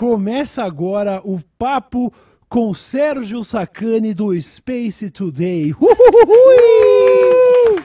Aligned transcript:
Começa 0.00 0.64
agora 0.64 1.20
o 1.24 1.38
papo 1.58 2.10
com 2.48 2.72
Sérgio 2.72 3.44
Sacani 3.44 4.14
do 4.14 4.34
Space 4.40 5.10
Today. 5.10 5.74
Uhuhui! 5.78 7.84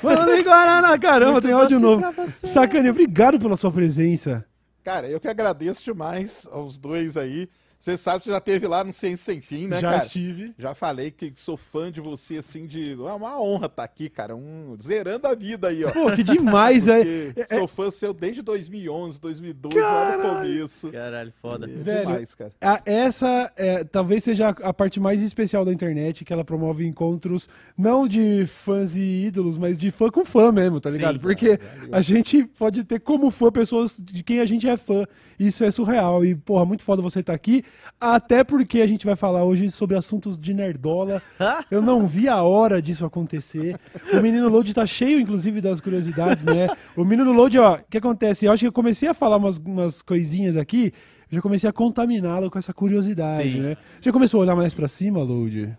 Mano, 0.00 0.44
Guaraná, 0.44 0.96
caramba, 1.00 1.42
tem 1.42 1.50
áudio 1.50 1.80
novo. 1.80 2.04
Sacani, 2.28 2.90
obrigado 2.90 3.40
pela 3.40 3.56
sua 3.56 3.72
presença. 3.72 4.46
Cara, 4.84 5.08
eu 5.08 5.18
que 5.18 5.26
agradeço 5.26 5.82
demais 5.82 6.46
aos 6.52 6.78
dois 6.78 7.16
aí. 7.16 7.48
Você 7.82 7.96
sabe 7.96 8.22
que 8.22 8.30
já 8.30 8.40
teve 8.40 8.68
lá 8.68 8.84
no 8.84 8.92
Ciência 8.92 9.32
Sem 9.32 9.40
Fim, 9.40 9.66
né, 9.66 9.80
Já 9.80 9.90
cara? 9.90 10.04
estive. 10.04 10.54
Já 10.56 10.72
falei 10.72 11.10
que 11.10 11.32
sou 11.34 11.56
fã 11.56 11.90
de 11.90 12.00
você, 12.00 12.36
assim, 12.36 12.64
de. 12.64 12.92
É 12.92 13.12
uma 13.12 13.40
honra 13.42 13.66
estar 13.66 13.82
aqui, 13.82 14.08
cara. 14.08 14.36
Um... 14.36 14.76
Zerando 14.80 15.26
a 15.26 15.34
vida 15.34 15.66
aí, 15.66 15.84
ó. 15.84 15.90
Pô, 15.90 16.12
que 16.12 16.22
demais, 16.22 16.84
Porque 16.84 17.34
é. 17.36 17.58
sou 17.58 17.66
fã 17.66 17.90
seu 17.90 18.14
desde 18.14 18.40
2011, 18.40 19.20
2012, 19.20 19.80
lá 19.80 20.16
no 20.16 20.22
começo. 20.22 20.92
Caralho, 20.92 21.32
foda. 21.42 21.66
É 21.66 21.74
Velho, 21.74 22.06
demais, 22.06 22.34
cara. 22.36 22.52
A- 22.60 22.82
essa 22.86 23.52
é, 23.56 23.82
talvez 23.82 24.22
seja 24.22 24.50
a 24.50 24.72
a 24.72 24.72
parte 24.72 25.00
mais 25.00 25.20
especial 25.20 25.64
da 25.64 25.72
internet, 25.72 26.24
que 26.24 26.32
ela 26.32 26.44
promove 26.44 26.86
encontros 26.86 27.48
não 27.76 28.06
de 28.06 28.46
fãs 28.46 28.94
e 28.94 29.26
ídolos, 29.26 29.58
mas 29.58 29.76
de 29.76 29.90
fã 29.90 30.08
com 30.08 30.24
fã 30.24 30.52
mesmo, 30.52 30.80
tá 30.80 30.88
ligado? 30.88 31.18
Porque 31.18 31.58
a 31.90 32.00
gente 32.00 32.44
pode 32.44 32.84
ter 32.84 33.00
como 33.00 33.30
fã 33.30 33.50
pessoas 33.50 33.98
de 34.00 34.22
quem 34.22 34.38
a 34.38 34.44
gente 34.44 34.68
é 34.68 34.76
fã. 34.76 35.04
Isso 35.38 35.64
é 35.64 35.70
surreal. 35.70 36.24
E, 36.24 36.34
porra, 36.34 36.64
muito 36.64 36.82
foda 36.84 37.02
você 37.02 37.20
estar 37.20 37.34
aqui. 37.34 37.64
Até 38.00 38.42
porque 38.42 38.80
a 38.80 38.86
gente 38.86 39.06
vai 39.06 39.14
falar 39.14 39.44
hoje 39.44 39.70
sobre 39.70 39.96
assuntos 39.96 40.38
de 40.38 40.52
nerdola. 40.52 41.22
Eu 41.70 41.80
não 41.80 42.06
vi 42.06 42.28
a 42.28 42.42
hora 42.42 42.82
disso 42.82 43.06
acontecer. 43.06 43.78
O 44.12 44.20
menino 44.20 44.48
Load 44.48 44.74
tá 44.74 44.84
cheio, 44.84 45.20
inclusive, 45.20 45.60
das 45.60 45.80
curiosidades, 45.80 46.44
né? 46.44 46.68
O 46.96 47.04
menino 47.04 47.32
Load, 47.32 47.58
ó, 47.58 47.76
o 47.76 47.80
que 47.88 47.98
acontece? 47.98 48.46
Eu 48.46 48.52
acho 48.52 48.62
que 48.62 48.66
eu 48.66 48.72
comecei 48.72 49.08
a 49.08 49.14
falar 49.14 49.36
umas, 49.36 49.58
umas 49.58 50.02
coisinhas 50.02 50.56
aqui. 50.56 50.92
Já 51.30 51.40
comecei 51.40 51.70
a 51.70 51.72
contaminá-lo 51.72 52.50
com 52.50 52.58
essa 52.58 52.74
curiosidade, 52.74 53.52
Sim. 53.52 53.60
né? 53.60 53.76
Já 54.00 54.12
começou 54.12 54.40
a 54.40 54.42
olhar 54.42 54.56
mais 54.56 54.74
pra 54.74 54.86
cima, 54.88 55.22
Load? 55.22 55.74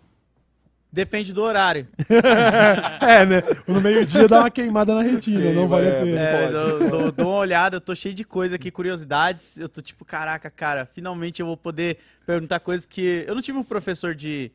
Depende 0.94 1.32
do 1.32 1.42
horário. 1.42 1.88
é, 3.02 3.26
né? 3.26 3.42
No 3.66 3.80
meio-dia 3.80 4.28
dá 4.28 4.38
uma 4.38 4.50
queimada 4.50 4.94
na 4.94 5.02
retina, 5.02 5.40
não 5.40 5.52
Queima, 5.52 5.66
vale 5.66 5.88
a 5.88 5.90
é, 5.90 6.04
pena. 6.04 6.20
É, 6.20 6.46
eu 6.46 6.88
dou, 6.88 7.10
dou 7.12 7.26
uma 7.26 7.38
olhada, 7.38 7.76
eu 7.76 7.80
tô 7.80 7.96
cheio 7.96 8.14
de 8.14 8.22
coisa 8.22 8.54
aqui, 8.54 8.70
curiosidades. 8.70 9.58
Eu 9.58 9.68
tô 9.68 9.82
tipo, 9.82 10.04
caraca, 10.04 10.48
cara, 10.48 10.86
finalmente 10.86 11.40
eu 11.40 11.46
vou 11.46 11.56
poder 11.56 11.98
perguntar 12.24 12.60
coisas 12.60 12.86
que. 12.86 13.24
Eu 13.26 13.34
não 13.34 13.42
tive 13.42 13.58
um 13.58 13.64
professor 13.64 14.14
de 14.14 14.52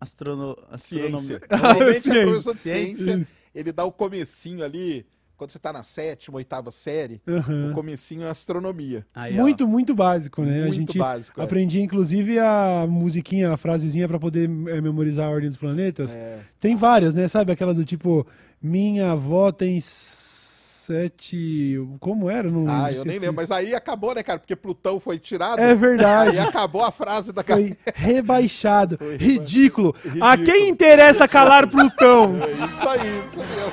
astrono... 0.00 0.56
Ciência. 0.78 1.36
astronomia. 1.36 1.40
Normalmente 1.50 2.00
ciência. 2.00 2.18
é 2.18 2.24
professor 2.24 2.54
de 2.54 2.58
Ciência. 2.60 3.04
ciência, 3.04 3.28
ele 3.54 3.70
dá 3.70 3.84
o 3.84 3.92
comecinho 3.92 4.64
ali, 4.64 5.04
quando 5.38 5.50
você 5.52 5.58
tá 5.58 5.72
na 5.72 5.82
sétima, 5.84 6.36
oitava 6.36 6.70
série, 6.72 7.22
Aham. 7.26 7.70
o 7.70 7.74
comecinho 7.74 8.24
é 8.24 8.28
astronomia. 8.30 9.06
Aí. 9.14 9.34
Muito, 9.34 9.66
muito 9.68 9.94
básico, 9.94 10.42
né? 10.42 10.58
a 10.58 10.62
Muito 10.64 10.74
gente 10.74 10.98
básico, 10.98 11.40
é. 11.40 11.44
aprendi, 11.44 11.80
inclusive, 11.80 12.38
a 12.40 12.84
musiquinha, 12.88 13.52
a 13.52 13.56
frasezinha 13.56 14.08
pra 14.08 14.18
poder 14.18 14.44
é, 14.46 14.80
memorizar 14.80 15.28
a 15.28 15.30
ordem 15.30 15.48
dos 15.48 15.56
planetas. 15.56 16.16
É. 16.16 16.40
Tem 16.58 16.74
várias, 16.74 17.14
né? 17.14 17.28
Sabe 17.28 17.52
aquela 17.52 17.72
do 17.72 17.84
tipo, 17.84 18.26
minha 18.60 19.12
avó 19.12 19.52
tem 19.52 19.78
sete... 19.80 21.76
Como 22.00 22.28
era? 22.30 22.50
Não 22.50 22.64
Ah, 22.66 22.90
eu 22.92 23.04
nem 23.04 23.18
lembro, 23.18 23.36
mas 23.36 23.50
aí 23.50 23.74
acabou, 23.74 24.14
né, 24.14 24.22
cara? 24.22 24.38
Porque 24.38 24.56
Plutão 24.56 24.98
foi 24.98 25.18
tirado. 25.18 25.60
É 25.60 25.74
verdade. 25.74 26.38
Aí 26.38 26.46
acabou 26.48 26.82
a 26.82 26.90
frase 26.90 27.32
da 27.32 27.44
Foi 27.44 27.76
rebaixado. 27.94 28.96
Foi 28.98 29.16
reba- 29.16 29.24
Ridículo. 29.24 29.94
A 30.02 30.08
Ridículo. 30.34 30.44
quem 30.44 30.68
interessa 30.68 31.28
calar 31.28 31.68
Plutão? 31.68 32.36
É 32.42 32.66
isso 32.66 32.88
aí, 32.88 33.24
isso 33.26 33.38
mesmo. 33.40 33.72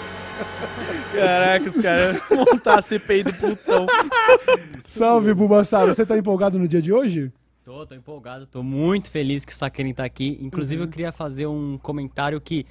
Caraca, 1.16 1.68
os 1.68 1.78
caras 1.78 2.22
vão 2.30 2.46
montar 2.52 2.80
a 2.80 2.82
CPI 2.82 3.24
do 3.24 3.34
Plutão. 3.34 3.86
Salve, 4.82 5.34
Bubassaro. 5.34 5.94
Você 5.94 6.06
tá 6.06 6.18
empolgado 6.18 6.60
no 6.60 6.68
dia 6.68 6.82
de 6.82 6.92
hoje? 6.94 7.32
Tô, 7.64 7.86
tô 7.86 7.96
empolgado, 7.96 8.46
tô 8.46 8.62
muito 8.62 9.10
feliz 9.10 9.44
que 9.44 9.52
o 9.52 9.56
Sakane 9.56 9.94
tá 9.94 10.06
aqui. 10.06 10.38
Inclusive, 10.42 10.84
eu 10.84 10.88
queria 10.88 11.12
fazer 11.12 11.48
um 11.48 11.80
comentário 11.80 12.40
que 12.40 12.66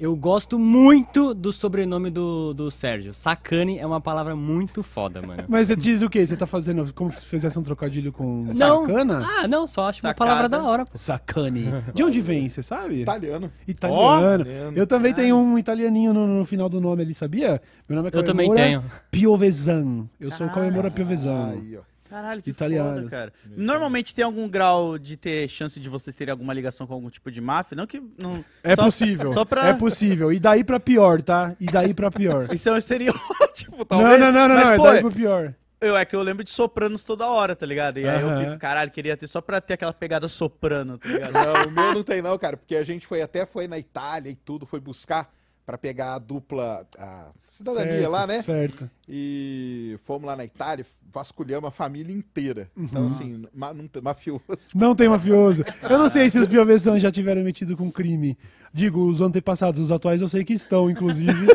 eu 0.00 0.16
gosto 0.16 0.58
muito 0.58 1.34
do 1.34 1.52
sobrenome 1.52 2.10
do, 2.10 2.54
do 2.54 2.70
Sérgio. 2.70 3.12
Sakane 3.12 3.78
é 3.78 3.86
uma 3.86 4.00
palavra 4.00 4.34
muito 4.34 4.82
foda, 4.82 5.20
mano. 5.20 5.44
Mas 5.46 5.68
você 5.68 5.76
diz 5.76 6.00
o 6.00 6.08
quê? 6.08 6.26
Você 6.26 6.36
tá 6.36 6.46
fazendo 6.46 6.92
como 6.94 7.12
se 7.12 7.26
fizesse 7.26 7.58
um 7.58 7.62
trocadilho 7.62 8.10
com 8.10 8.46
Não. 8.54 8.86
sacana? 8.86 9.22
Ah, 9.24 9.46
não, 9.46 9.66
só 9.66 9.88
acho 9.88 9.98
uma 9.98 10.10
Sacada. 10.10 10.14
palavra 10.14 10.48
da 10.48 10.62
hora, 10.64 10.84
pô. 10.86 10.96
Sacane. 10.96 11.66
De 11.94 12.02
onde 12.02 12.20
vem, 12.20 12.48
você 12.48 12.62
sabe? 12.62 13.02
Italiano. 13.02 13.52
Italiano. 13.68 14.40
Italiano. 14.42 14.72
Eu 14.76 14.86
também 14.86 15.12
tenho 15.12 15.36
um 15.36 15.58
italianinho 15.58 16.14
no, 16.14 16.26
no 16.26 16.44
final 16.46 16.68
do 16.68 16.80
nome 16.80 17.02
ali, 17.02 17.14
sabia? 17.14 17.60
Meu 17.88 17.96
nome 17.96 18.10
é 18.12 18.16
Eu 18.16 18.22
também 18.22 18.52
tenho. 18.54 18.82
Piovesan. 19.10 20.06
Eu 20.18 20.30
sou 20.30 20.46
o 20.46 20.50
Kawemura 20.50 20.90
Piovesan. 20.90 21.50
Aí, 21.50 21.76
ó. 21.76 21.89
Caralho, 22.10 22.42
que 22.42 22.50
Italianos. 22.50 22.96
foda, 23.04 23.08
cara. 23.10 23.32
Normalmente 23.56 24.14
tem 24.14 24.24
algum 24.24 24.48
grau 24.48 24.98
de 24.98 25.16
ter 25.16 25.48
chance 25.48 25.78
de 25.78 25.88
vocês 25.88 26.14
terem 26.14 26.32
alguma 26.32 26.52
ligação 26.52 26.86
com 26.86 26.92
algum 26.92 27.08
tipo 27.08 27.30
de 27.30 27.40
máfia? 27.40 27.76
Não 27.76 27.86
que. 27.86 28.02
Não, 28.20 28.44
É 28.62 28.74
só- 28.74 28.84
possível. 28.84 29.32
Só 29.32 29.44
pra. 29.44 29.68
É 29.68 29.72
possível. 29.74 30.32
E 30.32 30.40
daí 30.40 30.64
pra 30.64 30.80
pior, 30.80 31.22
tá? 31.22 31.54
E 31.60 31.66
daí 31.66 31.94
pra 31.94 32.10
pior. 32.10 32.48
Isso 32.52 32.68
é 32.68 32.72
um 32.72 32.76
estereótipo, 32.76 33.76
não, 33.78 33.84
talvez. 33.84 34.20
não, 34.20 34.32
não, 34.32 34.48
não, 34.48 34.54
Mas, 34.56 34.66
não. 34.68 34.74
É 34.74 34.76
pô, 34.76 34.82
daí 34.84 35.00
pro 35.00 35.12
pior. 35.12 35.54
eu, 35.80 35.96
é 35.96 36.04
que 36.04 36.14
eu 36.16 36.22
lembro 36.22 36.42
de 36.44 36.50
sopranos 36.50 37.04
toda 37.04 37.26
hora, 37.28 37.54
tá 37.56 37.64
ligado? 37.64 37.98
E 37.98 38.08
aí 38.08 38.20
eu 38.20 38.36
fico, 38.38 38.58
caralho, 38.58 38.90
queria 38.90 39.16
ter 39.16 39.26
só 39.26 39.40
pra 39.40 39.60
ter 39.60 39.74
aquela 39.74 39.92
pegada 39.92 40.26
soprano, 40.28 40.98
tá 40.98 41.08
ligado? 41.08 41.32
Não, 41.32 41.64
o 41.66 41.70
meu 41.70 41.94
não 41.94 42.02
tem 42.02 42.20
não, 42.20 42.36
cara, 42.36 42.56
porque 42.56 42.76
a 42.76 42.84
gente 42.84 43.06
foi 43.06 43.22
até 43.22 43.46
foi 43.46 43.66
na 43.68 43.78
Itália 43.78 44.30
e 44.30 44.34
tudo, 44.34 44.66
foi 44.66 44.80
buscar 44.80 45.32
pra 45.66 45.78
pegar 45.78 46.14
a 46.14 46.18
dupla 46.18 46.86
a 46.98 47.30
cidadania 47.38 47.92
Certo, 47.92 48.10
lá, 48.10 48.26
né? 48.26 48.42
Certo. 48.42 48.90
E 49.08 49.96
fomos 50.04 50.26
lá 50.26 50.36
na 50.36 50.44
Itália, 50.44 50.84
vasculhamos 51.12 51.68
a 51.68 51.70
família 51.70 52.14
inteira. 52.14 52.68
Então, 52.76 53.06
assim, 53.06 53.44
ma 53.54 53.72
não 53.72 53.86
tem- 53.86 54.02
mafioso. 54.02 54.42
Não 54.74 54.94
tem 54.94 55.08
mafioso. 55.08 55.64
Eu 55.88 55.98
não 55.98 56.08
sei 56.08 56.28
se 56.30 56.38
os 56.38 56.46
Piovesan 56.48 56.98
já 56.98 57.10
tiveram 57.10 57.42
metido 57.42 57.76
com 57.76 57.90
crime. 57.90 58.36
Digo, 58.72 59.00
os 59.04 59.20
antepassados, 59.20 59.80
os 59.80 59.90
atuais 59.92 60.20
eu 60.20 60.28
sei 60.28 60.44
que 60.44 60.52
estão, 60.54 60.88
inclusive. 60.90 61.46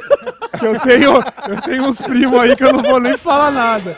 Que 0.60 0.66
eu 0.68 0.80
tenho, 0.82 1.12
eu 1.50 1.62
tenho 1.64 1.84
uns 1.86 2.00
primos 2.02 2.40
aí 2.40 2.56
que 2.56 2.64
eu 2.64 2.74
não 2.74 2.84
vou 2.84 3.00
nem 3.00 3.18
falar 3.18 3.52
nada. 3.52 3.98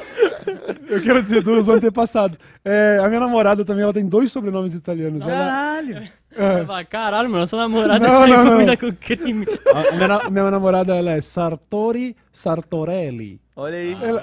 Eu 0.87 1.01
quero 1.01 1.21
dizer 1.21 1.41
dos 1.43 1.67
antepassados. 1.67 2.39
É, 2.63 2.99
a 3.03 3.07
minha 3.07 3.19
namorada 3.19 3.65
também, 3.65 3.83
ela 3.83 3.93
tem 3.93 4.07
dois 4.07 4.31
sobrenomes 4.31 4.73
italianos. 4.73 5.21
Ela, 5.21 5.31
Caralho! 5.31 5.97
é, 5.97 6.11
Eu 6.35 6.65
falo, 6.65 6.85
Caralho, 6.87 7.29
mano, 7.29 7.47
sua 7.47 7.59
namorada 7.59 7.99
Não, 7.99 8.21
tá 8.21 8.27
não, 8.27 8.43
envolvida 8.43 8.71
não. 8.71 8.77
com 8.77 8.93
crime. 8.97 9.45
a 9.73 9.95
minha, 9.95 10.29
minha 10.29 10.51
namorada 10.51 10.95
ela 10.95 11.11
é 11.11 11.21
Sartori 11.21 12.15
Sartorelli. 12.31 13.39
Olha 13.55 13.75
aí. 13.77 13.97
Ela- 14.01 14.21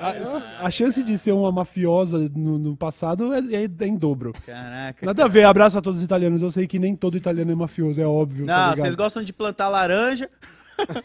a, 0.60 0.66
a 0.66 0.70
chance 0.70 1.02
de 1.02 1.18
ser 1.18 1.32
uma 1.32 1.50
mafiosa 1.50 2.18
no, 2.36 2.56
no 2.58 2.76
passado 2.76 3.32
é, 3.34 3.38
é- 3.38 3.64
é 3.80 3.86
em 3.86 3.96
dobro. 3.96 4.32
Caraca. 4.46 5.04
Nada 5.04 5.24
a 5.24 5.28
ver, 5.28 5.44
abraço 5.44 5.78
a 5.78 5.82
todos 5.82 5.98
os 6.00 6.04
italianos. 6.04 6.40
Eu 6.42 6.50
sei 6.50 6.66
que 6.66 6.78
nem 6.78 6.94
todo 6.94 7.16
italiano 7.16 7.50
é 7.50 7.54
mafioso, 7.54 8.00
é 8.00 8.06
óbvio. 8.06 8.46
tá 8.46 8.52
Não, 8.52 8.62
ligado? 8.64 8.76
vocês 8.80 8.94
gostam 8.94 9.22
de 9.24 9.32
plantar 9.32 9.68
laranja. 9.68 10.28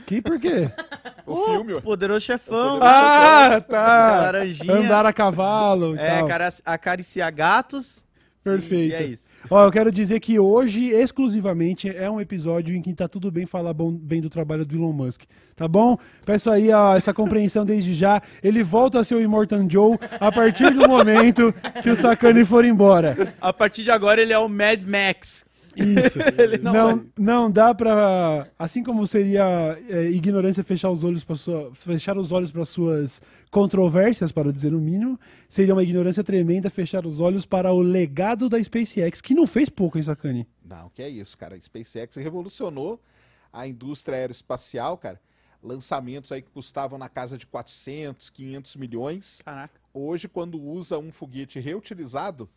Que 0.07 0.19
por 0.21 0.39
quê? 0.39 0.67
O 1.27 1.45
filme, 1.45 1.73
ó. 1.75 1.81
Poderoso 1.81 2.25
chefão. 2.25 2.79
Ah, 2.81 3.61
tá. 3.61 4.17
Laranjinha. 4.21 4.73
Andar 4.73 5.05
a 5.05 5.13
cavalo 5.13 5.95
e 5.95 5.99
É, 5.99 6.17
tal. 6.19 6.27
cara, 6.27 6.49
acariciar 6.65 7.31
gatos. 7.33 8.03
Perfeito. 8.43 8.91
E 8.93 8.95
é 8.95 9.03
isso. 9.05 9.33
Ó, 9.49 9.65
eu 9.65 9.71
quero 9.71 9.91
dizer 9.91 10.19
que 10.19 10.39
hoje, 10.39 10.87
exclusivamente, 10.89 11.89
é 11.89 12.09
um 12.09 12.21
episódio 12.21 12.75
em 12.75 12.81
que 12.81 12.93
tá 12.93 13.07
tudo 13.07 13.29
bem 13.29 13.45
falar 13.45 13.73
bom- 13.73 13.91
bem 13.91 14.21
do 14.21 14.29
trabalho 14.29 14.65
do 14.65 14.75
Elon 14.75 14.93
Musk. 14.93 15.23
Tá 15.55 15.67
bom? 15.67 15.97
Peço 16.25 16.49
aí 16.49 16.71
ó, 16.71 16.95
essa 16.95 17.13
compreensão 17.13 17.65
desde 17.65 17.93
já. 17.93 18.21
Ele 18.41 18.63
volta 18.63 18.99
a 18.99 19.03
ser 19.03 19.15
o 19.15 19.21
Immortan 19.21 19.67
Joe 19.69 19.97
a 20.19 20.31
partir 20.31 20.71
do 20.73 20.87
momento 20.87 21.53
que 21.83 21.89
o 21.89 21.95
Sakane 21.95 22.45
for 22.45 22.63
embora. 22.63 23.15
A 23.41 23.51
partir 23.51 23.83
de 23.83 23.91
agora 23.91 24.21
ele 24.21 24.31
é 24.33 24.39
o 24.39 24.47
Mad 24.47 24.83
Max. 24.83 25.45
Isso. 25.79 26.19
Não 26.61 26.73
não, 26.73 27.05
não, 27.17 27.51
dá 27.51 27.73
pra. 27.73 28.47
Assim 28.57 28.83
como 28.83 29.05
seria 29.07 29.77
é, 29.87 30.09
ignorância 30.09 30.63
fechar 30.63 30.89
os 30.89 31.03
olhos 31.03 31.23
para 31.23 31.35
sua, 31.35 31.73
fechar 31.73 32.17
os 32.17 32.31
olhos 32.31 32.51
para 32.51 32.65
suas 32.65 33.21
controvérsias, 33.49 34.31
para 34.31 34.51
dizer 34.51 34.73
o 34.73 34.79
mínimo, 34.79 35.19
seria 35.47 35.73
uma 35.73 35.83
ignorância 35.83 36.23
tremenda 36.23 36.69
fechar 36.69 37.05
os 37.05 37.19
olhos 37.19 37.45
para 37.45 37.71
o 37.71 37.81
legado 37.81 38.49
da 38.49 38.61
SpaceX, 38.61 39.21
que 39.21 39.33
não 39.33 39.47
fez 39.47 39.69
pouco, 39.69 39.97
hein, 39.97 40.03
Sakane? 40.03 40.47
Não, 40.63 40.89
que 40.89 41.01
é 41.01 41.09
isso, 41.09 41.37
cara. 41.37 41.55
A 41.55 41.59
SpaceX 41.59 42.15
revolucionou 42.15 43.01
a 43.51 43.67
indústria 43.67 44.17
aeroespacial, 44.17 44.97
cara. 44.97 45.19
Lançamentos 45.61 46.31
aí 46.31 46.41
que 46.41 46.49
custavam 46.51 46.97
na 46.97 47.09
casa 47.09 47.37
de 47.37 47.45
400, 47.45 48.29
500 48.29 48.75
milhões. 48.75 49.41
Caraca. 49.43 49.79
Hoje, 49.93 50.27
quando 50.27 50.61
usa 50.61 50.97
um 50.97 51.11
foguete 51.11 51.59
reutilizado, 51.59 52.49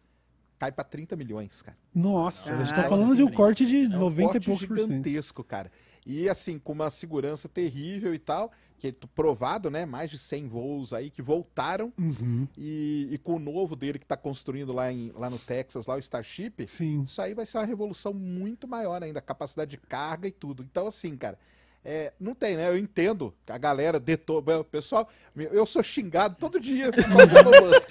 cai 0.63 0.71
para 0.71 0.85
30 0.85 1.17
milhões, 1.17 1.61
cara. 1.61 1.77
Nossa, 1.93 2.53
a 2.53 2.57
gente 2.59 2.69
tá 2.69 2.83
Caralho, 2.85 2.91
falando 2.91 3.17
de 3.17 3.25
um 3.25 3.33
corte 3.33 3.67
de 3.67 3.85
É 3.87 3.89
um 3.89 3.99
90 3.99 4.23
e 4.23 4.33
corte 4.33 4.47
poucos 4.47 4.65
por 4.67 4.79
cento. 4.79 4.89
gigantesco, 4.91 5.43
cara. 5.43 5.73
E 6.07 6.29
assim, 6.29 6.57
com 6.57 6.73
uma 6.73 6.89
segurança 6.89 7.49
terrível 7.49 8.15
e 8.15 8.19
tal, 8.21 8.53
que 8.79 8.87
é 8.89 8.95
provado, 9.13 9.73
né? 9.73 9.85
Mais 9.85 10.09
de 10.09 10.19
100 10.19 10.47
voos 10.47 10.93
aí 10.93 11.11
que 11.11 11.21
voltaram. 11.21 11.93
Uhum, 11.99 12.47
E, 12.57 13.09
e 13.11 13.19
com 13.19 13.35
o 13.35 13.39
novo 13.41 13.75
dele 13.75 13.99
que 13.99 14.07
tá 14.07 14.17
construindo 14.17 14.73
lá, 14.73 14.93
em, 14.93 15.11
lá 15.17 15.29
no 15.29 15.39
Texas, 15.39 15.87
lá 15.87 15.97
o 15.97 15.99
Starship, 15.99 16.65
sim. 16.69 17.03
isso 17.03 17.21
aí 17.21 17.35
vai 17.35 17.45
ser 17.45 17.59
uma 17.59 17.65
revolução 17.67 18.15
muito 18.15 18.69
maior 18.69 19.03
ainda, 19.03 19.21
capacidade 19.21 19.73
de 19.73 19.79
carga 19.79 20.29
e 20.29 20.33
tudo. 20.33 20.63
Então, 20.63 20.87
assim, 20.87 21.17
cara, 21.17 21.37
é, 21.85 22.13
não 22.21 22.33
tem, 22.33 22.57
né? 22.57 22.69
Eu 22.69 22.79
entendo 22.79 23.35
que 23.45 23.51
a 23.51 23.59
galera 23.59 23.99
detona. 23.99 24.61
O 24.61 24.65
pessoal, 24.65 25.09
eu 25.37 25.67
sou 25.67 25.83
xingado 25.83 26.37
todo 26.39 26.61
dia 26.61 26.93
por 26.93 27.03
causa 27.03 27.43
do 27.43 27.51
Musk. 27.61 27.89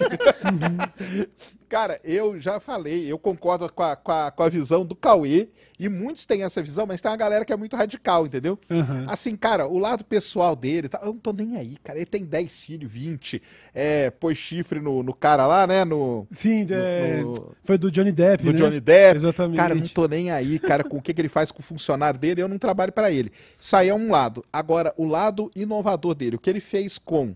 Cara, 1.68 2.00
eu 2.04 2.38
já 2.38 2.60
falei, 2.60 3.10
eu 3.10 3.18
concordo 3.18 3.70
com 3.72 3.82
a, 3.82 3.96
com, 3.96 4.12
a, 4.12 4.30
com 4.30 4.42
a 4.42 4.48
visão 4.48 4.84
do 4.84 4.94
Cauê, 4.94 5.48
e 5.78 5.88
muitos 5.88 6.24
têm 6.26 6.42
essa 6.44 6.62
visão, 6.62 6.86
mas 6.86 7.00
tem 7.00 7.10
uma 7.10 7.16
galera 7.16 7.44
que 7.44 7.52
é 7.52 7.56
muito 7.56 7.74
radical, 7.74 8.24
entendeu? 8.26 8.56
Aham. 8.70 9.06
Assim, 9.08 9.34
cara, 9.34 9.66
o 9.66 9.78
lado 9.78 10.04
pessoal 10.04 10.54
dele, 10.54 10.88
tá, 10.88 11.00
eu 11.02 11.08
não 11.14 11.18
tô 11.18 11.32
nem 11.32 11.56
aí, 11.56 11.76
cara. 11.82 11.98
Ele 11.98 12.06
tem 12.06 12.24
10 12.24 12.60
filhos, 12.60 12.92
20, 12.92 13.42
é, 13.74 14.10
pôs 14.10 14.36
chifre 14.38 14.78
no, 14.80 15.02
no 15.02 15.12
cara 15.12 15.44
lá, 15.46 15.66
né? 15.66 15.84
No, 15.84 16.26
Sim, 16.30 16.66
é, 16.70 17.22
no- 17.22 17.52
foi 17.64 17.76
do 17.78 17.90
Johnny 17.90 18.12
Depp, 18.12 18.44
do 18.44 18.52
né? 18.52 18.58
Johnny 18.58 18.80
Depp. 18.80 19.16
Exatamente. 19.16 19.56
Cara, 19.56 19.74
não 19.74 19.86
tô 19.88 20.06
nem 20.06 20.30
aí, 20.30 20.58
cara, 20.60 20.84
com 20.84 20.98
o 20.98 21.02
que, 21.02 21.12
que 21.12 21.20
ele 21.20 21.28
faz 21.28 21.50
com 21.50 21.60
o 21.60 21.64
funcionário 21.64 22.20
dele, 22.20 22.42
eu 22.42 22.48
não 22.48 22.58
trabalho 22.58 22.92
para 22.92 23.10
ele. 23.10 23.32
Isso 23.60 23.74
aí 23.74 23.88
é 23.88 23.94
um 23.94 24.10
lado. 24.12 24.44
Agora, 24.52 24.94
o 24.96 25.04
lado 25.06 25.50
inovador 25.56 26.14
dele, 26.14 26.36
o 26.36 26.38
que 26.38 26.50
ele 26.50 26.60
fez 26.60 26.96
com 26.98 27.34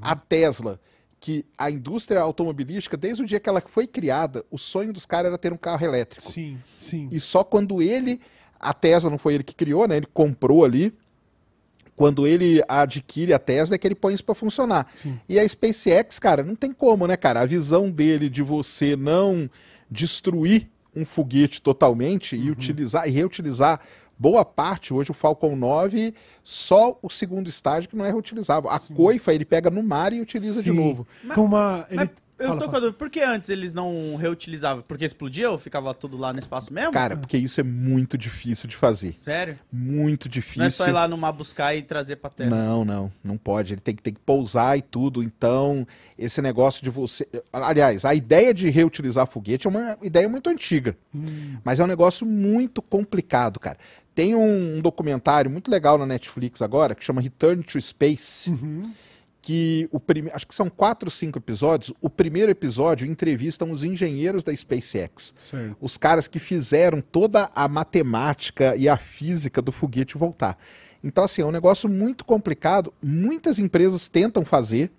a 0.00 0.14
Tesla, 0.14 0.78
que 1.20 1.44
a 1.56 1.70
indústria 1.70 2.20
automobilística, 2.20 2.96
desde 2.96 3.22
o 3.22 3.26
dia 3.26 3.40
que 3.40 3.48
ela 3.48 3.60
foi 3.66 3.86
criada, 3.86 4.44
o 4.50 4.56
sonho 4.58 4.92
dos 4.92 5.04
caras 5.04 5.28
era 5.28 5.38
ter 5.38 5.52
um 5.52 5.56
carro 5.56 5.84
elétrico. 5.84 6.30
Sim, 6.30 6.58
sim. 6.78 7.08
E 7.10 7.18
só 7.18 7.42
quando 7.42 7.82
ele, 7.82 8.20
a 8.58 8.72
Tesla 8.72 9.10
não 9.10 9.18
foi 9.18 9.34
ele 9.34 9.42
que 9.44 9.54
criou, 9.54 9.86
né? 9.88 9.96
Ele 9.96 10.06
comprou 10.12 10.64
ali. 10.64 10.94
Quando 11.96 12.28
ele 12.28 12.62
adquire 12.68 13.32
a 13.34 13.38
Tesla 13.40 13.74
é 13.74 13.78
que 13.78 13.84
ele 13.86 13.96
põe 13.96 14.14
isso 14.14 14.24
para 14.24 14.34
funcionar. 14.36 14.88
Sim. 14.96 15.18
E 15.28 15.36
a 15.40 15.48
SpaceX, 15.48 16.20
cara, 16.20 16.44
não 16.44 16.54
tem 16.54 16.72
como, 16.72 17.08
né, 17.08 17.16
cara? 17.16 17.40
A 17.40 17.44
visão 17.44 17.90
dele 17.90 18.30
de 18.30 18.40
você 18.40 18.94
não 18.94 19.50
destruir 19.90 20.68
um 20.94 21.04
foguete 21.04 21.60
totalmente 21.60 22.36
Uhum. 22.36 22.42
e 22.44 22.50
utilizar 22.52 23.08
e 23.08 23.10
reutilizar 23.10 23.80
boa 24.18 24.44
parte, 24.44 24.92
hoje 24.92 25.10
o 25.10 25.14
Falcon 25.14 25.54
9, 25.54 26.14
só 26.42 26.98
o 27.00 27.08
segundo 27.08 27.48
estágio 27.48 27.88
que 27.88 27.96
não 27.96 28.04
é 28.04 28.10
reutilizável. 28.10 28.68
A 28.68 28.80
coifa 28.80 29.32
ele 29.32 29.44
pega 29.44 29.70
no 29.70 29.82
mar 29.82 30.12
e 30.12 30.20
utiliza 30.20 30.62
de 30.62 30.70
Sim. 30.70 30.76
novo. 30.76 31.06
Com 31.34 31.44
uma. 31.44 31.86
Ele... 31.88 31.96
Mas 31.96 32.10
eu 32.38 32.48
Fala, 32.48 32.60
tô 32.60 32.68
com 32.68 32.76
a 32.76 32.78
dúvida, 32.78 32.96
por 32.96 33.10
que 33.10 33.20
antes 33.20 33.50
eles 33.50 33.72
não 33.72 34.14
reutilizavam? 34.14 34.84
Porque 34.86 35.04
explodia 35.04 35.50
ou 35.50 35.58
ficava 35.58 35.92
tudo 35.92 36.16
lá 36.16 36.32
no 36.32 36.38
espaço 36.38 36.72
mesmo? 36.72 36.92
Cara, 36.92 37.16
porque 37.16 37.36
isso 37.36 37.60
é 37.60 37.64
muito 37.64 38.16
difícil 38.16 38.68
de 38.68 38.76
fazer. 38.76 39.16
Sério? 39.18 39.58
Muito 39.72 40.28
difícil. 40.28 40.60
Não 40.60 40.66
é 40.66 40.70
só 40.70 40.86
ir 40.88 40.92
lá 40.92 41.08
no 41.08 41.18
mar 41.18 41.32
buscar 41.32 41.74
e 41.74 41.82
trazer 41.82 42.14
pra 42.16 42.30
terra. 42.30 42.50
Não, 42.50 42.84
não, 42.84 43.12
não 43.24 43.36
pode. 43.36 43.74
Ele 43.74 43.80
tem 43.80 43.96
que, 43.96 44.02
tem 44.02 44.14
que 44.14 44.20
pousar 44.20 44.78
e 44.78 44.82
tudo. 44.82 45.20
Então, 45.20 45.84
esse 46.16 46.40
negócio 46.40 46.84
de 46.84 46.90
você. 46.90 47.26
Aliás, 47.52 48.04
a 48.04 48.14
ideia 48.14 48.54
de 48.54 48.70
reutilizar 48.70 49.26
foguete 49.26 49.66
é 49.66 49.70
uma 49.70 49.98
ideia 50.00 50.28
muito 50.28 50.48
antiga. 50.48 50.96
Mas 51.64 51.80
é 51.80 51.84
um 51.84 51.88
negócio 51.88 52.24
muito 52.24 52.80
complicado, 52.80 53.58
cara. 53.58 53.78
Tem 54.18 54.34
um, 54.34 54.78
um 54.78 54.80
documentário 54.80 55.48
muito 55.48 55.70
legal 55.70 55.96
na 55.96 56.04
Netflix 56.04 56.60
agora 56.60 56.92
que 56.92 57.04
chama 57.04 57.20
Return 57.20 57.62
to 57.62 57.80
Space. 57.80 58.50
Uhum. 58.50 58.92
Que 59.40 59.88
o 59.92 60.00
primeiro. 60.00 60.34
Acho 60.34 60.44
que 60.44 60.56
são 60.56 60.68
quatro 60.68 61.06
ou 61.06 61.10
cinco 61.12 61.38
episódios. 61.38 61.94
O 62.00 62.10
primeiro 62.10 62.50
episódio 62.50 63.06
entrevistam 63.06 63.70
os 63.70 63.84
engenheiros 63.84 64.42
da 64.42 64.52
SpaceX 64.52 65.32
Certo. 65.38 65.76
os 65.80 65.96
caras 65.96 66.26
que 66.26 66.40
fizeram 66.40 67.00
toda 67.00 67.48
a 67.54 67.68
matemática 67.68 68.74
e 68.74 68.88
a 68.88 68.96
física 68.96 69.62
do 69.62 69.70
foguete 69.70 70.18
voltar. 70.18 70.58
Então, 71.02 71.22
assim, 71.22 71.42
é 71.42 71.46
um 71.46 71.52
negócio 71.52 71.88
muito 71.88 72.24
complicado. 72.24 72.92
Muitas 73.00 73.60
empresas 73.60 74.08
tentam 74.08 74.44
fazer, 74.44 74.90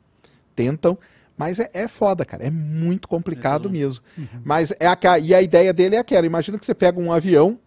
tentam, 0.56 0.98
mas 1.38 1.60
é, 1.60 1.70
é 1.74 1.90
foda, 1.90 2.24
cara. 2.24 2.46
É 2.46 2.50
muito 2.50 3.06
complicado 3.06 3.70
mesmo. 3.70 4.02
Mas 4.46 4.72
é 4.80 4.88
a, 4.88 5.20
e 5.20 5.34
a 5.34 5.42
ideia 5.42 5.74
dele 5.74 5.98
é 5.98 6.00
aquela: 6.00 6.26
imagina 6.26 6.58
que 6.58 6.66
você 6.66 6.74
pega 6.74 6.98
um 6.98 7.12
avião. 7.12 7.60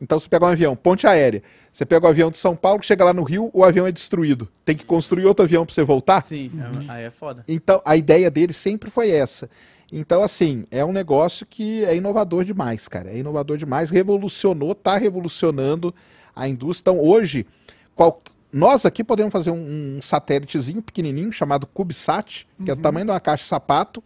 Então 0.00 0.18
você 0.18 0.28
pega 0.28 0.46
um 0.46 0.48
avião, 0.48 0.74
ponte 0.74 1.06
aérea. 1.06 1.42
Você 1.70 1.84
pega 1.84 2.06
o 2.06 2.08
avião 2.08 2.30
de 2.30 2.38
São 2.38 2.56
Paulo, 2.56 2.82
chega 2.82 3.04
lá 3.04 3.12
no 3.12 3.22
Rio, 3.22 3.50
o 3.52 3.62
avião 3.64 3.86
é 3.86 3.92
destruído. 3.92 4.48
Tem 4.64 4.76
que 4.76 4.84
construir 4.84 5.26
outro 5.26 5.44
avião 5.44 5.64
para 5.66 5.74
você 5.74 5.84
voltar. 5.84 6.22
Sim, 6.22 6.50
é- 6.88 6.90
aí 6.92 7.04
é 7.04 7.10
foda. 7.10 7.44
Então, 7.46 7.80
a 7.84 7.96
ideia 7.96 8.30
dele 8.30 8.52
sempre 8.52 8.90
foi 8.90 9.10
essa. 9.10 9.48
Então, 9.92 10.22
assim, 10.22 10.64
é 10.70 10.84
um 10.84 10.92
negócio 10.92 11.44
que 11.44 11.84
é 11.84 11.94
inovador 11.96 12.44
demais, 12.44 12.88
cara. 12.88 13.10
É 13.10 13.18
inovador 13.18 13.56
demais, 13.56 13.90
revolucionou, 13.90 14.74
tá 14.74 14.96
revolucionando 14.96 15.94
a 16.34 16.48
indústria. 16.48 16.92
Então, 16.92 17.04
hoje, 17.04 17.46
qual- 17.94 18.20
nós 18.52 18.84
aqui 18.86 19.04
podemos 19.04 19.32
fazer 19.32 19.50
um, 19.50 19.96
um 19.98 20.02
satélitezinho 20.02 20.80
pequenininho 20.82 21.30
chamado 21.30 21.66
CubeSat, 21.66 22.48
que 22.64 22.70
é 22.70 22.74
o 22.74 22.76
tamanho 22.76 23.06
de 23.06 23.12
uma 23.12 23.20
caixa 23.20 23.42
de 23.42 23.48
sapato. 23.48 24.02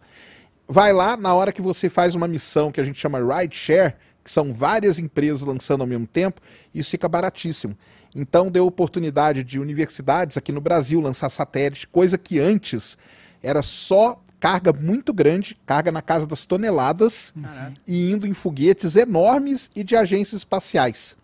Vai 0.67 0.91
lá, 0.91 1.15
na 1.15 1.33
hora 1.33 1.51
que 1.51 1.61
você 1.61 1.89
faz 1.89 2.15
uma 2.15 2.27
missão 2.27 2.71
que 2.71 2.81
a 2.81 2.83
gente 2.83 2.99
chama 2.99 3.19
Ride 3.19 3.55
Share, 3.55 3.93
que 4.25 4.31
são 4.31 4.51
várias 4.51 4.97
empresas 4.97 5.43
lançando 5.43 5.81
ao 5.81 5.87
mesmo 5.87 6.07
tempo, 6.07 6.41
isso 6.73 6.89
fica 6.89 7.07
baratíssimo. 7.07 7.77
Então 8.13 8.49
deu 8.49 8.65
oportunidade 8.65 9.43
de 9.43 9.59
universidades 9.59 10.35
aqui 10.35 10.51
no 10.51 10.59
Brasil 10.59 10.99
lançar 10.99 11.29
satélite, 11.29 11.87
coisa 11.87 12.17
que 12.17 12.39
antes 12.39 12.97
era 13.43 13.61
só 13.61 14.19
carga 14.39 14.73
muito 14.73 15.13
grande, 15.13 15.55
carga 15.65 15.91
na 15.91 16.01
casa 16.01 16.25
das 16.25 16.43
toneladas, 16.43 17.31
e 17.87 18.11
indo 18.11 18.25
em 18.25 18.33
foguetes 18.33 18.95
enormes 18.95 19.69
e 19.75 19.83
de 19.83 19.95
agências 19.95 20.41
espaciais. 20.41 21.15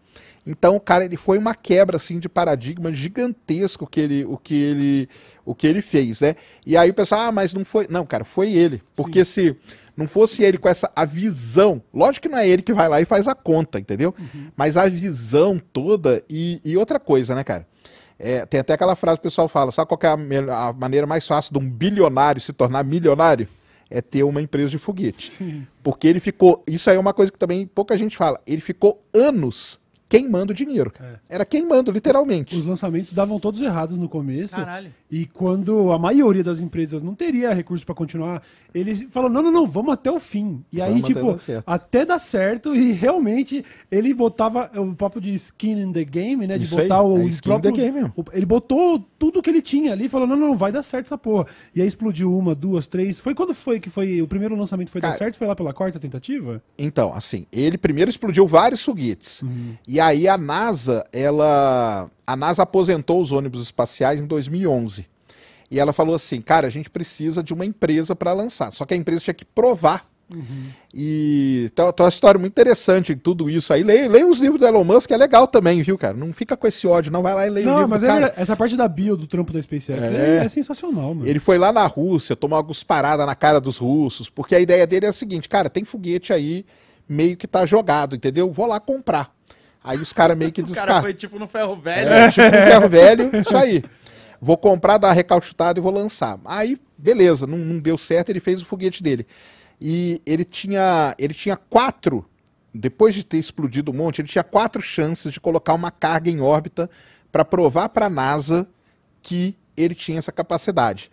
Então, 0.45 0.79
cara, 0.79 1.05
ele 1.05 1.17
foi 1.17 1.37
uma 1.37 1.53
quebra 1.53 1.97
assim 1.97 2.19
de 2.19 2.27
paradigma 2.29 2.93
gigantesco 2.93 3.87
que 3.87 3.99
ele, 3.99 4.25
o 4.25 4.37
que 4.37 4.55
ele, 4.55 5.09
o 5.45 5.53
que 5.53 5.67
ele 5.67 5.81
fez, 5.81 6.21
né? 6.21 6.35
E 6.65 6.75
aí 6.77 6.89
o 6.89 6.93
pessoal, 6.93 7.21
ah, 7.21 7.31
mas 7.31 7.53
não 7.53 7.63
foi, 7.65 7.87
não, 7.89 8.05
cara, 8.05 8.23
foi 8.23 8.53
ele, 8.53 8.81
porque 8.95 9.23
se 9.23 9.55
não 9.95 10.07
fosse 10.07 10.43
ele 10.43 10.57
com 10.57 10.69
essa 10.69 10.91
a 10.95 11.05
visão, 11.05 11.81
lógico 11.93 12.27
que 12.27 12.29
não 12.29 12.39
é 12.39 12.47
ele 12.47 12.61
que 12.61 12.73
vai 12.73 12.87
lá 12.87 13.01
e 13.01 13.05
faz 13.05 13.27
a 13.27 13.35
conta, 13.35 13.79
entendeu? 13.79 14.13
Mas 14.55 14.77
a 14.77 14.87
visão 14.87 15.59
toda 15.71 16.23
e, 16.29 16.61
e 16.63 16.77
outra 16.77 16.99
coisa, 16.99 17.35
né, 17.35 17.43
cara? 17.43 17.67
É, 18.17 18.45
tem 18.45 18.59
até 18.59 18.73
aquela 18.73 18.95
frase 18.95 19.17
que 19.17 19.21
o 19.21 19.29
pessoal 19.29 19.47
fala, 19.47 19.71
sabe 19.71 19.89
qual 19.89 19.99
é 20.03 20.07
a, 20.07 20.67
a 20.67 20.73
maneira 20.73 21.07
mais 21.07 21.27
fácil 21.27 21.53
de 21.53 21.59
um 21.59 21.67
bilionário 21.67 22.39
se 22.39 22.53
tornar 22.53 22.83
milionário? 22.83 23.47
É 23.89 23.99
ter 24.01 24.23
uma 24.23 24.41
empresa 24.41 24.69
de 24.69 24.77
foguete. 24.77 25.31
Sim. 25.31 25.67
Porque 25.83 26.07
ele 26.07 26.21
ficou. 26.21 26.63
Isso 26.65 26.89
aí 26.89 26.95
é 26.95 26.99
uma 26.99 27.13
coisa 27.13 27.29
que 27.29 27.37
também 27.37 27.67
pouca 27.67 27.97
gente 27.97 28.15
fala. 28.15 28.39
Ele 28.47 28.61
ficou 28.61 29.03
anos 29.13 29.80
queimando 30.11 30.53
dinheiro. 30.53 30.91
cara. 30.91 31.21
Era 31.29 31.45
queimando, 31.45 31.89
literalmente. 31.89 32.57
Os 32.57 32.65
lançamentos 32.65 33.13
davam 33.13 33.39
todos 33.39 33.61
errados 33.61 33.97
no 33.97 34.09
começo. 34.09 34.55
Caralho. 34.55 34.93
E 35.09 35.25
quando 35.25 35.91
a 35.93 35.97
maioria 35.97 36.43
das 36.43 36.59
empresas 36.59 37.01
não 37.01 37.15
teria 37.15 37.53
recurso 37.53 37.85
pra 37.85 37.95
continuar, 37.95 38.43
eles 38.73 39.05
falaram: 39.09 39.33
não, 39.33 39.43
não, 39.43 39.51
não, 39.51 39.67
vamos 39.67 39.93
até 39.93 40.11
o 40.11 40.19
fim. 40.19 40.63
E 40.71 40.81
aí, 40.81 40.89
Vamos 40.89 41.05
até 41.05 41.13
tipo, 41.13 41.31
dar 41.31 41.39
certo. 41.39 41.63
até 41.65 42.05
dar 42.05 42.19
certo. 42.19 42.75
E 42.75 42.91
realmente 42.91 43.63
ele 43.89 44.13
botava 44.13 44.69
o 44.75 44.93
papo 44.93 45.21
de 45.21 45.33
skin 45.33 45.81
in 45.81 45.93
the 45.93 46.03
game, 46.03 46.45
né? 46.45 46.57
De 46.57 46.65
Isso 46.65 46.77
aí, 46.77 46.87
botar 46.89 47.01
o 47.03 47.17
é 47.19 47.23
skin 47.25 47.53
in 47.53 47.61
the 47.61 47.71
game 47.71 47.91
mesmo. 47.91 48.13
Ele 48.33 48.45
botou 48.45 48.99
tudo 49.17 49.41
que 49.41 49.49
ele 49.49 49.61
tinha 49.61 49.93
ali 49.93 50.05
e 50.05 50.09
falou: 50.09 50.27
não, 50.27 50.35
não, 50.35 50.55
vai 50.55 50.73
dar 50.73 50.83
certo 50.83 51.05
essa 51.05 51.17
porra. 51.17 51.47
E 51.73 51.81
aí 51.81 51.87
explodiu 51.87 52.37
uma, 52.37 52.53
duas, 52.53 52.85
três. 52.85 53.17
Foi 53.19 53.33
quando 53.33 53.53
foi 53.53 53.79
que 53.79 53.89
foi 53.89 54.21
o 54.21 54.27
primeiro 54.27 54.55
lançamento 54.55 54.89
foi 54.89 54.99
dar 54.99 55.09
Cara, 55.09 55.17
certo? 55.19 55.37
Foi 55.37 55.47
lá 55.47 55.55
pela 55.55 55.73
quarta 55.73 55.99
tentativa? 55.99 56.61
Então, 56.77 57.13
assim, 57.13 57.45
ele 57.51 57.77
primeiro 57.77 58.09
explodiu 58.09 58.45
vários 58.45 58.83
foguetes. 58.83 59.41
E 59.87 60.00
aí 60.01 60.27
a 60.27 60.37
NASA, 60.37 61.03
ela. 61.13 62.09
A 62.25 62.35
NASA 62.35 62.63
aposentou 62.63 63.21
os 63.21 63.31
ônibus 63.31 63.61
espaciais 63.61 64.19
em 64.19 64.25
2011. 64.25 65.05
E 65.69 65.79
ela 65.79 65.93
falou 65.93 66.15
assim: 66.15 66.41
cara, 66.41 66.67
a 66.67 66.69
gente 66.69 66.89
precisa 66.89 67.41
de 67.41 67.53
uma 67.53 67.65
empresa 67.65 68.15
para 68.15 68.33
lançar. 68.33 68.71
Só 68.73 68.85
que 68.85 68.93
a 68.93 68.97
empresa 68.97 69.21
tinha 69.21 69.33
que 69.33 69.45
provar 69.45 70.05
E 70.93 71.69
então, 71.71 71.89
então 71.89 72.03
é 72.05 72.07
uma 72.07 72.09
história 72.09 72.39
muito 72.39 72.53
interessante 72.53 73.13
em 73.13 73.17
tudo 73.17 73.49
isso 73.49 73.73
aí. 73.73 73.83
Leia, 73.83 74.09
leia 74.09 74.27
os 74.27 74.39
livros 74.39 74.59
do 74.59 74.67
Elon 74.67 74.83
Musk, 74.83 75.07
que 75.07 75.13
é 75.13 75.17
legal 75.17 75.47
também, 75.47 75.81
viu, 75.81 75.97
cara? 75.97 76.15
Não 76.15 76.31
fica 76.33 76.55
com 76.57 76.67
esse 76.67 76.87
ódio, 76.87 77.11
não. 77.11 77.21
Vai 77.21 77.33
lá 77.33 77.47
e 77.47 77.49
leia 77.49 77.67
o 77.67 77.69
Não, 77.69 77.75
livro 77.79 77.89
mas 77.89 78.01
do 78.01 78.05
é 78.05 78.07
cara. 78.09 78.33
essa 78.37 78.55
parte 78.55 78.75
da 78.77 78.87
bio 78.87 79.15
do 79.17 79.27
trampo 79.27 79.51
da 79.53 79.61
SpaceX 79.61 80.01
é, 80.09 80.39
É. 80.41 80.45
é 80.45 80.49
sensacional, 80.49 81.13
mano. 81.13 81.27
Ele 81.27 81.39
foi 81.39 81.57
lá 81.57 81.71
na 81.73 81.85
Rússia, 81.85 82.35
tomou 82.35 82.55
algumas 82.57 82.83
paradas 82.83 83.25
na 83.25 83.35
cara 83.35 83.59
dos 83.59 83.77
russos, 83.77 84.29
porque 84.29 84.55
a 84.55 84.59
ideia 84.59 84.85
dele 84.87 85.05
é 85.05 85.09
o 85.09 85.13
seguinte, 85.13 85.47
cara, 85.49 85.69
tem 85.69 85.83
foguete 85.83 86.31
aí 86.33 86.65
meio 87.07 87.35
que 87.35 87.47
tá 87.47 87.65
jogado, 87.65 88.15
entendeu? 88.15 88.49
Vou 88.51 88.65
lá 88.65 88.79
comprar. 88.79 89.33
Aí 89.83 89.97
os 89.97 90.13
caras 90.13 90.37
meio 90.37 90.51
que 90.51 90.61
O 90.61 90.65
cara 90.65 90.73
descartam. 90.75 91.01
foi 91.01 91.13
tipo 91.13 91.39
no 91.39 91.47
ferro 91.47 91.75
velho. 91.75 92.09
É, 92.09 92.29
tipo 92.29 92.47
um 92.47 92.51
ferro 92.51 92.89
velho, 92.89 93.31
isso 93.35 93.55
aí. 93.57 93.83
Vou 94.39 94.57
comprar, 94.57 94.97
dar 94.97 95.11
recalchutada 95.11 95.79
e 95.79 95.81
vou 95.81 95.91
lançar. 95.91 96.39
Aí, 96.45 96.77
beleza, 96.97 97.45
não, 97.45 97.57
não 97.57 97.79
deu 97.79 97.97
certo, 97.97 98.29
ele 98.29 98.39
fez 98.39 98.61
o 98.61 98.65
foguete 98.65 99.03
dele. 99.03 99.25
E 99.79 100.21
ele 100.25 100.43
tinha, 100.43 101.15
ele 101.17 101.33
tinha 101.33 101.55
quatro, 101.55 102.25
depois 102.73 103.13
de 103.13 103.23
ter 103.23 103.37
explodido 103.37 103.91
um 103.91 103.95
monte, 103.95 104.19
ele 104.21 104.27
tinha 104.27 104.43
quatro 104.43 104.81
chances 104.81 105.31
de 105.31 105.39
colocar 105.39 105.73
uma 105.73 105.91
carga 105.91 106.29
em 106.29 106.39
órbita 106.41 106.89
para 107.31 107.45
provar 107.45 107.89
para 107.89 108.07
a 108.07 108.09
NASA 108.09 108.67
que 109.21 109.55
ele 109.77 109.95
tinha 109.95 110.17
essa 110.17 110.31
capacidade. 110.31 111.11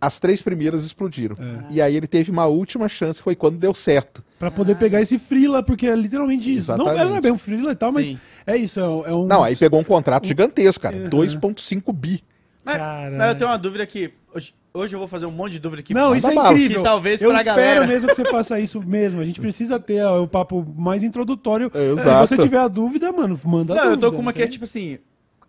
As 0.00 0.18
três 0.18 0.42
primeiras 0.42 0.84
explodiram. 0.84 1.34
E 1.70 1.80
aí 1.80 1.96
ele 1.96 2.06
teve 2.06 2.30
uma 2.30 2.44
última 2.46 2.88
chance, 2.88 3.22
foi 3.22 3.34
quando 3.34 3.56
deu 3.58 3.74
certo. 3.74 4.22
Pra 4.38 4.50
poder 4.50 4.76
pegar 4.76 5.00
esse 5.00 5.18
freela, 5.18 5.62
porque 5.62 5.86
é 5.86 5.96
literalmente 5.96 6.54
isso. 6.54 6.70
Não, 6.76 6.84
Exatamente. 6.84 7.08
não 7.10 7.16
é 7.16 7.20
bem 7.22 7.32
um 7.32 7.38
freela 7.38 7.72
e 7.72 7.76
tal, 7.76 7.90
mas 7.92 8.08
Sim. 8.08 8.18
é 8.46 8.56
isso. 8.56 8.78
É, 8.78 8.82
é 8.82 9.14
um... 9.14 9.26
Não, 9.26 9.42
aí 9.42 9.56
pegou 9.56 9.80
um 9.80 9.84
contrato 9.84 10.26
gigantesco, 10.26 10.82
cara. 10.82 10.96
2,5 11.08 11.92
bi. 11.94 12.22
Mas, 12.62 12.76
Caralho. 12.76 13.16
mas 13.16 13.28
eu 13.28 13.34
tenho 13.36 13.50
uma 13.50 13.56
dúvida 13.56 13.84
aqui. 13.84 14.12
Hoje, 14.34 14.52
hoje 14.74 14.94
eu 14.94 14.98
vou 14.98 15.08
fazer 15.08 15.24
um 15.24 15.30
monte 15.30 15.52
de 15.52 15.60
dúvida 15.60 15.80
aqui. 15.80 15.94
Não, 15.94 16.14
isso 16.14 16.26
é 16.26 16.34
bala. 16.34 16.50
incrível. 16.52 16.78
Que 16.78 16.84
talvez 16.84 17.22
eu 17.22 17.30
pra 17.30 17.38
espero 17.38 17.56
galera- 17.56 17.86
mesmo 17.86 18.08
que 18.10 18.14
você 18.16 18.24
faça 18.30 18.60
isso 18.60 18.82
mesmo. 18.82 19.20
A 19.20 19.24
gente 19.24 19.40
precisa 19.40 19.78
ter 19.80 20.04
ó, 20.04 20.22
o 20.22 20.28
papo 20.28 20.66
mais 20.76 21.02
introdutório. 21.02 21.70
É, 21.72 21.92
exato. 21.92 22.26
Se 22.26 22.36
você 22.36 22.42
tiver 22.42 22.58
a 22.58 22.68
dúvida, 22.68 23.10
mano, 23.12 23.38
manda 23.44 23.72
a 23.72 23.76
Não, 23.76 23.82
eu 23.84 23.90
dúvida. 23.90 24.06
tô 24.08 24.12
com 24.12 24.20
uma 24.20 24.32
que 24.32 24.42
é 24.42 24.46
tipo 24.48 24.64
assim. 24.64 24.98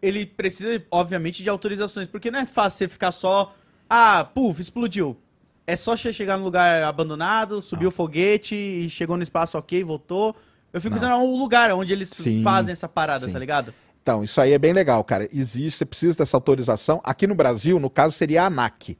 Ele 0.01 0.25
precisa, 0.25 0.81
obviamente, 0.91 1.41
de 1.43 1.49
autorizações, 1.49 2.07
porque 2.07 2.29
não 2.31 2.39
é 2.39 2.45
fácil 2.45 2.77
você 2.77 2.87
ficar 2.87 3.11
só. 3.11 3.53
Ah, 3.89 4.23
puf, 4.23 4.61
explodiu. 4.61 5.17
É 5.65 5.75
só 5.75 5.95
chegar 5.97 6.37
num 6.37 6.45
lugar 6.45 6.83
abandonado, 6.83 7.61
subir 7.61 7.87
o 7.87 7.91
foguete 7.91 8.55
e 8.55 8.89
chegou 8.89 9.17
no 9.17 9.23
espaço 9.23 9.57
ok, 9.57 9.83
voltou. 9.83 10.35
Eu 10.71 10.79
fico 10.79 10.93
pensando 10.93 11.15
um 11.15 11.37
lugar 11.37 11.71
onde 11.73 11.91
eles 11.91 12.09
Sim, 12.09 12.41
fazem 12.41 12.71
essa 12.71 12.87
parada, 12.87 13.25
sim. 13.25 13.33
tá 13.33 13.39
ligado? 13.39 13.73
Então, 14.01 14.23
isso 14.23 14.39
aí 14.39 14.53
é 14.53 14.57
bem 14.57 14.71
legal, 14.71 15.03
cara. 15.03 15.27
Existe, 15.33 15.79
você 15.79 15.85
precisa 15.85 16.17
dessa 16.17 16.37
autorização. 16.37 17.01
Aqui 17.03 17.27
no 17.27 17.35
Brasil, 17.35 17.77
no 17.79 17.89
caso, 17.89 18.15
seria 18.15 18.43
a 18.43 18.45
ANAC. 18.45 18.97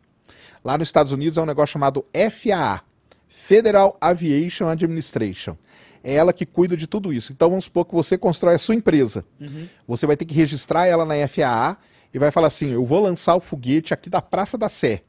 Lá 0.62 0.78
nos 0.78 0.90
Estados 0.90 1.14
Unidos 1.14 1.38
é 1.38 1.42
um 1.42 1.46
negócio 1.46 1.72
chamado 1.72 2.06
FAA, 2.14 2.82
Federal 3.30 3.96
Aviation 4.02 4.68
Administration. 4.68 5.56
É 6.04 6.16
ela 6.16 6.34
que 6.34 6.46
cuida 6.46 6.76
de 6.76 6.88
tudo 6.88 7.14
isso. 7.14 7.32
Então, 7.32 7.50
vamos 7.50 7.66
supor 7.66 7.86
que 7.86 7.94
você 7.94 8.18
constrói 8.18 8.56
a 8.56 8.60
sua 8.60 8.76
empresa. 8.76 9.24
Você 9.88 10.06
vai 10.06 10.18
ter 10.18 10.26
que 10.26 10.34
registrar 10.36 10.86
ela 10.88 11.06
na 11.06 11.16
FAA 11.26 11.78
e 12.14 12.20
vai 12.20 12.32
falar 12.32 12.48
assim: 12.48 12.72
eu 12.72 12.86
vou 12.86 13.02
lançar 13.02 13.36
o 13.36 13.40
foguete 13.42 13.94
aqui 13.94 14.10
da 14.10 14.22
Praça 14.22 14.58
da 14.58 14.70
Sé. 14.70 15.02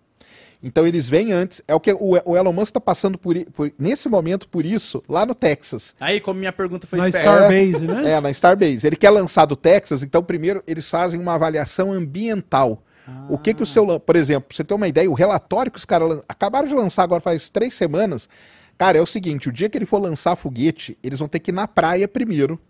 Então 0.61 0.85
eles 0.87 1.09
vêm 1.09 1.33
antes. 1.33 1.63
É 1.69 1.75
o 1.75 1.79
que 1.79 1.93
o 1.93 2.19
o 2.25 2.37
Elon 2.37 2.53
Musk 2.53 2.71
está 2.71 2.81
passando 2.81 3.17
por, 3.17 3.37
por- 3.53 3.73
nesse 3.79 4.09
momento 4.09 4.49
por 4.49 4.65
isso 4.67 5.03
lá 5.09 5.25
no 5.25 5.33
Texas. 5.35 5.95
Aí, 6.01 6.21
como 6.21 6.41
minha 6.41 6.53
pergunta 6.53 6.85
foi 6.87 6.99
Na. 6.99 7.09
Starbase, 7.09 7.87
né? 7.87 8.11
É, 8.13 8.21
na 8.21 8.31
Starbase. 8.31 8.85
Ele 8.87 8.97
quer 8.97 9.11
lançar 9.11 9.45
do 9.45 9.55
Texas, 9.55 10.03
então 10.03 10.23
primeiro 10.23 10.61
eles 10.67 10.89
fazem 10.91 11.21
uma 11.21 11.35
avaliação 11.35 11.93
ambiental. 11.93 12.83
O 13.31 13.39
que 13.39 13.55
que 13.55 13.63
o 13.63 13.67
seu, 13.67 13.85
lan- 13.85 14.01
por 14.01 14.17
exemplo, 14.17 14.49
pra 14.49 14.57
você 14.57 14.63
ter 14.65 14.75
uma 14.75 14.87
ideia, 14.87 15.11
o 15.11 15.15
relatório 15.15 15.73
que 15.73 15.79
os 15.79 15.87
caras 15.87 16.21
acabaram 16.29 16.69
de 16.69 16.75
lançar 16.75 17.05
agora 17.05 17.23
faz 17.23 17.49
três 17.49 17.73
semanas, 17.75 18.29
cara, 18.77 18.99
é 18.99 19.01
o 19.01 19.07
seguinte, 19.07 19.49
o 19.49 19.53
dia 19.53 19.67
que 19.71 19.79
ele 19.79 19.87
for 19.87 19.99
lançar 19.99 20.37
foguete, 20.37 20.99
eles 21.03 21.19
vão 21.19 21.27
ter 21.27 21.39
que 21.39 21.51
ir 21.51 21.55
na 21.55 21.67
praia 21.67 22.07
primeiro, 22.07 22.61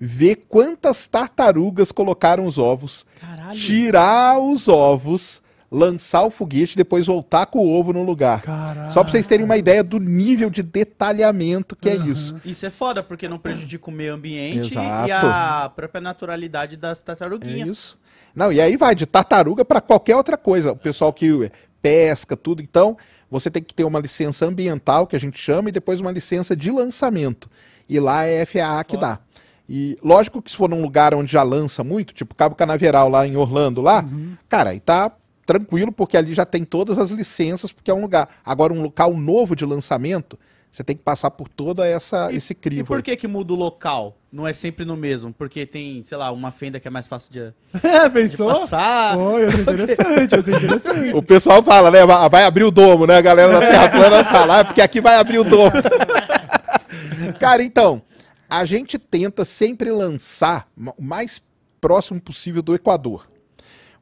ver 0.00 0.44
quantas 0.48 1.06
tartarugas 1.06 1.90
colocaram 1.92 2.44
os 2.46 2.58
ovos, 2.58 3.06
Caralho. 3.20 3.58
tirar 3.58 4.38
os 4.38 4.68
ovos, 4.68 5.42
lançar 5.70 6.22
o 6.24 6.30
foguete, 6.30 6.76
depois 6.76 7.06
voltar 7.06 7.46
com 7.46 7.58
o 7.60 7.72
ovo 7.72 7.92
no 7.92 8.02
lugar. 8.04 8.42
Caralho. 8.42 8.92
Só 8.92 9.02
pra 9.02 9.10
vocês 9.10 9.26
terem 9.26 9.44
uma 9.44 9.56
ideia 9.56 9.82
do 9.82 9.98
nível 9.98 10.50
de 10.50 10.62
detalhamento 10.62 11.74
que 11.76 11.88
é 11.88 11.96
isso. 11.96 12.40
Isso 12.44 12.64
é 12.66 12.70
foda, 12.70 13.02
porque 13.02 13.28
não 13.28 13.38
prejudica 13.38 13.88
o 13.90 13.92
meio 13.92 14.14
ambiente 14.14 14.72
Exato. 14.72 15.08
e 15.08 15.12
a 15.12 15.70
própria 15.74 16.00
naturalidade 16.00 16.76
das 16.76 17.00
É 17.00 17.04
tartaruguinhas. 17.04 17.68
isso. 17.68 17.98
Não, 18.34 18.52
e 18.52 18.60
aí 18.60 18.76
vai 18.76 18.94
de 18.94 19.06
tartaruga 19.06 19.64
para 19.64 19.80
qualquer 19.80 20.16
outra 20.16 20.36
coisa. 20.36 20.72
O 20.72 20.76
pessoal 20.76 21.12
que 21.12 21.50
pesca, 21.80 22.36
tudo. 22.36 22.62
Então, 22.62 22.96
você 23.30 23.50
tem 23.50 23.62
que 23.62 23.74
ter 23.74 23.84
uma 23.84 23.98
licença 24.00 24.46
ambiental, 24.46 25.06
que 25.06 25.14
a 25.14 25.20
gente 25.20 25.38
chama, 25.38 25.68
e 25.68 25.72
depois 25.72 26.00
uma 26.00 26.10
licença 26.10 26.56
de 26.56 26.70
lançamento. 26.70 27.48
E 27.88 28.00
lá 28.00 28.24
é 28.24 28.42
a 28.42 28.46
FAA 28.46 28.82
que 28.84 28.96
dá. 28.96 29.18
E 29.68 29.96
lógico 30.02 30.42
que 30.42 30.50
se 30.50 30.56
for 30.56 30.68
num 30.68 30.82
lugar 30.82 31.14
onde 31.14 31.32
já 31.32 31.42
lança 31.42 31.82
muito, 31.82 32.12
tipo 32.12 32.34
Cabo 32.34 32.54
Canaveral 32.54 33.08
lá 33.08 33.26
em 33.26 33.36
Orlando, 33.36 33.80
lá, 33.80 34.04
cara, 34.48 34.70
aí 34.70 34.80
tá 34.80 35.10
tranquilo, 35.46 35.90
porque 35.92 36.16
ali 36.16 36.34
já 36.34 36.44
tem 36.44 36.64
todas 36.64 36.98
as 36.98 37.10
licenças, 37.10 37.72
porque 37.72 37.90
é 37.90 37.94
um 37.94 38.00
lugar. 38.02 38.28
Agora, 38.44 38.72
um 38.72 38.82
local 38.82 39.14
novo 39.16 39.54
de 39.56 39.64
lançamento, 39.64 40.38
você 40.70 40.82
tem 40.82 40.96
que 40.96 41.02
passar 41.02 41.30
por 41.30 41.48
toda 41.48 41.86
essa 41.86 42.32
esse 42.32 42.52
E 42.52 42.56
crivo. 42.56 42.86
por 42.86 42.96
aí. 42.96 43.02
que 43.02 43.16
que 43.16 43.26
muda 43.28 43.52
o 43.52 43.56
local? 43.56 44.16
Não 44.32 44.46
é 44.46 44.52
sempre 44.52 44.84
no 44.84 44.96
mesmo? 44.96 45.32
Porque 45.32 45.64
tem, 45.64 46.02
sei 46.04 46.16
lá, 46.18 46.32
uma 46.32 46.50
fenda 46.50 46.80
que 46.80 46.88
é 46.88 46.90
mais 46.90 47.06
fácil 47.06 47.32
de, 47.32 47.40
É, 47.86 48.08
de 48.08 48.10
pensou? 48.10 48.48
passar. 48.52 49.16
Pô, 49.16 49.38
ia 49.38 49.48
ser 49.48 49.60
interessante, 49.60 50.42
ser 50.42 50.56
interessante. 50.56 51.14
O 51.14 51.22
pessoal 51.22 51.62
fala, 51.62 51.90
né? 51.90 52.04
Vai 52.04 52.28
vai 52.28 52.44
abrir 52.44 52.64
o 52.64 52.70
domo, 52.70 53.06
né? 53.06 53.16
A 53.16 53.20
galera 53.22 53.52
da 53.52 53.60
Terra 53.60 53.88
plana 53.88 54.24
fala, 54.24 54.58
é 54.60 54.64
porque 54.64 54.80
aqui 54.82 55.00
vai 55.00 55.16
abrir 55.16 55.38
o 55.38 55.44
domo. 55.44 55.70
Cara, 57.38 57.62
então, 57.62 58.02
a 58.48 58.64
gente 58.64 58.98
tenta 58.98 59.44
sempre 59.44 59.90
lançar 59.90 60.68
o 60.96 61.02
mais 61.02 61.42
próximo 61.80 62.20
possível 62.20 62.62
do 62.62 62.74
Equador. 62.74 63.28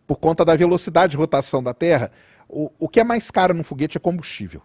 Por 0.06 0.16
conta 0.16 0.44
da 0.44 0.54
velocidade 0.54 1.12
de 1.12 1.16
rotação 1.16 1.62
da 1.62 1.72
Terra, 1.72 2.10
o, 2.48 2.70
o 2.78 2.88
que 2.88 3.00
é 3.00 3.04
mais 3.04 3.30
caro 3.30 3.54
no 3.54 3.64
foguete 3.64 3.96
é 3.96 4.00
combustível. 4.00 4.62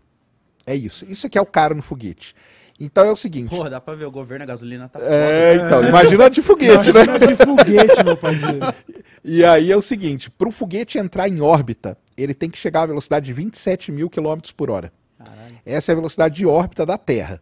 É 0.66 0.76
isso. 0.76 1.06
Isso 1.10 1.26
aqui 1.28 1.38
é 1.38 1.42
o 1.42 1.46
caro 1.46 1.74
no 1.74 1.82
foguete. 1.82 2.36
Então 2.80 3.06
é 3.06 3.12
o 3.12 3.16
seguinte. 3.16 3.50
Porra, 3.50 3.70
dá 3.70 3.82
pra 3.82 3.96
ver 3.96 4.06
o 4.06 4.12
governo, 4.12 4.44
a 4.44 4.46
gasolina 4.46 4.88
tá 4.88 5.00
É, 5.02 5.56
então, 5.56 5.84
imagina 5.88 6.30
de 6.30 6.42
foguete, 6.42 6.94
né? 6.94 7.04
Imagina 7.04 7.28
de 7.28 7.36
foguete, 7.36 8.04
meu 8.04 8.18
parceiro. 8.18 8.60
E 9.30 9.44
aí 9.44 9.72
é 9.74 9.76
o 9.76 9.82
seguinte, 9.82 10.32
para 10.32 10.48
o 10.48 10.54
foguete 10.54 10.98
entrar 10.98 11.28
em 11.28 11.42
órbita, 11.42 11.98
ele 12.16 12.34
tem 12.34 12.50
que 12.50 12.58
chegar 12.58 12.84
a 12.84 12.86
velocidade 12.86 13.26
de 13.26 13.34
27 13.34 13.92
mil 13.92 14.10
quilômetros 14.10 14.54
por 14.54 14.72
hora. 14.72 14.94
Caralho. 15.18 15.58
Essa 15.66 15.92
é 15.92 15.94
a 15.94 15.96
velocidade 15.96 16.36
de 16.36 16.46
órbita 16.46 16.86
da 16.86 16.98
Terra. 16.98 17.42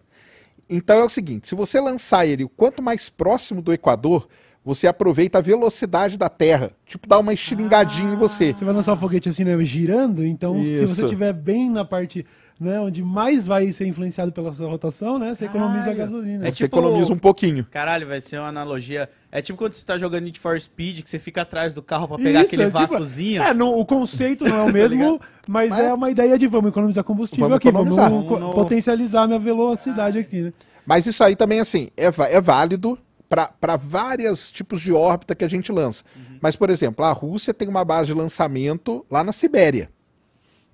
Então 0.69 0.97
é 0.97 1.03
o 1.03 1.09
seguinte, 1.09 1.47
se 1.47 1.55
você 1.55 1.79
lançar 1.79 2.25
ele 2.25 2.43
o 2.43 2.49
quanto 2.49 2.81
mais 2.81 3.09
próximo 3.09 3.61
do 3.61 3.71
Equador, 3.73 4.27
você 4.63 4.87
aproveita 4.87 5.37
a 5.37 5.41
velocidade 5.41 6.17
da 6.17 6.27
Terra. 6.27 6.71
Tipo, 6.87 7.07
dá 7.07 7.19
uma 7.19 7.33
estilingadinha 7.33 8.13
em 8.13 8.15
você. 8.15 8.51
Você 8.51 8.65
vai 8.65 8.73
lançar 8.73 8.93
o 8.93 8.97
foguete 8.97 9.29
assim, 9.29 9.43
né, 9.43 9.55
girando, 9.63 10.25
então 10.25 10.55
se 10.55 10.83
Isso. 10.83 10.95
você 10.95 11.03
estiver 11.03 11.31
bem 11.33 11.69
na 11.69 11.85
parte, 11.85 12.25
né, 12.59 12.79
onde 12.79 13.03
mais 13.03 13.43
vai 13.43 13.71
ser 13.73 13.85
influenciado 13.85 14.31
pela 14.31 14.53
sua 14.53 14.67
rotação, 14.69 15.19
né, 15.19 15.35
você 15.35 15.45
economiza 15.45 15.79
a 15.79 15.83
Caralho. 15.95 15.97
gasolina. 15.97 16.47
É 16.47 16.51
você 16.51 16.63
tipo- 16.63 16.77
economiza 16.77 17.11
um 17.13 17.17
pouquinho. 17.17 17.65
Caralho, 17.69 18.07
vai 18.07 18.21
ser 18.21 18.39
uma 18.39 18.47
analogia. 18.47 19.09
É 19.31 19.41
tipo 19.41 19.57
quando 19.57 19.73
você 19.73 19.85
tá 19.85 19.97
jogando 19.97 20.23
Need 20.23 20.39
for 20.39 20.59
Speed, 20.59 21.01
que 21.01 21.09
você 21.09 21.19
fica 21.19 21.41
atrás 21.41 21.73
do 21.73 21.81
carro 21.83 22.07
pra 22.07 22.17
pegar 22.17 22.39
Isso, 22.39 22.47
aquele 22.47 22.63
é 22.63 22.65
tipo- 22.67 22.77
vácuozinho. 22.79 23.41
É, 23.43 23.53
no- 23.53 23.77
o 23.77 23.85
conceito 23.85 24.45
não 24.45 24.57
é 24.57 24.63
o 24.63 24.71
mesmo, 24.73 25.19
mas 25.47 25.71
Mas- 25.71 25.79
é 25.79 25.93
uma 25.93 26.09
ideia 26.09 26.37
de 26.37 26.47
vamos 26.47 26.69
economizar 26.69 27.03
combustível 27.03 27.43
Vamos 27.45 27.57
aqui, 27.57 27.67
economizar. 27.67 28.09
vamos 28.09 28.29
Vamos- 28.29 28.55
potencializar 28.55 29.23
a 29.23 29.27
minha 29.27 29.39
velocidade 29.39 30.17
aqui, 30.17 30.41
né? 30.43 30.53
Mas 30.85 31.05
isso 31.05 31.23
aí 31.23 31.35
também, 31.35 31.59
assim, 31.59 31.89
é, 31.97 32.05
é 32.05 32.39
válido 32.41 32.97
para 33.27 33.75
vários 33.75 34.49
tipos 34.51 34.79
de 34.79 34.93
órbita 34.93 35.35
que 35.35 35.43
a 35.43 35.47
gente 35.49 35.71
lança. 35.71 36.03
Mas, 36.39 36.55
por 36.55 36.69
exemplo, 36.69 37.03
a 37.03 37.11
Rússia 37.11 37.53
tem 37.53 37.67
uma 37.67 37.83
base 37.83 38.07
de 38.07 38.13
lançamento 38.13 39.03
lá 39.11 39.23
na 39.23 39.33
Sibéria. 39.33 39.89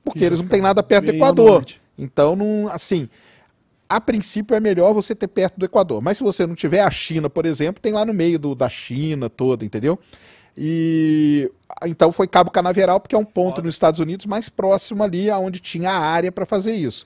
Porque 0.03 0.20
Que 0.20 0.25
eles 0.25 0.39
não 0.39 0.48
têm 0.48 0.62
nada 0.62 0.81
perto 0.84 1.05
do 1.05 1.12
Equador. 1.15 1.65
Então, 1.98 2.36
não, 2.36 2.67
assim, 2.70 3.08
a 3.88 4.00
princípio 4.01 4.55
é 4.55 4.60
melhor 4.60 4.93
você 4.93 5.13
ter 5.13 5.27
perto 5.27 5.58
do 5.60 5.65
Equador. 5.65 6.01
Mas 6.01 6.17
se 6.17 6.24
você 6.24 6.48
não 6.48 6.55
tiver 6.55 6.81
a 6.81 6.89
China, 6.89 7.29
por 7.29 7.46
exemplo, 7.46 7.81
tem 7.81 7.93
lá 7.93 8.03
no 8.05 8.13
meio 8.13 8.39
do- 8.39 8.55
da 8.55 8.70
China 8.70 9.29
toda, 9.29 9.63
entendeu? 9.65 10.00
E 10.58 11.50
então 11.86 12.12
foi 12.12 12.27
Cabo 12.27 12.51
Canaveral, 12.51 13.00
porque 13.00 13.15
é 13.15 13.17
um 13.17 13.25
ponto 13.25 13.62
nos 13.62 13.74
Estados 13.75 14.00
Unidos 14.00 14.25
mais 14.25 14.50
próximo 14.50 15.03
ali, 15.03 15.29
aonde 15.29 15.60
tinha 15.60 15.89
a 15.89 15.98
área 16.00 16.31
para 16.31 16.46
fazer 16.46 16.74
isso. 16.74 17.05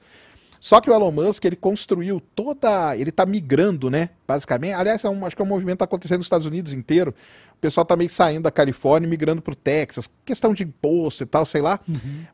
Só 0.66 0.82
que 0.82 0.90
o 0.90 0.94
Elon 0.96 1.12
Musk, 1.12 1.46
ele 1.46 1.56
construiu 1.56 2.20
toda. 2.34 2.98
Ele 2.98 3.12
está 3.12 3.24
migrando, 3.24 3.88
né? 3.88 4.10
Basicamente. 4.28 4.74
Aliás, 4.74 5.04
é 5.04 5.10
um- 5.12 5.24
acho 5.24 5.36
que 5.36 5.42
é 5.44 5.46
um 5.46 5.48
movimento 5.48 5.74
que 5.78 5.84
está 5.84 5.86
acontecendo 5.86 6.18
nos 6.18 6.26
Estados 6.26 6.48
Unidos 6.48 6.74
inteiro. 6.74 7.14
O 7.54 7.58
pessoal 7.62 7.84
está 7.84 7.96
meio 7.96 8.10
saindo 8.10 8.42
da 8.46 8.50
Califórnia 8.52 9.06
e 9.06 9.10
migrando 9.12 9.44
para 9.44 9.52
o 9.52 9.56
Texas. 9.56 10.10
Questão 10.26 10.56
de 10.56 10.64
imposto 10.64 11.22
e 11.22 11.26
tal, 11.28 11.46
sei 11.46 11.62
lá. 11.62 11.80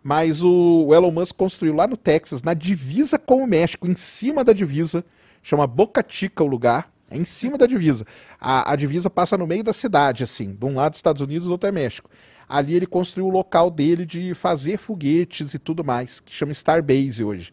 Mas 0.02 0.42
o, 0.42 0.86
o 0.88 0.96
Elon 0.96 1.12
Musk 1.12 1.36
construiu 1.36 1.76
lá 1.76 1.86
no 1.86 1.98
Texas, 1.98 2.42
na 2.42 2.54
divisa 2.54 3.20
com 3.20 3.44
o 3.44 3.48
México, 3.48 3.86
em 3.86 3.98
cima 3.98 4.46
da 4.46 4.54
divisa. 4.54 5.04
Chama 5.44 5.68
Boca 5.68 6.02
Chica 6.08 6.42
o 6.42 6.48
lugar. 6.48 6.90
É 7.10 7.18
em 7.18 7.26
cima 7.26 7.58
da 7.58 7.66
divisa. 7.66 8.06
A, 8.40 8.72
a 8.72 8.76
divisa 8.78 9.10
passa 9.10 9.38
no 9.38 9.46
meio 9.46 9.62
da 9.66 9.74
cidade, 9.74 10.24
assim. 10.24 10.56
De 10.58 10.64
um 10.66 10.76
lado 10.76 10.94
Estados 10.94 11.22
Unidos, 11.22 11.48
do 11.50 11.52
outro 11.52 11.68
é 11.68 11.72
México. 11.74 12.10
Ali 12.48 12.76
ele 12.76 12.86
construiu 12.86 13.28
o 13.28 13.30
local 13.30 13.70
dele 13.70 14.06
de 14.06 14.34
fazer 14.34 14.78
foguetes 14.78 15.54
e 15.54 15.60
tudo 15.60 15.84
mais, 15.84 16.22
que 16.22 16.32
chama 16.34 16.54
Starbase 16.54 17.22
hoje. 17.26 17.52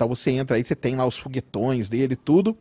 Então 0.00 0.08
você 0.08 0.30
entra 0.30 0.56
aí, 0.56 0.64
você 0.64 0.74
tem 0.74 0.96
lá 0.96 1.04
os 1.04 1.18
foguetões 1.18 1.90
dele 1.90 2.14
e 2.14 2.16
tudo. 2.16 2.56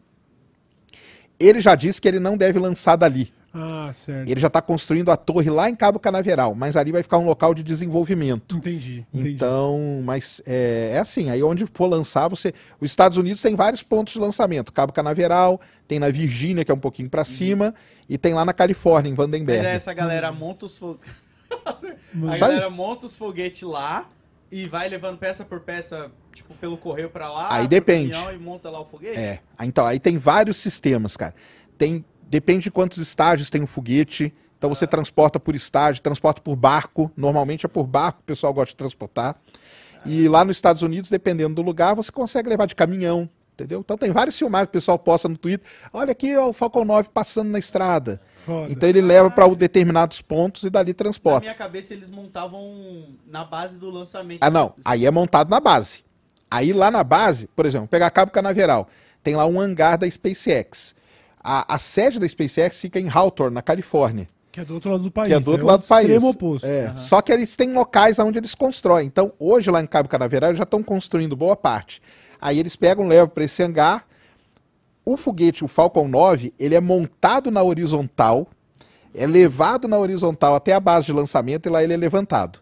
Ele 1.40 1.62
já 1.62 1.74
disse 1.74 2.02
que 2.02 2.06
ele 2.06 2.20
não 2.20 2.36
deve 2.36 2.60
lançar 2.60 2.98
dali. 2.98 3.32
Ah, 3.54 3.90
certo. 3.94 4.30
Ele 4.30 4.42
já 4.42 4.48
está 4.48 4.62
construindo 4.62 5.10
a 5.10 5.16
torre 5.16 5.50
lá 5.50 5.70
em 5.70 5.76
Cabo 5.76 6.02
Canaveral, 6.02 6.54
mas 6.54 6.76
ali 6.76 6.92
vai 6.92 7.02
ficar 7.02 7.18
um 7.18 7.26
local 7.26 7.54
de 7.54 7.64
desenvolvimento. 7.64 8.58
Entendi, 8.58 9.06
entendi. 9.14 9.36
Então, 9.36 10.02
mas 10.04 10.42
é, 10.46 10.92
é 10.96 11.00
assim, 11.00 11.30
aí 11.30 11.42
onde 11.42 11.66
for 11.74 11.88
lançar, 11.88 12.28
você. 12.28 12.54
Os 12.78 12.92
Estados 12.92 13.18
Unidos 13.18 13.42
tem 13.42 13.56
vários 13.56 13.82
pontos 13.82 14.16
de 14.16 14.20
lançamento. 14.20 14.74
Cabo 14.74 14.92
Canaveral, 14.92 15.62
tem 15.88 15.98
na 15.98 16.10
Virgínia, 16.10 16.66
que 16.66 16.72
é 16.72 16.76
um 16.76 16.80
pouquinho 16.80 17.10
para 17.10 17.24
cima, 17.24 17.74
e 18.10 18.18
tem 18.18 18.34
lá 18.34 18.44
na 18.44 18.52
Califórnia, 18.52 19.08
em 19.08 19.14
Mas 19.14 19.18
Vandenberg. 19.18 19.66
aí 19.66 19.76
essa 19.78 19.94
galera 19.94 20.30
monta 20.34 20.66
os 20.66 20.78
foguetes. 20.78 21.16
a 22.30 22.38
galera 22.38 22.70
monta 22.70 23.06
os 23.06 23.16
foguetes 23.16 23.62
lá 23.62 24.10
e 24.52 24.66
vai 24.66 24.90
levando 24.90 25.18
peça 25.18 25.46
por 25.46 25.60
peça, 25.60 26.12
tipo, 26.34 26.54
pelo 26.56 26.78
correio 26.78 27.10
pra 27.10 27.32
lá. 27.32 27.48
Aí 27.52 27.68
depende. 27.68 28.18
E 28.18 28.38
monta 28.38 28.70
lá 28.70 28.80
o 28.82 28.86
foguete? 28.86 29.20
É. 29.20 29.40
Ah, 29.58 29.66
Então, 29.66 29.86
aí 29.86 30.00
tem 30.00 30.18
vários 30.18 30.58
sistemas, 30.58 31.16
cara. 31.16 31.36
Tem, 31.78 32.04
depende 32.28 32.64
de 32.64 32.72
quantos 32.72 32.98
estágios 32.98 33.50
tem 33.50 33.62
o 33.64 33.68
foguete. 33.68 34.34
Então 34.58 34.70
você 34.70 34.86
transporta 34.86 35.40
por 35.40 35.56
estágio, 35.56 36.02
transporta 36.04 36.42
por 36.42 36.56
barco. 36.56 37.12
Normalmente 37.16 37.66
é 37.66 37.70
por 37.70 37.86
barco, 37.88 38.20
o 38.22 38.24
pessoal 38.24 38.54
gosta 38.54 38.72
de 38.72 38.76
transportar. 38.76 39.36
E 40.06 40.28
lá 40.28 40.44
nos 40.44 40.58
Estados 40.58 40.82
Unidos, 40.82 41.10
dependendo 41.10 41.56
do 41.56 41.62
lugar, 41.62 41.96
você 41.96 42.12
consegue 42.12 42.50
levar 42.50 42.66
de 42.66 42.76
caminhão, 42.76 43.30
entendeu? 43.64 43.82
Então 43.82 43.98
tem 43.98 44.12
vários 44.12 44.38
filmagens 44.38 44.68
que 44.68 44.78
o 44.78 44.80
pessoal 44.80 44.98
posta 45.00 45.28
no 45.28 45.38
Twitter. 45.38 45.68
Olha 45.94 46.12
aqui 46.12 46.36
ó, 46.38 46.50
o 46.50 46.54
Falcon 46.54 46.86
9 46.86 47.10
passando 47.14 47.50
na 47.50 47.60
estrada. 47.60 48.22
Foda. 48.46 48.72
Então 48.72 48.88
ele 48.88 49.02
leva 49.02 49.30
para 49.30 49.48
determinados 49.56 50.22
pontos 50.22 50.64
e 50.64 50.70
dali 50.70 50.92
Na 50.92 50.96
transporta. 50.96 51.42
minha 51.42 51.54
cabeça 51.54 51.94
eles 51.94 52.10
montavam 52.10 53.06
na 53.28 53.44
base 53.44 53.78
do 53.78 53.90
lançamento. 53.90 54.40
Ah, 54.42 54.50
não. 54.50 54.74
Aí 54.86 55.06
é 55.06 55.12
montado 55.12 55.50
na 55.50 55.60
base. 55.60 56.04
Aí 56.50 56.74
lá 56.74 56.90
na 56.90 57.04
base, 57.04 57.48
por 57.56 57.66
exemplo, 57.66 57.88
pegar 57.88 58.10
Cabo 58.10 58.32
Canaveral, 58.32 58.88
tem 59.22 59.36
lá 59.36 59.46
um 59.46 59.60
hangar 59.60 59.98
da 59.98 60.10
SpaceX. 60.10 60.96
A, 61.44 61.76
a 61.76 61.78
sede 61.78 62.20
da 62.20 62.28
SpaceX 62.28 62.80
fica 62.82 63.00
em 63.00 63.08
Hawthorne, 63.10 63.54
na 63.54 63.62
Califórnia, 63.62 64.28
Que 64.52 64.60
é 64.62 64.66
do 64.66 64.74
outro 64.74 64.92
lado 64.92 65.04
do 65.04 65.12
país. 65.12 65.28
que 65.30 65.34
é 65.36 65.40
do 65.40 65.52
outro 65.52 65.66
o 65.66 65.70
lado 65.70 65.82
do 65.84 65.88
país. 65.88 66.10
extremo 66.10 66.30
oposto. 66.32 66.66
É, 66.66 66.94
Só 66.96 67.22
que 67.22 67.32
eles 67.32 67.56
têm 67.56 67.72
locais 67.72 68.18
onde 68.20 68.40
eles 68.40 68.56
constroem. 68.56 69.06
Então, 69.06 69.32
hoje 69.40 69.70
lá 69.70 69.82
em 69.82 69.86
Cabo 69.88 70.10
Canaveral, 70.10 70.50
eles 70.50 70.58
já 70.58 70.64
estão 70.64 70.82
construindo 70.84 71.36
boa 71.36 71.56
parte. 71.56 72.02
Aí 72.42 72.60
eles 72.60 72.76
pegam, 72.76 73.08
levam 73.08 73.30
para 73.30 73.44
esse 73.44 73.62
hangar. 73.62 74.06
O 75.04 75.18
foguete, 75.18 75.64
o 75.64 75.68
Falcon 75.68 76.08
9, 76.08 76.54
ele 76.60 76.76
é 76.76 76.82
montado 76.82 77.50
na 77.50 77.64
horizontal, 77.64 78.48
é 79.14 79.26
levado 79.26 79.88
na 79.88 79.98
horizontal 79.98 80.54
até 80.56 80.74
a 80.74 80.80
base 80.80 81.08
de 81.08 81.14
lançamento 81.14 81.66
e 81.68 81.70
lá 81.70 81.84
ele 81.84 81.94
é 81.94 81.98
levantado. 81.98 82.60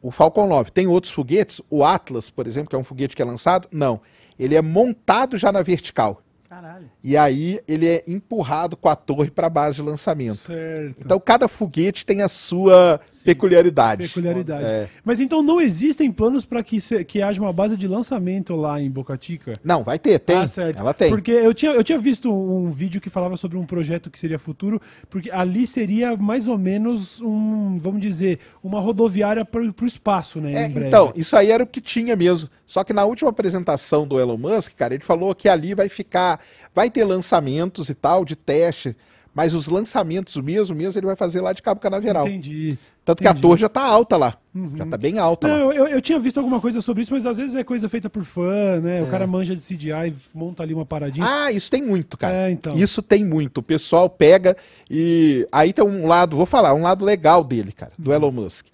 O 0.00 0.10
Falcon 0.10 0.48
9 0.48 0.72
tem 0.72 0.88
outros 0.88 1.12
foguetes, 1.12 1.60
o 1.70 1.84
Atlas, 1.84 2.28
por 2.28 2.46
exemplo, 2.46 2.68
que 2.68 2.74
é 2.74 2.78
um 2.78 2.82
foguete 2.82 3.14
que 3.14 3.22
é 3.22 3.24
lançado, 3.24 3.68
não. 3.70 4.00
Ele 4.36 4.56
é 4.56 4.62
montado 4.62 5.38
já 5.38 5.52
na 5.52 5.62
vertical. 5.62 6.20
Caralho. 6.48 6.90
E 7.02 7.16
aí 7.16 7.60
ele 7.66 7.88
é 7.88 8.04
empurrado 8.06 8.76
com 8.76 8.88
a 8.88 8.96
torre 8.96 9.30
para 9.30 9.46
a 9.46 9.50
base 9.50 9.76
de 9.76 9.82
lançamento. 9.82 10.36
Certo. 10.36 10.96
Então 10.98 11.18
cada 11.20 11.48
foguete 11.48 12.04
tem 12.04 12.20
a 12.20 12.28
sua 12.28 13.00
peculiaridade. 13.24 14.06
Peculiaridade. 14.08 14.64
É. 14.64 14.88
Mas 15.04 15.20
então 15.20 15.42
não 15.42 15.60
existem 15.60 16.10
planos 16.10 16.44
para 16.44 16.62
que, 16.62 16.80
se- 16.80 17.04
que 17.04 17.20
haja 17.22 17.40
uma 17.40 17.52
base 17.52 17.76
de 17.76 17.86
lançamento 17.88 18.54
lá 18.56 18.80
em 18.80 18.90
Boca 18.90 19.16
Chica? 19.20 19.54
Não, 19.64 19.82
vai 19.82 19.98
ter, 19.98 20.18
tem. 20.18 20.36
Ah, 20.36 20.46
certo. 20.46 20.78
Ela 20.78 20.92
tem. 20.94 21.10
Porque 21.10 21.30
eu 21.30 21.52
tinha, 21.54 21.72
eu 21.72 21.84
tinha 21.84 21.98
visto 21.98 22.32
um 22.32 22.70
vídeo 22.70 23.00
que 23.00 23.10
falava 23.10 23.36
sobre 23.36 23.56
um 23.58 23.64
projeto 23.66 24.10
que 24.10 24.18
seria 24.18 24.38
futuro, 24.38 24.80
porque 25.10 25.30
ali 25.30 25.66
seria 25.66 26.16
mais 26.16 26.48
ou 26.48 26.58
menos 26.58 27.20
um, 27.20 27.78
vamos 27.78 28.00
dizer, 28.00 28.38
uma 28.62 28.80
rodoviária 28.80 29.44
para 29.44 29.60
o 29.62 29.86
espaço, 29.86 30.40
né? 30.40 30.64
É, 30.64 30.66
então, 30.66 31.12
isso 31.16 31.36
aí 31.36 31.50
era 31.50 31.62
o 31.62 31.66
que 31.66 31.80
tinha 31.80 32.16
mesmo. 32.16 32.48
Só 32.66 32.82
que 32.84 32.92
na 32.92 33.04
última 33.04 33.30
apresentação 33.30 34.06
do 34.06 34.18
Elon 34.18 34.38
Musk, 34.38 34.72
cara, 34.76 34.94
ele 34.94 35.04
falou 35.04 35.34
que 35.34 35.48
ali 35.48 35.74
vai 35.74 35.88
ficar, 35.88 36.40
vai 36.74 36.90
ter 36.90 37.04
lançamentos 37.04 37.88
e 37.88 37.94
tal 37.94 38.24
de 38.24 38.34
teste, 38.34 38.96
mas 39.34 39.54
os 39.54 39.66
lançamentos 39.68 40.36
mesmo, 40.36 40.74
mesmo 40.76 40.98
ele 40.98 41.06
vai 41.06 41.16
fazer 41.16 41.40
lá 41.40 41.52
de 41.52 41.62
Cabo 41.62 41.80
Canaveral. 41.80 42.26
Entendi. 42.26 42.78
Tanto 43.04 43.20
que 43.20 43.26
a 43.26 43.30
entendi. 43.32 43.44
Uhum. 43.44 43.50
torre 43.50 43.60
já 43.60 43.68
tá 43.68 43.82
alta 43.82 44.16
lá. 44.16 44.34
Já 44.76 44.86
tá 44.86 44.96
bem 44.96 45.18
alta 45.18 45.48
lá. 45.48 45.58
Não, 45.58 45.72
eu, 45.72 45.88
eu 45.88 46.00
tinha 46.00 46.18
visto 46.20 46.38
alguma 46.38 46.60
coisa 46.60 46.80
sobre 46.80 47.02
isso, 47.02 47.12
mas 47.12 47.26
às 47.26 47.36
vezes 47.36 47.54
é 47.56 47.64
coisa 47.64 47.88
feita 47.88 48.08
por 48.08 48.22
fã, 48.22 48.78
né? 48.80 49.00
É. 49.00 49.02
O 49.02 49.06
cara 49.08 49.26
manja 49.26 49.56
de 49.56 49.62
CGI, 49.62 50.14
monta 50.34 50.62
ali 50.62 50.72
uma 50.72 50.86
paradinha. 50.86 51.26
Ah, 51.28 51.50
isso 51.50 51.68
tem 51.70 51.82
muito, 51.82 52.16
cara. 52.16 52.48
É, 52.48 52.50
então. 52.52 52.74
Isso 52.78 53.02
tem 53.02 53.24
muito. 53.24 53.58
O 53.58 53.62
pessoal 53.62 54.08
pega 54.08 54.56
e 54.88 55.48
aí 55.50 55.72
tem 55.72 55.84
um 55.84 56.06
lado, 56.06 56.36
vou 56.36 56.46
falar, 56.46 56.74
um 56.74 56.82
lado 56.82 57.04
legal 57.04 57.42
dele, 57.42 57.72
cara, 57.72 57.92
Uhum. 57.98 58.04
do 58.04 58.12
Elon 58.12 58.30
Musk. 58.30 58.66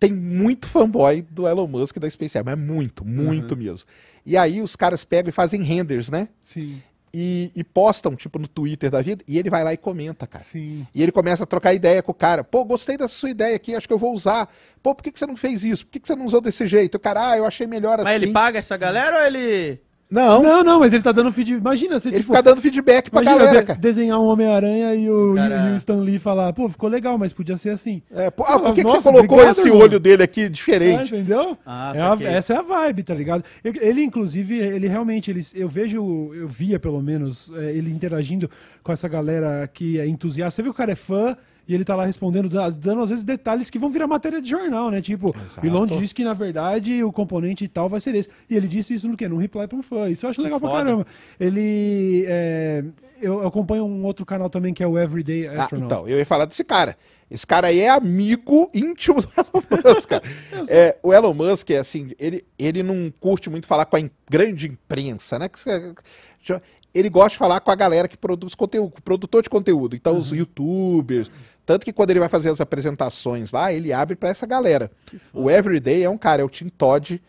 Tem 0.00 0.12
muito 0.12 0.66
fanboy 0.66 1.22
do 1.30 1.46
Elon 1.46 1.66
Musk 1.68 1.96
e 1.96 2.00
da 2.00 2.10
SpaceX, 2.10 2.44
mas 2.44 2.58
muito, 2.58 3.04
Uhum. 3.04 3.10
muito 3.10 3.56
mesmo. 3.56 3.86
E 4.26 4.36
aí 4.36 4.60
os 4.60 4.74
caras 4.74 5.04
pegam 5.04 5.28
e 5.28 5.32
fazem 5.32 5.62
renders, 5.62 6.10
né? 6.10 6.28
Sim, 6.42 6.82
E, 7.16 7.52
e 7.54 7.62
postam, 7.62 8.16
tipo, 8.16 8.40
no 8.40 8.48
Twitter 8.48 8.90
da 8.90 9.00
vida, 9.00 9.22
e 9.28 9.38
ele 9.38 9.48
vai 9.48 9.62
lá 9.62 9.72
e 9.72 9.76
comenta, 9.76 10.26
cara. 10.26 10.42
sim. 10.42 10.84
E 10.92 11.00
ele 11.00 11.12
começa 11.12 11.44
a 11.44 11.46
trocar 11.46 11.72
ideia 11.72 12.02
com 12.02 12.10
o 12.10 12.14
cara. 12.14 12.42
Pô, 12.42 12.64
gostei 12.64 12.98
dessa 12.98 13.14
sua 13.14 13.30
ideia 13.30 13.54
aqui, 13.54 13.74
acho 13.74 13.86
que 13.86 13.92
eu 13.92 13.98
vou 13.98 14.12
usar. 14.12 14.52
Pô, 14.82 14.94
por 14.94 15.02
que, 15.02 15.12
que 15.12 15.18
você 15.20 15.26
não 15.26 15.36
fez 15.36 15.62
isso? 15.62 15.86
Por 15.86 15.92
que, 15.92 16.00
que 16.00 16.08
você 16.08 16.16
não 16.16 16.26
usou 16.26 16.40
desse 16.40 16.66
jeito? 16.66 16.96
O 16.96 17.00
cara, 17.00 17.30
ah, 17.30 17.38
eu 17.38 17.46
achei 17.46 17.66
melhor 17.66 18.00
assim. 18.00 18.10
Mas 18.10 18.20
ele 18.20 18.32
paga 18.32 18.58
essa 18.58 18.76
galera 18.76 19.18
ou 19.18 19.26
ele. 19.26 19.80
Não, 20.14 20.42
Não, 20.42 20.62
não, 20.62 20.78
mas 20.80 20.92
ele 20.92 21.02
tá 21.02 21.10
dando 21.10 21.32
feedback. 21.32 21.60
Imagina, 21.60 21.98
você 21.98 22.08
ele 22.08 22.18
tipo, 22.18 22.28
fica 22.28 22.40
dando 22.42 22.60
feedback 22.60 23.10
pra 23.10 23.20
imagina 23.22 23.38
galera, 23.44 23.60
de- 23.60 23.66
cara. 23.66 23.78
desenhar 23.80 24.20
um 24.20 24.26
Homem-Aranha 24.26 24.94
e 24.94 25.04
e 25.04 25.10
o 25.10 25.34
Stan 25.76 25.96
Lee 25.96 26.18
falar, 26.20 26.52
pô, 26.52 26.68
ficou 26.68 26.88
legal, 26.88 27.18
mas 27.18 27.32
podia 27.32 27.56
ser 27.56 27.70
assim. 27.70 28.00
É, 28.12 28.30
pô, 28.30 28.44
ah, 28.46 28.58
por 28.58 28.74
que, 28.74 28.80
que 28.82 28.84
Nossa, 28.84 29.00
você 29.02 29.10
colocou 29.10 29.34
obrigado, 29.38 29.58
esse 29.58 29.68
irmão. 29.68 29.82
olho 29.82 29.98
dele 29.98 30.22
aqui 30.22 30.42
É, 30.42 30.48
diferente? 30.48 31.14
entendeu? 31.14 31.58
Ah, 31.66 31.92
É 31.94 32.00
a- 32.00 32.32
essa 32.32 32.54
é 32.54 32.56
a 32.58 32.62
vibe, 32.62 33.02
tá 33.02 33.14
ligado? 33.14 33.44
Ele, 33.64 34.02
inclusive, 34.04 34.56
ele 34.56 34.86
realmente, 34.86 35.30
ele, 35.30 35.44
eu 35.54 35.68
vejo, 35.68 36.30
eu 36.34 36.46
via 36.46 36.78
pelo 36.78 37.02
menos, 37.02 37.50
é, 37.56 37.72
ele 37.72 37.90
interagindo 37.90 38.48
com 38.82 38.92
essa 38.92 39.08
galera 39.08 39.68
que 39.72 39.98
é 39.98 40.06
entusiasta. 40.06 40.56
Você 40.56 40.62
vê 40.62 40.68
que 40.68 40.74
o 40.74 40.76
cara 40.76 40.92
é 40.92 40.96
fã 40.96 41.36
e 41.66 41.74
ele 41.74 41.84
tá 41.84 41.94
lá 41.96 42.04
respondendo, 42.06 42.48
da- 42.48 42.68
dando 42.70 43.02
às 43.02 43.10
vezes 43.10 43.24
detalhes 43.24 43.70
que 43.70 43.78
vão 43.78 43.88
virar 43.90 44.06
matéria 44.06 44.40
de 44.40 44.48
jornal, 44.48 44.90
né? 44.90 45.00
Tipo, 45.00 45.34
Exato. 45.36 45.66
Elon 45.66 45.86
disse 45.86 46.14
que 46.14 46.24
na 46.24 46.32
verdade 46.34 47.02
o 47.02 47.10
componente 47.12 47.64
e 47.64 47.68
tal 47.68 47.88
vai 47.88 48.00
ser 48.00 48.14
esse. 48.14 48.28
E 48.50 48.56
ele 48.56 48.68
disse 48.68 48.94
isso 48.94 49.08
no 49.08 49.16
quê? 49.16 49.26
Num 49.28 49.36
reply 49.38 49.66
pra 49.66 49.78
um 49.78 49.82
fã. 49.82 50.08
Isso 50.10 50.26
eu 50.26 50.30
acho 50.30 50.42
legal 50.42 50.60
pra 50.60 50.68
foda. 50.68 50.82
caramba. 50.84 51.06
Ele. 51.40 52.24
é, 52.28 52.84
eu 53.22 53.46
acompanho 53.46 53.84
um 53.84 54.04
outro 54.04 54.26
canal 54.26 54.50
também 54.50 54.74
que 54.74 54.82
é 54.82 54.86
o 54.86 54.98
Everyday 54.98 55.46
Ah, 55.48 55.62
Astronaut. 55.62 55.84
então, 55.94 56.08
eu 56.08 56.18
ia 56.18 56.26
falar 56.26 56.44
desse 56.44 56.64
cara. 56.64 56.96
Esse 57.30 57.46
cara 57.46 57.68
aí 57.68 57.80
é 57.80 57.88
amigo 57.88 58.70
íntimo 58.74 59.22
do 59.22 59.28
Elon 59.38 59.94
Musk, 59.94 60.08
cara. 60.10 60.22
É, 60.68 60.98
o 61.02 61.12
Elon 61.12 61.32
Musk 61.32 61.70
é 61.70 61.78
assim, 61.78 62.10
ele, 62.18 62.44
ele 62.58 62.82
não 62.82 63.10
curte 63.18 63.48
muito 63.48 63.66
falar 63.66 63.86
com 63.86 63.96
a 63.96 64.00
grande 64.30 64.66
imprensa, 64.68 65.38
né? 65.38 65.48
Ele 66.94 67.10
gosta 67.10 67.30
de 67.30 67.38
falar 67.38 67.60
com 67.60 67.70
a 67.70 67.74
galera 67.74 68.06
que 68.06 68.16
produz 68.16 68.54
conteúdo, 68.54 68.92
com 68.92 68.98
o 69.00 69.02
produtor 69.02 69.42
de 69.42 69.50
conteúdo, 69.50 69.96
então 69.96 70.16
os 70.16 70.30
youtubers. 70.30 71.30
Tanto 71.66 71.84
que 71.84 71.92
quando 71.92 72.10
ele 72.10 72.20
vai 72.20 72.28
fazer 72.28 72.50
as 72.50 72.60
apresentações 72.60 73.50
lá, 73.50 73.72
ele 73.72 73.92
abre 73.92 74.14
pra 74.14 74.28
essa 74.28 74.46
galera. 74.46 74.90
O 75.32 75.50
Everyday 75.50 76.04
é 76.04 76.10
um 76.10 76.18
cara, 76.18 76.42
é 76.42 76.44
o 76.44 76.48
Tim 76.48 76.68
Todd. 76.68 77.20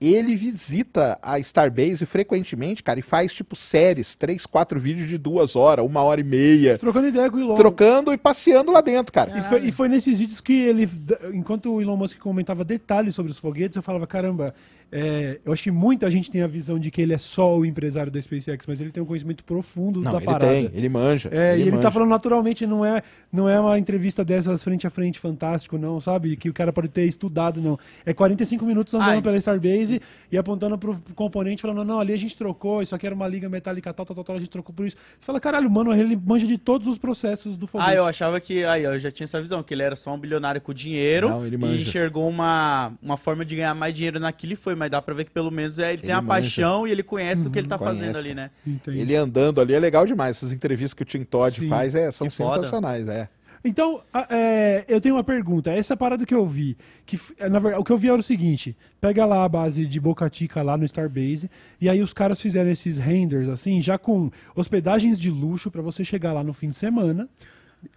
Ele 0.00 0.36
visita 0.36 1.18
a 1.20 1.40
Starbase 1.40 2.06
frequentemente, 2.06 2.84
cara, 2.84 3.00
e 3.00 3.02
faz 3.02 3.32
tipo 3.34 3.56
séries, 3.56 4.14
três, 4.14 4.46
quatro 4.46 4.78
vídeos 4.78 5.08
de 5.08 5.18
duas 5.18 5.56
horas, 5.56 5.84
uma 5.84 6.02
hora 6.02 6.20
e 6.20 6.24
meia 6.24 6.78
Trocando 6.78 7.08
ideia 7.08 7.28
com 7.28 7.36
o 7.36 7.40
Elon. 7.40 7.54
trocando 7.56 8.12
e 8.12 8.16
passeando 8.16 8.70
lá 8.70 8.80
dentro, 8.80 9.12
cara. 9.12 9.36
E 9.36 9.42
foi, 9.42 9.60
e 9.64 9.72
foi 9.72 9.88
nesses 9.88 10.20
vídeos 10.20 10.40
que 10.40 10.52
ele, 10.52 10.88
enquanto 11.32 11.74
o 11.74 11.82
Elon 11.82 11.96
Musk 11.96 12.16
comentava 12.18 12.64
detalhes 12.64 13.14
sobre 13.16 13.32
os 13.32 13.38
foguetes, 13.38 13.74
eu 13.74 13.82
falava, 13.82 14.06
caramba, 14.06 14.54
é, 14.90 15.38
eu 15.44 15.52
acho 15.52 15.62
que 15.62 15.70
muita 15.70 16.10
gente 16.10 16.30
tem 16.30 16.42
a 16.42 16.46
visão 16.46 16.78
de 16.78 16.90
que 16.90 17.02
ele 17.02 17.12
é 17.12 17.18
só 17.18 17.58
o 17.58 17.64
empresário 17.64 18.10
da 18.10 18.20
SpaceX, 18.20 18.66
mas 18.66 18.80
ele 18.80 18.90
tem 18.90 19.02
um 19.02 19.06
conhecimento 19.06 19.44
profundo 19.44 20.00
Não, 20.00 20.12
da 20.12 20.18
ele 20.18 20.26
parada. 20.26 20.46
tem, 20.46 20.70
ele 20.72 20.88
manja. 20.88 21.28
É, 21.30 21.56
e 21.58 21.60
ele 21.60 21.70
manja. 21.72 21.82
tá 21.82 21.90
falando 21.90 22.08
naturalmente, 22.08 22.66
não 22.66 22.84
é, 22.84 23.02
não 23.30 23.48
é 23.48 23.60
uma 23.60 23.78
entrevista 23.78 24.24
dessas 24.24 24.64
frente 24.64 24.86
a 24.86 24.90
frente 24.90 25.18
fantástico, 25.18 25.76
não, 25.76 26.00
sabe? 26.00 26.36
Que 26.36 26.48
o 26.48 26.54
cara 26.54 26.72
pode 26.72 26.88
ter 26.88 27.04
estudado, 27.04 27.60
não. 27.60 27.78
É 28.06 28.14
45 28.14 28.64
minutos 28.64 28.94
andando 28.94 29.08
Ai. 29.08 29.22
pela 29.22 29.36
Starbase 29.36 30.00
e 30.32 30.38
apontando 30.38 30.78
pro 30.78 30.98
componente, 31.14 31.60
falando, 31.60 31.84
não, 31.84 32.00
ali 32.00 32.14
a 32.14 32.18
gente 32.18 32.34
trocou, 32.34 32.80
isso 32.80 32.94
aqui 32.94 33.04
era 33.04 33.14
uma 33.14 33.28
liga 33.28 33.48
metálica 33.48 33.92
tal, 33.92 34.06
tal, 34.06 34.14
tal, 34.14 34.24
tal, 34.24 34.36
a 34.36 34.38
gente 34.38 34.50
trocou 34.50 34.74
por 34.74 34.86
isso. 34.86 34.96
Você 35.18 35.26
fala, 35.26 35.38
caralho, 35.38 35.70
mano, 35.70 35.92
ele 35.94 36.16
manja 36.16 36.46
de 36.46 36.56
todos 36.56 36.88
os 36.88 36.96
processos 36.96 37.58
do 37.58 37.66
foguete. 37.66 37.90
Ah, 37.90 37.94
eu 37.94 38.06
achava 38.06 38.40
que. 38.40 38.64
Aí, 38.64 38.84
eu 38.84 38.98
já 38.98 39.10
tinha 39.10 39.24
essa 39.24 39.40
visão, 39.40 39.62
que 39.62 39.74
ele 39.74 39.82
era 39.82 39.96
só 39.96 40.14
um 40.14 40.18
bilionário 40.18 40.60
com 40.60 40.72
dinheiro 40.72 41.28
Não, 41.28 41.46
ele 41.46 41.56
e 41.56 41.82
enxergou 41.82 42.26
uma, 42.26 42.92
uma 43.02 43.16
forma 43.18 43.44
de 43.44 43.54
ganhar 43.54 43.74
mais 43.74 43.92
dinheiro 43.92 44.18
naquilo 44.18 44.54
e 44.54 44.56
foi, 44.56 44.74
mas 44.78 44.90
dá 44.90 45.02
pra 45.02 45.12
ver 45.14 45.24
que 45.24 45.30
pelo 45.30 45.50
menos 45.50 45.78
é, 45.78 45.90
ele, 45.92 45.98
tem 46.02 46.10
Ele 46.10 46.12
a 46.12 46.22
manja. 46.22 46.28
paixão 46.28 46.86
e 46.86 46.90
ele 46.90 47.02
conhece 47.02 47.42
do 47.44 47.50
que 47.50 47.58
ele 47.58 47.68
tá 47.68 47.76
Conhece, 47.76 47.98
fazendo 47.98 48.16
ali, 48.16 48.34
né? 48.34 48.50
Entendi. 48.66 49.00
Ele 49.00 49.14
andando 49.16 49.60
ali 49.60 49.74
é 49.74 49.78
legal 49.80 50.06
demais. 50.06 50.36
Essas 50.36 50.52
entrevistas 50.52 50.94
que 50.94 51.02
o 51.02 51.04
Tim 51.04 51.24
Todd 51.24 51.60
Sim. 51.60 51.68
faz 51.68 51.94
é, 51.94 52.10
são 52.10 52.28
Que 52.28 52.34
foda. 52.36 52.54
sensacionais, 52.56 53.08
é. 53.08 53.28
Então, 53.64 54.00
é, 54.30 54.84
eu 54.86 55.00
tenho 55.00 55.16
uma 55.16 55.24
pergunta. 55.24 55.72
Essa 55.72 55.96
parada 55.96 56.24
que 56.24 56.32
eu 56.32 56.46
vi, 56.46 56.76
que 57.04 57.18
é, 57.38 57.48
na 57.48 57.58
verdade, 57.58 57.82
o 57.82 57.84
que 57.84 57.90
eu 57.92 57.98
vi 57.98 58.08
era 58.08 58.16
o 58.16 58.22
seguinte: 58.22 58.76
pega 59.00 59.26
lá 59.26 59.44
a 59.44 59.48
base 59.48 59.84
de 59.84 59.98
Boca 60.00 60.30
Chica 60.32 60.62
lá 60.62 60.76
no 60.76 60.84
Starbase, 60.84 61.50
e 61.80 61.88
aí 61.88 62.00
os 62.00 62.12
caras 62.12 62.40
fizeram 62.40 62.70
esses 62.70 62.98
renders 62.98 63.48
assim, 63.48 63.82
já 63.82 63.98
com 63.98 64.30
hospedagens 64.54 65.18
de 65.18 65.28
luxo 65.28 65.72
pra 65.72 65.82
você 65.82 66.04
chegar 66.04 66.32
lá 66.32 66.44
no 66.44 66.52
fim 66.54 66.68
de 66.68 66.76
semana, 66.76 67.28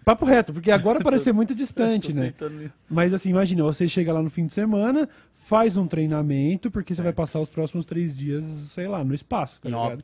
Papo 0.05 0.25
reto, 0.25 0.53
porque 0.53 0.71
agora 0.71 0.99
parece 1.03 1.25
ser 1.25 1.33
muito 1.33 1.53
distante, 1.55 2.13
né? 2.13 2.33
Mas 2.89 3.13
assim, 3.13 3.29
imagina, 3.29 3.63
você 3.63 3.87
chega 3.87 4.11
lá 4.13 4.21
no 4.21 4.29
fim 4.29 4.45
de 4.45 4.53
semana, 4.53 5.07
faz 5.33 5.77
um 5.77 5.87
treinamento, 5.87 6.69
porque 6.71 6.93
você 6.93 7.01
vai 7.01 7.13
passar 7.13 7.39
os 7.39 7.49
próximos 7.49 7.85
três 7.85 8.15
dias, 8.15 8.45
sei 8.45 8.87
lá, 8.87 9.03
no 9.03 9.13
espaço, 9.13 9.59
tá 9.61 9.69
ligado? 9.69 10.03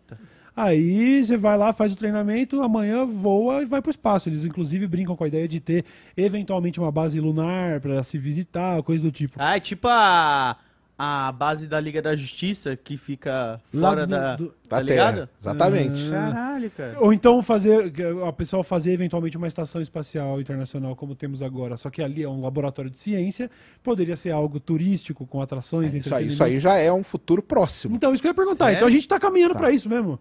Aí 0.55 1.23
você 1.23 1.37
vai 1.37 1.55
lá, 1.55 1.71
faz 1.71 1.93
o 1.93 1.95
treinamento, 1.95 2.63
amanhã 2.63 3.05
voa 3.05 3.61
e 3.61 3.65
vai 3.65 3.79
pro 3.79 3.91
espaço. 3.91 4.27
Eles 4.27 4.43
inclusive 4.43 4.87
brincam 4.87 5.15
com 5.15 5.23
a 5.23 5.27
ideia 5.27 5.47
de 5.47 5.59
ter 5.59 5.85
eventualmente 6.15 6.79
uma 6.79 6.91
base 6.91 7.19
lunar 7.19 7.79
pra 7.79 8.01
se 8.03 8.17
visitar, 8.17 8.81
coisa 8.81 9.03
do 9.03 9.11
tipo. 9.11 9.35
Ah, 9.39 9.55
é 9.55 9.59
tipo 9.59 9.87
a, 9.87 10.57
a 10.99 11.31
base 11.31 11.67
da 11.67 11.79
Liga 11.79 12.01
da 12.01 12.15
Justiça 12.15 12.75
que 12.75 12.97
fica 12.97 13.61
fora 13.71 14.05
do- 14.07 14.09
da. 14.09 14.35
do- 14.35 14.53
Tá 14.67 14.77
Da 14.77 14.81
ligado? 14.81 15.13
Terra. 15.15 15.29
Exatamente. 15.39 16.09
Caralho, 16.09 16.71
cara. 16.71 16.95
Ou 16.99 17.13
então 17.13 17.41
fazer 17.41 17.93
a 18.27 18.33
pessoa 18.33 18.63
fazer 18.63 18.91
eventualmente 18.93 19.37
uma 19.37 19.47
estação 19.47 19.81
espacial 19.81 20.41
internacional 20.41 20.93
como 20.95 21.15
temos 21.15 21.41
agora, 21.41 21.77
só 21.77 21.89
que 21.89 22.01
ali 22.01 22.23
é 22.23 22.27
um 22.27 22.41
laboratório 22.41 22.89
de 22.91 22.99
ciência, 22.99 23.49
poderia 23.83 24.15
ser 24.17 24.31
algo 24.31 24.59
turístico 24.59 25.25
com 25.25 25.41
atrações, 25.41 25.93
Isso 25.93 26.13
aí, 26.13 26.27
isso 26.27 26.43
aí 26.43 26.59
já 26.59 26.75
é 26.75 26.91
um 26.91 27.03
futuro 27.03 27.41
próximo. 27.41 27.95
Então, 27.95 28.11
isso 28.13 28.21
que 28.21 28.27
eu 28.27 28.31
ia 28.31 28.35
perguntar. 28.35 28.65
Sério? 28.65 28.77
Então 28.77 28.87
a 28.87 28.91
gente 28.91 29.07
tá 29.07 29.19
caminhando 29.19 29.53
Tá. 29.53 29.59
pra 29.59 29.71
isso 29.71 29.87
mesmo. 29.87 30.19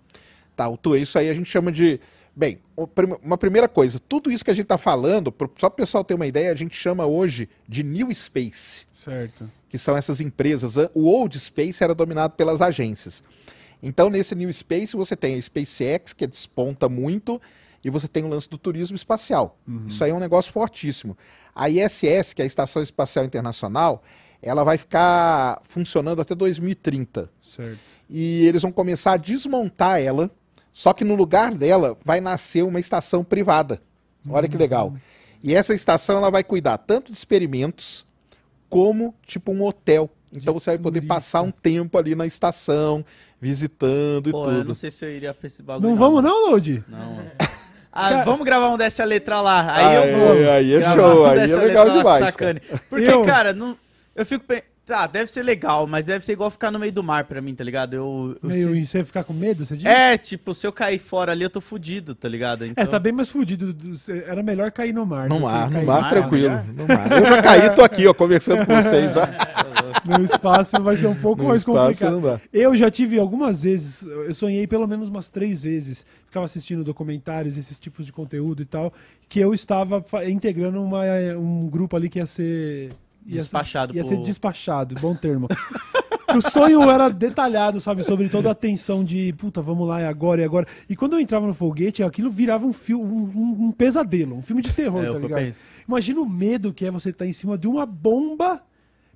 Tá, 0.55 0.67
isso 1.01 1.19
aí 1.19 1.29
a 1.29 1.35
gente 1.35 1.51
chama 1.51 1.73
de. 1.73 1.99
Bem, 2.39 2.59
uma 3.23 3.39
primeira 3.39 3.67
coisa, 3.67 3.99
tudo 3.99 4.31
isso 4.31 4.45
que 4.45 4.51
a 4.51 4.55
gente 4.55 4.67
tá 4.67 4.77
falando, 4.77 5.35
só 5.59 5.71
para 5.71 5.75
o 5.75 5.77
pessoal 5.77 6.05
ter 6.05 6.13
uma 6.13 6.27
ideia, 6.27 6.53
a 6.53 6.55
gente 6.55 6.77
chama 6.77 7.07
hoje 7.07 7.49
de 7.67 7.83
New 7.83 8.15
Space, 8.15 8.85
Certo. 8.93 9.51
que 9.71 9.79
são 9.79 9.97
essas 9.97 10.21
empresas. 10.21 10.77
O 10.93 11.05
Old 11.07 11.39
Space 11.41 11.83
era 11.83 11.95
dominado 11.95 12.35
pelas 12.35 12.61
agências. 12.61 13.23
Então, 13.83 14.11
nesse 14.11 14.35
New 14.35 14.53
Space, 14.53 14.95
você 14.95 15.17
tem 15.17 15.35
a 15.39 15.41
SpaceX, 15.41 16.13
que 16.13 16.27
desponta 16.27 16.91
muito, 16.91 17.41
e 17.83 17.89
você 17.89 18.07
tem 18.07 18.23
o 18.23 18.29
lance 18.29 18.51
do 18.51 18.59
turismo 18.59 18.97
espacial. 18.97 19.59
Isso 19.87 20.05
aí 20.05 20.11
é 20.11 20.15
um 20.15 20.21
negócio 20.21 20.53
fortíssimo. 20.53 21.17
A 21.55 21.71
ISS, 21.71 22.35
que 22.35 22.43
é 22.43 22.45
a 22.45 22.47
Estação 22.47 22.83
Espacial 22.83 23.25
Internacional, 23.25 24.03
ela 24.43 24.63
vai 24.63 24.77
ficar 24.77 25.59
funcionando 25.63 26.21
até 26.21 26.35
2030 26.35 27.31
Certo. 27.41 27.79
e 28.11 28.45
eles 28.47 28.61
vão 28.61 28.71
começar 28.71 29.13
a 29.13 29.17
desmontar 29.17 30.01
ela, 30.03 30.31
só 30.79 30.93
que 30.93 31.05
no 31.05 31.15
lugar 31.15 31.55
dela 31.55 31.97
vai 32.05 32.21
nascer 32.21 32.63
uma 32.63 32.79
estação 32.79 33.25
privada. 33.25 33.81
Olha 34.29 34.47
que 34.47 34.59
legal. 34.59 34.93
E 35.43 35.55
essa 35.55 35.73
estação 35.73 36.19
ela 36.19 36.31
vai 36.31 36.45
cuidar 36.45 36.77
tanto 36.77 37.11
de 37.11 37.17
experimentos 37.17 38.05
como 38.69 39.15
tipo 39.25 39.53
um 39.53 39.63
hotel. 39.65 40.11
Então 40.31 40.53
você 40.53 40.73
vai 40.73 40.79
poder 40.79 40.99
turista. 41.01 41.15
passar 41.15 41.41
um 41.41 41.51
tempo 41.51 41.97
ali 41.97 42.15
na 42.15 42.27
estação, 42.27 43.03
visitando 43.41 44.29
e 44.29 44.33
Pô, 44.33 44.41
eu 44.51 44.59
tudo. 44.59 44.69
não 44.69 44.75
sei 44.75 44.91
se 44.91 45.03
eu 45.07 45.11
iria 45.11 45.33
pra 45.33 45.47
esse 45.47 45.63
bagulho. 45.63 45.89
Não 45.89 45.97
vamos 45.97 46.23
não, 46.23 46.51
Load? 46.51 46.85
Não. 46.87 47.21
Ah, 47.99 48.11
Cara- 48.11 48.25
vamos 48.25 48.45
gravar 48.45 48.69
um 48.69 48.77
dessa 48.77 49.03
letra 49.05 49.41
lá. 49.41 49.75
Aí 49.75 49.97
Aí- 49.97 50.11
eu 50.13 50.19
vou. 50.19 50.51
aí 50.53 50.75
é 50.75 50.83
show, 50.95 51.23
um 51.23 51.25
aí 51.25 51.39
é 51.51 51.57
legal 51.57 51.87
lá 51.87 51.97
demais, 51.97 52.25
Sacane. 52.27 52.61
Porque, 52.91 53.11
Eu- 53.11 53.25
cara, 53.25 53.55
não, 53.55 53.75
eu 54.15 54.27
fico 54.27 54.45
pensando. 54.45 54.67
Tá, 54.87 55.05
deve 55.09 55.29
ser 55.33 55.43
legal, 55.43 55.85
mas 55.89 56.07
deve 56.07 56.25
ser 56.25 56.33
igual 56.35 56.49
ficar 56.49 56.71
no 56.71 56.79
meio 56.79 56.93
do 56.93 57.03
mar 57.03 57.25
pra 57.25 57.41
mim, 57.41 57.57
tá 57.57 57.65
ligado? 57.65 57.95
Eu, 57.95 58.39
eu 58.41 58.49
Meio 58.49 58.73
se- 58.73 58.79
em 58.79 58.85
você 58.85 59.03
ficar 59.03 59.25
com 59.25 59.33
medo, 59.33 59.67
você 59.67 59.75
diz? 59.77 59.85
É, 59.85 60.17
tipo, 60.17 60.55
se 60.55 60.65
eu 60.65 60.73
cair 60.73 61.01
fora 61.01 61.33
ali, 61.33 61.43
eu 61.43 61.51
tô 61.51 61.61
fudido, 61.61 62.15
tá 62.15 62.29
ligado? 62.29 62.65
Então... 62.65 62.81
É, 62.81 62.85
você 62.85 62.91
tá 62.93 62.99
bem 63.01 63.13
mais 63.13 63.29
fudido. 63.29 63.75
Era 64.27 64.45
melhor 64.45 64.71
cair 64.71 64.93
no 64.95 65.05
mar. 65.05 65.29
No 65.29 65.37
que 65.39 65.43
mar, 65.43 65.69
no 65.69 65.83
mar, 65.83 66.03
mar, 66.03 66.09
tranquilo. 66.09 66.45
já? 66.55 66.63
No 66.63 66.87
mar. 66.87 67.11
Eu 67.11 67.27
já 67.27 67.43
caí, 67.43 67.75
tô 67.75 67.83
aqui, 67.83 68.07
ó, 68.07 68.15
conversando 68.15 68.65
com 68.65 68.75
vocês. 68.81 69.17
Ó. 69.17 69.23
No 70.07 70.23
espaço 70.25 70.81
vai 70.85 70.95
ser 70.97 71.09
um 71.09 71.17
pouco 71.17 71.43
No 71.43 71.49
mais 71.49 71.63
espaço 71.63 71.79
complicado. 71.81 72.13
não 72.13 72.21
dá. 72.21 72.41
Eu 72.53 72.77
já 72.77 72.89
tive 72.89 73.19
algumas 73.19 73.65
vezes, 73.65 74.03
eu 74.03 74.33
sonhei 74.35 74.65
pelo 74.65 74.87
menos 74.87 75.09
umas 75.09 75.31
três 75.31 75.65
vezes, 75.65 76.07
ficava 76.25 76.45
assistindo 76.45 76.85
documentários, 76.85 77.57
esses 77.59 77.81
tipos 77.81 78.07
de 78.07 78.13
conteúdo 78.13 78.63
e 78.63 78.65
tal, 78.65 78.93
que 79.29 79.41
eu 79.41 79.53
estava 79.53 80.05
integrando 80.29 80.81
uma, 80.81 81.03
um 81.37 81.67
grupo 81.69 81.97
ali 81.97 82.09
que 82.09 82.21
ia 82.21 82.27
ser. 82.27 82.91
Ia 83.27 83.33
Despachado 83.35 83.93
Ser, 83.93 83.99
ia 83.99 84.03
por- 84.05 84.09
ser 84.09 84.17
despachado, 84.23 84.95
bom 85.01 85.15
termo. 85.15 85.49
o 86.37 86.41
sonho 86.43 86.83
era 86.91 87.09
detalhado, 87.09 87.81
sabe, 87.81 88.05
sobre 88.05 88.29
toda 88.29 88.51
a 88.51 88.55
tensão 88.55 89.03
de, 89.05 89.33
puta, 89.37 89.61
vamos 89.61 89.87
lá, 89.89 90.01
é 90.01 90.07
agora, 90.07 90.43
é 90.43 90.45
agora. 90.45 90.67
E 90.89 90.95
quando 90.95 91.15
eu 91.15 91.21
entrava 91.21 91.47
no 91.47 91.55
foguete, 91.55 92.03
aquilo 92.03 92.31
virava 92.31 92.65
um, 92.67 92.73
fio, 92.73 93.01
um, 93.01 93.31
um- 93.35 93.57
um 93.67 93.73
pesadelo, 93.73 94.37
um 94.37 94.43
filme 94.43 94.63
de 94.63 94.73
terror, 94.73 95.05
É, 95.05 95.11
o 95.11 95.15
tá 95.15 95.19
ligado? 95.19 95.53
Imagina 95.89 96.21
o 96.21 96.29
medo 96.29 96.73
que 96.73 96.85
é 96.87 96.91
você 96.91 97.11
estar 97.11 97.27
em 97.27 97.33
cima 97.33 97.57
de 97.59 97.67
uma 97.67 97.85
bomba. 97.87 98.61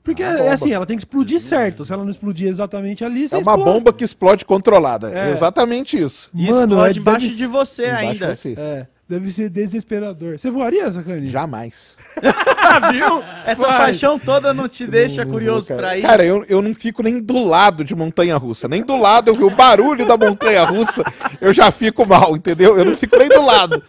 Porque 0.02 0.22
Uma 0.22 0.32
é, 0.32 0.38
bomba. 0.38 0.52
assim, 0.54 0.72
ela 0.72 0.86
tem 0.86 0.96
que 0.96 1.02
explodir 1.02 1.38
certo. 1.38 1.84
Se 1.84 1.92
ela 1.92 2.02
não 2.02 2.10
explodir 2.10 2.48
exatamente 2.48 3.04
ali, 3.04 3.28
você 3.28 3.34
É 3.34 3.38
uma 3.38 3.52
explode. 3.52 3.64
bomba 3.70 3.92
que 3.92 4.02
explode 4.02 4.46
controlada. 4.46 5.12
É. 5.12 5.30
Exatamente 5.30 5.98
isso. 6.00 6.30
E 6.34 6.46
Mano, 6.46 6.72
explode 6.74 6.98
é- 6.98 7.02
embaixo 7.02 7.26
deve 7.26 7.36
de 7.36 7.46
você 7.46 7.86
Embaixo 7.86 8.06
ainda. 8.06 8.26
de 8.32 8.34
você. 8.38 8.54
É, 8.58 8.86
deve 9.10 9.32
ser 9.32 9.50
desesperador. 9.50 10.38
Você 10.38 10.48
voaria, 10.50 10.90
Sacani? 10.92 11.28
Jamais. 11.28 11.96
viu? 12.92 13.22
Essa 13.44 13.66
Vai. 13.66 13.78
paixão 13.78 14.20
toda 14.20 14.54
não 14.54 14.68
te 14.68 14.86
deixa 14.86 15.26
curioso 15.26 15.66
cara. 15.66 15.80
pra 15.80 15.98
ir. 15.98 16.02
Cara, 16.02 16.24
eu, 16.24 16.44
eu 16.48 16.62
não 16.62 16.72
fico 16.72 17.02
nem 17.02 17.20
do 17.20 17.44
lado 17.44 17.82
de 17.82 17.92
montanha 17.92 18.36
russa. 18.36 18.68
Nem 18.68 18.84
do 18.84 18.94
lado, 18.96 19.28
eu, 19.28 19.46
o 19.46 19.50
barulho 19.50 20.06
da 20.06 20.16
montanha 20.16 20.62
russa, 20.64 21.02
eu 21.40 21.52
já 21.52 21.72
fico 21.72 22.06
mal, 22.06 22.36
entendeu? 22.36 22.78
Eu 22.78 22.84
não 22.84 22.94
fico 22.94 23.16
nem 23.18 23.28
do 23.28 23.42
lado. 23.42 23.82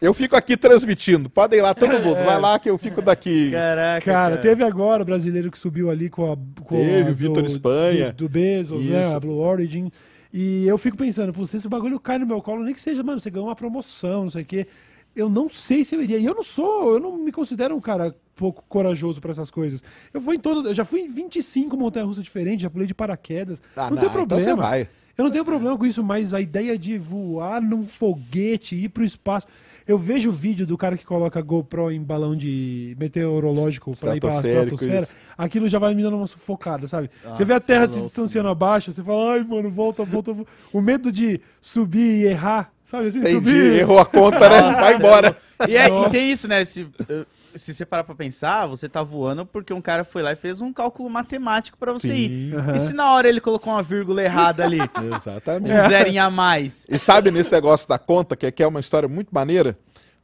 Eu 0.00 0.14
fico 0.14 0.34
aqui 0.34 0.56
transmitindo. 0.56 1.28
Podem 1.28 1.58
ir 1.58 1.62
lá, 1.62 1.74
todo 1.74 2.00
mundo. 2.00 2.24
Vai 2.24 2.40
lá 2.40 2.58
que 2.58 2.70
eu 2.70 2.78
fico 2.78 3.02
daqui. 3.02 3.50
Caraca. 3.50 4.04
Cara, 4.04 4.36
teve 4.38 4.64
agora 4.64 5.02
o 5.02 5.06
brasileiro 5.06 5.50
que 5.50 5.58
subiu 5.58 5.90
ali 5.90 6.08
com 6.08 6.32
a. 6.32 6.36
Com 6.62 6.76
Teve, 6.76 7.08
a 7.08 7.12
o 7.12 7.14
Vitor 7.14 7.44
Espanha. 7.44 8.12
Do, 8.12 8.24
do 8.24 8.28
Bezos, 8.30 8.86
né? 8.86 9.00
Isso. 9.00 9.16
A 9.16 9.20
Blue 9.20 9.38
Origin. 9.38 9.90
E 10.36 10.66
eu 10.66 10.76
fico 10.76 10.96
pensando, 10.96 11.32
pô, 11.32 11.46
se 11.46 11.58
esse 11.58 11.68
bagulho 11.68 12.00
cai 12.00 12.18
no 12.18 12.26
meu 12.26 12.42
colo, 12.42 12.64
nem 12.64 12.74
que 12.74 12.82
seja, 12.82 13.04
mano, 13.04 13.20
você 13.20 13.30
ganhou 13.30 13.46
uma 13.46 13.54
promoção, 13.54 14.24
não 14.24 14.30
sei 14.30 14.42
o 14.42 14.44
quê. 14.44 14.66
Eu 15.14 15.30
não 15.30 15.48
sei 15.48 15.84
se 15.84 15.94
eu 15.94 16.02
iria. 16.02 16.18
E 16.18 16.24
eu 16.24 16.34
não 16.34 16.42
sou, 16.42 16.94
eu 16.94 16.98
não 16.98 17.16
me 17.16 17.30
considero 17.30 17.76
um 17.76 17.80
cara 17.80 18.12
pouco 18.34 18.64
corajoso 18.68 19.20
pra 19.20 19.30
essas 19.30 19.48
coisas. 19.48 19.84
Eu 20.12 20.20
vou 20.20 20.34
em 20.34 20.40
todas. 20.40 20.64
Eu 20.64 20.74
já 20.74 20.84
fui 20.84 21.02
em 21.02 21.08
25 21.08 21.76
montanhas-russas 21.76 22.24
diferentes, 22.24 22.62
já 22.64 22.68
pulei 22.68 22.84
de 22.84 22.92
paraquedas. 22.92 23.62
Ah, 23.76 23.82
não, 23.82 23.90
tem 23.90 23.98
então 23.98 24.10
problema. 24.10 24.42
você 24.42 24.54
vai. 24.56 24.88
Eu 25.16 25.22
não 25.22 25.30
tenho 25.30 25.44
problema 25.44 25.78
com 25.78 25.86
isso, 25.86 26.02
mas 26.02 26.34
a 26.34 26.40
ideia 26.40 26.76
de 26.76 26.98
voar 26.98 27.62
num 27.62 27.86
foguete, 27.86 28.74
ir 28.74 28.88
pro 28.88 29.04
espaço. 29.04 29.46
Eu 29.86 29.98
vejo 29.98 30.30
o 30.30 30.32
vídeo 30.32 30.66
do 30.66 30.78
cara 30.78 30.96
que 30.96 31.04
coloca 31.04 31.40
GoPro 31.42 31.90
em 31.90 32.02
balão 32.02 32.34
de 32.34 32.96
meteorológico 32.98 33.92
pra 33.98 34.16
ir 34.16 34.20
pra 34.20 34.28
Estratosférico, 34.30 34.74
estratosfera. 34.74 35.02
isso. 35.02 35.14
Aquilo 35.36 35.68
já 35.68 35.78
vai 35.78 35.94
me 35.94 36.02
dando 36.02 36.16
uma 36.16 36.26
sufocada, 36.26 36.88
sabe? 36.88 37.10
você 37.24 37.44
vê 37.44 37.52
a 37.54 37.60
Terra 37.60 37.88
se 37.88 38.00
distanciando 38.00 38.48
abaixo, 38.48 38.92
você 38.92 39.02
fala, 39.02 39.32
ai, 39.34 39.44
mano, 39.44 39.70
volta, 39.70 40.02
volta. 40.04 40.32
volta." 40.32 40.50
O 40.72 40.80
medo 40.80 41.12
de 41.12 41.40
subir 41.60 42.22
e 42.22 42.26
errar, 42.26 42.72
sabe 42.82 43.08
assim? 43.08 43.18
Entendi. 43.18 43.34
Subir. 43.34 43.72
Errou 43.74 43.98
a 43.98 44.06
conta, 44.06 44.48
né? 44.48 44.60
Vai 44.72 44.94
embora. 44.96 45.36
E, 45.68 45.76
é- 45.76 45.86
e 45.86 45.90
Nossa. 45.90 46.10
tem 46.10 46.30
isso, 46.32 46.48
né? 46.48 46.64
Se, 46.64 46.86
eh, 47.08 47.24
se 47.54 47.72
você 47.74 47.84
parar 47.86 48.04
pra 48.04 48.14
pensar, 48.14 48.66
você 48.66 48.88
tá 48.88 49.02
voando 49.02 49.44
porque 49.46 49.72
um 49.72 49.80
cara 49.80 50.04
foi 50.04 50.22
lá 50.22 50.32
e 50.32 50.36
fez 50.36 50.60
um 50.60 50.72
cálculo 50.72 51.08
matemático 51.10 51.78
pra 51.78 51.92
você 51.92 52.14
ir. 52.14 52.54
Aham. 52.56 52.76
E 52.76 52.80
se 52.80 52.92
na 52.92 53.12
hora 53.12 53.28
ele 53.28 53.40
colocou 53.40 53.72
uma 53.72 53.82
vírgula 53.82 54.22
errada 54.22 54.64
ali? 54.64 54.78
Exatamente. 55.16 55.72
um 55.72 55.88
zerinho 55.88 56.22
a 56.22 56.30
mais. 56.30 56.86
E 56.88 56.98
sabe 56.98 57.30
nesse 57.30 57.52
negócio 57.52 57.88
da 57.88 57.98
conta, 57.98 58.36
que 58.36 58.46
aqui 58.46 58.62
é 58.62 58.66
uma 58.66 58.80
história 58.80 59.08
muito 59.08 59.28
maneira? 59.34 59.78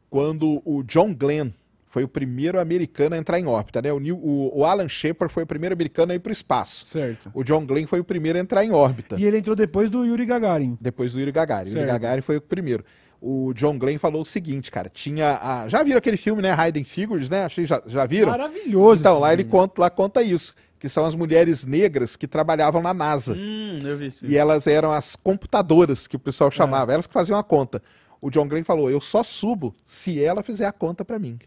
Quando 0.09 0.61
o 0.65 0.83
John 0.83 1.15
Glenn 1.15 1.51
foi 1.87 2.05
o 2.05 2.09
primeiro 2.09 2.61
americano 2.61 3.15
a 3.15 3.19
entrar 3.19 3.39
em 3.41 3.47
órbita, 3.47 3.83
né? 3.83 3.93
O, 3.93 3.99
Neil- 3.99 4.17
o- 4.17 4.61
o 4.61 4.65
Alan 4.65 4.89
Shepard 4.89 5.33
foi 5.33 5.43
o 5.43 5.47
primeiro 5.47 5.73
americano 5.73 6.13
a 6.13 6.15
ir 6.15 6.21
para 6.21 6.31
o 6.31 6.33
espaço. 6.33 6.87
Certo. 6.87 7.31
O 7.35 7.43
John 7.43 7.67
Glenn 7.67 7.87
foi 7.87 7.99
o 8.01 8.05
primeiro 8.05 8.39
a 8.39 8.41
entrar 8.41 8.65
em 8.65 8.71
órbita. 8.71 9.17
E 9.19 9.25
ele 9.25 9.39
entrou 9.39 9.57
depois 9.57 9.91
do 9.91 10.05
Yuri 10.05 10.25
Gagarin. 10.25 10.79
Depois 10.81 11.13
do 11.13 11.19
Yuri 11.19 11.33
Gagarin. 11.33 11.69
O 11.69 11.73
Yuri 11.73 11.81
Certo. 11.81 11.91
Gagarin 11.93 12.21
foi 12.23 12.37
o 12.37 12.41
primeiro. 12.41 12.85
O 13.21 13.53
John 13.55 13.79
Glenn 13.79 13.99
falou 13.99 14.23
o 14.23 14.27
seguinte, 14.27 14.71
cara. 14.71 14.89
Tinha. 14.89 15.39
A... 15.43 15.69
Já 15.69 15.83
viram 15.83 15.99
aquele 15.99 16.17
filme, 16.17 16.41
né? 16.41 16.55
Hidden 16.69 16.85
Figures, 16.85 17.29
né? 17.29 17.45
Achei, 17.45 17.67
já, 17.67 17.83
já 17.87 18.07
viram? 18.07 18.31
Maravilhoso. 18.31 19.01
Então, 19.01 19.19
lá 19.19 19.33
ele 19.33 19.45
conta, 19.45 19.81
lá 19.83 19.91
conta 19.91 20.23
isso. 20.23 20.55
Que 20.79 20.89
são 20.89 21.05
as 21.05 21.15
mulheres 21.15 21.67
negras 21.67 22.17
que 22.17 22.27
trabalhavam 22.27 22.81
na 22.81 22.95
NASA. 22.95 23.35
Hum, 23.35 23.81
eu 23.85 23.99
vi 23.99 24.07
isso. 24.07 24.25
E 24.25 24.35
elas 24.37 24.67
eram 24.67 24.91
as 24.91 25.15
computadoras 25.15 26.07
que 26.07 26.17
o 26.17 26.19
É. 26.19 26.21
pessoal 26.21 26.51
chamava, 26.51 26.93
elas 26.95 27.07
que 27.07 27.13
faziam 27.13 27.39
a 27.39 27.43
conta. 27.45 27.83
O 28.23 28.31
John 28.31 28.49
Glenn 28.49 28.65
falou: 28.65 28.91
Eu 28.91 29.01
só 29.01 29.23
subo 29.23 29.75
se 29.85 30.23
ela 30.23 30.43
fizer 30.43 30.65
a 30.67 30.73
conta 30.73 31.05
pra 31.05 31.19
mim. 31.19 31.39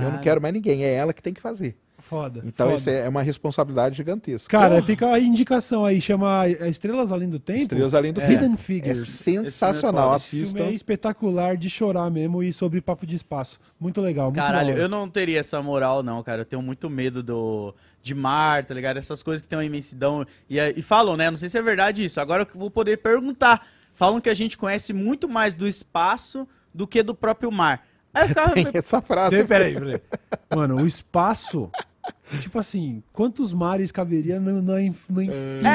Eu 0.00 0.10
não 0.10 0.18
quero 0.20 0.40
mais 0.40 0.52
ninguém, 0.52 0.82
é 0.84 0.92
ela 0.94 1.12
que 1.12 1.22
tem 1.22 1.32
que 1.32 1.40
fazer. 1.40 1.76
Foda. 2.10 2.42
Então, 2.44 2.66
foda. 2.66 2.76
isso 2.76 2.90
é 2.90 3.08
uma 3.08 3.22
responsabilidade 3.22 3.96
gigantesca. 3.96 4.50
Cara, 4.50 4.70
Porra, 4.70 4.82
fica 4.82 5.06
a 5.12 5.20
indicação 5.20 5.84
aí, 5.84 6.00
chama 6.00 6.48
Estrelas 6.48 7.12
Além 7.12 7.30
do 7.30 7.38
Tempo. 7.38 7.60
Estrelas 7.60 7.94
Além 7.94 8.12
do 8.12 8.20
Hidden 8.20 8.38
Tempo. 8.40 8.54
É 8.54 8.56
Figures. 8.58 9.08
sensacional, 9.08 10.16
Esse 10.16 10.30
filme 10.30 10.44
assistam. 10.44 10.64
é 10.64 10.72
espetacular 10.72 11.56
de 11.56 11.70
chorar 11.70 12.10
mesmo 12.10 12.42
e 12.42 12.52
sobre 12.52 12.80
papo 12.80 13.06
de 13.06 13.14
espaço. 13.14 13.60
Muito 13.78 14.00
legal, 14.00 14.24
muito 14.26 14.38
Caralho, 14.38 14.76
eu 14.76 14.88
não 14.88 15.08
teria 15.08 15.38
essa 15.38 15.62
moral, 15.62 16.02
não, 16.02 16.20
cara. 16.20 16.40
Eu 16.40 16.44
tenho 16.44 16.60
muito 16.60 16.90
medo 16.90 17.22
do 17.22 17.72
de 18.02 18.12
mar, 18.12 18.64
tá 18.64 18.74
ligado? 18.74 18.96
Essas 18.96 19.22
coisas 19.22 19.40
que 19.40 19.46
tem 19.46 19.56
uma 19.56 19.64
imensidão. 19.64 20.26
E, 20.48 20.58
e 20.58 20.82
falam, 20.82 21.16
né? 21.16 21.30
Não 21.30 21.36
sei 21.36 21.48
se 21.48 21.58
é 21.58 21.62
verdade 21.62 22.04
isso. 22.04 22.20
Agora 22.20 22.42
eu 22.42 22.58
vou 22.58 22.72
poder 22.72 22.98
perguntar. 22.98 23.64
Falam 23.94 24.20
que 24.20 24.28
a 24.28 24.34
gente 24.34 24.58
conhece 24.58 24.92
muito 24.92 25.28
mais 25.28 25.54
do 25.54 25.68
espaço 25.68 26.48
do 26.74 26.88
que 26.88 27.04
do 27.04 27.14
próprio 27.14 27.52
mar. 27.52 27.86
Aí 28.12 28.24
eu 28.24 28.28
ficava. 28.28 28.50
Tem 28.54 28.66
essa 28.74 29.00
frase. 29.00 29.44
Peraí, 29.44 29.74
peraí. 29.74 30.00
Mano, 30.52 30.82
o 30.82 30.86
espaço 30.88 31.70
tipo 32.40 32.58
assim, 32.58 33.02
quantos 33.12 33.52
mares 33.52 33.92
caberia 33.92 34.38
no, 34.40 34.62
na, 34.62 34.80
inf- 34.82 35.10
na 35.10 35.22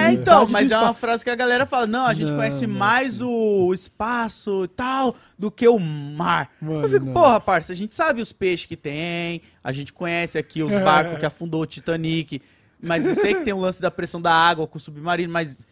É, 0.07 0.11
então, 0.13 0.47
mas 0.49 0.71
é 0.71 0.77
uma 0.77 0.93
frase 0.93 1.23
que 1.23 1.29
a 1.29 1.35
galera 1.35 1.65
fala, 1.65 1.85
não, 1.85 2.05
a 2.07 2.13
gente 2.13 2.29
Não, 2.31 2.37
conhece 2.37 2.65
não, 2.65 2.73
mais 2.75 3.21
o 3.21 3.73
espaço 3.73 4.63
e 4.65 4.67
tal 4.69 5.15
do 5.37 5.51
que 5.51 5.67
o 5.67 5.77
mar. 5.79 6.49
Mano, 6.61 6.81
eu 6.83 6.89
fico, 6.89 7.05
não. 7.05 7.13
porra, 7.13 7.39
parça, 7.39 7.71
a 7.73 7.75
gente 7.75 7.93
sabe 7.93 8.21
os 8.21 8.31
peixes 8.33 8.65
que 8.65 8.75
tem, 8.75 9.41
a 9.63 9.71
gente 9.71 9.93
conhece 9.93 10.37
aqui 10.37 10.63
os 10.63 10.71
É. 10.73 10.83
barcos 10.83 11.19
que 11.19 11.25
afundou 11.25 11.61
o 11.61 11.65
Titanic, 11.65 12.41
mas 12.81 13.05
eu 13.05 13.15
sei 13.15 13.33
que 13.35 13.43
tem 13.43 13.53
o 13.53 13.59
lance 13.59 13.81
da 13.81 13.91
pressão 13.91 14.21
da 14.21 14.33
água 14.33 14.67
com 14.67 14.77
o 14.77 14.81
submarino, 14.81 15.31
mas, 15.31 15.65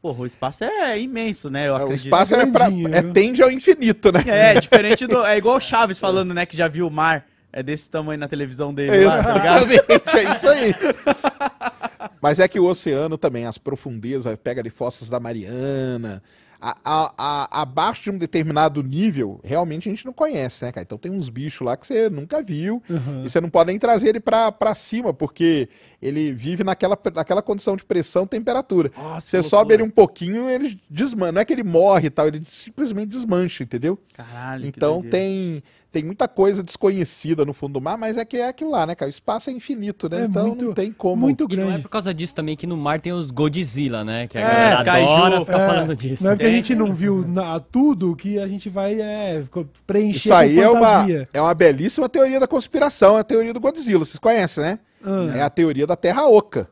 porra, 0.00 0.20
o 0.22 0.26
espaço 0.26 0.64
é 0.64 0.98
imenso, 1.00 1.48
né? 1.50 1.68
Eu 1.68 1.72
o 1.72 1.76
acredito. 1.76 2.04
espaço 2.06 2.34
é, 2.34 2.46
pra, 2.46 2.66
é 2.66 3.02
viu? 3.02 3.12
tende 3.12 3.42
ao 3.42 3.50
infinito, 3.50 4.10
né? 4.12 4.20
É, 4.26 4.60
diferente 4.60 5.06
do... 5.06 5.24
É 5.24 5.36
igual 5.38 5.56
o 5.56 5.60
Chaves 5.60 5.98
falando, 5.98 6.32
né, 6.34 6.44
que 6.46 6.56
já 6.56 6.68
viu 6.68 6.86
o 6.86 6.90
mar. 6.90 7.26
É 7.52 7.62
desse 7.62 7.88
tamanho 7.88 8.18
na 8.20 8.28
televisão 8.28 8.72
dele 8.74 9.04
lá, 9.06 9.22
tá 9.22 9.32
ligado? 9.34 9.70
Exatamente, 9.72 10.16
é 10.16 10.34
isso 10.34 10.48
aí. 10.48 10.74
Mas 12.20 12.38
é 12.40 12.48
que 12.48 12.58
o 12.60 12.64
oceano 12.66 13.16
também, 13.16 13.46
as 13.46 13.58
profundezas, 13.58 14.36
pega 14.42 14.60
ali 14.60 14.70
fossas 14.70 15.08
da 15.08 15.18
Mariana. 15.20 16.22
a- 16.60 16.76
a- 16.84 17.14
a- 17.16 17.62
abaixo 17.62 18.02
de 18.02 18.10
um 18.10 18.18
determinado 18.18 18.82
nível, 18.82 19.38
realmente 19.44 19.88
a 19.88 19.92
gente 19.92 20.04
não 20.04 20.12
conhece, 20.12 20.64
né, 20.64 20.72
cara? 20.72 20.82
Então 20.82 20.98
tem 20.98 21.12
uns 21.12 21.28
bichos 21.28 21.64
lá 21.64 21.76
que 21.76 21.86
você 21.86 22.10
nunca 22.10 22.42
viu 22.42 22.82
Uhum. 22.90 23.22
e 23.24 23.30
você 23.30 23.40
não 23.40 23.48
pode 23.48 23.68
nem 23.70 23.78
trazer 23.78 24.08
ele 24.08 24.18
pra, 24.18 24.50
pra 24.50 24.74
cima, 24.74 25.14
porque 25.14 25.68
ele 26.02 26.32
vive 26.32 26.64
naquela, 26.64 26.98
naquela 27.14 27.42
condição 27.42 27.76
de 27.76 27.84
pressão 27.84 28.24
e 28.24 28.26
temperatura. 28.26 28.90
Nossa, 28.96 29.24
Você 29.24 29.40
sobe 29.40 29.72
ele 29.74 29.84
um 29.84 29.88
pouquinho, 29.90 30.50
ele 30.50 30.80
desmancha. 30.90 31.30
Não 31.30 31.40
é 31.40 31.44
que 31.44 31.52
ele 31.52 31.62
morre 31.62 32.08
e 32.08 32.10
tal, 32.10 32.26
ele 32.26 32.42
simplesmente 32.50 33.06
desmancha, 33.10 33.62
entendeu? 33.62 33.96
Caralho, 34.12 34.66
Então 34.66 35.00
tem, 35.00 35.62
tem 35.90 36.04
muita 36.04 36.28
coisa 36.28 36.62
desconhecida 36.62 37.44
no 37.46 37.54
fundo 37.54 37.74
do 37.74 37.80
mar, 37.80 37.96
mas 37.96 38.18
é 38.18 38.24
que 38.24 38.36
é 38.36 38.48
aquilo 38.48 38.70
lá, 38.70 38.86
né, 38.86 38.94
cara? 38.94 39.08
O 39.08 39.10
espaço 39.10 39.48
é 39.48 39.52
infinito, 39.54 40.08
né? 40.08 40.22
É 40.22 40.24
então 40.26 40.46
muito- 40.48 40.64
não 40.66 40.74
tem 40.74 40.92
como. 40.92 41.16
Muito 41.22 41.46
E 41.50 41.56
não 41.56 41.62
é 41.62 41.66
grande. 41.68 41.82
por 41.82 41.88
causa 41.88 42.12
disso 42.12 42.34
também 42.34 42.54
que 42.56 42.66
no 42.66 42.76
mar 42.76 43.00
tem 43.00 43.12
os 43.12 43.30
Godzilla, 43.30 44.04
né? 44.04 44.26
Que 44.26 44.36
a 44.36 44.40
É, 44.42 44.44
galera 44.44 44.84
kaiju. 44.84 45.08
adora 45.12 45.44
ficar 45.44 45.60
É, 45.60 45.66
falando 45.66 45.96
disso. 45.96 46.24
Não 46.24 46.32
é 46.32 46.34
porque 46.34 46.44
a 46.46 46.48
Tem, 46.48 46.56
gente 46.56 46.74
não 46.74 46.92
viu 46.92 47.24
na- 47.26 47.58
tudo 47.58 48.14
que 48.14 48.38
a 48.38 48.46
gente 48.46 48.68
vai 48.68 49.00
é, 49.00 49.42
preencher 49.86 50.16
Isso 50.18 50.34
aí 50.34 50.56
com 50.56 50.62
é 50.62 50.68
uma, 50.70 51.06
é 51.32 51.40
uma 51.40 51.54
belíssima 51.54 52.08
teoria 52.08 52.38
da 52.38 52.46
conspiração, 52.46 53.16
é 53.16 53.20
a 53.20 53.24
teoria 53.24 53.54
do 53.54 53.60
Godzilla. 53.60 54.04
Vocês 54.04 54.18
conhecem, 54.18 54.62
né? 54.62 54.78
Ah. 55.02 55.30
É 55.38 55.42
a 55.42 55.48
teoria 55.50 55.86
da 55.86 55.96
Terra 55.96 56.26
Oca. 56.28 56.68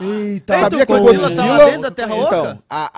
Eita, 0.00 0.54
Eita, 0.54 0.60
Sabia 0.60 0.84
o 0.84 0.86
que 0.86 0.92
o 0.92 0.98
Godzilla 1.00 1.28
Godzilla... 1.28 1.64
dentro 1.66 1.80
da 1.82 1.90
Terra 1.90 2.16
então, 2.16 2.42
Oca? 2.42 2.58
a, 2.70 2.90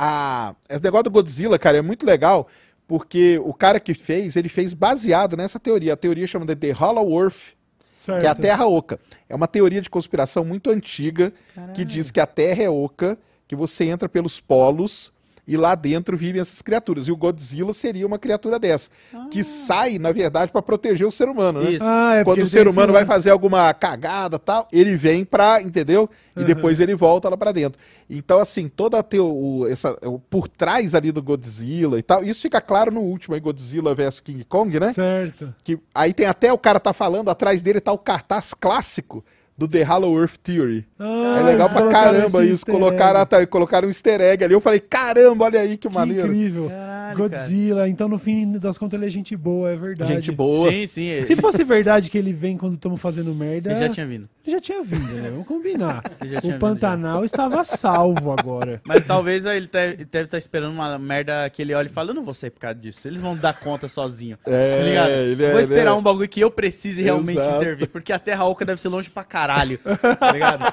a... 0.51 0.55
esse 0.69 0.85
negócio 0.85 1.05
do 1.05 1.11
Godzilla, 1.11 1.59
cara, 1.59 1.79
é 1.79 1.83
muito 1.83 2.07
legal, 2.07 2.47
porque 2.93 3.41
o 3.43 3.55
cara 3.55 3.81
que 3.81 3.95
fez, 3.95 4.37
ele 4.37 4.51
fez 4.51 4.75
baseado 4.75 5.35
nessa 5.35 5.59
teoria. 5.59 5.95
A 5.95 5.97
teoria 5.97 6.27
chama 6.27 6.45
de 6.45 6.55
The 6.55 6.73
Hollow 6.73 7.23
Earth, 7.23 7.55
certo. 7.97 8.21
que 8.21 8.27
é 8.27 8.29
a 8.29 8.35
Terra 8.35 8.67
Oca. 8.67 9.01
É 9.31 9.35
uma 9.35 9.49
teoria 9.49 9.81
de 9.81 9.89
conspiração 9.89 10.45
muito 10.45 10.69
antiga 10.69 11.33
que 11.73 11.87
diz 11.87 12.11
que 12.11 12.21
a 12.21 12.27
Terra 12.27 12.65
é 12.65 12.69
oca, 12.69 13.17
que 13.49 13.57
você 13.57 13.85
entra 13.85 14.11
pelos 14.11 14.41
polos 14.41 15.11
e 15.47 15.57
lá 15.57 15.75
dentro 15.75 16.17
vivem 16.17 16.41
essas 16.41 16.63
criaturas. 16.63 17.09
E 17.09 17.13
o 17.13 17.17
Godzilla 17.17 17.73
seria 17.73 18.07
uma 18.07 18.19
criatura 18.19 18.59
dessa, 18.59 18.89
que 19.31 19.43
sai, 19.43 19.99
na 19.99 20.13
verdade, 20.13 20.53
para 20.53 20.63
proteger 20.63 21.07
o 21.07 21.11
ser 21.13 21.29
humano, 21.29 21.61
né? 21.63 21.73
Isso. 21.73 21.85
Ah, 21.85 22.15
é 22.17 22.25
Quando 22.25 22.43
o 22.43 22.47
ser 22.47 22.69
humano 22.69 22.93
vai 22.93 23.05
fazer 23.05 23.31
alguma 23.31 23.73
cagada 23.75 24.39
tal, 24.39 24.69
ele 24.73 24.97
vem 24.97 25.25
pra, 25.25 25.61
entendeu? 25.61 26.09
E 26.37 26.41
Uhum. 26.41 26.47
depois 26.47 26.79
ele 26.81 26.95
volta 26.95 27.29
lá 27.29 27.37
pra 27.37 27.51
dentro. 27.53 27.79
Então, 28.09 28.39
assim, 28.39 28.69
toda 28.69 28.99
a 28.99 29.03
teo, 29.03 29.27
o- 29.27 29.67
essa, 29.69 29.99
o, 30.07 30.19
por 30.19 30.47
trás 30.49 30.95
ali 30.95 31.11
do 31.11 31.23
Godzilla 31.23 31.99
e 31.99 32.03
tal, 32.03 32.23
isso 32.25 32.41
fica 32.41 32.61
claro 32.61 32.93
no 32.93 33.01
último 33.01 33.35
aí, 33.35 33.41
Godzilla 33.41 33.95
vs 33.95 34.21
King 34.21 34.45
Kong, 34.45 34.79
né? 34.79 34.93
Certo. 34.93 35.53
Que 35.65 35.79
aí 35.95 36.13
tem 36.13 36.27
até 36.27 36.53
o 36.53 36.59
cara 36.59 36.79
tá 36.79 36.93
falando, 36.93 37.31
atrás 37.31 37.63
dele 37.63 37.81
tá 37.81 37.91
o 37.93 37.99
cartaz 37.99 38.55
clássico 38.55 39.25
do 39.63 39.69
The 39.69 39.83
Hollow 39.85 40.19
Earth 40.21 40.37
Theory. 40.43 40.85
Ah, 40.99 41.39
é 41.41 41.43
legal 41.45 41.69
pra 41.69 41.89
caramba 41.89 42.45
isso. 42.45 42.67
Colocaram, 42.67 43.25
tá, 43.27 43.47
colocaram 43.47 43.87
um 43.87 43.91
easter 43.91 44.21
egg 44.21 44.45
ali. 44.45 44.55
Eu 44.55 44.61
falei, 44.61 44.81
caramba, 44.81 45.45
olha 45.45 45.61
aí 45.61 45.77
que, 45.77 45.89
Que 45.89 45.95
maneiro. 45.95 46.27
incrível. 46.27 46.69
Caralho, 46.69 47.17
Godzilla, 47.19 47.89
então 47.89 48.09
no 48.09 48.19
fim 48.19 48.53
das 48.59 48.79
contas 48.79 48.99
ele 48.99 49.07
é 49.07 49.11
gente 49.11 49.37
boa, 49.37 49.71
é 49.71 49.77
verdade. 49.77 50.13
Gente 50.13 50.33
boa. 50.33 50.71
Sim, 50.71 50.87
sim. 50.87 51.05
Ele, 51.05 51.25
Se 51.27 51.37
fosse 51.37 51.63
verdade 51.63 52.11
que 52.11 52.17
ele 52.19 52.33
vem 52.33 52.57
quando 52.57 52.75
estamos 52.75 53.01
fazendo 53.01 53.35
merda, 53.35 53.71
ele 53.71 53.79
já 53.81 53.89
tinha 53.89 54.07
vindo. 54.07 54.29
ele 54.45 54.57
já 54.57 54.61
tinha 54.61 54.83
vindo, 54.83 55.13
né? 55.15 55.31
Vamos 55.31 55.47
combinar. 55.47 56.03
Já 56.25 56.39
o 56.39 56.43
vindo, 56.43 56.59
Pantanal 56.59 57.25
estava 57.25 57.65
salvo 57.65 58.33
agora. 58.33 58.81
Mas 58.87 59.05
talvez 59.05 59.45
ele 59.45 59.67
deve 59.67 60.25
estar 60.25 60.39
esperando 60.39 60.73
uma 60.73 60.99
merda 60.99 61.49
que 61.51 61.61
ele 61.63 61.75
olhe 61.75 61.89
e 61.89 61.93
fale, 61.93 62.11
eu 62.11 62.15
não 62.15 62.23
vou 62.23 62.33
sair 62.35 62.51
por 62.51 62.61
causa 62.61 62.75
disso. 62.79 63.07
Eles 63.07 63.21
vão 63.21 63.37
dar 63.37 63.59
conta 63.59 63.89
sozinho. 63.89 64.37
É, 64.47 64.79
tá 64.79 64.85
ligado? 64.85 65.11
ele 65.11 65.45
é- 65.45 65.51
vou 65.53 65.61
esperar 65.61 65.81
ele 65.83 65.89
é- 65.91 65.93
um 65.93 66.03
bagulho 66.03 66.29
que 66.29 66.41
eu 66.41 66.51
precise 66.51 67.03
realmente 67.03 67.39
Exato. 67.39 67.57
intervir. 67.57 67.89
Porque 67.89 68.13
a 68.13 68.19
Terra 68.19 68.45
Oca 68.47 68.65
deve 68.65 68.81
ser 68.81 68.89
longe 68.89 69.11
pra 69.11 69.23
caralho. 69.25 69.52
Tá 70.19 70.33
ligado? 70.33 70.65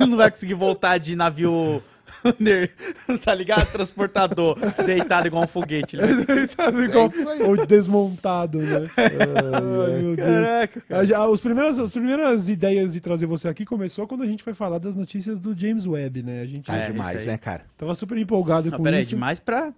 E 0.00 0.06
não 0.06 0.16
vai 0.16 0.30
conseguir 0.30 0.54
voltar 0.54 0.98
de 0.98 1.14
navio. 1.16 1.82
under- 2.24 2.72
tá 3.24 3.32
ligado? 3.34 3.70
Transportador, 3.70 4.58
deitado 4.84 5.26
igual 5.28 5.44
um 5.44 5.46
foguete. 5.46 5.96
Vai- 5.98 6.46
Tá 6.48 6.68
igual- 6.70 7.10
aí. 7.30 7.42
Ou 7.42 7.66
desmontado, 7.66 8.58
né? 8.58 8.88
Ai, 8.96 10.00
meu 10.02 10.16
Deus. 10.16 10.28
Caraca, 10.28 10.82
Ah, 10.90 11.04
já- 11.04 11.26
os 11.26 11.40
primeiras, 11.40 11.78
as 11.78 11.90
primeiras 11.90 12.48
ideias 12.48 12.92
de 12.94 13.00
trazer 13.00 13.26
você 13.26 13.48
aqui 13.48 13.64
começou 13.64 14.06
quando 14.08 14.22
a 14.22 14.26
gente 14.26 14.42
foi 14.42 14.54
falar 14.54 14.78
das 14.78 14.96
notícias 14.96 15.38
do 15.38 15.56
James 15.58 15.86
Webb, 15.86 16.22
né? 16.22 16.40
A 16.42 16.46
gente 16.46 16.64
Tá 16.66 16.76
É, 16.76 16.90
demais, 16.90 17.26
né, 17.26 17.36
cara? 17.38 17.64
tava 17.76 17.94
super 17.94 18.16
empolgado 18.18 18.70
Não, 18.70 18.78
com 18.78 18.82
pera 18.84 18.98
isso. 19.00 19.10
demais 19.10 19.38
pra. 19.38 19.72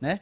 Né? 0.00 0.20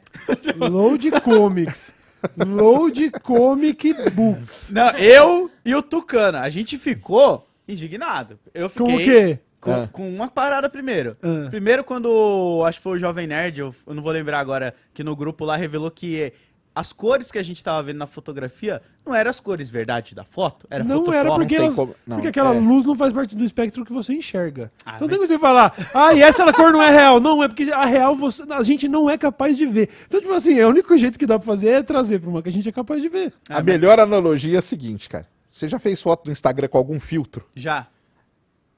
Load 0.57 1.09
Comics. 1.21 1.91
Load 2.37 3.11
Comic 3.21 3.93
Books. 4.11 4.71
Não, 4.71 4.89
eu 4.91 5.49
e 5.65 5.73
o 5.75 5.81
Tucano, 5.81 6.37
a 6.37 6.49
gente 6.49 6.77
ficou 6.77 7.47
indignado. 7.67 8.39
Eu 8.53 8.69
fiquei. 8.69 8.85
Com 8.85 8.95
o 8.95 9.03
quê? 9.03 9.39
Com, 9.59 9.71
Ah. 9.73 9.87
com 9.91 10.09
uma 10.13 10.27
parada 10.27 10.69
primeiro. 10.69 11.15
Ah. 11.23 11.47
Primeiro, 11.49 11.83
quando 11.83 12.63
acho 12.67 12.79
que 12.79 12.83
foi 12.83 12.97
o 12.97 12.99
Jovem 12.99 13.27
Nerd, 13.27 13.59
eu, 13.61 13.73
eu 13.87 13.93
não 13.93 14.03
vou 14.03 14.11
lembrar 14.11 14.39
agora, 14.39 14.73
que 14.93 15.03
no 15.03 15.15
grupo 15.15 15.45
lá 15.45 15.55
revelou 15.55 15.89
que 15.89 16.33
as 16.75 16.91
cores 16.91 17.31
que 17.31 17.37
a 17.37 17.43
gente 17.43 17.63
tava 17.63 17.83
vendo 17.83 17.97
na 17.99 18.07
fotografia 18.07 18.81
não 19.05 19.13
eram 19.13 19.29
as 19.29 19.39
cores 19.39 19.69
verdade 19.69 20.15
da 20.15 20.23
foto, 20.23 20.65
era 20.71 20.83
não 20.83 20.97
Photoshop. 21.05 21.17
era 21.17 21.35
porque, 21.35 21.55
elas- 21.55 21.75
como- 21.75 21.95
não, 22.05 22.15
porque 22.17 22.29
aquela 22.29 22.55
é. 22.55 22.59
luz 22.59 22.83
não 22.83 22.95
faz 22.95 23.13
parte 23.13 23.35
do 23.35 23.43
espectro 23.45 23.85
que 23.85 23.93
você 23.93 24.11
enxerga. 24.13 24.71
Ah, 24.83 24.95
então 24.95 25.07
mas- 25.07 25.17
tem 25.17 25.27
que 25.27 25.33
você 25.33 25.39
falar, 25.39 25.71
ah, 25.93 26.13
e 26.15 26.21
essa 26.23 26.43
cor 26.51 26.73
não 26.73 26.81
é 26.81 26.89
real. 26.89 27.19
Não, 27.19 27.43
é 27.43 27.47
porque 27.47 27.71
a 27.71 27.85
real 27.85 28.15
você- 28.15 28.43
a 28.49 28.63
gente 28.63 28.87
não 28.89 29.07
é 29.07 29.17
capaz 29.19 29.55
de 29.55 29.67
ver. 29.67 29.87
Então, 30.07 30.19
tipo 30.19 30.33
assim, 30.33 30.57
é 30.59 30.65
o 30.65 30.69
único 30.69 30.97
jeito 30.97 31.17
que 31.19 31.27
dá 31.27 31.37
pra 31.37 31.45
fazer 31.45 31.69
é 31.69 31.83
trazer 31.83 32.19
pra 32.19 32.29
uma 32.29 32.41
que 32.41 32.49
a 32.49 32.51
gente 32.51 32.67
é 32.67 32.71
capaz 32.71 33.01
de 33.03 33.07
ver. 33.07 33.31
Ah, 33.47 33.59
a 33.59 33.61
melhor 33.63 33.99
analogia 33.99 34.55
é 34.55 34.59
a 34.59 34.61
seguinte, 34.63 35.07
cara. 35.07 35.27
Você 35.53 35.69
já 35.69 35.77
fez 35.77 36.01
foto 36.01 36.25
no 36.25 36.31
Instagram 36.31 36.67
com 36.67 36.79
algum 36.79 36.99
filtro? 36.99 37.45
Já. 37.55 37.85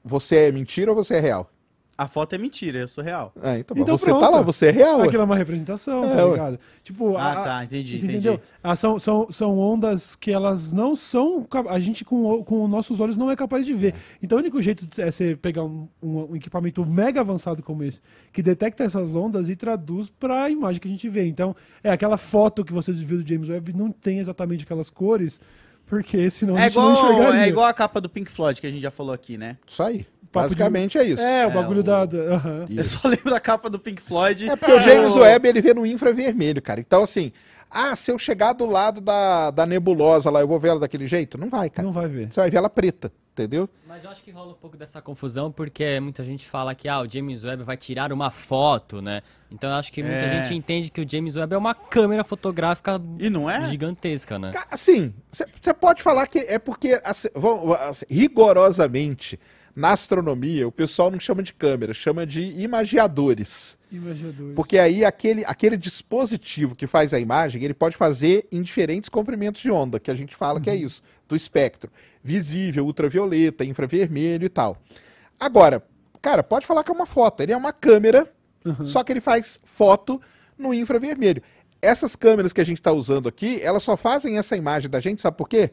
Você 0.04 0.36
é 0.36 0.52
mentira 0.52 0.90
ou 0.92 0.94
você 0.96 1.14
é 1.14 1.20
real? 1.20 1.50
A 1.96 2.06
foto 2.06 2.34
é 2.34 2.38
mentira, 2.38 2.80
eu 2.80 2.86
sou 2.88 3.02
real. 3.02 3.32
Ah, 3.42 3.58
então, 3.58 3.74
Então 3.74 3.96
você 3.96 4.10
tá 4.10 4.18
pronto. 4.18 4.32
lá, 4.34 4.42
você 4.42 4.66
é 4.66 4.70
real. 4.70 4.98
ué. 4.98 5.06
Aquilo 5.06 5.22
é 5.22 5.24
uma 5.24 5.36
representação, 5.38 6.04
É, 6.04 6.14
tá 6.16 6.24
ué. 6.26 6.30
ligado? 6.32 6.60
Tipo, 6.84 7.16
Ah, 7.16 7.32
a- 7.32 7.42
tá, 7.44 7.64
entendi, 7.64 7.96
entendi. 7.96 8.40
Ah, 8.62 8.76
são, 8.76 8.98
são, 8.98 9.32
são 9.32 9.58
ondas 9.58 10.14
que 10.14 10.30
elas 10.30 10.74
não 10.74 10.94
são. 10.94 11.46
A 11.70 11.80
gente 11.80 12.04
com, 12.04 12.26
o- 12.26 12.44
com 12.44 12.62
os 12.62 12.68
nossos 12.70 13.00
olhos 13.00 13.16
não 13.16 13.30
é 13.30 13.34
capaz 13.36 13.64
de 13.64 13.72
ver. 13.72 13.94
Então 14.22 14.36
o 14.36 14.42
único 14.42 14.60
jeito 14.60 14.86
de- 14.86 15.00
é 15.00 15.10
você 15.10 15.34
pegar 15.34 15.64
um, 15.64 15.88
um- 16.02 16.32
um 16.32 16.36
equipamento 16.36 16.84
mega 16.84 17.22
avançado 17.22 17.62
como 17.62 17.82
esse, 17.82 18.02
que 18.30 18.42
detecta 18.42 18.84
essas 18.84 19.14
ondas 19.14 19.48
e 19.48 19.56
traduz 19.56 20.10
pra 20.10 20.50
imagem 20.50 20.78
que 20.82 20.88
a 20.88 20.90
gente 20.90 21.08
vê. 21.08 21.26
Então, 21.26 21.56
é 21.82 21.90
aquela 21.90 22.18
foto 22.18 22.62
que 22.62 22.74
você 22.74 22.92
viu 22.92 23.22
do 23.22 23.26
James 23.26 23.48
Webb 23.48 23.72
não 23.72 23.90
tem 23.90 24.18
exatamente 24.18 24.64
aquelas 24.64 24.90
cores, 24.90 25.40
porque 25.86 26.28
senão 26.30 26.56
a 26.56 26.60
É 26.60 26.64
gente 26.64 26.76
não 26.76 26.92
igual, 26.92 27.10
enxergaria. 27.12 27.40
é 27.44 27.48
igual 27.48 27.66
a 27.66 27.72
capa 27.74 28.00
do 28.00 28.08
Pink 28.08 28.30
Floyd 28.30 28.60
que 28.60 28.66
a 28.66 28.70
gente 28.70 28.82
já 28.82 28.90
falou 28.90 29.12
aqui, 29.14 29.38
né? 29.38 29.56
Isso 29.66 29.82
aí. 29.82 30.06
Papo 30.32 30.48
de- 30.48 30.54
Basicamente 30.56 30.98
é 30.98 31.04
isso. 31.04 31.22
É, 31.22 31.46
o 31.46 31.50
É, 31.50 31.54
bagulho 31.54 31.80
o- 31.80 31.82
da. 31.82 32.06
Isso. 32.68 32.78
Eu 32.80 32.84
só 32.84 33.08
lembro 33.08 33.30
da 33.30 33.40
capa 33.40 33.70
do 33.70 33.78
Pink 33.78 34.02
Floyd. 34.02 34.50
É 34.50 34.56
porque 34.56 34.72
o 34.72 34.80
James 34.82 35.14
Webb 35.14 35.48
ele 35.48 35.60
vê 35.62 35.72
no 35.72 35.86
infravermelho, 35.86 36.60
cara. 36.60 36.80
Então, 36.80 37.02
assim, 37.04 37.32
ah, 37.70 37.94
se 37.96 38.10
eu 38.10 38.18
chegar 38.18 38.52
do 38.52 38.66
lado 38.66 39.00
da, 39.00 39.50
da 39.50 39.64
nebulosa 39.64 40.28
lá, 40.30 40.40
eu 40.40 40.48
vou 40.48 40.58
ver 40.60 40.68
ela 40.68 40.80
daquele 40.80 41.06
jeito? 41.06 41.38
Não 41.38 41.48
vai, 41.48 41.70
cara. 41.70 41.86
Não 41.86 41.92
vai 41.92 42.08
ver. 42.08 42.30
Você 42.32 42.40
vai 42.40 42.50
ver 42.50 42.56
ela 42.58 42.68
preta, 42.68 43.10
entendeu? 43.36 43.68
Mas 43.86 44.04
eu 44.04 44.10
acho 44.10 44.22
que 44.22 44.30
rola 44.30 44.52
um 44.52 44.54
pouco 44.54 44.78
dessa 44.78 45.02
confusão, 45.02 45.52
porque 45.52 46.00
muita 46.00 46.24
gente 46.24 46.46
fala 46.46 46.74
que 46.74 46.88
ah, 46.88 47.00
o 47.02 47.08
James 47.08 47.44
Webb 47.44 47.62
vai 47.64 47.76
tirar 47.76 48.10
uma 48.12 48.30
foto, 48.30 49.02
né? 49.02 49.20
Então 49.50 49.68
eu 49.70 49.76
acho 49.76 49.92
que 49.92 50.02
muita 50.02 50.24
É. 50.24 50.28
gente 50.28 50.54
entende 50.54 50.90
que 50.90 51.02
o 51.02 51.08
James 51.08 51.36
Webb 51.36 51.52
é 51.54 51.58
uma 51.58 51.74
câmera 51.74 52.24
fotográfica 52.24 53.00
E 53.18 53.28
não 53.28 53.48
é? 53.48 53.66
gigantesca, 53.66 54.38
né? 54.38 54.52
Assim, 54.70 55.12
você 55.30 55.74
pode 55.74 56.02
falar 56.02 56.26
que 56.26 56.38
é 56.38 56.58
porque, 56.58 56.98
assim, 57.04 57.28
vamos- 57.34 57.76
assim, 57.76 58.06
rigorosamente, 58.10 59.38
na 59.74 59.90
astronomia, 59.90 60.66
o 60.66 60.72
pessoal 60.72 61.10
não 61.10 61.20
chama 61.20 61.42
de 61.42 61.52
câmera, 61.52 61.92
chama 61.92 62.26
de 62.26 62.40
imagiadores. 62.62 63.76
Imaginador. 63.92 64.54
Porque 64.54 64.78
aí 64.78 65.04
aquele, 65.04 65.44
aquele 65.44 65.76
dispositivo 65.76 66.74
que 66.74 66.86
faz 66.86 67.12
a 67.12 67.20
imagem, 67.20 67.62
ele 67.62 67.74
pode 67.74 67.94
fazer 67.96 68.48
em 68.50 68.62
diferentes 68.62 69.10
comprimentos 69.10 69.60
de 69.60 69.70
onda, 69.70 70.00
que 70.00 70.10
a 70.10 70.14
gente 70.14 70.34
fala 70.34 70.60
que 70.60 70.70
é 70.70 70.74
isso, 70.74 71.02
do 71.28 71.36
espectro. 71.36 71.90
Visível, 72.22 72.84
ultravioleta, 72.84 73.64
infravermelho 73.64 74.44
e 74.44 74.48
tal. 74.48 74.78
Agora, 75.38 75.82
cara, 76.22 76.42
pode 76.42 76.66
falar 76.66 76.82
que 76.84 76.90
é 76.90 76.94
uma 76.94 77.06
foto. 77.06 77.42
Ele 77.42 77.52
é 77.52 77.56
uma 77.56 77.72
câmera, 77.72 78.30
só 78.84 79.04
que 79.04 79.12
ele 79.12 79.20
faz 79.20 79.60
foto 79.64 80.20
no 80.58 80.72
infravermelho. 80.72 81.42
Essas 81.80 82.16
câmeras 82.16 82.52
que 82.52 82.60
a 82.60 82.64
gente 82.64 82.78
está 82.78 82.92
usando 82.92 83.28
aqui, 83.28 83.60
elas 83.62 83.82
só 83.82 83.96
fazem 83.96 84.38
essa 84.38 84.56
imagem 84.56 84.90
da 84.90 85.00
gente, 85.00 85.20
sabe 85.20 85.36
por 85.36 85.48
quê? 85.48 85.70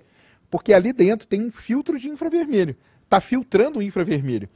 Porque 0.50 0.74
ali 0.74 0.94
dentro 0.94 1.28
tem 1.28 1.42
um 1.42 1.52
filtro 1.52 1.98
de 1.98 2.10
infravermelho. 2.10 2.76
está 3.04 3.22
filtrando 3.22 3.80
o 3.80 3.82
infravermelho. 3.82 4.50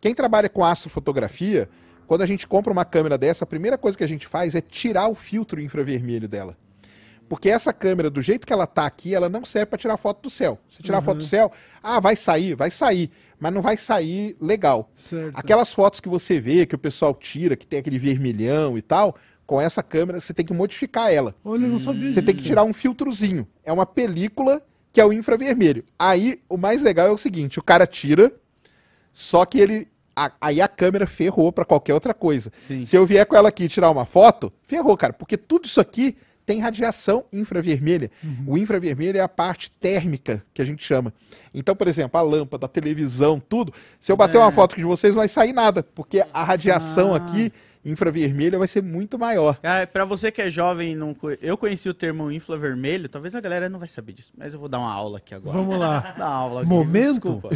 Quem 0.00 0.14
trabalha 0.14 0.48
com 0.48 0.64
astrofotografia, 0.64 1.68
quando 2.06 2.22
a 2.22 2.26
gente 2.26 2.46
compra 2.46 2.72
uma 2.72 2.84
câmera 2.84 3.16
dessa, 3.16 3.44
a 3.44 3.46
primeira 3.46 3.78
coisa 3.78 3.96
que 3.96 4.04
a 4.04 4.08
gente 4.08 4.26
faz 4.26 4.54
é 4.54 4.60
tirar 4.60 5.08
o 5.08 5.14
filtro 5.14 5.60
infravermelho 5.60 6.28
dela. 6.28 6.56
Porque 7.28 7.48
essa 7.48 7.72
câmera, 7.72 8.10
do 8.10 8.20
jeito 8.22 8.46
que 8.46 8.52
ela 8.52 8.66
tá 8.66 8.84
aqui, 8.86 9.14
ela 9.14 9.28
não 9.28 9.44
serve 9.44 9.66
para 9.66 9.78
tirar 9.78 9.96
foto 9.96 10.22
do 10.22 10.30
céu. 10.30 10.58
Se 10.70 10.82
tirar 10.82 10.98
Uhum. 10.98 11.04
foto 11.04 11.18
do 11.18 11.24
céu, 11.24 11.50
ah, 11.82 11.98
vai 12.00 12.14
sair, 12.16 12.54
vai 12.54 12.70
sair, 12.70 13.10
mas 13.40 13.52
não 13.52 13.62
vai 13.62 13.76
sair 13.76 14.36
legal. 14.40 14.90
Certo. 14.96 15.32
Aquelas 15.34 15.72
fotos 15.72 16.00
que 16.00 16.08
você 16.08 16.38
vê, 16.40 16.66
que 16.66 16.74
o 16.74 16.78
pessoal 16.78 17.14
tira, 17.14 17.56
que 17.56 17.66
tem 17.66 17.78
aquele 17.78 17.98
vermelhão 17.98 18.76
e 18.76 18.82
tal, 18.82 19.16
com 19.46 19.60
essa 19.60 19.82
câmera 19.82 20.20
você 20.20 20.32
tem 20.34 20.44
que 20.44 20.54
modificar 20.54 21.12
ela. 21.12 21.34
Olha, 21.44 21.64
eu 21.64 21.68
não 21.70 21.78
sabia 21.78 22.10
Você 22.10 22.22
tem 22.22 22.34
que 22.34 22.40
disso. 22.40 22.46
tirar 22.50 22.64
um 22.64 22.72
filtrozinho. 22.72 23.46
É 23.64 23.72
uma 23.72 23.86
película 23.86 24.62
que 24.92 25.00
é 25.00 25.04
o 25.04 25.12
infravermelho. 25.12 25.84
Aí 25.98 26.40
o 26.48 26.56
mais 26.56 26.82
legal 26.82 27.08
é 27.08 27.10
o 27.10 27.18
seguinte: 27.18 27.58
o 27.58 27.62
cara 27.62 27.86
tira, 27.86 28.32
só 29.12 29.44
que 29.44 29.58
ele. 29.58 29.88
a- 30.16 30.30
aí 30.40 30.60
a 30.60 30.68
câmera 30.68 31.06
ferrou 31.08 31.50
pra 31.52 31.64
qualquer 31.64 31.92
outra 31.92 32.14
coisa. 32.14 32.52
Sim. 32.58 32.84
Se 32.84 32.96
eu 32.96 33.04
vier 33.04 33.26
com 33.26 33.34
ela 33.34 33.48
aqui 33.48 33.64
e 33.64 33.68
tirar 33.68 33.90
uma 33.90 34.04
foto, 34.06 34.52
ferrou, 34.62 34.96
cara, 34.96 35.12
porque 35.12 35.36
tudo 35.36 35.64
isso 35.64 35.80
aqui 35.80 36.16
tem 36.46 36.60
radiação 36.60 37.24
infravermelha. 37.32 38.10
O 38.46 38.58
infravermelho 38.58 39.18
é 39.18 39.20
a 39.20 39.28
parte 39.28 39.70
térmica 39.70 40.44
que 40.52 40.60
a 40.60 40.64
gente 40.64 40.84
chama. 40.84 41.12
Então, 41.52 41.74
por 41.76 41.86
exemplo, 41.88 42.18
a 42.18 42.22
lâmpada, 42.22 42.66
a 42.66 42.68
televisão, 42.68 43.40
tudo. 43.40 43.72
Se 43.98 44.10
eu 44.12 44.16
bater 44.16 44.36
É. 44.38 44.40
uma 44.40 44.52
foto 44.52 44.76
de 44.76 44.82
vocês, 44.84 45.14
não 45.14 45.20
vai 45.20 45.28
sair 45.28 45.52
nada, 45.52 45.82
porque 45.82 46.24
a 46.32 46.44
radiação 46.44 47.14
Ah. 47.14 47.16
aqui 47.18 47.52
infravermelha 47.84 48.58
vai 48.58 48.66
ser 48.66 48.82
muito 48.82 49.18
maior. 49.18 49.56
Cara, 49.60 49.86
pra 49.86 50.04
você 50.04 50.32
que 50.32 50.40
é 50.40 50.48
jovem, 50.48 50.92
e 50.92 50.96
não, 50.96 51.14
eu 51.42 51.56
conheci 51.56 51.88
o 51.88 51.94
termo 51.94 52.32
infravermelho, 52.32 53.08
talvez 53.08 53.34
a 53.34 53.40
galera 53.40 53.68
não 53.68 53.78
vai 53.78 53.88
saber 53.88 54.12
disso, 54.14 54.32
mas 54.36 54.54
eu 54.54 54.58
vou 54.60 54.68
dar 54.68 54.78
uma 54.78 54.90
aula 54.92 55.18
aqui 55.18 55.34
agora. 55.34 55.56
Vamos 55.58 55.78
lá. 55.78 56.00
Dar 56.18 56.24
uma 56.26 56.34
aula 56.34 56.60
aqui, 56.62 56.70
Momento? 56.70 57.12
Desculpa. 57.12 57.50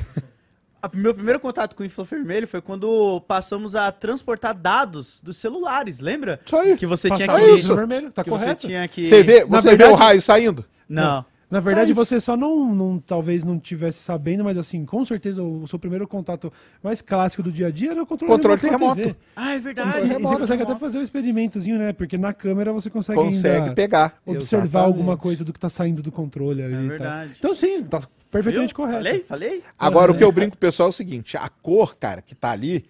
A- 0.82 0.90
meu 0.94 1.12
primeiro 1.14 1.40
contato 1.40 1.74
com 1.74 1.82
o 1.82 1.86
infravermelho 1.86 2.46
foi 2.46 2.60
quando 2.60 3.20
passamos 3.26 3.74
a 3.74 3.90
transportar 3.90 4.54
dados 4.54 5.20
dos 5.20 5.36
celulares, 5.36 5.98
lembra? 6.00 6.40
Isso 6.44 6.56
aí. 6.56 6.76
Que 6.76 6.86
você 6.86 7.10
tinha 7.10 7.26
que... 7.28 7.50
isso. 7.52 7.74
vermelho, 7.74 8.12
tá 8.12 8.22
que 8.22 8.30
você 8.30 8.44
correto. 8.44 8.66
tinha 8.66 8.86
que... 8.88 9.06
Você 9.06 9.22
vê, 9.22 9.44
você 9.44 9.70
vê 9.70 9.76
verdade- 9.76 9.92
o 9.92 9.96
raio 9.96 10.22
saindo? 10.22 10.64
Não. 10.88 11.24
Na 11.50 11.61
verdade, 11.61 11.92
É 11.92 11.94
você 11.94 12.20
só 12.20 12.37
não, 12.37 12.74
não, 12.74 12.98
talvez 12.98 13.42
não 13.42 13.58
tivesse 13.58 14.00
sabendo, 14.00 14.44
mas 14.44 14.58
assim, 14.58 14.84
com 14.84 15.02
certeza 15.02 15.42
o 15.42 15.66
seu 15.66 15.78
primeiro 15.78 16.06
contato 16.06 16.52
mais 16.82 17.00
clássico 17.00 17.42
do 17.42 17.50
dia 17.50 17.68
a 17.68 17.70
dia 17.70 17.92
era 17.92 18.02
o 18.02 18.06
controle, 18.06 18.30
Controle 18.34 18.61
remoto 18.61 18.78
com 18.84 18.90
a 18.90 18.94
remoto. 18.94 19.16
Ah, 19.34 19.52
é 19.52 19.56
E 19.56 19.61
verdade. 19.61 19.90
você, 19.92 19.98
e 19.98 20.00
você 20.02 20.12
remoto, 20.12 20.38
consegue 20.40 20.62
até 20.62 20.68
remoto. 20.72 20.80
fazer 20.80 20.98
um 20.98 21.02
experimentozinho, 21.02 21.78
né? 21.78 21.92
Porque 21.94 22.18
na 22.18 22.34
câmera 22.34 22.70
você 22.70 22.90
consegue, 22.90 23.18
Consegue 23.18 23.62
ainda 23.62 23.74
pegar. 23.74 24.18
observar 24.26 24.64
Exatamente. 24.64 24.87
alguma 24.87 25.16
coisa 25.16 25.42
do 25.42 25.52
que 25.52 25.58
tá 25.58 25.70
saindo 25.70 26.02
do 26.02 26.12
controle 26.12 26.62
ali. 26.62 26.74
É 26.74 26.76
e 26.76 26.80
tal. 26.80 26.88
verdade. 26.88 27.32
Então 27.38 27.54
sim, 27.54 27.82
tá 27.82 28.02
perfeitamente 28.30 28.74
Viu? 28.74 28.84
correto. 28.84 28.98
Falei, 29.04 29.20
falei. 29.24 29.62
Agora, 29.78 30.12
o 30.12 30.14
que 30.16 30.22
eu 30.24 30.30
brinco 30.30 30.50
com 30.50 30.56
o 30.56 30.61
pessoal 30.61 30.88
é 30.88 30.90
o 30.90 30.92
seguinte: 30.92 31.34
a 31.38 31.48
cor, 31.48 31.96
cara, 31.96 32.20
que 32.20 32.34
tá 32.34 32.50
ali, 32.50 32.84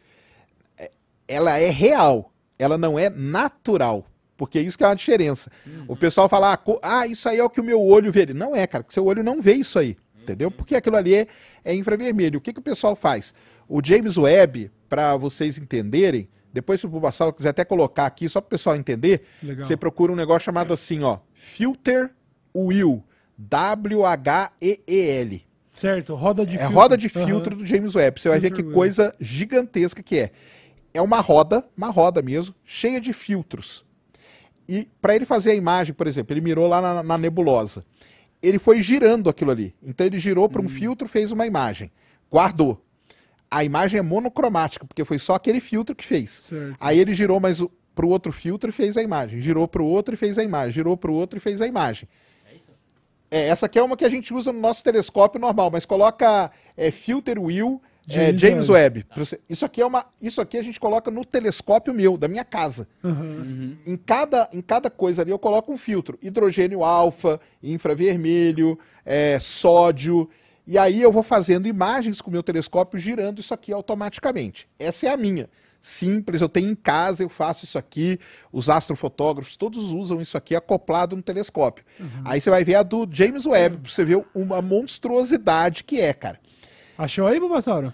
é- 0.76 0.90
ela 1.28 1.56
é 1.58 1.70
real. 1.70 2.32
Ela 2.58 2.76
não 2.76 2.98
é 2.98 3.08
natural. 3.08 4.04
Porque 4.38 4.60
isso 4.60 4.78
que 4.78 4.84
é 4.84 4.86
uma 4.86 4.94
diferença. 4.94 5.50
O 5.88 5.96
pessoal 5.96 6.28
fala, 6.28 6.54
ah, 6.54 6.60
ah, 6.80 7.06
isso 7.08 7.28
aí 7.28 7.38
é 7.38 7.44
o 7.44 7.50
que 7.50 7.60
o 7.60 7.64
meu 7.64 7.82
olho 7.82 8.12
vê. 8.12 8.24
Não 8.32 8.54
é, 8.54 8.68
cara, 8.68 8.84
que 8.84 8.94
seu 8.94 9.04
olho 9.04 9.22
não 9.22 9.42
vê 9.42 9.54
isso 9.54 9.78
aí. 9.80 9.96
Entendeu? 10.22 10.48
Porque 10.48 10.76
aquilo 10.76 10.94
ali 10.96 11.12
é, 11.14 11.26
é 11.64 11.74
infravermelho. 11.74 12.38
O 12.38 12.40
que, 12.40 12.52
que 12.52 12.60
o 12.60 12.62
pessoal 12.62 12.94
faz? 12.94 13.34
O 13.68 13.80
James 13.84 14.16
Webb, 14.16 14.70
para 14.88 15.16
vocês 15.16 15.58
entenderem, 15.58 16.28
depois 16.52 16.78
se 16.78 16.86
o 16.86 16.88
Bubassal 16.88 17.32
quiser 17.32 17.48
até 17.48 17.64
colocar 17.64 18.06
aqui, 18.06 18.28
só 18.28 18.40
para 18.40 18.46
o 18.46 18.50
pessoal 18.50 18.76
entender, 18.76 19.22
Legal. 19.42 19.66
você 19.66 19.76
procura 19.76 20.12
um 20.12 20.16
negócio 20.16 20.44
chamado 20.44 20.72
assim, 20.72 21.02
ó, 21.02 21.18
Filter 21.34 22.10
Wheel, 22.54 23.02
W-H-E-E-L. 23.36 25.42
Certo, 25.72 26.14
roda 26.14 26.46
de 26.46 26.54
É 26.54 26.58
filtro. 26.58 26.74
roda 26.76 26.96
de 26.96 27.08
filtro 27.08 27.56
do 27.56 27.66
James 27.66 27.94
Webb. 27.94 28.20
Você 28.20 28.28
vai 28.28 28.38
ver 28.38 28.52
que 28.52 28.62
wheel. 28.62 28.72
coisa 28.74 29.14
gigantesca 29.20 30.00
que 30.00 30.16
é. 30.18 30.30
É 30.94 31.02
uma 31.02 31.20
roda, 31.20 31.64
uma 31.76 31.90
roda 31.90 32.22
mesmo, 32.22 32.54
cheia 32.64 33.00
de 33.00 33.12
filtros. 33.12 33.84
E 34.68 34.88
para 35.00 35.16
ele 35.16 35.24
fazer 35.24 35.52
a 35.52 35.54
imagem, 35.54 35.94
por 35.94 36.06
exemplo, 36.06 36.32
ele 36.34 36.40
mirou 36.40 36.66
lá 36.68 36.80
na, 36.80 37.02
na 37.02 37.18
nebulosa. 37.18 37.84
Ele 38.42 38.58
foi 38.58 38.82
girando 38.82 39.28
aquilo 39.30 39.50
ali. 39.50 39.74
Então 39.82 40.06
ele 40.06 40.18
girou 40.18 40.44
Hum. 40.46 40.48
para 40.48 40.62
um 40.62 40.68
filtro, 40.68 41.08
fez 41.08 41.32
uma 41.32 41.46
imagem, 41.46 41.90
guardou. 42.30 42.84
A 43.50 43.64
imagem 43.64 43.98
é 43.98 44.02
monocromática, 44.02 44.86
porque 44.86 45.04
foi 45.04 45.18
só 45.18 45.34
aquele 45.34 45.58
filtro 45.58 45.96
que 45.96 46.04
fez. 46.04 46.30
Certo. 46.30 46.76
Aí 46.78 46.98
ele 46.98 47.14
girou 47.14 47.40
mais 47.40 47.62
para 47.94 48.04
o 48.04 48.10
outro 48.10 48.30
filtro 48.30 48.68
e 48.68 48.72
fez 48.72 48.96
a 48.96 49.02
imagem. 49.02 49.40
Girou 49.40 49.66
para 49.66 49.82
o 49.82 49.86
outro 49.86 50.12
e 50.14 50.16
fez 50.16 50.38
a 50.38 50.44
imagem. 50.44 50.72
Girou 50.72 50.96
para 50.96 51.10
o 51.10 51.14
outro 51.14 51.38
e 51.38 51.40
fez 51.40 51.60
a 51.62 51.66
imagem. 51.66 52.06
É, 53.30 53.48
essa 53.48 53.66
aqui 53.66 53.78
é 53.78 53.82
uma 53.82 53.96
que 53.96 54.04
a 54.04 54.08
gente 54.08 54.32
usa 54.32 54.52
no 54.52 54.60
nosso 54.60 54.82
telescópio 54.82 55.40
normal, 55.40 55.70
mas 55.70 55.84
coloca 55.84 56.50
é, 56.76 56.90
Filter 56.90 57.38
Wheel 57.42 57.80
é, 58.08 58.26
James 58.26 58.40
James, 58.40 58.68
Webb. 58.68 59.06
Webb. 59.16 59.40
Isso 59.48 59.64
aqui 59.64 59.80
é 59.80 59.86
uma, 59.86 60.06
isso 60.20 60.40
aqui 60.40 60.56
a 60.56 60.62
gente 60.62 60.80
coloca 60.80 61.10
no 61.10 61.24
telescópio 61.24 61.92
meu, 61.92 62.16
da 62.16 62.28
minha 62.28 62.44
casa. 62.44 62.88
Aham. 63.04 63.76
Em 63.86 63.96
cada, 63.96 64.48
em 64.52 64.60
cada 64.60 64.88
coisa 64.88 65.22
ali 65.22 65.30
eu 65.30 65.38
coloco 65.38 65.72
um 65.72 65.76
filtro. 65.76 66.18
Hidrogênio 66.22 66.82
alfa, 66.84 67.40
infravermelho, 67.62 68.78
é, 69.04 69.38
sódio. 69.38 70.28
E 70.66 70.76
aí 70.78 71.00
eu 71.00 71.12
vou 71.12 71.22
fazendo 71.22 71.66
imagens 71.66 72.20
com 72.20 72.30
o 72.30 72.32
meu 72.32 72.42
telescópio 72.42 72.98
girando 72.98 73.40
isso 73.40 73.54
aqui 73.54 73.72
automaticamente. 73.72 74.68
Essa 74.78 75.06
é 75.06 75.10
a 75.10 75.16
minha. 75.16 75.48
Simples, 75.80 76.40
eu 76.40 76.48
tenho 76.48 76.70
em 76.70 76.74
casa, 76.74 77.22
eu 77.22 77.28
faço 77.28 77.64
isso 77.64 77.78
aqui. 77.78 78.18
Os 78.52 78.68
astrofotógrafos 78.68 79.56
todos 79.56 79.92
usam 79.92 80.20
isso 80.20 80.36
aqui 80.36 80.56
acoplado 80.56 81.14
no 81.14 81.22
telescópio. 81.22 81.84
Aí 82.24 82.40
você 82.40 82.50
vai 82.50 82.64
ver 82.64 82.74
a 82.74 82.82
do 82.82 83.08
James 83.10 83.46
Webb, 83.46 83.78
pra 83.78 83.90
você 83.90 84.04
ver 84.04 84.24
uma 84.34 84.60
monstruosidade 84.60 85.84
que 85.84 86.00
é, 86.00 86.12
cara. 86.12 86.40
Achou 86.98 87.26
aí, 87.28 87.38
Bubassauro? 87.38 87.92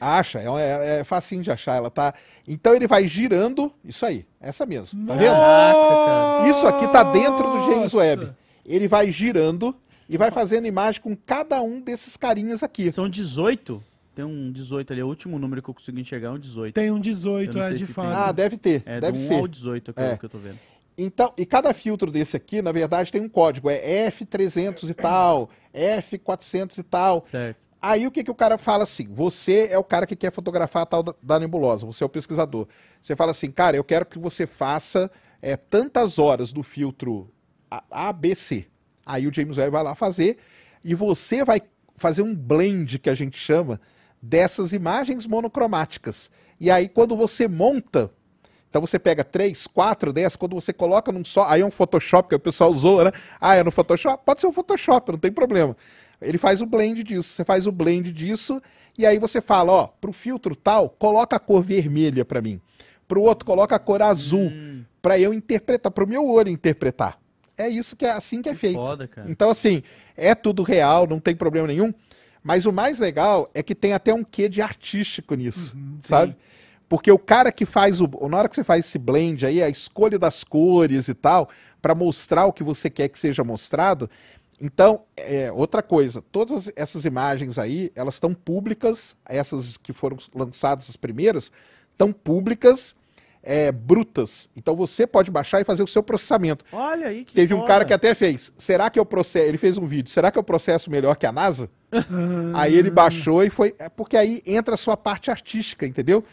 Acha, 0.00 0.38
é, 0.40 0.44
é, 0.46 1.00
é 1.00 1.04
facinho 1.04 1.42
de 1.42 1.50
achar. 1.50 1.76
Ela 1.76 1.90
tá. 1.90 2.12
Então 2.46 2.74
ele 2.74 2.86
vai 2.86 3.06
girando. 3.06 3.72
Isso 3.82 4.04
aí, 4.04 4.26
essa 4.40 4.66
mesmo. 4.66 5.06
Tá 5.06 5.14
vendo? 5.14 5.32
Caraca, 5.32 6.04
cara. 6.06 6.48
Isso 6.50 6.66
aqui 6.66 6.86
tá 6.92 7.02
dentro 7.04 7.50
do 7.50 7.60
James 7.62 7.92
Nossa. 7.92 7.96
Webb. 7.96 8.32
Ele 8.66 8.86
vai 8.86 9.10
girando 9.10 9.74
e 10.08 10.18
vai 10.18 10.30
fazendo 10.30 10.66
imagem 10.66 11.00
com 11.00 11.16
cada 11.16 11.62
um 11.62 11.80
desses 11.80 12.16
carinhas 12.16 12.62
aqui. 12.62 12.92
São 12.92 13.08
18? 13.08 13.82
Tem 14.14 14.24
um 14.24 14.52
18 14.52 14.92
ali, 14.92 15.00
é 15.00 15.04
o 15.04 15.08
último 15.08 15.38
número 15.38 15.60
que 15.62 15.68
eu 15.70 15.74
consigo 15.74 15.98
enxergar 15.98 16.28
é 16.28 16.30
um 16.32 16.38
18. 16.38 16.74
Tem 16.74 16.90
um 16.90 16.96
Eu 16.96 17.00
18, 17.02 17.58
não 17.58 17.64
é 17.64 17.72
de 17.72 17.86
fato. 17.86 18.08
tem. 18.10 18.16
Ah, 18.16 18.30
deve 18.32 18.56
ter. 18.58 18.82
É 18.86 19.00
deve 19.00 19.18
do 19.18 19.24
1 19.24 19.26
ser. 19.26 19.34
ao 19.34 19.48
18 19.48 19.92
que, 19.92 20.00
É. 20.00 20.12
eu, 20.12 20.18
que 20.18 20.24
eu 20.26 20.28
tô 20.30 20.38
vendo. 20.38 20.58
Então, 20.96 21.32
e 21.36 21.44
cada 21.44 21.74
filtro 21.74 22.10
desse 22.12 22.36
aqui, 22.36 22.62
na 22.62 22.70
verdade, 22.70 23.10
tem 23.10 23.20
um 23.20 23.28
código. 23.28 23.68
É 23.68 24.08
F300 24.10 24.88
e 24.88 24.94
tal, 24.94 25.50
F400 25.74 26.78
e 26.78 26.82
tal. 26.84 27.24
Certo. 27.28 27.66
Aí 27.86 28.06
o 28.06 28.10
que, 28.10 28.24
que 28.24 28.30
o 28.30 28.34
cara 28.34 28.56
fala 28.56 28.84
assim? 28.84 29.06
Você 29.12 29.68
é 29.70 29.76
o 29.76 29.84
cara 29.84 30.06
que 30.06 30.16
quer 30.16 30.32
fotografar 30.32 30.84
a 30.84 30.86
tal 30.86 31.02
da, 31.02 31.14
da 31.22 31.38
nebulosa, 31.38 31.84
você 31.84 32.02
é 32.02 32.06
o 32.06 32.08
pesquisador. 32.08 32.66
Você 33.02 33.14
fala 33.14 33.32
assim, 33.32 33.50
cara, 33.50 33.76
eu 33.76 33.84
quero 33.84 34.06
que 34.06 34.18
você 34.18 34.46
faça 34.46 35.10
é, 35.42 35.54
tantas 35.54 36.18
horas 36.18 36.50
do 36.50 36.62
filtro 36.62 37.30
A, 37.70 37.84
A, 37.90 38.10
B, 38.10 38.34
C. 38.34 38.66
Aí 39.04 39.26
o 39.26 39.34
James 39.34 39.58
Webb 39.58 39.70
vai 39.70 39.82
lá 39.82 39.94
fazer 39.94 40.38
e 40.82 40.94
você 40.94 41.44
vai 41.44 41.60
fazer 41.94 42.22
um 42.22 42.34
blend, 42.34 42.98
que 42.98 43.10
a 43.10 43.14
gente 43.14 43.36
chama, 43.36 43.78
dessas 44.22 44.72
imagens 44.72 45.26
monocromáticas. 45.26 46.30
E 46.58 46.70
aí 46.70 46.88
quando 46.88 47.14
você 47.14 47.46
monta, 47.46 48.10
então 48.70 48.80
você 48.80 48.98
pega 48.98 49.22
três, 49.22 49.66
quatro 49.66 50.10
dessas, 50.10 50.36
quando 50.36 50.54
você 50.54 50.72
coloca 50.72 51.12
num 51.12 51.22
só. 51.22 51.44
Aí 51.46 51.60
é 51.60 51.66
um 51.66 51.70
Photoshop 51.70 52.30
que 52.30 52.34
o 52.34 52.40
pessoal 52.40 52.70
usou, 52.70 53.04
né? 53.04 53.12
Ah, 53.38 53.56
é 53.56 53.62
no 53.62 53.70
Photoshop? 53.70 54.24
Pode 54.24 54.40
ser 54.40 54.46
um 54.46 54.52
Photoshop, 54.54 55.12
não 55.12 55.18
tem 55.18 55.30
problema. 55.30 55.76
Ele 56.24 56.38
faz 56.38 56.60
o 56.60 56.66
blend 56.66 57.02
disso. 57.02 57.30
Você 57.30 57.44
faz 57.44 57.66
o 57.66 57.72
blend 57.72 58.12
disso, 58.12 58.60
e 58.96 59.06
aí 59.06 59.18
você 59.18 59.40
fala, 59.40 59.72
ó, 59.72 59.86
pro 59.86 60.12
filtro 60.12 60.56
tal, 60.56 60.88
coloca 60.88 61.36
a 61.36 61.38
cor 61.38 61.62
vermelha 61.62 62.24
pra 62.24 62.40
mim. 62.40 62.60
Pro 63.06 63.22
outro, 63.22 63.44
coloca 63.44 63.76
a 63.76 63.78
cor 63.78 64.02
azul. 64.02 64.50
Pra 65.02 65.18
eu 65.18 65.34
interpretar, 65.34 65.92
pro 65.92 66.06
meu 66.06 66.26
olho 66.26 66.48
interpretar. 66.48 67.18
É 67.56 67.68
isso 67.68 67.94
que 67.94 68.04
é 68.04 68.10
assim 68.10 68.42
que 68.42 68.48
é 68.48 68.54
feito. 68.54 68.76
Foda, 68.76 69.06
cara. 69.06 69.30
Então, 69.30 69.50
assim, 69.50 69.82
é 70.16 70.34
tudo 70.34 70.62
real, 70.62 71.06
não 71.06 71.20
tem 71.20 71.36
problema 71.36 71.68
nenhum. 71.68 71.92
Mas 72.42 72.66
o 72.66 72.72
mais 72.72 72.98
legal 72.98 73.50
é 73.54 73.62
que 73.62 73.74
tem 73.74 73.92
até 73.92 74.12
um 74.12 74.22
quê 74.22 74.48
de 74.48 74.60
artístico 74.60 75.34
nisso, 75.34 75.76
sabe? 76.02 76.36
Porque 76.88 77.10
o 77.10 77.18
cara 77.18 77.50
que 77.50 77.64
faz 77.64 78.00
o. 78.02 78.08
Na 78.28 78.36
hora 78.36 78.48
que 78.48 78.54
você 78.54 78.62
faz 78.62 78.84
esse 78.84 78.98
blend 78.98 79.46
aí, 79.46 79.62
a 79.62 79.68
escolha 79.68 80.18
das 80.18 80.44
cores 80.44 81.08
e 81.08 81.14
tal, 81.14 81.48
para 81.80 81.94
mostrar 81.94 82.44
o 82.44 82.52
que 82.52 82.62
você 82.62 82.90
quer 82.90 83.08
que 83.08 83.18
seja 83.18 83.42
mostrado. 83.42 84.10
Então, 84.60 85.02
é, 85.16 85.50
outra 85.52 85.82
coisa, 85.82 86.22
todas 86.32 86.70
essas 86.76 87.04
imagens 87.04 87.58
aí, 87.58 87.90
elas 87.94 88.14
estão 88.14 88.32
públicas, 88.32 89.16
essas 89.24 89.76
que 89.76 89.92
foram 89.92 90.16
lançadas 90.34 90.88
as 90.88 90.96
primeiras, 90.96 91.50
estão 91.92 92.12
públicas, 92.12 92.94
é, 93.42 93.70
brutas. 93.70 94.48
Então 94.56 94.74
você 94.74 95.06
pode 95.06 95.30
baixar 95.30 95.60
e 95.60 95.64
fazer 95.64 95.82
o 95.82 95.86
seu 95.86 96.02
processamento. 96.02 96.64
Olha 96.72 97.08
aí 97.08 97.24
que 97.24 97.34
Teve 97.34 97.52
um 97.52 97.58
foda. 97.58 97.68
cara 97.68 97.84
que 97.84 97.92
até 97.92 98.14
fez. 98.14 98.52
Será 98.56 98.88
que 98.88 98.98
eu 98.98 99.04
processo? 99.04 99.46
Ele 99.46 99.58
fez 99.58 99.76
um 99.76 99.86
vídeo. 99.86 100.10
Será 100.10 100.30
que 100.30 100.38
eu 100.38 100.42
processo 100.42 100.90
melhor 100.90 101.16
que 101.16 101.26
a 101.26 101.32
NASA? 101.32 101.68
aí 102.54 102.74
ele 102.74 102.90
baixou 102.90 103.44
e 103.44 103.50
foi. 103.50 103.74
É 103.78 103.88
porque 103.88 104.16
aí 104.16 104.42
entra 104.46 104.74
a 104.74 104.78
sua 104.78 104.96
parte 104.96 105.30
artística, 105.30 105.86
entendeu? 105.86 106.24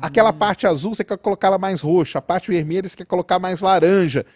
Aquela 0.00 0.32
parte 0.32 0.66
azul 0.66 0.94
você 0.94 1.04
quer 1.04 1.16
colocar 1.16 1.48
ela 1.48 1.58
mais 1.58 1.80
roxa, 1.80 2.18
a 2.18 2.22
parte 2.22 2.50
vermelha 2.50 2.88
você 2.88 2.96
quer 2.96 3.06
colocar 3.06 3.38
mais 3.38 3.60
laranja. 3.60 4.26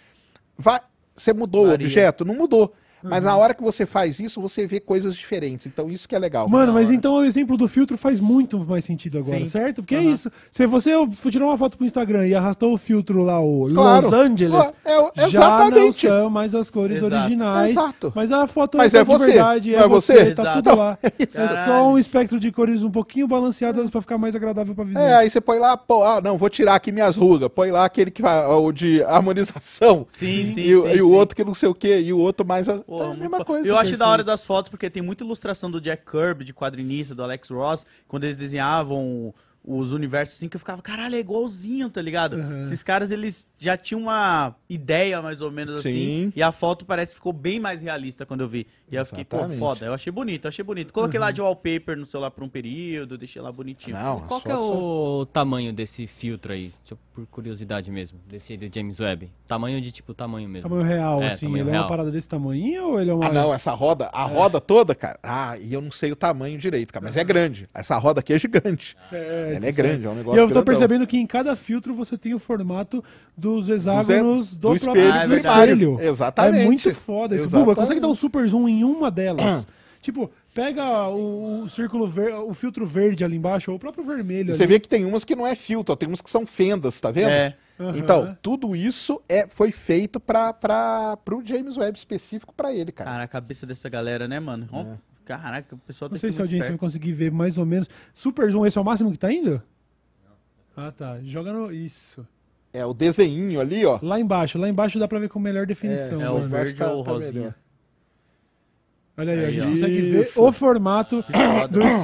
Vai, 0.57 0.81
você 1.15 1.33
mudou 1.33 1.65
o 1.65 1.69
Varia. 1.71 1.87
objeto? 1.87 2.25
Não 2.25 2.35
mudou. 2.35 2.73
Mas 3.03 3.25
na 3.25 3.37
hora 3.37 3.55
que 3.55 3.63
você 3.63 3.85
faz 3.87 4.21
isso, 4.21 4.41
você 4.41 4.67
vê 4.67 4.79
coisas 4.81 5.15
diferentes. 5.17 5.67
Então 5.67 5.91
isso 5.91 6.09
que 6.09 6.15
é 6.15 6.19
legal. 6.19 6.49
Mano, 6.49 6.73
mas 6.73 6.87
hora. 6.87 6.95
então 6.95 7.15
o 7.15 7.25
exemplo 7.25 7.57
do 7.57 7.67
filtro 7.69 7.97
faz 7.97 8.21
muito 8.21 8.59
mais 8.65 8.85
sentido 8.85 9.19
agora, 9.19 9.39
Sim. 9.41 9.49
certo? 9.49 9.83
Porque 9.83 9.95
é 9.95 9.99
Aham. 9.99 10.11
isso. 10.13 10.31
Se 10.51 10.67
você 10.67 10.91
tirar 11.31 11.47
uma 11.47 11.57
foto 11.59 11.77
pro 11.77 11.87
Instagram 11.87 12.27
e 12.27 12.35
arrastou 12.35 12.73
o 12.73 12.77
filtro 12.79 13.23
lá, 13.23 13.41
o 13.41 13.69
Claro. 13.73 14.05
Los 14.05 14.13
Angeles, 14.13 14.73
É, 14.85 14.93
é, 14.93 14.97
já 14.97 15.01
não 15.01 15.27
exatamente. 15.29 16.07
são 16.07 16.31
mais 16.31 16.55
as 16.55 16.71
cores 16.71 16.99
Exato. 16.99 17.15
originais. 17.15 17.71
Exato. 17.71 18.13
Mas 18.15 18.33
a 18.33 18.47
foto 18.47 18.79
Mas 18.79 18.95
é, 18.95 18.99
é 18.99 19.05
de 19.05 19.11
você, 19.11 19.27
verdade, 19.27 19.75
é 19.75 19.79
é 19.79 19.89
você, 19.89 20.13
você? 20.15 20.25
tá 20.35 20.43
Exato. 20.43 20.63
tudo 20.63 20.77
lá. 20.77 20.99
É 21.35 21.65
só 21.65 21.89
um 21.89 21.99
espectro 21.99 22.39
de 22.39 22.51
cores 22.53 22.83
um 22.83 22.91
pouquinho 22.91 23.27
balanceadas 23.27 23.89
pra 23.91 24.01
ficar 24.01 24.19
mais 24.19 24.35
agradável 24.37 24.75
pra 24.75 24.85
visão. 24.85 25.03
É, 25.03 25.15
aí 25.15 25.31
você 25.31 25.41
põe 25.41 25.59
lá, 25.59 25.77
pô, 25.77 26.03
ah, 26.05 26.21
não, 26.23 26.37
vou 26.39 26.49
tirar 26.51 26.75
aqui 26.75 26.93
minhas 26.93 27.17
rugas. 27.17 27.49
Põe 27.55 27.71
lá 27.71 27.85
aquele 27.85 28.11
que 28.11 28.21
vai, 28.23 28.45
o 28.47 28.71
de 28.73 29.03
harmonização. 29.05 30.05
Sim, 30.09 30.47
sim, 30.47 30.61
E, 30.61 30.77
o- 30.77 30.83
sim, 30.83 30.89
e 30.91 31.03
o 31.03 31.09
sim. 31.09 31.15
outro 31.15 31.35
que 31.37 31.45
não 31.45 31.55
sei 31.55 31.69
o 31.69 31.75
quê, 31.75 32.01
e 32.01 32.13
o 32.13 32.19
outro 32.19 32.47
mais. 32.47 32.69
A, 32.69 32.81
Pô, 32.93 33.03
é 33.03 33.07
a 33.07 33.15
mesma 33.15 33.43
coisa. 33.43 33.67
Eu 33.67 33.79
acho 33.79 33.97
da 33.97 34.07
hora 34.07 34.23
das 34.23 34.45
fotos 34.45 34.69
porque 34.69 34.91
tem 34.91 35.03
muita 35.03 35.25
ilustração 35.25 35.71
do 35.71 35.81
Jack 35.81 36.05
Kirby, 36.05 36.45
de 36.45 36.53
quadrinista, 36.53 37.15
do 37.15 37.23
Alex 37.23 37.49
Ross, 37.49 37.87
quando 38.07 38.25
eles 38.25 38.37
desenhavam 38.37 39.33
os 39.65 39.93
universos 39.93 40.37
assim, 40.37 40.49
que 40.49 40.57
eu 40.57 40.59
ficava, 40.59 40.83
caralho, 40.83 41.15
é 41.15 41.21
igualzinho, 41.21 41.89
tá 41.89 42.03
ligado? 42.03 42.35
Uhum. 42.37 42.61
Esses 42.63 42.83
caras, 42.83 43.11
eles 43.11 43.47
já 43.59 43.77
tinham 43.77 44.01
uma 44.03 44.55
ideia, 44.69 45.23
mais 45.23 45.41
ou 45.41 45.51
menos 45.53 45.77
assim, 45.77 45.91
Sim. 45.93 46.33
e 46.35 46.43
a 46.43 46.51
foto 46.51 46.85
parece 46.85 47.13
que 47.13 47.17
ficou 47.17 47.33
bem 47.33 47.61
mais 47.61 47.81
realista 47.81 48.27
quando 48.27 48.41
eu 48.41 48.49
vi. 48.49 48.67
E 48.91 48.97
aí 48.97 49.01
eu 49.03 49.07
fiquei, 49.07 49.25
pô, 49.25 49.49
foda, 49.51 49.87
eu 49.87 49.95
achei 49.95 50.11
bonito, 50.13 50.45
eu 50.47 50.49
achei 50.49 50.65
bonito. 50.65 50.93
Coloquei 50.93 51.19
Uhum. 51.19 51.25
lá 51.27 51.31
de 51.31 51.41
wallpaper 51.41 51.97
no 51.97 52.05
celular 52.05 52.31
por 52.33 52.43
um 52.43 52.49
período, 52.49 53.17
deixei 53.17 53.41
lá 53.41 53.53
bonitinho. 53.53 53.97
Não, 53.97 54.21
Qual 54.21 54.41
que 54.41 54.49
é 54.49 54.53
são- 54.53 54.61
o 55.21 55.27
tamanho 55.27 55.73
desse 55.73 56.07
filtro 56.07 56.53
aí? 56.53 56.73
Deixa 56.81 56.95
eu- 56.95 56.99
por 57.15 57.27
curiosidade 57.27 57.91
mesmo, 57.91 58.19
desse 58.27 58.53
aí 58.53 58.59
do 58.59 58.75
James 58.75 58.99
Webb. 58.99 59.31
Tamanho 59.47 59.81
de 59.83 59.93
tipo 59.93 60.15
tamanho 60.15 60.49
mesmo. 60.49 60.69
Tamanho 60.69 60.87
real, 60.89 61.23
É, 61.23 61.29
assim. 61.29 61.45
tamanho 61.47 61.63
ele 61.63 61.69
é 61.69 61.73
real. 61.73 61.83
uma 61.85 61.89
parada 61.89 62.11
desse 62.11 62.27
tamanho 62.29 62.85
ou 62.87 63.01
ele 63.01 63.11
é 63.11 63.15
uma. 63.15 63.27
Ah, 63.27 63.33
não, 63.33 63.53
essa 63.53 63.71
roda, 63.73 64.09
a 64.15 64.25
roda 64.25 64.59
toda, 64.61 64.95
cara. 64.95 65.19
Ah, 65.23 65.59
e 65.59 65.75
eu 65.75 65.83
não 65.83 65.91
sei 65.91 66.11
o 66.11 66.17
tamanho 66.17 66.59
direito, 66.59 66.91
cara, 66.93 67.05
mas 67.05 67.17
é 67.19 67.23
grande. 67.23 67.69
Essa 67.75 67.99
roda 67.99 68.21
aqui 68.21 68.33
é 68.33 68.39
gigante. 68.39 68.97
Certo, 69.11 69.52
Ela 69.57 69.67
é 69.67 69.73
certo. 69.73 69.89
grande, 69.89 70.07
é 70.07 70.11
um 70.11 70.15
negócio 70.15 70.39
E 70.39 70.41
eu 70.41 70.45
tô 70.49 70.55
grandão. 70.55 70.65
percebendo 70.65 71.07
que 71.07 71.17
em 71.17 71.27
cada 71.27 71.55
filtro 71.57 71.95
você 71.95 72.17
tem 72.19 72.35
o 72.35 72.39
formato 72.39 73.03
dos 73.37 73.69
hexágonos 73.69 74.57
do, 74.57 74.75
do 74.75 74.81
próprio 74.81 75.03
espelho 75.05 75.13
Ah, 75.13 75.25
é 75.25 75.29
do 75.29 75.35
espelho. 75.35 76.01
Exatamente. 76.01 76.63
É 76.63 76.65
muito 76.65 76.95
foda 76.95 77.37
esse. 77.37 77.49
Buba, 77.49 77.75
consegue 77.75 78.01
dar 78.01 78.09
um 78.09 78.15
super 78.15 78.47
zoom 78.49 78.69
em 78.69 78.85
uma 78.85 79.11
delas. 79.11 79.67
tipo, 80.01 80.31
pega 80.55 81.09
o, 81.09 81.63
o 81.63 81.69
círculo 81.69 82.07
ver, 82.09 82.35
o 82.35 82.53
filtro 82.55 82.85
verde 82.85 83.25
ali 83.25 83.37
embaixo, 83.37 83.71
ou 83.71 83.77
o 83.77 83.81
próprio 83.81 84.05
vermelho 84.05 84.53
E 84.53 84.57
você 84.57 84.67
vê 84.67 84.79
que 84.81 84.89
tem 84.89 85.05
umas 85.05 85.25
que 85.25 85.35
não 85.37 85.47
é 85.47 85.55
filtro, 85.55 85.95
tem 85.97 86.09
umas 86.09 86.21
que 86.21 86.29
são 86.31 86.45
fendas, 86.47 87.01
tá 87.01 87.11
vendo? 87.11 87.29
É. 87.31 87.55
Aham. 87.81 87.97
Então, 87.97 88.37
tudo 88.43 88.77
isso 88.77 89.21
é, 89.29 89.49
foi 89.49 89.73
feito 89.73 90.21
para 90.21 91.17
pro 91.25 91.43
James 91.45 91.77
Webb 91.77 91.97
específico 91.99 92.53
pra 92.55 92.73
ele, 92.73 92.93
cara. 92.93 93.11
Cara, 93.11 93.23
a 93.25 93.29
cabeça 93.29 93.67
dessa 93.67 93.89
galera, 93.89 94.29
né, 94.29 94.39
mano? 94.39 94.69
É. 94.73 95.12
Caraca, 95.25 95.75
o 95.75 95.79
pessoal 95.79 96.09
Não 96.09 96.15
tem 96.15 96.21
sei 96.21 96.31
que 96.31 96.35
se 96.35 96.41
a 96.41 96.45
audiência 96.45 96.71
vai 96.71 96.79
conseguir 96.79 97.13
ver 97.13 97.31
mais 97.31 97.57
ou 97.59 97.65
menos. 97.67 97.89
Super 98.13 98.51
zoom, 98.51 98.67
esse 98.67 98.77
é 98.77 98.81
o 98.81 98.85
máximo 98.85 99.11
que 99.13 99.19
tá 99.19 99.33
indo? 99.33 99.63
Ah, 100.77 100.91
tá. 100.91 101.19
Joga 101.23 101.53
no. 101.53 101.73
Isso. 101.73 102.27
É 102.73 102.85
o 102.87 102.95
desenho 102.95 103.61
ali, 103.61 103.85
ó. 103.85 103.99
Lá 104.03 104.19
embaixo, 104.19 104.59
lá 104.59 104.69
embaixo 104.69 104.99
dá 104.99 105.07
pra 105.07 105.19
ver 105.19 105.29
com 105.29 105.39
melhor 105.39 105.67
definição. 105.67 106.21
É 106.21 106.31
o 106.31 106.35
mano. 106.35 106.49
verde 106.49 106.75
tá- 106.75 106.91
ou 106.93 107.05
tá 107.05 107.11
rosinha. 107.13 107.33
melhor. 107.33 107.55
Olha 109.15 109.35
aí, 109.35 109.45
a 109.45 109.49
Aí, 109.49 109.53
gente 109.53 109.67
ó. 109.67 109.71
consegue 109.71 110.01
ver 110.01 110.29
o 110.39 110.51
formato 110.53 111.23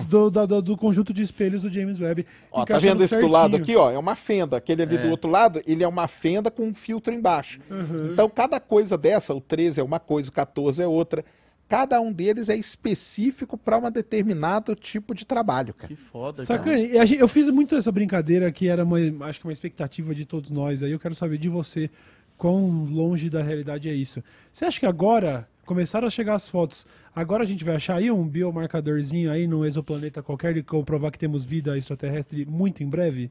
do, 0.07 0.31
da- 0.31 0.45
do- 0.45 0.61
do 0.61 0.77
conjunto 0.77 1.13
de 1.15 1.23
espelhos 1.23 1.63
do 1.63 1.73
James 1.73 1.99
Webb. 1.99 2.27
Ó, 2.53 2.67
tá 2.67 2.79
vendo 2.79 3.03
esse 3.03 3.19
do 3.19 3.27
lado 3.27 3.57
certinho. 3.57 3.63
aqui, 3.63 3.77
ó? 3.77 3.91
É 3.91 3.99
uma 3.99 4.15
fenda. 4.15 4.59
Aquele 4.59 4.83
ali 4.83 4.97
É. 4.97 5.03
do 5.03 5.09
outro 5.09 5.31
lado, 5.31 5.63
ele 5.67 5.83
é 5.83 5.89
uma 5.89 6.07
fenda 6.07 6.51
com 6.51 6.65
um 6.65 6.75
filtro 6.75 7.15
embaixo. 7.15 7.61
Uhum. 7.71 8.11
Então, 8.13 8.29
cada 8.29 8.61
coisa 8.61 8.99
dessa, 8.99 9.33
o 9.35 9.41
13 9.41 9.81
é 9.81 9.83
uma 9.83 9.99
coisa, 9.99 10.29
o 10.29 10.33
14 10.33 10.83
é 10.83 10.87
outra. 10.87 11.25
Cada 11.69 12.01
um 12.01 12.11
deles 12.11 12.49
é 12.49 12.57
específico 12.57 13.59
para 13.59 13.77
um 13.79 13.91
determinado 13.91 14.75
tipo 14.75 15.15
de 15.15 15.27
trabalho, 15.27 15.75
cara. 15.75 15.89
Que 15.89 15.97
foda, 15.97 16.45
cara. 16.47 16.59
Sacane, 16.59 16.87
e 16.87 17.19
eu 17.19 17.29
fiz 17.29 17.49
muito 17.51 17.75
essa 17.77 17.93
brincadeira 17.93 18.51
que 18.51 18.69
era 18.69 18.85
uma, 18.85 18.97
acho 19.27 19.39
que 19.41 19.47
uma 19.47 19.53
expectativa 19.53 20.15
de 20.15 20.25
todos 20.25 20.51
nós. 20.51 20.83
Aí 20.83 20.91
eu 20.91 20.99
quero 20.99 21.15
saber 21.15 21.37
de 21.37 21.49
você 21.51 21.91
quão 22.39 22.85
longe 22.87 23.29
da 23.29 23.43
realidade 23.43 23.89
é 23.89 23.93
isso. 23.93 24.23
Você 24.51 24.65
acha 24.65 24.81
que 24.81 24.87
agora 24.87 25.47
começaram 25.67 26.07
a 26.07 26.11
chegar 26.11 26.35
as 26.37 26.49
fotos? 26.49 26.87
Agora 27.15 27.43
a 27.43 27.47
gente 27.47 27.63
vai 27.65 27.77
achar 27.77 27.97
aí 27.97 28.11
um 28.11 28.27
biomarcadorzinho 28.27 29.31
aí 29.31 29.47
no 29.47 29.67
exoplaneta 29.67 30.23
qualquer 30.23 30.55
de 30.55 30.63
comprovar 30.63 31.11
que 31.13 31.19
temos 31.19 31.45
vida 31.45 31.77
extraterrestre 31.77 32.47
muito 32.47 32.83
em 32.83 32.89
breve? 32.89 33.29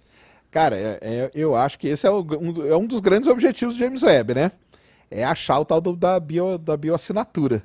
Cara, 0.51 0.75
é- 0.77 0.99
é- 1.01 1.31
eu 1.33 1.55
acho 1.55 1.79
que 1.79 1.87
esse 1.87 2.05
é, 2.05 2.11
o- 2.11 2.21
um, 2.39 2.67
é 2.67 2.77
um 2.77 2.85
dos 2.85 2.99
grandes 2.99 3.27
objetivos 3.29 3.73
do 3.75 3.79
James 3.79 4.03
Webb, 4.03 4.35
né? 4.35 4.51
É 5.09 5.23
achar 5.23 5.59
o 5.59 5.65
tal 5.65 5.81
do- 5.81 5.95
da, 5.95 6.19
bio, 6.19 6.57
da 6.59 6.77
bioassinatura. 6.77 7.63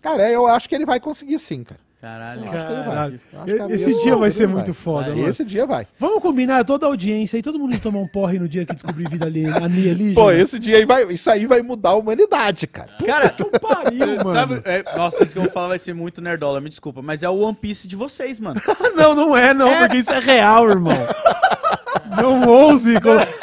Cara, 0.00 0.30
eu 0.30 0.46
acho 0.46 0.68
que 0.68 0.74
ele 0.74 0.86
vai 0.86 1.00
conseguir 1.00 1.38
sim, 1.38 1.64
cara. 1.64 1.80
Caralho. 2.00 2.44
Eu 2.44 2.52
acho 2.52 2.66
que 2.66 2.72
ele 2.72 2.82
vai. 2.82 3.20
Caralho. 3.32 3.74
Esse 3.74 4.02
dia 4.02 4.16
vai 4.16 4.28
ele 4.28 4.34
ser 4.34 4.46
muito 4.46 4.72
foda, 4.72 5.08
mano. 5.08 5.28
Esse 5.28 5.44
dia 5.44 5.66
vai. 5.66 5.84
Vamos 5.98 6.22
combinar 6.22 6.64
toda 6.64 6.86
a 6.86 6.88
audiência 6.88 7.36
e 7.36 7.42
todo 7.42 7.58
mundo 7.58 7.76
tomar 7.80 7.98
um 7.98 8.06
porre 8.06 8.38
no 8.38 8.48
dia 8.48 8.64
que 8.64 8.72
descobrir 8.72 9.08
vida 9.10 9.26
ali, 9.26 9.44
alienígena? 9.46 10.14
Pô, 10.14 10.30
esse 10.30 10.60
dia 10.60 10.76
aí 10.76 10.84
vai. 10.84 11.12
Isso 11.12 11.28
aí 11.28 11.44
vai 11.46 11.60
mudar 11.60 11.90
a 11.90 11.94
humanidade, 11.96 12.68
cara. 12.68 12.92
Cara, 13.04 13.30
que 13.30 13.42
pariu, 13.58 14.06
mano. 14.22 14.32
Sabe, 14.32 14.60
é, 14.64 14.84
nossa, 14.96 15.24
isso 15.24 15.32
que 15.32 15.38
eu 15.38 15.42
vou 15.42 15.50
falar 15.50 15.68
vai 15.68 15.78
ser 15.78 15.92
muito 15.92 16.22
nerdola, 16.22 16.60
me 16.60 16.68
desculpa, 16.68 17.02
mas 17.02 17.24
é 17.24 17.28
o 17.28 17.36
One 17.36 17.56
Piece 17.56 17.88
de 17.88 17.96
vocês, 17.96 18.38
mano. 18.38 18.60
Não, 18.94 19.14
não 19.14 19.36
é, 19.36 19.54
não, 19.54 19.76
porque 19.78 19.98
isso 19.98 20.12
é 20.12 20.18
real, 20.18 20.68
irmão. 20.68 20.92
Não 22.20 22.42
ouse, 22.42 22.94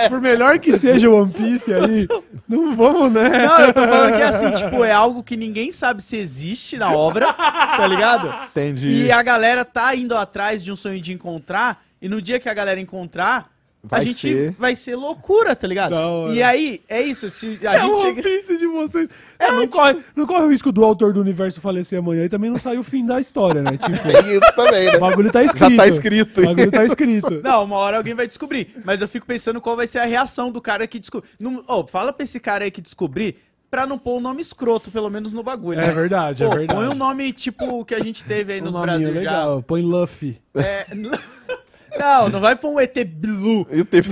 por 0.10 0.20
melhor 0.20 0.60
que 0.60 0.78
seja 0.78 1.10
o 1.10 1.22
One 1.22 1.32
Piece 1.32 1.74
aí, 1.74 2.08
não 2.48 2.76
vamos, 2.76 3.12
né? 3.12 3.46
Não, 3.46 3.60
eu 3.60 3.74
tô 3.74 3.82
falando 3.82 4.16
que 4.16 4.22
é 4.22 4.26
assim, 4.26 4.52
tipo, 4.52 4.84
é 4.84 4.92
algo 4.92 5.24
que 5.24 5.38
ninguém 5.38 5.72
sabe 5.72 6.02
se 6.02 6.18
existe 6.18 6.78
na 6.78 6.92
obra, 6.92 7.34
tá 7.34 7.88
ligado? 7.88 8.34
Entendi. 8.52 9.06
E 9.06 9.12
a 9.12 9.22
galera 9.22 9.64
tá 9.64 9.96
indo 9.96 10.16
atrás 10.16 10.64
de 10.64 10.72
um 10.72 10.76
sonho 10.76 11.00
de 11.00 11.14
encontrar, 11.14 11.84
e 12.02 12.10
no 12.10 12.22
dia 12.22 12.40
que 12.40 12.50
a 12.50 12.54
galera 12.54 12.80
encontrar, 12.80 13.50
Vai 13.88 14.00
a 14.02 14.04
gente 14.04 14.16
ser- 14.20 14.52
vai 14.58 14.76
ser 14.76 14.96
loucura, 14.96 15.56
tá 15.56 15.68
ligado? 15.68 15.96
E 16.34 16.42
aí, 16.42 16.82
é 16.90 17.02
isso, 17.02 17.30
se 17.30 17.60
a 17.66 17.76
É 17.76 17.80
gente 17.82 18.02
chega... 18.02 18.22
De 18.58 18.68
vocês. 18.68 19.10
É, 19.38 19.52
não, 19.52 19.68
corre, 19.68 19.98
não 20.16 20.26
corre 20.26 20.44
o 20.46 20.50
risco 20.50 20.72
do 20.72 20.84
autor 20.84 21.14
do 21.14 21.20
universo 21.22 21.60
falecer 21.62 22.00
amanhã 22.00 22.26
e 22.26 22.30
também 22.30 22.50
não 22.50 22.58
sai 22.58 22.78
o 22.78 22.84
fim 22.84 23.06
da 23.06 23.20
história, 23.20 23.62
né? 23.62 23.72
Tipo, 23.72 23.92
Tem 24.04 24.32
isso 24.38 24.56
também, 24.56 24.86
né? 24.86 24.98
o 24.98 25.00
bagulho 25.00 25.32
tá 25.32 25.44
escrito. 25.44 25.72
Já 25.72 25.78
tá 25.78 25.88
escrito. 25.88 26.42
O 26.42 26.46
bagulho 26.46 26.72
tá 26.72 26.86
escrito. 26.86 27.42
Não, 27.44 27.64
uma 27.64 27.78
hora 27.78 27.98
alguém 27.98 28.14
vai 28.14 28.28
descobrir. 28.28 28.76
Mas 28.84 29.02
eu 29.02 29.08
fico 29.08 29.26
pensando 29.26 29.60
qual 29.62 29.76
vai 29.76 29.88
ser 29.88 30.00
a 30.00 30.06
reação 30.06 30.52
do 30.52 30.62
cara 30.62 30.88
que 30.88 31.00
descobre. 31.00 31.30
Não, 31.40 31.64
ô, 31.68 31.86
fala 31.86 32.14
pra 32.14 32.24
esse 32.24 32.40
cara 32.40 32.64
aí 32.64 32.72
que 32.72 32.82
descobrir 32.82 33.38
pra 33.70 33.86
não 33.86 33.98
pôr 33.98 34.18
o 34.18 34.20
nome 34.22 34.42
escroto, 34.42 34.90
pelo 34.90 35.10
menos 35.10 35.34
no 35.34 35.44
bagulho. 35.44 35.80
É 35.80 35.88
né? 35.88 35.94
verdade, 35.94 36.44
é 36.44 36.48
Pô, 36.50 36.56
verdade. 36.56 36.80
Põe 36.80 36.88
um 36.88 36.96
nome 36.96 37.34
tipo 37.34 37.66
o 37.80 37.84
que 37.84 37.94
a 37.94 38.00
gente 38.00 38.24
teve 38.24 38.54
aí 38.54 38.62
Um 38.62 38.66
nos 38.66 38.78
Brasil 38.78 39.12
legal, 39.12 39.62
põe 39.64 39.82
Luffy. 39.82 40.40
já. 40.56 40.62
É, 40.62 40.86
não, 41.98 42.30
não 42.30 42.40
vai 42.40 42.56
pôr 42.56 42.70
um 42.72 42.80
ET 42.80 42.94
teve- 42.94 44.10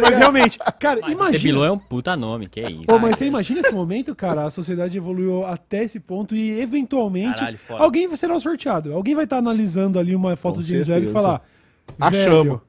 Mas 0.00 0.16
realmente, 0.18 0.58
cara, 0.78 1.00
Mas 1.02 1.12
imagina. 1.12 1.32
Tebilu 1.38 1.64
é 1.64 1.72
um 1.72 1.78
puta 1.78 2.16
nome, 2.16 2.46
que 2.48 2.60
é 2.60 2.70
isso. 2.70 2.84
Ô, 2.88 2.98
mas 2.98 3.16
você 3.18 3.26
imagina 3.26 3.60
esse 3.60 3.72
momento, 3.72 4.14
cara? 4.14 4.44
A 4.46 4.50
sociedade 4.50 4.96
evoluiu 4.96 5.44
até 5.44 5.84
esse 5.84 5.98
ponto 6.00 6.34
e, 6.36 6.60
eventualmente, 6.60 7.38
Caralho, 7.38 7.58
foda. 7.58 7.82
alguém 7.84 8.14
será 8.16 8.38
sorteado. 8.40 8.92
Alguém 8.92 9.14
vai 9.14 9.24
estar 9.24 9.38
analisando 9.38 9.98
ali 9.98 10.14
uma 10.14 10.36
foto 10.36 10.56
Com 10.56 10.62
de 10.62 10.68
James 10.70 10.88
Webb 10.88 11.00
e 11.00 11.04
certeza. 11.06 11.22
falar: 11.26 11.42
Achamos. 12.00 12.44
"Velho, 12.44 12.62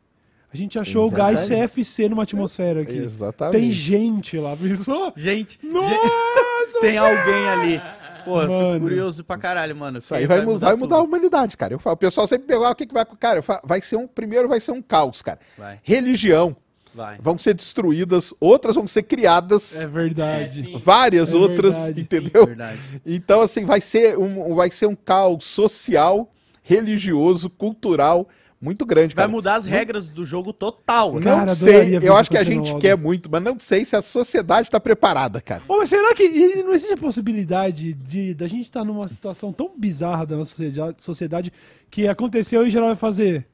A 0.51 0.57
gente 0.57 0.79
achou 0.79 1.07
o 1.07 1.11
gás 1.11 1.41
Exatamente. 1.41 1.67
CFC 1.73 2.09
numa 2.09 2.23
atmosfera 2.23 2.81
aqui. 2.81 2.97
Exatamente. 2.97 3.59
Tem 3.59 3.71
gente 3.71 4.37
lá, 4.39 4.55
pensou? 4.57 5.13
Gente, 5.15 5.59
Nossa, 5.63 5.89
gente- 5.89 6.79
tem 6.81 6.97
alguém 6.97 7.49
ali. 7.49 7.81
Pô, 8.25 8.41
eu 8.41 8.47
Mano. 8.49 8.73
fico 8.73 8.85
curioso 8.85 9.23
pra 9.23 9.37
caralho, 9.37 9.75
mano. 9.75 9.97
Isso 9.99 10.13
aí 10.13 10.25
vai, 10.27 10.41
mu- 10.45 10.57
vai 10.57 10.75
mudar 10.75 10.97
a 10.97 11.01
humanidade, 11.01 11.55
cara. 11.57 11.73
Eu 11.73 11.79
falo, 11.79 11.93
o 11.95 11.97
pessoal 11.97 12.27
sempre 12.27 12.47
pergunta, 12.47 12.69
ah, 12.69 12.71
o 12.71 12.75
que, 12.75 12.85
que 12.85 12.93
vai 12.93 13.05
com 13.05 13.15
Cara, 13.15 13.39
eu 13.39 13.43
falo, 13.43 13.61
vai 13.63 13.81
ser 13.81 13.95
um. 13.95 14.07
Primeiro 14.07 14.47
vai 14.47 14.59
ser 14.59 14.71
um 14.71 14.81
caos, 14.81 15.21
cara. 15.21 15.39
Vai, 15.57 15.79
Religião. 15.83 16.55
vai. 16.93 17.17
Vão 17.21 17.37
ser 17.37 17.53
destruídas, 17.53 18.33
outras 18.39 18.75
vão 18.75 18.87
ser 18.87 19.03
criadas, 19.03 19.79
É 19.81 19.87
verdade. 19.87 20.73
Várias 20.83 21.33
É 21.33 21.37
outras, 21.37 21.75
verdade, 21.75 22.01
entendeu? 22.01 22.45
Verdade. 22.47 22.79
Então, 23.05 23.41
assim, 23.41 23.65
vai 23.65 23.79
ser 23.81 24.17
um, 24.17 24.55
vai 24.55 24.71
ser 24.71 24.85
um 24.87 24.95
caos 24.95 25.45
social, 25.45 26.31
religioso, 26.63 27.49
cultural 27.49 28.27
muito 28.61 28.85
grande, 28.85 29.15
Vai 29.15 29.23
cara. 29.23 29.31
mudar 29.31 29.55
as 29.55 29.65
regras 29.65 30.09
do 30.09 30.25
jogo 30.25 30.51
total. 30.51 31.13
Não 31.13 31.19
né? 31.19 31.25
Cara, 31.25 31.55
sei, 31.55 31.97
eu 32.01 32.15
acho 32.15 32.29
que 32.29 32.37
a 32.37 32.43
gente 32.43 32.75
quer 32.77 32.97
muito, 32.97 33.29
mas 33.31 33.41
não 33.41 33.57
sei 33.57 33.85
se 33.85 33.95
a 33.95 34.01
sociedade 34.01 34.69
tá 34.69 34.79
preparada, 34.79 35.39
cara. 35.39 35.63
Ô, 35.67 35.77
mas 35.77 35.89
será 35.89 36.13
que 36.13 36.23
e 36.23 36.61
não 36.61 36.73
existe 36.73 36.93
a 36.93 36.97
possibilidade 36.97 37.93
de 37.93 38.33
da 38.33 38.47
gente 38.47 38.63
estar 38.63 38.83
numa 38.83 39.07
situação 39.07 39.53
tão 39.53 39.71
bizarra 39.77 40.25
da 40.25 40.35
nossa 40.35 40.51
sociedade, 40.51 40.95
sociedade 41.01 41.53
que 41.89 42.07
aconteceu 42.07 42.65
e 42.67 42.69
geral 42.69 42.87
vai 42.89 42.97
fazer? 42.97 43.45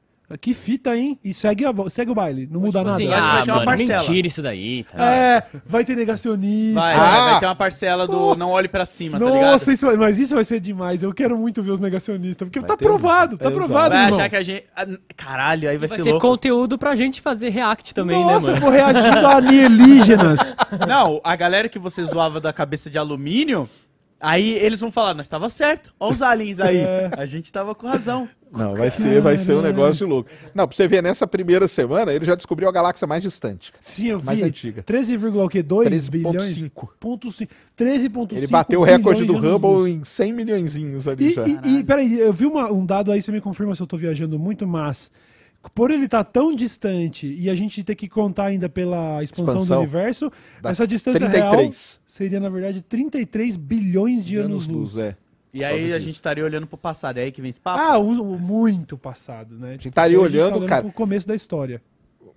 Que 0.41 0.55
fita, 0.55 0.97
hein? 0.97 1.19
E 1.23 1.33
segue, 1.35 1.63
a 1.65 1.71
segue 1.89 2.09
o 2.09 2.15
baile, 2.15 2.47
não 2.51 2.59
muda 2.59 2.83
nada. 2.83 2.95
Assim, 2.95 3.13
acho 3.13 3.21
que 3.21 3.27
vai 3.31 3.41
ah, 3.41 3.43
ter 3.45 3.51
uma 3.51 3.55
mano, 3.57 3.65
parcela. 3.67 3.99
mentira 4.01 4.27
isso 4.27 4.41
daí, 4.41 4.83
tá? 4.85 5.15
É, 5.15 5.43
vai 5.67 5.85
ter 5.85 5.95
negacionista. 5.95 6.79
Vai, 6.79 6.95
Ah! 6.95 7.29
vai, 7.31 7.39
ter 7.39 7.45
uma 7.45 7.55
parcela 7.55 8.07
do 8.07 8.35
não 8.35 8.49
olhe 8.49 8.67
pra 8.67 8.85
cima, 8.85 9.19
tá 9.19 9.25
ligado? 9.25 9.51
Nossa, 9.51 9.71
isso, 9.71 9.85
mas 9.97 10.17
isso 10.17 10.33
vai 10.33 10.43
ser 10.43 10.59
demais. 10.59 11.03
Eu 11.03 11.13
quero 11.13 11.37
muito 11.37 11.61
ver 11.61 11.71
os 11.71 11.79
negacionistas, 11.79 12.47
porque 12.47 12.59
Vai 12.59 12.67
tá 12.69 12.75
provado, 12.75 13.37
tá 13.37 13.45
Exato. 13.45 13.55
provado, 13.65 13.89
Vai 13.93 14.03
irmão. 14.05 14.19
achar 14.19 14.29
que 14.29 14.35
a 14.35 14.41
gente. 14.43 14.63
ah, 14.75 14.87
Caralho, 15.15 15.69
aí 15.69 15.77
vai, 15.77 15.87
Vai 15.87 15.97
ser, 15.99 16.03
ser 16.05 16.11
louco. 16.13 16.27
conteúdo 16.27 16.77
pra 16.77 16.95
gente 16.95 17.21
fazer 17.21 17.49
react 17.49 17.93
também, 17.93 18.17
Nossa, 18.23 18.51
né, 18.51 18.57
eu 18.57 18.61
mano? 18.61 18.61
vou 18.61 18.69
reagindo 18.71 19.27
a 19.27 19.35
alienígenas. 19.37 20.39
Não, 20.87 21.21
a 21.23 21.35
galera 21.35 21.69
que 21.69 21.77
você 21.77 22.03
zoava 22.03 22.39
da 22.41 22.51
cabeça 22.51 22.89
de 22.89 22.97
alumínio 22.97 23.69
Aí 24.27 24.53
eles 24.55 24.79
vão 24.79 24.89
falar, 24.89 25.13
nós 25.13 25.27
tava 25.27 25.49
certo. 25.49 25.93
Olha 25.99 26.13
os 26.13 26.21
aliens 26.21 26.59
aí. 26.59 26.77
É. 26.77 27.11
A 27.15 27.25
gente 27.27 27.51
tava 27.51 27.75
com 27.75 27.85
razão. 27.87 28.27
Não, 28.51 28.73
vai 28.75 28.89
ser, 28.89 29.21
vai 29.21 29.37
ser 29.37 29.53
um 29.53 29.61
negócio 29.61 29.95
de 29.95 30.03
louco. 30.05 30.29
Não, 30.53 30.65
pra 30.67 30.75
você 30.75 30.87
ver, 30.87 31.03
nessa 31.03 31.27
primeira 31.27 31.67
semana, 31.67 32.11
ele 32.13 32.23
já 32.25 32.33
descobriu 32.35 32.67
a 32.69 32.71
galáxia 32.71 33.05
mais 33.05 33.21
distante. 33.21 33.71
Sim, 33.79 34.07
eu 34.07 34.19
vi. 34.19 34.25
Mais 34.25 34.41
antiga. 34.41 34.81
13,2 34.81 36.09
bilhões. 36.09 36.57
13,5. 36.57 36.87
Ponto 36.99 37.31
cinco- 37.31 37.51
13,5 37.77 38.35
Ele 38.35 38.47
bateu 38.47 38.79
o 38.79 38.83
recorde 38.83 39.25
do. 39.25 39.37
Hubble 39.37 39.91
em 39.91 40.03
100 40.03 40.33
milhõezinhos 40.33 41.07
ali 41.07 41.31
E, 41.31 41.33
já. 41.33 41.45
e, 41.47 41.59
e 41.79 41.83
peraí, 41.83 42.19
eu 42.19 42.31
vi 42.33 42.45
uma- 42.45 42.71
um 42.71 42.85
dado 42.85 43.11
aí, 43.11 43.21
você 43.21 43.31
me 43.31 43.41
confirma 43.41 43.75
se 43.75 43.81
eu 43.81 43.87
tô 43.87 43.97
viajando 43.97 44.39
muito, 44.39 44.65
mas 44.65 45.11
por 45.71 45.91
ele 45.91 46.05
estar 46.05 46.23
tão 46.23 46.53
distante 46.55 47.27
e 47.27 47.49
a 47.49 47.55
gente 47.55 47.83
ter 47.83 47.95
que 47.95 48.07
contar 48.07 48.45
ainda 48.45 48.69
pela 48.69 49.23
expansão, 49.23 49.53
Expansão. 49.55 49.77
do 49.77 49.81
universo, 49.81 50.31
essa 50.63 50.87
distância 50.87 51.27
33. 51.29 51.51
real 51.51 51.71
seria, 52.05 52.39
na 52.39 52.49
verdade, 52.49 52.81
33 52.81 53.57
bilhões 53.57 54.23
de, 54.23 54.33
De 54.33 54.37
anos-luz. 54.37 54.97
é. 54.97 55.15
E 55.53 55.63
aí 55.63 55.93
a 55.93 55.99
gente 55.99 56.15
estaria 56.15 56.43
olhando 56.43 56.67
pro 56.67 56.77
passado. 56.77 57.17
É 57.17 57.23
aí 57.23 57.31
que 57.31 57.41
vem 57.41 57.49
esse 57.49 57.61
papo. 57.61 57.79
Ah, 57.79 57.97
o, 57.97 58.33
o 58.33 58.37
muito 58.37 58.97
passado, 58.97 59.57
né? 59.57 59.69
A 59.69 59.71
gente 59.71 59.87
estaria 59.87 60.19
olhando, 60.19 60.59
tá 60.59 60.65
cara- 60.67 60.81
pro 60.83 60.91
começo 60.91 61.25
da 61.25 61.33
história. 61.33 61.81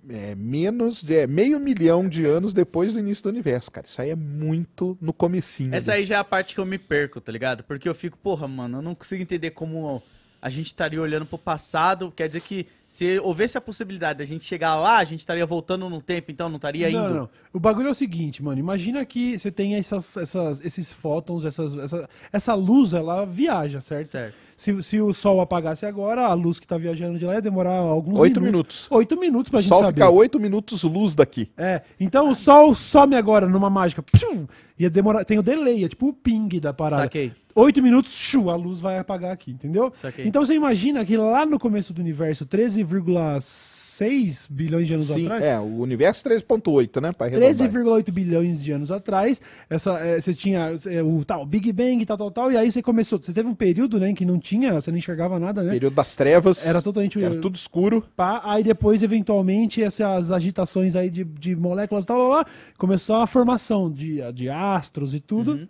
É, 0.09 0.33
menos 0.35 1.03
de 1.03 1.13
é, 1.17 1.27
meio 1.27 1.59
milhão 1.59 2.07
de 2.07 2.25
anos 2.25 2.53
depois 2.53 2.93
do 2.93 2.99
início 2.99 3.23
do 3.23 3.29
universo, 3.29 3.69
cara. 3.69 3.85
Isso 3.85 4.01
aí 4.01 4.09
é 4.11 4.15
muito 4.15 4.97
no 5.01 5.11
comecinho. 5.11 5.75
Essa 5.75 5.91
né? 5.91 5.97
aí 5.97 6.05
já 6.05 6.15
é 6.15 6.17
a 6.19 6.23
parte 6.23 6.55
que 6.55 6.61
eu 6.61 6.65
me 6.65 6.79
perco, 6.79 7.19
tá 7.19 7.29
ligado? 7.29 7.61
Porque 7.65 7.89
eu 7.89 7.93
fico, 7.93 8.17
porra, 8.17 8.47
mano, 8.47 8.77
eu 8.77 8.81
não 8.81 8.95
consigo 8.95 9.21
entender 9.21 9.51
como 9.51 10.01
a 10.41 10.49
gente 10.49 10.67
estaria 10.67 11.01
olhando 11.01 11.25
pro 11.25 11.37
passado. 11.37 12.13
Quer 12.15 12.27
dizer 12.27 12.39
que 12.39 12.67
se 12.89 13.19
houvesse 13.19 13.55
a 13.55 13.61
possibilidade 13.61 14.17
da 14.17 14.25
gente 14.25 14.43
chegar 14.43 14.75
lá, 14.75 14.97
a 14.97 15.03
gente 15.03 15.19
estaria 15.19 15.45
voltando 15.45 15.87
no 15.87 16.01
tempo, 16.01 16.31
então 16.31 16.49
não 16.49 16.55
estaria 16.55 16.89
indo. 16.89 16.99
Não, 16.99 17.13
não. 17.13 17.29
O 17.53 17.59
bagulho 17.59 17.87
é 17.87 17.91
o 17.91 17.93
seguinte, 17.93 18.41
mano. 18.41 18.59
Imagina 18.59 19.05
que 19.05 19.37
você 19.37 19.51
tem 19.51 19.75
essas, 19.75 20.17
essas, 20.17 20.59
esses 20.65 20.91
fótons, 20.91 21.45
essas, 21.45 21.77
essa, 21.77 22.09
essa 22.33 22.53
luz, 22.55 22.93
ela 22.93 23.25
viaja, 23.25 23.79
certo? 23.79 24.07
Certo. 24.07 24.33
Se, 24.57 24.83
se 24.83 24.99
o 24.99 25.13
sol 25.13 25.39
apagasse 25.39 25.85
agora, 25.85 26.25
a 26.25 26.33
luz 26.33 26.59
que 26.59 26.67
tá 26.67 26.77
viajando 26.77 27.17
de 27.17 27.25
lá 27.25 27.35
ia 27.35 27.41
demorar 27.41 27.75
alguns 27.75 28.19
Oito 28.19 28.41
minutos. 28.41 28.87
Oito 28.91 29.17
minutos 29.17 29.49
pra 29.49 29.59
O 29.59 29.61
gente 29.61 29.69
Sol 29.69 29.79
saber. 29.79 29.93
fica 29.93 30.09
8 30.09 30.37
minutos 30.39 30.83
luz 30.83 31.15
daqui. 31.15 31.49
É, 31.55 31.81
então 31.97 32.29
o 32.29 32.35
sol 32.35 32.73
some 32.73 33.15
agora 33.15 33.47
numa 33.47 33.69
mágica. 33.69 34.03
Pshum, 34.03 34.45
ia 34.77 34.89
demorar. 34.89 35.23
Tem 35.23 35.39
o 35.39 35.43
delay, 35.43 35.85
é 35.85 35.87
tipo 35.87 36.09
o 36.09 36.13
ping 36.13 36.59
da 36.59 36.73
parada. 36.73 37.03
Saquei. 37.03 37.31
Oito 37.55 37.81
minutos, 37.81 38.11
shu, 38.11 38.49
a 38.49 38.55
luz 38.55 38.79
vai 38.79 38.97
apagar 38.99 39.31
aqui, 39.31 39.51
entendeu? 39.51 39.93
Saquei. 40.01 40.25
Então 40.27 40.45
você 40.45 40.53
imagina 40.53 41.05
que 41.05 41.15
lá 41.15 41.45
no 41.45 41.57
começo 41.57 41.93
do 41.93 42.01
universo, 42.01 42.45
13,6 42.83 44.47
bilhões 44.49 44.87
de 44.87 44.93
anos 44.93 45.07
Sim, 45.07 45.25
atrás. 45.25 45.43
é, 45.43 45.59
o 45.59 45.79
universo 45.79 46.23
13.8, 46.23 47.01
né? 47.01 47.11
Pra 47.11 47.27
arredondar. 47.27 47.49
13,8 47.53 48.11
bilhões 48.11 48.63
de 48.63 48.71
anos 48.71 48.91
atrás, 48.91 49.41
essa, 49.69 49.97
é, 49.99 50.19
você 50.21 50.33
tinha 50.33 50.73
é, 50.87 51.03
o 51.03 51.23
tal 51.25 51.45
Big 51.45 51.71
Bang, 51.73 52.05
tal, 52.05 52.17
tal, 52.17 52.31
tal, 52.31 52.51
e 52.51 52.57
aí 52.57 52.71
você 52.71 52.81
começou. 52.81 53.19
Você 53.21 53.33
teve 53.33 53.47
um 53.47 53.53
período, 53.55 53.99
né, 53.99 54.09
em 54.09 54.15
que 54.15 54.25
não 54.25 54.39
tinha, 54.39 54.73
você 54.73 54.91
não 54.91 54.97
enxergava 54.97 55.39
nada, 55.39 55.61
né? 55.63 55.71
Período 55.71 55.95
das 55.95 56.15
trevas. 56.15 56.65
Era 56.65 56.81
totalmente- 56.81 57.21
Era 57.21 57.39
tudo 57.39 57.55
escuro. 57.55 58.03
Pá, 58.15 58.41
aí 58.43 58.63
depois, 58.63 59.03
eventualmente, 59.03 59.83
essas 59.83 60.31
agitações 60.31 60.95
aí 60.95 61.09
de, 61.09 61.23
de 61.23 61.55
moléculas 61.55 62.03
e 62.03 62.07
tal, 62.07 62.17
lá, 62.19 62.37
lá, 62.37 62.45
começou 62.77 63.17
a 63.17 63.27
formação 63.27 63.91
de, 63.91 64.19
de 64.33 64.49
astros 64.49 65.13
e 65.13 65.19
tudo. 65.19 65.67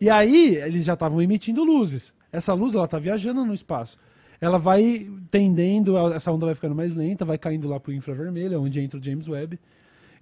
E 0.00 0.10
aí, 0.10 0.56
eles 0.56 0.84
já 0.84 0.94
estavam 0.94 1.22
emitindo 1.22 1.62
luzes. 1.62 2.12
Essa 2.32 2.54
luz, 2.54 2.74
ela 2.74 2.88
tá 2.88 2.98
viajando 2.98 3.44
no 3.44 3.54
espaço. 3.54 3.96
Ela 4.42 4.58
vai 4.58 5.08
tendendo, 5.30 5.96
essa 6.12 6.30
onda 6.30 6.44
vai 6.46 6.54
ficando 6.54 6.74
mais 6.74 6.94
lenta, 6.94 7.24
vai 7.24 7.38
caindo 7.38 7.68
lá 7.68 7.78
pro 7.80 7.92
infravermelho, 7.92 8.60
onde 8.60 8.80
entra 8.80 8.98
o 9.00 9.02
James 9.02 9.26
Webb. 9.28 9.58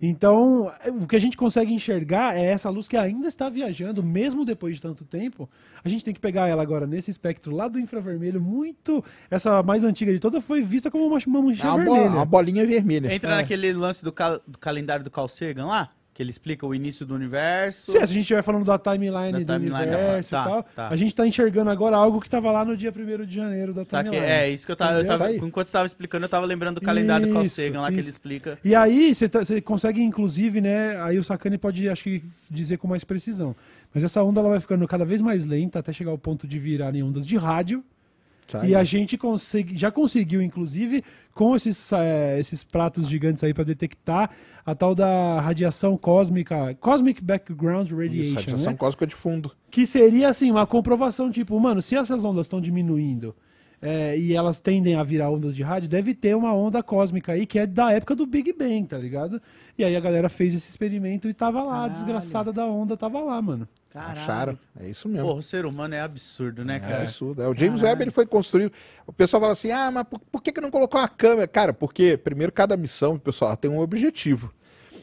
Então, 0.03 0.73
o 1.03 1.07
que 1.07 1.15
a 1.15 1.19
gente 1.19 1.37
consegue 1.37 1.75
enxergar 1.75 2.35
é 2.35 2.45
essa 2.47 2.71
luz 2.71 2.89
que 2.89 2.97
ainda 2.97 3.29
está 3.29 3.51
viajando, 3.51 4.03
mesmo 4.03 4.47
depois 4.47 4.77
de 4.77 4.81
tanto 4.81 5.05
tempo. 5.05 5.47
A 5.85 5.89
gente 5.91 6.03
tem 6.03 6.15
que 6.15 6.21
pegar 6.21 6.49
ela 6.49 6.63
agora 6.63 6.87
nesse 6.87 7.11
espectro 7.11 7.55
lá 7.55 7.69
do 7.69 7.79
infravermelho, 7.79 8.41
muito. 8.41 9.05
Essa 9.31 9.63
mais 9.63 9.85
antiga 9.85 10.11
de 10.13 10.19
toda 10.19 10.41
foi 10.41 10.63
vista 10.63 10.91
como 10.91 11.05
uma, 11.07 11.19
uma 11.27 11.43
mancha 11.43 11.67
É 11.67 11.71
uma, 11.71 11.85
bo- 11.85 11.93
vermelha. 11.93 12.11
uma 12.17 12.25
bolinha 12.25 12.67
vermelha. 12.67 13.13
Entra 13.13 13.33
É. 13.33 13.37
naquele 13.37 13.73
lance 13.75 14.03
do, 14.03 14.11
cal- 14.13 14.41
do 14.47 14.59
calendário 14.59 15.05
do 15.05 15.11
Carl 15.11 15.29
Sagan 15.29 15.67
lá, 15.67 15.91
que 16.21 16.23
ele 16.23 16.29
explica 16.31 16.67
o 16.67 16.75
início 16.75 17.07
do 17.07 17.15
universo. 17.15 17.91
Se 17.93 17.97
a 17.97 18.05
gente 18.05 18.21
estiver 18.21 18.43
falando 18.43 18.67
da 18.67 18.79
timeline 18.79 19.33
Da 19.33 19.39
do 19.39 19.59
timeline, 19.65 19.87
universo 19.87 20.31
tá, 20.31 20.43
e 20.43 20.45
tal, 20.45 20.63
tá. 20.77 20.89
a 20.89 20.95
gente 20.97 21.09
está 21.09 21.27
enxergando 21.27 21.71
agora 21.71 21.97
algo 21.97 22.21
que 22.21 22.27
estava 22.27 22.53
lá 22.53 22.63
no 22.63 22.77
dia 22.77 22.93
1 22.95 23.25
de 23.25 23.35
janeiro 23.37 23.73
da 23.73 23.87
timeline. 23.87 24.17
é, 24.19 24.51
isso 24.51 24.67
que 24.67 24.73
eu 24.73 24.77
tava, 24.77 24.99
eu 24.99 25.07
tava- 25.07 25.33
Isso. 25.33 25.43
Enquanto 25.47 25.69
você 25.69 25.73
tava 25.73 25.87
explicando, 25.87 26.27
eu 26.27 26.29
tava 26.29 26.45
lembrando 26.45 26.75
do 26.79 26.83
calendário 26.85 27.27
do 27.27 27.33
Carl 27.33 27.47
Isso, 27.47 27.59
Sagan 27.63 27.81
lá 27.81 27.87
que 27.89 27.95
ele 27.95 28.01
isso. 28.01 28.11
explica. 28.11 28.59
E 28.63 28.75
aí 28.75 29.15
você 29.15 29.31
tá- 29.31 29.43
você 29.43 29.63
consegue, 29.63 30.03
inclusive, 30.03 30.61
né? 30.61 31.01
Aí 31.03 31.17
o 31.17 31.25
Sakane 31.25 31.57
pode, 31.57 31.89
acho 31.89 32.05
que, 32.05 32.23
dizer 32.51 32.77
com 32.77 32.87
mais 32.87 33.03
precisão. 33.03 33.57
Mas 33.95 34.05
essa 34.05 34.23
onda 34.23 34.41
ela 34.41 34.51
vai 34.51 34.61
ficando 34.61 34.87
cada 34.87 35.07
vez 35.07 35.23
mais 35.23 35.47
lenta 35.47 35.79
até 35.79 35.91
chegar 35.91 36.11
ao 36.11 36.19
ponto 36.19 36.47
de 36.47 36.59
virar 36.59 36.95
em 36.95 37.03
ondas 37.03 37.27
de 37.27 37.39
rádio. 37.39 37.83
Tá 38.51 38.65
E 38.65 38.69
aí. 38.69 38.75
a 38.75 38.83
gente 38.83 39.17
consegue, 39.17 39.77
já 39.77 39.91
conseguiu, 39.93 40.43
inclusive, 40.43 41.05
com 41.33 41.55
esses, 41.55 41.93
eh, 41.93 42.37
esses 42.41 42.65
pratos 42.65 43.09
gigantes 43.09 43.45
aí 43.45 43.55
para 43.55 43.63
detectar 43.65 44.31
a 44.67 44.75
tal 44.75 44.95
da 44.95 45.41
radiação 45.41 45.97
cósmica, 45.97 46.75
Cosmic 46.81 47.23
Background 47.23 47.87
Isso, 47.87 47.97
Radiation, 47.97 48.35
radiação 48.35 48.73
né? 48.73 48.79
cósmica 48.79 49.07
de 49.07 49.15
fundo. 49.15 49.53
Que 49.71 49.87
seria, 49.87 50.29
assim, 50.29 50.51
uma 50.51 50.67
comprovação, 50.67 51.31
tipo, 51.31 51.59
mano, 51.61 51.81
se 51.81 51.95
essas 51.95 52.25
ondas 52.25 52.47
estão 52.47 52.61
diminuindo 52.61 53.35
é, 53.81 54.19
e 54.19 54.35
elas 54.35 54.61
tendem 54.61 54.97
a 54.97 55.03
virar 55.03 55.31
ondas 55.31 55.55
de 55.55 55.63
rádio, 55.63 55.89
deve 55.89 56.13
ter 56.13 56.37
uma 56.37 56.53
onda 56.53 56.83
cósmica 56.83 57.33
aí 57.33 57.47
que 57.47 57.59
é 57.59 57.67
da 57.67 57.93
época 57.93 58.15
do 58.15 58.27
Big 58.27 58.53
Bang, 58.53 58.85
tá 58.87 58.99
ligado? 58.99 59.41
E 59.79 59.85
aí 59.85 59.97
a 59.97 60.01
galera 60.01 60.29
fez 60.29 60.53
esse 60.53 60.69
experimento 60.69 61.29
e 61.29 61.33
tava 61.33 61.63
lá, 61.63 61.71
a 61.71 61.75
Caralho. 61.75 61.93
desgraçada 61.93 62.53
da 62.53 62.67
onda 62.67 62.97
tava 62.97 63.21
lá, 63.21 63.41
mano. 63.41 63.67
Acharam. 63.95 64.59
É 64.79 64.89
isso 64.89 65.09
mesmo. 65.09 65.27
Porra, 65.27 65.39
o 65.39 65.43
ser 65.43 65.67
humano 65.67 65.95
é 65.95 66.01
absurdo, 66.01 66.65
né, 66.65 66.77
É 66.77 66.81
cara? 66.81 67.03
absurdo. 67.03 67.43
É, 67.43 67.49
o 67.49 67.57
James 67.57 67.83
Webb 67.83 68.03
ele 68.05 68.11
foi 68.11 68.25
construído. 68.25 68.73
O 69.07 69.13
pessoal 69.13 69.41
fala 69.41 69.53
assim: 69.53 69.71
ah, 69.73 69.91
mas 69.91 70.05
por, 70.05 70.21
por 70.21 70.43
que, 70.43 70.53
que 70.53 70.61
não 70.61 70.71
colocou 70.71 71.01
uma 71.01 71.09
câmera? 71.09 71.49
Cara, 71.49 71.73
porque, 71.73 72.17
primeiro, 72.17 72.53
cada 72.53 72.77
missão, 72.77 73.19
pessoal, 73.19 73.57
tem 73.57 73.71
um 73.71 73.81
objetivo. 73.81 74.53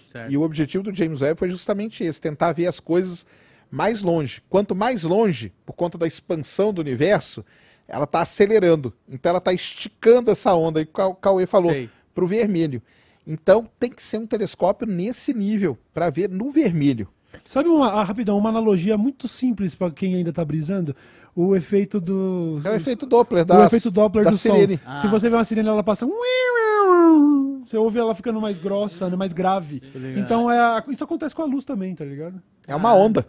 Certo. 0.04 0.32
E 0.32 0.38
o 0.38 0.42
objetivo 0.42 0.86
do 0.86 0.96
James 0.96 1.22
Webb 1.22 1.38
foi 1.38 1.50
justamente 1.50 2.04
esse: 2.04 2.22
tentar 2.22 2.54
ver 2.54 2.68
as 2.68 2.80
coisas 2.80 3.26
mais 3.70 4.02
longe. 4.02 4.42
Quanto 4.50 4.74
mais 4.74 5.04
longe, 5.04 5.52
por 5.66 5.74
conta 5.74 5.98
da 5.98 6.08
expansão 6.08 6.74
do 6.74 6.80
universo, 6.80 7.44
ela 7.88 8.06
está 8.06 8.22
acelerando. 8.22 8.94
Então 9.08 9.32
ela 9.32 9.40
está 9.40 9.52
esticando 9.52 10.32
essa 10.32 10.54
onda 10.56 10.86
que 10.86 11.02
o 11.02 11.14
Cauê 11.16 11.46
falou, 11.46 11.74
para 12.16 12.24
o 12.24 12.28
vermelho. 12.28 12.82
Então 13.26 13.70
tem 13.78 13.92
que 13.92 14.02
ser 14.02 14.18
um 14.18 14.26
telescópio 14.26 14.88
nesse 14.88 15.34
nível, 15.34 15.78
para 15.94 16.10
ver 16.10 16.30
no 16.30 16.50
vermelho. 16.52 17.10
Sabe 17.46 17.70
uma, 17.70 17.88
ah, 17.90 18.04
rapidão, 18.04 18.38
uma 18.38 18.50
analogia 18.50 18.98
muito 18.98 19.28
simples 19.28 19.76
para 19.76 19.92
quem 19.92 20.16
ainda 20.16 20.34
tá 20.34 20.44
brisando? 20.44 20.96
O 21.36 21.56
efeito 21.56 22.00
do. 22.00 22.60
É 22.64 22.72
o 22.72 22.76
efeito 22.76 23.06
Doppler 23.06 23.44
o 23.44 23.46
da, 23.46 23.66
efeito 23.66 23.92
Doppler 23.92 24.26
da 24.26 24.32
do 24.32 24.38
sirene. 24.38 24.78
som. 24.78 24.84
Ah. 24.86 24.96
Se 24.98 25.08
você 25.08 25.30
vê 25.30 25.36
uma 25.36 25.46
sirene, 25.46 25.68
ela 25.70 25.84
passa. 25.84 26.08
Você 27.66 27.78
ouve 27.78 28.00
ela 28.00 28.16
ficando 28.16 28.42
mais 28.42 28.58
grossa, 28.58 29.10
né, 29.10 29.16
mais 29.16 29.34
grave. 29.34 29.82
Então 30.18 30.52
é, 30.52 30.84
isso 30.90 31.04
acontece 31.04 31.36
com 31.36 31.44
a 31.44 31.46
luz 31.46 31.64
também, 31.64 31.94
tá 31.94 32.04
ligado? 32.04 32.42
É 32.68 32.76
uma 32.76 32.94
onda. 32.94 33.28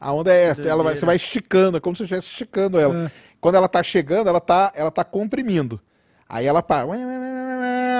A 0.00 0.12
onda 0.12 0.32
é, 0.32 0.54
ela 0.66 0.82
vai, 0.82 0.96
você 0.96 1.06
vai 1.06 1.16
esticando, 1.16 1.76
é 1.76 1.80
como 1.80 1.94
se 1.94 2.00
você 2.00 2.04
estivesse 2.04 2.28
esticando 2.28 2.78
ela. 2.78 3.04
É. 3.04 3.10
Quando 3.40 3.54
ela 3.54 3.68
tá 3.68 3.82
chegando, 3.82 4.28
ela 4.28 4.40
tá, 4.40 4.72
ela 4.74 4.90
tá 4.90 5.04
comprimindo. 5.04 5.80
Aí 6.28 6.46
ela 6.46 6.62
para, 6.62 6.86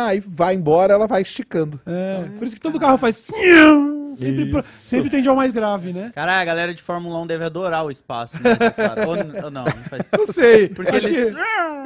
aí 0.06 0.20
vai 0.20 0.54
embora, 0.54 0.94
ela 0.94 1.06
vai 1.06 1.22
esticando. 1.22 1.80
É, 1.86 2.24
por 2.38 2.46
isso 2.46 2.56
que 2.56 2.60
todo 2.60 2.80
carro 2.80 2.98
faz. 2.98 3.30
Sempre, 4.16 4.62
sempre 4.62 5.10
tende 5.10 5.28
ao 5.28 5.36
mais 5.36 5.50
grave, 5.52 5.92
né? 5.92 6.12
Caralho, 6.14 6.40
a 6.40 6.44
galera 6.44 6.74
de 6.74 6.82
Fórmula 6.82 7.20
1 7.22 7.26
deve 7.26 7.44
adorar 7.44 7.84
o 7.84 7.90
espaço. 7.90 8.36
Né, 8.42 8.50
ou, 9.06 9.44
ou 9.44 9.50
não, 9.50 9.64
não 9.64 9.72
faz. 9.88 10.08
Não 10.16 10.26
sei. 10.26 10.68
Porque 10.68 10.94
eles. 10.96 11.34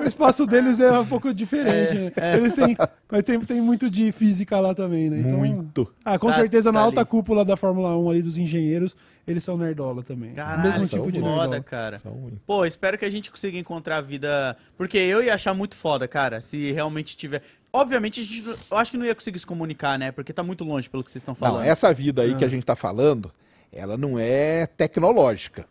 o 0.01 0.03
espaço 0.03 0.47
deles 0.47 0.81
é 0.81 0.91
um 0.99 1.07
pouco 1.07 1.33
diferente, 1.35 1.95
né? 1.95 2.37
Eles 2.37 2.55
têm, 2.55 2.77
mas 3.11 3.23
tem, 3.25 3.41
tem 3.41 3.61
muito 3.61 3.89
de 3.91 4.11
física 4.13 4.59
lá 4.61 4.75
também, 4.75 5.11
né? 5.11 5.21
Então, 5.21 5.39
Muito. 5.39 5.93
Ah, 6.05 6.19
com 6.19 6.29
Tá- 6.29 6.35
certeza 6.35 6.71
na 6.73 6.81
tá 6.81 6.85
alta 6.85 7.01
ali. 7.01 7.09
cúpula 7.09 7.45
da 7.45 7.57
Fórmula 7.57 7.97
1 7.97 8.11
ali 8.11 8.23
dos 8.23 8.39
engenheiros, 8.39 8.97
eles 9.27 9.45
são 9.45 9.57
nerdola 9.57 10.03
também. 10.03 10.33
Caralho, 10.33 10.63
Mesmo 10.63 10.87
tipo 10.89 11.13
de 11.13 11.21
foda, 11.21 11.31
nerdola. 11.41 11.63
cara. 11.63 11.99
São 11.99 12.13
muito. 12.13 12.41
Pô, 12.47 12.65
espero 12.65 12.97
que 12.97 13.05
a 13.05 13.11
gente 13.11 13.31
consiga 13.31 13.59
encontrar 13.59 13.99
a 13.99 14.01
vida. 14.01 14.57
Porque 14.77 14.97
eu 14.99 15.23
ia 15.23 15.35
achar 15.35 15.53
muito 15.55 15.77
foda, 15.77 16.07
cara, 16.09 16.41
se 16.41 16.73
realmente 16.73 17.17
tiver. 17.17 17.43
Obviamente, 17.79 18.21
a 18.21 18.25
gente, 18.25 18.45
eu 18.71 18.77
acho 18.77 18.91
que 18.91 18.97
não 18.99 19.07
ia 19.07 19.15
conseguir 19.15 19.39
se 19.39 19.47
comunicar, 19.47 19.99
né? 19.99 20.11
Porque 20.13 20.33
tá 20.33 20.43
muito 20.43 20.65
longe 20.65 20.89
pelo 20.89 21.03
que 21.05 21.11
vocês 21.11 21.23
estão 21.23 21.33
Não, 21.33 21.37
falando. 21.39 21.65
essa 21.67 21.93
vida 21.93 22.23
aí 22.23 22.35
que 22.35 22.45
Ah. 22.45 22.47
a 22.47 22.51
gente 22.51 22.65
tá 22.65 22.75
falando, 22.77 23.33
ela 23.73 23.97
não 23.97 24.19
é 24.19 24.67
tecnológica. 24.67 25.67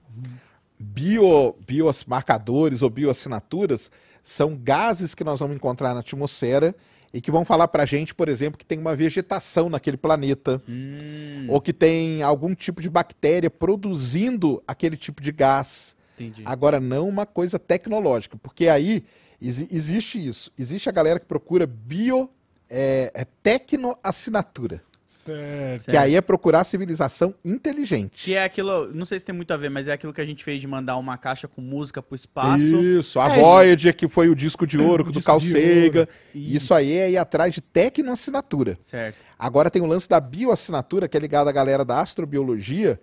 Bio, 0.80 1.56
biomarcadores 1.66 2.82
ou 2.84 2.90
bioassinaturas 2.90 3.90
são 4.22 4.56
gases 4.56 5.16
que 5.16 5.24
nós 5.24 5.40
vamos 5.40 5.56
encontrar 5.56 5.94
na 5.94 6.02
atmosfera 6.02 6.76
e 7.14 7.20
que 7.20 7.32
vão 7.32 7.44
falar 7.44 7.68
pra 7.70 7.86
gente, 7.86 8.14
por 8.14 8.28
exemplo, 8.30 8.58
que 8.60 8.66
tem 8.66 8.78
uma 8.78 8.96
vegetação 8.96 9.70
naquele 9.70 9.98
planeta. 9.98 10.62
Hum, 10.70 11.48
ou 11.50 11.60
que 11.60 11.74
tem 11.74 12.22
algum 12.22 12.54
tipo 12.54 12.80
de 12.82 12.90
bactéria 12.90 13.50
produzindo 13.50 14.62
aquele 14.68 14.96
tipo 14.98 15.22
de 15.22 15.32
gás. 15.32 15.96
entendi. 16.20 16.44
Agora, 16.46 16.80
não 16.80 17.08
uma 17.10 17.26
coisa 17.26 17.58
tecnológica, 17.58 18.38
porque 18.38 18.68
aí 18.68 19.04
exi- 19.42 19.68
existe 19.72 20.26
isso. 20.26 20.52
Existe 20.58 20.88
a 20.90 20.92
galera 20.92 21.20
que 21.20 21.26
procura 21.26 21.66
bio 21.68 22.30
é, 22.70 23.12
é 23.14 23.26
tecnoassinatura. 23.44 24.82
Certo. 25.06 25.86
Que 25.90 25.96
aí 25.98 26.16
é 26.16 26.22
procurar 26.22 26.64
civilização 26.66 27.34
inteligente. 27.44 28.26
Que 28.26 28.36
é 28.36 28.44
aquilo, 28.44 28.94
não 28.94 29.06
sei 29.06 29.18
se 29.18 29.26
tem 29.26 29.34
muito 29.34 29.52
a 29.52 29.58
ver, 29.58 29.70
mas 29.70 29.88
é 29.88 29.94
aquilo 29.94 30.14
que 30.14 30.20
a 30.22 30.26
gente 30.26 30.44
fez 30.44 30.60
de 30.62 30.68
mandar 30.68 30.98
uma 30.98 31.18
caixa 31.18 31.48
com 31.48 31.62
música 31.62 32.02
pro 32.02 32.16
espaço. 32.16 32.62
Isso, 32.64 33.20
a 33.20 33.34
É, 33.36 33.40
Voyager, 33.42 33.96
que 33.96 34.08
foi 34.08 34.30
o 34.30 34.36
disco 34.36 34.68
de 34.68 34.78
ouro 34.78 35.08
O 35.08 35.12
do 35.12 35.22
Carl 35.22 35.40
Sagan. 35.40 36.00
ouro. 36.02 36.10
Isso 36.36 36.74
aí 36.74 36.92
é 36.94 37.12
ir 37.12 37.18
atrás 37.18 37.54
de 37.54 37.62
tecnoassinatura. 37.62 38.78
Certo. 38.82 39.18
Agora 39.40 39.72
tem 39.72 39.82
o 39.82 39.86
lance 39.86 40.08
da 40.10 40.20
bioassinatura, 40.20 41.08
que 41.08 41.16
é 41.18 41.20
ligado 41.20 41.48
à 41.48 41.52
galera 41.52 41.84
da 41.86 42.00
astrobiologia, 42.02 43.00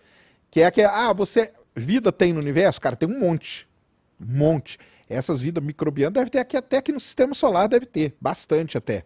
que 0.51 0.61
é 0.61 0.71
que, 0.71 0.83
ah, 0.83 1.13
você, 1.13 1.53
vida 1.75 2.13
tem 2.13 2.33
no 2.33 2.39
universo? 2.41 2.81
Cara, 2.81 2.97
tem 2.97 3.09
um 3.09 3.19
monte. 3.19 3.67
Um 4.21 4.37
monte. 4.39 4.79
Essas 5.09 5.41
vidas 5.41 5.63
microbianas 5.63 6.15
deve 6.15 6.31
ter 6.31 6.39
aqui, 6.39 6.57
até 6.57 6.79
aqui 6.79 6.93
no 6.93 7.01
sistema 7.01 7.35
solar, 7.35 7.69
deve 7.69 7.87
ter. 7.87 8.15
Bastante 8.21 8.79
até. 8.79 9.05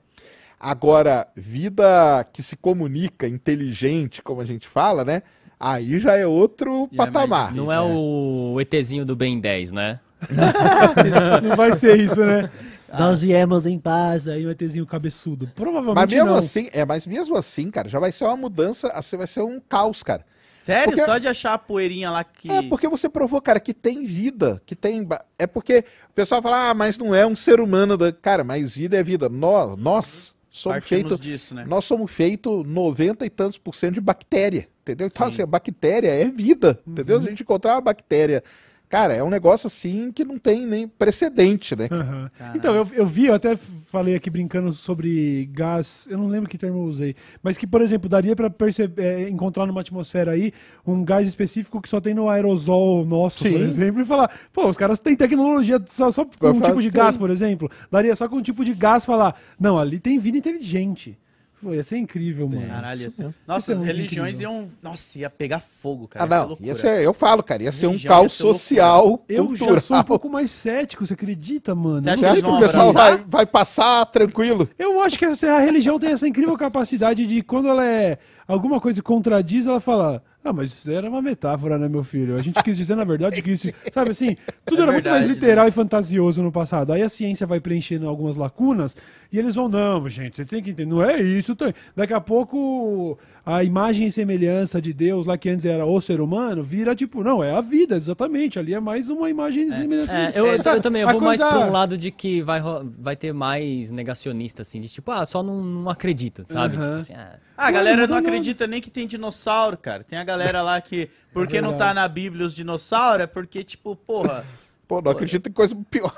Agora, 0.60 1.26
vida 1.36 2.26
que 2.32 2.42
se 2.42 2.56
comunica, 2.56 3.26
inteligente, 3.28 4.22
como 4.22 4.40
a 4.40 4.44
gente 4.44 4.66
fala, 4.66 5.04
né? 5.04 5.22
Aí 5.58 5.98
já 5.98 6.16
é 6.16 6.26
outro 6.26 6.88
E 6.90 6.94
é 6.94 6.98
patamar. 6.98 7.48
difícil. 7.48 7.64
Não 7.64 7.72
é 7.72 7.80
o 7.80 8.60
ETzinho 8.60 9.04
do 9.04 9.14
Ben 9.16 9.40
10, 9.40 9.70
né? 9.72 10.00
Não 11.42 11.56
vai 11.56 11.74
ser 11.74 11.98
isso, 12.00 12.24
né? 12.24 12.50
Nós 12.98 13.20
viemos 13.20 13.66
em 13.66 13.78
paz, 13.78 14.26
aí 14.26 14.46
o 14.46 14.50
ETzinho 14.50 14.86
cabeçudo. 14.86 15.48
Provavelmente 15.54 15.94
Mas 15.94 16.12
mesmo 16.12 16.30
não. 16.30 16.36
assim, 16.36 16.68
é, 16.72 16.84
mas 16.86 17.06
mesmo 17.06 17.36
assim, 17.36 17.70
cara, 17.70 17.88
já 17.88 17.98
vai 17.98 18.10
ser 18.10 18.24
uma 18.24 18.36
mudança, 18.36 18.88
assim, 18.88 19.16
vai 19.16 19.26
ser 19.26 19.42
um 19.42 19.60
caos, 19.60 20.02
cara. 20.02 20.24
Sério? 20.68 20.90
Porque- 20.92 21.04
Só 21.06 21.16
de 21.16 21.26
achar 21.26 21.54
a 21.54 21.58
poeirinha 21.58 22.10
lá 22.10 22.22
que. 22.22 22.50
É 22.50 22.62
porque 22.68 22.86
você 22.86 23.08
provou, 23.08 23.40
cara, 23.40 23.58
que 23.58 23.72
tem 23.72 24.04
vida, 24.04 24.60
que 24.66 24.76
tem. 24.76 25.08
É 25.38 25.46
porque 25.46 25.82
o 26.10 26.12
pessoal 26.12 26.42
fala, 26.42 26.68
ah, 26.68 26.74
mas 26.74 26.98
não 26.98 27.14
é 27.14 27.26
um 27.26 27.34
ser 27.34 27.58
humano. 27.58 27.96
Da... 27.96 28.12
Cara, 28.12 28.44
mas 28.44 28.76
vida 28.76 28.94
é 28.98 29.02
vida. 29.02 29.30
Nós, 29.30 29.78
nós 29.78 30.34
somos 30.50 30.84
feitos. 30.84 31.18
disso, 31.18 31.54
né? 31.54 31.64
Nós 31.66 31.86
somos 31.86 32.10
feitos 32.10 32.66
90 32.66 33.24
e 33.24 33.30
tantos 33.30 33.56
por 33.56 33.74
cento 33.74 33.94
de 33.94 34.00
bactéria. 34.02 34.68
Entendeu? 34.82 35.06
Então, 35.06 35.26
Sim. 35.28 35.32
assim, 35.32 35.42
a 35.42 35.46
bactéria 35.46 36.08
é 36.10 36.26
vida. 36.30 36.78
Entendeu? 36.86 37.18
Se 37.18 37.26
a 37.26 37.30
gente 37.30 37.42
encontrar 37.42 37.74
uma 37.74 37.80
bactéria. 37.80 38.44
Cara, 38.88 39.12
é 39.12 39.22
um 39.22 39.28
negócio 39.28 39.66
assim 39.66 40.10
que 40.10 40.24
não 40.24 40.38
tem 40.38 40.64
nem 40.66 40.88
precedente, 40.88 41.76
né? 41.76 41.88
Caralho. 41.88 42.30
Então, 42.54 42.74
eu, 42.74 42.88
eu 42.94 43.06
vi, 43.06 43.26
eu 43.26 43.34
até 43.34 43.54
falei 43.54 44.14
aqui 44.14 44.30
brincando 44.30 44.72
sobre 44.72 45.46
gás, 45.52 46.06
eu 46.10 46.16
não 46.16 46.26
lembro 46.26 46.48
que 46.48 46.56
termo 46.56 46.78
eu 46.78 46.84
usei, 46.84 47.14
mas 47.42 47.58
que, 47.58 47.66
por 47.66 47.82
exemplo, 47.82 48.08
daria 48.08 48.34
pra 48.34 48.48
perceber, 48.48 49.02
é, 49.02 49.28
encontrar 49.28 49.66
numa 49.66 49.82
atmosfera 49.82 50.30
aí 50.30 50.52
um 50.86 51.04
gás 51.04 51.26
específico 51.28 51.82
que 51.82 51.88
só 51.88 52.00
tem 52.00 52.14
no 52.14 52.30
aerosol 52.30 53.04
nosso, 53.04 53.44
por 53.44 53.50
Sim. 53.50 53.62
exemplo, 53.64 54.00
e 54.00 54.06
falar, 54.06 54.30
pô, 54.52 54.66
os 54.66 54.76
caras 54.76 54.98
têm 54.98 55.14
tecnologia 55.14 55.82
só, 55.86 56.10
só 56.10 56.24
com 56.24 56.48
um 56.48 56.60
Vai 56.60 56.70
tipo 56.70 56.80
de 56.82 56.88
fazer. 56.88 57.04
gás, 57.04 57.16
por 57.16 57.28
exemplo. 57.30 57.70
Daria 57.90 58.16
só 58.16 58.26
com 58.26 58.36
um 58.36 58.42
tipo 58.42 58.64
de 58.64 58.72
gás 58.72 59.04
falar, 59.04 59.38
não, 59.60 59.78
ali 59.78 59.98
tem 59.98 60.18
vida 60.18 60.38
inteligente. 60.38 61.18
Pô, 61.60 61.74
ia 61.74 61.82
ser 61.82 61.96
incrível, 61.98 62.48
mano. 62.48 62.66
Caralho, 62.68 63.00
ia 63.02 63.10
ser- 63.10 63.34
Nossa, 63.46 63.72
as 63.72 63.80
religiões 63.82 64.36
incrível. 64.36 64.52
iam. 64.60 64.70
Nossa, 64.80 65.18
ia 65.18 65.28
pegar 65.28 65.58
fogo, 65.58 66.06
cara. 66.06 66.24
Ah, 66.24 66.28
ia 66.28 66.30
ser 66.34 66.40
não. 66.40 66.48
loucura. 66.48 66.68
Ia 66.68 66.74
ser, 66.76 67.02
eu 67.02 67.12
falo, 67.14 67.42
cara, 67.42 67.62
ia 67.64 67.72
ser 67.72 67.86
um 67.86 67.90
Religião 67.90 68.14
caos 68.14 68.32
ser 68.32 68.42
social, 68.44 69.24
Eu 69.28 69.46
cultural. 69.46 69.74
já 69.74 69.80
sou 69.80 69.96
um 69.96 70.02
pouco 70.04 70.28
mais 70.28 70.50
cético, 70.50 71.04
você 71.06 71.14
acredita, 71.14 71.74
mano? 71.74 72.00
Você 72.02 72.10
acha 72.10 72.28
Você 72.36 72.42
que 72.42 72.48
o 72.48 72.58
pessoal 72.60 72.92
vai, 72.92 73.24
vai 73.26 73.44
passar 73.46 74.06
tranquilo? 74.06 74.68
Eu 74.78 75.00
acho 75.02 75.18
que 75.18 75.24
essa, 75.24 75.50
a 75.52 75.58
religião 75.58 75.98
tem 75.98 76.10
essa 76.12 76.28
incrível 76.28 76.56
capacidade 76.56 77.26
de, 77.26 77.42
quando 77.42 77.68
ela 77.68 77.84
é. 77.84 78.18
Alguma 78.48 78.80
coisa 78.80 79.02
contradiz, 79.02 79.66
ela 79.66 79.78
fala. 79.78 80.22
Ah, 80.42 80.54
mas 80.54 80.72
isso 80.72 80.90
era 80.90 81.06
uma 81.06 81.20
metáfora, 81.20 81.76
né, 81.76 81.86
meu 81.86 82.02
filho? 82.02 82.34
A 82.34 82.38
gente 82.38 82.62
quis 82.62 82.74
dizer, 82.74 82.94
na 82.94 83.04
verdade, 83.04 83.42
que 83.42 83.50
isso. 83.50 83.68
Sabe 83.92 84.12
assim? 84.12 84.38
Tudo 84.64 84.80
É 84.80 84.82
era 84.84 84.92
muito 84.92 85.06
mais 85.06 85.24
verdade, 85.26 85.40
literal 85.40 85.68
e 85.68 85.70
fantasioso 85.70 86.42
no 86.42 86.50
passado. 86.50 86.90
Aí 86.94 87.02
a 87.02 87.08
ciência 87.10 87.46
vai 87.46 87.60
preenchendo 87.60 88.08
algumas 88.08 88.36
lacunas 88.36 88.96
e 89.30 89.38
eles 89.38 89.54
vão, 89.54 89.68
não, 89.68 90.08
gente, 90.08 90.36
você 90.36 90.46
tem 90.46 90.62
que 90.62 90.70
entender. 90.70 90.88
Não 90.88 91.02
é 91.02 91.20
isso. 91.20 91.54
Daqui 91.94 92.14
a 92.14 92.20
pouco 92.22 93.18
a 93.50 93.64
imagem 93.64 94.06
e 94.08 94.12
semelhança 94.12 94.80
de 94.80 94.92
Deus, 94.92 95.24
lá 95.24 95.38
que 95.38 95.48
antes 95.48 95.64
era 95.64 95.86
o 95.86 96.00
ser 96.02 96.20
humano, 96.20 96.62
vira 96.62 96.94
tipo, 96.94 97.24
não, 97.24 97.42
é 97.42 97.50
a 97.50 97.62
vida, 97.62 97.96
exatamente. 97.96 98.58
Ali 98.58 98.74
é 98.74 98.80
mais 98.80 99.08
uma 99.08 99.30
imagem 99.30 99.68
e 99.68 99.72
semelhança. 99.72 100.12
É, 100.16 100.32
eu, 100.34 100.46
eu- 100.46 100.62
sabe? 100.62 100.76
eu 100.76 100.82
também, 100.82 101.00
eu 101.00 101.10
vou 101.10 101.20
mais 101.20 101.40
coisa- 101.40 101.56
pra 101.56 101.66
um 101.66 101.72
lado 101.72 101.96
de 101.96 102.10
que 102.10 102.42
vai, 102.42 102.60
vai 102.98 103.16
ter 103.16 103.32
mais 103.32 103.90
negacionista, 103.90 104.60
assim, 104.60 104.80
de 104.82 104.88
tipo, 104.88 105.10
ah, 105.10 105.24
só 105.24 105.42
não, 105.42 105.62
não 105.64 105.88
acredita, 105.90 106.44
sabe? 106.46 106.76
Aham. 106.76 106.84
Tipo 106.84 106.96
assim, 106.98 107.14
ah, 107.14 107.38
Ah, 107.56 107.68
a 107.68 107.70
galera 107.70 108.02
não 108.02 108.08
não 108.08 108.16
acredita 108.18 108.66
nem 108.66 108.80
que 108.82 108.90
tem 108.90 109.06
dinossauro, 109.06 109.78
cara. 109.78 110.04
Tem 110.04 110.18
a 110.18 110.24
galera 110.24 110.60
lá 110.62 110.78
que, 110.80 111.08
porque 111.32 111.60
não 111.62 111.74
tá 111.76 111.94
na 111.94 112.06
Bíblia 112.06 112.44
os 112.44 112.54
dinossauros, 112.54 113.24
é 113.24 113.26
porque, 113.26 113.64
tipo, 113.64 113.96
porra. 113.96 114.44
Pô, 114.88 115.02
não 115.02 115.12
acredito 115.12 115.50
em 115.50 115.52
coisa 115.52 115.76
pior. 115.90 116.12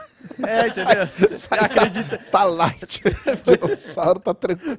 É, 0.46 0.68
entendeu? 0.68 1.08
Você 1.36 1.52
acredita. 1.52 2.18
Tá 2.30 2.44
light. 2.44 3.02
O 3.44 3.50
dinossauro 3.66 4.20
tá 4.20 4.32
tranquilo. 4.32 4.78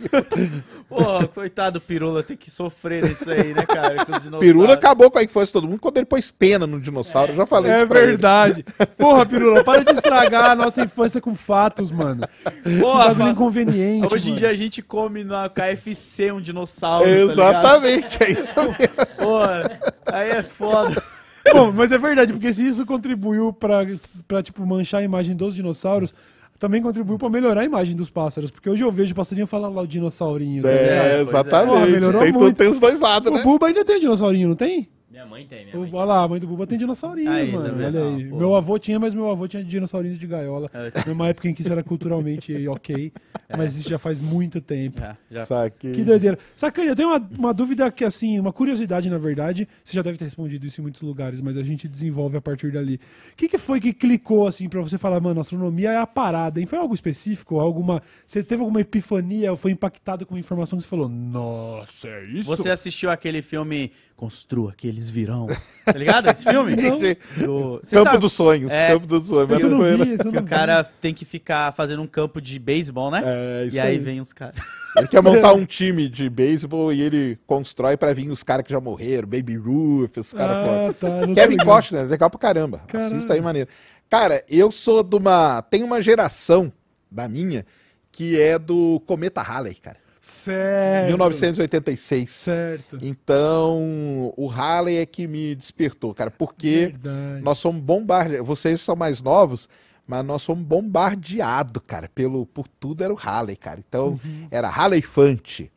Porra, 0.87 1.27
coitado 1.27 1.79
do 1.79 1.81
Pirula, 1.81 2.23
tem 2.23 2.37
que 2.37 2.49
sofrer 2.49 3.03
nisso 3.03 3.29
aí, 3.29 3.53
né, 3.53 3.65
cara? 3.65 3.97
Pirula 4.39 4.75
acabou 4.75 5.11
com 5.11 5.17
a 5.19 5.23
infância 5.23 5.47
de 5.47 5.53
todo 5.53 5.67
mundo 5.67 5.79
quando 5.79 5.97
ele 5.97 6.05
pôs 6.05 6.31
pena 6.31 6.65
no 6.65 6.79
dinossauro. 6.79 7.33
Eu 7.33 7.35
já 7.35 7.45
falei 7.45 7.69
É 7.69 7.75
isso 7.83 7.83
ele. 7.93 7.93
verdade. 7.93 8.65
Porra, 8.97 9.25
Pirula, 9.25 9.61
para 9.61 9.83
de 9.83 9.91
estragar 9.91 10.51
a 10.51 10.55
nossa 10.55 10.81
infância 10.81 11.19
com 11.19 11.35
fatos, 11.35 11.91
mano. 11.91 12.21
Porra, 12.79 13.13
fa- 13.13 13.29
inconveniente. 13.29 14.13
Hoje 14.13 14.27
em 14.27 14.29
mano. 14.29 14.39
dia 14.39 14.49
a 14.51 14.55
gente 14.55 14.81
come 14.81 15.25
na 15.25 15.49
KFC 15.49 16.31
um 16.31 16.39
dinossauro. 16.39 17.03
tá 17.05 17.11
Exatamente, 17.11 18.23
é 18.23 18.31
isso 18.31 18.55
mesmo. 18.55 18.77
Porra, 19.17 19.79
aí 20.05 20.29
é 20.29 20.43
foda. 20.43 21.03
Bom, 21.53 21.71
mas 21.71 21.91
é 21.91 21.97
verdade, 21.97 22.33
porque 22.33 22.51
se 22.53 22.67
isso 22.67 22.85
contribuiu 22.85 23.51
pra, 23.51 23.85
pra 24.27 24.43
tipo, 24.43 24.65
manchar 24.65 25.01
a 25.01 25.03
imagem 25.03 25.35
dos 25.35 25.55
dinossauros, 25.55 26.13
também 26.59 26.81
contribuiu 26.81 27.17
pra 27.17 27.29
melhorar 27.29 27.61
a 27.61 27.65
imagem 27.65 27.95
dos 27.95 28.09
pássaros. 28.09 28.51
Porque 28.51 28.69
hoje 28.69 28.83
eu 28.83 28.91
vejo 28.91 29.13
o 29.13 29.15
passarinho 29.15 29.47
falar 29.47 29.67
lá 29.69 29.81
o 29.81 29.87
dinossaurinho. 29.87 30.65
É, 30.67 31.21
exatamente. 31.21 31.73
Porra, 31.73 31.87
melhorou 31.87 32.21
tem, 32.21 32.31
muito. 32.31 32.55
tem 32.55 32.67
os 32.67 32.79
dois 32.79 32.99
lados, 32.99 33.31
O 33.31 33.35
né? 33.35 33.41
Buba 33.43 33.67
ainda 33.67 33.83
tem 33.83 33.99
dinossaurinho, 33.99 34.49
não 34.49 34.55
tem? 34.55 34.87
Minha 35.21 35.25
mãe 35.25 35.45
tem, 35.45 35.65
minha 35.65 35.77
mãe 35.77 35.89
olha 35.93 36.05
lá, 36.05 36.23
a 36.23 36.27
mãe 36.27 36.39
do 36.39 36.47
Buba 36.47 36.65
tem 36.65 36.77
dinossaurinhos, 36.77 37.33
Aí, 37.33 37.45
tá 37.45 37.51
mano. 37.51 37.75
vendo? 37.75 37.97
Olha 37.97 38.15
aí. 38.17 38.25
Ah, 38.25 38.29
pô. 38.29 38.37
meu 38.37 38.55
avô 38.55 38.79
tinha, 38.79 38.99
mas 38.99 39.13
meu 39.13 39.29
avô 39.29 39.47
tinha 39.47 39.63
dinossaurinhos 39.63 40.17
de 40.17 40.27
gaiola. 40.27 40.69
É. 40.81 41.07
Numa 41.07 41.27
época 41.27 41.47
em 41.47 41.53
que 41.53 41.61
isso 41.61 41.71
era 41.71 41.83
culturalmente 41.83 42.55
ok. 42.67 43.11
Mas 43.55 43.75
isso 43.75 43.89
já 43.89 43.99
faz 43.99 44.19
muito 44.19 44.59
tempo. 44.59 44.99
Já, 44.99 45.17
já. 45.29 45.45
Saquei. 45.45 45.91
Que 45.91 46.03
doideira. 46.03 46.39
Sacane, 46.55 46.87
eu 46.87 46.95
tenho 46.95 47.09
uma, 47.09 47.29
uma 47.37 47.53
dúvida 47.53 47.91
que, 47.91 48.03
assim, 48.03 48.39
uma 48.39 48.51
curiosidade, 48.51 49.09
na 49.09 49.17
verdade. 49.17 49.67
Você 49.83 49.93
já 49.95 50.01
deve 50.01 50.17
ter 50.17 50.25
respondido 50.25 50.65
isso 50.65 50.81
em 50.81 50.83
muitos 50.83 51.01
lugares, 51.01 51.39
mas 51.39 51.57
a 51.57 51.63
gente 51.63 51.87
desenvolve 51.87 52.37
a 52.37 52.41
partir 52.41 52.71
dali. 52.71 52.95
O 52.95 53.35
que, 53.35 53.47
que 53.47 53.57
foi 53.57 53.79
que 53.79 53.93
clicou, 53.93 54.47
assim, 54.47 54.67
pra 54.67 54.81
você 54.81 54.97
falar, 54.97 55.19
mano, 55.19 55.39
astronomia 55.39 55.91
é 55.91 55.97
a 55.97 56.07
parada, 56.07 56.59
hein? 56.59 56.65
Foi 56.65 56.79
algo 56.79 56.95
específico? 56.95 57.59
Alguma. 57.59 58.01
Você 58.25 58.43
teve 58.43 58.61
alguma 58.61 58.81
epifania 58.81 59.51
ou 59.51 59.57
foi 59.57 59.71
impactado 59.71 60.25
com 60.25 60.33
uma 60.33 60.39
informação 60.39 60.79
que 60.79 60.83
você 60.83 60.89
falou, 60.89 61.07
nossa, 61.09 62.07
é 62.07 62.25
isso? 62.25 62.47
Você 62.49 62.69
assistiu 62.69 63.09
aquele 63.11 63.41
filme 63.41 63.91
Construa 64.21 64.71
que 64.77 64.87
eles 64.87 65.09
virão. 65.09 65.47
Tá 65.83 65.97
ligado? 65.97 66.29
Esse 66.29 66.43
filme? 66.43 66.75
Não. 66.75 66.95
Do... 66.99 67.81
Campo 67.89 68.03
sabe 68.05 68.17
dos 68.19 68.33
sonhos, 68.33 68.71
É. 68.71 68.89
campo 68.89 69.07
dos 69.07 69.27
sonhos. 69.27 69.49
Eu 69.49 69.57
mas 69.57 69.63
não 69.63 69.79
né? 69.79 70.05
vi, 70.05 70.11
esse 70.11 70.11
eu 70.11 70.17
que 70.29 70.35
não 70.35 70.41
o 70.41 70.43
vi. 70.43 70.49
cara 70.49 70.83
tem 71.01 71.11
que 71.11 71.25
ficar 71.25 71.73
fazendo 71.73 72.03
um 72.03 72.07
campo 72.07 72.39
de 72.39 72.59
beisebol, 72.59 73.09
né? 73.09 73.23
É, 73.25 73.65
isso 73.65 73.77
e 73.77 73.79
aí, 73.79 73.87
aí. 73.93 73.97
vem 73.97 74.21
os 74.21 74.31
caras. 74.31 74.55
Ele 74.95 75.07
quer 75.07 75.23
montar 75.23 75.53
um 75.53 75.65
time 75.65 76.07
de 76.07 76.29
beisebol 76.29 76.93
e 76.93 77.01
ele 77.01 77.39
constrói 77.47 77.97
pra 77.97 78.13
vir 78.13 78.29
os 78.29 78.43
caras 78.43 78.63
que 78.65 78.71
já 78.71 78.79
morreram, 78.79 79.27
Baby 79.27 79.55
Ruth, 79.55 80.17
os 80.17 80.33
caras 80.33 80.67
foda. 80.67 80.89
Ah, 80.89 80.93
tá. 80.93 81.07
eu 81.07 81.27
não 81.27 81.33
tô 81.33 81.41
Kevin. 81.41 81.57
Costner, 81.57 82.05
legal 82.05 82.29
pra 82.29 82.39
caramba. 82.39 82.81
Caralho. 82.87 83.07
Assista 83.15 83.33
aí, 83.33 83.41
maneiro. 83.41 83.69
Cara, 84.09 84.43
eu 84.47 84.69
sou 84.69 85.01
de 85.01 85.15
uma. 85.15 85.61
Tem 85.63 85.81
uma 85.81 86.01
geração 86.01 86.71
da 87.09 87.27
minha 87.27 87.65
que 88.11 88.39
é 88.39 88.59
do 88.59 89.01
Cometa 89.07 89.41
Halley, 89.41 89.75
cara. 89.75 89.97
Certo. 90.31 91.07
1986. 91.07 92.29
Certo. 92.31 92.97
Então, 93.01 94.33
o 94.37 94.47
Halley 94.47 94.97
é 94.97 95.05
que 95.05 95.27
me 95.27 95.53
despertou, 95.55 96.13
cara, 96.13 96.31
porque 96.31 96.87
Verdade. 97.01 97.41
nós 97.43 97.57
somos 97.57 97.81
bombardeados. 97.81 98.47
Vocês 98.47 98.81
são 98.81 98.95
mais 98.95 99.21
novos, 99.21 99.67
mas 100.07 100.25
nós 100.25 100.41
somos 100.41 100.63
bombardeados, 100.65 101.81
cara, 101.85 102.09
pelo, 102.13 102.45
por 102.45 102.67
tudo 102.67 103.03
era 103.03 103.13
o 103.13 103.17
Halley, 103.17 103.55
cara. 103.55 103.79
Então, 103.87 104.19
Uhum. 104.23 104.47
era 104.49 104.69
Halley 104.69 105.01
Fante, 105.01 105.71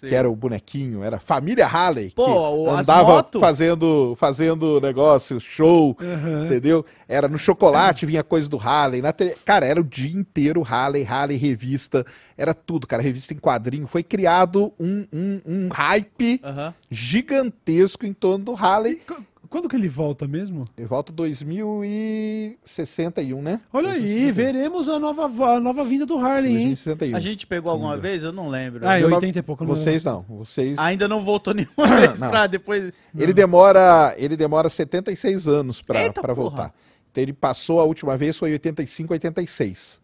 que 0.00 0.14
era 0.14 0.28
o 0.28 0.34
bonequinho, 0.34 1.02
era 1.02 1.18
família 1.18 1.66
Halley, 1.66 2.10
Pô, 2.10 2.64
que 2.64 2.70
andava 2.70 3.14
moto. 3.14 3.40
fazendo, 3.40 4.16
fazendo 4.18 4.80
negócio, 4.80 5.40
show, 5.40 5.96
Aham. 6.00 6.46
entendeu? 6.46 6.84
Era 7.08 7.28
no 7.28 7.38
chocolate, 7.38 8.06
vinha 8.06 8.22
coisa 8.22 8.48
do 8.48 8.56
Halley. 8.56 9.02
Na 9.02 9.12
Cara, 9.44 9.66
era 9.66 9.80
o 9.80 9.84
dia 9.84 10.10
inteiro 10.12 10.62
Halley, 10.62 11.02
Halley, 11.02 11.36
revista, 11.36 12.04
era 12.36 12.54
tudo, 12.54 12.86
cara, 12.86 13.02
revista 13.02 13.34
em 13.34 13.38
quadrinho. 13.38 13.86
Foi 13.86 14.02
criado 14.02 14.72
um, 14.78 15.06
um, 15.12 15.40
um 15.44 15.68
hype 15.72 16.40
Aham. 16.42 16.74
gigantesco 16.90 18.06
em 18.06 18.12
torno 18.12 18.44
do 18.46 18.54
Halley. 18.54 19.02
Qu- 19.50 19.50
Quando 19.50 19.68
que 19.68 19.74
ele 19.76 19.88
volta 19.88 20.26
mesmo? 20.28 20.66
Ele 20.78 20.86
volta 20.86 21.12
2061, 21.12 23.42
né? 23.42 23.60
Olha 23.72 23.90
aí, 23.90 24.30
veremos 24.32 24.88
a 24.88 24.98
nova, 24.98 25.24
a 25.56 25.60
nova 25.60 25.84
vinda 25.84 26.06
do 26.06 26.16
Harley, 26.18 26.50
hein? 26.52 26.66
2061. 26.68 27.16
A 27.16 27.20
gente 27.20 27.46
pegou 27.46 27.70
alguma 27.72 27.96
vez? 27.96 28.22
Eu 28.22 28.32
não 28.32 28.48
lembro. 28.48 28.86
Ah, 28.86 28.98
em 28.98 29.02
Eu 29.02 29.08
não- 29.08 29.16
80 29.16 29.38
e 29.38 29.42
pouco. 29.42 29.64
não 29.64 29.74
Vocês 29.76 30.04
não, 30.04 30.22
vocês... 30.28 30.78
Ainda 30.78 31.08
não 31.08 31.24
voltou 31.24 31.52
nenhuma 31.52 31.86
vez 32.00 32.20
Não. 32.20 32.30
pra 32.30 32.46
depois. 32.46 32.92
Ele 33.16 33.32
demora, 33.32 34.14
ele 34.16 34.36
demora 34.36 34.68
76 34.68 35.48
anos 35.48 35.82
pra, 35.82 36.02
Eita 36.04 36.20
pra 36.20 36.34
porra. 36.34 36.48
voltar. 36.50 36.74
Então 37.10 37.22
ele 37.22 37.32
passou 37.32 37.80
a 37.80 37.84
última 37.84 38.16
vez 38.16 38.38
foi 38.38 38.50
em 38.50 38.52
85, 38.52 39.12
86. 39.12 39.98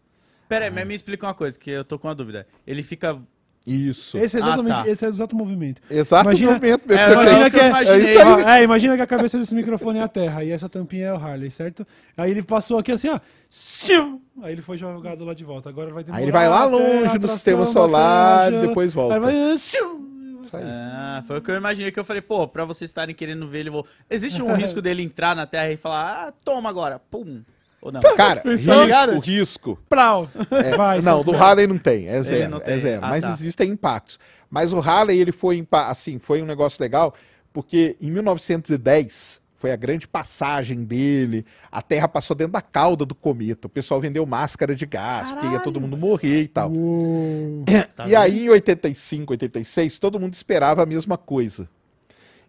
Pera 0.49 0.65
aí, 0.65 0.71
mas 0.71 0.87
me 0.87 0.95
explica 0.95 1.25
uma 1.25 1.33
coisa, 1.33 1.57
que 1.57 1.69
eu 1.71 1.83
tô 1.83 1.97
com 1.99 2.07
uma 2.07 2.15
dúvida. 2.15 2.47
Ele 2.65 2.81
fica 2.83 3.17
Isso. 3.67 4.17
Esse 4.17 4.37
é 4.37 4.39
Ah, 4.39 4.43
exatamente 4.45 4.75
tá. 4.83 4.87
esse 4.89 5.03
é 5.03 5.07
o 5.07 5.09
exato 5.09 5.35
movimento. 5.35 5.81
Exato 5.91 6.29
Imagina- 6.29 6.51
movimento 6.53 6.87
mesmo 6.87 7.01
É, 7.01 7.03
que 7.03 7.09
você 7.09 7.13
imagina 7.13 7.49
que 7.49 7.59
é-. 7.59 7.67
É 7.67 7.97
isso 7.97 8.19
aí. 8.19 8.43
É, 8.59 8.63
imagina 8.63 8.95
que 8.95 9.01
a 9.01 9.07
cabeça 9.07 9.37
desse 9.37 9.53
microfone 9.53 9.99
é 9.99 10.03
a 10.03 10.07
Terra 10.07 10.43
e 10.43 10.51
essa 10.51 10.69
tampinha 10.69 11.07
é 11.07 11.13
o 11.13 11.17
Harley, 11.17 11.51
certo? 11.51 11.85
Aí 12.15 12.31
ele 12.31 12.41
passou 12.41 12.79
aqui 12.79 12.93
assim, 12.93 13.09
ó. 13.09 13.19
Aí 14.41 14.53
ele 14.53 14.61
foi 14.61 14.77
jogado 14.77 15.25
lá 15.25 15.33
de 15.33 15.43
volta. 15.43 15.67
Agora 15.67 15.93
vai 15.93 16.03
demorar 16.03 16.17
Aí 16.19 16.23
ele 16.23 16.31
vai 16.31 16.47
lá 16.47 16.63
longe 16.63 17.19
no 17.19 17.27
sistema 17.27 17.65
solar 17.65 18.53
e 18.53 18.61
depois 18.67 18.93
volta. 18.93 19.15
Aí 19.15 19.19
vai. 19.19 19.33
Ah, 20.53 21.23
foi 21.27 21.39
o 21.39 21.41
que 21.41 21.51
eu 21.51 21.55
imaginei 21.55 21.91
que 21.91 21.99
eu 21.99 22.05
falei, 22.05 22.21
pô, 22.21 22.47
pra 22.47 22.63
vocês 22.63 22.89
estarem 22.89 23.13
querendo 23.13 23.45
ver 23.47 23.59
ele 23.59 23.69
voar. 23.69 23.83
Existe 24.09 24.41
um 24.41 24.53
risco 24.53 24.81
dele 24.81 25.03
entrar 25.03 25.35
na 25.35 25.45
Terra 25.45 25.69
e 25.71 25.75
falar, 25.77 26.27
ah, 26.27 26.33
toma 26.43 26.69
agora, 26.69 26.99
pum. 26.99 27.41
Ou 27.87 27.91
não? 27.91 28.01
Cara, 28.01 28.41
Pensou? 28.41 28.85
risco, 28.85 29.19
risco. 29.19 29.79
Prau! 29.87 30.29
É, 30.51 30.75
Vai, 30.75 31.01
não, 31.01 31.23
do. 31.23 31.33
Harley 31.33 31.67
não 31.67 31.77
tem, 31.77 32.07
é 32.07 32.21
zero, 32.21 32.51
não 32.51 32.57
é 32.57 32.61
tem. 32.61 32.79
zero. 32.79 33.05
Ah, 33.05 33.09
mas 33.09 33.23
tá. 33.23 33.31
existem 33.31 33.69
impactos. 33.71 34.19
Mas 34.49 34.73
o 34.73 34.79
Harley, 34.79 35.17
ele 35.17 35.31
foi, 35.31 35.65
assim, 35.71 36.19
foi 36.19 36.41
um 36.41 36.45
negócio 36.45 36.81
legal, 36.81 37.13
porque 37.53 37.95
em 38.01 38.11
1910 38.11 39.39
foi 39.55 39.71
a 39.71 39.75
grande 39.77 40.05
passagem 40.05 40.83
dele, 40.83 41.45
a 41.71 41.81
Terra 41.81 42.09
passou 42.09 42.35
dentro 42.35 42.53
da 42.53 42.61
cauda 42.61 43.05
do 43.05 43.15
cometa, 43.15 43.67
o 43.67 43.69
pessoal 43.69 44.01
vendeu 44.01 44.25
máscara 44.25 44.75
de 44.75 44.85
gás, 44.85 45.31
porque 45.31 45.47
ia 45.47 45.59
todo 45.59 45.79
mundo 45.79 45.97
morrer 45.97 46.41
e 46.41 46.47
tal. 46.47 46.71
Uou. 46.71 47.63
Tá 47.95 48.07
e 48.07 48.15
aí 48.15 48.45
em 48.45 48.49
85, 48.49 49.33
86, 49.33 49.97
todo 49.97 50.19
mundo 50.19 50.33
esperava 50.33 50.83
a 50.83 50.85
mesma 50.85 51.17
coisa. 51.17 51.67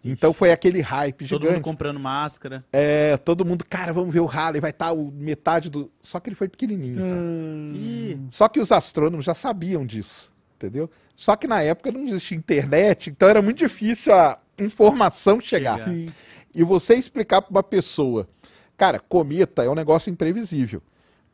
Então 0.05 0.33
foi 0.33 0.53
aquele 0.53 0.81
hype 0.81 1.27
Todo 1.27 1.41
mundo 1.41 1.49
gigante. 1.49 1.65
comprando 1.65 1.99
máscara. 2.01 2.65
É, 2.73 3.17
todo 3.17 3.45
mundo, 3.45 3.65
cara, 3.69 3.93
vamos 3.93 4.13
ver 4.13 4.21
o 4.21 4.29
Harley, 4.29 4.61
vai 4.61 4.71
estar 4.71 4.95
metade 4.95 5.69
do. 5.69 5.91
Só 6.03 6.21
que 6.21 6.29
ele 6.29 6.37
foi 6.37 6.49
pequenininho. 6.49 6.97
cara. 6.97 7.17
Hum. 7.17 8.27
Só 8.31 8.49
que 8.49 8.61
os 8.61 8.71
astrônomos 8.73 9.25
já 9.25 9.35
sabiam 9.35 9.85
disso, 9.85 10.33
entendeu? 10.57 10.91
Só 11.17 11.35
que 11.35 11.49
na 11.49 11.63
época 11.63 11.91
não 11.91 12.07
existia 12.07 12.37
internet, 12.39 13.11
então 13.11 13.29
era 13.29 13.43
muito 13.43 13.59
difícil 13.59 14.15
a 14.15 14.39
informação 14.59 15.41
chegar. 15.41 15.79
Chegar. 15.81 15.91
Sim. 15.93 16.13
E 16.55 16.63
você 16.63 16.95
explicar 16.95 17.43
para 17.43 17.51
uma 17.51 17.63
pessoa, 17.63 18.29
cara, 18.77 18.99
cometa 19.01 19.65
é 19.65 19.69
um 19.69 19.75
negócio 19.75 20.11
imprevisível, 20.11 20.81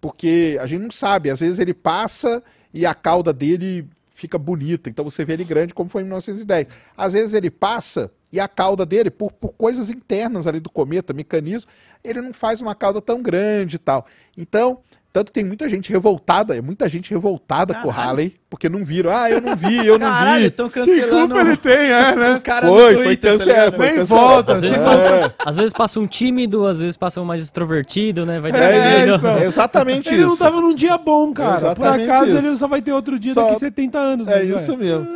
porque 0.01 0.59
a 0.61 0.67
gente 0.67 0.83
não 0.83 0.91
sabe, 0.91 1.31
às 1.31 1.41
vezes 1.41 1.59
ele 1.59 1.75
passa 1.75 2.43
e 2.73 2.85
a 2.87 2.95
cauda 2.95 3.33
dele 3.33 3.87
fica 4.15 4.39
bonita, 4.39 4.89
então 4.89 5.05
você 5.05 5.25
vê 5.25 5.35
ele 5.35 5.45
grande 5.45 5.75
como 5.75 5.91
foi 5.91 6.01
em 6.03 6.05
1910. 6.05 6.69
Às 6.97 7.13
vezes 7.13 7.35
ele 7.35 7.51
passa 7.51 8.11
e 8.35 8.41
a 8.41 8.49
cauda 8.49 8.85
dele, 8.85 9.11
por, 9.11 9.31
por 9.33 9.53
coisas 9.53 9.89
internas 9.91 10.47
ali 10.47 10.61
do 10.61 10.69
cometa, 10.69 11.13
mecanismo, 11.13 11.71
ele 12.03 12.21
não 12.21 12.33
faz 12.33 12.61
uma 12.61 12.75
cauda 12.75 13.01
tão 13.01 13.23
grande 13.23 13.77
e 13.77 13.79
tal. 13.79 14.05
Então, 14.37 14.79
tanto 15.13 15.27
que 15.29 15.35
tem 15.35 15.45
muita 15.45 15.69
gente 15.69 15.93
revoltada, 15.93 16.57
é 16.57 16.61
muita 16.61 16.89
gente 16.89 17.09
revoltada 17.13 17.73
com 17.75 17.89
o 17.89 17.93
Caralho. 17.93 18.09
Harley, 18.09 18.35
porque 18.51 18.69
não 18.69 18.85
viram, 18.85 19.13
ah, 19.13 19.31
eu 19.31 19.41
não 19.41 19.55
vi, 19.55 19.87
eu 19.87 19.97
não 19.97 20.09
Caralho, 20.09 20.41
vi. 20.41 20.47
estão 20.49 20.69
cancelando 20.69 21.35
Culpa 21.37 21.49
ele 21.49 21.57
tem, 21.57 21.73
é, 21.93 22.17
né? 22.17 22.35
o 22.35 22.41
cara 22.41 22.67
Foi, 22.67 22.95
foi 23.05 23.17
tá 23.17 23.29
cancelado, 23.29 23.61
ligado? 23.61 23.77
foi 23.77 23.89
cancelado. 23.93 24.07
volta, 24.33 24.53
Às 24.55 24.61
vezes, 24.63 24.81
É. 24.81 24.85
passa, 24.85 25.35
às 25.39 25.57
vezes 25.57 25.73
passa 25.73 26.01
um 26.01 26.07
tímido, 26.09 26.67
às 26.67 26.81
vezes 26.81 26.97
passa 26.97 27.21
um 27.21 27.25
mais 27.25 27.41
extrovertido, 27.43 28.27
né? 28.27 28.41
Vai 28.41 28.51
É, 28.51 29.05
isso, 29.07 29.27
é 29.29 29.45
exatamente 29.45 30.09
Ele 30.09 30.19
isso. 30.19 30.27
não 30.31 30.37
tava 30.37 30.61
num 30.61 30.75
dia 30.75 30.99
bom, 30.99 31.33
cara. 31.33 31.53
Por 31.53 31.57
Exatamente 31.59 32.11
acaso 32.11 32.37
isso. 32.37 32.47
ele 32.49 32.57
só 32.57 32.67
vai 32.67 32.83
ter 32.83 32.93
outro 32.93 33.17
dia 33.17 33.35
Só- 33.35 33.47
daqui 33.47 33.61
70 33.61 33.99
anos. 34.01 34.27
É 34.27 34.41
mas, 34.41 34.49
isso 34.63 34.77
mesmo. 34.77 35.07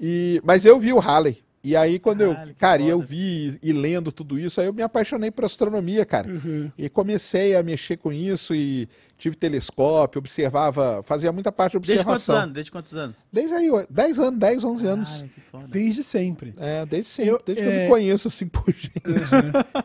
E, 0.00 0.40
mas 0.44 0.64
eu 0.64 0.78
vi 0.78 0.92
o 0.92 1.00
Halley. 1.00 1.38
E 1.64 1.76
aí, 1.76 1.98
quando 2.00 2.26
Caralho, 2.28 2.50
eu. 2.50 2.54
Cara, 2.58 2.82
e 2.82 2.88
eu 2.88 3.00
vi 3.00 3.56
e 3.62 3.72
lendo 3.72 4.10
tudo 4.10 4.36
isso, 4.38 4.60
aí 4.60 4.66
eu 4.66 4.72
me 4.72 4.82
apaixonei 4.82 5.30
por 5.30 5.44
astronomia, 5.44 6.04
cara. 6.04 6.28
Uhum. 6.28 6.70
E 6.76 6.88
comecei 6.88 7.54
a 7.54 7.62
mexer 7.62 7.96
com 7.98 8.12
isso 8.12 8.52
e 8.52 8.88
tive 9.16 9.36
telescópio, 9.36 10.18
observava, 10.18 11.00
fazia 11.04 11.30
muita 11.30 11.52
parte 11.52 11.78
de 11.78 11.86
Desde 11.86 12.04
quantos 12.04 12.22
observação. 12.22 12.42
anos? 12.42 12.54
Desde 12.54 12.72
quantos 12.72 12.96
anos? 12.96 13.28
Desde 13.32 13.54
aí, 13.54 13.70
ó, 13.70 13.84
10 13.88 14.18
anos, 14.18 14.40
10, 14.40 14.64
11 14.64 14.86
anos. 14.88 15.10
Caralho, 15.10 15.28
que 15.28 15.40
foda. 15.40 15.68
Desde 15.68 16.02
sempre. 16.02 16.52
É, 16.58 16.84
desde 16.84 17.08
sempre, 17.08 17.30
Eu- 17.30 17.42
desde 17.46 17.62
que 17.62 17.68
eu 17.68 17.72
é- 17.72 17.82
me 17.84 17.88
conheço 17.88 18.26
assim 18.26 18.48
por 18.48 18.64
gente. 18.74 18.92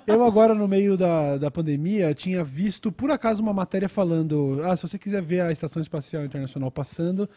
Eu 0.07 0.23
agora, 0.23 0.55
no 0.55 0.67
meio 0.67 0.97
da, 0.97 1.37
da 1.37 1.51
pandemia, 1.51 2.13
tinha 2.15 2.43
visto, 2.43 2.91
por 2.91 3.11
acaso, 3.11 3.41
uma 3.43 3.53
matéria 3.53 3.87
falando 3.87 4.59
ah, 4.63 4.75
se 4.75 4.81
você 4.81 4.97
quiser 4.97 5.21
ver 5.21 5.41
a 5.41 5.51
Estação 5.51 5.81
Espacial 5.81 6.25
Internacional 6.25 6.71
passando, 6.71 7.29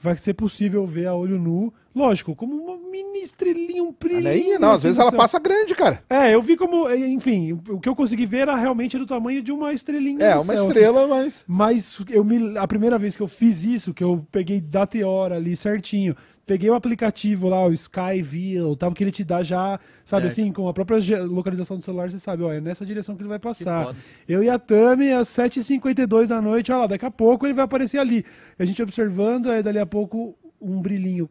vai 0.00 0.16
ser 0.18 0.34
possível 0.34 0.86
ver 0.86 1.06
a 1.06 1.14
olho 1.14 1.38
nu. 1.38 1.72
Lógico, 1.94 2.34
como 2.36 2.54
uma 2.54 2.76
mini 2.90 3.20
estrelinha, 3.22 3.82
um 3.82 3.92
brilho. 3.92 4.18
Olha 4.18 4.30
aí, 4.30 4.56
não, 4.58 4.70
às 4.72 4.82
vezes 4.84 4.98
ela 4.98 5.10
passa 5.10 5.38
grande, 5.40 5.74
cara. 5.74 6.02
É, 6.08 6.32
eu 6.34 6.40
vi 6.40 6.56
como, 6.56 6.88
enfim, 6.94 7.52
o 7.68 7.80
que 7.80 7.88
eu 7.88 7.96
consegui 7.96 8.24
ver 8.24 8.38
era 8.40 8.54
realmente 8.54 8.96
do 8.96 9.04
tamanho 9.06 9.42
de 9.42 9.50
uma 9.50 9.72
estrelinha 9.72 10.24
É, 10.24 10.34
uma 10.36 10.44
céu, 10.44 10.54
assim. 10.54 10.68
estrela, 10.68 11.06
mas. 11.08 11.44
Mas 11.48 12.00
eu 12.08 12.22
me, 12.22 12.56
a 12.56 12.68
primeira 12.68 12.96
vez 12.98 13.16
que 13.16 13.22
eu 13.22 13.26
fiz 13.28 13.64
isso, 13.64 13.92
que 13.92 14.04
eu 14.04 14.24
peguei 14.30 14.60
data 14.60 14.96
e 14.96 15.02
hora 15.02 15.34
ali 15.36 15.56
certinho, 15.56 16.14
peguei 16.48 16.70
o 16.70 16.74
aplicativo 16.74 17.48
lá, 17.48 17.64
o 17.66 17.72
Skyview, 17.72 18.74
tal, 18.74 18.90
que 18.92 19.04
ele 19.04 19.12
te 19.12 19.22
dá 19.22 19.42
já, 19.42 19.78
sabe 20.04 20.22
Certo. 20.22 20.26
assim, 20.26 20.52
com 20.52 20.66
a 20.66 20.72
própria 20.72 21.22
localização 21.22 21.76
do 21.76 21.84
celular, 21.84 22.10
você 22.10 22.18
sabe, 22.18 22.42
ó, 22.42 22.50
é 22.50 22.60
nessa 22.60 22.86
direção 22.86 23.14
que 23.14 23.20
ele 23.22 23.28
vai 23.28 23.38
passar. 23.38 23.94
Eu 24.26 24.42
e 24.42 24.48
a 24.48 24.58
Tami, 24.58 25.12
às 25.12 25.28
7h52 25.28 26.28
da 26.28 26.40
noite, 26.40 26.72
ó 26.72 26.78
lá, 26.80 26.86
daqui 26.86 27.04
a 27.04 27.10
pouco 27.10 27.46
ele 27.46 27.52
vai 27.52 27.66
aparecer 27.66 27.98
ali. 27.98 28.24
E 28.58 28.62
a 28.62 28.66
gente 28.66 28.82
observando, 28.82 29.50
aí 29.50 29.62
dali 29.62 29.78
a 29.78 29.86
pouco 29.86 30.34
um 30.60 30.80
brilhinho 30.80 31.28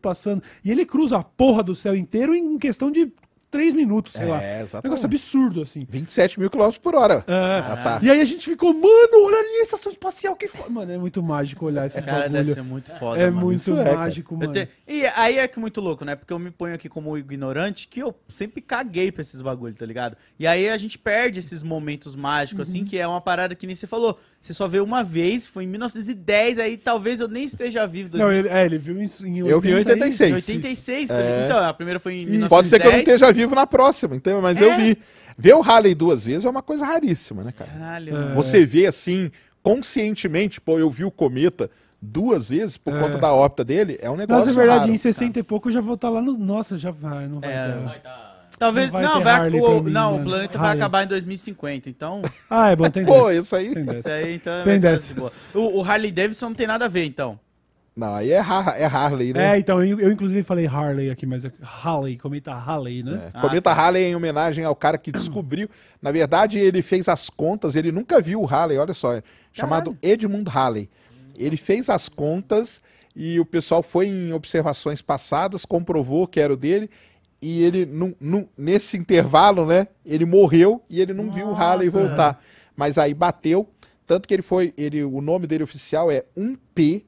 passando. 0.00 0.42
E 0.64 0.70
ele 0.70 0.86
cruza 0.86 1.18
a 1.18 1.22
porra 1.24 1.62
do 1.62 1.74
céu 1.74 1.96
inteiro 1.96 2.34
em 2.34 2.56
questão 2.58 2.90
de 2.90 3.12
3 3.52 3.74
minutos, 3.74 4.14
sei 4.14 4.22
É, 4.22 4.26
lá. 4.30 4.38
exatamente. 4.60 4.84
Negócio 4.84 5.04
absurdo, 5.06 5.60
assim. 5.62 5.86
27 5.88 6.40
mil 6.40 6.48
quilômetros 6.50 6.78
por 6.78 6.94
hora. 6.94 7.22
É. 7.28 7.32
Ah, 7.32 7.80
tá. 7.84 8.00
E 8.02 8.10
aí 8.10 8.18
a 8.20 8.24
gente 8.24 8.48
ficou, 8.48 8.72
mano, 8.72 9.26
olha 9.26 9.36
ali 9.38 9.60
a 9.60 9.62
estação 9.62 9.92
espacial 9.92 10.34
que 10.34 10.48
foda. 10.48 10.70
Mano, 10.70 10.90
é 10.90 10.96
muito 10.96 11.22
mágico 11.22 11.66
olhar 11.66 11.86
esses 11.86 12.02
Cara, 12.02 12.22
deve 12.22 12.32
bagulho. 12.38 12.54
ser 12.54 12.62
muito 12.62 12.90
foda, 12.98 13.20
É 13.20 13.26
mano. 13.30 13.46
muito 13.46 13.58
Isso 13.58 13.76
é, 13.76 13.94
mágico, 13.94 14.34
Eu 14.34 14.38
mano. 14.38 14.52
tenho- 14.52 14.68
E 14.88 15.04
aí 15.06 15.36
é 15.36 15.46
que 15.46 15.60
muito 15.60 15.82
louco, 15.82 16.02
né? 16.02 16.16
Porque 16.16 16.32
eu 16.32 16.38
me 16.38 16.50
ponho 16.50 16.74
aqui 16.74 16.88
como 16.88 17.16
ignorante, 17.18 17.86
que 17.88 18.00
eu 18.00 18.14
sempre 18.26 18.62
caguei 18.62 19.12
pra 19.12 19.20
esses 19.20 19.40
bagulho, 19.42 19.74
tá 19.74 19.84
ligado? 19.84 20.16
E 20.38 20.46
aí 20.46 20.70
a 20.70 20.76
gente 20.78 20.98
perde 20.98 21.38
esses 21.38 21.62
momentos 21.62 22.16
mágicos, 22.16 22.68
Uhum. 22.68 22.72
assim, 22.80 22.84
que 22.86 22.98
é 22.98 23.06
uma 23.06 23.20
parada 23.20 23.54
que 23.54 23.66
nem 23.66 23.76
você 23.76 23.86
falou. 23.86 24.18
Você 24.40 24.54
só 24.54 24.66
vê 24.66 24.80
uma 24.80 25.04
vez, 25.04 25.46
foi 25.46 25.64
em 25.64 25.68
1910, 25.68 26.58
aí 26.58 26.76
talvez 26.78 27.20
eu 27.20 27.28
nem 27.28 27.44
esteja 27.44 27.86
vivo. 27.86 28.16
Não, 28.16 28.32
ele, 28.32 28.48
é, 28.48 28.64
ele 28.64 28.78
viu 28.78 29.00
em, 29.00 29.04
em 29.24 29.38
Eu 29.46 29.60
vi 29.60 29.70
em 29.70 29.74
80 29.74 30.06
e- 30.06 30.10
86. 30.10 30.30
Em 30.30 30.34
86, 30.34 31.08
tá 31.10 31.14
É. 31.16 31.44
Então, 31.44 31.58
a 31.58 31.74
primeira 31.74 32.00
foi 32.00 32.14
em 32.14 32.26
1910. 32.26 32.48
Pode 32.48 32.68
ser 32.68 32.80
que 32.80 32.86
eu 32.86 32.92
não 32.92 32.98
esteja 32.98 33.30
vivo 33.32 33.41
na 33.50 33.66
próxima, 33.66 34.14
entendeu? 34.16 34.40
Mas 34.42 34.60
É. 34.60 34.64
eu 34.64 34.76
vi. 34.76 34.98
Ver 35.38 35.54
o 35.54 35.60
Halley 35.60 35.94
duas 35.94 36.26
vezes 36.26 36.44
é 36.44 36.50
uma 36.50 36.62
coisa 36.62 36.84
raríssima, 36.84 37.42
né, 37.42 37.52
cara? 37.56 37.70
Caralho, 37.70 38.14
É. 38.16 38.34
Você 38.34 38.66
vê 38.66 38.86
assim, 38.86 39.30
conscientemente, 39.62 40.60
pô, 40.60 40.78
eu 40.78 40.90
vi 40.90 41.04
o 41.04 41.10
cometa 41.10 41.70
duas 42.00 42.50
vezes 42.50 42.76
por 42.76 42.94
É. 42.94 43.00
conta 43.00 43.16
da 43.18 43.32
órbita 43.32 43.64
dele, 43.64 43.98
é 44.02 44.10
um 44.10 44.16
negócio 44.16 44.46
Nossa, 44.46 44.58
é 44.58 44.60
verdade, 44.60 44.80
raro. 44.80 44.92
em 44.92 44.96
60 44.96 45.38
e 45.38 45.42
pouco 45.42 45.68
eu 45.68 45.72
já 45.72 45.80
vou 45.80 45.94
estar 45.94 46.10
lá 46.10 46.20
no. 46.20 46.36
Nossa, 46.36 46.76
já 46.76 46.90
vai, 46.90 47.26
não 47.28 47.40
vai 47.40 47.50
É, 47.52 47.68
dar. 47.68 47.78
Vai 47.80 48.00
tá- 48.00 48.28
Talvez. 48.58 48.86
Não 48.92 48.92
vai 48.92 49.02
Não, 49.02 49.22
vai, 49.22 49.48
o, 49.48 49.82
mim, 49.82 49.90
não 49.90 50.10
o 50.10 50.12
mano. 50.18 50.24
planeta 50.30 50.58
vai 50.58 50.68
Harley. 50.68 50.82
acabar 50.82 51.04
em 51.04 51.06
2050, 51.08 51.88
então. 51.88 52.20
Ah, 52.50 52.70
é 52.70 52.76
bom, 52.76 52.88
tem 52.90 53.04
Pô, 53.04 53.30
isso 53.30 53.56
aí. 53.56 53.72
Tem. 53.74 53.98
Isso 53.98 54.08
aí, 54.08 54.34
então. 54.34 54.62
Tem 54.62 54.78
vai 54.78 54.94
estar 54.94 55.14
dessa. 55.14 55.32
O, 55.54 55.78
o 55.80 55.82
Harley 55.82 56.12
Davidson 56.12 56.46
não 56.46 56.54
tem 56.54 56.66
nada 56.66 56.84
a 56.84 56.88
ver, 56.88 57.04
então. 57.06 57.40
Não, 57.94 58.14
aí 58.14 58.30
é, 58.30 58.38
Har 58.38 58.74
é 58.80 58.84
Harley, 58.86 59.34
né? 59.34 59.54
É, 59.54 59.58
então, 59.58 59.84
eu, 59.84 60.00
eu 60.00 60.10
inclusive 60.10 60.42
falei 60.42 60.66
Harley 60.66 61.10
aqui, 61.10 61.26
mas 61.26 61.44
é 61.44 61.52
Harley, 61.62 62.16
cometa 62.16 62.50
Harley, 62.52 63.02
né? 63.02 63.24
É, 63.26 63.30
Ah, 63.34 63.40
Cometa 63.42 63.62
tá. 63.70 63.74
Halley 63.74 64.04
em 64.04 64.16
homenagem 64.16 64.64
ao 64.64 64.74
cara 64.74 64.96
que 64.96 65.12
descobriu. 65.12 65.68
Na 66.00 66.10
verdade, 66.10 66.58
ele 66.58 66.80
fez 66.80 67.06
as 67.08 67.28
contas, 67.28 67.76
ele 67.76 67.92
nunca 67.92 68.20
viu 68.20 68.40
o 68.40 68.46
Halley, 68.46 68.78
olha 68.78 68.94
só, 68.94 69.12
é 69.14 69.22
chamado 69.52 69.96
Edmund 70.00 70.48
Halley. 70.48 70.88
Ele 71.36 71.56
fez 71.58 71.90
as 71.90 72.08
contas 72.08 72.80
e 73.14 73.38
o 73.38 73.44
pessoal 73.44 73.82
foi 73.82 74.06
em 74.06 74.32
observações 74.32 75.02
passadas, 75.02 75.66
comprovou 75.66 76.26
que 76.26 76.40
era 76.40 76.52
o 76.52 76.56
dele. 76.56 76.88
E 77.42 77.62
ele, 77.62 77.84
num- 77.84 78.14
num- 78.20 78.48
nesse 78.56 78.96
intervalo, 78.96 79.66
né? 79.66 79.88
Ele 80.06 80.24
morreu 80.24 80.80
e 80.88 81.00
ele 81.00 81.12
não 81.12 81.30
viu 81.30 81.48
o 81.48 81.54
Nossa. 81.58 81.90
voltar. 81.90 82.42
Mas 82.76 82.96
aí 82.98 83.12
bateu. 83.12 83.68
Tanto 84.06 84.26
que 84.28 84.32
ele 84.34 84.42
foi. 84.42 84.72
Ele, 84.78 85.02
o 85.02 85.20
nome 85.20 85.46
dele 85.46 85.64
oficial 85.64 86.10
é 86.10 86.24
1P, 86.38 87.02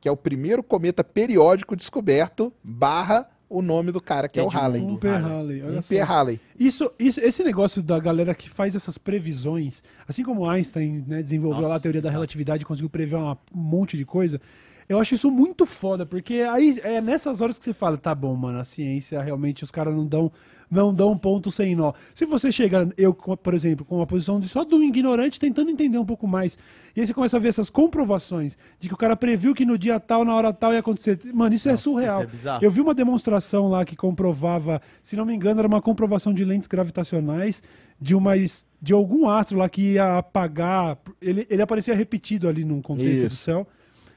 que 0.00 0.08
é 0.08 0.12
o 0.12 0.16
primeiro 0.16 0.62
cometa 0.62 1.04
periódico 1.04 1.76
descoberto, 1.76 2.52
barra 2.64 3.28
o 3.48 3.60
nome 3.60 3.90
do 3.90 4.00
cara, 4.00 4.28
que 4.28 4.38
é 4.38 4.42
o 4.42 4.46
Edmund 4.46 4.62
Halley. 4.64 4.80
Um 5.62 5.66
olha 5.66 5.80
1P 5.80 5.98
só. 5.98 6.04
Halley. 6.04 6.40
Isso, 6.58 6.90
isso, 6.98 7.20
esse 7.20 7.42
negócio 7.42 7.82
da 7.82 7.98
galera 7.98 8.32
que 8.32 8.48
faz 8.48 8.76
essas 8.76 8.96
previsões, 8.96 9.82
assim 10.06 10.22
como 10.22 10.48
Einstein 10.48 11.04
né, 11.06 11.20
desenvolveu 11.22 11.62
Nossa, 11.62 11.70
lá 11.70 11.76
a 11.76 11.80
teoria 11.80 12.00
da 12.00 12.10
relatividade 12.10 12.62
e 12.62 12.66
conseguiu 12.66 12.88
prever 12.88 13.16
uma- 13.16 13.36
um 13.52 13.58
monte 13.60 13.96
de 13.96 14.04
coisa, 14.04 14.40
eu 14.90 14.98
acho 14.98 15.14
isso 15.14 15.30
muito 15.30 15.64
foda, 15.64 16.04
porque 16.04 16.44
aí 16.50 16.80
é 16.82 17.00
nessas 17.00 17.40
horas 17.40 17.56
que 17.56 17.64
você 17.64 17.72
fala, 17.72 17.96
tá 17.96 18.12
bom, 18.12 18.34
mano, 18.34 18.58
a 18.58 18.64
ciência 18.64 19.22
realmente 19.22 19.62
os 19.62 19.70
caras 19.70 19.94
não 19.94 20.04
dão 20.04 20.32
não 20.68 20.92
dão 20.92 21.16
ponto 21.16 21.48
sem 21.48 21.76
nó. 21.76 21.92
Se 22.12 22.24
você 22.24 22.50
chega, 22.50 22.92
eu, 22.98 23.14
por 23.14 23.54
exemplo, 23.54 23.84
com 23.84 23.96
uma 23.96 24.06
posição 24.06 24.40
de 24.40 24.48
só 24.48 24.64
de 24.64 24.74
um 24.74 24.82
ignorante 24.82 25.38
tentando 25.38 25.70
entender 25.70 25.96
um 25.96 26.04
pouco 26.04 26.26
mais, 26.26 26.58
e 26.94 27.00
aí 27.00 27.06
você 27.06 27.14
começa 27.14 27.36
a 27.36 27.40
ver 27.40 27.48
essas 27.48 27.70
comprovações 27.70 28.58
de 28.80 28.88
que 28.88 28.94
o 28.94 28.96
cara 28.96 29.14
previu 29.14 29.54
que 29.54 29.64
no 29.64 29.78
dia 29.78 30.00
tal, 30.00 30.24
na 30.24 30.34
hora 30.34 30.52
tal 30.52 30.72
ia 30.72 30.80
acontecer. 30.80 31.20
Mano, 31.32 31.54
isso 31.54 31.68
é 31.68 31.72
Nossa, 31.72 31.84
surreal. 31.84 32.24
isso 32.24 32.48
é. 32.48 32.58
Eu 32.60 32.70
vi 32.70 32.80
uma 32.80 32.94
demonstração 32.94 33.68
lá 33.68 33.84
que 33.84 33.94
comprovava, 33.94 34.82
se 35.00 35.14
não 35.14 35.24
me 35.24 35.32
engano, 35.32 35.60
era 35.60 35.68
uma 35.68 35.80
comprovação 35.80 36.34
de 36.34 36.44
lentes 36.44 36.66
gravitacionais 36.66 37.62
de 38.00 38.16
uma 38.16 38.32
de 38.82 38.92
algum 38.92 39.28
astro 39.28 39.58
lá 39.58 39.68
que 39.68 39.92
ia 39.92 40.18
apagar. 40.18 40.98
Ele, 41.22 41.46
ele 41.48 41.62
aparecia 41.62 41.94
repetido 41.94 42.48
ali 42.48 42.64
num 42.64 42.82
contexto 42.82 43.20
do 43.20 43.26
Isso. 43.28 43.36
céu. 43.36 43.68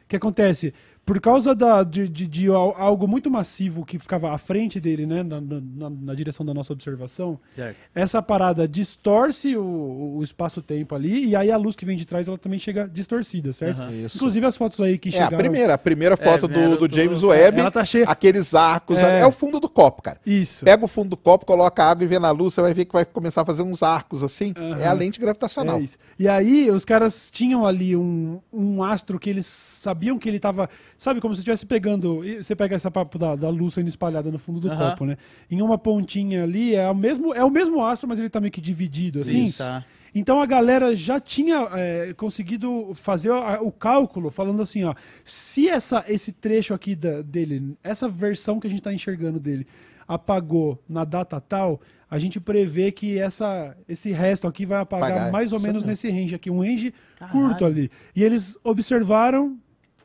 O 0.04 0.08
que 0.08 0.16
acontece? 0.16 0.74
Por 1.06 1.20
causa 1.20 1.54
da, 1.54 1.84
de, 1.84 2.08
de, 2.08 2.26
de 2.26 2.48
al- 2.48 2.74
algo 2.78 3.08
muito 3.08 3.30
massivo 3.30 3.86
que 3.86 4.00
ficava 4.00 4.32
à 4.32 4.38
frente 4.38 4.80
dele, 4.80 5.06
né, 5.06 5.22
na, 5.22 5.42
na- 5.42 5.90
na- 5.90 6.14
direção 6.16 6.46
da 6.46 6.54
nossa 6.54 6.72
observação, 6.72 7.38
Certo. 7.52 7.76
essa 7.94 8.22
parada 8.22 8.66
distorce 8.68 9.58
o, 9.58 10.16
o 10.18 10.24
espaço-tempo 10.24 10.96
ali, 10.96 11.26
e 11.28 11.36
aí 11.36 11.52
a 11.52 11.58
luz 11.58 11.76
que 11.76 11.86
vem 11.86 11.98
de 11.98 12.06
trás 12.06 12.28
ela 12.28 12.38
também 12.38 12.58
chega 12.60 12.88
distorcida, 12.88 13.52
certo? 13.52 13.82
Isso. 13.92 14.16
Inclusive 14.18 14.46
as 14.46 14.56
fotos 14.56 14.80
aí 14.80 14.98
que 14.98 15.10
É, 15.10 15.12
a 15.12 15.14
chegaram... 15.26 15.38
primeira, 15.38 15.74
a 15.74 15.78
primeira 15.78 16.16
foto 16.16 16.48
vieram 16.48 16.70
do, 16.72 16.78
do 16.78 16.88
tudo- 16.88 16.96
James 16.96 17.22
Webb, 17.24 17.60
Ela 17.60 17.72
tá 17.72 17.84
cheia... 17.84 18.06
aqueles 18.08 18.56
arcos, 18.56 18.98
É. 19.00 19.04
ali, 19.06 19.18
é 19.24 19.28
o 19.28 19.32
fundo 19.32 19.60
do 19.60 19.68
copo, 19.68 20.02
cara. 20.02 20.20
Isso. 20.26 20.64
Pega 20.64 20.86
o 20.86 20.88
fundo 20.88 21.10
do 21.10 21.18
copo, 21.18 21.46
coloca 21.46 21.84
água 21.84 22.04
e 22.04 22.08
vê 22.08 22.18
na 22.20 22.32
luz, 22.32 22.54
você 22.54 22.62
vai 22.62 22.74
ver 22.74 22.86
que 22.86 22.94
vai 22.94 23.04
começar 23.06 23.42
a 23.42 23.46
fazer 23.46 23.64
uns 23.64 23.84
arcos 23.84 24.24
assim. 24.24 24.54
Aham. 24.56 24.78
É 24.80 24.88
a 24.88 24.94
lente 24.94 25.20
gravitacional. 25.20 25.80
É 25.80 25.82
isso. 25.82 25.98
E 26.18 26.30
aí, 26.30 26.70
os 26.72 26.86
caras 26.86 27.30
tinham 27.30 27.66
ali 27.66 27.96
um, 27.98 28.40
um 28.54 28.82
astro 28.84 29.20
que 29.20 29.30
eles 29.30 29.46
sabiam 29.46 30.18
que 30.18 30.30
ele 30.30 30.40
tava. 30.40 30.70
Sabe, 31.04 31.20
como 31.20 31.36
se 31.36 31.40
estivesse 31.42 31.66
pegando. 31.66 32.24
e 32.24 32.42
Você 32.42 32.56
pega 32.56 32.78
essa 32.78 32.90
papo 32.90 33.18
da, 33.18 33.36
da 33.36 33.50
luz 33.50 33.74
sendo 33.74 33.90
espalhada 33.90 34.32
no 34.32 34.40
fundo 34.40 34.62
do 34.62 34.72
Aham. 34.72 34.92
copo, 34.92 35.06
né? 35.06 35.18
Em 35.52 35.62
uma 35.62 35.78
pontinha 35.78 36.44
ali, 36.44 36.74
é 36.76 36.90
o, 36.90 36.96
mesmo, 36.96 37.34
é 37.34 37.44
o 37.44 37.52
mesmo 37.52 37.84
astro, 37.86 38.08
mas 38.08 38.20
ele 38.20 38.30
tá 38.30 38.40
meio 38.40 38.54
que 38.54 38.62
dividido, 38.62 39.20
assim. 39.20 39.52
tá. 39.52 39.84
Então 40.16 40.40
a 40.40 40.46
galera 40.46 40.96
já 40.96 41.20
tinha 41.20 41.68
é, 41.74 42.14
conseguido 42.14 42.92
fazer 42.94 43.32
o 43.32 43.70
cálculo, 43.70 44.32
falando 44.32 44.62
assim, 44.62 44.86
ó, 44.86 44.96
se 45.26 45.68
essa, 45.68 46.06
esse 46.08 46.32
trecho 46.32 46.74
aqui 46.74 46.96
da- 46.96 47.22
dele, 47.22 47.76
essa 47.84 48.08
versão 48.08 48.58
que 48.58 48.68
a 48.68 48.70
gente 48.70 48.80
está 48.80 48.94
enxergando 48.94 49.42
dele, 49.42 49.68
apagou 50.08 50.82
na 50.88 51.04
data 51.04 51.42
tal, 51.42 51.82
a 52.10 52.20
gente 52.20 52.40
prevê 52.40 52.92
que 52.92 53.18
essa, 53.20 53.76
esse 53.90 54.12
resto 54.12 54.48
aqui 54.48 54.66
vai 54.66 54.80
apagar 54.80 55.12
Apagar, 55.12 55.32
mais 55.32 55.52
ou 55.52 55.60
menos 55.60 55.84
mesmo. 55.84 55.90
nesse 55.90 56.10
range 56.10 56.36
aqui, 56.36 56.50
um 56.52 56.60
range 56.62 56.94
Caralho. 57.18 57.32
curto 57.50 57.66
ali. 57.66 57.90
E 58.16 58.24
eles 58.24 58.58
observaram, 58.64 59.58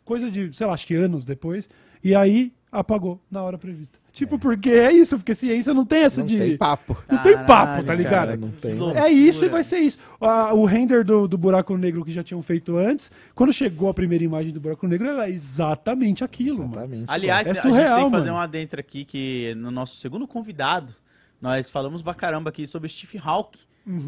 coisa 0.09 0.30
de, 0.30 0.52
sei 0.52 0.66
lá, 0.66 0.72
acho 0.72 0.86
que 0.86 0.94
anos 0.94 1.24
depois, 1.24 1.68
e 2.02 2.14
aí 2.14 2.52
apagou 2.72 3.20
na 3.30 3.42
hora 3.42 3.56
prevista. 3.59 3.98
Tipo, 4.12 4.36
porque 4.38 4.70
é 4.70 4.90
isso, 4.92 5.16
porque 5.16 5.32
ciência 5.34 5.72
não 5.72 5.84
tem 5.86 6.02
essa 6.02 6.20
Não 6.20 6.26
de... 6.26 6.36
tem 6.38 6.56
papo. 6.56 6.96
Não 7.09 7.22
tem 7.22 7.34
papo, 7.36 7.46
Caralho, 7.46 7.86
tá 7.86 7.94
ligado? 7.94 8.11
cara, 8.12 8.36
não 8.36 8.50
tem. 8.50 8.76
É 8.96 9.09
isso 9.12 9.44
e 9.44 9.48
vai 9.48 9.62
ser 9.62 9.78
isso. 9.78 9.96
Ah, 10.20 10.52
o 10.52 10.64
render 10.64 11.04
do, 11.04 11.28
do 11.28 11.38
buraco 11.38 11.76
negro 11.76 12.04
que 12.04 12.11
já 12.11 12.24
tinham 12.24 12.42
feito 12.42 12.76
antes, 12.76 13.12
quando 13.34 13.52
chegou 13.52 13.88
a 13.88 13.94
primeira 13.94 14.24
imagem 14.24 14.52
do 14.52 14.59
buraco 14.59 14.88
negro, 14.88 15.06
era 15.06 15.30
exatamente 15.30 16.24
aquilo, 16.24 16.59
mano. 16.66 16.72
Exatamente. 16.74 17.04
Aliás, 17.06 17.46
É 17.46 17.50
a 17.50 17.54
gente 17.54 17.62
tem 17.62 17.72
surreal, 17.72 18.04
que 18.06 18.11
fazer 18.11 18.30
mano. 18.30 18.38
um 18.38 18.42
adentro 18.42 18.80
aqui 18.80 19.04
que 19.04 19.54
no 19.56 19.70
nosso 19.70 19.96
segundo 19.96 20.26
convidado, 20.26 20.92
nós 21.40 21.70
falamos 21.70 22.02
pra 22.02 22.12
caramba 22.14 22.50
aqui 22.50 22.66
sobre 22.66 22.88
Steve 22.88 23.20
Hawking. 23.24 23.61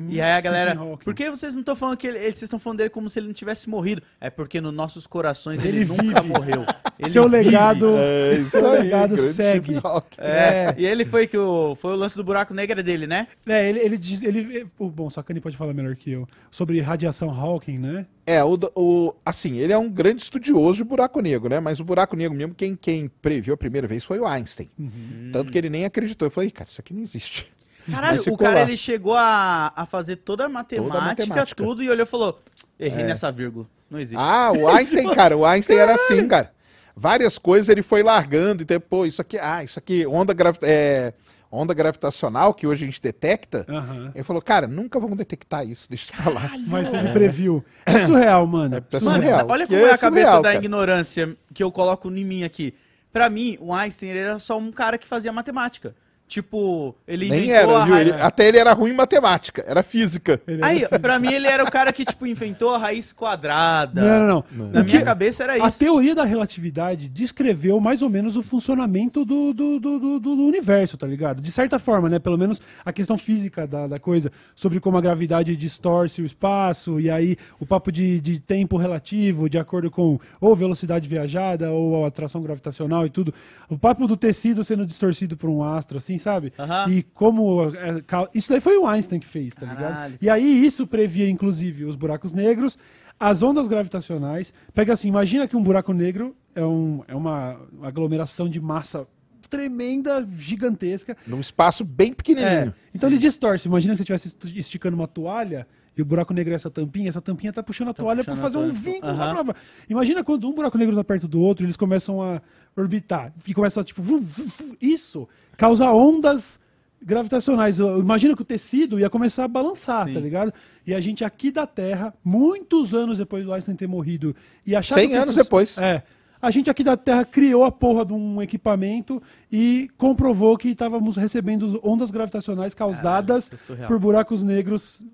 E 0.08 0.20
aí 0.20 0.32
a 0.32 0.40
Stephen 0.40 0.42
galera, 0.52 0.78
Hawking. 0.78 1.04
por 1.04 1.14
que 1.14 1.30
vocês 1.30 1.52
não 1.54 1.60
estão 1.60 1.74
falando 1.74 1.96
que 1.96 2.06
ele, 2.06 2.18
ele- 2.18 2.26
vocês 2.30 2.42
estão 2.42 2.58
falando 2.58 2.78
dele 2.78 2.90
como 2.90 3.08
se 3.08 3.18
ele 3.18 3.26
não 3.28 3.34
tivesse 3.34 3.68
morrido? 3.68 4.02
É 4.20 4.28
porque 4.30 4.60
nos 4.60 4.74
nossos 4.74 5.06
corações 5.06 5.64
ele, 5.64 5.78
Ele 5.80 5.84
nunca 5.86 6.22
morreu. 6.22 6.64
Ele 6.98 7.08
Seu 7.08 7.24
vive. 7.30 7.36
legado, 7.44 7.94
É 7.96 8.34
isso 8.34 8.50
seu 8.50 8.70
aí, 8.72 8.82
legado 8.82 9.18
segue. 9.32 9.76
Hawking. 9.82 10.16
É, 10.20 10.74
e 10.76 10.84
ele 10.84 11.06
foi 11.06 11.26
que 11.26 11.38
o 11.38 11.74
foi 11.74 11.92
o 11.92 11.96
lance 11.96 12.14
do 12.14 12.22
buraco 12.22 12.52
negro 12.52 12.82
dele, 12.82 13.06
né? 13.06 13.26
É, 13.46 13.70
ele, 13.70 13.78
ele 13.80 13.96
diz. 13.96 14.22
Ele, 14.22 14.66
o- 14.78 14.90
bom, 14.90 15.08
Sakane 15.08 15.40
pode 15.40 15.56
falar 15.56 15.72
melhor 15.72 15.96
que 15.96 16.10
eu. 16.10 16.28
Sobre 16.50 16.78
radiação 16.80 17.30
Hawking, 17.30 17.78
né? 17.78 18.04
É, 18.26 18.44
o, 18.44 18.58
o- 18.76 19.14
assim, 19.24 19.56
ele 19.56 19.72
é 19.72 19.78
um 19.78 19.88
grande 19.88 20.20
estudioso 20.20 20.76
de 20.76 20.84
buraco 20.84 21.22
negro, 21.22 21.48
né? 21.48 21.58
Mas 21.58 21.80
o 21.80 21.84
buraco 21.84 22.14
negro 22.14 22.36
mesmo, 22.36 22.54
quem, 22.54 22.76
quem 22.76 23.08
previu 23.22 23.54
a 23.54 23.56
primeira 23.56 23.86
vez 23.88 24.04
foi 24.04 24.18
o 24.20 24.26
Einstein. 24.26 24.68
Uhum. 24.78 25.30
Tanto 25.32 25.50
que 25.50 25.56
ele 25.56 25.70
nem 25.70 25.86
acreditou. 25.86 26.26
Eu 26.26 26.30
falei, 26.30 26.48
"Ih, 26.48 26.52
cara, 26.52 26.68
isso 26.70 26.82
aqui 26.82 26.92
não 26.92 27.00
existe. 27.02 27.50
Caralho, 27.90 28.22
o 28.26 28.36
cara 28.36 28.54
lá. 28.54 28.62
ele 28.62 28.76
chegou 28.76 29.14
a, 29.14 29.72
a 29.74 29.86
fazer 29.86 30.16
toda 30.16 30.46
a 30.46 30.48
matemática, 30.48 30.98
matemática. 30.98 31.62
tudo, 31.62 31.82
e 31.82 31.90
olhou 31.90 32.04
e 32.04 32.06
falou: 32.06 32.40
errei 32.78 33.04
nessa 33.04 33.30
vírgula. 33.30 33.66
Não 33.90 33.98
existe. 33.98 34.22
Ah, 34.22 34.52
o 34.52 34.68
Einstein, 34.68 35.10
cara, 35.14 35.36
o 35.36 35.44
Einstein 35.44 35.78
era 35.78 35.94
assim, 35.94 36.26
cara. 36.28 36.52
Várias 36.96 37.38
coisas 37.38 37.68
ele 37.68 37.82
foi 37.82 38.02
largando 38.02 38.62
e 38.62 38.64
depois, 38.64 39.14
isso 39.14 39.22
aqui, 39.22 39.38
ah, 39.38 39.64
isso 39.64 39.78
aqui, 39.78 40.06
onda, 40.06 40.34
gravi 40.34 40.58
é, 40.62 41.14
onda 41.50 41.74
gravitacional, 41.74 42.54
que 42.54 42.66
hoje 42.66 42.84
a 42.84 42.86
gente 42.86 43.02
detecta. 43.02 43.66
Aham. 43.68 44.12
Ele 44.14 44.24
falou, 44.24 44.40
cara, 44.40 44.66
nunca 44.66 45.00
vamos 45.00 45.16
detectar 45.16 45.66
isso, 45.66 45.88
deixa 45.88 46.04
isso 46.12 46.22
pra 46.22 46.32
lá. 46.32 46.50
Mas 46.66 46.92
ele 46.92 47.10
previu. 47.10 47.64
É 47.84 48.00
surreal, 48.00 48.46
mano. 48.46 48.76
É 48.76 49.00
Mano, 49.00 49.16
surreal. 49.16 49.48
olha 49.48 49.66
que 49.66 49.74
como 49.74 49.86
é, 49.86 49.90
é 49.90 49.94
a 49.94 49.98
cabeça 49.98 50.26
surreal, 50.26 50.42
da 50.42 50.48
cara. 50.50 50.64
ignorância 50.64 51.36
que 51.52 51.62
eu 51.62 51.72
coloco 51.72 52.08
em 52.10 52.24
mim 52.24 52.44
aqui. 52.44 52.74
Pra 53.12 53.28
mim, 53.28 53.58
o 53.60 53.74
Einstein 53.74 54.10
era 54.10 54.38
só 54.38 54.56
um 54.56 54.70
cara 54.70 54.96
que 54.96 55.06
fazia 55.06 55.32
matemática. 55.32 55.94
Tipo, 56.30 56.94
ele 57.08 57.28
Nem 57.28 57.46
inventou 57.46 57.72
era, 57.72 57.82
a 57.82 57.84
viu? 57.84 57.94
raiz. 57.94 58.08
Ele- 58.08 58.20
até 58.22 58.46
ele 58.46 58.56
era 58.58 58.72
ruim 58.72 58.92
em 58.92 58.94
matemática, 58.94 59.64
era 59.66 59.82
física. 59.82 60.40
Ele 60.46 60.64
Aí, 60.64 60.86
pra 61.00 61.18
mim, 61.18 61.32
ele 61.32 61.48
era 61.48 61.64
o 61.64 61.68
cara 61.68 61.92
que, 61.92 62.04
tipo, 62.04 62.24
inventou 62.24 62.72
a 62.72 62.78
raiz 62.78 63.12
quadrada. 63.12 64.00
Não, 64.00 64.20
não, 64.28 64.44
não. 64.52 64.66
Na 64.70 64.80
O 64.82 64.84
minha 64.84 64.98
que- 65.00 65.04
cabeça 65.04 65.42
era 65.42 65.54
A 65.54 65.68
isso. 65.68 65.80
teoria 65.80 66.14
da 66.14 66.22
relatividade 66.22 67.08
descreveu 67.08 67.80
mais 67.80 68.00
ou 68.00 68.08
menos 68.08 68.36
o 68.36 68.44
funcionamento 68.44 69.24
do, 69.24 69.52
do, 69.52 69.80
do, 69.80 69.98
do- 69.98 70.20
do 70.20 70.30
universo, 70.46 70.96
tá 70.96 71.04
ligado? 71.04 71.42
De 71.42 71.50
certa 71.50 71.80
forma, 71.80 72.08
né? 72.08 72.20
Pelo 72.20 72.38
menos 72.38 72.60
a 72.84 72.92
questão 72.92 73.18
física 73.18 73.66
da, 73.66 73.88
da 73.88 73.98
coisa, 73.98 74.30
sobre 74.54 74.78
como 74.78 74.98
a 74.98 75.00
gravidade 75.00 75.56
distorce 75.56 76.22
o 76.22 76.24
espaço, 76.24 77.00
e 77.00 77.10
aí 77.10 77.36
o 77.58 77.66
papo 77.66 77.90
de, 77.90 78.20
de 78.20 78.38
tempo 78.38 78.76
relativo, 78.76 79.50
de 79.50 79.58
acordo 79.58 79.90
com 79.90 80.16
ou 80.40 80.54
velocidade 80.54 81.08
viajada, 81.08 81.72
ou 81.72 82.04
a 82.04 82.06
atração 82.08 82.40
gravitacional 82.40 83.04
e 83.04 83.10
tudo. 83.10 83.34
O 83.68 83.76
papo 83.76 84.06
do 84.06 84.16
tecido 84.16 84.62
sendo 84.62 84.86
distorcido 84.86 85.36
por 85.36 85.50
um 85.50 85.64
astro, 85.64 85.98
assim, 85.98 86.19
sabe? 86.20 86.52
E 86.88 87.02
como. 87.02 87.64
é, 87.74 88.02
isso 88.34 88.48
daí 88.48 88.60
foi 88.60 88.76
o 88.78 88.86
Einstein 88.86 89.18
que 89.20 89.26
fez, 89.26 89.54
tá 89.54 89.66
ligado? 89.66 89.92
Caralho. 89.94 90.18
E 90.20 90.28
aí 90.30 90.64
isso 90.64 90.86
previa, 90.86 91.28
inclusive, 91.28 91.84
os 91.84 91.96
buracos 91.96 92.32
negros, 92.32 92.78
as 93.18 93.42
ondas 93.42 93.66
gravitacionais. 93.68 94.52
Pega 94.74 94.92
assim, 94.92 95.08
imagina 95.08 95.46
que 95.48 95.56
um 95.56 95.62
buraco 95.62 95.92
negro 95.92 96.36
é, 96.54 96.64
um, 96.64 97.02
é 97.08 97.14
uma 97.14 97.60
aglomeração 97.82 98.48
de 98.48 98.60
massa 98.60 99.06
tremenda, 99.48 100.24
gigantesca. 100.38 101.16
Num 101.26 101.40
espaço 101.40 101.84
bem 101.84 102.10
É, 102.10 102.14
pequenininho. 102.14 102.74
então 102.94 103.08
ele 103.08 103.18
distorce. 103.18 103.66
Imagina 103.66 103.94
que 103.94 103.98
você 103.98 104.02
estivesse 104.14 104.28
est- 104.28 104.56
esticando 104.56 104.94
uma 104.96 105.08
toalha 105.08 105.66
e 105.96 106.00
o 106.02 106.04
buraco 106.04 106.32
negro 106.32 106.52
é 106.52 106.56
essa 106.56 106.70
tampinha, 106.70 107.08
essa 107.08 107.20
tampinha 107.20 107.52
tá 107.52 107.60
puxando 107.62 107.88
a 107.88 107.92
toalha 107.94 108.22
para 108.22 108.34
a 108.34 108.36
fazer 108.36 108.58
um 108.58 108.70
vínculo 108.70 109.12
pra 109.16 109.42
baixo. 109.42 109.60
Imagina 109.88 110.22
quando 110.22 110.48
um 110.48 110.54
buraco 110.54 110.78
negro 110.78 110.94
tá 110.94 111.02
perto 111.02 111.26
do 111.26 111.40
outro, 111.40 111.66
eles 111.66 111.76
começam 111.76 112.22
a 112.22 112.40
orbitar. 112.76 113.32
E 113.46 113.52
começa 113.52 113.82
tipo, 113.82 114.00
vu, 114.00 114.20
vu, 114.20 114.44
vu. 114.44 114.76
isso 114.80 115.28
causa 115.60 115.90
ondas 115.92 116.58
gravitacionais. 117.02 117.78
Imagina 117.78 118.34
que 118.34 118.40
o 118.40 118.44
tecido 118.44 118.98
ia 118.98 119.10
começar 119.10 119.44
a 119.44 119.48
balançar, 119.48 120.06
Sim. 120.06 120.14
tá 120.14 120.20
ligado? 120.20 120.54
E 120.86 120.94
a 120.94 121.00
gente 121.00 121.22
aqui 121.22 121.50
da 121.50 121.66
Terra, 121.66 122.14
muitos 122.24 122.94
anos 122.94 123.18
depois 123.18 123.44
do 123.44 123.52
Einstein 123.52 123.76
ter 123.76 123.86
morrido 123.86 124.34
e 124.66 124.74
achar 124.74 124.94
100 124.94 125.08
que 125.08 125.14
anos 125.14 125.34
depois. 125.34 125.76
É. 125.76 126.02
A 126.40 126.50
gente 126.50 126.70
aqui 126.70 126.82
da 126.82 126.96
Terra 126.96 127.22
criou 127.26 127.64
a 127.64 127.70
porra 127.70 128.06
de 128.06 128.14
um 128.14 128.40
equipamento 128.40 129.22
e 129.52 129.90
comprovou 129.98 130.56
que 130.56 130.68
estávamos 130.68 131.16
recebendo 131.18 131.78
ondas 131.84 132.10
gravitacionais 132.10 132.72
causadas 132.72 133.50
é 133.78 133.86
por 133.86 133.98
buracos 133.98 134.42
negros 134.42 135.04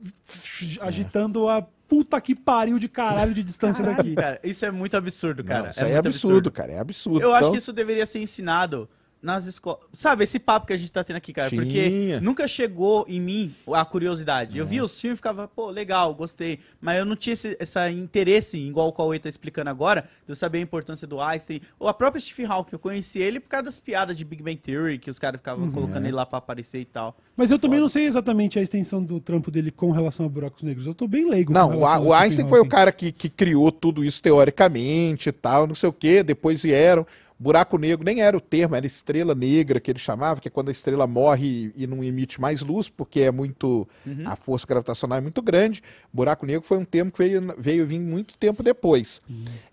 agitando 0.81 1.49
a 1.49 1.67
puta 1.89 2.21
que 2.21 2.37
pariu 2.37 2.79
de 2.79 2.89
caralho 2.89 3.35
de 3.35 3.43
distância 3.43 3.83
daqui. 3.83 4.15
Cara, 4.15 4.39
isso 4.45 4.65
é 4.65 4.71
muito 4.71 4.97
absurdo, 4.97 5.43
cara. 5.43 5.65
Não, 5.65 5.71
isso 5.71 5.85
aí 5.85 5.91
é 5.91 5.95
muito 5.95 6.07
absurdo, 6.07 6.51
cara, 6.53 6.73
é 6.73 6.79
absurdo. 6.79 7.21
Eu 7.21 7.33
acho 7.33 7.41
Então, 7.41 7.51
que 7.53 7.59
isso 7.59 7.73
deveria 7.73 8.07
ser 8.07 8.21
ensinado 8.21 8.89
nas 9.27 9.45
escolas. 9.47 9.81
Sabe, 9.93 10.23
esse 10.23 10.39
papo 10.39 10.67
que 10.69 10.73
a 10.73 10.77
gente 10.77 10.93
tá 10.93 11.03
tendo 11.03 11.17
aqui, 11.17 11.33
cara? 11.33 11.51
Porque 11.51 11.91
Tinha. 11.91 12.21
nunca 12.21 12.47
chegou 12.47 13.05
em 13.09 13.21
mim 13.21 13.53
a 13.73 13.85
curiosidade. 13.85 14.57
Eu 14.57 14.65
via 14.65 14.85
os 14.85 14.99
filmes 15.01 15.17
e 15.17 15.19
ficava, 15.19 15.49
pô, 15.49 15.69
legal, 15.69 16.15
gostei. 16.15 16.61
Mas 16.81 16.99
eu 17.01 17.05
não 17.05 17.17
tinha 17.17 17.33
esse 17.35 17.57
essa 17.59 17.91
interesse, 17.91 18.57
igual 18.57 18.87
o 18.89 18.93
Cauê 18.93 19.19
tá 19.19 19.29
explicando 19.29 19.69
agora, 19.69 20.03
de 20.25 20.31
eu 20.31 20.37
saber 20.37 20.59
a 20.59 20.61
importância 20.61 21.07
do 21.09 21.21
Einstein. 21.21 21.61
Ou 21.79 21.89
a 21.89 21.95
própria 21.95 22.21
Stephen 22.21 22.47
Hawking, 22.47 22.71
eu 22.75 22.79
conheci 22.79 23.19
ele 23.19 23.41
por 23.41 23.49
causa 23.49 23.65
das 23.65 23.81
piadas 23.81 24.17
de 24.17 24.25
Big 24.25 24.43
Bang 24.43 24.57
Theory, 24.57 24.99
que 24.99 25.11
os 25.11 25.19
caras 25.19 25.41
ficavam 25.41 25.71
colocando 25.73 26.05
ele 26.07 26.15
lá 26.15 26.25
pra 26.25 26.39
aparecer 26.39 26.81
e 26.81 26.85
tal. 26.85 27.17
Mas 27.37 27.51
eu 27.51 27.59
também 27.59 27.81
não 27.81 27.89
sei 27.89 28.05
exatamente 28.07 28.59
a 28.59 28.63
extensão 28.63 29.03
do 29.03 29.19
trampo 29.21 29.51
dele 29.51 29.71
com 29.73 29.91
relação 29.91 30.25
a 30.25 30.29
buracos 30.29 30.63
negros. 30.63 30.87
Eu 30.87 30.95
tô 30.95 31.09
bem 31.09 31.29
leigo. 31.29 31.53
com 31.53 31.59
Não, 31.59 31.81
o, 31.81 31.85
A- 31.87 31.99
o 31.99 32.13
Einstein 32.15 32.49
foi 32.49 32.61
o 32.61 32.69
cara 32.69 32.93
que, 32.93 33.11
que 33.11 33.29
criou 33.29 33.73
tudo 33.73 34.05
isso 34.05 34.23
teoricamente 34.23 35.29
e 35.29 35.33
tal, 35.33 35.67
não 35.67 35.75
sei 35.75 35.89
o 35.89 35.93
quê. 35.93 36.23
Depois 36.23 36.63
vieram. 36.63 37.05
Buraco 37.39 37.77
negro 37.77 38.05
nem 38.05 38.23
era 38.23 38.37
o 38.37 38.41
termo, 38.41 38.75
era 38.75 38.87
estrela 38.87 39.35
negra 39.35 39.79
que 39.79 39.91
ele 39.91 39.99
chamava, 39.99 40.41
que 40.41 40.49
é 40.49 40.51
quando 40.51 40.69
a 40.69 40.73
estrela 40.73 41.07
morre 41.07 41.73
e, 41.77 41.87
não 41.87 42.03
emite 42.03 42.41
mais 42.41 42.63
luz, 42.63 42.89
porque 42.89 43.21
é 43.21 43.31
muito. 43.31 43.87
A 44.27 44.37
força 44.37 44.67
gravitacional 44.67 45.19
é 45.19 45.21
muito 45.21 45.43
grande. 45.43 45.83
Buraco 46.13 46.47
negro 46.47 46.63
foi 46.67 46.79
um 46.79 46.85
termo 46.85 47.13
que 47.13 47.19
veio, 47.19 47.55
veio 47.59 47.87
vir 47.87 48.01
muito 48.01 48.37
tempo 48.39 48.63
depois. 48.63 49.21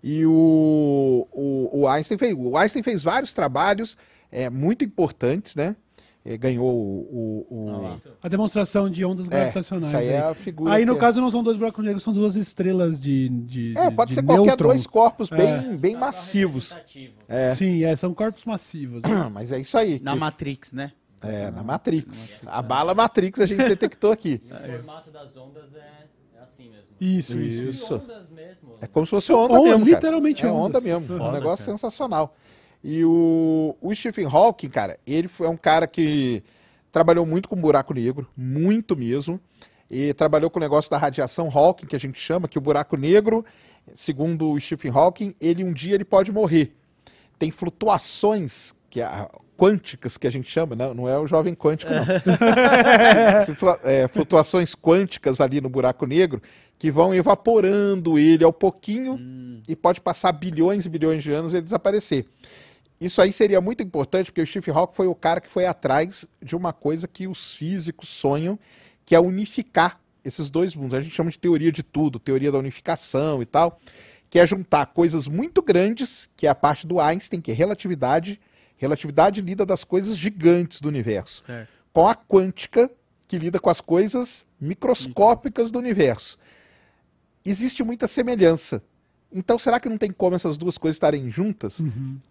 E 0.02 0.26
o, 0.26 1.26
o, 1.32 1.80
o 1.80 1.88
Einstein 1.88 2.18
fez. 2.18 2.34
O 2.36 2.56
Einstein 2.56 2.82
fez 2.82 3.02
vários 3.02 3.32
trabalhos 3.32 3.96
é, 4.30 4.50
muito 4.50 4.84
importantes, 4.84 5.54
né? 5.54 5.74
É, 6.26 6.38
ganhou 6.38 6.66
o. 6.74 7.46
o- 7.50 7.64
o- 7.68 7.94
A 8.22 8.28
demonstração 8.28 8.88
de 8.88 9.04
ondas 9.04 9.26
É, 9.26 9.30
gravitacionais. 9.30 9.92
isso 9.92 10.00
aí 10.00 10.08
é 10.08 10.22
aí. 10.22 10.30
a 10.30 10.34
figura. 10.34 10.72
Aí, 10.74 10.86
no 10.86 10.94
que- 10.94 11.00
caso, 11.00 11.20
não 11.20 11.30
são 11.30 11.42
dois 11.42 11.58
buracos 11.58 11.84
negros, 11.84 12.02
são 12.02 12.14
duas 12.14 12.34
estrelas 12.34 12.98
de. 12.98 13.28
de 13.28 13.74
É, 13.76 13.90
de- 13.90 13.94
pode 13.96 14.08
de 14.08 14.14
ser 14.14 14.22
qualquer 14.22 14.56
dois 14.56 14.86
corpos 14.86 15.30
É. 15.30 15.36
bem, 15.36 15.76
bem 15.76 15.96
massivos. 15.96 16.74
É. 17.28 17.54
Sim, 17.54 17.84
é, 17.84 17.94
são 17.94 18.14
corpos 18.14 18.42
massivos. 18.46 19.02
né? 19.02 19.28
Mas 19.32 19.52
é 19.52 19.58
isso 19.60 19.76
aí. 19.76 20.00
Na 20.02 20.14
que- 20.14 20.18
Matrix, 20.18 20.72
né? 20.72 20.92
é, 21.20 21.50
na 21.50 21.62
Matrix. 21.62 22.42
A 22.46 22.62
bala 22.62 22.94
Matrix 22.94 23.40
a 23.40 23.46
gente 23.46 23.66
detectou 23.68 24.10
aqui. 24.10 24.40
E 24.48 24.70
o 24.70 24.72
formato 24.78 25.10
das 25.10 25.36
ondas 25.36 25.74
é, 25.74 26.06
é 26.38 26.42
assim 26.42 26.70
mesmo. 26.70 26.94
Isso, 27.00 27.36
isso. 27.38 27.62
Isso. 27.70 27.94
Ondas 27.96 28.30
mesmo. 28.30 28.76
É 28.80 28.86
como 28.86 29.04
se 29.04 29.10
fosse 29.10 29.30
onda 29.32 29.52
Onda, 29.54 29.62
mesmo. 29.62 29.78
cara. 29.84 29.90
literalmente 29.96 30.44
é 30.46 30.48
onda 30.50 30.78
ondas. 30.78 30.82
mesmo. 30.84 31.14
um 31.16 31.18
Foda, 31.18 31.32
negócio 31.32 31.66
cara. 31.66 31.76
sensacional. 31.78 32.34
E 32.86 33.02
o, 33.04 33.74
o 33.80 33.94
Stephen 33.94 34.26
Hawking, 34.30 34.68
cara, 34.68 34.98
ele 35.06 35.26
foi- 35.26 35.46
é 35.46 35.50
um 35.50 35.56
cara 35.56 35.86
que 35.86 36.42
trabalhou 36.92 37.24
muito 37.24 37.48
com 37.48 37.56
buraco 37.56 37.94
negro, 37.94 38.28
muito 38.36 38.94
mesmo. 38.94 39.40
E 39.90 40.12
trabalhou 40.14 40.50
com 40.50 40.58
o 40.58 40.62
negócio 40.62 40.90
da 40.90 40.98
radiação 40.98 41.48
Hawking, 41.52 41.86
que 41.86 41.96
a 41.96 42.00
gente 42.00 42.18
chama, 42.20 42.46
que 42.48 42.58
o 42.58 42.60
buraco 42.60 42.96
negro, 42.96 43.44
segundo 43.94 44.50
o 44.50 44.60
Stephen 44.60 44.90
Hawking, 44.94 45.34
ele 45.40 45.64
um 45.64 45.72
dia 45.72 45.94
ele 45.94 46.04
pode 46.04 46.30
morrer. 46.30 46.74
Tem 47.38 47.50
flutuações 47.50 48.74
que 48.90 49.00
é, 49.00 49.08
quânticas 49.56 50.16
que 50.18 50.26
a 50.26 50.30
gente 50.30 50.50
chama, 50.50 50.74
né? 50.76 50.92
não 50.94 51.08
é 51.08 51.18
o 51.18 51.26
jovem 51.26 51.54
quântico, 51.54 51.92
não. 51.92 52.04
Situa- 53.44 53.78
é, 53.82 54.06
flutuações 54.08 54.74
quânticas 54.74 55.40
ali 55.40 55.60
no 55.60 55.68
buraco 55.68 56.06
negro 56.06 56.42
que 56.78 56.90
vão 56.90 57.14
evaporando 57.14 58.18
ele 58.18 58.44
ao 58.44 58.52
pouquinho 58.52 59.18
e 59.68 59.76
pode 59.76 60.00
passar 60.00 60.32
bilhões 60.32 60.84
e 60.84 60.88
bilhões 60.88 61.22
de 61.22 61.30
anos 61.32 61.52
e 61.52 61.56
ele 61.56 61.64
desaparecer. 61.64 62.26
Isso 63.04 63.20
aí 63.20 63.34
seria 63.34 63.60
muito 63.60 63.82
importante 63.82 64.32
porque 64.32 64.40
o 64.40 64.46
Stephen 64.46 64.74
Hawking 64.74 64.94
foi 64.94 65.06
o 65.06 65.14
cara 65.14 65.38
que 65.38 65.50
foi 65.50 65.66
atrás 65.66 66.26
de 66.42 66.56
uma 66.56 66.72
coisa 66.72 67.06
que 67.06 67.28
os 67.28 67.54
físicos 67.54 68.08
sonham, 68.08 68.58
que 69.04 69.14
é 69.14 69.20
unificar 69.20 70.00
esses 70.24 70.48
dois 70.48 70.74
mundos. 70.74 70.98
A 70.98 71.02
gente 71.02 71.14
chama 71.14 71.30
de 71.30 71.38
teoria 71.38 71.70
de 71.70 71.82
tudo, 71.82 72.18
teoria 72.18 72.50
da 72.50 72.58
unificação 72.58 73.42
e 73.42 73.44
tal, 73.44 73.78
que 74.30 74.38
é 74.38 74.46
juntar 74.46 74.86
coisas 74.86 75.28
muito 75.28 75.60
grandes, 75.60 76.30
que 76.34 76.46
é 76.46 76.50
a 76.50 76.54
parte 76.54 76.86
do 76.86 76.98
Einstein, 76.98 77.42
que 77.42 77.50
é 77.50 77.54
relatividade. 77.54 78.40
Relatividade 78.78 79.42
lida 79.42 79.66
das 79.66 79.84
coisas 79.84 80.16
gigantes 80.16 80.80
do 80.80 80.88
universo 80.88 81.44
Certo. 81.44 81.68
com 81.92 82.08
a 82.08 82.14
quântica, 82.14 82.90
que 83.28 83.38
lida 83.38 83.60
com 83.60 83.68
as 83.68 83.82
coisas 83.82 84.46
microscópicas 84.58 85.70
do 85.70 85.78
universo. 85.78 86.38
Existe 87.44 87.84
muita 87.84 88.08
semelhança. 88.08 88.82
Então, 89.34 89.58
será 89.58 89.80
que 89.80 89.88
não 89.88 89.98
tem 89.98 90.12
como 90.12 90.36
essas 90.36 90.56
duas 90.56 90.78
coisas 90.78 90.94
estarem 90.96 91.28
juntas? 91.30 91.82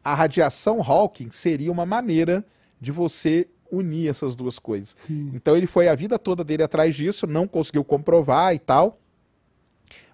A 0.03 0.15
radiação 0.15 0.81
Hawking 0.81 1.29
seria 1.31 1.71
uma 1.71 1.85
maneira 1.85 2.45
de 2.79 2.91
você 2.91 3.47
unir 3.71 4.07
essas 4.09 4.35
duas 4.35 4.57
coisas. 4.59 4.95
Sim. 4.97 5.31
Então, 5.33 5.57
ele 5.57 5.67
foi 5.67 5.87
a 5.89 5.95
vida 5.95 6.17
toda 6.17 6.43
dele 6.43 6.63
atrás 6.63 6.95
disso, 6.95 7.27
não 7.27 7.47
conseguiu 7.47 7.83
comprovar 7.83 8.53
e 8.55 8.59
tal, 8.59 8.99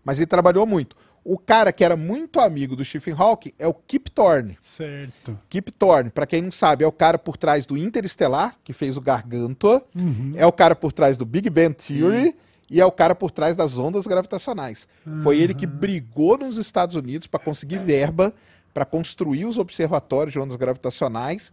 mas 0.04 0.18
ele 0.18 0.26
trabalhou 0.28 0.66
muito. 0.66 0.96
O 1.24 1.38
cara 1.38 1.72
que 1.74 1.84
era 1.84 1.96
muito 1.98 2.40
amigo 2.40 2.76
do 2.76 2.84
Stephen 2.84 3.14
Hawking 3.16 3.52
é 3.60 3.68
o 3.68 3.74
Kip 3.74 4.10
Thorne. 4.10 4.58
Certo. 4.62 5.38
Kip 5.50 5.70
Thorne, 5.72 6.10
pra 6.10 6.26
quem 6.26 6.42
não 6.42 6.52
sabe, 6.52 6.84
é 6.84 6.88
o 6.88 6.92
cara 6.92 7.20
por 7.20 7.36
trás 7.38 7.66
do 7.68 7.78
Interestelar, 7.78 8.56
que 8.64 8.72
fez 8.74 8.96
o 8.98 9.02
Gargantua, 9.02 9.86
Uhum. 9.96 10.32
é 10.36 10.46
o 10.46 10.52
cara 10.52 10.76
por 10.76 10.92
trás 10.94 11.18
do 11.18 11.26
Big 11.26 11.50
Bang 11.50 11.76
Theory 11.76 12.36
e 12.70 12.80
é 12.80 12.86
o 12.86 12.92
cara 12.92 13.16
por 13.16 13.32
trás 13.32 13.56
das 13.56 13.78
ondas 13.78 14.06
gravitacionais. 14.08 14.88
Foi 15.24 15.38
ele 15.40 15.54
que 15.54 15.66
brigou 15.66 16.38
nos 16.38 16.58
Estados 16.58 16.96
Unidos 16.96 17.28
para 17.28 17.40
conseguir 17.40 17.78
verba 17.80 18.34
para 18.74 18.86
construir 18.86 19.46
os 19.46 19.58
observatórios 19.58 20.32
de 20.32 20.40
ondas 20.40 20.56
gravitacionais. 20.56 21.52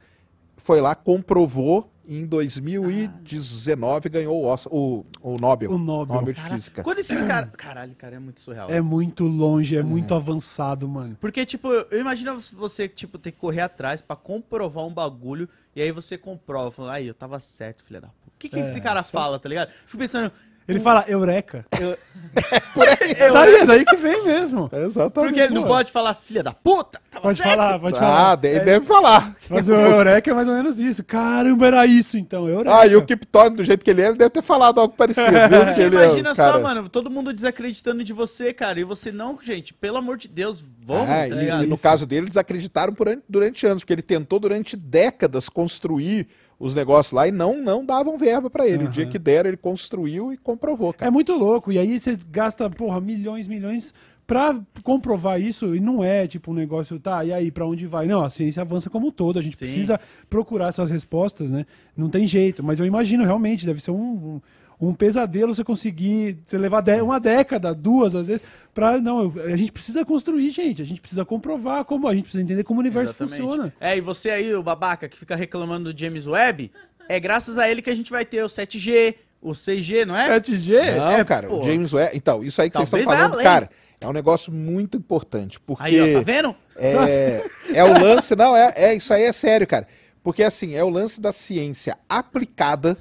Foi 0.58 0.80
lá, 0.80 0.94
comprovou 0.94 1.90
e 2.06 2.16
em 2.18 2.26
2019 2.26 4.08
ganhou 4.08 4.42
o, 4.42 4.46
Oscar- 4.46 4.72
o, 4.72 5.04
o 5.22 5.34
Nobel. 5.40 5.70
O 5.70 5.78
Nobel. 5.78 6.22
de 6.22 6.34
Caraca, 6.34 6.54
Física. 6.54 6.82
Quando 6.82 6.98
esses 6.98 7.22
caras. 7.24 7.50
Caralho, 7.56 7.94
cara, 7.94 8.16
é 8.16 8.18
muito 8.18 8.40
surreal. 8.40 8.70
É 8.70 8.78
isso. 8.78 8.86
muito 8.86 9.24
longe, 9.24 9.76
é 9.76 9.82
muito 9.82 10.14
avançado, 10.14 10.88
mano. 10.88 11.16
Porque, 11.20 11.44
tipo, 11.46 11.68
eu 11.72 12.00
imagino 12.00 12.38
você, 12.52 12.88
tipo, 12.88 13.18
ter 13.18 13.32
que 13.32 13.38
correr 13.38 13.62
atrás 13.62 14.00
pra 14.00 14.14
comprovar 14.16 14.84
um 14.84 14.92
bagulho 14.92 15.48
e 15.74 15.82
aí 15.82 15.90
você 15.90 16.16
comprova. 16.18 16.70
Fala, 16.70 16.92
aí, 16.94 17.06
eu 17.06 17.14
tava 17.14 17.40
certo, 17.40 17.84
filha 17.84 18.00
da 18.00 18.08
puta. 18.08 18.16
O 18.28 18.38
que, 18.38 18.48
que 18.48 18.58
esse 18.58 18.80
cara 18.80 19.02
fala, 19.02 19.38
tá 19.38 19.48
ligado? 19.48 19.70
Fico 19.86 19.98
pensando. 19.98 20.30
Ele 20.68 20.80
fala 20.80 21.04
Eureka. 21.08 21.64
Eu, 21.76 23.32
Daí, 23.32 23.66
daí 23.66 23.84
que 23.84 23.96
vem 23.96 24.22
mesmo. 24.24 24.68
Exatamente. 24.72 25.12
porque 25.12 25.40
ele 25.40 25.54
não 25.54 25.64
pode 25.64 25.90
falar, 25.90 26.12
filha 26.14 26.42
da 26.42 26.52
puta, 26.52 27.00
tava 27.10 27.22
Pode 27.22 27.38
certo. 27.38 27.56
falar, 27.56 27.78
pode 27.78 27.96
Ah, 27.96 28.00
falar. 28.00 28.34
de- 28.36 28.60
deve 28.60 28.84
falar. 28.84 29.34
Mas 29.48 29.68
o 29.68 29.74
Eureka 29.74 30.30
é 30.30 30.34
mais 30.34 30.46
ou 30.48 30.54
menos 30.54 30.78
isso. 30.78 31.02
Caramba, 31.02 31.66
era 31.66 31.86
isso 31.86 32.18
então. 32.18 32.46
Eureka. 32.48 32.76
Ah, 32.78 32.86
e 32.86 32.94
o 32.94 33.04
Kip 33.06 33.26
Thorne, 33.26 33.56
do 33.56 33.64
jeito 33.64 33.82
que 33.84 33.90
ele 33.90 34.02
é, 34.02 34.08
ele 34.08 34.18
deve 34.18 34.30
ter 34.30 34.42
falado 34.42 34.80
algo 34.80 34.94
parecido, 34.94 35.30
viu? 35.30 35.64
Porque 35.64 35.80
ele 35.82 35.96
é 35.96 36.04
Imagina 36.04 36.32
um 36.32 36.34
só, 36.34 36.44
cara- 36.52 36.58
mano, 36.58 36.88
todo 36.90 37.10
mundo 37.10 37.32
desacreditando 37.32 38.04
de 38.04 38.12
você, 38.12 38.52
cara. 38.52 38.78
E 38.78 38.84
você 38.84 39.10
não, 39.10 39.38
gente, 39.42 39.72
pelo 39.72 39.96
amor 39.96 40.18
de 40.18 40.28
Deus, 40.28 40.62
vamos, 40.84 41.08
É, 41.08 41.28
tá 41.28 41.36
e- 41.60 41.64
e, 41.64 41.66
no 41.66 41.78
caso 41.78 42.06
dele, 42.06 42.26
eles 42.26 42.36
acreditaram 42.36 42.92
durante, 42.92 43.22
durante 43.28 43.66
anos, 43.66 43.82
porque 43.82 43.94
ele 43.94 44.02
tentou 44.02 44.38
durante 44.38 44.76
décadas 44.76 45.48
construir 45.48 46.28
os 46.58 46.74
negócios 46.74 47.12
lá 47.12 47.28
e 47.28 47.32
não, 47.32 47.60
não 47.62 47.84
davam 47.84 48.16
verba 48.16 48.48
pra 48.48 48.66
ele. 48.66 48.84
O 48.84 48.88
dia 48.88 49.06
que 49.06 49.18
deram, 49.18 49.48
ele 49.48 49.56
construiu 49.56 50.32
e 50.32 50.36
comprovou, 50.36 50.90
É 50.90 50.92
cara. 50.94 51.10
muito 51.10 51.32
louco. 51.34 51.70
E 51.70 51.78
aí 51.78 52.00
você 52.00 52.18
gasta, 52.30 52.68
porra, 52.70 53.00
milhões, 53.00 53.46
milhões 53.46 53.92
pra 54.26 54.58
comprovar 54.82 55.40
isso. 55.40 55.74
E 55.74 55.80
não 55.80 56.02
é 56.02 56.26
tipo 56.26 56.50
um 56.50 56.54
negócio, 56.54 56.98
tá, 56.98 57.24
e 57.24 57.32
aí, 57.32 57.50
pra 57.50 57.66
onde 57.66 57.86
vai? 57.86 58.06
Não, 58.06 58.22
a 58.24 58.30
ciência 58.30 58.62
avança 58.62 58.88
como 58.90 59.08
um 59.08 59.10
todo. 59.10 59.38
A 59.38 59.42
gente 59.42 59.56
Sim. 59.56 59.66
precisa 59.66 60.00
procurar 60.30 60.68
essas 60.68 60.90
respostas, 60.90 61.50
né? 61.50 61.66
Não 61.96 62.08
tem 62.08 62.26
jeito. 62.26 62.64
Mas 62.64 62.78
eu 62.80 62.86
imagino 62.86 63.24
realmente, 63.24 63.66
deve 63.66 63.82
ser 63.82 63.90
um, 63.90 63.96
um, 63.96 64.40
um 64.80 64.92
pesadelo 64.92 65.54
você 65.54 65.64
conseguir, 65.64 66.38
você 66.46 66.58
levar 66.58 66.84
uma 67.02 67.18
década, 67.18 67.74
duas 67.74 68.14
às 68.14 68.26
vezes, 68.28 68.44
pra. 68.74 69.00
Não, 69.00 69.22
eu- 69.22 69.44
a 69.44 69.56
gente 69.56 69.72
precisa 69.72 70.04
construir, 70.04 70.50
gente. 70.50 70.82
A 70.82 70.84
gente 70.84 71.00
precisa 71.00 71.24
comprovar 71.24 71.84
como, 71.84 72.06
a 72.08 72.14
gente 72.14 72.24
precisa 72.24 72.42
entender 72.42 72.64
como 72.64 72.78
o 72.78 72.82
universo 72.82 73.12
Exatamente. 73.12 73.42
funciona. 73.42 73.74
É, 73.80 73.96
e 73.96 74.00
você 74.00 74.30
aí, 74.30 74.54
o 74.54 74.62
babaca, 74.62 75.08
que 75.08 75.16
fica 75.16 75.34
reclamando 75.34 75.92
do 75.92 75.98
James 75.98 76.26
Webb, 76.26 76.70
é 77.08 77.18
graças 77.18 77.58
a 77.58 77.70
ele 77.70 77.80
que 77.80 77.90
a 77.90 77.94
gente 77.94 78.10
vai 78.10 78.24
ter 78.24 78.42
o 78.42 78.48
7G, 78.48 79.14
o 79.40 79.52
6G, 79.52 80.04
não 80.04 80.16
é? 80.16 80.28
7G? 80.28 80.96
Não, 80.96 81.10
é, 81.12 81.24
cara, 81.24 81.48
pô. 81.48 81.60
o 81.60 81.64
James 81.64 81.92
Webb. 81.92 82.16
Então, 82.16 82.44
isso 82.44 82.60
aí 82.60 82.68
que 82.68 82.76
vocês 82.76 82.88
estão 82.88 83.00
Talvez 83.02 83.20
falando, 83.20 83.42
cara, 83.42 83.70
é 84.00 84.06
um 84.06 84.12
negócio 84.12 84.52
muito 84.52 84.98
importante. 84.98 85.58
Porque. 85.60 85.82
Aí, 85.84 86.16
ó, 86.16 86.18
tá 86.18 86.24
vendo? 86.24 86.54
É, 86.76 87.44
é 87.72 87.84
o 87.84 87.98
lance, 87.98 88.36
não, 88.36 88.54
é, 88.54 88.72
é 88.76 88.94
isso 88.94 89.12
aí 89.12 89.22
é 89.22 89.32
sério, 89.32 89.66
cara. 89.66 89.86
Porque 90.22 90.42
assim, 90.42 90.74
é 90.74 90.82
o 90.82 90.88
lance 90.88 91.20
da 91.20 91.32
ciência 91.32 91.96
aplicada 92.08 92.98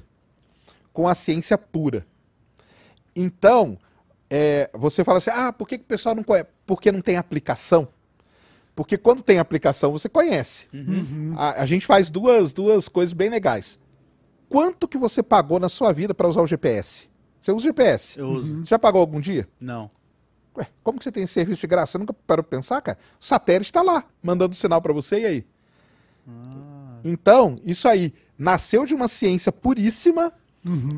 com 0.96 1.10
a 1.10 1.14
ciência 1.14 1.58
pura. 1.58 2.08
Então, 3.14 3.78
é, 4.30 4.72
você 4.74 5.04
fala 5.04 5.18
assim, 5.18 5.30
ah, 5.30 5.52
por 5.52 5.68
que, 5.68 5.78
que 5.78 5.84
o 5.84 5.88
pessoal 5.88 6.16
não 6.16 6.24
conhece? 6.24 6.48
Porque 6.66 6.89
não 6.89 7.02
tem 7.02 7.18
aplicação. 7.18 7.89
Porque 8.74 8.98
quando 8.98 9.22
tem 9.22 9.38
aplicação, 9.38 9.91
você 9.91 10.08
conhece. 10.08 10.68
A, 11.38 11.62
a 11.64 11.66
gente 11.66 11.86
faz 11.86 12.10
duas, 12.10 12.54
duas 12.54 12.88
coisas 12.88 13.12
bem 13.12 13.30
legais. 13.30 13.78
Quanto 14.48 14.88
que 14.88 14.98
você 14.98 15.22
pagou 15.22 15.60
na 15.60 15.68
sua 15.68 15.91
vida 15.91 16.14
para 16.14 16.30
usar 16.30 16.41
o 16.41 16.48
GPS? 16.48 17.10
Você 17.41 17.52
usa 17.52 17.58
o 17.58 17.70
GPS? 17.70 18.18
Eu 18.18 18.30
uso. 18.30 18.60
Você 18.60 18.70
já 18.70 18.80
pagou 18.80 19.02
algum 19.02 19.20
dia? 19.20 19.50
Não. 19.60 19.89
Ué, 20.58 20.66
como 20.82 20.98
que 20.98 21.04
você 21.04 21.12
tem 21.12 21.24
esse 21.24 21.34
serviço 21.34 21.60
de 21.60 21.68
graça? 21.68 21.91
Você 21.91 21.98
nunca 21.98 22.14
parou 22.14 22.41
pra 22.41 22.58
pensar, 22.58 22.82
cara? 22.82 22.98
O 23.20 23.26
satélite 23.26 23.70
está 23.70 23.82
lá, 23.82 24.06
mandando 24.24 24.56
sinal 24.56 24.82
para 24.82 24.93
você, 24.93 25.20
e 25.20 25.26
aí? 25.26 25.46
Então, 27.04 27.60
isso 27.66 27.86
aí 27.86 28.14
nasceu 28.38 28.86
de 28.86 28.96
uma 28.96 29.10
ciência 29.10 29.52
puríssima 29.52 30.32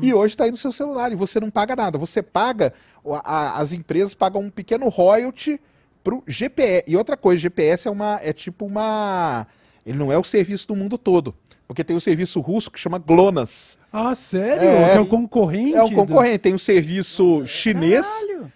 e 0.02 0.14
hoje 0.14 0.34
está 0.34 0.44
aí 0.44 0.50
no 0.50 0.56
seu 0.56 0.72
celular 0.72 1.12
e 1.12 1.14
você 1.14 1.38
não 1.40 1.50
paga 1.50 1.76
nada. 1.76 1.98
Você 1.98 2.22
paga, 2.22 2.72
o- 3.04 3.14
a- 3.14 3.56
as 3.58 3.72
empresas 3.72 4.14
pagam 4.14 4.40
um 4.42 4.50
pequeno 4.50 4.88
royalty 4.88 5.60
pro 6.02 6.22
GPS. 6.26 6.84
E 6.86 6.96
outra 6.96 7.16
coisa, 7.16 7.40
GPS 7.40 7.86
é 7.86 7.90
uma 7.90 8.18
é 8.22 8.32
tipo 8.32 8.64
uma 8.66 9.46
ele 9.84 9.98
não 9.98 10.12
é 10.12 10.18
o 10.18 10.24
serviço 10.24 10.68
do 10.68 10.76
mundo 10.76 10.96
todo, 10.98 11.34
porque 11.66 11.82
tem 11.84 11.96
o 11.96 12.00
serviço 12.00 12.40
russo 12.40 12.70
que 12.70 12.78
chama 12.78 12.98
GLONASS. 12.98 13.78
Ah, 13.92 14.14
sério? 14.14 14.62
É. 14.68 14.94
É 14.96 15.00
o 15.00 15.06
concorrente? 15.06 15.74
É 15.74 15.82
um 15.82 15.88
do- 15.88 15.94
concorrente, 15.94 16.38
tem 16.38 16.54
o 16.54 16.58
serviço 16.58 17.46
chinês. 17.46 18.06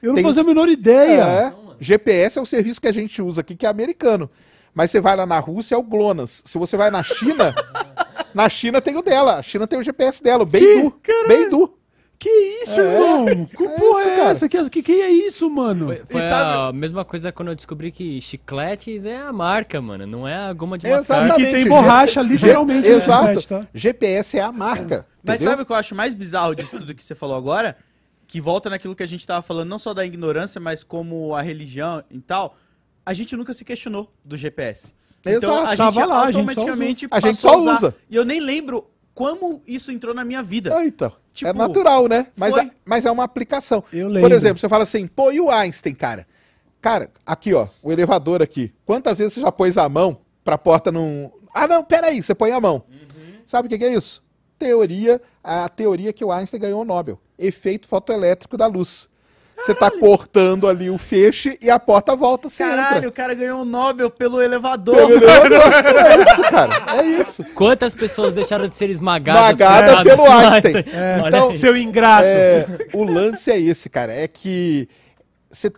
Eu 0.02 0.08
não 0.08 0.14
Tem 0.14 0.24
fazia 0.24 0.42
a 0.42 0.46
menor 0.46 0.68
ideia. 0.68 1.22
É, 1.24 1.54
GPS 1.80 2.38
é 2.38 2.42
o 2.42 2.46
serviço 2.46 2.80
que 2.80 2.88
a 2.88 2.92
gente 2.92 3.20
usa 3.22 3.40
aqui, 3.40 3.54
que 3.56 3.64
é 3.66 3.68
americano. 3.68 4.30
Mas 4.74 4.90
você 4.90 5.00
vai 5.00 5.14
lá 5.16 5.26
na 5.26 5.38
Rússia, 5.38 5.74
é 5.74 5.78
o 5.78 5.82
GLONASS. 5.82 6.42
Se 6.46 6.56
você 6.58 6.76
vai 6.76 6.90
na 6.90 7.02
China, 7.02 7.54
na 8.34 8.48
China 8.48 8.80
tem 8.80 8.96
o 8.96 9.02
dela. 9.02 9.36
A 9.38 9.42
China 9.42 9.66
tem 9.66 9.78
o 9.78 9.82
GPS 9.82 10.22
dela, 10.22 10.42
o 10.42 10.46
Beidou. 10.46 10.90
Caralho. 11.02 11.28
Beidou. 11.28 11.78
Que 12.18 12.28
isso, 12.62 12.80
irmão? 12.80 13.46
Que 13.46 13.64
é 13.64 13.78
porra 13.80 14.00
isso, 14.02 14.08
é 14.10 14.16
cara. 14.16 14.30
essa? 14.30 14.48
Que, 14.48 14.70
que, 14.70 14.82
que 14.82 14.92
é 14.92 15.10
isso, 15.10 15.50
mano? 15.50 15.86
Foi, 15.86 16.02
foi 16.06 16.20
E 16.20 16.28
sabe- 16.28 16.68
a 16.68 16.72
mesma 16.72 17.04
coisa 17.04 17.32
quando 17.32 17.48
eu 17.48 17.56
descobri 17.56 17.90
que 17.90 18.20
chicletes 18.20 19.04
é 19.04 19.18
a 19.18 19.32
marca, 19.32 19.80
mano. 19.80 20.06
Não 20.06 20.28
é 20.28 20.36
a 20.36 20.52
goma 20.52 20.78
de 20.78 20.86
Exatamente. 20.86 21.28
mascar. 21.30 21.44
Que 21.46 21.52
tem 21.52 21.68
borracha, 21.68 22.22
literalmente, 22.22 22.88
né, 22.88 22.94
Exato. 22.94 23.48
Tá? 23.48 23.66
GPS 23.74 24.38
é 24.38 24.40
a 24.40 24.52
marca. 24.52 25.04
Mas 25.20 25.34
entendeu? 25.40 25.50
sabe 25.50 25.62
o 25.62 25.66
que 25.66 25.72
eu 25.72 25.76
acho 25.76 25.96
mais 25.96 26.14
bizarro 26.14 26.54
disso 26.54 26.78
tudo 26.78 26.94
que 26.94 27.02
você 27.02 27.14
falou 27.16 27.34
agora? 27.36 27.76
Que 28.28 28.40
volta 28.40 28.70
naquilo 28.70 28.94
que 28.94 29.02
a 29.02 29.06
gente 29.06 29.26
tava 29.26 29.42
falando, 29.42 29.68
não 29.68 29.80
só 29.80 29.92
da 29.92 30.06
ignorância, 30.06 30.60
mas 30.60 30.84
como 30.84 31.34
a 31.34 31.42
religião 31.42 32.04
e 32.08 32.20
tal. 32.20 32.56
A 33.04 33.12
gente 33.12 33.36
nunca 33.36 33.52
se 33.52 33.64
questionou 33.64 34.12
do 34.24 34.36
GPS. 34.36 34.94
Então 35.24 35.50
Exato. 35.52 35.66
a 35.66 35.74
gente 35.74 35.78
Tava 35.78 36.06
lá, 36.06 36.22
a 36.22 36.30
gente 36.30 36.34
só 36.34 36.38
automaticamente 36.60 37.06
usou. 37.06 37.16
A 37.16 37.20
gente 37.20 37.36
passou 37.36 37.50
só 37.50 37.58
usar. 37.58 37.74
usa. 37.74 37.96
E 38.10 38.16
eu 38.16 38.24
nem 38.24 38.40
lembro 38.40 38.86
como 39.14 39.62
isso 39.66 39.92
entrou 39.92 40.14
na 40.14 40.24
minha 40.24 40.42
vida. 40.42 40.76
Ah, 40.76 40.84
então. 40.86 41.12
Tipo, 41.32 41.50
é 41.50 41.52
natural, 41.52 42.08
né? 42.08 42.26
Mas, 42.36 42.54
foi. 42.54 42.64
é, 42.64 42.70
mas 42.84 43.06
é 43.06 43.10
uma 43.10 43.24
aplicação. 43.24 43.82
Eu 43.92 44.06
Por 44.08 44.12
lembro. 44.12 44.34
exemplo, 44.34 44.58
você 44.58 44.68
fala 44.68 44.82
assim, 44.82 45.06
pô, 45.06 45.30
e 45.32 45.40
o 45.40 45.50
Einstein, 45.50 45.94
cara? 45.94 46.26
Cara, 46.80 47.10
aqui, 47.24 47.54
ó, 47.54 47.68
o 47.82 47.92
elevador 47.92 48.42
aqui. 48.42 48.72
Quantas 48.84 49.18
vezes 49.18 49.34
você 49.34 49.40
já 49.40 49.52
pôs 49.52 49.78
a 49.78 49.88
mão 49.88 50.18
pra 50.44 50.58
porta 50.58 50.90
não. 50.90 51.32
Ah, 51.54 51.66
não, 51.68 51.84
peraí, 51.84 52.22
você 52.22 52.34
põe 52.34 52.50
a 52.50 52.60
mão. 52.60 52.82
Sabe 53.46 53.66
o 53.66 53.70
que, 53.70 53.78
que 53.78 53.84
é 53.84 53.94
isso? 53.94 54.22
Teoria, 54.58 55.20
a 55.42 55.68
teoria 55.68 56.12
que 56.12 56.24
o 56.24 56.32
Einstein 56.32 56.60
ganhou 56.60 56.82
o 56.82 56.84
Nobel. 56.84 57.20
Efeito 57.38 57.86
fotoelétrico 57.86 58.56
da 58.56 58.66
luz. 58.66 59.08
Você 59.64 59.74
tá 59.74 59.90
cortando 59.90 60.66
ali 60.68 60.90
o 60.90 60.98
feixe 60.98 61.56
e 61.62 61.70
a 61.70 61.78
porta 61.78 62.16
volta, 62.16 62.48
você 62.50 62.64
Caralho, 62.64 62.96
entra. 62.96 63.08
o 63.08 63.12
cara 63.12 63.32
ganhou 63.32 63.62
um 63.62 63.64
Nobel 63.64 64.10
pelo 64.10 64.42
elevador. 64.42 64.96
É 65.12 66.20
isso, 66.20 66.42
cara. 66.50 66.96
É 67.00 67.04
isso. 67.20 67.44
Quantas 67.54 67.94
pessoas 67.94 68.32
deixaram 68.32 68.66
de 68.68 68.74
ser 68.74 68.90
esmagadas 68.90 69.52
Esmagada 69.60 70.02
pelo 70.02 70.24
causa- 70.24 70.50
Einstein. 70.50 70.74
Olha 71.22 71.28
Então, 71.28 71.48
aí. 71.48 71.54
Seu 71.58 71.76
ingrato. 71.76 72.24
É, 72.26 72.66
o 72.92 73.04
lance 73.04 73.50
é 73.50 73.60
esse, 73.60 73.88
cara. 73.88 74.12
É 74.12 74.26
que 74.26 74.88
você- 75.50 75.72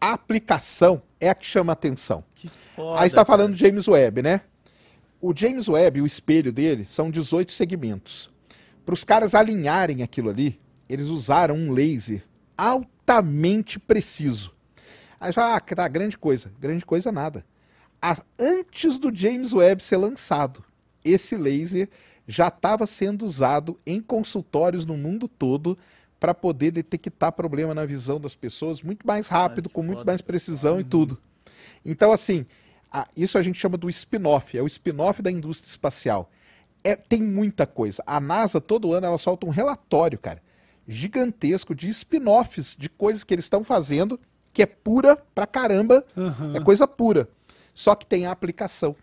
a 0.00 0.12
aplicação 0.12 1.02
é 1.20 1.28
a 1.28 1.34
que 1.34 1.44
chama 1.46 1.72
a 1.72 1.74
atenção. 1.74 2.24
Foda, 2.74 3.00
Aí 3.02 3.10
você 3.10 3.14
tá 3.16 3.24
cara. 3.24 3.36
falando 3.38 3.52
do 3.52 3.58
James 3.58 3.86
Webb, 3.88 4.22
né? 4.22 4.40
O 5.20 5.32
James 5.36 5.68
Webb, 5.68 6.00
o 6.00 6.06
espelho 6.06 6.52
dele, 6.52 6.84
são 6.86 7.10
18 7.10 7.52
segmentos. 7.52 8.30
Para 8.86 8.94
os 8.94 9.04
caras 9.04 9.34
alinharem 9.34 10.02
aquilo 10.02 10.30
ali, 10.30 10.58
eles 10.88 11.08
usaram 11.08 11.56
um 11.56 11.72
laser 11.72 12.22
altamente 13.08 13.78
preciso. 13.80 14.52
Aí 15.20 15.32
fala, 15.32 15.56
ah, 15.56 15.60
tá, 15.60 15.88
grande 15.88 16.16
coisa. 16.16 16.52
Grande 16.60 16.84
coisa 16.84 17.10
nada. 17.10 17.44
Antes 18.38 18.98
do 18.98 19.14
James 19.14 19.52
Webb 19.52 19.82
ser 19.82 19.96
lançado, 19.96 20.62
esse 21.04 21.36
laser 21.36 21.88
já 22.26 22.48
estava 22.48 22.86
sendo 22.86 23.24
usado 23.24 23.78
em 23.86 24.00
consultórios 24.00 24.84
no 24.84 24.96
mundo 24.96 25.26
todo 25.26 25.76
para 26.20 26.34
poder 26.34 26.70
detectar 26.70 27.32
problema 27.32 27.74
na 27.74 27.84
visão 27.86 28.20
das 28.20 28.34
pessoas 28.34 28.82
muito 28.82 29.06
mais 29.06 29.28
rápido, 29.28 29.68
com 29.70 29.82
muito 29.82 30.04
mais 30.06 30.20
precisão 30.20 30.78
e 30.80 30.84
tudo. 30.84 31.18
Então, 31.84 32.12
assim, 32.12 32.44
a- 32.92 33.08
isso 33.16 33.38
a 33.38 33.42
gente 33.42 33.58
chama 33.58 33.76
do 33.76 33.88
spin-off, 33.88 34.56
é 34.56 34.62
o 34.62 34.66
spin-off 34.66 35.22
da 35.22 35.30
indústria 35.30 35.70
espacial. 35.70 36.30
É, 36.84 36.94
tem 36.94 37.22
muita 37.22 37.66
coisa. 37.66 38.02
A 38.06 38.20
NASA, 38.20 38.60
todo 38.60 38.92
ano, 38.92 39.06
ela 39.06 39.18
solta 39.18 39.46
um 39.46 39.50
relatório, 39.50 40.18
cara, 40.18 40.40
gigantesco 40.88 41.74
de 41.74 41.88
spin-offs 41.90 42.74
de 42.76 42.88
coisas 42.88 43.22
que 43.22 43.34
eles 43.34 43.44
estão 43.44 43.62
fazendo, 43.62 44.18
que 44.52 44.62
é 44.62 44.66
pura 44.66 45.16
pra 45.34 45.46
caramba, 45.46 46.04
Aham. 46.16 46.54
é 46.56 46.60
coisa 46.60 46.88
pura. 46.88 47.28
Só 47.74 47.94
que 47.94 48.06
tem 48.06 48.26
a 48.26 48.32
aplicação. 48.32 48.96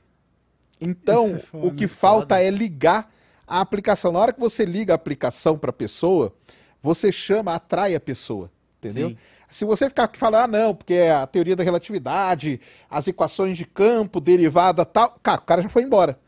Então, 0.82 1.28
é 1.36 1.40
foda, 1.40 1.68
o 1.68 1.72
que 1.74 1.88
falta 1.88 2.42
é 2.42 2.50
ligar 2.50 3.10
a 3.48 3.62
aplicação. 3.62 4.12
Na 4.12 4.20
hora 4.20 4.34
que 4.34 4.40
você 4.40 4.66
liga 4.66 4.94
a 4.94 4.96
aplicação 4.96 5.58
para 5.58 5.70
a 5.70 5.74
pessoa, 5.74 6.34
você 6.82 7.12
chama, 7.12 7.54
atrai 7.54 7.96
a 7.96 8.00
pessoa. 8.00 8.52
Entendeu? 8.80 9.10
Sim. 9.10 9.18
Se 9.48 9.64
você 9.64 9.88
ficar 9.88 10.10
falando, 10.16 10.44
ah, 10.44 10.48
não, 10.48 10.76
porque 10.76 10.96
é 10.96 11.14
a 11.14 11.26
teoria 11.26 11.56
da 11.56 11.64
relatividade, 11.64 12.60
as 12.90 13.08
equações 13.08 13.58
de 13.58 13.64
campo, 13.64 14.20
derivada 14.20 14.84
tal, 14.84 15.18
cara, 15.24 15.40
o 15.40 15.46
cara 15.46 15.62
já 15.62 15.70
foi 15.70 15.84
embora. 15.84 16.20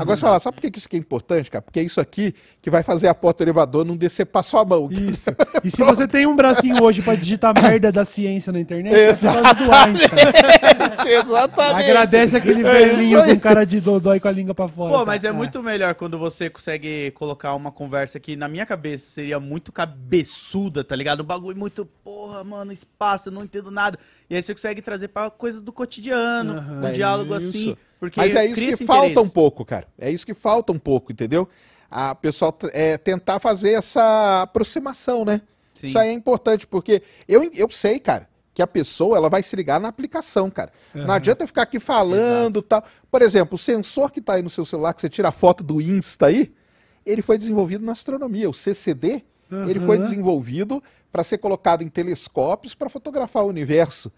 Agora 0.00 0.16
você 0.16 0.22
fala, 0.22 0.40
sabe 0.40 0.60
por 0.60 0.70
que 0.70 0.78
isso 0.78 0.86
aqui 0.88 0.96
é 0.96 0.98
importante, 0.98 1.50
cara? 1.50 1.62
Porque 1.62 1.80
é 1.80 1.82
isso 1.82 2.00
aqui 2.00 2.34
que 2.60 2.70
vai 2.70 2.82
fazer 2.82 3.08
a 3.08 3.14
porta 3.14 3.44
do 3.44 3.48
elevador 3.48 3.84
não 3.84 3.96
descer 3.96 4.26
pra 4.26 4.42
sua 4.42 4.64
mão. 4.64 4.88
Isso. 4.90 5.30
E 5.64 5.70
se 5.70 5.82
você 5.84 6.08
tem 6.08 6.26
um 6.26 6.34
bracinho 6.34 6.82
hoje 6.82 7.02
pra 7.02 7.14
digitar 7.14 7.54
merda 7.54 7.92
da 7.92 8.04
ciência 8.04 8.52
na 8.52 8.58
internet, 8.58 8.92
é 8.94 9.12
do 9.54 9.72
Einstein. 9.72 9.94
Exatamente. 11.06 11.90
Agradece 11.90 12.36
aquele 12.36 12.60
É 12.66 12.72
velhinho 12.72 13.20
aí. 13.22 13.34
com 13.34 13.40
cara 13.40 13.64
de 13.64 13.80
dodói 13.80 14.18
com 14.20 14.28
a 14.28 14.32
língua 14.32 14.54
pra 14.54 14.68
fora. 14.68 14.90
Pô, 14.90 14.94
sabe? 14.98 15.06
mas 15.06 15.24
é 15.24 15.32
muito 15.32 15.62
melhor 15.62 15.94
quando 15.94 16.18
você 16.18 16.50
consegue 16.50 17.10
colocar 17.12 17.54
uma 17.54 17.70
conversa 17.70 18.18
que 18.18 18.34
na 18.36 18.48
minha 18.48 18.66
cabeça 18.66 19.10
seria 19.10 19.38
muito 19.38 19.70
cabeçuda, 19.72 20.82
tá 20.84 20.94
ligado? 20.96 21.22
Um 21.22 21.26
bagulho 21.26 21.56
muito, 21.56 21.86
porra, 22.04 22.42
mano, 22.44 22.72
espaço, 22.72 23.28
eu 23.28 23.32
não 23.32 23.44
entendo 23.44 23.70
nada. 23.70 23.98
E 24.28 24.34
aí 24.36 24.42
você 24.42 24.52
consegue 24.54 24.82
trazer 24.82 25.08
pra 25.08 25.30
coisas 25.30 25.60
do 25.60 25.72
cotidiano, 25.72 26.54
Aham. 26.58 26.80
um 26.82 26.86
É 26.88 26.92
diálogo 26.92 27.36
isso. 27.36 27.48
assim. 27.48 27.76
Porque 28.02 28.18
Mas 28.18 28.34
é 28.34 28.44
isso 28.46 28.56
que 28.78 28.84
falta 28.84 29.20
um 29.20 29.28
pouco, 29.28 29.64
cara. 29.64 29.86
É 29.96 30.10
isso 30.10 30.26
que 30.26 30.34
falta 30.34 30.72
um 30.72 30.78
pouco, 30.78 31.12
entendeu? 31.12 31.48
A 31.88 32.16
pessoal 32.16 32.50
t- 32.50 32.68
é, 32.72 32.98
tentar 32.98 33.38
fazer 33.38 33.74
essa 33.74 34.42
aproximação, 34.42 35.24
né? 35.24 35.40
Sim. 35.72 35.86
Isso 35.86 35.96
aí 36.00 36.08
é 36.08 36.12
importante, 36.12 36.66
porque 36.66 37.00
eu, 37.28 37.48
eu 37.54 37.70
sei, 37.70 38.00
cara, 38.00 38.28
que 38.52 38.60
a 38.60 38.66
pessoa 38.66 39.16
ela 39.16 39.30
vai 39.30 39.40
se 39.40 39.54
ligar 39.54 39.78
na 39.78 39.86
aplicação, 39.86 40.50
cara. 40.50 40.72
Não 40.92 41.12
adianta 41.14 41.44
eu 41.44 41.46
ficar 41.46 41.62
aqui 41.62 41.78
falando 41.78 42.60
tal. 42.60 42.82
Por 43.08 43.22
exemplo, 43.22 43.54
o 43.54 43.58
sensor 43.58 44.10
que 44.10 44.20
tá 44.20 44.32
aí 44.34 44.42
no 44.42 44.50
seu 44.50 44.66
celular, 44.66 44.94
que 44.94 45.00
você 45.00 45.08
tira 45.08 45.28
a 45.28 45.32
foto 45.32 45.62
do 45.62 45.80
Insta 45.80 46.26
aí, 46.26 46.52
ele 47.06 47.22
foi 47.22 47.38
desenvolvido 47.38 47.84
na 47.86 47.92
astronomia. 47.92 48.50
O 48.50 48.54
CCD, 48.54 49.22
ele 49.68 49.78
foi 49.78 49.96
desenvolvido 49.96 50.82
para 51.12 51.22
ser 51.22 51.38
colocado 51.38 51.82
em 51.82 51.88
telescópios 51.88 52.74
para 52.74 52.88
fotografar 52.90 53.44
o 53.44 53.48
universo. 53.48 54.10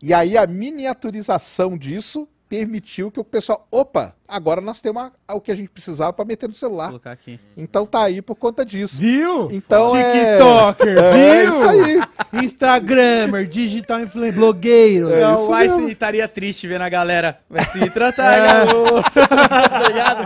E 0.00 0.14
aí 0.14 0.36
a 0.38 0.46
miniaturização 0.46 1.76
disso 1.76 2.28
permitiu 2.52 3.10
que 3.10 3.18
o 3.18 3.24
pessoal, 3.24 3.66
opa, 3.70 4.14
agora 4.28 4.60
nós 4.60 4.78
temos 4.78 5.10
o 5.30 5.40
que 5.40 5.50
a 5.50 5.54
gente 5.54 5.70
precisava 5.70 6.12
para 6.12 6.22
meter 6.26 6.46
no 6.48 6.52
Vou 6.52 6.58
celular. 6.58 6.88
colocar 6.88 7.10
aqui. 7.10 7.40
Então 7.56 7.86
tá 7.86 8.02
aí 8.02 8.20
por 8.20 8.34
conta 8.34 8.62
disso. 8.62 9.00
Viu? 9.00 9.50
Então 9.50 9.96
é- 9.96 10.36
TikToker, 10.36 10.98
É 10.98 11.42
viu? 11.44 11.50
isso 11.54 11.68
aí. 11.70 12.44
Instagrammer, 12.44 13.46
digital 13.48 14.00
influencer, 14.00 14.34
blogueiro. 14.38 15.10
É 15.10 15.22
Não, 15.22 15.48
o 15.48 15.54
Einstein 15.54 15.88
estaria 15.88 16.28
triste 16.28 16.68
vendo 16.68 16.82
a 16.82 16.90
galera. 16.90 17.38
Vai 17.48 17.64
se 17.64 17.88
tratar, 17.88 18.46
garoto. 18.46 19.02
tá 19.16 19.88
ligado? 19.88 20.24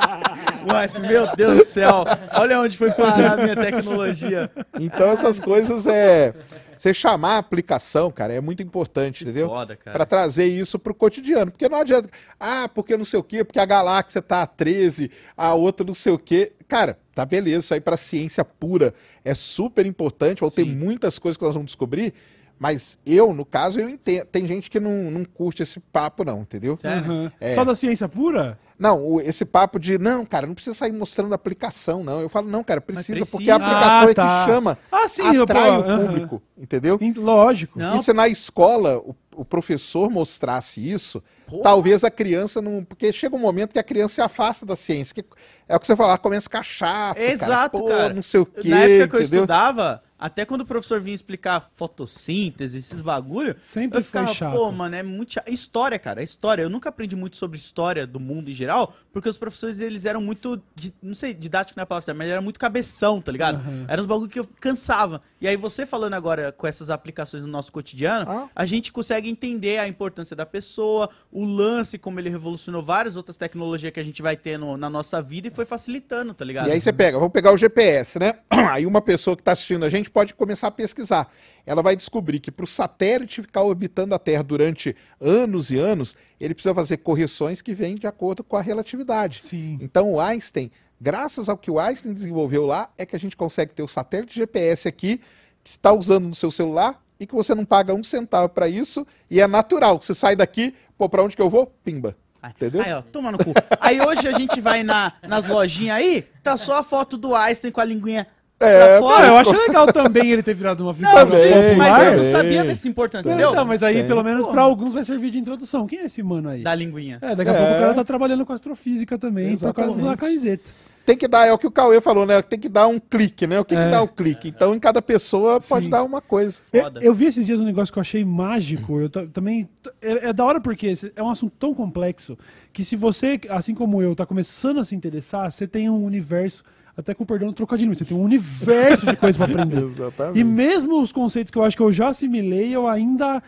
O 0.69 0.75
Einstein, 0.75 1.07
meu 1.07 1.37
Deus 1.37 1.59
do 1.59 1.65
céu. 1.65 2.05
Olha 2.35 2.59
onde 2.61 2.77
foi 2.77 2.91
parar 2.91 3.35
a 3.35 3.37
minha 3.37 3.55
tecnologia. 3.55 4.51
Então 4.81 5.11
essas 5.11 5.39
coisas 5.39 5.87
é 5.87 6.35
você 6.77 6.95
chamar 6.95 7.35
a 7.35 7.39
aplicação, 7.39 8.11
cara, 8.11 8.33
é 8.33 8.41
muito 8.41 8.63
importante, 8.63 9.25
entendeu? 9.25 9.49
Foda, 9.49 9.77
cara. 9.77 9.97
Para 9.97 10.07
trazer 10.07 10.47
isso 10.47 10.79
pro 10.79 10.95
cotidiano, 10.95 11.51
porque 11.51 11.69
não 11.69 11.79
adianta, 11.79 12.09
ah, 12.39 12.69
porque 12.69 12.97
não 12.97 13.05
sei 13.05 13.19
o 13.19 13.23
quê, 13.23 13.45
porque 13.45 13.59
a 13.59 13.67
galáxia 13.67 14.21
tá 14.23 14.43
a 14.43 14.47
13, 14.47 15.11
a 15.37 15.55
outra 15.55 15.87
não 15.87 15.95
sei 15.95 16.13
o 16.13 16.19
quê. 16.19 16.53
Cara, 16.69 16.99
tá 17.15 17.25
beleza, 17.25 17.61
isso 17.61 17.75
aí 17.75 17.81
para 17.81 17.97
ciência 17.97 18.45
pura 18.45 18.95
é 19.25 19.35
super 19.35 19.87
importante, 19.87 20.41
vão 20.41 20.51
ter 20.51 20.65
muitas 20.65 21.19
coisas 21.19 21.37
que 21.37 21.45
nós 21.45 21.55
vamos 21.55 21.67
descobrir, 21.67 22.13
mas 22.59 22.99
eu, 23.05 23.33
no 23.35 23.45
caso, 23.45 23.79
eu 23.81 23.89
entendo, 23.89 24.25
tem 24.27 24.47
gente 24.47 24.71
que 24.71 24.81
não, 24.81 25.11
não 25.11 25.25
curte 25.25 25.63
esse 25.63 25.79
papo 25.79 26.25
não, 26.25 26.41
entendeu? 26.41 26.79
Aham. 26.85 27.31
É. 27.41 27.55
Só 27.55 27.65
da 27.65 27.75
ciência 27.75 28.09
pura? 28.09 28.59
Não, 28.79 29.03
o- 29.03 29.21
esse 29.23 29.45
papo 29.45 29.79
de, 29.79 29.97
não, 29.99 30.25
cara, 30.27 30.47
não 30.47 30.55
precisa 30.55 30.77
sair 30.77 30.93
mostrando 30.93 31.33
a 31.33 31.37
aplicação, 31.37 32.05
não. 32.05 32.21
Eu 32.21 32.29
falo, 32.29 32.49
não, 32.49 32.63
cara, 32.63 32.81
precisa, 32.81 33.13
precisa. 33.19 33.31
porque 33.31 33.51
a 33.51 33.57
aplicação 33.57 34.07
Ah, 34.07 34.11
é 34.11 34.15
tá. 34.15 34.45
que 34.45 34.51
chama, 34.53 34.79
Ah, 34.93 35.09
sim, 35.09 35.23
atrai 35.37 35.71
pô, 35.71 35.79
o 35.93 35.99
público, 36.07 36.43
entendeu? 36.59 36.99
Sim, 36.99 37.13
Lógico. 37.17 37.79
Não. 37.79 37.97
E 37.97 38.03
se 38.03 38.13
na 38.13 38.29
escola 38.29 38.99
o, 38.99 39.15
o 39.35 39.45
professor 39.47 40.11
mostrasse 40.11 40.87
isso, 40.91 41.23
Porra. 41.47 41.63
talvez 41.63 42.05
a 42.05 42.11
criança 42.11 42.61
não. 42.61 42.85
Porque 42.85 43.11
chega 43.15 43.35
um 43.35 43.39
momento 43.39 43.73
que 43.73 43.79
a 43.79 43.83
criança 43.83 44.15
se 44.17 44.21
afasta 44.21 44.67
da 44.67 44.77
ciência. 44.77 45.15
Que 45.15 45.25
é 45.69 45.75
o 45.77 45.81
que 45.81 45.87
você 45.87 45.97
falar, 45.97 46.19
começa 46.19 46.41
a 46.45 46.49
ficar 46.51 46.63
chato. 46.63 47.19
Exato, 47.19 47.79
Pô, 47.79 47.87
cara. 47.89 48.13
Não 48.13 48.23
sei 48.23 48.41
o 48.41 48.47
quê. 48.47 48.69
Na 48.69 48.81
época 48.81 49.09
que 49.09 49.17
eu 49.17 49.21
entendeu? 49.21 49.41
estudava, 49.41 50.03
até 50.19 50.45
quando 50.45 50.63
o 50.63 50.67
professor 50.67 51.01
vinha 51.01 51.15
explicar 51.15 51.61
fotossíntese, 52.07 52.79
esses 52.79 53.01
bagulho, 53.01 53.57
Sempre 53.61 53.99
eu 53.99 54.03
foi 54.03 54.07
ficava, 54.23 54.35
chato. 54.35 54.55
pô, 54.57 54.71
mano, 54.73 54.95
é 54.95 55.03
muito 55.03 55.35
chato. 55.35 55.49
História, 55.51 55.99
cara, 55.99 56.21
é 56.21 56.25
história. 56.25 56.63
Eu 56.63 56.71
nunca 56.71 56.89
aprendi 56.89 57.17
muito 57.17 57.37
sobre 57.37 57.59
história 57.59 58.07
do 58.07 58.21
mundo 58.21 58.51
em 58.51 58.53
geral, 58.55 58.95
porque 59.13 59.29
os 59.29 59.37
professores, 59.39 59.81
eles 59.81 60.05
eram 60.05 60.21
muito, 60.21 60.61
di- 60.75 60.95
não 61.03 61.15
sei, 61.15 61.35
didático 61.35 61.77
não 61.79 61.83
é 61.83 61.85
a 61.85 61.87
palavra 61.87 62.05
certa, 62.05 62.19
mas 62.19 62.29
era 62.31 62.41
muito 62.41 62.59
cabeção, 62.61 63.21
tá 63.21 63.33
ligado? 63.33 63.61
Era 63.89 64.01
uns 64.01 64.07
bagulho 64.07 64.31
que 64.31 64.39
eu 64.41 64.49
cansava. 64.61 65.21
E 65.41 65.47
aí 65.47 65.57
você 65.57 65.85
falando 65.85 66.15
agora 66.15 66.53
com 66.53 66.67
essas 66.67 66.91
aplicações 66.91 67.43
no 67.43 67.49
nosso 67.49 67.71
cotidiano, 67.73 68.31
Ah. 68.31 68.49
a 68.55 68.65
gente 68.65 68.93
consegue 68.93 69.29
entender 69.29 69.79
a 69.79 69.89
importância 69.89 70.35
da 70.35 70.47
pessoa, 70.47 71.11
o 71.31 71.45
lance, 71.45 71.99
como 71.99 72.19
ele 72.21 72.31
revolucionou 72.31 72.83
várias 72.83 73.17
outras 73.17 73.37
tecnologias 73.37 73.93
que 73.93 74.01
a 74.01 74.05
gente 74.05 74.23
vai 74.23 74.37
ter 74.37 74.59
no- 74.59 74.77
na 74.77 74.89
nossa 74.89 75.21
vida 75.21 75.49
e 75.49 75.51
foi 75.51 75.65
facilitando, 75.65 76.33
tá 76.35 76.45
ligado? 76.45 76.69
E 76.69 76.73
aí 76.73 76.81
você 76.81 76.93
pega, 76.93 77.19
vamos 77.19 77.33
pegar 77.33 77.53
o 77.53 77.57
GPS, 77.57 78.19
né? 78.19 78.35
Aí 78.77 78.85
uma 78.87 79.01
pessoa 79.01 79.37
que 79.37 79.41
está 79.43 79.53
assistindo 79.53 79.85
a 79.85 79.89
gente 79.89 80.06
pode 80.11 80.35
começar 80.35 80.69
a 80.69 80.71
pesquisar. 80.71 81.33
Ela 81.65 81.83
vai 81.83 81.97
descobrir 81.97 82.41
que 82.41 82.51
para 82.51 82.65
o 82.65 82.67
satélite 82.67 83.43
ficar 83.43 83.63
orbitando 83.63 84.15
a 84.15 84.19
Terra 84.19 84.43
durante 84.43 84.97
anos 85.21 85.71
e 85.71 85.79
anos, 85.79 86.15
ele 86.41 86.55
precisa 86.55 86.75
fazer 86.75 86.99
correções 86.99 87.63
que 87.63 87.75
vêm 87.75 87.97
de 87.97 88.07
acordo 88.07 88.45
com 88.45 88.57
a 88.57 88.63
relatividade. 88.63 89.43
Sim. 89.43 89.79
Então 89.81 90.13
o 90.13 90.21
Einstein, 90.21 90.71
graças 91.01 91.49
ao 91.49 91.57
que 91.57 91.71
o 91.71 91.79
Einstein 91.79 92.13
desenvolveu 92.13 92.67
lá, 92.67 92.91
é 92.97 93.05
que 93.05 93.17
a 93.17 93.21
gente 93.21 93.37
consegue 93.37 93.73
ter 93.73 93.83
o 93.83 93.89
satélite 93.89 94.37
GPS 94.37 94.89
aqui, 94.89 95.21
que 95.63 95.71
está 95.71 95.93
usando 95.93 96.29
no 96.29 96.35
seu 96.35 96.51
celular, 96.51 97.03
e 97.19 97.27
que 97.27 97.35
você 97.35 97.55
não 97.55 97.65
paga 97.65 97.95
um 97.95 98.05
centavo 98.05 98.49
para 98.49 98.69
isso, 98.69 99.07
e 99.31 99.41
é 99.41 99.47
natural. 99.47 100.01
Você 100.01 100.15
sai 100.15 100.37
daqui, 100.37 100.75
pô, 100.99 101.09
para 101.09 101.23
onde 101.23 101.35
que 101.35 101.43
eu 101.43 101.51
vou? 101.51 101.67
Pimba. 101.83 102.17
Entendeu? 102.51 102.83
Aí, 102.83 102.93
ó, 102.93 103.03
toma 103.03 103.33
no 103.33 103.39
cu. 103.39 103.53
Aí 103.81 104.01
hoje 104.01 104.29
a 104.29 104.33
gente 104.33 104.61
vai 104.61 104.83
na, 104.83 105.15
nas 105.23 105.47
lojinhas 105.47 105.97
aí, 105.97 106.23
tá 106.43 106.57
só 106.57 106.75
a 106.75 106.83
foto 106.83 107.17
do 107.17 107.35
Einstein 107.35 107.73
com 107.73 107.81
a 107.81 107.85
linguinha 107.85 108.27
É, 108.59 108.99
pra 108.99 108.99
fora. 109.01 109.25
Ah, 109.25 109.29
eu 109.29 109.37
acho 109.37 109.53
legal 109.53 109.87
também 109.89 110.31
ele 110.31 110.43
ter 110.43 110.55
virado 110.55 110.83
uma 110.83 110.95
figura 110.95 111.25
Não, 111.27 111.31
sim, 111.31 111.37
mas 111.77 111.89
popular. 111.89 112.07
eu 112.13 112.17
não 112.17 112.25
sabia 112.25 112.65
desse 112.65 112.89
importante, 112.89 113.27
entendeu? 113.29 113.51
Então, 113.51 113.65
mas 113.67 113.83
aí 113.83 113.97
Tem. 113.97 114.07
pelo 114.07 114.25
menos 114.25 114.47
Pô. 114.47 114.53
pra 114.53 114.63
alguns 114.63 114.95
vai 114.95 115.05
servir 115.05 115.31
de 115.31 115.39
introdução. 115.39 115.87
Quem 115.87 115.99
é 115.99 116.05
esse 116.07 116.23
mano 116.23 116.49
aí? 116.49 116.63
Da 116.63 116.75
linguinha. 116.75 117.19
É, 117.21 117.35
daqui 117.37 117.51
a 117.51 117.53
É. 117.55 117.57
pouco 117.59 117.73
o 117.75 117.79
cara 117.81 117.95
tá 117.95 118.05
trabalhando 118.05 118.47
com 118.47 118.53
astrofísica 118.55 119.19
também, 119.19 119.57
por 119.59 119.75
causa 119.75 119.93
da 119.93 119.99
Exatamente. 119.99 120.19
camiseta. 120.21 120.71
Tem 121.05 121.17
que 121.17 121.29
dar, 121.29 121.47
é 121.47 121.53
o 121.53 121.59
que 121.59 121.67
o 121.69 121.71
Cauê 121.71 122.01
falou, 122.01 122.27
né? 122.27 122.43
Tem 122.43 122.59
que 122.59 122.69
dar 122.69 122.89
um 122.89 122.99
clique, 122.99 123.47
né? 123.47 123.61
O 123.61 123.65
que, 123.65 123.77
que 123.77 123.81
É. 123.81 123.91
dá 123.91 124.03
o 124.03 124.09
clique? 124.09 124.49
Então, 124.49 124.75
em 124.75 124.81
cada 124.81 125.01
pessoa 125.01 125.61
pode 125.61 125.85
Sim. 125.85 125.91
dar 125.91 126.03
uma 126.03 126.21
coisa. 126.21 126.59
Eu, 126.73 126.83
Foda. 126.83 127.01
eu 127.01 127.15
vi 127.15 127.27
esses 127.27 127.47
dias 127.47 127.61
um 127.61 127.65
negócio 127.65 127.93
que 127.93 127.99
eu 127.99 128.01
achei 128.01 128.25
mágico. 128.25 128.99
Eu 128.99 129.09
ta- 129.09 129.25
também. 129.33 129.69
É, 130.03 130.31
é 130.31 130.33
da 130.33 130.45
hora 130.45 130.61
porque 130.61 130.93
é 131.15 131.23
um 131.23 131.31
assunto 131.31 131.53
tão 131.61 131.73
complexo 131.73 132.37
que 132.73 132.83
se 132.85 132.97
você, 132.97 133.39
assim 133.51 133.73
como 133.73 134.03
eu, 134.03 134.17
tá 134.17 134.27
começando 134.27 134.81
a 134.81 134.85
se 134.85 134.97
interessar, 134.97 135.49
você 135.53 135.65
tem 135.69 135.89
um 135.89 136.05
universo 136.05 136.65
até 136.97 137.15
com 137.15 137.27
perdão 137.27 137.53
trocadilho, 137.53 137.91
mas 137.91 137.99
você 137.99 138.05
tem 138.05 138.17
um 138.17 138.23
universo 138.23 139.07
de 139.07 139.17
coisas 139.17 139.37
pra 139.37 139.47
aprender. 139.47 139.83
Exatamente. 139.91 140.39
E 140.39 140.45
mesmo 140.45 141.01
os 141.01 141.13
conceitos 141.13 141.51
que 141.51 141.59
eu 141.59 141.65
acho 141.65 141.77
que 141.77 141.83
eu 141.83 141.93
já 141.93 142.09
assimilei, 142.09 142.75
eu 142.75 142.89
ainda 142.89 143.43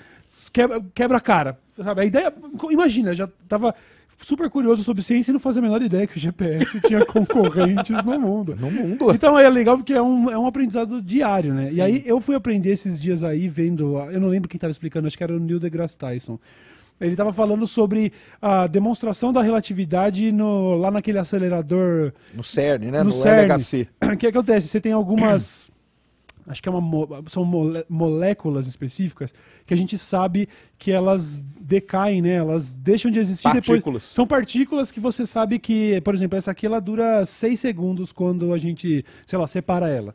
quebra, 0.52 0.84
quebra 0.94 1.16
a 1.16 1.20
cara. 1.20 1.58
Sabe? 1.76 2.02
A 2.02 2.04
ideia. 2.04 2.32
Imagina, 2.70 3.14
já 3.14 3.28
tava 3.48 3.74
super 4.20 4.50
curioso 4.50 4.82
sobre 4.82 5.02
ciência 5.02 5.30
e 5.30 5.32
não 5.32 5.40
fazia 5.40 5.60
a 5.60 5.62
menor 5.62 5.80
ideia 5.80 6.06
que 6.06 6.16
o 6.16 6.20
GPS 6.20 6.80
tinha 6.86 7.04
concorrentes 7.06 8.02
no 8.04 8.20
mundo. 8.20 8.56
No 8.56 8.70
mundo. 8.70 9.12
Então 9.14 9.38
é 9.38 9.48
legal 9.48 9.76
porque 9.78 9.94
é 9.94 10.02
um, 10.02 10.28
é 10.30 10.38
um 10.38 10.46
aprendizado 10.46 11.00
diário, 11.00 11.54
né? 11.54 11.72
E 11.72 11.80
aí 11.80 12.02
eu 12.04 12.20
fui 12.20 12.34
aprender 12.34 12.70
esses 12.70 12.98
dias 12.98 13.24
aí 13.24 13.48
vendo. 13.48 13.98
Eu 14.10 14.20
não 14.20 14.28
lembro 14.28 14.48
quem 14.48 14.58
estava 14.58 14.70
explicando, 14.70 15.06
acho 15.06 15.16
que 15.16 15.24
era 15.24 15.34
o 15.34 15.40
Neil 15.40 15.58
deGrasse 15.58 15.96
Tyson. 15.96 16.38
Ele 17.00 17.12
estava 17.12 17.32
falando 17.32 17.66
sobre 17.66 18.12
a 18.42 18.66
demonstração 18.66 19.32
da 19.32 19.40
relatividade 19.42 20.32
no, 20.32 20.74
lá 20.76 20.90
naquele 20.90 21.18
acelerador 21.18 22.12
No 22.34 22.42
CERN, 22.42 22.90
né? 22.90 22.98
no 22.98 23.06
No, 23.06 23.12
CERN. 23.12 23.44
LHC. 23.52 23.88
o 24.12 24.16
que 24.18 24.26
acontece? 24.26 24.66
Você 24.68 24.80
tem 24.80 24.92
algumas. 24.92 25.70
Acho 26.48 26.62
que 26.62 26.68
é 26.68 26.72
uma, 26.72 27.22
são 27.28 27.44
mole- 27.44 27.84
moléculas 27.90 28.66
específicas 28.66 29.34
que 29.66 29.74
a 29.74 29.76
gente 29.76 29.98
sabe 29.98 30.48
que 30.78 30.90
elas 30.90 31.44
decaem, 31.60 32.22
né? 32.22 32.36
Elas 32.36 32.74
deixam 32.74 33.10
de 33.10 33.18
existir 33.18 33.48
depois. 33.48 33.66
Partículas. 33.66 34.02
São 34.04 34.26
partículas 34.26 34.90
que 34.90 34.98
você 34.98 35.26
sabe 35.26 35.58
que, 35.58 36.00
por 36.00 36.14
exemplo, 36.14 36.38
essa 36.38 36.50
aqui 36.50 36.64
ela 36.64 36.80
dura 36.80 37.22
6 37.26 37.60
segundos 37.60 38.12
quando 38.12 38.54
a 38.54 38.58
gente, 38.58 39.04
sei 39.26 39.38
lá, 39.38 39.46
separa 39.46 39.90
ela. 39.90 40.14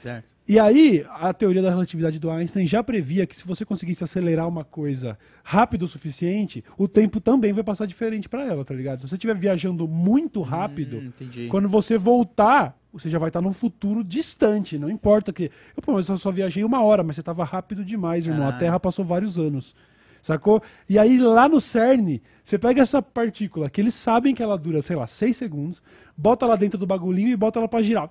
Certo. 0.00 0.32
E 0.46 0.58
aí, 0.58 1.06
a 1.08 1.32
teoria 1.32 1.62
da 1.62 1.70
relatividade 1.70 2.18
do 2.18 2.30
Einstein 2.30 2.66
já 2.66 2.82
previa 2.82 3.26
que 3.26 3.34
se 3.34 3.46
você 3.46 3.64
conseguisse 3.64 4.04
acelerar 4.04 4.46
uma 4.46 4.62
coisa 4.62 5.18
rápido 5.42 5.84
o 5.84 5.88
suficiente, 5.88 6.62
o 6.76 6.86
tempo 6.86 7.18
também 7.18 7.50
vai 7.52 7.64
passar 7.64 7.86
diferente 7.86 8.28
para 8.28 8.44
ela, 8.44 8.62
tá 8.62 8.74
ligado? 8.74 9.00
Se 9.00 9.08
você 9.08 9.14
estiver 9.14 9.34
viajando 9.36 9.88
muito 9.88 10.42
rápido, 10.42 10.98
Hum, 10.98 11.48
quando 11.48 11.66
você 11.66 11.96
voltar, 11.96 12.78
você 12.92 13.08
já 13.08 13.18
vai 13.18 13.30
estar 13.30 13.40
num 13.40 13.54
futuro 13.54 14.04
distante, 14.04 14.78
não 14.78 14.90
importa 14.90 15.32
que. 15.32 15.50
Eu, 15.74 15.82
pô, 15.82 15.92
mas 15.94 16.08
eu 16.08 16.16
só 16.18 16.30
viajei 16.30 16.62
uma 16.62 16.82
hora, 16.82 17.02
mas 17.02 17.16
você 17.16 17.22
estava 17.22 17.42
rápido 17.42 17.82
demais, 17.82 18.26
irmão. 18.26 18.42
A 18.42 18.44
Caralho. 18.46 18.58
Terra 18.60 18.80
passou 18.80 19.02
vários 19.02 19.38
anos. 19.38 19.74
Sacou? 20.20 20.62
E 20.88 20.98
aí 20.98 21.18
lá 21.18 21.48
no 21.48 21.60
CERN, 21.60 22.20
você 22.42 22.58
pega 22.58 22.82
essa 22.82 23.00
partícula 23.02 23.68
que 23.70 23.80
eles 23.80 23.94
sabem 23.94 24.34
que 24.34 24.42
ela 24.42 24.56
dura, 24.58 24.80
sei 24.82 24.96
lá, 24.96 25.06
6 25.06 25.36
segundos, 25.36 25.82
bota 26.16 26.46
lá 26.46 26.56
dentro 26.56 26.78
do 26.78 26.86
bagulhinho 26.86 27.28
e 27.28 27.36
bota 27.36 27.58
ela 27.58 27.68
pra 27.68 27.82
girar. 27.82 28.10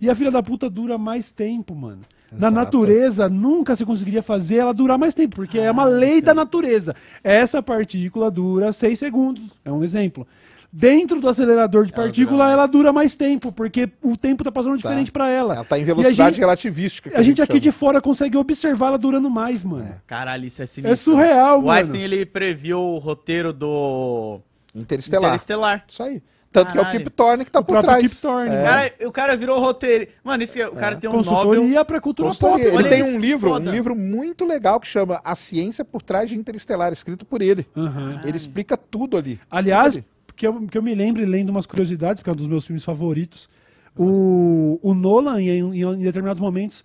E 0.00 0.10
a 0.10 0.14
filha 0.14 0.30
da 0.30 0.42
puta 0.42 0.68
dura 0.68 0.98
mais 0.98 1.32
tempo, 1.32 1.74
mano. 1.74 2.00
Na 2.32 2.48
Exato. 2.48 2.54
natureza, 2.54 3.28
nunca 3.28 3.76
você 3.76 3.84
conseguiria 3.84 4.22
fazer 4.22 4.56
ela 4.56 4.74
durar 4.74 4.98
mais 4.98 5.14
tempo, 5.14 5.36
porque 5.36 5.58
é 5.58 5.70
uma 5.70 5.84
lei 5.84 6.20
da 6.20 6.34
natureza. 6.34 6.94
Essa 7.22 7.62
partícula 7.62 8.30
dura 8.30 8.72
6 8.72 8.98
segundos, 8.98 9.44
é 9.64 9.70
um 9.70 9.84
exemplo. 9.84 10.26
Dentro 10.72 11.20
do 11.20 11.28
acelerador 11.28 11.86
de 11.86 11.92
Ela 11.94 12.02
partícula, 12.02 12.38
dura 12.46 12.50
ela 12.52 12.66
dura 12.66 12.92
mais 12.92 13.14
tempo, 13.14 13.52
porque 13.52 13.88
o 14.02 14.16
tempo 14.16 14.42
tá 14.42 14.50
passando 14.50 14.76
diferente 14.76 15.12
pra 15.12 15.28
ela. 15.30 15.54
Ela 15.54 15.64
tá 15.64 15.78
em 15.78 15.82
E 15.82 15.84
a 15.84 15.86
velocidade 15.86 16.30
gente- 16.34 16.40
relativística. 16.40 17.10
que 17.10 17.16
A 17.16 17.22
gente 17.22 17.40
aqui 17.40 17.52
chama. 17.52 17.60
de 17.60 17.70
fora 17.70 18.00
consegue 18.00 18.36
observar 18.36 18.88
ela 18.88 18.98
durando 18.98 19.30
mais, 19.30 19.62
mano. 19.62 19.94
Caralho, 20.04 20.46
isso 20.46 20.60
é 20.60 20.66
sinistro. 20.66 20.92
É 20.92 20.96
surreal, 20.96 21.60
O 21.60 21.66
mano. 21.66 21.78
Einstein, 21.78 22.00
ele 22.02 22.26
previu 22.26 22.80
o 22.80 22.98
roteiro 22.98 23.52
do 23.52 24.40
Interestelar. 24.74 25.30
Interestelar. 25.30 25.84
Isso 25.88 26.02
aí. 26.02 26.20
Tanto 26.54 26.72
que 26.72 26.78
é 26.78 26.80
o 26.80 26.84
Caralho. 26.84 26.98
Kip 27.04 27.10
Thorne 27.10 27.44
que 27.44 27.50
tá 27.50 27.58
O 27.60 27.64
por 27.64 27.82
trás. 27.82 28.08
Kip 28.08 28.22
Thorne, 28.22 28.54
É. 28.54 28.62
Cara, 28.62 28.94
o 29.08 29.12
cara 29.12 29.36
virou 29.36 29.58
roteiro. 29.60 30.06
Mano, 30.22 30.42
isso 30.42 30.52
que 30.54 30.64
o 30.64 30.72
cara 30.72 30.96
tem 30.96 31.10
um 31.10 31.14
Nobel. 31.14 31.32
Consultoria 31.34 31.84
pra 31.84 32.00
cultura 32.00 32.28
Consultoria. 32.28 32.64
pop. 32.66 32.76
Ele 32.76 32.86
olha 32.86 32.88
tem 32.88 33.02
um 33.02 33.18
livro, 33.18 33.50
foda. 33.50 33.70
um 33.70 33.72
livro 33.72 33.96
muito 33.96 34.46
legal 34.46 34.78
que 34.80 34.86
chama 34.86 35.20
A 35.24 35.34
Ciência 35.34 35.84
por 35.84 36.00
Trás 36.00 36.30
de 36.30 36.36
Interestelar, 36.38 36.92
escrito 36.92 37.24
por 37.26 37.42
ele. 37.42 37.66
Aham. 37.76 38.20
Ele 38.24 38.36
explica 38.36 38.76
tudo 38.76 39.16
ali. 39.16 39.40
Aliás, 39.50 39.94
Tudo 39.94 40.04
ali. 40.04 40.34
que 40.36 40.46
eu, 40.46 40.60
que 40.68 40.78
eu 40.78 40.82
me 40.82 40.94
lembre 40.94 41.26
lendo 41.26 41.50
umas 41.50 41.66
curiosidades, 41.66 42.20
porque 42.22 42.30
é 42.30 42.32
um 42.32 42.36
dos 42.36 42.46
meus 42.46 42.64
filmes 42.64 42.84
favoritos. 42.84 43.48
O, 43.96 44.78
o 44.82 44.92
Nolan, 44.94 45.40
em, 45.40 45.48
em- 45.48 45.82
em 45.82 45.98
determinados 45.98 46.40
momentos, 46.40 46.82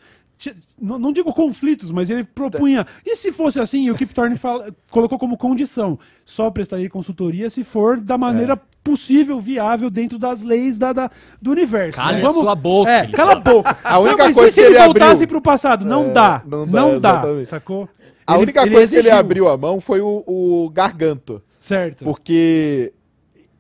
não, 0.82 0.98
não 0.98 1.12
digo 1.12 1.34
conflitos, 1.34 1.92
mas 1.92 2.10
ele 2.10 2.24
propunha. 2.24 2.86
E 3.06 3.16
se 3.16 3.32
fosse 3.32 3.60
assim, 3.60 3.90
o 3.90 3.96
Kip 3.96 4.14
Thorne 4.14 4.38
fala- 4.38 4.74
colocou 4.90 5.20
como 5.20 5.38
condição: 5.38 6.00
só 6.24 6.50
prestaria 6.50 6.90
consultoria 6.90 7.50
se 7.50 7.64
for 7.64 8.00
da 8.00 8.18
maneira 8.18 8.54
É. 8.54 8.60
possível, 8.84 9.40
viável, 9.40 9.90
dentro 9.90 10.18
das 10.18 10.42
leis 10.44 10.78
da, 10.78 10.94
da- 10.94 11.12
do 11.42 11.52
universo. 11.52 11.98
Cale 12.00 12.22
Não 12.22 12.30
a 12.30 12.34
sua 12.34 12.56
boca, 12.56 12.90
É, 12.92 13.08
cala 13.08 13.34
a 13.34 13.36
boca. 13.40 13.78
A 13.84 14.00
única 14.00 14.26
mas 14.26 14.36
coisa 14.36 14.50
e 14.50 14.52
se 14.52 14.62
que 14.62 14.68
ele 14.68 14.78
voltasse 14.86 15.12
abriu- 15.24 15.28
pro 15.28 15.42
passado? 15.42 15.84
Não 15.86 16.06
É, 16.06 16.14
dá. 16.14 16.42
não 16.48 16.66
Não 16.66 17.00
dá, 17.00 17.12
dá. 17.14 17.18
exatamente. 17.20 17.46
Sacou? 17.48 17.90
A 18.26 18.34
Ele- 18.36 18.44
única 18.44 18.62
ele 18.62 18.72
coisa 18.76 18.92
que 18.92 18.96
ele 19.00 19.08
exigiu. 19.08 19.20
abriu 19.20 19.50
a 19.50 19.58
mão 19.58 19.82
foi 19.82 20.00
o, 20.02 20.24
o 20.26 20.70
garganto. 20.70 21.42
Certo. 21.60 22.06
Porque 22.06 22.94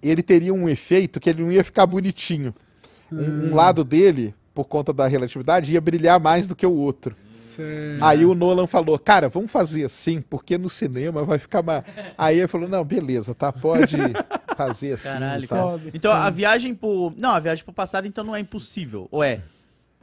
ele 0.01 0.21
teria 0.23 0.53
um 0.53 0.69
efeito 0.69 1.19
que 1.19 1.29
ele 1.29 1.41
não 1.43 1.51
ia 1.51 1.63
ficar 1.63 1.85
bonitinho. 1.85 2.53
Um, 3.11 3.17
Hum. 3.17 3.49
um 3.51 3.55
lado 3.55 3.83
dele, 3.83 4.33
por 4.53 4.65
conta 4.65 4.91
da 4.91 5.07
relatividade, 5.07 5.71
ia 5.73 5.79
brilhar 5.81 6.19
mais 6.19 6.45
do 6.47 6.55
que 6.55 6.65
o 6.65 6.73
outro. 6.73 7.15
Certo. 7.33 8.03
Aí 8.03 8.25
o 8.25 8.35
Nolan 8.35 8.67
falou, 8.67 8.97
cara, 8.99 9.29
vamos 9.29 9.49
fazer 9.51 9.85
assim, 9.85 10.21
porque 10.21 10.57
no 10.57 10.67
cinema 10.67 11.23
vai 11.23 11.39
ficar 11.39 11.61
mais. 11.63 11.83
Aí 12.17 12.39
ele 12.39 12.47
falou, 12.47 12.67
não, 12.67 12.83
beleza, 12.83 13.33
tá, 13.33 13.51
pode 13.53 13.95
fazer 14.57 14.93
assim. 14.93 15.09
Caralho, 15.09 15.47
tal. 15.47 15.71
Foda. 15.79 15.91
Então 15.93 16.11
a 16.11 16.29
viagem 16.29 16.75
pro. 16.75 17.13
Não, 17.17 17.29
a 17.31 17.39
viagem 17.39 17.63
pro 17.63 17.73
passado 17.73 18.07
então 18.07 18.23
não 18.23 18.35
é 18.35 18.39
impossível. 18.39 19.07
Ou 19.11 19.23
é? 19.23 19.41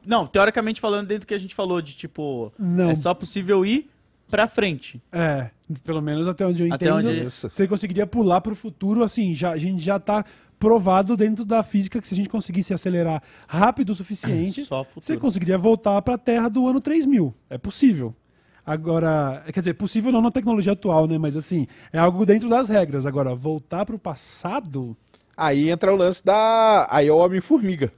Não, 0.06 0.26
teoricamente 0.26 0.80
falando, 0.80 1.08
dentro 1.08 1.22
do 1.22 1.26
que 1.26 1.34
a 1.34 1.38
gente 1.38 1.54
falou 1.54 1.82
de 1.82 1.94
tipo. 1.94 2.52
Não. 2.58 2.90
É 2.90 2.94
só 2.94 3.12
possível 3.12 3.66
ir 3.66 3.90
pra 4.30 4.46
frente. 4.46 5.00
É, 5.12 5.50
pelo 5.84 6.00
menos 6.00 6.26
até 6.26 6.46
onde 6.46 6.66
eu 6.66 6.72
Até 6.72 6.86
entendo, 6.86 7.08
onde- 7.08 7.24
Isso. 7.26 7.48
você 7.52 7.66
conseguiria 7.68 8.06
pular 8.06 8.40
pro 8.40 8.54
futuro, 8.56 9.02
assim, 9.04 9.34
já, 9.34 9.50
a 9.50 9.56
gente 9.56 9.82
já 9.84 9.98
tá 10.00 10.24
provado 10.58 11.16
dentro 11.16 11.44
da 11.44 11.62
física 11.62 12.00
que 12.00 12.08
se 12.08 12.14
a 12.14 12.16
gente 12.16 12.28
conseguisse 12.28 12.72
acelerar 12.72 13.22
rápido 13.46 13.90
o 13.90 13.94
suficiente, 13.94 14.64
Só 14.64 14.84
você 14.94 15.16
conseguiria 15.16 15.58
voltar 15.58 16.00
pra 16.02 16.16
Terra 16.18 16.48
do 16.48 16.66
ano 16.66 16.80
3000. 16.80 17.34
É 17.50 17.58
possível. 17.58 18.14
Agora, 18.64 19.44
quer 19.52 19.60
dizer, 19.60 19.74
possível 19.74 20.10
não 20.10 20.20
na 20.20 20.30
tecnologia 20.30 20.72
atual, 20.72 21.06
né? 21.06 21.18
Mas 21.18 21.36
assim, 21.36 21.66
é 21.92 21.98
algo 21.98 22.26
dentro 22.26 22.48
das 22.48 22.68
regras. 22.68 23.06
Agora, 23.06 23.34
voltar 23.34 23.84
pro 23.86 23.98
passado, 23.98 24.96
Aí 25.36 25.68
entra 25.68 25.92
o 25.92 25.96
lance 25.96 26.24
da. 26.24 26.86
Aí 26.90 27.08
é 27.08 27.12
o 27.12 27.18
Homem-Formiga. 27.18 27.92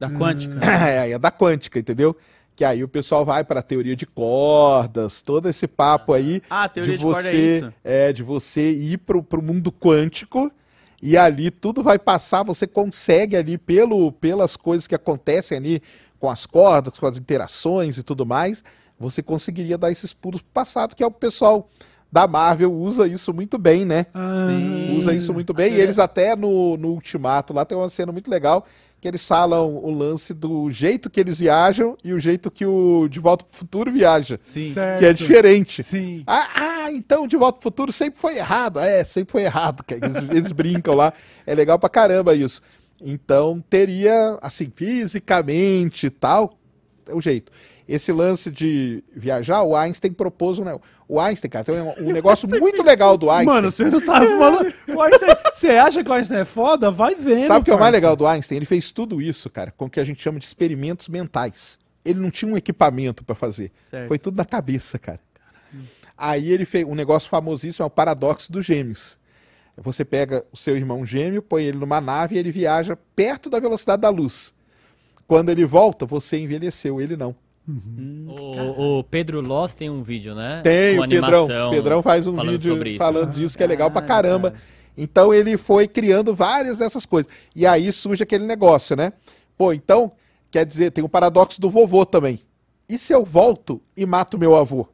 Da 0.00 0.08
quântica. 0.08 0.58
É, 0.64 0.98
aí 1.00 1.12
é 1.12 1.18
da 1.18 1.30
quântica, 1.30 1.78
entendeu? 1.78 2.16
Que 2.56 2.64
aí 2.64 2.82
o 2.82 2.88
pessoal 2.88 3.22
vai 3.24 3.44
para 3.44 3.60
a 3.60 3.62
teoria 3.62 3.94
de 3.94 4.06
cordas, 4.06 5.20
todo 5.20 5.46
esse 5.48 5.66
papo 5.68 6.12
aí 6.14 6.40
Ah, 6.48 6.64
a 6.64 6.68
teoria 6.68 6.92
de 6.92 6.98
de, 6.98 7.04
corda 7.04 7.20
é 7.28 7.32
você 7.32 7.56
isso. 7.58 7.72
é, 7.84 8.12
de 8.14 8.22
você 8.22 8.72
ir 8.72 8.98
pro, 8.98 9.22
pro 9.22 9.42
mundo 9.42 9.70
quântico 9.70 10.50
e 11.06 11.18
ali 11.18 11.50
tudo 11.50 11.82
vai 11.82 11.98
passar, 11.98 12.42
você 12.42 12.66
consegue 12.66 13.36
ali 13.36 13.58
pelo, 13.58 14.10
pelas 14.10 14.56
coisas 14.56 14.86
que 14.86 14.94
acontecem 14.94 15.58
ali 15.58 15.82
com 16.18 16.30
as 16.30 16.46
cordas, 16.46 16.98
com 16.98 17.06
as 17.06 17.18
interações 17.18 17.98
e 17.98 18.02
tudo 18.02 18.24
mais, 18.24 18.64
você 18.98 19.22
conseguiria 19.22 19.76
dar 19.76 19.92
esses 19.92 20.14
pulos 20.14 20.40
pro 20.40 20.50
passado, 20.50 20.96
que 20.96 21.02
é 21.02 21.06
o 21.06 21.10
pessoal 21.10 21.68
da 22.10 22.26
Marvel 22.26 22.72
usa 22.72 23.06
isso 23.06 23.34
muito 23.34 23.58
bem, 23.58 23.84
né? 23.84 24.06
ah, 24.14 24.96
usa 24.96 25.12
isso 25.12 25.34
muito 25.34 25.52
bem. 25.52 25.74
E 25.74 25.80
eles 25.80 25.98
até 25.98 26.34
no, 26.34 26.78
no 26.78 26.92
Ultimato 26.92 27.52
lá 27.52 27.66
tem 27.66 27.76
uma 27.76 27.90
cena 27.90 28.10
muito 28.10 28.30
legal 28.30 28.64
que 29.04 29.08
eles 29.08 29.28
falam 29.28 29.76
o 29.76 29.90
lance 29.90 30.32
do 30.32 30.70
jeito 30.70 31.10
que 31.10 31.20
eles 31.20 31.38
viajam 31.38 31.94
e 32.02 32.14
o 32.14 32.18
jeito 32.18 32.50
que 32.50 32.64
o 32.64 33.06
De 33.06 33.20
Volta 33.20 33.44
pro 33.44 33.58
Futuro 33.58 33.92
viaja. 33.92 34.38
Sim. 34.40 34.72
certo. 34.72 34.98
Que 34.98 35.04
é 35.04 35.12
diferente. 35.12 35.82
Sim. 35.82 36.24
Ah, 36.26 36.48
ah, 36.54 36.90
então 36.90 37.28
De 37.28 37.36
Volta 37.36 37.58
pro 37.58 37.64
Futuro 37.64 37.92
sempre 37.92 38.18
foi 38.18 38.38
errado. 38.38 38.80
É, 38.80 39.04
sempre 39.04 39.32
foi 39.32 39.42
errado. 39.42 39.84
que 39.84 39.92
Eles, 39.92 40.16
eles 40.32 40.52
brincam 40.52 40.94
lá. 40.94 41.12
É 41.46 41.54
legal 41.54 41.78
pra 41.78 41.90
caramba 41.90 42.34
isso. 42.34 42.62
Então 42.98 43.62
teria, 43.68 44.38
assim, 44.40 44.72
fisicamente 44.74 46.06
e 46.06 46.10
tal, 46.10 46.54
é 47.06 47.14
o 47.14 47.20
jeito. 47.20 47.52
Esse 47.86 48.10
lance 48.10 48.50
de 48.50 49.04
viajar, 49.14 49.64
o 49.64 49.76
Einstein 49.76 50.14
propôs 50.14 50.58
um. 50.58 50.64
O 51.08 51.20
Einstein, 51.20 51.50
cara, 51.50 51.64
tem 51.64 51.74
um, 51.80 52.08
um 52.08 52.12
negócio 52.14 52.48
muito 52.48 52.82
legal 52.82 53.16
do 53.18 53.30
Einstein. 53.30 53.54
Mano, 53.54 53.70
você 53.70 53.84
não 53.84 54.00
tá 54.00 54.20
falando. 54.20 54.72
Einstein- 54.88 55.36
Você 55.54 55.68
acha 55.68 56.02
que 56.02 56.10
o 56.10 56.12
Einstein 56.12 56.40
é 56.40 56.44
foda? 56.44 56.90
Vai 56.90 57.14
vendo. 57.14 57.46
Sabe 57.46 57.60
o 57.60 57.64
que 57.64 57.70
é 57.70 57.74
o 57.74 57.78
mais 57.78 57.92
legal 57.92 58.16
do 58.16 58.26
Einstein? 58.26 58.56
Ele 58.56 58.66
fez 58.66 58.90
tudo 58.90 59.20
isso, 59.20 59.50
cara, 59.50 59.70
com 59.76 59.84
o 59.84 59.90
que 59.90 60.00
a 60.00 60.04
gente 60.04 60.22
chama 60.22 60.38
de 60.38 60.46
experimentos 60.46 61.08
mentais. 61.08 61.78
Ele 62.04 62.18
não 62.20 62.30
tinha 62.30 62.50
um 62.52 62.56
equipamento 62.56 63.22
pra 63.24 63.34
fazer. 63.34 63.70
Certo. 63.90 64.08
Foi 64.08 64.18
tudo 64.18 64.36
na 64.36 64.44
cabeça, 64.44 64.98
cara. 64.98 65.20
Aí 66.16 66.50
ele 66.52 66.64
fez 66.64 66.86
um 66.86 66.94
negócio 66.94 67.28
famosíssimo, 67.28 67.82
é 67.82 67.86
o 67.86 67.90
paradoxo 67.90 68.50
dos 68.52 68.64
gêmeos. 68.64 69.18
Você 69.76 70.04
pega 70.04 70.44
o 70.52 70.56
seu 70.56 70.76
irmão 70.76 71.04
gêmeo, 71.04 71.42
põe 71.42 71.64
ele 71.64 71.78
numa 71.78 72.00
nave 72.00 72.36
e 72.36 72.38
ele 72.38 72.52
viaja 72.52 72.96
perto 73.16 73.50
da 73.50 73.58
velocidade 73.58 74.02
da 74.02 74.08
luz. 74.08 74.54
Quando 75.26 75.48
ele 75.48 75.64
volta, 75.64 76.06
você 76.06 76.38
envelheceu, 76.38 77.00
ele 77.00 77.16
não. 77.16 77.34
O, 77.66 78.98
o 78.98 79.04
Pedro 79.04 79.40
Loss 79.40 79.72
tem 79.74 79.88
um 79.88 80.02
vídeo, 80.02 80.34
né? 80.34 80.60
Tem, 80.62 80.96
Com 80.98 81.04
o 81.04 81.08
Pedrão. 81.08 81.70
Pedrão 81.70 82.02
faz 82.02 82.26
um 82.26 82.34
falando 82.34 82.52
vídeo 82.52 82.72
sobre 82.72 82.90
isso. 82.90 82.98
falando 82.98 83.30
disso, 83.32 83.56
que 83.56 83.62
é 83.64 83.66
legal 83.66 83.90
pra 83.90 84.02
Caralho, 84.02 84.28
caramba. 84.28 84.50
cara. 84.50 84.62
Então 84.96 85.32
ele 85.32 85.56
foi 85.56 85.88
criando 85.88 86.34
várias 86.34 86.78
dessas 86.78 87.04
coisas. 87.06 87.30
E 87.56 87.66
aí 87.66 87.90
surge 87.90 88.22
aquele 88.22 88.44
negócio, 88.44 88.94
né? 88.94 89.12
Pô, 89.56 89.72
então, 89.72 90.12
quer 90.50 90.64
dizer, 90.66 90.90
tem 90.92 91.02
o 91.02 91.08
paradoxo 91.08 91.60
do 91.60 91.70
vovô 91.70 92.04
também. 92.04 92.40
E 92.88 92.98
se 92.98 93.12
eu 93.12 93.24
volto 93.24 93.80
e 93.96 94.04
mato 94.04 94.38
meu 94.38 94.54
avô? 94.54 94.86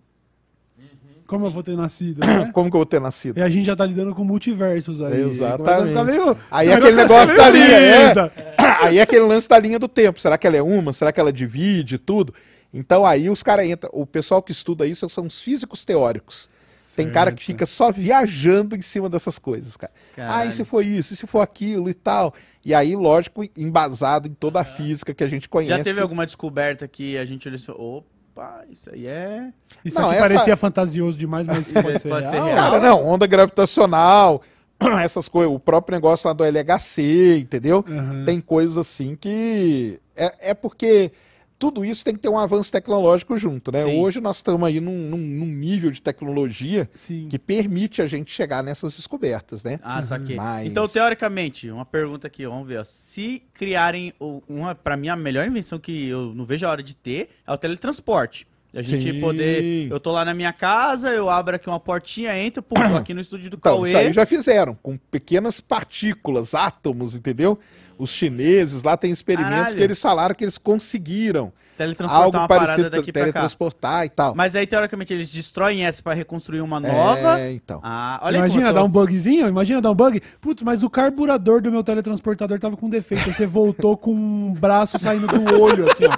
Como 1.26 1.46
eu 1.46 1.50
vou 1.50 1.62
ter 1.62 1.76
nascido, 1.76 2.20
né? 2.26 2.50
Como 2.54 2.68
que 2.70 2.76
eu 2.76 2.80
vou 2.80 2.86
ter 2.86 3.00
nascido? 3.00 3.38
E 3.38 3.42
a 3.42 3.48
gente 3.48 3.64
já 3.66 3.76
tá 3.76 3.86
lidando 3.86 4.14
com 4.14 4.24
multiversos 4.24 5.00
aí. 5.00 5.20
Exatamente. 5.20 5.88
Ficar 5.88 6.04
meio- 6.04 6.36
Aí 6.50 6.68
é 6.68 6.74
aquele 6.74 6.96
negócio 6.96 7.36
da 7.36 7.50
linha, 7.50 7.64
é. 7.76 8.12
Aí 8.82 8.98
é 8.98 9.02
aquele 9.02 9.24
lance 9.26 9.48
da 9.48 9.58
linha 9.58 9.78
do 9.78 9.86
tempo. 9.86 10.18
Será 10.18 10.36
que 10.38 10.46
ela 10.46 10.56
é 10.56 10.62
uma? 10.62 10.92
Será 10.92 11.12
que 11.12 11.20
ela 11.20 11.32
divide 11.32 11.98
tudo? 11.98 12.34
Então 12.72 13.04
aí 13.04 13.28
os 13.28 13.42
caras 13.42 13.68
entram. 13.68 13.90
O 13.92 14.06
pessoal 14.06 14.42
que 14.42 14.52
estuda 14.52 14.86
isso 14.86 15.08
são 15.10 15.26
os 15.26 15.42
físicos 15.42 15.84
teóricos. 15.84 16.48
Tem 16.96 17.08
cara 17.10 17.32
que 17.32 17.42
fica 17.42 17.64
só 17.66 17.90
viajando 17.90 18.76
em 18.76 18.82
cima 18.82 19.08
dessas 19.08 19.38
coisas, 19.38 19.76
cara. 19.76 19.92
Ah, 20.12 20.16
Caralho. 20.16 20.50
e 20.50 20.52
se 20.52 20.64
for 20.64 20.84
isso, 20.84 21.14
e 21.14 21.16
se 21.16 21.26
for 21.26 21.40
aquilo 21.40 21.88
e 21.88 21.94
tal. 21.94 22.34
E 22.64 22.74
aí, 22.74 22.94
lógico, 22.94 23.48
embasado 23.56 24.28
em 24.28 24.34
toda 24.34 24.60
a 24.60 24.64
física 24.64 25.14
que 25.14 25.24
a 25.24 25.28
gente 25.28 25.48
conhece. 25.48 25.78
Já 25.78 25.84
teve 25.84 26.00
alguma 26.00 26.26
descoberta 26.26 26.86
que 26.86 27.16
a 27.16 27.24
gente 27.24 27.48
olhou 27.48 27.58
e 27.58 27.62
falou, 27.62 28.04
opa, 28.34 28.64
isso 28.68 28.90
aí 28.92 29.06
é... 29.06 29.50
Isso 29.84 29.98
Não, 29.98 30.10
aqui 30.10 30.18
essa- 30.18 30.28
parecia 30.28 30.56
fantasioso 30.56 31.16
demais, 31.16 31.46
mas 31.46 31.70
pode 31.72 32.00
ser, 32.00 32.08
Pode 32.08 32.26
ser 32.28 32.32
real. 32.34 32.44
real. 32.46 32.56
Cara, 32.56 32.80
não, 32.80 33.06
onda 33.06 33.26
gravitacional, 33.26 34.42
essas 35.02 35.26
coisas, 35.28 35.54
o 35.54 35.58
próprio 35.60 35.94
negócio 35.96 36.26
lá 36.28 36.34
do 36.34 36.44
LHC, 36.44 37.38
entendeu? 37.38 37.82
Uhum. 37.88 38.24
Tem 38.26 38.40
coisas 38.40 38.76
assim 38.76 39.14
que. 39.16 39.98
É, 40.14 40.50
é 40.50 40.54
porque 40.54 41.12
tudo 41.60 41.84
isso 41.84 42.02
tem 42.02 42.14
que 42.14 42.20
ter 42.20 42.28
um 42.30 42.38
avanço 42.38 42.72
tecnológico 42.72 43.36
junto, 43.36 43.70
né? 43.70 43.84
Sim. 43.84 44.00
Hoje 44.00 44.18
nós 44.18 44.36
estamos 44.36 44.66
aí 44.66 44.80
num, 44.80 44.96
num- 45.10 45.18
num 45.18 45.46
nível 45.46 45.90
de 45.90 46.00
tecnologia 46.00 46.88
Sim. 46.94 47.28
que 47.30 47.38
permite 47.38 48.00
a 48.00 48.06
gente 48.06 48.32
chegar 48.32 48.62
nessas 48.62 48.94
descobertas, 48.94 49.62
né? 49.62 49.78
Ah, 49.82 50.02
saquei. 50.02 50.36
Mas- 50.36 50.66
Então, 50.66 50.88
teoricamente, 50.88 51.70
uma 51.70 51.84
pergunta 51.84 52.26
aqui, 52.26 52.46
vamos 52.46 52.66
ver. 52.66 52.80
ó. 52.80 52.84
Se 52.84 53.42
criarem 53.52 54.12
uma, 54.48 54.74
pra 54.74 54.96
mim, 54.96 55.08
a 55.08 55.16
melhor 55.16 55.46
invenção 55.46 55.78
que 55.78 56.08
eu 56.08 56.34
não 56.34 56.46
vejo 56.46 56.66
a 56.66 56.70
hora 56.70 56.82
de 56.82 56.96
ter 56.96 57.28
é 57.46 57.52
o 57.52 57.58
teletransporte. 57.58 58.46
A 58.74 58.82
gente 58.82 59.12
Sim. 59.12 59.20
poder. 59.20 59.90
Eu 59.90 59.98
tô 59.98 60.12
lá 60.12 60.24
na 60.24 60.32
minha 60.32 60.52
casa, 60.52 61.10
eu 61.10 61.28
abro 61.28 61.56
aqui 61.56 61.68
uma 61.68 61.80
portinha, 61.80 62.38
entro, 62.40 62.62
pum, 62.62 62.76
aqui 62.96 63.12
no 63.12 63.20
estúdio 63.20 63.50
do 63.50 63.56
Então, 63.56 63.74
Cauê. 63.78 63.88
isso 63.90 63.98
aí 63.98 64.12
já 64.12 64.24
fizeram, 64.24 64.78
com 64.80 64.96
pequenas 64.96 65.60
partículas, 65.60 66.54
átomos, 66.54 67.14
entendeu? 67.16 67.58
Os 68.00 68.10
chineses 68.10 68.82
lá 68.82 68.96
têm 68.96 69.10
experimentos 69.10 69.54
Caralho. 69.56 69.76
que 69.76 69.82
eles 69.82 70.00
falaram 70.00 70.34
que 70.34 70.42
eles 70.44 70.56
conseguiram 70.56 71.52
Teletransportar 71.76 72.24
algo 72.24 72.36
uma 72.38 72.48
parecido, 72.48 72.76
parada 72.76 72.90
daqui 72.96 73.10
pra 73.12 73.20
cá. 73.22 73.26
teletransportar 73.32 74.04
e 74.04 74.08
tal. 74.10 74.34
Mas 74.34 74.54
aí, 74.56 74.66
teoricamente, 74.66 75.12
eles 75.14 75.30
destroem 75.30 75.84
essa 75.84 76.02
pra 76.02 76.12
reconstruir 76.14 76.60
uma 76.60 76.78
nova. 76.80 77.40
É, 77.40 77.52
então. 77.52 77.80
Ah, 77.82 78.18
olha 78.22 78.38
Imagina 78.38 78.72
dar 78.72 78.80
tô- 78.80 78.86
um 78.86 78.90
bugzinho, 78.90 79.48
imagina 79.48 79.80
dar 79.80 79.90
um 79.90 79.94
bug. 79.94 80.20
Putz, 80.40 80.62
mas 80.62 80.82
o 80.82 80.90
carburador 80.90 81.62
do 81.62 81.70
meu 81.70 81.82
teletransportador 81.82 82.58
tava 82.58 82.76
com 82.76 82.88
defeito. 82.90 83.28
Aí 83.28 83.34
você 83.34 83.46
voltou 83.46 83.96
com 83.96 84.12
um 84.14 84.52
braço 84.52 84.98
saindo 84.98 85.26
do 85.26 85.60
olho, 85.60 85.90
assim, 85.90 86.04
ó. 86.04 86.14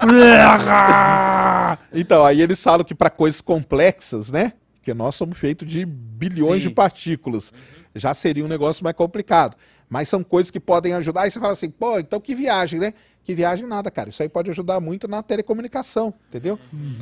Então, 1.92 2.24
aí 2.24 2.40
eles 2.40 2.62
falam 2.62 2.84
que 2.84 2.94
para 2.94 3.10
coisas 3.10 3.40
complexas, 3.40 4.30
né? 4.30 4.52
Porque 4.76 4.94
nós 4.94 5.14
somos 5.14 5.38
feitos 5.38 5.68
de 5.70 5.84
bilhões 5.84 6.62
Sim. 6.62 6.68
de 6.68 6.74
partículas. 6.74 7.52
Já 7.94 8.14
seria 8.14 8.44
um 8.44 8.48
negócio 8.48 8.82
mais 8.84 8.96
complicado. 8.96 9.56
Mas 9.90 10.08
são 10.08 10.22
coisas 10.22 10.50
que 10.52 10.60
podem 10.60 10.94
ajudar. 10.94 11.22
Aí 11.22 11.30
você 11.32 11.40
fala 11.40 11.52
assim, 11.52 11.68
pô, 11.68 11.98
então 11.98 12.20
que 12.20 12.32
viagem, 12.34 12.78
né? 12.78 12.94
Que 13.24 13.34
viagem 13.34 13.66
nada, 13.66 13.90
cara. 13.90 14.08
Isso 14.08 14.22
aí 14.22 14.28
pode 14.28 14.48
ajudar 14.50 14.80
muito 14.80 15.06
na 15.08 15.20
telecomunicação, 15.22 16.14
entendeu? 16.28 16.58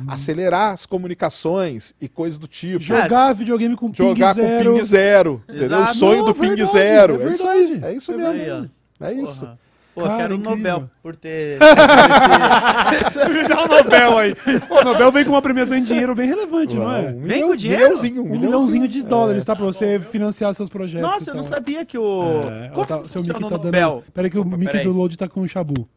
Acelerar 0.07 0.73
as 0.73 0.85
comunicações 0.85 1.93
e 2.01 2.09
coisas 2.09 2.37
do 2.39 2.47
tipo. 2.47 2.79
Jogar 2.83 3.33
videogame 3.33 3.75
com 3.75 3.93
Jogar 3.93 4.33
ping 4.35 4.41
com 4.41 4.47
zero. 4.49 4.73
ping 4.75 4.83
zero. 4.85 5.43
Entendeu? 5.47 5.77
O 5.77 5.81
Exato. 5.83 5.93
sonho 5.95 6.17
Não, 6.19 6.25
do 6.25 6.33
ping 6.33 6.47
verdade, 6.55 6.71
zero. 6.71 7.21
é 7.21 7.25
É, 7.25 7.31
isso 7.33 7.47
aí. 7.47 7.79
É 7.83 7.93
isso 7.93 8.17
mesmo. 8.17 8.71
É 8.99 9.13
isso. 9.13 9.39
Porra. 9.45 9.59
Pô, 9.95 10.03
Cara, 10.03 10.17
quero 10.17 10.35
um 10.35 10.37
incrível. 10.39 10.55
Nobel 10.73 10.89
por 11.01 11.15
ter. 11.15 11.57
Dá 13.49 13.63
um 13.63 13.67
Nobel 13.67 14.17
aí. 14.17 14.35
O 14.69 14.83
Nobel 14.83 15.11
vem 15.11 15.23
com 15.25 15.31
uma 15.31 15.41
premiação 15.41 15.75
em 15.77 15.83
dinheiro 15.83 16.13
bem 16.15 16.27
relevante, 16.27 16.75
não 16.77 16.91
é? 16.91 16.99
Um 17.09 17.19
Vem 17.19 17.21
milhão- 17.21 17.47
com 17.49 17.55
dinheiro? 17.55 17.83
Milhãozinho, 17.83 18.23
Um 18.23 18.29
milhãozinho 18.29 18.87
de 18.87 19.01
dólares, 19.03 19.43
tá? 19.43 19.55
Pra 19.55 19.65
você 19.65 19.99
financiar 19.99 20.53
seus 20.53 20.69
projetos. 20.69 21.09
Nossa, 21.09 21.31
eu 21.31 21.35
não 21.35 21.43
sabia 21.43 21.83
que 21.85 21.97
o. 21.97 22.41
É, 22.49 22.69
Como 22.69 22.85
tá- 22.85 22.99
que 22.99 23.09
seu 23.09 23.19
funciona 23.21 23.39
mic 23.39 23.45
o 23.45 23.49
tá 23.49 23.55
dando. 23.57 23.65
Nobel? 23.65 24.03
Pera 24.13 24.29
que 24.29 24.37
o 24.37 24.41
Opa, 24.41 24.57
mic 24.57 24.71
peraí. 24.71 24.85
do 24.85 24.91
load 24.93 25.17
tá 25.17 25.27
com 25.27 25.41
o 25.41 25.47
Shabu. 25.47 25.87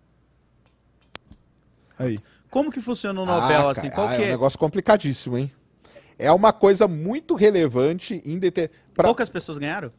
Aí. 1.99 2.19
Como 2.51 2.71
que 2.71 2.81
funciona 2.81 3.21
o 3.21 3.27
Nobel, 3.27 3.69
Ah, 3.69 3.71
assim? 3.73 3.89
Qual 3.91 4.07
ah, 4.09 4.11
que 4.17 4.23
É 4.23 4.25
um 4.25 4.29
é? 4.29 4.31
negócio 4.31 4.59
complicadíssimo, 4.59 5.39
hein? 5.39 5.51
É 6.19 6.31
uma 6.33 6.53
coisa 6.53 6.87
muito 6.87 7.35
relevante 7.35 8.23
em 8.25 8.39
deter... 8.39 8.71
pra- 8.95 9.05
Poucas 9.05 9.29
pessoas 9.31 9.59
ganharam? 9.59 9.91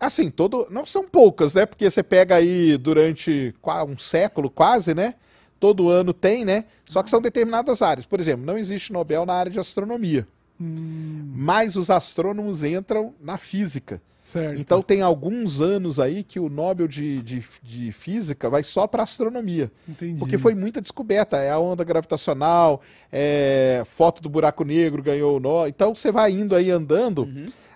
Assim, 0.00 0.30
todo. 0.30 0.66
Não 0.70 0.86
são 0.86 1.06
poucas, 1.06 1.54
né? 1.54 1.66
Porque 1.66 1.90
você 1.90 2.02
pega 2.02 2.36
aí 2.36 2.78
durante 2.78 3.54
um 3.86 3.98
século 3.98 4.48
quase, 4.50 4.94
né? 4.94 5.14
Todo 5.60 5.90
ano 5.90 6.14
tem, 6.14 6.42
né? 6.44 6.64
Só 6.86 7.02
que 7.02 7.10
são 7.10 7.20
determinadas 7.20 7.82
áreas. 7.82 8.06
Por 8.06 8.18
exemplo, 8.18 8.46
não 8.46 8.56
existe 8.56 8.92
Nobel 8.92 9.26
na 9.26 9.34
área 9.34 9.52
de 9.52 9.60
astronomia. 9.60 10.26
Hum, 10.58 11.30
Mas 11.34 11.76
os 11.76 11.90
astrônomos 11.90 12.64
entram 12.64 13.14
na 13.20 13.36
física. 13.38 14.00
certo. 14.24 14.58
Então 14.60 14.82
tem 14.82 15.02
alguns 15.02 15.60
anos 15.60 15.98
aí 16.00 16.22
que 16.24 16.38
o 16.40 16.48
Nobel 16.48 16.86
de, 16.88 17.20
de, 17.22 17.44
de 17.62 17.92
Física 17.92 18.48
vai 18.48 18.62
só 18.62 18.86
para 18.86 19.02
astronomia. 19.02 19.70
Entendi. 19.88 20.18
Porque 20.18 20.38
foi 20.38 20.54
muita 20.54 20.80
descoberta. 20.80 21.36
É 21.38 21.50
a 21.50 21.58
onda 21.58 21.82
gravitacional, 21.84 22.80
é, 23.12 23.82
foto 23.86 24.22
do 24.22 24.28
buraco 24.28 24.64
negro 24.64 25.02
ganhou 25.02 25.36
o 25.36 25.40
nó. 25.40 25.66
Então 25.66 25.94
você 25.94 26.10
vai 26.12 26.32
indo 26.32 26.54
aí 26.54 26.70
andando, 26.70 27.28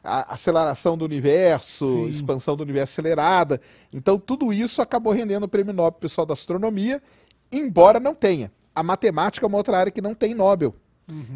a 0.05 0.35
aceleração 0.35 0.97
do 0.97 1.05
universo, 1.05 1.87
Sim. 1.87 2.09
expansão 2.09 2.57
do 2.57 2.63
universo 2.63 2.93
acelerada. 2.93 3.61
Então 3.93 4.19
tudo 4.19 4.53
isso 4.53 4.83
acabou 4.83 5.13
rendendo 5.13 5.45
o 5.45 5.49
prêmio 5.49 5.73
Nobel 5.73 5.99
pessoal 5.99 6.27
da 6.27 6.35
astronomia, 6.35 7.03
embora 7.51 7.99
não 7.99 8.15
tenha. 8.15 8.53
A 8.75 8.83
matemática 8.83 9.47
é 9.47 9.49
uma 9.49 9.57
outra 9.57 9.79
área 9.79 9.91
que 9.91 10.01
não 10.03 10.15
tem 10.15 10.35
Nobel. 10.35 10.75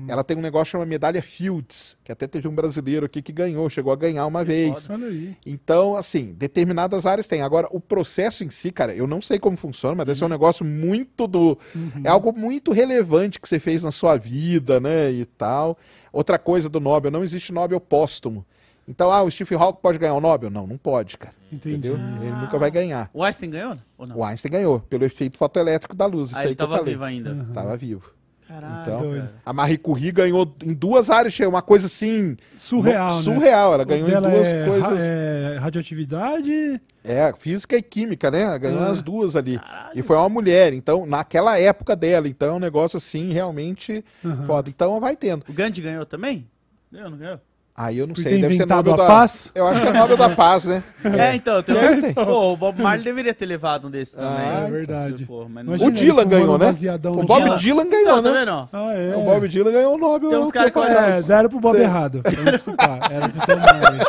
Ela 0.07 0.24
tem 0.24 0.35
um 0.36 0.40
negócio 0.40 0.73
chamado 0.73 0.89
medalha 0.89 1.20
Fields, 1.20 1.97
que 2.03 2.11
até 2.11 2.27
teve 2.27 2.49
um 2.49 2.55
brasileiro 2.55 3.05
aqui 3.05 3.20
que 3.20 3.32
ganhou, 3.32 3.69
chegou 3.69 3.93
a 3.93 3.97
ganhar 3.97 4.24
uma 4.24 4.43
vez. 4.43 4.89
Olha 4.89 5.07
aí. 5.07 5.36
Então, 5.45 5.95
assim, 5.95 6.32
determinadas 6.32 7.05
áreas 7.05 7.27
tem. 7.27 7.43
Agora, 7.43 7.69
o 7.70 7.78
processo 7.78 8.45
em 8.45 8.49
si, 8.49 8.73
cara, 8.73 8.95
eu 8.95 9.07
não 9.07 9.20
sei 9.20 9.39
como 9.39 9.59
funciona, 9.59 9.95
mas 9.95 10.07
deve 10.07 10.19
ser 10.19 10.24
um 10.24 10.28
negócio 10.28 10.65
muito 10.65 11.27
do. 11.27 11.59
É 12.03 12.09
algo 12.09 12.32
muito 12.32 12.73
relevante 12.73 13.39
que 13.39 13.47
você 13.47 13.59
fez 13.59 13.82
na 13.82 13.93
sua 13.93 14.16
vida, 14.16 14.81
né? 14.81 15.12
E 15.12 15.27
tal. 15.27 15.77
Outra 16.11 16.39
coisa 16.39 16.69
do 16.70 16.81
Nobel, 16.81 17.11
não 17.11 17.23
existe 17.23 17.53
Nobel 17.53 17.78
póstumo. 17.78 18.47
Então, 18.89 19.12
ah, 19.12 19.23
o 19.23 19.31
Stephen 19.31 19.59
Hawking 19.59 19.81
pode 19.82 19.98
ganhar 19.98 20.15
o 20.15 20.20
Nobel? 20.20 20.48
Não, 20.51 20.66
não 20.66 20.78
pode, 20.78 21.19
cara. 21.19 21.35
Entendi. 21.52 21.77
Entendeu? 21.89 21.98
Ele 22.23 22.31
nunca 22.40 22.59
vai 22.59 22.70
ganhar. 22.70 23.10
O 23.12 23.23
Einstein 23.23 23.51
ganhou? 23.51 23.77
Ou 23.98 24.06
não? 24.06 24.16
O 24.16 24.24
Einstein 24.24 24.51
ganhou, 24.51 24.81
pelo 24.81 25.05
efeito 25.05 25.36
fotoelétrico 25.36 25.94
da 25.94 26.06
luz. 26.06 26.31
Isso 26.31 26.39
Ah, 26.39 26.40
aí 26.43 26.47
ele 26.48 26.55
que 26.56 26.62
eu 26.62 26.66
tava 26.66 26.78
falei. 26.78 26.94
vivo 26.94 27.05
ainda. 27.05 27.47
Tava 27.52 27.77
vivo. 27.77 28.12
Caralho. 28.48 28.81
Então, 28.81 29.01
doido. 29.02 29.28
a 29.44 29.52
Marie 29.52 29.77
Curie 29.77 30.10
ganhou 30.10 30.56
em 30.65 30.73
duas 30.73 31.10
áreas, 31.10 31.39
uma 31.40 31.60
coisa 31.60 31.85
assim. 31.85 32.35
Surreal, 32.56 33.16
né? 33.16 33.23
Surreal. 33.23 33.74
Ela 33.74 33.82
O 33.82 33.86
ganhou 33.86 34.09
em 34.09 34.23
duas 34.23 34.47
é, 34.48 34.66
coisas. 34.66 34.89
ra- 34.89 35.05
é 35.05 35.59
radioatividade. 35.59 36.81
É, 37.05 37.32
física 37.39 37.77
e 37.77 37.82
química, 37.82 38.31
né? 38.31 38.43
Ela 38.43 38.56
Ganhou 38.59 38.81
Ah. 38.82 38.90
as 38.90 39.02
duas 39.02 39.36
ali. 39.36 39.60
E 39.94 40.02
foi 40.02 40.16
uma 40.16 40.28
mulher, 40.31 40.73
então, 40.73 41.05
naquela 41.05 41.59
época 41.59 41.94
dela. 41.94 42.27
Então, 42.27 42.48
é 42.48 42.52
um 42.55 42.59
negócio 42.59 42.97
assim, 42.97 43.32
realmente 43.32 44.02
Aham. 44.24 44.47
foda. 44.47 44.70
Então, 44.70 44.98
vai 44.98 45.15
tendo. 45.15 45.44
O 45.48 45.52
Gandhi 45.52 45.82
ganhou 45.82 46.06
também? 46.06 46.47
Ganhou, 46.90 47.10
não 47.10 47.19
ganhou? 47.19 47.40
Aí 47.81 47.97
eu 47.99 48.09
não 48.09 48.15
Por 48.15 48.23
sei, 48.23 48.41
deve 48.41 48.57
ser 48.57 48.67
Nobel 48.67 48.95
a 48.95 48.97
da 48.97 49.07
paz? 49.07 49.53
Eu 49.55 49.69
acho 49.69 49.81
que 49.81 49.87
é 49.87 49.93
Nobel 49.93 50.17
da 50.17 50.31
Paz, 50.31 50.65
né? 50.65 50.83
É, 51.17 51.35
então, 51.37 51.63
tem 51.63 51.77
É, 51.77 52.01
tem. 52.01 52.13
Pô, 52.13 52.53
o 52.53 52.57
Bob 52.57 52.83
Marley 52.83 53.05
deveria 53.05 53.33
ter 53.33 53.47
levado 53.47 53.87
um 53.87 53.91
desses 53.91 54.15
também. 54.15 54.29
Ah, 54.31 54.65
é 54.67 54.71
verdade. 54.71 55.25
Pô, 55.25 55.47
não... 55.49 55.75
O 55.75 55.91
Dylan 55.93 56.27
ganhou, 56.27 56.59
né? 56.59 56.67
O 57.07 57.23
Bob 57.25 57.45
Dylan. 57.45 57.57
Dylan 57.57 57.83
Então, 57.85 57.91
ganhou, 58.05 58.23
tá 58.23 58.31
né? 58.33 58.39
vendo? 58.41 58.51
ó? 58.51 58.69
Ah, 58.73 58.93
é. 58.95 59.17
O 59.17 59.21
Bob 59.23 59.47
Dylan 59.49 59.71
ganhou 59.71 59.95
o 59.95 59.99
Nobel. 59.99 60.29
Tem 60.31 60.39
uns 60.41 60.51
caras 60.51 60.73
que- 60.73 60.79
É, 60.81 61.23
deram 61.23 61.49
pro 61.49 61.61
Bob 61.61 61.77
Tem. 61.77 61.85
errado. 61.85 62.21
Vamos 62.25 62.51
desculpar. 62.51 62.99
Era 63.13 63.29
pro 63.29 63.45
seu 63.47 63.57
Marley. 63.57 64.01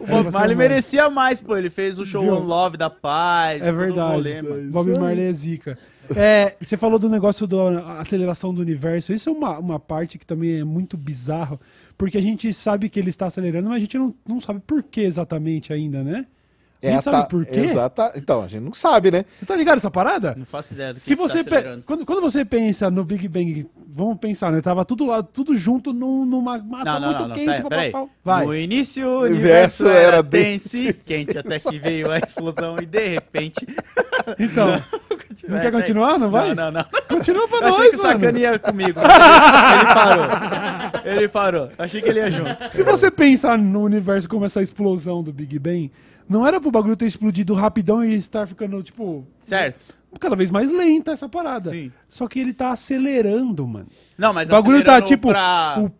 O 0.00 0.06
Bob 0.06 0.32
Marley 0.32 0.56
merecia 0.56 1.08
mais, 1.08 1.40
pô. 1.40 1.56
Ele 1.56 1.70
fez 1.70 1.98
o 2.00 2.04
show 2.04 2.22
Viu? 2.22 2.36
One 2.38 2.46
Love 2.46 2.76
da 2.76 2.90
paz. 2.90 3.62
É 3.62 3.70
verdade. 3.70 4.42
mano. 4.42 4.72
Bob 4.72 4.98
Marley 4.98 5.28
é 5.28 5.32
zica. 5.32 5.78
É, 6.16 6.56
você 6.60 6.76
falou 6.76 6.98
do 6.98 7.08
negócio 7.08 7.46
da 7.46 8.00
aceleração 8.00 8.52
do 8.52 8.60
universo. 8.62 9.12
Isso 9.12 9.28
é 9.28 9.32
uma, 9.32 9.58
uma 9.58 9.78
parte 9.78 10.18
que 10.18 10.26
também 10.26 10.60
é 10.60 10.64
muito 10.64 10.96
bizarro, 10.96 11.60
porque 11.98 12.16
a 12.16 12.22
gente 12.22 12.52
sabe 12.52 12.88
que 12.88 12.98
ele 12.98 13.10
está 13.10 13.26
acelerando, 13.26 13.68
mas 13.68 13.78
a 13.78 13.80
gente 13.80 13.98
não, 13.98 14.14
não 14.26 14.40
sabe 14.40 14.60
por 14.64 14.84
que 14.84 15.00
exatamente 15.00 15.72
ainda, 15.72 16.04
né? 16.04 16.26
A 16.80 16.86
gente 16.86 16.98
É, 16.98 17.02
sabe 17.02 17.16
tá- 17.16 17.24
por 17.24 17.44
quê? 17.44 17.58
Exata... 17.60 18.12
Então, 18.14 18.42
a 18.42 18.46
gente 18.46 18.62
não 18.62 18.72
sabe, 18.72 19.10
né? 19.10 19.24
Você 19.36 19.44
tá 19.46 19.56
ligado 19.56 19.78
essa 19.78 19.90
parada? 19.90 20.34
Não 20.38 20.46
faço 20.46 20.74
ideia 20.74 20.92
do 20.92 20.94
que 20.94 21.00
Se 21.00 21.10
que 21.10 21.20
você 21.20 21.42
tá 21.42 21.60
pe- 21.60 21.82
quando, 21.84 22.06
quando 22.06 22.20
você 22.20 22.44
pensa 22.44 22.88
no 22.88 23.04
Big 23.04 23.26
Bang, 23.26 23.66
vamos 23.88 24.18
pensar, 24.18 24.52
né? 24.52 24.60
Tava 24.60 24.84
tudo 24.84 25.06
lá, 25.06 25.20
tudo 25.20 25.56
junto 25.56 25.92
num- 25.92 26.24
numa 26.24 26.56
massa 26.58 26.84
Não, 26.92 27.00
não, 27.00 27.08
muito 27.08 27.20
não, 27.22 27.28
não, 27.28 27.34
quente, 27.34 27.62
pera-. 27.68 28.06
Vai. 28.24 28.46
No 28.46 28.54
início 28.54 29.04
o 29.04 29.22
universo 29.22 29.84
universo 29.84 29.88
era 29.88 30.22
dense. 30.22 30.76
dense, 30.84 30.92
quente, 31.04 31.36
até 31.36 31.58
que 31.58 31.78
veio 31.80 32.10
a 32.12 32.18
explosão 32.18 32.76
e 32.80 32.86
de 32.86 33.08
repente... 33.08 33.66
Então, 34.38 34.66
não 35.48 35.58
quer 35.60 35.72
continuar? 35.72 36.18
Não 36.18 36.30
vai? 36.30 36.48
Não, 36.54 36.70
não, 36.70 36.82
não. 36.82 36.84
continua 37.08 37.48
pra 37.48 37.58
Eu 37.58 37.62
nós, 37.62 37.74
achei 37.78 37.90
que 37.92 37.96
mano. 37.96 38.60
Comigo. 38.60 39.00
Ele 39.00 39.94
parou. 39.94 40.26
Ele 41.04 41.28
parou. 41.28 41.64
Eu 41.78 41.84
achei 41.84 42.02
que 42.02 42.08
ele 42.08 42.18
ia 42.18 42.30
junto. 42.30 42.70
Se 42.70 42.82
você 42.82 43.10
pensar 43.10 43.56
no 43.56 43.82
universo 43.82 44.28
como 44.28 44.44
essa 44.44 44.60
explosão 44.60 45.22
do 45.22 45.32
Big 45.32 45.58
Bang, 45.58 45.90
não 46.28 46.46
era 46.46 46.60
pro 46.60 46.70
bagulho 46.70 46.96
ter 46.96 47.06
explodido 47.06 47.54
rapidão 47.54 48.04
e 48.04 48.14
estar 48.14 48.46
ficando, 48.46 48.82
tipo, 48.82 49.26
Certo. 49.40 49.96
cada 50.20 50.36
vez 50.36 50.50
mais 50.50 50.70
lenta 50.70 51.12
essa 51.12 51.28
parada. 51.28 51.70
Sim. 51.70 51.90
Só 52.08 52.26
que 52.28 52.38
ele 52.40 52.52
tá 52.52 52.72
acelerando, 52.72 53.66
mano. 53.66 53.86
Não, 54.16 54.32
mas 54.32 54.48
O 54.48 54.52
bagulho 54.52 54.78
tá 54.84 54.92
acelerando 54.96 55.06
tipo. 55.08 55.28
pra- 55.28 55.76
O, 55.78 55.90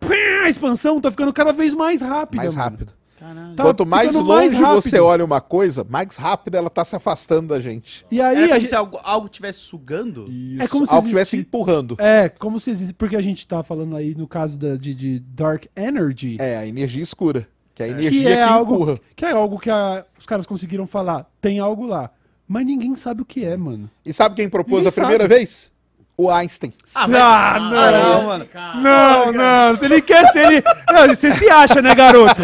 a 0.45 0.49
expansão 0.49 0.99
tá 1.01 1.09
ficando 1.11 1.33
cada 1.33 1.51
vez 1.51 1.73
mais 1.73 2.01
rápida. 2.01 2.37
Mais 2.43 2.55
mano. 2.55 2.69
rápido. 2.69 2.93
Caralho. 3.19 3.53
Tá 3.53 3.63
Quanto 3.63 3.85
mais 3.85 4.07
ficando 4.11 4.25
longe 4.25 4.55
rápido. 4.55 4.81
você 4.81 4.97
olha 4.97 5.25
uma 5.25 5.41
coisa, 5.41 5.85
mais 5.89 6.15
rápido 6.15 6.55
ela 6.55 6.69
tá 6.69 6.85
se 6.85 6.95
afastando 6.95 7.49
da 7.49 7.59
gente. 7.59 8.05
E 8.09 8.21
aí 8.21 8.33
Era 8.37 8.45
a 8.45 8.47
como 8.47 8.59
gente. 8.61 8.69
se 8.69 8.75
algo, 8.75 8.99
algo 9.03 9.27
tivesse 9.27 9.59
sugando? 9.59 10.23
Isso. 10.29 10.63
É 10.63 10.67
como 10.69 10.87
se 10.87 10.93
Algo 10.93 11.05
existisse- 11.09 11.35
estivesse 11.35 11.37
empurrando. 11.37 11.97
É, 11.99 12.29
como 12.29 12.61
se 12.61 12.69
existe. 12.71 12.93
Porque 12.93 13.17
a 13.17 13.21
gente 13.21 13.45
tá 13.45 13.61
falando 13.61 13.93
aí 13.97 14.15
no 14.15 14.25
caso 14.25 14.57
da, 14.57 14.77
de, 14.77 14.95
de 14.95 15.19
Dark 15.19 15.65
Energy. 15.75 16.37
É, 16.39 16.55
a 16.59 16.65
energia 16.65 17.03
escura. 17.03 17.45
Que 17.79 17.83
é 17.83 17.85
a 17.85 17.87
que 17.87 17.93
energia 17.93 18.21
que, 18.23 18.27
é 18.33 18.43
algo 18.43 18.75
empurra. 18.75 18.99
que 19.15 19.25
é 19.25 19.31
algo 19.31 19.57
que 19.59 19.69
a- 19.69 20.03
os 20.17 20.25
caras 20.25 20.45
conseguiram 20.45 20.85
falar. 20.85 21.25
Tem 21.39 21.59
algo 21.59 21.85
lá. 21.85 22.09
Mas 22.47 22.65
ninguém 22.65 22.95
sabe 22.95 23.21
o 23.21 23.25
que 23.25 23.45
é, 23.45 23.55
mano. 23.55 23.89
E 24.05 24.11
sabe 24.11 24.35
quem 24.35 24.49
propôs 24.49 24.83
Ninguém 24.83 24.89
a 24.89 24.91
primeira 24.91 25.23
sabe. 25.23 25.35
vez? 25.35 25.71
O 26.17 26.29
Einstein. 26.29 26.73
Ah, 26.93 27.03
Ah, 27.03 27.07
mas- 27.07 27.71
não. 27.71 27.79
Ah, 27.79 27.91
não, 27.91 28.25
mano. 28.25 28.47
Não, 28.81 29.31
não, 29.31 29.77
se 29.77 29.85
ele 29.85 30.01
quer 30.01 30.25
ser 30.33 30.51
ele. 30.51 30.63
Não, 30.91 31.07
você 31.07 31.31
se 31.31 31.49
acha, 31.49 31.81
né, 31.81 31.95
garoto? 31.95 32.41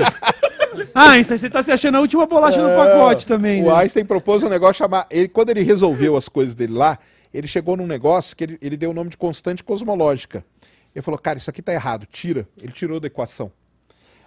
Ah, 0.94 1.18
isso 1.18 1.34
aí 1.34 1.40
você 1.40 1.49
tá 1.49 1.62
se 1.62 1.72
achando 1.72 1.95
a 1.95 1.99
última 1.99 2.26
bolacha 2.26 2.62
no 2.62 2.70
pacote 2.76 3.28
também, 3.28 3.60
É, 3.60 3.64
O 3.64 3.68
né? 3.68 3.82
Einstein 3.82 4.06
propôs 4.06 4.44
um 4.44 4.48
negócio 4.49 4.76
chamar. 4.76 5.06
Ele, 5.10 5.28
quando 5.28 5.49
ele 5.49 5.62
resolveu 5.64 6.16
as 6.16 6.30
coisas 6.30 6.56
dele 6.56 6.74
lá, 6.74 6.98
ele 7.34 7.48
chegou 7.48 7.76
num 7.76 7.88
negócio 7.88 8.36
que 8.36 8.44
ele, 8.45 8.57
ele 8.62 8.78
deu 8.78 8.91
o 8.91 8.94
nome 8.94 9.10
de 9.10 9.18
constante 9.18 9.64
cosmológica. 9.64 10.45
Ele 10.95 11.03
falou, 11.03 11.20
cara, 11.20 11.38
isso 11.38 11.49
aqui 11.49 11.62
tá 11.62 11.74
errado, 11.74 12.06
tira. 12.10 12.48
Ele 12.62 12.72
tirou 12.72 12.99
da 13.02 13.07
equação. 13.07 13.52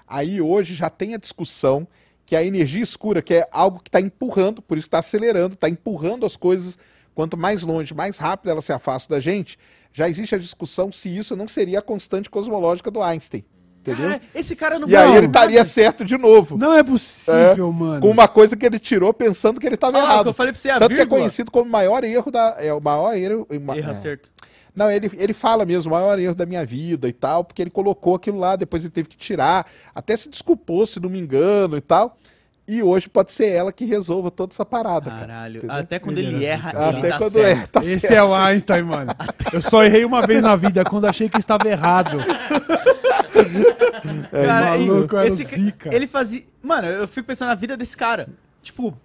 Aí 0.08 0.40
hoje 0.40 0.74
já 0.74 0.88
tem 0.90 1.14
a 1.14 1.18
discussão 1.18 1.86
que 2.24 2.36
a 2.36 2.44
energia 2.44 2.82
escura, 2.82 3.22
que 3.22 3.34
é 3.34 3.48
algo 3.52 3.80
que 3.80 3.88
está 3.88 4.00
empurrando, 4.00 4.60
por 4.62 4.76
isso 4.78 4.86
está 4.86 4.98
acelerando, 4.98 5.54
está 5.54 5.68
empurrando 5.68 6.24
as 6.26 6.36
coisas. 6.36 6.78
Quanto 7.14 7.36
mais 7.36 7.62
longe, 7.62 7.94
mais 7.94 8.18
rápido 8.18 8.50
ela 8.50 8.62
se 8.62 8.72
afasta 8.72 9.14
da 9.14 9.20
gente, 9.20 9.58
já 9.92 10.08
existe 10.08 10.34
a 10.34 10.38
discussão 10.38 10.92
se 10.92 11.08
isso 11.16 11.34
não 11.34 11.48
seria 11.48 11.80
a 11.80 11.82
constante 11.82 12.30
cosmológica 12.30 12.90
do 12.90 13.02
Einstein. 13.02 13.44
Entendeu? 13.80 14.10
Ah, 14.10 14.20
esse 14.34 14.54
cara 14.54 14.78
não 14.78 14.88
e 14.88 14.94
aí 14.94 15.16
ele 15.16 15.26
estaria 15.26 15.64
certo 15.64 16.04
de 16.04 16.18
novo. 16.18 16.58
Não 16.58 16.74
é 16.74 16.82
possível, 16.82 17.72
mano. 17.72 18.02
Com 18.02 18.10
uma 18.10 18.28
coisa 18.28 18.56
que 18.56 18.66
ele 18.66 18.78
tirou 18.78 19.14
pensando 19.14 19.58
que 19.58 19.66
ele 19.66 19.76
estava 19.76 19.96
Ah, 19.98 20.00
o 20.00 20.06
que 20.06 20.12
errado. 20.12 20.26
eu 20.28 20.34
falei 20.34 20.52
pra 20.52 20.60
você, 20.60 20.70
a 20.70 20.78
Tanto 20.78 20.88
que 20.88 20.94
é 20.94 20.96
vírgula. 20.98 21.20
conhecido 21.20 21.50
como 21.50 21.64
o 21.64 21.72
maior 21.72 22.04
erro 22.04 22.30
da. 22.30 22.56
É 22.58 22.72
o 22.72 22.80
maior 22.80 23.16
erro. 23.16 23.46
Erra 23.50 23.92
é. 23.92 24.18
Não, 24.78 24.90
ele, 24.90 25.10
ele 25.18 25.32
fala 25.34 25.64
mesmo, 25.66 25.90
o 25.92 25.94
maior 25.94 26.18
erro 26.18 26.34
da 26.34 26.46
minha 26.46 26.64
vida 26.64 27.08
e 27.08 27.12
tal, 27.12 27.42
porque 27.44 27.60
ele 27.60 27.70
colocou 27.70 28.14
aquilo 28.14 28.38
lá, 28.38 28.54
depois 28.54 28.84
ele 28.84 28.92
teve 28.92 29.08
que 29.08 29.16
tirar, 29.16 29.66
até 29.94 30.16
se 30.16 30.28
desculpou, 30.28 30.86
se 30.86 31.00
não 31.00 31.10
me 31.10 31.18
engano 31.18 31.76
e 31.76 31.80
tal. 31.80 32.16
E 32.70 32.82
hoje 32.82 33.08
pode 33.08 33.32
ser 33.32 33.48
ela 33.48 33.72
que 33.72 33.86
resolva 33.86 34.30
toda 34.30 34.52
essa 34.52 34.64
parada, 34.64 35.10
cara. 35.10 35.20
Caralho. 35.26 35.56
entendeu? 35.58 35.76
Até 35.76 35.98
quando 35.98 36.18
ele 36.18 36.34
Ele 36.36 36.44
erra, 36.44 36.70
era 36.70 36.88
ele 36.90 36.98
Até 36.98 37.08
tá 37.08 37.18
quando 37.18 37.32
certo. 37.32 37.58
é, 37.62 37.66
tá 37.66 37.80
Esse 37.80 38.00
certo. 38.00 38.12
é 38.14 38.22
o 38.22 38.34
Einstein, 38.34 38.82
mano. 38.82 39.10
Eu 39.52 39.62
só 39.62 39.82
errei 39.84 40.04
uma 40.04 40.20
vez 40.20 40.42
na 40.42 40.54
vida, 40.54 40.84
quando 40.84 41.06
achei 41.06 41.30
que 41.30 41.38
estava 41.38 41.66
errado. 41.66 42.18
Cara, 44.30 44.76
e 44.76 44.86
maluco, 44.86 45.16
era 45.16 45.24
o 45.24 45.32
esse 45.32 45.44
ca- 45.44 45.56
Zika. 45.56 45.94
Ele 45.94 46.06
fazia. 46.06 46.42
Mano, 46.62 46.86
eu 46.88 47.08
fico 47.08 47.26
pensando 47.26 47.48
na 47.48 47.54
vida 47.54 47.76
desse 47.76 47.96
cara. 47.96 48.28
Tipo, 48.62 48.96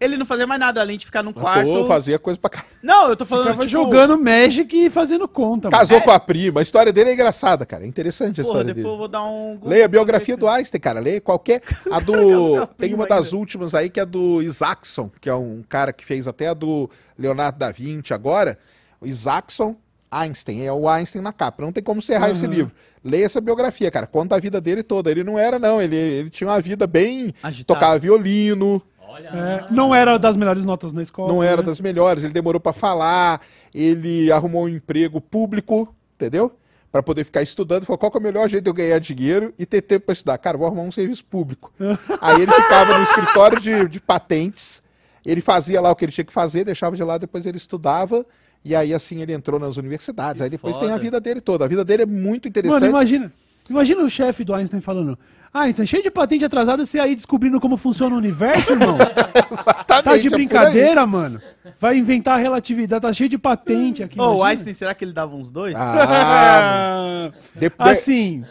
ele 0.00 0.16
não 0.16 0.26
fazia 0.26 0.46
mais 0.46 0.60
nada 0.60 0.80
além 0.80 0.98
de 0.98 1.06
ficar 1.06 1.22
num 1.22 1.32
quarto. 1.32 1.66
Pô, 1.66 1.86
fazia 1.86 2.18
coisa 2.18 2.38
pra 2.38 2.50
caralho. 2.50 2.70
Não, 2.82 3.08
eu 3.08 3.16
tô 3.16 3.24
falando. 3.24 3.46
Tava 3.46 3.66
tipo, 3.66 3.70
jogando 3.70 4.18
Magic 4.18 4.76
e 4.76 4.90
fazendo 4.90 5.26
conta, 5.28 5.70
mano. 5.70 5.80
Casou 5.80 6.00
com 6.00 6.10
a 6.10 6.18
prima. 6.18 6.60
A 6.60 6.62
história 6.62 6.92
dele 6.92 7.10
é 7.10 7.12
engraçada, 7.14 7.64
cara. 7.64 7.84
É 7.84 7.86
interessante 7.86 8.40
a 8.40 8.44
Porra, 8.44 8.60
história 8.60 8.74
depois 8.74 8.84
eu 8.84 8.90
dele. 8.90 8.98
vou 8.98 9.08
dar 9.08 9.24
um. 9.24 9.58
Leia 9.62 9.84
a 9.84 9.88
biografia 9.88 10.36
do 10.36 10.48
Einstein, 10.48 10.80
cara. 10.80 11.00
Leia 11.00 11.20
qualquer. 11.20 11.62
A 11.90 12.00
do. 12.00 12.66
Tem 12.76 12.92
uma 12.92 13.06
das 13.06 13.32
últimas 13.32 13.74
aí 13.74 13.88
que 13.88 14.00
é 14.00 14.04
do 14.04 14.42
Isaacson, 14.42 15.10
que 15.20 15.28
é 15.28 15.34
um 15.34 15.62
cara 15.68 15.92
que 15.92 16.04
fez 16.04 16.26
até 16.26 16.48
a 16.48 16.54
do 16.54 16.90
Leonardo 17.18 17.58
da 17.58 17.70
Vinci 17.70 18.12
agora. 18.12 18.58
O 19.00 19.06
Isaacson 19.06 19.76
Einstein. 20.10 20.62
É 20.62 20.72
o 20.72 20.88
Einstein 20.88 21.22
na 21.22 21.32
capa. 21.32 21.62
Não 21.62 21.72
tem 21.72 21.82
como 21.82 22.00
você 22.00 22.14
errar 22.14 22.30
esse 22.30 22.46
livro. 22.46 22.72
Leia 23.02 23.26
essa 23.26 23.40
biografia, 23.40 23.90
cara. 23.90 24.06
Conta 24.06 24.36
a 24.36 24.40
vida 24.40 24.60
dele 24.60 24.82
toda. 24.82 25.10
Ele 25.10 25.22
não 25.22 25.38
era, 25.38 25.58
não. 25.58 25.82
Ele, 25.82 25.96
ele 25.96 26.30
tinha 26.30 26.48
uma 26.48 26.60
vida 26.60 26.86
bem. 26.86 27.34
Agitada. 27.42 27.78
Tocava 27.78 27.98
violino. 27.98 28.80
É, 29.18 29.66
não 29.70 29.94
era 29.94 30.18
das 30.18 30.36
melhores 30.36 30.64
notas 30.64 30.92
na 30.92 31.02
escola. 31.02 31.32
Não 31.32 31.42
era 31.42 31.58
né? 31.58 31.62
das 31.62 31.80
melhores, 31.80 32.24
ele 32.24 32.32
demorou 32.32 32.60
pra 32.60 32.72
falar, 32.72 33.40
ele 33.74 34.30
arrumou 34.32 34.64
um 34.64 34.68
emprego 34.68 35.20
público, 35.20 35.94
entendeu? 36.14 36.52
Pra 36.90 37.02
poder 37.02 37.24
ficar 37.24 37.42
estudando, 37.42 37.84
falou 37.84 37.98
qual 37.98 38.10
que 38.10 38.18
é 38.18 38.20
o 38.20 38.22
melhor 38.22 38.48
jeito 38.48 38.64
de 38.64 38.70
eu 38.70 38.74
ganhar 38.74 38.98
dinheiro 38.98 39.52
e 39.58 39.66
ter 39.66 39.82
tempo 39.82 40.06
pra 40.06 40.12
estudar. 40.12 40.38
Cara, 40.38 40.56
vou 40.56 40.66
arrumar 40.66 40.82
um 40.82 40.92
serviço 40.92 41.24
público. 41.24 41.72
Aí 42.20 42.42
ele 42.42 42.52
ficava 42.52 42.98
no 42.98 43.04
escritório 43.04 43.60
de, 43.60 43.88
de 43.88 44.00
patentes, 44.00 44.82
ele 45.24 45.40
fazia 45.40 45.80
lá 45.80 45.90
o 45.90 45.96
que 45.96 46.04
ele 46.04 46.12
tinha 46.12 46.24
que 46.24 46.32
fazer, 46.32 46.64
deixava 46.64 46.94
de 46.94 47.02
lá, 47.02 47.18
depois 47.18 47.46
ele 47.46 47.56
estudava, 47.56 48.24
e 48.64 48.74
aí 48.74 48.94
assim 48.94 49.20
ele 49.20 49.32
entrou 49.32 49.58
nas 49.58 49.76
universidades. 49.76 50.40
Que 50.40 50.44
aí 50.44 50.50
depois 50.50 50.76
foda. 50.76 50.86
tem 50.86 50.94
a 50.94 50.98
vida 50.98 51.20
dele 51.20 51.40
toda. 51.40 51.64
A 51.64 51.68
vida 51.68 51.84
dele 51.84 52.02
é 52.02 52.06
muito 52.06 52.46
interessante. 52.48 52.80
Mano, 52.80 52.90
imagina. 52.90 53.32
Imagina 53.68 54.02
o 54.02 54.10
chefe 54.10 54.44
do 54.44 54.54
Einstein 54.54 54.80
falando. 54.80 55.18
Einstein, 55.54 55.86
cheio 55.86 56.02
de 56.02 56.10
patente 56.10 56.44
atrasada, 56.44 56.84
você 56.84 56.98
aí 56.98 57.14
descobrindo 57.14 57.60
como 57.60 57.76
funciona 57.76 58.12
o 58.16 58.18
universo, 58.18 58.72
irmão? 58.72 58.98
Exatamente, 59.52 60.02
Tá 60.04 60.16
é 60.16 60.18
de 60.18 60.28
brincadeira, 60.28 61.06
mano? 61.06 61.40
Vai 61.80 61.96
inventar 61.96 62.34
a 62.34 62.42
relatividade, 62.42 63.02
tá 63.02 63.12
cheio 63.12 63.28
de 63.28 63.38
patente 63.38 64.02
aqui. 64.02 64.18
Ô, 64.18 64.22
o 64.24 64.26
imagina. 64.26 64.48
Einstein, 64.48 64.74
será 64.74 64.92
que 64.94 65.04
ele 65.04 65.12
dava 65.12 65.36
uns 65.36 65.50
dois? 65.52 65.76
Ah, 65.78 67.30
depois, 67.54 67.88
assim, 67.98 68.44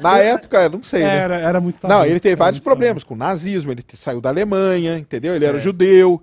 na 0.00 0.18
época, 0.18 0.68
não 0.68 0.82
sei, 0.82 1.04
né? 1.04 1.16
era, 1.18 1.36
era 1.36 1.60
muito 1.60 1.78
Não, 1.84 1.88
tabu, 1.90 2.04
ele 2.06 2.18
teve 2.18 2.32
era 2.32 2.38
vários 2.44 2.60
problemas 2.60 3.04
com 3.04 3.14
o 3.14 3.16
nazismo, 3.16 3.70
ele 3.70 3.84
saiu 3.94 4.20
da 4.20 4.28
Alemanha, 4.28 4.98
entendeu? 4.98 5.36
Ele 5.36 5.44
era 5.44 5.54
Certo. 5.54 5.64
judeu, 5.64 6.20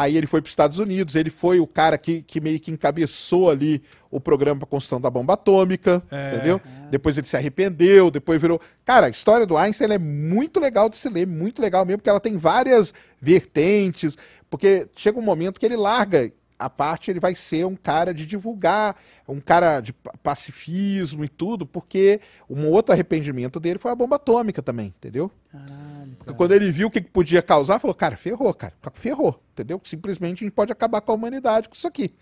aí 0.00 0.16
ele 0.16 0.28
foi 0.28 0.40
para 0.40 0.46
os 0.46 0.52
Estados 0.52 0.78
Unidos, 0.78 1.16
ele 1.16 1.28
foi 1.28 1.58
o 1.58 1.66
cara 1.66 1.98
que, 1.98 2.22
que 2.22 2.40
meio 2.40 2.60
que 2.60 2.70
encabeçou 2.70 3.50
ali 3.50 3.82
o 4.10 4.20
programa 4.20 4.60
para 4.60 4.68
construção 4.68 5.00
da 5.00 5.10
bomba 5.10 5.32
atômica, 5.34 6.00
É. 6.10 6.34
entendeu? 6.34 6.60
Depois 6.88 7.18
ele 7.18 7.26
se 7.26 7.36
arrependeu, 7.36 8.08
depois 8.10 8.40
virou... 8.40 8.60
Cara, 8.84 9.08
a 9.08 9.10
história 9.10 9.44
do 9.44 9.56
Einstein 9.56 9.90
é 9.92 9.98
muito 9.98 10.60
legal 10.60 10.88
de 10.88 10.96
se 10.96 11.08
ler, 11.08 11.26
muito 11.26 11.60
legal 11.60 11.84
mesmo, 11.84 11.98
porque 11.98 12.08
ela 12.10 12.20
tem 12.20 12.36
várias 12.36 12.94
vertentes, 13.20 14.16
porque 14.48 14.88
chega 14.94 15.18
um 15.18 15.22
momento 15.22 15.58
que 15.58 15.66
ele 15.66 15.76
larga 15.76 16.30
a 16.58 16.68
parte, 16.68 17.10
ele 17.10 17.20
vai 17.20 17.34
ser 17.34 17.64
um 17.64 17.76
cara 17.76 18.12
de 18.12 18.26
divulgar, 18.26 18.96
um 19.28 19.38
cara 19.40 19.80
de 19.80 19.92
pa- 19.92 20.12
pacifismo 20.22 21.24
e 21.24 21.28
tudo, 21.28 21.64
porque 21.64 22.20
um 22.48 22.66
outro 22.68 22.92
arrependimento 22.92 23.60
dele 23.60 23.78
foi 23.78 23.90
a 23.90 23.94
bomba 23.94 24.16
atômica 24.16 24.60
também, 24.62 24.88
entendeu? 24.88 25.30
Caralho. 25.52 26.16
Porque 26.18 26.34
quando 26.34 26.52
ele 26.52 26.70
viu 26.70 26.88
o 26.88 26.90
que 26.90 27.00
que 27.00 27.10
podia 27.10 27.40
causar, 27.42 27.78
falou, 27.78 27.94
cara, 27.94 28.16
ferrou, 28.16 28.52
cara, 28.54 28.74
ferrou, 28.94 29.40
entendeu? 29.52 29.80
Simplesmente 29.84 30.44
a 30.44 30.46
gente 30.46 30.54
pode 30.54 30.72
acabar 30.72 31.00
com 31.00 31.12
a 31.12 31.14
humanidade 31.14 31.68
com 31.68 31.74
isso 31.74 31.86
aqui, 31.86 32.14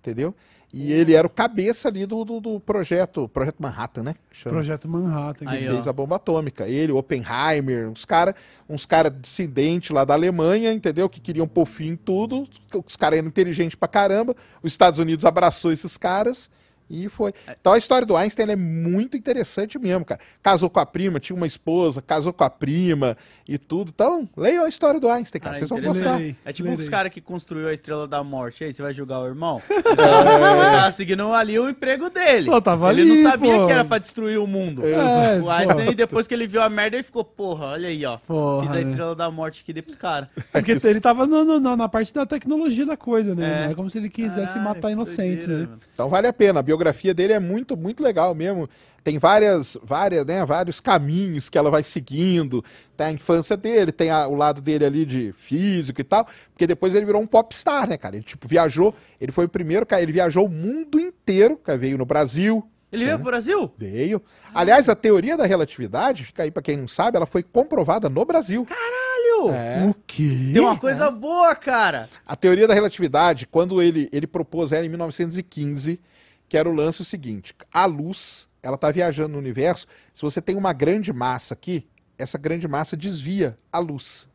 entendeu? 0.00 0.34
E 0.72 0.92
ele 0.92 1.14
era 1.14 1.26
o 1.26 1.30
cabeça 1.30 1.88
ali 1.88 2.04
do, 2.04 2.24
do, 2.24 2.40
do 2.40 2.60
projeto, 2.60 3.26
projeto 3.28 3.56
Manhattan, 3.58 4.02
né? 4.02 4.14
Chama. 4.30 4.54
Projeto 4.54 4.86
Manhattan. 4.86 5.48
Aí, 5.48 5.62
que 5.62 5.68
ó. 5.68 5.72
fez 5.72 5.88
a 5.88 5.92
bomba 5.92 6.16
atômica. 6.16 6.68
Ele, 6.68 6.92
Oppenheimer, 6.92 7.88
uns 7.88 8.04
caras 8.04 8.34
uns 8.68 8.84
cara 8.84 9.10
dissidentes 9.10 9.90
lá 9.90 10.04
da 10.04 10.12
Alemanha, 10.12 10.72
entendeu? 10.72 11.08
Que 11.08 11.20
queriam 11.20 11.48
pôr 11.48 11.64
fim 11.64 11.88
em 11.88 11.96
tudo. 11.96 12.46
Os 12.86 12.96
caras 12.96 13.18
eram 13.18 13.28
inteligentes 13.28 13.74
pra 13.74 13.88
caramba. 13.88 14.36
Os 14.62 14.72
Estados 14.72 15.00
Unidos 15.00 15.24
abraçou 15.24 15.72
esses 15.72 15.96
caras 15.96 16.50
e 16.88 17.08
foi. 17.08 17.32
Então 17.60 17.72
a 17.72 17.78
história 17.78 18.06
do 18.06 18.16
Einstein 18.16 18.50
é 18.50 18.56
muito 18.56 19.16
interessante 19.16 19.78
mesmo, 19.78 20.04
cara. 20.04 20.20
Casou 20.42 20.68
com 20.70 20.80
a 20.80 20.86
prima, 20.86 21.18
tinha 21.20 21.36
uma 21.36 21.46
esposa, 21.46 22.00
casou 22.02 22.32
com 22.32 22.44
a 22.44 22.50
prima 22.50 23.16
e 23.48 23.58
tudo. 23.58 23.90
Então, 23.94 24.28
leiam 24.36 24.64
a 24.64 24.68
história 24.68 24.98
do 25.00 25.08
Einstein, 25.08 25.40
cara. 25.40 25.54
Ah, 25.54 25.58
Vocês 25.58 25.68
vão 25.70 25.80
gostar. 25.80 26.16
Lerei, 26.16 26.36
É 26.44 26.52
tipo 26.52 26.68
lerei. 26.68 26.82
os 26.84 26.88
caras 26.88 27.12
que 27.12 27.20
construiu 27.20 27.68
a 27.68 27.72
Estrela 27.74 28.06
da 28.06 28.22
Morte. 28.24 28.64
Aí, 28.64 28.72
você 28.72 28.82
vai 28.82 28.92
julgar 28.92 29.20
o 29.20 29.26
irmão? 29.26 29.60
Ele 29.68 29.82
tava 29.96 30.90
seguindo 30.92 31.32
ali 31.32 31.58
o 31.58 31.68
emprego 31.68 32.10
dele. 32.10 32.42
Só 32.42 32.60
tava 32.60 32.90
ele 32.92 33.02
ali, 33.02 33.22
não 33.22 33.30
sabia 33.30 33.56
pô. 33.58 33.66
que 33.66 33.72
era 33.72 33.84
pra 33.84 33.98
destruir 33.98 34.38
o 34.38 34.46
mundo. 34.46 34.82
É, 34.86 35.40
o 35.40 35.50
Einstein, 35.50 35.94
depois 35.94 36.26
que 36.26 36.34
ele 36.34 36.46
viu 36.46 36.62
a 36.62 36.68
merda, 36.68 36.96
ele 36.96 37.02
ficou, 37.02 37.24
porra, 37.24 37.66
olha 37.66 37.88
aí, 37.88 38.04
ó. 38.04 38.18
Porra, 38.18 38.62
Fiz 38.62 38.70
a 38.72 38.74
né? 38.74 38.80
Estrela 38.82 39.14
da 39.14 39.30
Morte 39.30 39.62
aqui 39.62 39.72
dei 39.72 39.82
pros 39.82 39.96
caras. 39.96 40.28
Porque 40.52 40.72
ele 40.72 41.00
tava 41.00 41.26
no- 41.26 41.44
no- 41.44 41.60
no- 41.60 41.76
na 41.76 41.88
parte 41.88 42.12
da 42.12 42.24
tecnologia 42.26 42.86
da 42.86 42.96
coisa, 42.96 43.34
né? 43.34 43.66
É. 43.68 43.72
É 43.72 43.74
como 43.74 43.88
se 43.90 43.98
ele 43.98 44.08
quisesse 44.08 44.54
Caralho, 44.54 44.64
matar 44.64 44.90
inocentes, 44.90 45.46
doideira, 45.46 45.62
né? 45.62 45.66
mano. 45.70 45.80
Então 45.92 46.08
vale 46.08 46.26
a 46.26 46.32
pena. 46.32 46.60
A 46.60 46.62
biografia 46.78 47.12
dele 47.12 47.32
é 47.32 47.40
muito, 47.40 47.76
muito 47.76 48.02
legal 48.02 48.34
mesmo. 48.34 48.68
Tem 49.02 49.18
várias, 49.18 49.76
várias, 49.82 50.24
né, 50.26 50.44
vários 50.44 50.80
caminhos 50.80 51.48
que 51.48 51.56
ela 51.58 51.70
vai 51.70 51.82
seguindo. 51.82 52.62
Tem 52.96 53.06
a 53.06 53.12
infância 53.12 53.56
dele, 53.56 53.90
tem 53.90 54.10
a- 54.10 54.26
o 54.28 54.34
lado 54.34 54.60
dele 54.60 54.84
ali 54.84 55.04
de 55.04 55.32
físico 55.36 56.00
e 56.00 56.04
tal. 56.04 56.26
Porque 56.52 56.66
depois 56.66 56.94
ele 56.94 57.06
virou 57.06 57.20
um 57.22 57.26
popstar, 57.26 57.88
né, 57.88 57.96
cara? 57.96 58.16
Ele, 58.16 58.24
tipo, 58.24 58.46
viajou. 58.46 58.94
Ele 59.20 59.32
foi 59.32 59.46
o 59.46 59.48
primeiro, 59.48 59.84
cara. 59.86 60.02
Ele 60.02 60.12
viajou 60.12 60.46
o 60.46 60.48
mundo 60.48 60.98
inteiro. 61.00 61.56
Cara, 61.56 61.78
veio 61.78 61.96
no 61.98 62.04
Brasil. 62.04 62.66
Ele 62.92 63.04
veio 63.04 63.16
pro 63.18 63.26
Brasil? 63.26 63.70
Veio. 63.76 64.22
Aliás, 64.54 64.88
a 64.88 64.94
teoria 64.94 65.36
da 65.36 65.44
relatividade, 65.44 66.24
fica 66.24 66.42
aí 66.42 66.50
pra 66.50 66.62
quem 66.62 66.76
não 66.76 66.88
sabe, 66.88 67.16
ela 67.18 67.26
foi 67.26 67.42
comprovada 67.42 68.08
no 68.08 68.24
Brasil. 68.24 68.64
Caralho! 68.64 69.54
É. 69.54 69.86
O 69.88 69.94
quê? 70.06 70.50
Tem 70.54 70.60
uma 70.62 70.76
coisa 70.76 71.10
boa, 71.10 71.54
cara. 71.54 72.08
A 72.26 72.34
teoria 72.34 72.66
da 72.66 72.74
relatividade, 72.74 73.46
quando 73.46 73.80
ele, 73.82 74.08
ele 74.10 74.26
propôs 74.26 74.72
ela 74.72 74.84
em 74.84 74.88
1915, 74.88 76.00
que 76.48 76.56
era 76.56 76.68
o 76.68 76.72
lance 76.72 77.02
o 77.02 77.04
seguinte: 77.04 77.54
a 77.72 77.84
luz, 77.84 78.48
ela 78.62 78.76
está 78.76 78.90
viajando 78.90 79.32
no 79.32 79.38
universo. 79.38 79.86
Se 80.12 80.22
você 80.22 80.40
tem 80.40 80.56
uma 80.56 80.72
grande 80.72 81.12
massa 81.12 81.54
aqui, 81.54 81.86
essa 82.16 82.38
grande 82.38 82.66
massa 82.66 82.96
desvia 82.96 83.58
a 83.72 83.78
luz. 83.78 84.28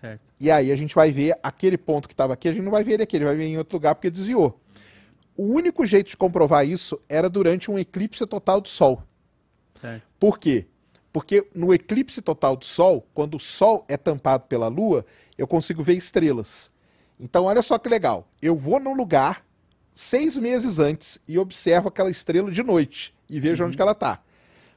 Certo. 0.00 0.20
E 0.38 0.50
aí 0.50 0.70
a 0.72 0.76
gente 0.76 0.94
vai 0.94 1.10
ver 1.10 1.38
aquele 1.42 1.78
ponto 1.78 2.08
que 2.08 2.14
estava 2.14 2.34
aqui, 2.34 2.48
a 2.48 2.52
gente 2.52 2.64
não 2.64 2.72
vai 2.72 2.84
ver 2.84 2.94
ele 2.94 3.02
aqui, 3.02 3.16
ele 3.16 3.24
vai 3.24 3.36
ver 3.36 3.44
em 3.44 3.58
outro 3.58 3.76
lugar 3.76 3.94
porque 3.94 4.10
desviou. 4.10 4.60
O 5.36 5.44
único 5.44 5.84
jeito 5.86 6.08
de 6.08 6.16
comprovar 6.16 6.66
isso 6.66 6.98
era 7.08 7.28
durante 7.28 7.70
um 7.70 7.78
eclipse 7.78 8.26
total 8.26 8.60
do 8.60 8.68
Sol. 8.68 9.02
Certo. 9.80 10.02
Por 10.18 10.38
quê? 10.38 10.66
Porque 11.12 11.46
no 11.54 11.72
eclipse 11.72 12.20
total 12.20 12.56
do 12.56 12.64
Sol, 12.64 13.06
quando 13.14 13.36
o 13.36 13.40
Sol 13.40 13.84
é 13.88 13.96
tampado 13.96 14.44
pela 14.46 14.68
Lua, 14.68 15.04
eu 15.36 15.46
consigo 15.46 15.82
ver 15.82 15.94
estrelas. 15.94 16.70
Então, 17.18 17.44
olha 17.44 17.62
só 17.62 17.78
que 17.78 17.88
legal. 17.88 18.28
Eu 18.40 18.56
vou 18.56 18.78
no 18.78 18.92
lugar 18.92 19.45
seis 19.96 20.36
meses 20.36 20.78
antes 20.78 21.18
e 21.26 21.38
observo 21.38 21.88
aquela 21.88 22.10
estrela 22.10 22.50
de 22.50 22.62
noite 22.62 23.14
e 23.30 23.40
vejo 23.40 23.64
onde 23.64 23.76
que 23.76 23.82
ela 23.82 23.92
está. 23.92 24.20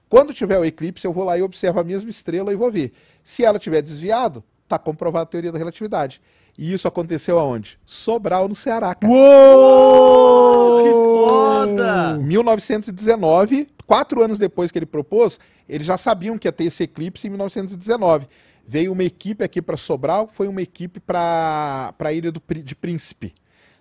Quando 0.07 0.33
tiver 0.33 0.57
o 0.57 0.63
eclipse, 0.63 1.05
eu 1.05 1.11
vou 1.11 1.25
lá 1.25 1.37
e 1.37 1.41
observo 1.41 1.77
a 1.77 1.83
mesma 1.83 2.09
estrela 2.09 2.53
e 2.53 2.55
vou 2.55 2.71
ver. 2.71 2.93
Se 3.21 3.43
ela 3.43 3.59
tiver 3.59 3.81
desviado, 3.81 4.41
está 4.63 4.79
comprovada 4.79 5.23
a 5.23 5.25
teoria 5.27 5.51
da 5.51 5.57
relatividade. 5.57 6.21
E 6.57 6.73
isso 6.73 6.87
aconteceu 6.87 7.37
aonde? 7.37 7.77
Sobral, 7.85 8.47
no 8.47 8.55
Ceará, 8.55 8.95
cara. 8.95 9.11
Uou! 9.11 10.83
Que 10.83 10.89
foda! 10.89 12.17
1919, 12.17 13.67
quatro 13.85 14.23
anos 14.23 14.39
depois 14.39 14.71
que 14.71 14.79
ele 14.79 14.85
propôs, 14.85 15.37
eles 15.67 15.85
já 15.85 15.97
sabiam 15.97 16.37
que 16.37 16.47
ia 16.47 16.51
ter 16.51 16.63
esse 16.63 16.83
eclipse 16.83 17.27
em 17.27 17.29
1919. 17.29 18.25
Veio 18.65 18.93
uma 18.93 19.03
equipe 19.03 19.43
aqui 19.43 19.61
para 19.61 19.75
Sobral, 19.75 20.27
foi 20.31 20.47
uma 20.47 20.61
equipe 20.61 20.99
para 20.99 21.93
a 21.99 22.13
Ilha 22.13 22.31
do, 22.31 22.41
de 22.63 22.75
Príncipe. 22.75 23.33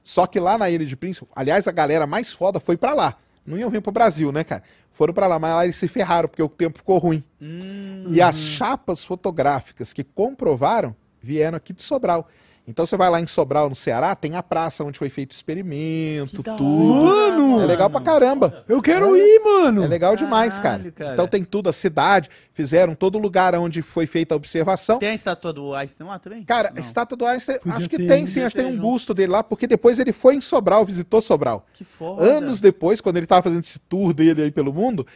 Só 0.09 0.27
que 0.27 0.41
lá 0.41 0.57
na 0.57 0.71
Ilha 0.71 0.87
de 0.87 0.97
Príncipe, 0.97 1.27
aliás, 1.37 1.69
a 1.69 1.71
galera 1.71 2.07
mais 2.07 2.33
foda 2.33 2.59
foi 2.59 2.79
para 2.79 2.95
lá. 2.95 3.15
Não 3.45 3.59
iam 3.59 3.69
vir 3.69 3.83
pro 3.83 3.93
Brasil, 3.93 4.33
né, 4.33 4.43
cara? 4.43 4.63
Foram 4.91 5.13
para 5.13 5.27
lá, 5.27 5.39
mas 5.39 5.53
lá 5.55 5.65
eles 5.65 5.77
se 5.77 5.87
ferraram 5.87 6.31
porque 6.31 6.43
o 6.43 6.49
tempo 6.49 6.79
ficou 6.79 6.97
ruim. 6.97 7.23
Hum, 7.39 8.05
E 8.09 8.19
as 8.23 8.39
chapas 8.39 9.05
fotográficas 9.05 9.93
que 9.93 10.03
comprovaram 10.03 10.97
vieram 11.21 11.59
aqui 11.59 11.75
de 11.75 11.83
Sobral. 11.83 12.27
Então 12.71 12.85
você 12.85 12.99
vai 12.99 13.09
lá 13.09 13.19
em 13.19 13.27
Sobral, 13.27 13.71
no 13.71 13.75
Ceará, 13.75 14.15
tem 14.15 14.37
a 14.37 14.43
praça 14.43 14.85
onde 14.85 14.99
foi 14.99 15.09
feito 15.09 15.31
o 15.31 15.35
experimento, 15.35 16.43
tudo. 16.43 16.63
hora, 17.03 17.33
Mano! 17.33 17.61
É 17.63 17.67
legal 17.67 17.89
pra 17.89 18.01
caramba. 18.03 18.63
Eu 18.69 18.83
quero 18.83 19.17
ir, 19.17 19.41
mano. 19.43 19.83
É 19.85 19.87
legal 19.89 20.15
demais, 20.15 20.57
cara. 20.59 20.69
Caralho, 20.77 20.93
cara. 20.93 21.13
Então 21.15 21.27
tem 21.27 21.43
tudo, 21.45 21.71
a 21.71 21.73
cidade, 21.73 22.29
fizeram 22.53 22.95
todo 22.95 23.17
lugar 23.19 23.55
onde 23.55 23.81
foi 23.81 24.07
feita 24.07 24.35
a 24.35 24.37
observação. 24.37 24.99
Tem 24.99 25.09
a 25.09 25.15
estátua 25.15 25.51
do 25.51 25.75
Einstein 25.75 26.07
lá 26.07 26.19
também? 26.19 26.45
Cara, 26.45 26.69
a 26.69 26.73
Não. 26.75 26.83
estátua 26.83 27.17
do 27.17 27.25
Einstein, 27.25 27.59
Podia 27.59 27.77
acho 27.79 27.89
que 27.89 27.97
ter, 27.97 28.07
tem 28.07 28.27
sim, 28.27 28.43
acho 28.43 28.55
que 28.55 28.61
tem 28.63 28.71
um 28.71 28.75
junto. 28.77 28.83
busto 28.83 29.15
dele 29.15 29.33
lá, 29.33 29.43
porque 29.43 29.67
depois 29.67 29.99
ele 29.99 30.13
foi 30.13 30.35
em 30.35 30.41
Sobral, 30.43 30.85
visitou 30.85 31.23
Sobral. 31.23 31.65
Que 31.73 31.85
foda. 31.85 32.23
Anos 32.23 32.61
depois, 32.61 33.01
quando 33.01 33.17
ele 33.17 33.27
tava 33.27 33.43
fazendo 33.43 33.63
esse 33.65 33.79
tour 33.79 34.13
dele 34.13 34.43
aí 34.43 34.51
pelo 34.51 34.75
mundo, 34.75 35.07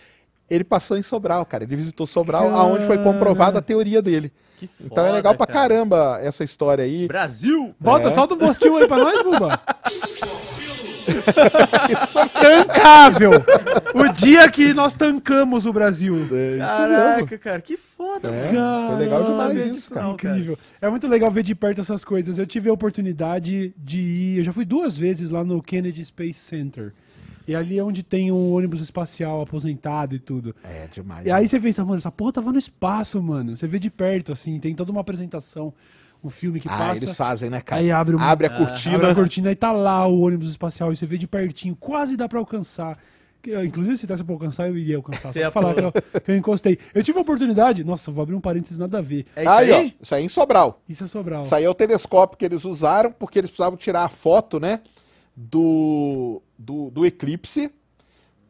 ele 0.49 0.65
passou 0.65 0.97
em 0.97 1.03
Sobral, 1.03 1.45
cara. 1.45 1.65
Ele 1.65 1.77
visitou 1.77 2.07
Sobral, 2.07 2.49
aonde 2.51 2.87
foi 2.87 2.97
comprovada 2.97 3.59
a 3.59 3.63
teoria 3.63 4.01
dele. 4.01 4.33
Que 4.63 4.69
foda, 4.69 4.89
Então 4.93 5.07
é 5.07 5.11
legal 5.13 5.35
pra 5.35 5.45
cara. 5.47 5.69
caramba 5.75 6.21
essa 6.23 6.45
história 6.45 6.85
aí. 6.85 7.09
Brasil! 7.09 7.75
Bota, 7.81 8.07
É. 8.09 8.11
solta 8.13 8.35
um 8.35 8.39
postinho 8.39 8.77
aí 8.77 8.87
pra 8.87 8.97
nós, 8.99 9.23
Buba. 9.25 9.61
Tancável! 12.41 13.33
O 13.95 14.13
dia 14.13 14.49
que 14.51 14.73
nós 14.73 14.93
tancamos 14.95 15.67
o 15.67 15.73
Brasil. 15.73 16.15
É 16.15 16.19
isso 16.21 16.29
mesmo. 16.31 16.67
Caraca, 16.67 17.39
cara, 17.39 17.61
que 17.61 17.77
foda, 17.77 18.29
É, 18.29 18.53
mano. 18.53 18.89
foi 18.91 18.97
legal 19.05 19.25
demais 19.25 19.59
isso, 19.61 19.73
disso 19.73 19.95
cara. 19.95 20.07
não, 20.07 20.13
Incrível. 20.15 20.59
É 20.81 20.89
muito 20.89 21.09
legal 21.09 21.31
ver 21.31 21.43
de 21.43 21.55
perto 21.55 21.81
essas 21.81 22.05
coisas. 22.05 22.39
Eu 22.39 22.47
tive 22.47 22.71
a 22.71 22.73
oportunidade 22.73 23.75
de 23.77 24.01
ir. 24.01 24.39
Eu 24.39 24.45
já 24.45 24.53
fui 24.53 24.65
duas 24.65 24.97
vezes 24.97 25.31
lá 25.31 25.43
no 25.45 25.61
Kennedy 25.63 26.05
Space 26.05 26.39
Center. 26.39 26.93
E 27.47 27.55
ali 27.55 27.79
é 27.79 27.83
onde 27.85 28.03
tem 28.03 28.31
um 28.31 28.53
ônibus 28.55 28.81
espacial 28.81 29.41
aposentado 29.43 30.15
e 30.15 30.19
tudo. 30.19 30.55
É 30.63 30.87
demais. 30.89 31.27
E 31.27 31.31
aí 31.31 31.47
você 31.49 31.59
pensa, 31.61 31.85
mano, 31.85 31.99
essa 31.99 32.11
porra 32.11 32.33
tava 32.33 32.53
no 32.53 32.59
espaço, 32.59 33.23
mano. 33.23 33.57
Você 33.57 33.67
vê 33.67 33.79
de 33.79 33.91
perto, 33.91 34.33
assim, 34.33 34.59
tem 34.61 34.75
toda 34.75 34.91
uma 34.93 35.01
apresentação, 35.01 35.73
um 36.23 36.31
filme 36.31 36.61
que 36.61 36.69
ah, 36.69 36.77
passa. 36.79 37.05
eles 37.05 37.17
fazem, 37.17 37.51
né, 37.51 37.61
cara? 37.61 37.81
Aí 37.83 37.91
abre 37.91 38.15
uma- 38.15 38.25
Abre 38.27 38.47
a 38.47 38.51
Ah, 38.55 38.59
cortina. 38.59 38.95
Abre 38.97 39.07
a 39.11 39.15
cortina 39.15 39.51
e 39.51 39.57
tá 39.57 39.73
lá 39.73 40.07
o 40.07 40.21
ônibus 40.21 40.49
espacial 40.51 40.93
e 40.93 40.97
você 40.97 41.05
vê 41.07 41.19
de 41.19 41.27
pertinho, 41.27 41.75
quase 41.75 42.17
dá 42.17 42.29
pra 42.29 42.39
alcançar. 42.39 42.97
Que, 43.43 43.51
eh, 43.53 43.65
Inclusive, 43.65 43.97
se 43.97 44.07
desse 44.07 44.23
pra 44.23 44.33
alcançar, 44.37 44.69
eu 44.69 44.79
iria 44.79 44.95
alcançar. 44.99 45.33
Você 45.33 45.41
Só 45.41 45.47
ia 45.47 45.51
falar 45.51 45.75
que 45.75 45.83
eu, 45.83 45.91
que 45.93 46.31
eu 46.31 46.37
encostei. 46.37 46.79
Eu 46.95 47.03
tive 47.03 47.19
a 47.19 47.23
oportunidade. 47.23 47.83
Nossa, 47.83 48.09
vou 48.13 48.23
abrir 48.23 48.37
um 48.37 48.41
parênteses 48.41 48.79
nada 48.79 48.99
a 48.99 49.03
ver. 49.03 49.27
É 49.35 49.43
isso 49.43 49.51
aí, 49.53 49.73
aí? 49.73 49.95
ó. 49.99 50.03
Isso 50.05 50.15
aí 50.15 50.25
em 50.25 50.29
Sobral. 50.29 50.81
Isso 50.89 51.03
é 51.03 51.07
Sobral. 51.09 51.43
Isso 51.43 51.53
aí 51.53 51.65
é 51.65 51.69
o 51.69 51.75
telescópio 51.75 52.39
que 52.39 52.45
eles 52.45 52.65
usaram 52.65 53.11
porque 53.11 53.41
eles 53.41 53.51
precisavam 53.51 53.77
tirar 53.77 54.05
a 54.05 54.09
foto, 54.09 54.61
né? 54.61 54.79
Do, 55.35 56.43
do, 56.59 56.91
do 56.91 57.07
eclipse 57.07 57.71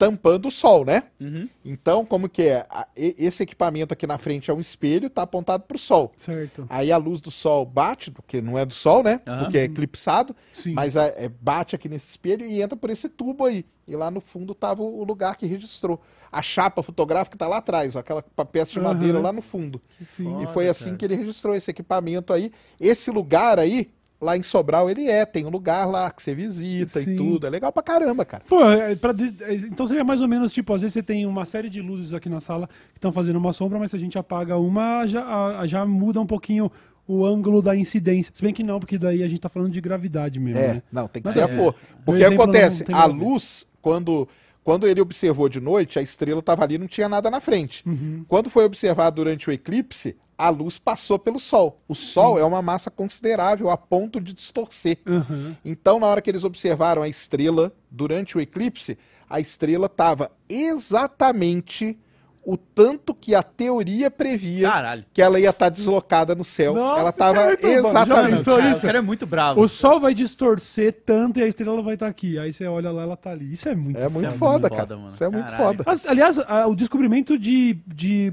tampando 0.02 0.48
o 0.48 0.50
sol, 0.50 0.84
né? 0.84 1.04
Uhum. 1.20 1.48
Então, 1.64 2.04
como 2.04 2.28
que 2.28 2.42
é? 2.42 2.66
Esse 2.96 3.44
equipamento 3.44 3.94
aqui 3.94 4.04
na 4.04 4.18
frente 4.18 4.50
é 4.50 4.54
um 4.54 4.58
espelho, 4.58 5.08
tá 5.08 5.22
apontado 5.22 5.62
pro 5.62 5.78
sol. 5.78 6.10
Certo. 6.16 6.66
Aí 6.68 6.90
a 6.90 6.96
luz 6.96 7.20
do 7.20 7.30
sol 7.30 7.64
bate, 7.64 8.10
porque 8.10 8.40
não 8.40 8.58
é 8.58 8.66
do 8.66 8.74
sol, 8.74 9.04
né? 9.04 9.20
Aham. 9.24 9.44
Porque 9.44 9.58
é 9.58 9.62
eclipsado, 9.62 10.34
Sim. 10.52 10.72
mas 10.72 10.96
é- 10.96 11.28
bate 11.40 11.76
aqui 11.76 11.88
nesse 11.88 12.08
espelho 12.08 12.44
e 12.44 12.60
entra 12.60 12.76
por 12.76 12.90
esse 12.90 13.08
tubo 13.08 13.44
aí. 13.44 13.64
E 13.86 13.94
lá 13.94 14.10
no 14.10 14.20
fundo 14.20 14.56
tava 14.56 14.82
o 14.82 15.04
lugar 15.04 15.36
que 15.36 15.46
registrou. 15.46 16.00
A 16.32 16.42
chapa 16.42 16.82
fotográfica 16.82 17.38
tá 17.38 17.46
lá 17.46 17.58
atrás, 17.58 17.94
ó, 17.94 18.00
aquela 18.00 18.22
peça 18.22 18.72
de 18.72 18.80
madeira 18.80 19.20
lá 19.20 19.32
no 19.32 19.40
fundo. 19.40 19.80
Sim. 20.04 20.42
E 20.42 20.48
foi 20.48 20.68
assim 20.68 20.96
que 20.96 21.04
ele 21.04 21.14
registrou 21.14 21.54
esse 21.54 21.70
equipamento 21.70 22.32
aí. 22.32 22.50
Esse 22.80 23.08
lugar 23.12 23.56
aí, 23.56 23.92
lá 24.22 24.36
em 24.36 24.42
Sobral, 24.42 24.88
ele 24.88 25.08
é. 25.08 25.26
Tem 25.26 25.44
um 25.44 25.50
lugar 25.50 25.84
lá 25.86 26.10
que 26.10 26.22
você 26.22 26.34
visita 26.34 27.00
Sim. 27.00 27.12
e 27.12 27.16
tudo. 27.16 27.46
É 27.46 27.50
legal 27.50 27.72
pra 27.72 27.82
caramba, 27.82 28.24
cara. 28.24 28.44
Pô, 28.48 28.62
é, 28.70 28.94
pra 28.94 29.12
é, 29.40 29.54
então 29.54 29.86
seria 29.86 30.04
mais 30.04 30.20
ou 30.20 30.28
menos 30.28 30.52
tipo, 30.52 30.72
às 30.72 30.80
vezes 30.80 30.94
você 30.94 31.02
tem 31.02 31.26
uma 31.26 31.44
série 31.44 31.68
de 31.68 31.82
luzes 31.82 32.14
aqui 32.14 32.28
na 32.28 32.40
sala 32.40 32.68
que 32.92 32.98
estão 32.98 33.10
fazendo 33.12 33.36
uma 33.36 33.52
sombra, 33.52 33.78
mas 33.78 33.90
se 33.90 33.96
a 33.96 34.00
gente 34.00 34.16
apaga 34.16 34.56
uma, 34.56 35.06
já, 35.06 35.24
a- 35.60 35.66
já 35.66 35.84
muda 35.84 36.20
um 36.20 36.26
pouquinho 36.26 36.70
o 37.06 37.26
ângulo 37.26 37.60
da 37.60 37.74
incidência. 37.76 38.32
Se 38.32 38.40
bem 38.42 38.54
que 38.54 38.62
não, 38.62 38.78
porque 38.78 38.96
daí 38.96 39.24
a 39.24 39.28
gente 39.28 39.40
tá 39.40 39.48
falando 39.48 39.72
de 39.72 39.80
gravidade 39.80 40.38
mesmo, 40.38 40.60
É, 40.60 40.74
né? 40.74 40.82
não, 40.92 41.08
tem 41.08 41.20
que 41.20 41.26
Mas 41.26 41.34
ser 41.34 41.40
é. 41.40 41.42
a 41.42 41.48
for. 41.48 41.74
Meu 41.74 41.74
Porque 42.04 42.24
acontece, 42.24 42.84
a 42.92 43.02
a 43.02 43.04
luz, 43.06 43.66
quando, 43.82 44.28
quando 44.62 44.86
ele 44.86 45.00
observou 45.00 45.48
de 45.48 45.60
noite, 45.60 45.98
a 45.98 46.02
estrela 46.02 46.38
estava 46.38 46.62
ali 46.62 46.78
não 46.78 46.86
tinha 46.86 47.08
nada 47.08 47.28
na 47.28 47.40
frente. 47.40 47.82
Uhum. 47.84 48.24
Quando 48.28 48.48
foi 48.48 48.64
observado 48.64 49.16
durante 49.16 49.50
o 49.50 49.52
eclipse, 49.52 50.16
a 50.44 50.48
luz 50.50 50.78
passou 50.78 51.18
pelo 51.18 51.38
Sol. 51.38 51.80
O 51.86 51.94
Sol 51.94 52.38
é 52.38 52.44
uma 52.44 52.60
massa 52.62 52.90
considerável 52.90 53.70
a 53.70 53.76
ponto 53.76 54.20
de 54.20 54.32
distorcer. 54.32 54.98
Aham. 55.06 55.56
Então, 55.64 55.98
na 56.00 56.06
hora 56.06 56.20
que 56.20 56.30
eles 56.30 56.44
observaram 56.44 57.02
a 57.02 57.08
estrela 57.08 57.72
durante 57.90 58.36
o 58.36 58.40
eclipse, 58.40 58.98
a 59.28 59.38
estrela 59.40 59.86
estava 59.86 60.30
exatamente 60.48 61.98
o 62.44 62.56
tanto 62.56 63.14
que 63.14 63.36
a 63.36 63.42
teoria 63.42 64.10
previa 64.10 64.68
Caralho. 64.68 65.04
que 65.14 65.22
ela 65.22 65.38
ia 65.38 65.50
estar 65.50 65.68
deslocada 65.68 66.34
no 66.34 66.44
céu. 66.44 66.74
Nossa, 66.74 66.98
ela 67.00 67.08
é 67.08 67.10
estava 67.10 67.44
muito. 67.46 67.62
Já 67.62 67.68
exatamente. 67.68 68.44
Cara, 68.44 68.70
isso? 68.70 68.78
O 68.78 68.82
cara 68.82 68.98
é 68.98 69.00
muito 69.00 69.26
bravo. 69.26 69.60
O 69.60 69.68
sol 69.68 70.00
vai 70.00 70.12
distorcer 70.12 70.92
tanto 71.06 71.38
e 71.38 71.42
a 71.44 71.46
estrela 71.46 71.80
vai 71.82 71.94
estar 71.94 72.08
aqui. 72.08 72.36
Aí 72.40 72.52
você 72.52 72.66
olha 72.66 72.90
lá, 72.90 73.02
ela 73.02 73.16
tá 73.16 73.30
ali. 73.30 73.52
Isso 73.52 73.68
é 73.68 73.76
muito 73.76 73.96
É 74.00 74.08
muito 74.08 74.26
é 74.26 74.30
foda, 74.36 74.68
muito 74.68 74.70
cara. 74.74 74.82
foda, 74.82 74.96
mano. 74.96 75.10
Isso 75.10 75.22
é 75.22 75.28
muito 75.28 75.46
Caralho. 75.46 75.64
foda. 75.68 75.84
Mas, 75.86 76.04
aliás, 76.04 76.38
a- 76.40 76.66
o 76.66 76.74
descobrimento 76.74 77.38
de, 77.38 77.78
de. 77.86 78.32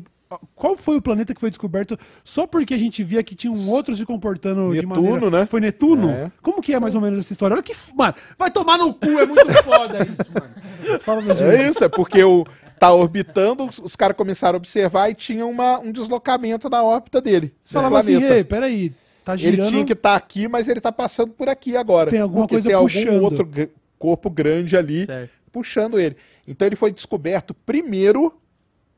Qual 0.55 0.77
foi 0.77 0.97
o 0.97 1.01
planeta 1.01 1.33
que 1.33 1.39
foi 1.41 1.49
descoberto 1.49 1.97
só 2.23 2.45
porque 2.45 2.73
a 2.75 2.77
gente 2.77 3.03
via 3.03 3.23
que 3.23 3.33
tinha 3.33 3.51
um 3.51 3.69
outro 3.69 3.95
se 3.95 4.05
comportando 4.05 4.69
de 4.71 4.85
Netuno, 4.85 5.01
maneira... 5.11 5.29
né? 5.39 5.45
Foi 5.47 5.59
Netuno? 5.59 6.09
É. 6.11 6.31
Como 6.41 6.61
que 6.61 6.71
é 6.73 6.79
mais 6.79 6.93
ou 6.93 7.01
menos 7.01 7.17
essa 7.19 7.33
história? 7.33 7.55
Olha 7.55 7.63
que... 7.63 7.73
Mano, 7.95 8.13
vai 8.37 8.51
tomar 8.51 8.77
no 8.77 8.93
cu, 8.93 9.07
é 9.19 9.25
muito 9.25 9.51
foda 9.63 9.97
isso, 10.03 10.31
mano. 10.31 10.99
Fala 10.99 11.23
pra 11.23 11.33
gente. 11.33 11.49
É 11.49 11.67
isso, 11.69 11.83
é 11.83 11.89
porque 11.89 12.23
o 12.23 12.45
tá 12.79 12.93
orbitando, 12.93 13.67
os- 13.81 13.95
caras 13.95 14.15
começaram 14.15 14.55
a 14.55 14.57
observar 14.57 15.09
e 15.09 15.15
tinha 15.15 15.45
uma, 15.45 15.79
um 15.79 15.91
deslocamento 15.91 16.69
na 16.69 16.83
órbita 16.83 17.19
dele. 17.19 17.51
Você 17.63 17.73
falava 17.73 17.97
assim, 17.97 18.13
planeta. 18.13 18.35
ei, 18.35 18.43
peraí, 18.43 18.93
tá 19.25 19.33
Ele 19.33 19.41
girando... 19.41 19.69
tinha 19.69 19.85
que 19.85 19.93
estar 19.93 20.15
aqui, 20.15 20.47
mas 20.47 20.69
ele 20.69 20.79
tá 20.79 20.91
passando 20.91 21.31
por 21.33 21.49
aqui 21.49 21.75
agora. 21.75 22.11
Tem 22.11 22.19
alguma 22.21 22.43
porque 22.43 22.55
coisa 22.55 22.69
tem 22.69 22.77
puxando. 22.77 23.09
algum 23.15 23.23
outro 23.25 23.49
corpo 23.97 24.29
grande 24.29 24.77
ali 24.77 25.07
Certo. 25.07 25.31
puxando 25.51 25.99
ele. 25.99 26.15
Então 26.47 26.67
ele 26.67 26.75
foi 26.75 26.91
descoberto 26.91 27.53
primeiro, 27.53 28.31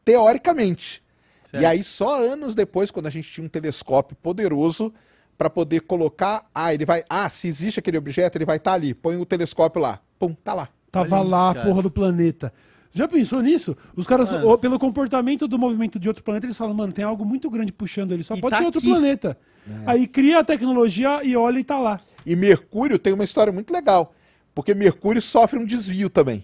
teoricamente. 0.06 1.01
Certo. 1.52 1.61
E 1.61 1.65
aí, 1.65 1.84
só 1.84 2.23
anos 2.23 2.56
depois, 2.56 2.90
quando 2.90 3.07
a 3.07 3.10
gente 3.10 3.30
tinha 3.30 3.45
um 3.45 3.49
telescópio 3.49 4.15
poderoso 4.23 4.94
para 5.38 5.49
poder 5.49 5.82
colocar. 5.82 6.49
Ah, 6.56 6.73
ele 6.73 6.86
vai. 6.86 7.03
Ah, 7.10 7.28
se 7.30 7.48
existe 7.48 7.80
aquele 7.80 7.98
objeto, 7.98 8.38
ele 8.38 8.45
vai 8.45 8.57
estar 8.57 8.73
ali. 8.73 8.94
Põe 8.94 9.18
o 9.18 9.26
telescópio 9.26 9.82
lá. 9.82 9.99
Pum, 10.18 10.34
tá 10.34 10.53
lá. 10.53 10.69
Tava 10.91 11.15
Olha 11.15 11.22
isso, 11.23 11.32
lá 11.32 11.49
a 11.52 11.53
cara. 11.53 11.65
porra 11.68 11.82
do 11.82 11.91
planeta. 11.91 12.53
Já 12.94 13.07
pensou 13.07 13.41
nisso? 13.41 13.76
Os 13.95 14.06
caras, 14.06 14.32
pelo 14.60 14.78
comportamento 14.78 15.48
do 15.48 15.57
movimento 15.57 15.98
de 15.98 16.10
outro 16.10 16.23
planeta, 16.23 16.45
eles 16.45 16.57
falam, 16.57 16.73
mano, 16.73 16.91
tem 16.91 17.06
algo 17.06 17.23
muito 17.26 17.49
grande 17.49 17.72
puxando 17.72 18.11
ele. 18.11 18.22
Só 18.22 18.36
E 18.36 18.41
pode 18.41 18.52
tá 18.52 18.57
ser 18.60 18.65
outro 18.65 18.80
aqui. 18.80 18.90
planeta. 18.90 19.38
Aí 19.86 20.06
cria 20.07 20.40
a 20.40 20.44
tecnologia 20.44 21.23
e 21.23 21.36
olha 21.38 21.60
e 21.60 21.64
tá 21.64 21.80
lá. 21.80 21.99
E 22.26 22.36
Mercúrio 22.36 22.99
tem 22.99 23.14
uma 23.14 23.23
história 23.23 23.52
muito 23.53 23.72
legal, 23.73 24.14
porque 24.53 24.73
Mercúrio 24.73 25.22
sofre 25.22 25.57
um 25.57 25.65
desvio 25.65 26.10
também. 26.10 26.44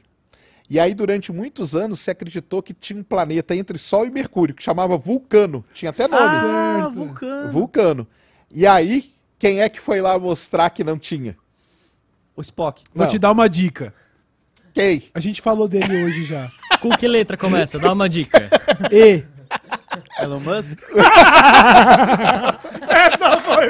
E 0.70 0.80
aí, 0.80 0.94
durante 0.94 1.32
muitos 1.32 1.74
anos, 1.76 2.00
se 2.02 2.12
acreditou 2.12 2.62
que 2.62 2.74
tinha 2.74 3.00
um 3.00 3.04
planeta 3.04 3.56
entre 3.56 3.78
Sol 3.78 4.06
e 4.06 4.10
Mercúrio, 4.10 4.54
que 4.54 4.62
chamava 4.62 4.98
Vulcano. 4.98 5.64
Tinha 5.74 5.92
até 5.92 6.08
nome. 6.08 6.22
Ah, 6.26 6.74
Certo. 6.82 6.92
vulcano. 6.94 7.52
Vulcano. 7.52 8.08
E 8.52 8.68
aí, 8.68 9.14
quem 9.40 9.62
é 9.62 9.70
que 9.70 9.80
foi 9.80 10.02
lá 10.02 10.20
mostrar 10.20 10.70
que 10.70 10.84
não 10.84 10.98
tinha? 11.00 11.38
O 12.36 12.42
Spock. 12.42 12.84
Vou 12.94 13.06
Não. 13.06 13.10
te 13.12 13.18
dar 13.18 13.32
uma 13.32 13.48
dica. 13.48 13.94
Quem? 14.74 15.04
A 15.14 15.20
gente 15.20 15.42
falou 15.42 15.68
dele 15.68 16.04
hoje 16.04 16.24
já. 16.26 16.52
Com 16.82 16.90
que 16.90 17.08
letra 17.08 17.36
começa? 17.38 17.80
Dá 17.80 17.92
uma 17.94 18.08
dica. 18.10 18.50
E. 18.92 19.24
Elon 20.22 20.40
Musk. 20.40 20.80
Essa 22.90 23.38
foi 23.40 23.70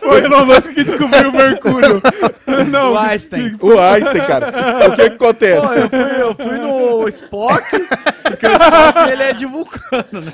Foi 0.00 0.20
o 0.22 0.24
Elon 0.24 0.44
Musk 0.46 0.72
que 0.74 0.84
descobriu 0.84 1.30
o 1.30 1.32
Mercúrio. 1.32 2.02
Não, 2.70 2.92
O 2.92 2.98
Einstein. 2.98 3.56
O 3.60 3.78
Einstein, 3.78 4.26
cara. 4.26 4.88
O 4.88 4.92
que 4.96 5.10
que 5.10 5.16
Pô, 5.16 5.24
acontece? 5.26 5.78
eu, 5.78 5.88
fui, 5.88 6.20
eu 6.22 6.34
fui 6.34 6.58
no 6.58 7.08
Spock, 7.08 7.64
porque 8.24 8.46
o 8.46 8.52
Spock 8.52 9.10
ele 9.10 9.22
é 9.22 9.32
de 9.32 9.46
Vulcano, 9.46 10.20
né? 10.20 10.32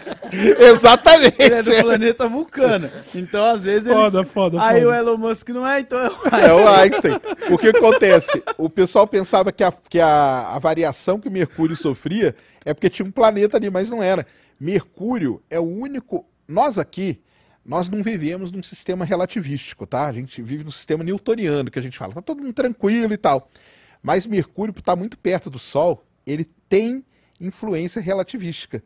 Exatamente. 0.58 1.36
Ele 1.38 1.54
é 1.54 1.62
do 1.62 1.70
planeta 1.82 2.28
Vulcano. 2.28 2.90
Então, 3.14 3.44
às 3.44 3.62
vezes, 3.62 3.90
Foda, 3.92 4.18
ele... 4.20 4.26
foda, 4.28 4.58
Aí 4.62 4.82
foda. 4.82 4.90
o 4.92 4.94
Elon 4.94 5.16
Musk 5.16 5.48
não 5.50 5.66
é, 5.66 5.80
então 5.80 5.98
é 5.98 6.08
o 6.08 6.36
É 6.36 6.52
o 6.54 6.68
Einstein. 6.68 7.12
Einstein. 7.14 7.20
O 7.50 7.58
que 7.58 7.68
acontece? 7.68 8.42
O 8.58 8.68
pessoal 8.70 9.06
pensava 9.06 9.52
que, 9.52 9.62
a, 9.64 9.72
que 9.88 10.00
a, 10.00 10.52
a 10.54 10.58
variação 10.58 11.18
que 11.20 11.28
Mercúrio 11.30 11.76
sofria 11.76 12.25
é 12.64 12.74
porque 12.74 12.90
tinha 12.90 13.06
um 13.06 13.10
planeta 13.10 13.56
ali, 13.56 13.70
mas 13.70 13.90
não 13.90 14.02
era. 14.02 14.26
Mercúrio 14.58 15.42
é 15.50 15.58
o 15.58 15.64
único. 15.64 16.26
Nós 16.48 16.78
aqui, 16.78 17.20
nós 17.64 17.88
não 17.88 18.02
vivemos 18.02 18.52
num 18.52 18.62
sistema 18.62 19.04
relativístico, 19.04 19.86
tá? 19.86 20.06
A 20.06 20.12
gente 20.12 20.40
vive 20.40 20.64
num 20.64 20.70
sistema 20.70 21.02
newtoniano, 21.02 21.70
que 21.70 21.78
a 21.78 21.82
gente 21.82 21.98
fala, 21.98 22.14
tá 22.14 22.22
todo 22.22 22.42
mundo 22.42 22.52
tranquilo 22.52 23.12
e 23.12 23.16
tal. 23.16 23.50
Mas 24.02 24.26
Mercúrio, 24.26 24.72
por 24.72 24.80
estar 24.80 24.96
muito 24.96 25.18
perto 25.18 25.50
do 25.50 25.58
Sol, 25.58 26.04
ele 26.26 26.44
tem 26.68 27.04
influência 27.40 28.00
relativística. 28.00 28.82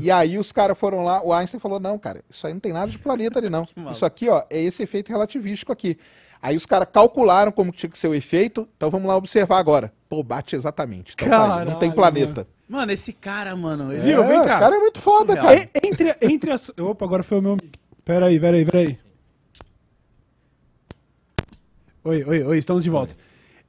E 0.00 0.10
aí 0.10 0.38
os 0.38 0.52
caras 0.52 0.78
foram 0.78 1.04
lá, 1.04 1.22
o 1.22 1.32
Einstein 1.32 1.60
falou: 1.60 1.80
não, 1.80 1.98
cara, 1.98 2.22
isso 2.28 2.46
aí 2.46 2.52
não 2.52 2.60
tem 2.60 2.72
nada 2.72 2.90
de 2.90 2.98
planeta 2.98 3.38
ali, 3.38 3.48
não. 3.48 3.66
Isso 3.90 4.04
aqui, 4.04 4.28
ó, 4.28 4.44
é 4.50 4.60
esse 4.60 4.82
efeito 4.82 5.08
relativístico 5.10 5.72
aqui. 5.72 5.98
Aí 6.42 6.56
os 6.56 6.66
caras 6.66 6.86
calcularam 6.92 7.50
como 7.50 7.72
tinha 7.72 7.88
que 7.88 7.98
ser 7.98 8.08
o 8.08 8.14
efeito, 8.14 8.68
então 8.76 8.90
vamos 8.90 9.08
lá 9.08 9.16
observar 9.16 9.58
agora. 9.58 9.90
Pô, 10.10 10.22
bate 10.22 10.54
exatamente. 10.54 11.14
Então, 11.14 11.28
tá 11.28 11.60
aí, 11.60 11.64
não 11.64 11.78
tem 11.78 11.90
planeta. 11.90 12.40
Mano, 12.42 12.46
esse 12.90 13.12
cara, 13.12 13.54
mano... 13.56 13.92
ele- 13.92 14.00
Viu? 14.00 14.26
Vem 14.26 14.38
cá. 14.44 14.56
O 14.56 14.60
cara 14.60 14.76
é 14.76 14.78
muito 14.78 15.00
foda, 15.00 15.36
cara. 15.36 15.54
E- 15.62 15.68
entre, 15.86 16.16
entre 16.22 16.50
as. 16.50 16.70
Opa, 16.78 17.04
agora 17.04 17.22
foi 17.22 17.38
o 17.38 17.42
meu. 17.42 17.56
Peraí, 18.04 18.38
peraí, 18.40 18.64
peraí. 18.64 18.98
Oi, 22.04 22.22
oi, 22.24 22.42
oi, 22.42 22.58
estamos 22.58 22.84
de 22.84 22.90
volta. 22.90 23.16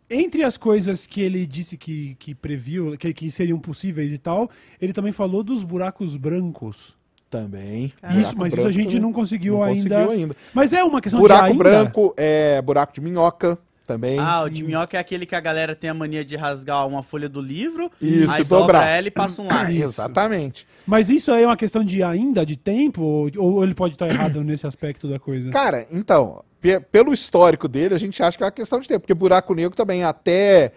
Entre 0.10 0.44
as 0.44 0.58
coisas 0.58 1.08
que 1.08 1.22
ele 1.22 1.46
disse 1.48 1.78
que, 1.78 2.16
que 2.20 2.36
previu, 2.36 2.98
que, 2.98 3.14
que 3.14 3.32
seriam 3.32 3.58
possíveis 3.58 4.12
e 4.12 4.18
tal, 4.18 4.50
ele 4.80 4.94
também 4.94 5.12
falou 5.12 5.42
dos 5.44 5.64
buracos 5.64 6.16
brancos. 6.18 6.94
Também. 7.30 7.86
isso, 8.12 8.36
Buraco 8.36 8.38
mas 8.38 8.54
isso 8.54 8.68
a 8.68 8.72
gente 8.72 8.86
também. 8.88 9.02
não 9.02 9.12
conseguiu, 9.12 9.56
Não 9.56 9.64
ainda. 9.64 9.90
conseguiu 9.96 10.12
ainda. 10.12 10.36
Mas 10.54 10.72
é 10.74 10.84
uma 10.84 11.02
questão 11.02 11.20
de 11.20 11.28
Buraco 11.28 11.54
branco 11.56 12.14
é 12.16 12.62
buraco 12.62 12.94
de 12.94 13.02
minhoca 13.02 13.58
também. 13.86 14.18
Ah, 14.20 14.44
o 14.44 14.50
de 14.50 14.64
minhoca 14.64 14.98
é 14.98 15.00
aquele 15.00 15.26
que 15.26 15.36
a 15.36 15.40
galera 15.40 15.76
tem 15.76 15.90
a 15.90 15.94
mania 15.94 16.26
de 16.26 16.36
rasgar 16.36 16.88
uma 16.88 17.04
folha 17.04 17.30
do 17.30 17.40
livro, 17.40 17.92
Isso, 18.02 18.34
aí 18.34 18.44
dobrar. 18.44 18.80
dobra 18.80 18.86
ela 18.90 19.08
e 19.08 19.12
passa 19.12 19.42
um 19.42 19.48
lápis. 19.48 19.78
Exatamente. 19.84 20.68
Mas 20.86 21.10
isso 21.10 21.32
aí 21.32 21.44
é 21.44 21.46
uma 21.48 21.58
questão 21.58 21.84
de 21.84 22.04
ainda, 22.04 22.46
de 22.46 22.56
tempo? 22.56 23.02
Ou, 23.02 23.30
ou 23.38 23.64
ele 23.64 23.74
pode 23.74 23.96
estar 23.96 24.08
errado 24.10 24.42
nesse 24.44 24.68
aspecto 24.68 25.08
da 25.08 25.20
coisa? 25.20 25.50
Cara, 25.50 25.86
então, 25.92 26.44
pe- 26.62 26.80
pelo 26.80 27.14
histórico 27.14 27.68
dele, 27.68 27.96
a 27.96 27.98
gente 27.98 28.22
acha 28.22 28.38
que 28.38 28.44
é 28.44 28.46
uma 28.46 28.52
questão 28.52 28.80
de 28.80 28.88
tempo. 28.88 29.02
Porque 29.02 29.14
buraco 29.14 29.54
negro 29.54 29.76
também, 29.76 30.04
até 30.04 30.72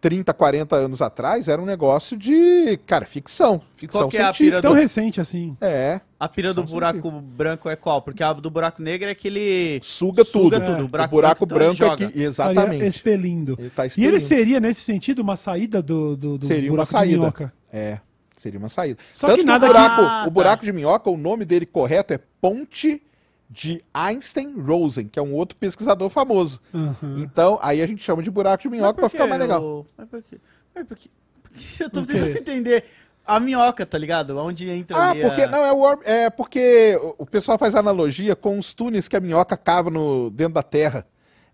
30, 0.00 0.32
40 0.32 0.76
anos 0.76 1.02
atrás, 1.02 1.48
era 1.48 1.60
um 1.60 1.64
negócio 1.64 2.16
de, 2.16 2.78
cara, 2.86 3.04
ficção. 3.04 3.60
Ficção 3.76 4.02
Qual 4.02 4.10
que 4.10 4.16
é 4.16 4.20
a 4.20 4.24
científica. 4.26 4.50
pira 4.58 4.62
Tão 4.62 4.72
recente 4.72 5.20
assim. 5.20 5.56
É, 5.60 6.00
A 6.20 6.28
pira 6.28 6.54
do 6.54 6.62
buraco 6.62 7.10
branco 7.10 7.68
é 7.68 7.74
qual? 7.76 8.00
Porque 8.02 8.22
a 8.22 8.32
do 8.32 8.48
buraco 8.50 8.80
negro 8.80 9.08
é 9.08 9.12
aquele... 9.12 9.80
suga, 9.82 10.22
Suga 10.24 10.60
tudo. 10.60 10.66
tudo. 10.66 10.82
O 10.82 10.84
O 10.84 10.88
buraco, 10.88 11.10
buraco 11.14 11.46
branco, 11.46 11.74
branco, 11.74 11.74
então, 11.74 11.88
é 11.88 11.92
ele 11.94 12.12
que, 12.12 12.18
Estaria 12.20 12.26
exatamente. 12.28 12.86
expelindo. 12.86 13.56
Ele 13.58 13.70
tá 13.70 13.84
E 13.84 13.88
expelindo. 13.88 14.12
ele 14.14 14.20
seria, 14.20 14.60
nesse 14.60 14.80
sentido, 14.82 15.18
uma 15.20 15.36
saída 15.36 15.82
do, 15.82 16.16
do, 16.16 16.38
do 16.38 16.46
Seria 16.46 16.70
uma 16.70 16.76
buraco 16.76 16.92
de 16.92 16.98
saída. 16.98 17.18
minhoca. 17.18 17.52
É, 17.72 17.98
seria 18.36 18.58
uma 18.58 18.68
saída. 18.68 18.98
Só 19.12 19.26
Tanto 19.26 19.36
que 19.38 19.42
que, 19.42 19.46
nada 19.48 19.64
o 19.64 19.68
buraco, 19.68 19.96
que- 20.22 20.28
o 20.28 20.30
buraco 20.30 20.64
de 20.64 20.72
minhoca, 20.72 21.10
o 21.10 21.16
nome 21.16 21.44
dele 21.44 21.66
correto 21.66 22.14
é 22.14 22.20
Ponte 22.40 23.02
de 23.50 23.82
Einstein-Rosen, 23.94 25.08
que 25.08 25.18
é 25.18 25.22
um 25.22 25.32
outro 25.32 25.56
pesquisador 25.56 26.10
famoso. 26.10 26.60
Aham. 26.74 27.14
Então, 27.16 27.58
aí 27.62 27.80
a 27.82 27.86
gente 27.86 28.02
chama 28.02 28.22
de 28.22 28.30
buraco 28.30 28.62
de 28.62 28.68
minhoca 28.68 29.00
por 29.00 29.10
ficar 29.10 29.26
mais 29.26 29.40
legal. 29.40 29.86
Mas 29.96 30.08
por 30.08 30.22
quê? 30.22 30.38
Mas 30.74 30.86
por 30.86 30.96
quê? 30.96 31.08
Porque 31.42 31.58
eu 31.82 31.90
tô 31.90 32.02
tentando 32.04 32.36
entender 32.36 32.84
a 33.26 33.40
minhoca, 33.40 33.84
tá 33.86 33.96
ligado? 33.98 34.36
Onde 34.38 34.68
entra 34.68 34.96
Ah, 34.96 35.14
porque 35.14 35.42
a... 35.42 35.48
não 35.48 35.64
é 35.64 35.72
o 35.72 35.98
é 36.04 36.30
porque 36.30 36.98
o- 37.02 37.22
o 37.22 37.26
pessoal 37.26 37.58
faz 37.58 37.74
analogia 37.74 38.36
com 38.36 38.58
os 38.58 38.72
túneis 38.74 39.08
que 39.08 39.16
a 39.16 39.20
minhoca 39.20 39.56
cava 39.56 39.90
no 39.90 40.30
dentro 40.30 40.54
da 40.54 40.62
terra. 40.62 41.06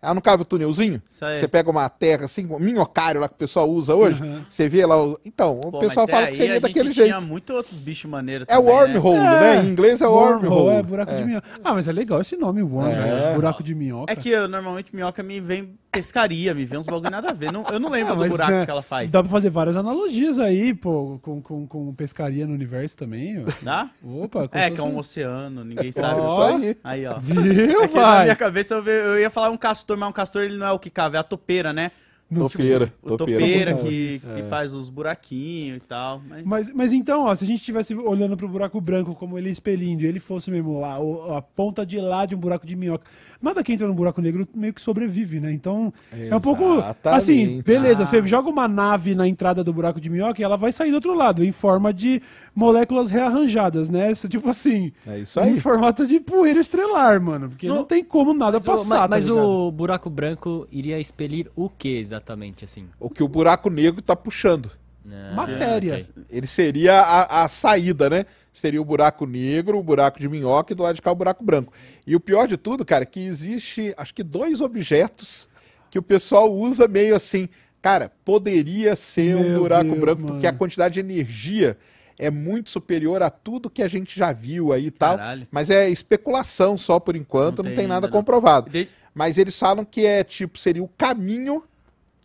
Ela 0.04 0.14
não 0.14 0.20
cava 0.22 0.42
o 0.42 0.44
túnelzinho? 0.44 1.00
Isso 1.08 1.24
aí. 1.24 1.38
Você 1.38 1.48
pega 1.48 1.70
uma 1.70 1.88
terra 1.88 2.26
assim, 2.26 2.46
um 2.46 2.58
minhocário 2.58 3.20
lá 3.20 3.28
que 3.28 3.34
o 3.34 3.38
pessoal 3.38 3.68
usa 3.68 3.94
hoje, 3.94 4.22
Uhum. 4.22 4.44
você 4.48 4.68
vê 4.68 4.84
lá. 4.86 5.02
o- 5.02 5.18
Então, 5.24 5.58
o 5.58 5.70
Pô, 5.72 5.78
pessoal 5.80 6.06
mas 6.06 6.10
fala 6.14 6.22
até 6.24 6.30
que 6.32 6.36
seria 6.36 6.60
daquele 6.60 6.92
jeito. 6.92 7.08
tinha 7.08 7.20
muito 7.20 7.52
outros 7.54 7.78
bichos 7.78 8.10
maneiros 8.10 8.46
É 8.48 8.54
também, 8.56 8.66
né? 8.72 8.72
wormhole, 8.80 9.18
né? 9.18 9.62
Em 9.62 9.66
inglês 9.68 10.00
é 10.02 10.06
wormhole. 10.06 10.76
É, 10.76 10.82
buraco 10.82 11.14
de 11.14 11.24
minhoca. 11.24 11.48
Ah, 11.64 11.72
mas 11.74 11.88
é 11.88 11.92
legal 11.92 12.20
esse 12.20 12.36
nome, 12.36 12.62
worm, 12.62 12.88
É. 12.90 12.94
velho. 12.94 13.34
buraco 13.34 13.62
de 13.62 13.74
minhoca. 13.74 14.12
É 14.12 14.16
que 14.16 14.28
eu, 14.28 14.46
normalmente 14.48 14.94
minhoca 14.94 15.22
me 15.22 15.40
vem 15.40 15.74
pescaria, 15.94 16.52
me 16.54 16.64
vem 16.64 16.78
uns 16.78 16.86
bagulho 16.86 17.10
nada 17.10 17.30
a 17.30 17.32
ver. 17.32 17.52
Não, 17.52 17.64
eu 17.72 17.78
não 17.80 17.88
lembro 17.90 18.12
Ah, 18.12 18.16
do 18.16 18.20
mas, 18.20 18.32
buraco 18.32 18.52
né, 18.52 18.64
que 18.64 18.70
ela 18.70 18.82
faz. 18.82 19.10
Dá 19.12 19.22
pra 19.22 19.30
fazer 19.30 19.50
várias 19.50 19.76
analogias 19.76 20.38
aí, 20.38 20.74
pô, 20.74 21.18
com, 21.22 21.40
com, 21.40 21.66
com 21.66 21.94
pescaria 21.94 22.46
no 22.46 22.52
universo 22.54 22.96
também. 22.96 23.42
ó. 23.42 23.44
Dá? 23.62 23.90
Opa, 24.04 24.48
É, 24.52 24.70
que 24.70 24.80
é 24.80 24.84
um 24.84 24.98
oceano, 24.98 25.64
ninguém 25.64 25.92
sabe. 25.92 26.20
Ó. 26.20 26.56
aí. 26.56 26.76
Aí, 26.84 27.06
ó. 27.06 27.18
Viu, 27.18 27.84
É 27.84 27.88
na 27.88 28.22
minha 28.24 28.36
cabeça 28.36 28.74
eu, 28.74 28.82
ve- 28.82 28.90
eu 28.90 29.18
ia 29.18 29.30
falar 29.30 29.50
um 29.50 29.56
castor, 29.56 29.96
mas 29.96 30.08
um 30.08 30.12
castor 30.12 30.42
ele 30.42 30.56
não 30.56 30.66
é 30.66 30.72
o 30.72 30.78
que 30.78 30.90
cava, 30.90 31.16
é 31.16 31.20
a 31.20 31.22
topeira, 31.22 31.72
né? 31.72 31.90
Topeira. 32.34 32.92
O 33.02 33.16
Topeira. 33.16 33.38
topeira, 33.38 33.74
que, 33.76 34.20
bom. 34.24 34.34
que 34.34 34.42
faz 34.44 34.72
os 34.72 34.88
buraquinhos 34.88 35.76
e 35.76 35.80
tal. 35.80 36.20
Mas... 36.26 36.42
Mas, 36.44 36.72
mas 36.74 36.92
então, 36.92 37.24
ó, 37.26 37.34
se 37.34 37.44
a 37.44 37.46
gente 37.46 37.58
estivesse 37.58 37.94
olhando 37.94 38.36
pro 38.36 38.48
buraco 38.48 38.80
branco 38.80 39.14
como 39.14 39.38
ele 39.38 39.50
expelindo 39.50 40.02
e 40.02 40.06
ele 40.06 40.18
fosse 40.18 40.50
mesmo 40.50 40.80
lá, 40.80 40.98
o- 40.98 41.34
a 41.34 41.42
ponta 41.42 41.84
de 41.86 42.00
lá 42.00 42.24
de 42.26 42.34
um 42.34 42.38
buraco 42.38 42.66
de 42.66 42.74
minhoca, 42.74 43.04
nada 43.44 43.62
que 43.62 43.72
entra 43.72 43.86
no 43.86 43.94
buraco 43.94 44.20
negro 44.20 44.48
meio 44.54 44.72
que 44.74 44.80
sobrevive, 44.80 45.38
né? 45.40 45.52
Então, 45.52 45.92
é 46.12 46.34
um 46.34 46.40
pouco 46.40 46.64
Exatamente. 46.78 47.18
assim, 47.22 47.62
beleza, 47.62 48.02
Ah. 48.02 48.06
você 48.06 48.20
joga 48.26 48.48
uma 48.50 48.66
nave 48.66 49.14
na 49.14 49.28
entrada 49.28 49.62
do 49.62 49.72
buraco 49.72 50.00
de 50.00 50.08
minhoca 50.10 50.40
e 50.40 50.44
ela 50.44 50.56
vai 50.56 50.72
sair 50.72 50.90
do 50.90 50.96
outro 50.96 51.14
lado, 51.14 51.44
em 51.44 51.52
forma 51.52 51.92
de 51.92 52.20
moléculas 52.54 53.10
rearranjadas, 53.10 53.90
né? 53.90 54.10
Isso, 54.10 54.28
tipo 54.28 54.48
assim, 54.48 54.92
É 55.06 55.18
isso 55.18 55.38
aí. 55.38 55.50
em 55.56 55.60
formato 55.60 56.06
de 56.06 56.18
poeira 56.20 56.58
estrelar, 56.60 57.20
mano, 57.20 57.48
porque 57.50 57.68
não, 57.68 57.76
No- 57.76 57.84
tem 57.84 58.02
como 58.02 58.32
nada 58.32 58.58
Mas, 58.58 58.62
o, 58.62 58.66
passar, 58.66 59.08
mas- 59.08 59.10
mas 59.10 59.24
tá 59.26 59.30
ligado? 59.32 59.48
o 59.48 59.70
buraco 59.72 60.08
branco 60.10 60.66
iria 60.70 60.98
expelir 60.98 61.50
o 61.54 61.68
que 61.68 61.96
exatamente, 61.96 62.64
assim? 62.64 62.86
O 62.98 63.10
que 63.10 63.22
o 63.22 63.28
buraco 63.28 63.68
negro 63.70 64.00
tá 64.02 64.16
puxando. 64.16 64.70
Ah, 65.06 65.34
Matéria. 65.34 65.94
ok. 65.96 66.24
Ele 66.30 66.46
seria 66.46 66.98
a, 67.00 67.44
a 67.44 67.48
saída, 67.48 68.08
né? 68.08 68.24
Seria 68.54 68.80
o 68.80 68.84
buraco 68.84 69.26
negro, 69.26 69.76
o 69.78 69.82
buraco 69.82 70.18
de 70.20 70.28
minhoca 70.28 70.72
e 70.72 70.76
do 70.76 70.84
lado 70.84 70.94
de 70.94 71.02
cá 71.02 71.10
o 71.10 71.14
buraco 71.14 71.44
branco. 71.44 71.72
E 72.06 72.14
o 72.14 72.20
pior 72.20 72.46
de 72.46 72.56
tudo, 72.56 72.84
cara, 72.84 73.02
é 73.02 73.06
que 73.06 73.18
existe, 73.20 73.92
acho 73.96 74.14
que 74.14 74.22
dois 74.22 74.60
objetos 74.60 75.48
que 75.90 75.98
o 75.98 76.02
pessoal 76.02 76.50
usa 76.54 76.86
meio 76.88 77.16
assim. 77.16 77.48
Cara, 77.82 78.12
poderia 78.24 78.94
ser 78.96 79.36
um 79.36 79.42
Meu 79.50 79.58
buraco 79.60 79.84
Deus, 79.90 79.98
branco, 80.00 80.20
mano. 80.22 80.32
porque 80.34 80.46
a 80.46 80.52
quantidade 80.52 80.94
de 80.94 81.00
energia 81.00 81.76
é 82.16 82.30
muito 82.30 82.70
superior 82.70 83.22
a 83.24 83.28
tudo 83.28 83.68
que 83.68 83.82
a 83.82 83.88
gente 83.88 84.16
já 84.16 84.32
viu 84.32 84.72
aí 84.72 84.86
e 84.86 84.90
tal. 84.92 85.16
Caralho. 85.18 85.48
Mas 85.50 85.68
é 85.68 85.90
especulação 85.90 86.78
só 86.78 87.00
por 87.00 87.16
enquanto, 87.16 87.58
Não 87.58 87.64
não, 87.64 87.70
tem 87.72 87.78
tem 87.80 87.86
nada 87.88 88.06
não. 88.06 88.12
comprovado. 88.12 88.70
De- 88.70 88.88
Mas 89.12 89.36
eles 89.36 89.58
falam 89.58 89.84
que 89.84 90.06
é 90.06 90.22
tipo, 90.22 90.56
seria 90.58 90.82
o 90.82 90.88
caminho, 90.96 91.62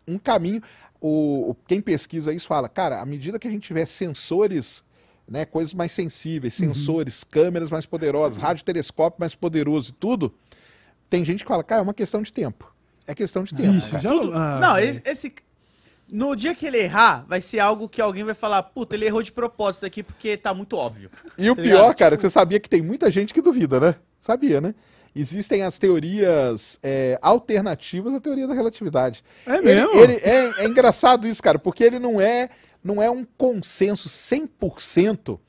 um 0.08 0.20
caminho. 0.20 0.62
O, 1.02 1.50
o- 1.52 1.56
quem 1.68 1.82
pesquisa 1.82 2.32
isso 2.34 2.46
fala, 2.48 2.70
cara, 2.70 3.02
à 3.02 3.06
medida 3.06 3.40
que 3.40 3.48
a 3.48 3.52
gente 3.52 3.64
tiver 3.64 3.86
sensores, 3.86 4.84
né, 5.30 5.46
coisas 5.46 5.74
mais 5.74 5.92
sensíveis, 5.92 6.60
Uhum. 6.60 6.74
sensores, 6.74 7.24
câmeras 7.24 7.70
mais 7.70 7.86
poderosas, 7.86 8.38
radiotelescópio 8.38 9.20
mais 9.20 9.36
poderoso 9.36 9.92
e 9.92 9.94
tudo, 9.94 10.34
tem 11.10 11.24
gente 11.24 11.44
que 11.44 11.48
fala, 11.48 11.64
cara, 11.64 11.82
é 11.82 11.84
uma 11.84 11.94
questão 11.94 12.22
de 12.22 12.34
tempo. 12.34 12.74
É 13.08 13.16
questão 13.16 13.44
de 13.44 13.54
tempo. 13.56 13.80
Cara. 13.90 14.02
já... 14.04 14.10
ah, 14.12 14.60
não, 14.60 14.76
velho. 14.76 14.90
esse, 14.90 15.02
esse- 15.06 15.34
No 16.12 16.36
dia 16.36 16.56
que 16.56 16.66
ele 16.66 16.78
errar, 16.78 17.24
vai 17.28 17.40
ser 17.42 17.60
algo 17.60 17.88
que 17.88 18.02
alguém 18.02 18.24
vai 18.24 18.34
falar, 18.34 18.64
puta, 18.64 18.96
ele 18.96 19.06
errou 19.06 19.22
de 19.22 19.32
propósito 19.32 19.86
aqui 19.86 20.02
porque 20.02 20.36
tá 20.38 20.54
muito 20.56 20.76
óbvio. 20.76 21.10
E 21.38 21.50
o 21.52 21.56
Tá 21.56 21.62
pior, 21.62 21.82
ligado? 21.82 21.96
cara, 21.98 22.16
que 22.16 22.22
você 22.22 22.30
sabia 22.32 22.60
que 22.60 22.68
tem 22.70 22.82
muita 22.82 23.12
gente 23.12 23.32
que 23.34 23.42
duvida, 23.42 23.80
né? 23.80 23.96
Sabia, 24.20 24.60
né? 24.60 24.74
Existem 25.16 25.62
as 25.64 25.78
teorias 25.80 26.80
é, 26.84 27.18
alternativas 27.22 28.14
à 28.14 28.20
teoria 28.20 28.48
da 28.48 28.54
relatividade. 28.54 29.24
É 29.46 29.56
Ele- 29.58 29.76
mesmo? 29.76 30.00
ele- 30.00 30.14
é, 30.24 30.64
é 30.64 30.66
engraçado 30.66 31.28
isso, 31.28 31.42
cara, 31.44 31.58
porque 31.60 31.84
ele 31.84 32.00
não 32.00 32.20
é, 32.22 32.50
não 32.84 33.02
é 33.02 33.10
um 33.10 33.26
consenso 33.38 34.08
100% 34.08 35.40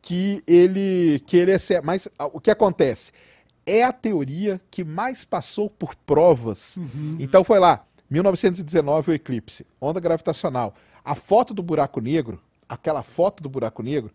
que 0.00 0.42
ele, 0.46 1.22
que 1.26 1.36
ele 1.36 1.52
é 1.52 1.58
certo. 1.58 1.84
Mas 1.84 2.08
ah, 2.18 2.26
o 2.26 2.40
que 2.40 2.50
acontece? 2.50 3.12
É 3.64 3.84
a 3.84 3.92
teoria 3.92 4.60
que 4.70 4.82
mais 4.82 5.24
passou 5.24 5.70
por 5.70 5.94
provas. 5.94 6.76
Então 7.20 7.44
foi 7.44 7.60
lá, 7.60 7.86
1919, 8.10 9.12
o 9.12 9.14
eclipse, 9.14 9.64
onda 9.80 10.00
gravitacional. 10.00 10.74
A 11.04 11.14
foto 11.14 11.54
do 11.54 11.62
buraco 11.62 12.00
negro, 12.00 12.40
aquela 12.68 13.02
foto 13.02 13.42
do 13.42 13.48
buraco 13.48 13.82
negro, 13.82 14.10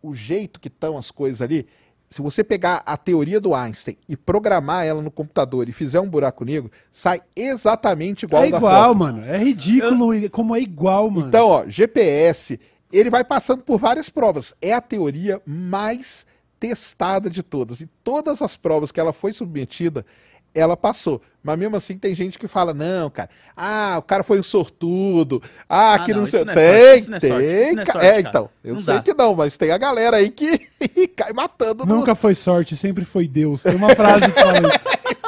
o 0.00 0.14
jeito 0.14 0.60
que 0.60 0.68
estão 0.68 0.96
as 0.96 1.10
coisas 1.10 1.42
ali, 1.42 1.66
se 2.12 2.22
você 2.22 2.44
pegar 2.44 2.82
a 2.86 2.96
teoria 2.96 3.40
do 3.40 3.54
Einstein 3.54 3.96
e 4.08 4.16
programar 4.16 4.84
ela 4.84 5.00
no 5.02 5.10
computador 5.10 5.68
e 5.68 5.72
fizer 5.72 5.98
um 6.00 6.08
buraco 6.08 6.44
negro, 6.44 6.70
sai 6.90 7.20
exatamente 7.34 8.24
igual 8.24 8.44
É 8.44 8.50
da 8.50 8.56
igual, 8.58 8.88
foto. 8.92 8.98
mano. 8.98 9.24
É 9.24 9.38
ridículo 9.38 10.14
e- 10.14 10.28
como 10.28 10.54
é 10.54 10.60
igual, 10.60 11.10
mano. 11.10 11.26
Então, 11.28 11.48
ó, 11.48 11.64
GPS, 11.66 12.60
ele 12.92 13.08
vai 13.10 13.24
passando 13.24 13.64
por 13.64 13.78
várias 13.78 14.08
provas. 14.08 14.54
É 14.60 14.72
a 14.72 14.80
teoria 14.80 15.40
mais 15.46 16.26
testada 16.60 17.28
de 17.28 17.42
todas. 17.42 17.80
E 17.80 17.86
todas 18.04 18.40
as 18.42 18.56
provas 18.56 18.92
que 18.92 19.00
ela 19.00 19.12
foi 19.12 19.32
submetida, 19.32 20.06
ela 20.54 20.76
passou. 20.76 21.20
Mas 21.42 21.58
mesmo 21.58 21.74
assim 21.74 21.98
tem 21.98 22.14
gente 22.14 22.38
que 22.38 22.46
fala, 22.46 22.72
não, 22.72 23.10
cara, 23.10 23.28
ah, 23.56 23.96
o 23.98 24.02
cara 24.02 24.22
foi 24.22 24.38
um 24.38 24.42
sortudo, 24.44 25.42
ah, 25.68 25.94
Ah, 25.94 25.98
que 25.98 26.12
não, 26.12 26.20
não 26.20 26.26
sei. 26.26 26.40
isso 26.40 26.46
não 26.46 26.52
é 26.52 26.56
tem, 26.56 27.02
sorte, 27.02 27.14
é 27.14 27.18
tem. 27.18 27.30
sorte, 27.30 27.44
isso 27.66 27.74
não 27.74 27.82
é 27.82 27.86
sorte, 27.86 28.06
é, 28.06 28.20
então, 28.20 28.50
eu 28.62 28.72
Não 28.74 28.80
sei 28.80 28.94
dá. 28.94 29.02
que 29.02 29.14
não, 29.14 29.34
mas 29.34 29.56
tem 29.56 29.70
a 29.72 29.78
galera 29.78 30.18
aí 30.18 30.30
que 30.30 30.56
cai 31.16 31.32
matando 31.32 31.84
no- 31.84 31.96
Nunca 31.96 32.14
foi 32.14 32.34
sorte, 32.36 32.76
sempre 32.76 33.04
foi 33.04 33.26
Deus. 33.26 33.62
Tem 33.64 33.74
uma 33.74 33.92
frase 33.94 34.26
que 34.26 34.30
fala 34.40 34.58
isso. 34.58 35.02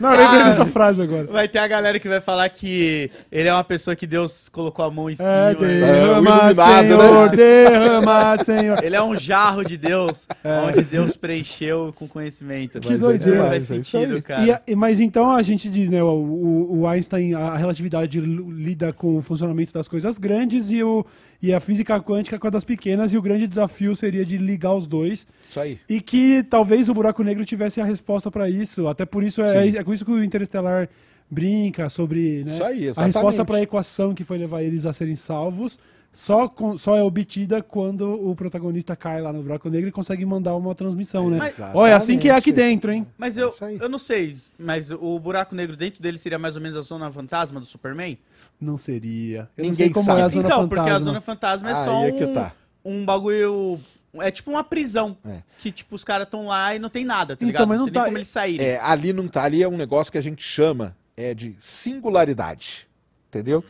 Não, 0.00 0.10
eu 0.12 0.18
lembrei 0.18 0.40
Ah. 0.40 0.44
dessa 0.44 0.66
frase 0.66 1.02
agora. 1.02 1.24
Vai 1.26 1.46
ter 1.46 1.58
a 1.58 1.68
galera 1.68 2.00
que 2.00 2.08
vai 2.08 2.20
falar 2.20 2.48
que 2.48 3.10
ele 3.30 3.48
é 3.48 3.52
uma 3.52 3.62
pessoa 3.64 3.94
que 3.94 4.06
Deus 4.06 4.48
colocou 4.48 4.84
a 4.84 4.90
mão 4.90 5.10
em 5.10 5.14
cima. 5.16 5.28
É, 5.28 5.54
né? 5.54 5.54
derrama, 5.54 6.30
iluminado, 6.30 6.54
Senhor, 6.88 7.30
né? 7.30 7.36
derrama, 7.36 8.36
Senhor. 8.44 8.84
Ele 8.84 8.96
é 8.96 9.02
um 9.02 9.14
jarro 9.14 9.62
de 9.64 9.76
Deus, 9.76 10.26
onde 10.66 10.82
Deus 10.84 11.16
preencheu 11.16 11.92
com 11.96 12.08
conhecimento. 12.08 12.78
É. 12.78 12.80
Que 12.80 12.90
Mas 12.90 13.00
doideira. 13.00 13.44
Faz 13.48 13.70
é 13.70 13.82
sentido, 13.82 14.22
cara. 14.22 14.42
E 14.42 14.50
a- 14.50 14.60
mas 14.76 15.00
então 15.00 15.30
a 15.30 15.42
gente 15.42 15.68
diz, 15.68 15.90
né? 15.90 16.02
O, 16.02 16.68
o- 16.80 16.86
Einstein, 16.86 17.34
a 17.34 17.56
relatividade 17.56 18.18
lida 18.20 18.92
com 18.92 19.16
o 19.18 19.22
funcionamento 19.22 19.72
das 19.72 19.86
coisas 19.86 20.16
grandes 20.18 20.70
e, 20.70 20.82
o, 20.82 21.04
e 21.42 21.54
a 21.54 21.60
física 21.60 22.00
quântica 22.00 22.38
com 22.38 22.46
a 22.46 22.50
das 22.50 22.64
pequenas, 22.64 23.12
e 23.12 23.18
o 23.18 23.22
grande 23.22 23.46
desafio 23.46 23.96
seria 23.96 24.24
de 24.24 24.36
ligar 24.36 24.74
os 24.74 24.86
dois. 24.86 25.26
Isso 25.48 25.60
aí. 25.60 25.78
E 25.88 26.00
que 26.00 26.42
talvez 26.42 26.88
o 26.88 26.94
buraco 26.94 27.22
negro 27.22 27.44
tivesse 27.44 27.80
a 27.80 27.84
resposta 27.84 28.30
para 28.30 28.48
isso. 28.48 28.86
Até 28.88 29.06
por 29.06 29.22
isso 29.22 29.42
é, 29.42 29.68
é 29.68 29.84
com 29.84 29.94
isso 29.94 30.04
que 30.04 30.10
o 30.10 30.22
Interestelar 30.22 30.88
brinca 31.30 31.88
sobre 31.88 32.42
né, 32.44 32.58
aí, 32.62 32.90
a 32.94 33.04
resposta 33.04 33.44
para 33.44 33.58
a 33.58 33.62
equação 33.62 34.14
que 34.14 34.24
foi 34.24 34.36
levar 34.36 34.62
eles 34.62 34.84
a 34.84 34.92
serem 34.92 35.16
salvos. 35.16 35.78
Só, 36.12 36.48
com- 36.48 36.76
só 36.76 36.96
é 36.96 37.02
obtida 37.04 37.62
quando 37.62 38.02
o 38.28 38.34
protagonista 38.34 38.96
cai 38.96 39.20
lá 39.22 39.32
no 39.32 39.42
buraco 39.44 39.68
negro 39.70 39.88
e 39.88 39.92
consegue 39.92 40.26
mandar 40.26 40.56
uma 40.56 40.74
transmissão, 40.74 41.30
né? 41.30 41.38
Mas- 41.38 41.60
Olha, 41.72 41.92
é 41.92 41.94
assim 41.94 42.18
que 42.18 42.28
é 42.28 42.32
aqui 42.32 42.50
dentro, 42.50 42.90
hein? 42.90 43.06
Mas 43.16 43.38
eu, 43.38 43.50
Isso 43.50 43.64
aí. 43.64 43.78
eu 43.80 43.88
não 43.88 43.96
sei, 43.98 44.36
mas 44.58 44.90
o 44.90 45.18
buraco 45.20 45.54
negro 45.54 45.76
dentro 45.76 46.02
dele 46.02 46.18
seria 46.18 46.36
mais 46.38 46.56
ou 46.56 46.62
menos 46.62 46.76
a 46.76 46.80
zona 46.82 47.08
fantasma 47.12 47.60
do 47.60 47.66
Superman? 47.66 48.18
Não 48.60 48.76
seria. 48.76 49.48
Eu 49.56 49.62
não 49.62 49.70
Ninguém 49.70 49.86
sei 49.86 49.90
como 49.94 50.04
sabe. 50.06 50.20
é 50.20 50.24
a 50.24 50.28
zona 50.28 50.46
então, 50.48 50.58
fantasma. 50.62 50.68
porque 50.82 50.90
a 50.90 50.98
zona 50.98 51.20
fantasma 51.20 51.70
é 51.70 51.74
Aí 51.74 51.84
só 51.84 52.04
é 52.04 52.10
que 52.12 52.24
um, 52.24 52.34
tá. 52.34 52.52
um 52.84 53.04
bagulho. 53.04 53.80
É 54.14 54.30
tipo 54.32 54.50
uma 54.50 54.64
prisão. 54.64 55.16
É. 55.24 55.38
Que, 55.60 55.70
tipo, 55.70 55.94
os 55.94 56.02
caras 56.02 56.26
estão 56.26 56.46
lá 56.46 56.74
e 56.74 56.80
não 56.80 56.88
tem 56.90 57.04
nada, 57.04 57.36
tá 57.36 57.44
Então, 57.44 57.46
ligado? 57.46 57.68
mas 57.68 57.78
não 57.78 57.84
tem 57.84 57.92
tá- 57.94 58.00
nem 58.00 58.06
como 58.08 58.18
eles 58.18 58.26
saírem. 58.28 58.66
É, 58.66 58.80
ali 58.80 59.12
não 59.12 59.28
tá, 59.28 59.44
ali 59.44 59.62
é 59.62 59.68
um 59.68 59.76
negócio 59.76 60.10
que 60.10 60.18
a 60.18 60.20
gente 60.20 60.42
chama 60.42 60.96
é 61.16 61.32
de 61.32 61.54
singularidade, 61.60 62.88
entendeu? 63.28 63.62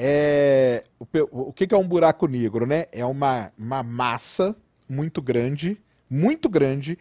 É, 0.00 0.84
o, 0.96 1.06
o 1.48 1.52
que 1.52 1.66
que 1.66 1.74
é 1.74 1.78
um 1.78 1.86
buraco 1.86 2.28
negro, 2.28 2.64
né? 2.64 2.86
É 2.92 3.04
uma, 3.04 3.52
uma 3.58 3.82
massa 3.82 4.54
muito 4.88 5.20
grande, 5.20 5.76
muito 6.08 6.48
grande, 6.48 6.96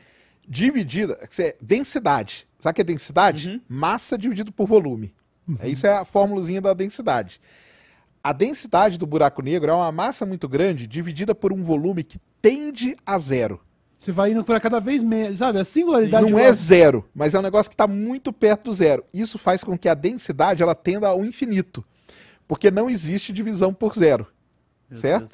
dividida, 0.48 1.16
dizer, 1.30 1.58
densidade. 1.62 2.48
Sabe 2.60 2.72
o 2.72 2.76
que 2.76 2.82
é 2.82 2.86
densidade? 2.86 3.50
Uhum. 3.50 3.62
Massa 3.70 4.18
dividido 4.18 4.52
por 4.52 4.68
volume. 4.68 5.14
É, 5.60 5.70
isso 5.70 5.86
é 5.86 5.94
a 5.94 6.04
formulazinha 6.04 6.60
da 6.60 6.74
densidade. 6.74 7.40
A 8.24 8.34
densidade 8.34 8.98
do 8.98 9.06
buraco 9.06 9.44
negro 9.44 9.70
é 9.70 9.74
uma 9.76 9.92
massa 9.92 10.26
muito 10.26 10.50
grande 10.50 10.88
dividida 10.88 11.36
por 11.36 11.54
um 11.54 11.64
volume 11.64 12.04
que 12.04 12.20
tende 12.42 12.96
a 13.06 13.20
zero. 13.20 13.62
Você 13.98 14.12
vai 14.12 14.32
indo 14.32 14.44
para 14.44 14.60
cada 14.60 14.80
vez 14.80 15.04
menos, 15.04 15.38
sabe? 15.38 15.60
A 15.60 15.64
singularidade... 15.64 16.30
Não 16.30 16.38
é 16.38 16.52
zero, 16.52 17.08
mas 17.14 17.36
é 17.36 17.40
um 17.40 17.44
negócio 17.44 17.70
que 17.70 17.76
está 17.76 17.88
muito 17.88 18.34
perto 18.34 18.66
do 18.66 18.74
zero. 18.74 19.06
Isso 19.14 19.38
faz 19.38 19.64
com 19.64 19.78
que 19.78 19.88
a 19.88 19.94
densidade 19.94 20.64
ela 20.64 20.76
tenda 20.76 21.08
ao 21.08 21.24
infinito. 21.24 21.86
Porque 22.48 22.72
não 22.72 22.90
existe 22.90 23.34
divisão 23.34 23.74
por 23.74 23.94
zero. 23.96 24.28
Meu 24.90 25.00
certo? 25.00 25.30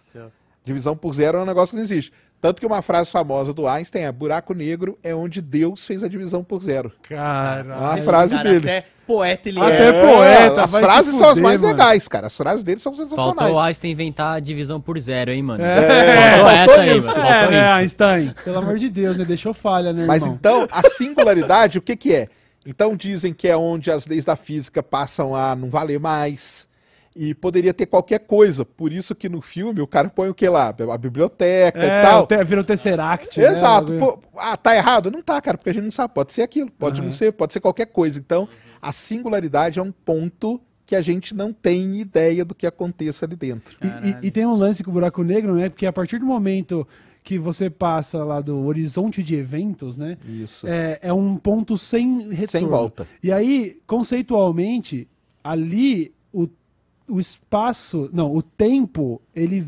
Divisão 0.66 0.96
por 0.96 1.14
zero 1.14 1.38
é 1.38 1.42
um 1.42 1.46
negócio 1.46 1.72
que 1.72 1.76
não 1.76 1.84
existe. 1.84 2.12
Tanto 2.42 2.60
que 2.60 2.66
uma 2.66 2.82
frase 2.82 3.10
famosa 3.10 3.54
do 3.54 3.68
Einstein 3.68 4.04
é 4.04 4.12
buraco 4.12 4.54
negro 4.54 4.98
é 5.02 5.16
onde 5.16 5.42
Deus 5.42 5.86
fez 5.86 6.04
a 6.04 6.10
divisão 6.10 6.44
por 6.44 6.62
zero. 6.62 6.92
Cara... 7.04 7.92
A 7.92 7.98
Esse 7.98 8.06
frase 8.06 8.36
cara 8.36 8.50
dele. 8.50 8.70
Até 8.70 8.86
poeta 9.08 9.50
ele 9.50 9.60
Até 9.62 9.90
é. 9.90 10.02
poeta, 10.02 10.64
as 10.64 10.72
vai 10.72 10.82
frases 10.82 11.12
se 11.14 11.18
são 11.18 11.28
as 11.28 11.30
fuder, 11.32 11.44
mais 11.44 11.62
mano. 11.62 11.74
legais, 11.74 12.08
cara. 12.08 12.28
As 12.28 12.36
frases 12.36 12.64
dele 12.64 12.80
são 12.82 12.94
sensacionais. 12.94 13.36
Faltou 13.36 13.56
o 13.56 13.60
Einstein 13.60 13.92
inventar 13.92 14.36
a 14.36 14.40
divisão 14.42 14.82
por 14.82 15.00
zero, 15.00 15.32
hein, 15.32 15.42
mano? 15.42 15.64
É, 15.64 16.36
Faltou 16.36 16.50
essa 16.50 16.82
aí, 16.82 16.98
isso. 16.98 17.08
mano. 17.08 17.22
É, 17.22 17.32
Faltou 17.32 17.52
né. 17.52 17.72
Einstein? 17.72 18.36
Pelo 18.44 18.58
amor 18.58 18.78
de 18.78 18.90
Deus, 18.90 19.16
né? 19.16 19.24
Deixou 19.24 19.54
falha, 19.54 19.94
né, 19.94 20.06
Mas 20.06 20.24
irmão? 20.24 20.38
então, 20.38 20.68
a 20.70 20.84
singularidade, 20.90 21.78
o 21.78 21.82
que 21.82 21.96
que 21.96 22.14
é? 22.14 22.28
Então 22.66 22.96
dizem 22.96 23.34
que 23.34 23.48
é 23.48 23.56
onde 23.56 23.92
as 23.92 24.06
leis 24.06 24.26
da 24.26 24.36
física 24.36 24.82
passam 24.84 25.36
a 25.36 25.56
não 25.56 25.70
valer 25.70 26.00
mais. 26.00 26.68
E 27.16 27.34
poderia 27.36 27.74
ter 27.74 27.86
qualquer 27.86 28.20
coisa. 28.20 28.66
Por 28.66 28.92
isso 28.92 29.14
que 29.14 29.30
no 29.30 29.40
filme 29.42 29.80
o 29.82 29.86
cara 29.88 30.10
põe 30.10 30.30
o 30.30 30.34
que 30.34 30.50
lá? 30.50 30.74
A 30.92 30.98
biblioteca 30.98 31.78
É, 31.80 32.00
e 32.00 32.02
tal. 32.02 32.26
te- 32.26 32.44
virou 32.44 32.64
Tesseract, 32.64 33.40
né? 33.40 33.52
Exato. 33.52 33.94
Pô, 34.00 34.20
ah, 34.38 34.58
tá 34.58 34.76
errado? 34.76 35.12
Não 35.12 35.22
tá, 35.22 35.40
cara, 35.40 35.58
porque 35.58 35.70
a 35.70 35.74
gente 35.74 35.84
não 35.84 35.92
sabe. 35.92 36.14
Pode 36.14 36.34
ser 36.34 36.42
aquilo, 36.42 36.72
pode 36.72 37.00
Aham. 37.00 37.06
não 37.10 37.12
ser, 37.14 37.32
pode 37.34 37.54
ser 37.54 37.60
qualquer 37.60 37.86
coisa. 37.86 38.20
Então, 38.20 38.50
a 38.82 38.92
singularidade 38.92 39.78
é 39.78 39.82
um 39.84 39.92
ponto 39.92 40.60
que 40.86 40.96
a 40.96 41.02
gente 41.02 41.34
não 41.36 41.54
tem 41.54 42.00
ideia 42.00 42.44
do 42.44 42.56
que 42.56 42.66
aconteça 42.68 43.26
ali 43.26 43.36
dentro. 43.36 43.78
E- 43.82 44.26
E, 44.26 44.28
e 44.28 44.32
tem 44.32 44.46
um 44.46 44.56
lance 44.56 44.84
com 44.84 44.90
o 44.90 44.94
buraco 44.94 45.24
negro, 45.24 45.54
né? 45.56 45.70
Porque 45.70 45.86
a 45.86 45.94
partir 45.94 46.18
do 46.20 46.26
momento 46.26 46.86
que 47.24 47.38
você 47.40 47.70
passa 47.70 48.22
lá 48.24 48.42
do 48.42 48.66
horizonte 48.66 49.24
de 49.24 49.36
eventos, 49.36 49.98
né? 49.98 50.18
Isso. 50.28 50.68
É, 50.68 51.00
é 51.02 51.14
um 51.14 51.38
ponto 51.38 51.78
sem 51.78 52.24
retorno. 52.32 52.48
Sem 52.48 52.68
volta. 52.68 53.08
E 53.24 53.32
aí, 53.32 53.78
conceitualmente, 53.88 55.08
ali 55.44 56.14
o, 56.34 56.48
o 57.08 57.20
espaço, 57.20 58.10
não, 58.14 58.34
o 58.34 58.42
tempo, 58.42 59.22
ele 59.36 59.66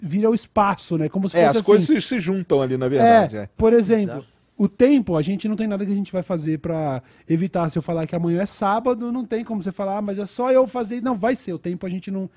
vira 0.00 0.30
o 0.30 0.34
espaço, 0.34 0.96
né? 0.98 1.08
Como 1.08 1.28
se 1.28 1.36
É, 1.36 1.46
fosse 1.46 1.58
as 1.58 1.64
coisas 1.66 1.90
assim. 1.90 2.00
se, 2.00 2.08
se 2.08 2.20
juntam 2.20 2.60
ali, 2.60 2.76
na 2.76 2.88
verdade. 2.88 3.36
É, 3.36 3.40
é. 3.40 3.48
por 3.56 3.72
exemplo, 3.72 4.14
Exato. 4.18 4.26
o 4.56 4.68
tempo, 4.68 5.16
a 5.16 5.22
gente 5.22 5.48
não 5.48 5.56
tem 5.56 5.66
nada 5.66 5.84
que 5.84 5.92
a 5.92 5.94
gente 5.94 6.12
vai 6.12 6.22
fazer 6.22 6.58
pra 6.58 7.02
evitar. 7.28 7.68
Se 7.70 7.78
eu 7.78 7.82
falar 7.82 8.06
que 8.06 8.14
amanhã 8.14 8.40
é 8.42 8.46
sábado, 8.46 9.10
não 9.12 9.24
tem 9.24 9.44
como 9.44 9.62
você 9.62 9.72
falar, 9.72 9.98
ah, 9.98 10.02
mas 10.02 10.18
é 10.18 10.26
só 10.26 10.50
eu 10.52 10.66
fazer. 10.66 11.00
Não, 11.02 11.14
vai 11.14 11.34
ser. 11.34 11.52
O 11.52 11.58
tempo 11.58 11.86
a 11.86 11.88
gente 11.88 12.10
não. 12.10 12.28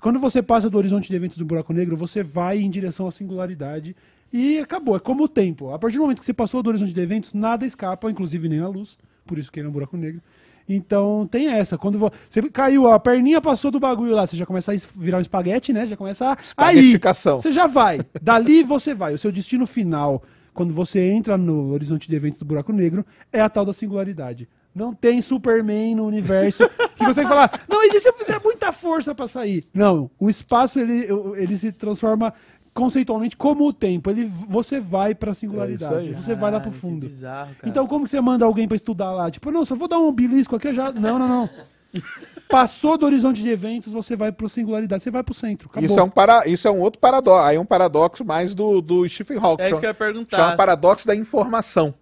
Quando 0.00 0.18
você 0.18 0.42
passa 0.42 0.68
do 0.68 0.76
horizonte 0.76 1.08
de 1.08 1.16
eventos 1.16 1.38
do 1.38 1.44
buraco 1.44 1.72
negro, 1.72 1.96
você 1.96 2.22
vai 2.22 2.58
em 2.60 2.68
direção 2.68 3.06
à 3.06 3.12
singularidade 3.12 3.96
e 4.32 4.58
acabou. 4.58 4.96
É 4.96 5.00
como 5.00 5.24
o 5.24 5.28
tempo. 5.28 5.72
A 5.72 5.78
partir 5.78 5.96
do 5.96 6.02
momento 6.02 6.18
que 6.20 6.26
você 6.26 6.34
passou 6.34 6.62
do 6.62 6.68
horizonte 6.68 6.92
de 6.92 7.00
eventos, 7.00 7.32
nada 7.32 7.64
escapa, 7.64 8.10
inclusive 8.10 8.48
nem 8.48 8.60
a 8.60 8.68
luz. 8.68 8.98
Por 9.24 9.38
isso 9.38 9.50
que 9.50 9.58
ele 9.60 9.66
é 9.66 9.70
um 9.70 9.72
buraco 9.72 9.96
negro. 9.96 10.20
Então 10.68 11.26
tem 11.30 11.48
essa. 11.48 11.76
Quando 11.76 11.98
vo- 11.98 12.10
você 12.28 12.42
caiu, 12.50 12.88
a 12.88 12.98
perninha 12.98 13.40
passou 13.40 13.70
do 13.70 13.78
bagulho 13.80 14.14
lá, 14.14 14.26
você 14.26 14.36
já 14.36 14.46
começa 14.46 14.72
a 14.72 14.76
virar 14.96 15.18
um 15.18 15.20
espaguete, 15.20 15.72
né? 15.72 15.84
Já 15.86 15.96
começa 15.96 16.30
a. 16.30 16.36
Aí, 16.56 16.92
você 17.40 17.52
já 17.52 17.66
vai. 17.66 18.00
Dali 18.20 18.62
você 18.62 18.94
vai. 18.94 19.14
O 19.14 19.18
seu 19.18 19.30
destino 19.30 19.66
final, 19.66 20.22
quando 20.52 20.72
você 20.72 21.00
entra 21.10 21.36
no 21.36 21.72
horizonte 21.72 22.08
de 22.08 22.16
eventos 22.16 22.38
do 22.38 22.44
buraco 22.44 22.72
negro, 22.72 23.04
é 23.32 23.40
a 23.40 23.48
tal 23.48 23.64
da 23.64 23.72
singularidade. 23.72 24.48
Não 24.74 24.92
tem 24.92 25.20
Superman 25.22 25.94
no 25.94 26.04
universo 26.04 26.68
que 26.96 27.04
consegue 27.04 27.28
falar, 27.28 27.64
não, 27.68 27.84
e 27.84 28.00
se 28.00 28.08
eu 28.08 28.12
fizer 28.14 28.40
muita 28.42 28.72
força 28.72 29.14
pra 29.14 29.24
sair? 29.28 29.64
Não, 29.72 30.10
o 30.18 30.28
espaço 30.28 30.80
ele, 30.80 31.06
ele 31.36 31.56
se 31.56 31.70
transforma 31.70 32.34
conceitualmente 32.74 33.36
como 33.36 33.66
o 33.66 33.72
tempo. 33.72 34.10
Ele, 34.10 34.24
você 34.48 34.80
vai 34.80 35.14
pra 35.14 35.32
singularidade, 35.32 35.94
É 35.94 36.00
isso 36.02 36.08
aí. 36.18 36.22
você 36.22 36.34
vai 36.34 36.50
lá 36.50 36.58
pro 36.60 36.70
Caralho, 36.70 36.72
que 36.72 36.80
fundo. 36.80 37.06
bizarro, 37.06 37.54
cara. 37.54 37.68
Então, 37.68 37.86
como 37.86 38.04
que 38.04 38.10
você 38.10 38.20
manda 38.20 38.44
alguém 38.44 38.66
pra 38.66 38.74
estudar 38.74 39.12
lá? 39.12 39.30
Tipo, 39.30 39.50
não, 39.50 39.64
só 39.64 39.76
vou 39.76 39.86
dar 39.88 39.98
um 39.98 40.12
belisco 40.12 40.56
aqui 40.56 40.68
eu 40.68 40.74
já. 40.74 40.92
Não, 40.92 41.18
não, 41.18 41.28
não. 41.28 41.50
Passou 42.50 42.98
do 42.98 43.06
horizonte 43.06 43.40
de 43.40 43.48
eventos, 43.48 43.92
você 43.92 44.14
vai 44.16 44.30
pro 44.30 44.48
singularidade, 44.48 45.02
você 45.02 45.10
vai 45.10 45.22
pro 45.22 45.32
centro. 45.32 45.68
Acabou. 45.70 45.88
Isso 45.88 45.98
é, 45.98 46.02
um 46.02 46.10
para... 46.10 46.46
isso 46.46 46.68
é 46.68 46.70
um 46.70 46.80
outro 46.80 47.00
paradoxo. 47.00 47.46
Aí 47.46 47.56
é 47.56 47.60
um 47.60 47.64
paradoxo 47.64 48.24
mais 48.24 48.54
do, 48.54 48.80
do 48.80 49.08
Stephen 49.08 49.38
Hawking. 49.38 49.62
É 49.62 49.66
isso 49.66 49.70
chama- 49.70 49.80
que 49.80 49.86
eu 49.86 49.90
ia 49.90 49.94
perguntar. 49.94 50.36
Chama 50.36 50.56
paradoxo 50.56 51.06
da 51.06 51.14
informação. 51.14 51.94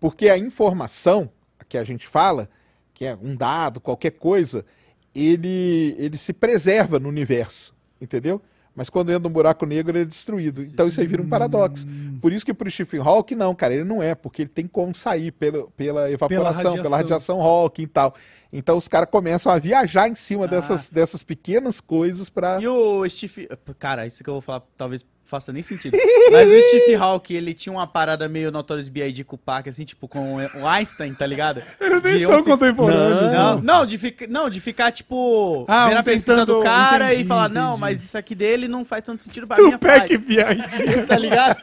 Porque 0.00 0.28
a 0.28 0.36
informação 0.36 1.30
que 1.68 1.78
a 1.78 1.84
gente 1.84 2.06
fala, 2.06 2.48
que 2.92 3.04
é 3.06 3.16
um 3.20 3.34
dado, 3.34 3.80
qualquer 3.80 4.10
coisa, 4.10 4.66
ele, 5.14 5.94
ele 5.98 6.18
se 6.18 6.32
preserva 6.32 6.98
no 6.98 7.08
universo, 7.08 7.74
entendeu? 8.00 8.42
Mas 8.76 8.90
quando 8.90 9.12
entra 9.12 9.28
um 9.28 9.32
buraco 9.32 9.64
negro, 9.64 9.92
ele 9.96 10.02
é 10.02 10.04
destruído. 10.04 10.62
Então 10.62 10.88
isso 10.88 11.00
aí 11.00 11.06
vira 11.06 11.22
um 11.22 11.28
paradoxo. 11.28 11.86
Por 12.20 12.32
isso 12.32 12.44
que 12.44 12.52
pro 12.52 12.68
Stephen 12.70 13.00
Hawking, 13.00 13.36
não, 13.36 13.54
cara, 13.54 13.74
ele 13.74 13.84
não 13.84 14.02
é, 14.02 14.14
porque 14.14 14.42
ele 14.42 14.48
tem 14.48 14.66
como 14.66 14.94
sair 14.94 15.30
pela, 15.30 15.68
pela 15.76 16.10
evaporação, 16.10 16.72
pela 16.74 16.96
radiação. 16.96 17.36
radiação, 17.38 17.42
Hawking 17.42 17.82
e 17.82 17.86
tal. 17.86 18.14
Então 18.52 18.76
os 18.76 18.88
caras 18.88 19.08
começam 19.10 19.52
a 19.52 19.58
viajar 19.58 20.08
em 20.08 20.14
cima 20.14 20.44
Ah. 20.44 20.48
dessas, 20.48 20.88
dessas 20.88 21.22
pequenas 21.22 21.80
coisas 21.80 22.28
pra. 22.28 22.60
E 22.60 22.66
o 22.66 23.08
Steve. 23.08 23.48
Cara, 23.78 24.06
isso 24.06 24.22
que 24.24 24.30
eu 24.30 24.34
vou 24.34 24.40
falar 24.40 24.62
talvez 24.76 25.04
faça 25.24 25.52
nem 25.52 25.62
sentido. 25.62 25.96
Mas 26.30 26.48
o 26.50 26.62
Steve 26.62 26.94
Hawking, 26.94 27.34
ele 27.34 27.54
tinha 27.54 27.72
uma 27.72 27.86
parada 27.86 28.28
meio 28.28 28.50
Notorious 28.52 28.88
B.I.D. 28.88 29.24
com 29.24 29.36
o 29.36 29.38
Pac, 29.38 29.68
assim, 29.68 29.84
tipo, 29.84 30.06
com 30.06 30.36
o 30.36 30.66
Einstein, 30.66 31.14
tá 31.14 31.26
ligado? 31.26 31.62
Eles 31.80 32.02
nem 32.02 32.18
De 32.18 32.26
são 32.26 32.40
um 32.40 32.44
contemporâneos. 32.44 33.32
Não, 33.32 33.60
não, 33.60 33.86
de 33.86 33.98
ficar, 33.98 34.26
não, 34.28 34.48
de 34.50 34.60
ficar, 34.60 34.92
tipo, 34.92 35.64
Ah, 35.68 35.86
vendo 35.88 35.96
um 35.96 36.00
a 36.00 36.02
pesquisa 36.02 36.40
tentando- 36.40 36.58
do 36.58 36.62
cara 36.62 37.06
entendi, 37.08 37.22
e 37.22 37.26
falar, 37.26 37.48
não, 37.48 37.68
entendi. 37.70 37.80
mas 37.80 38.04
isso 38.04 38.18
aqui 38.18 38.34
dele 38.34 38.68
não 38.68 38.84
faz 38.84 39.02
tanto 39.04 39.22
sentido 39.22 39.46
pra 39.46 39.56
mim. 39.62 39.70
Tupac. 39.72 40.16
B.I.D. 40.18 41.02
tá 41.06 41.16
ligado? 41.18 41.56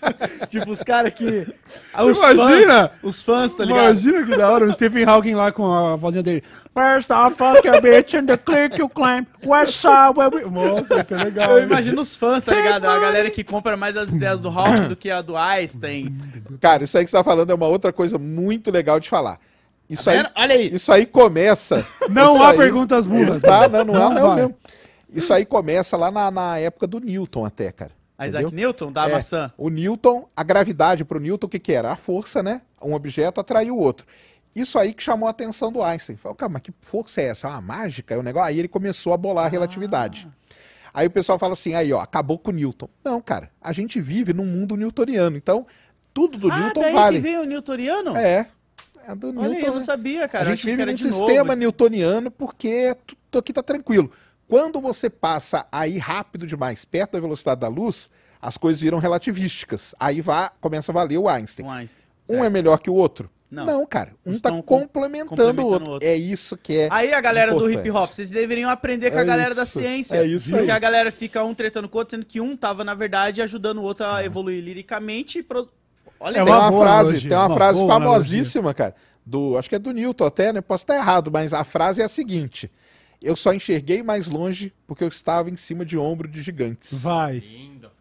tipo, 0.48 0.72
os 0.72 0.84
caras 0.84 1.14
que. 1.14 1.48
Ah, 1.94 2.04
Os 2.04 2.18
Imagina! 2.18 2.88
Fãs, 2.90 2.92
os 3.04 3.22
fãs, 3.22 3.54
tá 3.54 3.64
ligado? 3.64 3.84
Imagina 3.86 4.26
que 4.26 4.36
da 4.38 4.50
hora, 4.50 4.66
o 4.66 4.72
Stephen 4.74 5.04
Hawking 5.06 5.36
lá 5.36 5.52
com 5.52 5.72
a 5.72 5.96
vozinha 5.96 6.24
dele. 6.24 6.44
First 6.74 7.12
off, 7.12 7.36
fuck 7.36 7.68
a 7.68 7.82
bitch 7.82 8.14
and 8.14 8.26
the 8.28 8.38
click 8.38 8.80
you. 8.80 8.90
West 9.46 9.74
side 9.74 10.14
where 10.18 10.34
we... 10.34 10.50
Nossa, 10.50 11.02
isso 11.02 11.14
é 11.14 11.24
legal. 11.26 11.58
Eu 11.58 11.64
imagino 11.66 12.02
os 12.02 12.16
fãs, 12.16 12.42
tá 12.44 12.56
ligado? 12.56 12.86
A 12.88 12.98
galera 13.00 13.30
que 13.30 13.44
compra 13.52 13.78
mais 13.78 13.96
as 13.98 14.10
ideias 14.10 14.40
do 14.40 14.48
Hawking 14.50 14.88
do 14.88 14.96
que 14.96 15.12
a 15.12 15.22
do 15.22 15.36
Einstein. 15.38 16.16
Cara, 16.60 16.84
isso 16.84 16.98
aí 16.98 17.04
que 17.04 17.12
você 17.12 17.18
tá 17.18 17.24
falando 17.24 17.50
é 17.52 17.54
uma 17.54 17.68
outra 17.68 17.92
coisa 17.94 18.18
muito 18.18 18.72
legal 18.72 19.00
de 19.00 19.10
falar. 19.10 19.40
Isso 19.90 20.06
Tá 20.06 20.12
aí? 20.12 20.26
Olha 20.36 20.56
aí. 20.56 20.74
isso 20.74 20.92
aí 20.92 21.06
começa. 21.06 21.86
Não 22.10 22.42
há 22.42 22.52
aí- 22.52 22.58
perguntas 22.58 23.06
burras. 23.06 23.42
Tá, 23.42 23.68
não, 23.68 23.84
não, 23.86 23.96
há, 24.08 24.10
Não 24.10 24.36
mesmo. 24.36 24.56
Isso 25.14 25.34
aí 25.34 25.46
começa 25.46 25.98
lá 25.98 26.10
na, 26.10 26.32
na 26.32 26.58
época 26.58 26.88
do 26.88 27.00
Newton 27.00 27.46
até, 27.46 27.72
cara. 27.72 27.92
Isaac 28.26 28.46
Entendeu? 28.46 28.68
Newton, 28.68 28.92
da 28.92 29.10
É, 29.10 29.12
maçã. 29.12 29.52
O 29.58 29.70
Newton, 29.70 30.28
a 30.38 30.44
gravidade 30.44 31.04
para 31.04 31.18
o 31.18 31.20
Newton, 31.22 31.48
o 31.48 31.50
que, 31.50 31.60
que 31.60 31.74
era? 31.74 31.92
A 31.92 31.96
força, 31.96 32.42
né? 32.42 32.62
Um 32.82 32.94
objeto 32.94 33.42
atraiu 33.42 33.76
o 33.76 33.80
outro. 33.80 34.06
Isso 34.56 34.78
aí 34.78 34.94
que 34.94 35.02
chamou 35.04 35.28
a 35.28 35.32
atenção 35.32 35.72
do 35.72 35.82
Einstein. 35.82 36.16
Falou, 36.18 36.36
cara, 36.36 36.52
mas 36.52 36.62
que 36.62 36.72
força 36.82 37.20
é 37.20 37.26
essa? 37.26 37.48
É 37.48 37.50
uma 37.52 37.62
mágica? 37.62 38.14
É 38.14 38.18
um 38.18 38.22
negócio. 38.24 38.48
Aí 38.48 38.60
ele 38.60 38.68
começou 38.68 39.12
a 39.14 39.18
bolar 39.18 39.46
a 39.46 39.50
relatividade. 39.50 40.28
Aí 40.94 41.08
o 41.08 41.12
pessoal 41.12 41.40
fala 41.40 41.54
assim, 41.54 41.74
aí 41.74 41.92
ó, 41.94 42.02
acabou 42.02 42.38
com 42.38 42.52
o 42.52 42.54
Newton. 42.54 42.90
Não, 43.04 43.22
cara, 43.22 43.50
a 43.62 43.72
gente 43.72 44.02
vive 44.02 44.34
num 44.34 44.46
mundo 44.46 44.76
newtoniano, 44.76 45.38
então 45.38 45.66
tudo 46.14 46.38
do 46.38 46.52
ah, 46.52 46.60
Newton 46.60 46.82
daí 46.82 46.94
vale. 46.94 47.16
que 47.18 47.22
veio 47.22 47.42
o 47.42 47.46
newtoniano? 47.46 48.16
É, 48.18 48.48
é 49.08 49.16
do 49.16 49.30
Olha 49.30 49.40
aí, 49.40 49.46
eu 49.46 49.52
Newton. 49.52 49.68
não 49.68 49.76
né? 49.76 49.82
sabia, 49.82 50.28
cara. 50.28 50.44
a 50.44 50.48
gente 50.48 50.66
vive 50.66 50.86
num 50.86 50.98
sistema 50.98 51.44
novo. 51.44 51.56
newtoniano 51.56 52.30
porque 52.30 52.96
tudo 53.30 53.40
aqui 53.40 53.54
tá 53.54 53.64
tranquilo. 53.64 54.12
Quando 54.48 54.82
você 54.82 55.10
passa 55.10 55.66
aí 55.72 55.98
rápido 55.98 56.46
demais, 56.46 56.84
perto 56.84 57.14
da 57.14 57.20
velocidade 57.22 57.62
da 57.62 57.70
luz, 57.70 58.10
as 58.42 58.58
coisas 58.58 58.82
viram 58.82 59.00
relativísticas. 59.00 59.96
Aí 59.98 60.20
vá, 60.20 60.52
começa 60.60 60.92
a 60.92 60.94
valer 60.94 61.18
o 61.18 61.30
Einstein. 61.30 61.66
Um 61.66 61.72
Einstein. 61.72 62.04
Um 62.30 62.44
é 62.44 62.50
melhor 62.50 62.80
que 62.80 62.90
o 62.90 62.94
outro? 62.94 63.30
Não. 63.52 63.86
cara. 63.86 64.14
Um 64.26 64.32
Estão 64.32 64.52
tá 64.52 64.58
com- 64.64 64.80
complementando, 64.80 65.30
complementando 65.30 65.62
o 65.62 65.90
o 65.90 65.92
outro. 65.94 66.08
É 66.08 66.16
isso 66.16 66.56
que 66.56 66.78
é. 66.78 66.88
Aí 66.90 67.14
a 67.14 67.20
galera 67.20 67.54
do 67.54 67.70
hip 67.70 67.80
importante. 67.88 67.92
hop, 67.92 68.14
vocês 68.14 68.30
deveriam 68.30 68.70
aprender 68.70 69.12
com 69.12 69.18
a 69.18 69.22
É 69.22 69.26
galera 69.26 69.54
da 69.54 69.64
isso, 69.64 69.80
ciência. 69.80 70.16
é 70.18 70.26
isso 70.26 70.50
Porque 70.50 70.72
aí. 70.72 70.72
a 70.72 70.80
galera 70.80 71.12
fica 71.12 71.44
um 71.44 71.54
tretando 71.54 71.90
com 71.90 71.98
o 71.98 72.00
outro, 72.00 72.16
sendo 72.16 72.26
que 72.26 72.40
um 72.40 72.56
tava, 72.56 72.84
na 72.86 72.94
verdade, 72.96 73.42
ajudando 73.42 73.80
o 73.80 73.84
outro 73.84 74.06
a 74.06 74.24
evoluir 74.24 74.64
liricamente 74.64 75.40
e 75.40 75.44
pro... 75.44 75.68
Olha 76.20 76.38
É 76.40 76.44
tem 76.44 76.54
uma 76.54 76.70
boa 76.72 76.82
frase, 76.82 77.00
analogia, 77.02 77.30
tem 77.30 77.38
uma 77.38 77.46
uma 77.48 77.56
frase 77.56 77.88
famosíssima, 77.88 78.74
cara. 78.74 78.96
Do, 79.26 79.58
acho 79.58 79.68
que 79.70 79.76
é 79.76 79.80
do 79.80 79.92
Newton 79.92 80.26
até, 80.26 80.54
né? 80.54 80.62
Posso 80.62 80.84
estar 80.84 80.96
errado, 80.96 81.30
mas 81.32 81.54
a 81.54 81.64
frase 81.64 82.02
é 82.02 82.06
a 82.06 82.10
seguinte: 82.10 82.72
Eu 83.22 83.36
só 83.36 83.54
enxerguei 83.54 84.02
mais 84.02 84.28
longe 84.28 84.74
porque 84.88 85.04
eu 85.04 85.08
estava 85.08 85.50
em 85.50 85.56
cima 85.56 85.84
de 85.86 85.98
ombro 85.98 86.28
de 86.28 86.42
gigantes. 86.42 87.02
Vai. 87.04 87.44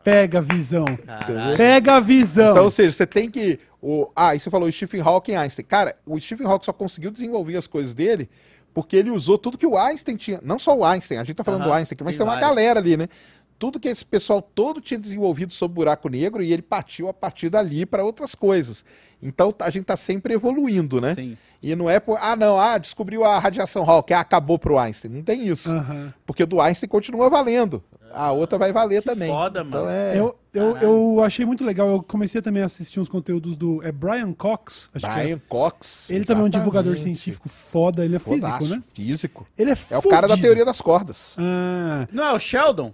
Pega 0.02 0.38
a 0.38 0.40
visão. 0.40 0.84
Caralho. 1.04 1.56
Pega 1.58 1.94
a 1.96 2.00
visão. 2.00 2.52
Então, 2.52 2.64
ou 2.64 2.70
seja, 2.70 2.92
você 2.92 3.06
tem 3.06 3.30
que. 3.30 3.58
O, 3.82 4.10
ah, 4.14 4.34
e 4.34 4.40
você 4.40 4.50
falou 4.50 4.70
Stephen 4.70 5.00
Hawking 5.00 5.32
e 5.32 5.36
Einstein. 5.36 5.64
Cara, 5.64 5.96
o 6.06 6.18
Stephen 6.20 6.46
Hawking 6.46 6.66
só 6.66 6.72
conseguiu 6.72 7.10
desenvolver 7.10 7.56
as 7.56 7.66
coisas 7.66 7.94
dele 7.94 8.28
porque 8.72 8.96
ele 8.96 9.10
usou 9.10 9.36
tudo 9.36 9.58
que 9.58 9.66
o 9.66 9.76
Einstein 9.76 10.16
tinha. 10.16 10.40
Não 10.42 10.58
só 10.58 10.76
o 10.76 10.84
Einstein, 10.84 11.18
a 11.18 11.24
gente 11.24 11.36
tá 11.36 11.44
falando 11.44 11.64
do 11.64 11.72
Einstein 11.72 11.96
aqui, 11.96 12.04
mas 12.04 12.16
tem 12.16 12.26
tem 12.26 12.34
uma 12.34 12.40
galera 12.40 12.78
ali, 12.78 12.96
né? 12.96 13.08
Tudo 13.58 13.78
que 13.78 13.88
esse 13.88 14.04
pessoal 14.04 14.40
todo 14.40 14.80
tinha 14.80 14.98
desenvolvido 14.98 15.52
sobre 15.52 15.74
buraco 15.74 16.08
negro 16.08 16.42
e 16.42 16.50
ele 16.50 16.62
partiu 16.62 17.08
a 17.08 17.12
partir 17.12 17.50
dali 17.50 17.84
para 17.84 18.02
outras 18.02 18.34
coisas. 18.34 18.84
Então 19.22 19.54
a 19.60 19.68
gente 19.68 19.84
tá 19.84 19.96
sempre 19.96 20.32
evoluindo, 20.32 20.98
né? 20.98 21.14
Sim. 21.14 21.36
E 21.62 21.74
não 21.74 21.90
é 21.90 22.00
por. 22.00 22.16
Ah, 22.18 22.34
não, 22.34 22.58
ah, 22.58 22.78
descobriu 22.78 23.22
a 23.22 23.38
radiação 23.38 23.88
Hawking, 23.88 24.14
ah, 24.14 24.20
acabou 24.20 24.58
pro 24.58 24.78
Einstein. 24.78 25.10
Não 25.10 25.22
tem 25.22 25.46
isso. 25.46 25.70
Porque 26.24 26.46
do 26.46 26.58
Einstein 26.60 26.88
continua 26.88 27.28
valendo. 27.28 27.82
A 28.12 28.32
outra 28.32 28.58
vai 28.58 28.72
valer 28.72 29.02
Que 29.02 29.08
também. 29.08 29.28
foda, 29.30 29.60
Então 29.60 29.80
mano. 29.84 29.90
é. 29.90 30.18
Eu, 30.18 30.36
eu, 30.52 30.76
eu 30.78 31.22
achei 31.22 31.44
muito 31.46 31.64
legal. 31.64 31.88
Eu 31.88 32.02
comecei 32.02 32.42
também 32.42 32.62
a 32.62 32.66
assistir 32.66 32.98
uns 33.00 33.08
conteúdos 33.08 33.56
do. 33.56 33.82
É 33.84 33.92
Brian 33.92 34.32
Cox? 34.32 34.88
Acho 34.94 35.06
que 35.06 35.12
é. 35.12 35.22
Brian 35.24 35.40
Cox. 35.48 36.10
Ele 36.10 36.24
também 36.24 36.42
é 36.42 36.46
um 36.46 36.50
divulgador 36.50 36.92
exatamente. 36.92 37.18
científico 37.20 37.48
foda. 37.48 38.04
Ele 38.04 38.16
é 38.16 38.18
físico, 38.18 38.40
Fodástico, 38.40 38.74
né? 38.74 38.82
Físico. 38.92 39.46
Ele 39.56 39.70
é 39.72 39.76
É 39.90 39.98
o 39.98 40.02
cara 40.02 40.22
da 40.22 40.30
fudido. 40.34 40.42
teoria 40.46 40.64
das 40.64 40.80
cordas. 40.80 41.36
Ah, 41.38 42.08
Não 42.12 42.24
é 42.24 42.32
o 42.32 42.38
Sheldon? 42.38 42.92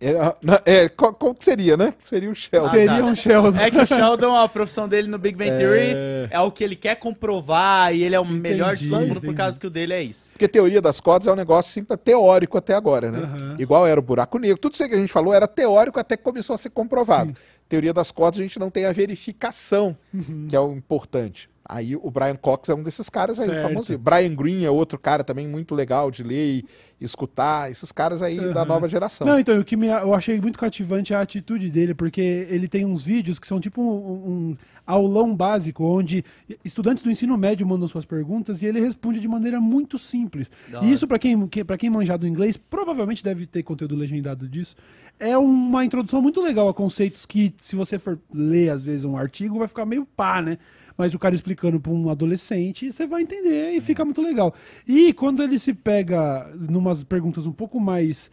É, 0.00 0.12
não, 0.40 0.58
é, 0.64 0.88
co- 0.88 1.12
como 1.12 1.34
que 1.34 1.44
seria, 1.44 1.76
né? 1.76 1.92
Seria 2.04 2.30
o 2.30 2.34
Sheldon. 2.34 2.68
seria 2.68 2.98
tá. 2.98 3.04
um 3.04 3.16
Sheldon. 3.16 3.58
É 3.58 3.68
que 3.68 3.78
o 3.78 3.86
Sheldon, 3.86 4.32
a 4.36 4.48
profissão 4.48 4.88
dele 4.88 5.08
no 5.08 5.18
Big 5.18 5.36
Bang 5.36 5.50
Theory 5.50 6.28
é, 6.30 6.38
o 6.38 6.52
que 6.52 6.62
ele 6.62 6.76
quer 6.76 6.94
comprovar 6.96 7.92
e 7.92 8.04
ele 8.04 8.14
é 8.14 8.20
o 8.20 8.24
melhor 8.24 8.76
de 8.76 8.88
todo 8.88 9.00
mundo 9.00 9.14
por 9.14 9.24
entendi. 9.26 9.34
causa 9.36 9.58
que 9.58 9.66
o 9.66 9.70
dele 9.70 9.92
é 9.94 10.02
isso. 10.02 10.30
Porque 10.30 10.46
teoria 10.46 10.80
das 10.80 11.00
cordas 11.00 11.26
é 11.26 11.32
um 11.32 11.36
negócio 11.36 11.72
sempre 11.72 11.96
teórico 11.96 12.56
até 12.56 12.74
agora, 12.74 13.10
né? 13.10 13.18
Aham. 13.18 13.56
Igual 13.58 13.86
era 13.88 13.98
o 13.98 14.02
buraco 14.02 14.38
negro. 14.38 14.56
Tudo 14.58 14.74
isso 14.74 14.88
que 14.88 14.94
a 14.94 14.98
gente 14.98 15.12
falou 15.12 15.34
era 15.34 15.48
teórico 15.48 15.98
até 15.98 16.16
que 16.16 16.22
começou 16.22 16.54
a 16.54 16.58
ser 16.58 16.70
comprovado. 16.70 17.34
Teoria 17.68 17.92
das 17.92 18.12
cordas 18.12 18.38
a 18.38 18.42
gente 18.42 18.58
não 18.58 18.70
tem 18.70 18.84
a 18.84 18.92
verificação, 18.92 19.96
Uhum. 20.14 20.46
que 20.48 20.54
é 20.56 20.60
o 20.60 20.72
importante. 20.72 21.50
Aí 21.68 21.94
o 21.94 22.10
Brian 22.10 22.34
Cox 22.34 22.70
é 22.70 22.74
um 22.74 22.82
desses 22.82 23.10
caras 23.10 23.38
aí, 23.38 23.60
famosinho. 23.60 23.98
Brian 23.98 24.34
Green 24.34 24.64
é 24.64 24.70
outro 24.70 24.98
cara 24.98 25.22
também 25.22 25.46
muito 25.46 25.74
legal 25.74 26.10
de 26.10 26.22
ler 26.22 26.64
e 26.64 26.64
escutar. 26.98 27.70
Esses 27.70 27.92
caras 27.92 28.22
aí 28.22 28.38
da 28.38 28.60
Aham. 28.60 28.64
nova 28.64 28.88
geração. 28.88 29.26
Não, 29.26 29.38
então, 29.38 29.58
o 29.58 29.62
que 29.62 29.76
me, 29.76 29.86
eu 29.88 30.14
achei 30.14 30.40
muito 30.40 30.58
cativante 30.58 31.12
é 31.12 31.16
a 31.16 31.20
atitude 31.20 31.70
dele, 31.70 31.92
porque 31.92 32.46
ele 32.48 32.68
tem 32.68 32.86
uns 32.86 33.04
vídeos 33.04 33.38
que 33.38 33.46
são 33.46 33.60
tipo 33.60 33.82
um, 33.82 33.84
um 33.86 34.56
aulão 34.86 35.36
básico, 35.36 35.84
onde 35.84 36.24
estudantes 36.64 37.02
do 37.02 37.10
ensino 37.10 37.36
médio 37.36 37.66
mandam 37.66 37.86
suas 37.86 38.06
perguntas 38.06 38.62
e 38.62 38.66
ele 38.66 38.80
responde 38.80 39.20
de 39.20 39.28
maneira 39.28 39.60
muito 39.60 39.98
simples. 39.98 40.46
Da 40.68 40.80
E 40.80 40.90
isso, 40.90 41.06
para 41.06 41.18
quem, 41.18 41.46
que, 41.48 41.62
pra 41.62 41.76
quem 41.76 41.90
manjar 41.90 42.16
do 42.16 42.26
inglês, 42.26 42.56
provavelmente 42.56 43.22
deve 43.22 43.46
ter 43.46 43.62
conteúdo 43.62 43.94
legendado 43.94 44.48
disso. 44.48 44.74
É 45.20 45.36
uma 45.36 45.84
introdução 45.84 46.22
muito 46.22 46.40
legal 46.40 46.66
a 46.66 46.72
conceitos 46.72 47.26
que, 47.26 47.52
se 47.58 47.76
você 47.76 47.98
for 47.98 48.18
ler, 48.32 48.70
às 48.70 48.80
vezes, 48.80 49.04
um 49.04 49.18
artigo, 49.18 49.58
vai 49.58 49.68
ficar 49.68 49.84
meio 49.84 50.06
pá, 50.06 50.40
né? 50.40 50.56
Mas 50.98 51.14
o 51.14 51.18
cara 51.18 51.34
explicando 51.34 51.78
para 51.78 51.92
um 51.92 52.10
adolescente, 52.10 52.92
você 52.92 53.06
vai 53.06 53.22
entender 53.22 53.70
e 53.70 53.80
fica 53.80 54.04
muito 54.04 54.20
legal. 54.20 54.52
E 54.86 55.12
quando 55.12 55.42
ele 55.42 55.58
se 55.58 55.72
pega 55.72 56.50
numas 56.68 57.04
perguntas 57.04 57.46
um 57.46 57.52
pouco 57.52 57.78
mais 57.78 58.30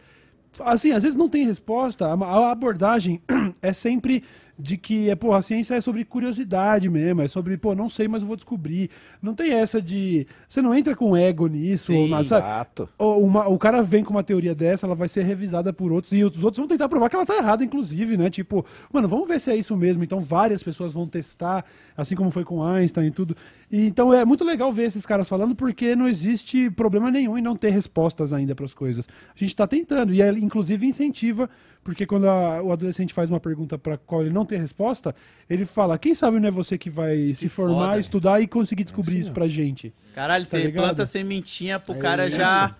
assim, 0.60 0.90
às 0.90 1.02
vezes 1.02 1.16
não 1.16 1.28
tem 1.28 1.44
resposta, 1.44 2.06
a, 2.06 2.14
a 2.14 2.50
abordagem 2.50 3.20
é 3.62 3.72
sempre 3.72 4.24
de 4.58 4.76
que 4.78 5.10
é, 5.10 5.14
pô, 5.14 5.34
a 5.34 5.42
ciência 5.42 5.74
é 5.74 5.80
sobre 5.80 6.04
curiosidade 6.04 6.88
mesmo, 6.88 7.20
é 7.22 7.28
sobre, 7.28 7.56
pô, 7.56 7.74
não 7.74 7.88
sei, 7.88 8.08
mas 8.08 8.22
eu 8.22 8.28
vou 8.28 8.36
descobrir. 8.36 8.88
Não 9.20 9.34
tem 9.34 9.52
essa 9.52 9.82
de. 9.82 10.26
Você 10.48 10.62
não 10.62 10.74
entra 10.74 10.96
com 10.96 11.16
ego 11.16 11.46
nisso, 11.46 11.92
Sim, 11.92 12.02
ou 12.04 12.08
nada, 12.08 12.24
sabe? 12.24 12.46
Exato. 12.46 12.88
Ou 12.98 13.22
uma- 13.22 13.46
o 13.48 13.58
cara 13.58 13.82
vem 13.82 14.02
com 14.02 14.12
uma 14.12 14.22
teoria 14.22 14.54
dessa, 14.54 14.86
ela 14.86 14.94
vai 14.94 15.08
ser 15.08 15.24
revisada 15.24 15.72
por 15.72 15.92
outros, 15.92 16.12
e 16.14 16.24
os 16.24 16.42
outros 16.42 16.58
vão 16.58 16.66
tentar 16.66 16.88
provar 16.88 17.10
que 17.10 17.16
ela 17.16 17.26
tá 17.26 17.36
errada, 17.36 17.62
inclusive, 17.64 18.16
né? 18.16 18.30
Tipo, 18.30 18.64
mano, 18.92 19.06
vamos 19.08 19.28
ver 19.28 19.38
se 19.40 19.50
é 19.50 19.56
isso 19.56 19.76
mesmo. 19.76 20.02
Então, 20.02 20.20
várias 20.20 20.62
pessoas 20.62 20.94
vão 20.94 21.06
testar, 21.06 21.64
assim 21.96 22.14
como 22.16 22.30
foi 22.30 22.44
com 22.44 22.62
Einstein 22.62 23.08
e 23.08 23.10
tudo. 23.10 23.36
E, 23.70 23.86
então, 23.86 24.12
é 24.14 24.24
muito 24.24 24.42
legal 24.44 24.72
ver 24.72 24.84
esses 24.84 25.04
caras 25.04 25.28
falando, 25.28 25.54
porque 25.54 25.94
não 25.94 26.08
existe 26.08 26.70
problema 26.70 27.10
nenhum 27.10 27.36
em 27.36 27.42
não 27.42 27.54
ter 27.56 27.70
respostas 27.70 28.32
ainda 28.32 28.54
para 28.54 28.64
as 28.64 28.72
coisas. 28.72 29.06
A 29.34 29.38
gente 29.38 29.54
tá 29.54 29.66
tentando, 29.66 30.14
e 30.14 30.22
ele, 30.22 30.42
inclusive, 30.42 30.86
incentiva, 30.86 31.50
porque 31.84 32.06
quando 32.06 32.28
a- 32.28 32.62
o 32.62 32.72
adolescente 32.72 33.12
faz 33.12 33.30
uma 33.30 33.38
pergunta 33.40 33.76
para 33.76 33.96
qual 33.98 34.22
ele 34.22 34.32
não 34.32 34.45
tem 34.46 34.58
resposta, 34.58 35.14
ele 35.50 35.66
fala: 35.66 35.98
quem 35.98 36.14
sabe 36.14 36.38
não 36.40 36.48
é 36.48 36.50
você 36.50 36.78
que 36.78 36.88
vai 36.88 37.32
se 37.34 37.48
formar, 37.48 37.88
foda. 37.88 37.98
estudar 38.00 38.40
e 38.40 38.46
conseguir 38.46 38.84
descobrir 38.84 39.18
isso 39.18 39.32
pra 39.32 39.46
gente. 39.48 39.92
Caralho, 40.14 40.44
Tá 40.44 40.50
você 40.50 40.58
ligado? 40.62 40.84
planta 40.84 41.04
sementinha 41.06 41.78
pro 41.78 41.94
cara 41.96 42.26
isso. 42.28 42.36
já. 42.36 42.74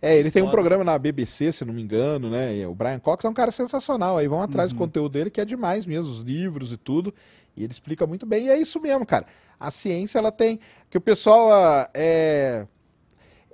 É, 0.00 0.16
ele 0.16 0.30
tem 0.30 0.42
um 0.44 0.50
programa 0.50 0.84
na 0.84 0.96
BBC, 0.96 1.50
se 1.50 1.64
não 1.64 1.74
me 1.74 1.82
engano, 1.82 2.30
né? 2.30 2.56
E 2.56 2.64
o 2.66 2.72
Brian 2.74 3.00
Cox 3.00 3.24
é 3.24 3.28
um 3.28 3.34
cara 3.34 3.50
sensacional. 3.50 4.16
Aí 4.16 4.28
vão 4.28 4.40
atrás 4.40 4.70
Uhum. 4.70 4.76
do 4.78 4.80
conteúdo 4.84 5.12
dele, 5.12 5.28
que 5.30 5.40
é 5.40 5.44
demais 5.44 5.84
mesmo, 5.86 6.12
os 6.12 6.20
livros 6.20 6.72
e 6.72 6.76
tudo. 6.76 7.12
E 7.56 7.64
ele 7.64 7.72
explica 7.72 8.06
muito 8.06 8.24
bem. 8.24 8.46
E 8.46 8.50
é 8.50 8.56
isso 8.60 8.78
mesmo, 8.80 9.04
cara. 9.04 9.26
A 9.58 9.72
ciência, 9.72 10.18
ela 10.18 10.30
tem. 10.30 10.60
Que 10.88 10.96
o 10.96 11.00
pessoal. 11.00 11.52
ah, 11.52 11.90
é... 11.92 12.66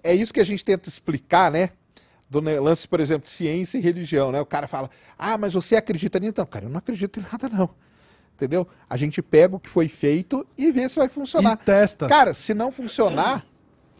é 0.03 0.15
isso 0.15 0.35
que 0.35 0.41
a 0.41 0.45
gente 0.45 0.63
tenta 0.63 0.87
explicar, 0.87 1.51
né? 1.51 1.71
Do 2.29 2.41
lance, 2.41 2.89
por 2.89 3.01
exemplo, 3.01 3.25
de 3.25 3.31
ciência 3.31 3.79
e 3.79 3.81
religião, 3.81 4.33
né? 4.33 4.41
O 4.41 4.47
cara 4.47 4.67
fala, 4.67 4.91
ah, 5.19 5.39
mas 5.39 5.53
você 5.53 5.77
acredita 5.77 6.19
nisso? 6.19 6.31
Então, 6.31 6.47
cara, 6.47 6.65
eu 6.65 6.71
não 6.71 6.79
acredito 6.79 7.21
em 7.21 7.23
nada, 7.23 7.49
não. 7.49 7.71
Entendeu? 8.35 8.67
A 8.91 8.97
gente 8.97 9.23
pega 9.23 9.55
o 9.55 9.61
que 9.61 9.69
foi 9.69 9.89
feito 9.89 10.45
e 10.59 10.73
vê 10.73 10.89
se 10.89 10.99
vai 10.99 11.09
funcionar. 11.09 11.59
E 11.63 11.65
testa. 11.65 12.09
Cara, 12.09 12.35
se 12.35 12.53
não 12.53 12.73
funcionar, 12.73 13.47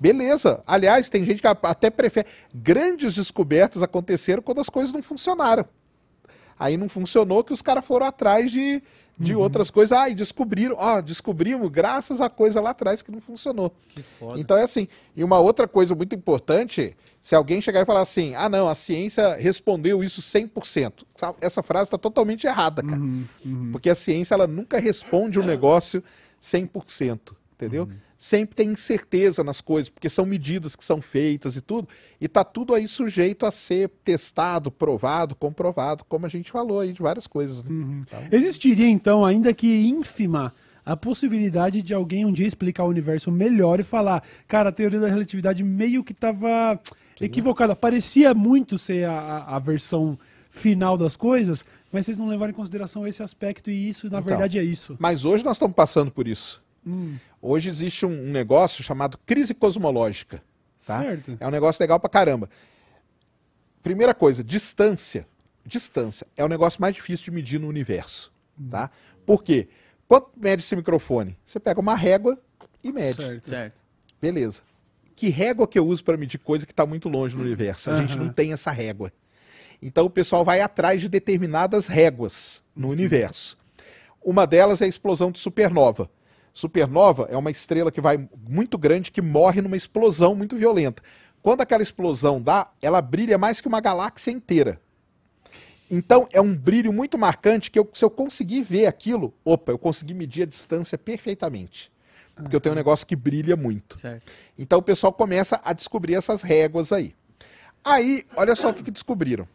beleza. 0.01 0.63
Aliás, 0.67 1.09
tem 1.09 1.25
gente 1.25 1.41
que 1.41 1.47
até 1.47 1.91
prefere. 1.91 2.27
Grandes 2.53 3.15
descobertas 3.15 3.83
aconteceram 3.83 4.43
quando 4.43 4.61
as 4.61 4.69
coisas 4.69 4.93
não 4.93 5.03
funcionaram. 5.03 5.65
Aí 6.59 6.77
não 6.77 6.89
funcionou 6.89 7.45
que 7.45 7.53
os 7.53 7.63
caras 7.63 7.85
foram 7.85 8.07
atrás 8.07 8.51
de, 8.51 8.83
de 9.19 9.35
outras 9.35 9.71
coisas. 9.71 9.97
Ah, 9.97 10.09
e 10.09 10.15
descobriram. 10.15 10.77
Ó, 10.79 11.01
descobrimos 11.01 11.69
graças 11.71 12.21
à 12.21 12.29
coisa 12.29 12.61
lá 12.61 12.71
atrás 12.71 13.03
que 13.03 13.11
não 13.11 13.21
funcionou. 13.21 13.73
Que 13.89 14.03
foda. 14.03 14.41
Então 14.41 14.57
é 14.57 14.63
assim. 14.63 14.89
E 15.15 15.23
uma 15.23 15.39
outra 15.39 15.69
coisa 15.69 15.95
muito 15.95 16.15
importante, 16.15 16.97
se 17.21 17.35
alguém 17.35 17.61
chegar 17.61 17.83
e 17.83 17.87
falar 17.87 18.01
assim, 18.01 18.35
ah 18.35 18.49
não, 18.49 18.69
a 18.69 18.75
ciência 18.75 19.35
respondeu 19.35 20.03
isso 20.03 20.21
100%. 20.21 21.05
Sabe? 21.17 21.39
Essa 21.41 21.63
frase 21.63 21.85
está 21.85 21.99
totalmente 21.99 22.47
errada, 22.47 22.83
cara. 22.83 23.01
Porque 23.73 23.89
a 23.91 23.95
ciência 23.95 24.35
ela 24.35 24.47
nunca 24.47 24.79
responde 24.79 25.39
um 25.39 25.45
negócio 25.45 26.03
100%, 26.43 27.35
entendeu? 27.55 27.89
Sempre 28.17 28.55
tem 28.57 28.71
incerteza 28.71 29.43
nas 29.45 29.61
coisas, 29.61 29.91
porque 29.91 30.09
são 30.09 30.25
medidas 30.25 30.75
que 30.77 30.85
são 30.85 31.03
feitas 31.03 31.57
e 31.57 31.61
tudo, 31.61 31.89
e 32.21 32.29
tá 32.29 32.45
tudo 32.45 32.73
aí 32.75 32.87
sujeito 32.89 33.45
a 33.45 33.51
ser 33.51 33.91
testado, 34.05 34.71
provado, 34.71 35.35
comprovado, 35.35 36.05
como 36.09 36.25
a 36.25 36.29
gente 36.29 36.51
falou 36.53 36.81
aí 36.81 36.93
de 36.93 37.03
várias 37.03 37.27
coisas. 37.27 37.63
né? 37.65 37.71
Então, 38.07 38.23
Existiria, 38.31 38.89
então, 38.89 39.25
ainda 39.25 39.53
que 39.53 39.67
ínfima, 39.87 40.55
a 40.87 40.97
possibilidade 40.97 41.83
de 41.83 41.93
alguém 41.95 42.25
um 42.25 42.33
dia 42.33 42.47
explicar 42.47 42.85
o 42.85 42.89
universo 42.89 43.31
melhor 43.33 43.81
e 43.81 43.83
falar, 43.83 44.23
cara, 44.47 44.69
a 44.69 44.73
teoria 44.73 45.01
da 45.01 45.09
relatividade 45.09 45.63
meio 45.65 46.05
que 46.05 46.13
estava 46.13 46.79
equivocada. 47.21 47.75
Parecia 47.75 48.33
muito 48.35 48.79
ser 48.79 49.05
a, 49.07 49.13
a- 49.19 49.57
a 49.57 49.59
versão 49.59 50.19
final 50.51 50.97
das 50.97 51.17
coisas, 51.17 51.65
mas 51.91 52.07
vocês 52.07 52.17
não 52.19 52.29
levaram 52.29 52.53
em 52.53 52.55
consideração 52.55 53.07
esse 53.07 53.23
aspecto 53.23 53.71
e 53.71 53.89
isso, 53.89 54.07
na 54.11 54.19
Então. 54.19 54.29
verdade, 54.29 54.59
é 54.59 54.63
isso. 54.63 54.97
Mas 55.01 55.25
hoje 55.25 55.45
nós 55.45 55.57
estamos 55.57 55.75
passando 55.75 56.11
por 56.11 56.29
isso. 56.29 56.63
Hoje 57.41 57.69
existe 57.69 58.05
um, 58.05 58.29
um 58.29 58.33
negócio 58.33 58.83
chamado 58.83 59.19
crise 59.25 59.55
cosmológica. 59.55 60.43
Tá? 60.87 61.01
Certo. 61.01 61.37
É 61.41 61.47
um 61.47 61.51
negócio 61.51 61.83
legal 61.83 61.99
pra 61.99 62.11
caramba. 62.11 62.49
Primeira 63.83 64.15
coisa, 64.15 64.43
distância. 64.43 65.27
Distância 65.65 66.27
é 66.37 66.45
o 66.45 66.49
negócio 66.49 66.81
mais 66.81 66.95
difícil 66.95 67.25
de 67.25 67.31
medir 67.31 67.59
no 67.59 67.69
universo. 67.69 68.33
Tá? 68.71 68.91
Por 69.25 69.43
quê? 69.43 69.69
Quanto 70.07 70.31
mede 70.37 70.63
esse 70.63 70.77
microfone? 70.77 71.37
Você 71.45 71.59
pega 71.59 71.81
uma 71.81 71.95
régua 71.95 72.39
e 72.83 72.93
mede. 72.93 73.23
Certo. 73.23 73.49
Certo. 73.49 73.83
Beleza. 74.21 74.63
Que 75.17 75.29
régua 75.29 75.67
que 75.67 75.79
eu 75.79 75.87
uso 75.87 76.05
para 76.05 76.17
medir 76.17 76.39
coisa 76.39 76.67
que 76.67 76.73
está 76.73 76.85
muito 76.85 77.09
longe 77.09 77.37
no 77.37 77.43
universo? 77.43 77.91
A 77.91 78.01
gente 78.01 78.15
Aham. 78.17 78.25
não 78.27 78.33
tem 78.33 78.53
essa 78.53 78.71
régua. 78.71 79.13
Então 79.81 80.07
o 80.07 80.11
pessoal 80.11 80.45
vai 80.45 80.61
atrás 80.61 81.01
de 81.01 81.09
determinadas 81.09 81.87
réguas 81.87 82.63
no 82.75 82.89
universo. 82.89 83.57
Uma 84.23 84.47
delas 84.47 84.81
é 84.83 84.87
a 84.87 84.89
explosão 84.89 85.31
de 85.31 85.39
supernova. 85.39 86.11
Supernova 86.55 87.27
é 87.29 87.37
uma 87.37 87.51
estrela 87.51 87.91
que 87.91 88.01
vai 88.01 88.29
muito 88.49 88.79
grande 88.79 89.11
que 89.11 89.21
morre 89.21 89.61
numa 89.61 89.77
explosão 89.77 90.35
muito 90.37 90.57
violenta. 90.57 91.03
Quando 91.43 91.61
aquela 91.61 91.83
explosão 91.83 92.41
dá, 92.41 92.71
ela 92.81 93.03
brilha 93.03 93.37
mais 93.37 93.61
que 93.61 93.67
uma 93.69 93.81
galáxia 93.81 94.31
inteira. 94.31 94.81
Então 95.91 96.27
é 96.33 96.41
um 96.41 96.55
brilho 96.57 96.93
muito 96.93 97.19
marcante 97.19 97.71
que 97.71 97.79
eu- 97.79 97.91
se 97.93 98.05
eu 98.05 98.09
conseguir 98.09 98.63
ver 98.63 98.87
aquilo, 98.87 99.35
opa, 99.45 99.73
eu 99.73 99.79
consegui 99.79 100.15
medir 100.15 100.45
a 100.45 100.47
distância 100.47 100.97
perfeitamente. 100.97 101.93
Porque 102.35 102.55
eu 102.57 102.61
tenho 102.61 102.73
um 102.73 102.77
negócio 102.77 103.07
que 103.07 103.15
brilha 103.15 103.57
muito. 103.57 103.99
Certo. 103.99 104.33
Então 104.59 104.79
o 104.79 104.83
pessoal 104.83 105.13
começa 105.13 105.61
a 105.65 105.73
descobrir 105.73 106.15
essas 106.15 106.43
réguas 106.43 106.93
aí. 106.93 107.15
Aí, 107.85 108.25
olha 108.37 108.55
só 108.57 108.71
o 108.71 108.75
que, 108.75 108.83
que 108.83 108.91
descobriram. 108.91 109.47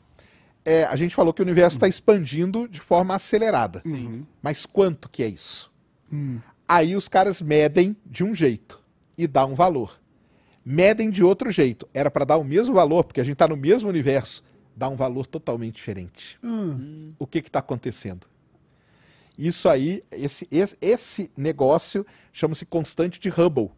É, 0.63 0.83
a 0.83 0.95
gente 0.95 1.15
falou 1.15 1.33
que 1.33 1.41
o 1.41 1.45
universo 1.45 1.77
está 1.77 1.87
expandindo 1.87 2.67
de 2.67 2.79
forma 2.79 3.15
acelerada. 3.15 3.81
Mas 4.41 4.65
quanto 4.65 5.09
que 5.09 5.23
é 5.23 5.27
isso? 5.27 5.71
Aí 6.69 6.95
os 6.95 7.07
caras 7.07 7.41
medem 7.41 7.97
de 8.05 8.23
um 8.23 8.35
jeito 8.35 8.79
e 9.17 9.25
dá 9.25 9.43
um 9.43 9.55
valor. 9.55 9.99
Medem 10.63 11.09
de 11.09 11.23
outro 11.23 11.49
jeito. 11.49 11.89
Era 11.91 12.11
para 12.11 12.23
dar 12.25 12.37
o 12.37 12.43
mesmo 12.43 12.75
valor, 12.75 13.03
porque 13.03 13.19
a 13.19 13.23
gente 13.23 13.33
está 13.33 13.47
no 13.47 13.57
mesmo 13.57 13.89
universo. 13.89 14.43
Dá 14.75 14.87
um 14.87 14.95
valor 14.95 15.25
totalmente 15.25 15.77
diferente. 15.77 16.37
Hum, 16.43 17.11
O 17.17 17.25
que 17.25 17.39
está 17.39 17.57
acontecendo? 17.57 18.27
Isso 19.35 19.67
aí, 19.67 20.03
esse, 20.11 20.47
esse, 20.51 20.77
esse 20.79 21.31
negócio 21.35 22.05
chama-se 22.31 22.67
constante 22.67 23.19
de 23.19 23.29
Hubble. 23.29 23.71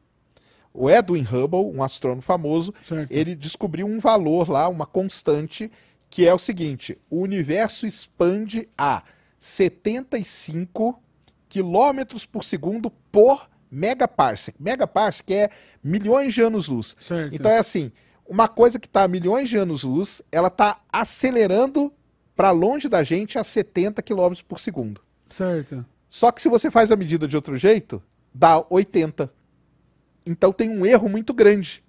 O 0.74 0.90
Edwin 0.90 1.24
Hubble, 1.24 1.74
um 1.74 1.82
astrônomo 1.82 2.22
famoso, 2.22 2.74
certo. 2.84 3.10
ele 3.10 3.36
descobriu 3.36 3.88
um 3.88 4.00
valor 4.00 4.50
lá, 4.50 4.68
uma 4.68 4.86
constante, 4.86 5.72
que 6.10 6.28
é 6.28 6.34
o 6.34 6.40
seguinte: 6.40 6.98
o 7.10 7.22
universo 7.22 7.88
expande 7.88 8.68
a 8.78 9.02
75 9.40 11.02
quilômetros 11.52 12.26
por 12.26 12.46
segundo 12.46 12.90
por 13.12 13.50
megaparsec. 13.70 14.56
Megaparsec 14.58 15.34
é 15.34 15.50
milhões 15.84 16.34
de 16.34 16.42
anos-luz. 16.42 16.96
Então 17.36 17.52
é 17.52 17.58
assim, 17.58 17.92
uma 18.26 18.48
coisa 18.48 18.80
que 18.80 18.88
está 18.88 19.04
a 19.04 19.08
milhões 19.08 19.50
de 19.50 19.58
anos-luz, 19.58 20.22
ela 20.32 20.48
está 20.48 20.80
acelerando 20.90 21.92
para 22.38 22.52
longe 22.52 22.88
da 22.88 23.04
gente 23.04 23.38
a 23.38 23.44
70 23.44 24.02
quilômetros 24.02 24.42
por 24.42 24.60
segundo. 24.60 25.02
Certo. 25.26 25.86
Só 26.10 26.32
que 26.32 26.42
se 26.42 26.48
você 26.48 26.72
faz 26.72 26.90
a 26.90 26.96
medida 26.96 27.28
de 27.28 27.36
outro 27.36 27.58
jeito, 27.58 28.02
dá 28.34 28.66
80. 28.70 29.30
Então 30.26 30.54
tem 30.54 30.70
um 30.70 30.86
erro 30.86 31.10
muito 31.10 31.34
grande. 31.34 31.84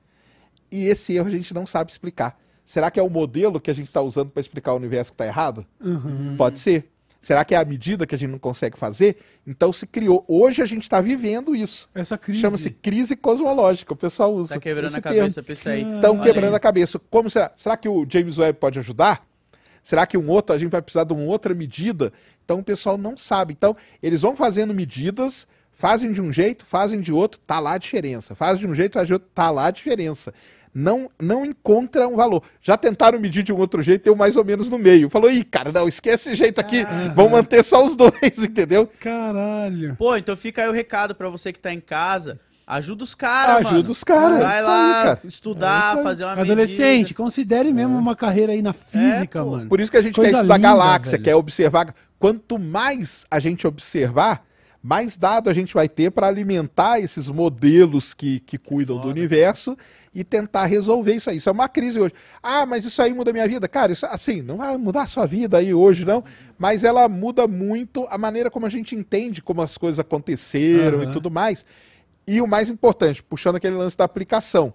E 0.72 0.86
esse 0.86 1.14
erro 1.14 1.28
a 1.28 1.30
gente 1.30 1.54
não 1.54 1.66
sabe 1.66 1.92
explicar. 1.92 2.36
Será 2.64 2.90
que 2.90 2.98
é 2.98 3.02
o 3.02 3.10
modelo 3.10 3.60
que 3.60 3.70
a 3.70 3.74
gente 3.74 3.86
está 3.88 4.02
usando 4.02 4.30
para 4.30 4.40
explicar 4.40 4.72
o 4.72 4.76
universo 4.76 5.12
que 5.12 5.14
está 5.14 5.26
errado? 5.26 5.64
Uhum. 5.80 6.34
Pode 6.36 6.58
ser. 6.58 6.91
Será 7.22 7.44
que 7.44 7.54
é 7.54 7.58
a 7.58 7.64
medida 7.64 8.04
que 8.04 8.16
a 8.16 8.18
gente 8.18 8.32
não 8.32 8.38
consegue 8.38 8.76
fazer? 8.76 9.16
Então 9.46 9.72
se 9.72 9.86
criou. 9.86 10.24
Hoje 10.26 10.60
a 10.60 10.66
gente 10.66 10.82
está 10.82 11.00
vivendo 11.00 11.54
isso. 11.54 11.88
Essa 11.94 12.18
crise. 12.18 12.40
Chama-se 12.40 12.68
crise 12.70 13.14
cosmológica. 13.14 13.92
O 13.92 13.96
pessoal 13.96 14.34
usa. 14.34 14.54
Tá 14.54 14.60
quebrando 14.60 14.88
esse 14.88 14.98
a 14.98 15.00
termo. 15.00 15.18
cabeça 15.18 15.40
pra 15.40 15.52
isso 15.52 15.68
aí. 15.68 15.82
Estão 15.94 16.14
Olha 16.14 16.22
quebrando 16.22 16.50
aí. 16.50 16.56
a 16.56 16.60
cabeça. 16.60 16.98
Como 16.98 17.30
será? 17.30 17.52
Será 17.54 17.76
que 17.76 17.88
o 17.88 18.04
James 18.10 18.38
Webb 18.38 18.58
pode 18.58 18.80
ajudar? 18.80 19.24
Será 19.84 20.04
que 20.04 20.18
um 20.18 20.28
outro, 20.28 20.54
a 20.54 20.58
gente 20.58 20.70
vai 20.70 20.82
precisar 20.82 21.04
de 21.04 21.12
uma 21.12 21.22
outra 21.22 21.54
medida? 21.54 22.12
Então 22.44 22.58
o 22.58 22.64
pessoal 22.64 22.98
não 22.98 23.16
sabe. 23.16 23.52
Então, 23.52 23.76
eles 24.02 24.22
vão 24.22 24.34
fazendo 24.34 24.74
medidas, 24.74 25.46
fazem 25.70 26.12
de 26.12 26.20
um 26.20 26.32
jeito, 26.32 26.66
fazem 26.66 27.00
de 27.00 27.12
outro, 27.12 27.40
tá 27.46 27.60
lá 27.60 27.74
a 27.74 27.78
diferença. 27.78 28.34
Fazem 28.34 28.60
de 28.60 28.66
um 28.66 28.74
jeito, 28.74 28.94
fazem 28.94 29.06
de 29.06 29.12
outro, 29.14 29.28
tá 29.32 29.48
lá 29.48 29.66
a 29.66 29.70
diferença. 29.70 30.34
Não, 30.74 31.10
não 31.20 31.44
encontra 31.44 32.08
um 32.08 32.16
valor. 32.16 32.42
Já 32.62 32.76
tentaram 32.78 33.20
medir 33.20 33.42
de 33.42 33.52
um 33.52 33.58
outro 33.58 33.82
jeito, 33.82 34.04
deu 34.04 34.16
mais 34.16 34.36
ou 34.36 34.44
menos 34.44 34.70
no 34.70 34.78
meio. 34.78 35.10
Falou, 35.10 35.30
ih, 35.30 35.44
cara, 35.44 35.70
não, 35.70 35.86
esquece 35.86 36.30
esse 36.30 36.34
jeito 36.36 36.58
aqui, 36.60 36.84
vamos 37.14 37.32
manter 37.32 37.62
só 37.62 37.84
os 37.84 37.94
dois, 37.94 38.12
entendeu? 38.42 38.88
Caralho. 38.98 39.94
Pô, 39.96 40.16
então 40.16 40.34
fica 40.36 40.62
aí 40.62 40.68
o 40.68 40.72
recado 40.72 41.14
pra 41.14 41.28
você 41.28 41.52
que 41.52 41.58
tá 41.58 41.72
em 41.72 41.80
casa. 41.80 42.40
Ajuda 42.66 43.04
os 43.04 43.14
caras, 43.14 43.64
mano. 43.64 43.68
Ajuda 43.76 43.90
os 43.90 44.04
caras. 44.04 44.38
Vai 44.38 44.58
é 44.58 44.62
lá 44.62 44.86
aí, 44.86 45.04
cara. 45.04 45.20
estudar, 45.24 45.98
É 45.98 46.02
fazer 46.02 46.24
uma 46.24 46.32
Adolescente, 46.32 46.98
medida. 47.00 47.14
considere 47.16 47.72
mesmo 47.72 47.98
uma 47.98 48.16
carreira 48.16 48.52
aí 48.52 48.62
na 48.62 48.72
física, 48.72 49.40
É, 49.40 49.42
mano. 49.42 49.68
Por 49.68 49.80
isso 49.80 49.90
que 49.90 49.96
a 49.98 50.02
gente 50.02 50.14
Coisa 50.14 50.30
quer 50.30 50.36
estudar 50.38 50.56
linda, 50.56 50.68
galáxia, 50.68 51.10
velho. 51.12 51.24
quer 51.24 51.34
observar. 51.34 51.94
Quanto 52.18 52.58
mais 52.58 53.26
a 53.30 53.38
gente 53.40 53.66
observar, 53.66 54.42
mais 54.82 55.16
dado 55.16 55.48
a 55.48 55.54
gente 55.54 55.72
vai 55.72 55.88
ter 55.88 56.10
para 56.10 56.26
alimentar 56.26 56.98
esses 56.98 57.28
modelos 57.28 58.12
que, 58.12 58.40
que 58.40 58.58
cuidam 58.58 58.98
do 58.98 59.08
universo 59.08 59.76
e 60.12 60.24
tentar 60.24 60.66
resolver 60.66 61.14
isso 61.14 61.30
aí. 61.30 61.36
Isso 61.36 61.48
é 61.48 61.52
uma 61.52 61.68
crise 61.68 62.00
hoje. 62.00 62.12
Ah, 62.42 62.66
mas 62.66 62.84
isso 62.84 63.00
aí 63.00 63.14
muda 63.14 63.32
minha 63.32 63.46
vida. 63.46 63.68
Cara, 63.68 63.92
isso 63.92 64.04
assim, 64.06 64.42
não 64.42 64.56
vai 64.56 64.76
mudar 64.76 65.02
a 65.02 65.06
sua 65.06 65.24
vida 65.24 65.58
aí 65.58 65.72
hoje, 65.72 66.04
não. 66.04 66.24
Mas 66.58 66.82
ela 66.82 67.08
muda 67.08 67.46
muito 67.46 68.06
a 68.10 68.18
maneira 68.18 68.50
como 68.50 68.66
a 68.66 68.68
gente 68.68 68.96
entende 68.96 69.40
como 69.40 69.62
as 69.62 69.78
coisas 69.78 70.00
aconteceram 70.00 70.98
Aham. 71.02 71.10
e 71.10 71.12
tudo 71.12 71.30
mais. 71.30 71.64
E 72.26 72.40
o 72.40 72.46
mais 72.46 72.68
importante, 72.68 73.22
puxando 73.22 73.56
aquele 73.56 73.76
lance 73.76 73.96
da 73.96 74.04
aplicação. 74.04 74.74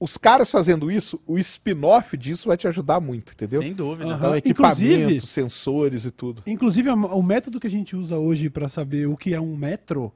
Os 0.00 0.16
caras 0.16 0.48
fazendo 0.50 0.90
isso, 0.92 1.20
o 1.26 1.36
spin-off 1.38 2.16
disso 2.16 2.46
vai 2.46 2.56
te 2.56 2.68
ajudar 2.68 3.00
muito, 3.00 3.32
entendeu? 3.32 3.60
Sem 3.60 3.72
dúvida. 3.74 4.14
Então, 4.14 4.36
equipamento, 4.36 4.82
Inclusive- 4.84 5.26
sensores 5.26 6.04
e 6.04 6.10
tudo. 6.12 6.42
Inclusive, 6.46 6.88
o 6.90 7.22
método 7.22 7.58
que 7.58 7.66
a 7.66 7.70
gente 7.70 7.96
usa 7.96 8.16
hoje 8.16 8.48
pra 8.48 8.68
saber 8.68 9.08
o 9.08 9.16
que 9.16 9.34
é 9.34 9.40
um 9.40 9.56
metro, 9.56 10.12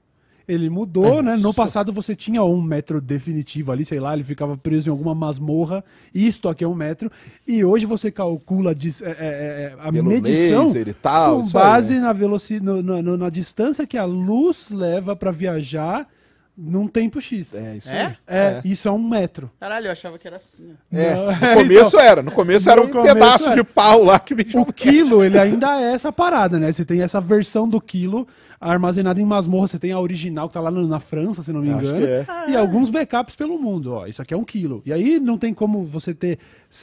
ele 0.46 0.70
mudou, 0.70 1.18
É 1.18 1.22
né? 1.22 1.36
No 1.36 1.52
passado 1.52 1.92
você 1.92 2.14
tinha 2.14 2.44
um 2.44 2.62
metro 2.62 3.00
definitivo 3.00 3.72
ali, 3.72 3.84
sei 3.84 3.98
lá, 3.98 4.12
ele 4.12 4.22
ficava 4.22 4.56
preso 4.56 4.88
em 4.88 4.92
alguma 4.92 5.14
masmorra. 5.16 5.84
Isto 6.14 6.48
aqui 6.48 6.62
é 6.62 6.68
um 6.68 6.74
metro. 6.76 7.10
E 7.46 7.64
hoje 7.64 7.84
você 7.84 8.10
calcula 8.10 8.70
a 8.70 8.74
dis- 8.74 9.02
é, 9.02 9.10
é, 9.10 9.14
é, 9.18 9.76
a 9.80 9.90
Pelo 9.92 10.09
medição 10.10 10.66
laser 10.66 10.88
e 10.88 10.94
tal, 10.94 11.40
com 11.40 11.46
isso 11.46 11.59
aí, 11.59 11.64
base 11.64 11.94
né? 11.94 12.00
na 12.00 12.12
velocidade, 12.12 12.82
na 13.18 13.30
distância 13.30 13.84
que 13.86 13.96
a 13.98 14.04
luz 14.04 14.70
leva 14.70 15.16
pra 15.16 15.30
viajar 15.32 16.09
num 16.56 16.86
tempo 16.86 17.20
X. 17.20 17.54
É, 17.54 17.76
isso 17.76 17.92
É? 17.92 18.06
aí. 18.06 18.16
É, 18.26 18.60
isso 18.64 18.86
é 18.86 18.92
um 18.92 19.02
metro. 19.02 19.50
Caralho, 19.58 19.86
eu 19.86 19.92
achava 19.92 20.18
que 20.18 20.26
era 20.26 20.36
assim. 20.36 20.74
ó. 20.92 20.96
É, 20.96 21.14
Não, 21.14 21.26
no 21.26 21.32
é, 21.32 21.54
começo 21.54 21.98
era, 21.98 22.22
no 22.22 22.30
começo 22.32 22.70
era 22.70 22.80
No 22.80 22.86
um 22.86 22.90
começo 22.90 23.14
pedaço 23.14 23.46
era. 23.46 23.54
de 23.54 23.64
pau 23.64 24.04
lá 24.04 24.18
que 24.18 24.34
me 24.34 24.46
O 24.54 24.66
quilo, 24.72 25.24
ele 25.24 25.38
ainda 25.38 25.80
é 25.80 25.92
essa 25.94 26.12
parada, 26.12 26.58
né? 26.58 26.70
Você 26.70 26.84
tem 26.84 27.02
essa 27.02 27.20
versão 27.20 27.68
do 27.68 27.80
quilo 27.80 28.26
armazenada 28.60 29.20
em 29.20 29.24
masmorra. 29.24 29.66
Você 29.66 29.78
tem 29.78 29.92
a 29.92 29.98
original 29.98 30.46
que 30.46 30.54
tá 30.54 30.60
lá 30.60 30.70
na 30.70 31.00
França, 31.00 31.42
se 31.42 31.52
não 31.52 31.62
me 31.62 31.68
engano. 31.68 31.98
que 31.98 32.04
é. 32.04 32.26
E 32.50 32.56
alguns 32.56 32.90
backups 32.90 33.34
pelo 33.34 33.58
mundo, 33.58 33.94
ó. 33.94 34.06
Isso 34.06 34.20
aqui 34.22 34.34
é 34.34 34.36
um 34.36 34.44
quilo. 34.44 34.82
E 34.86 34.92
aí 34.92 35.18
não 35.18 35.36
tem 35.38 35.52
como 35.54 35.82
você 35.82 36.14
ter 36.14 36.38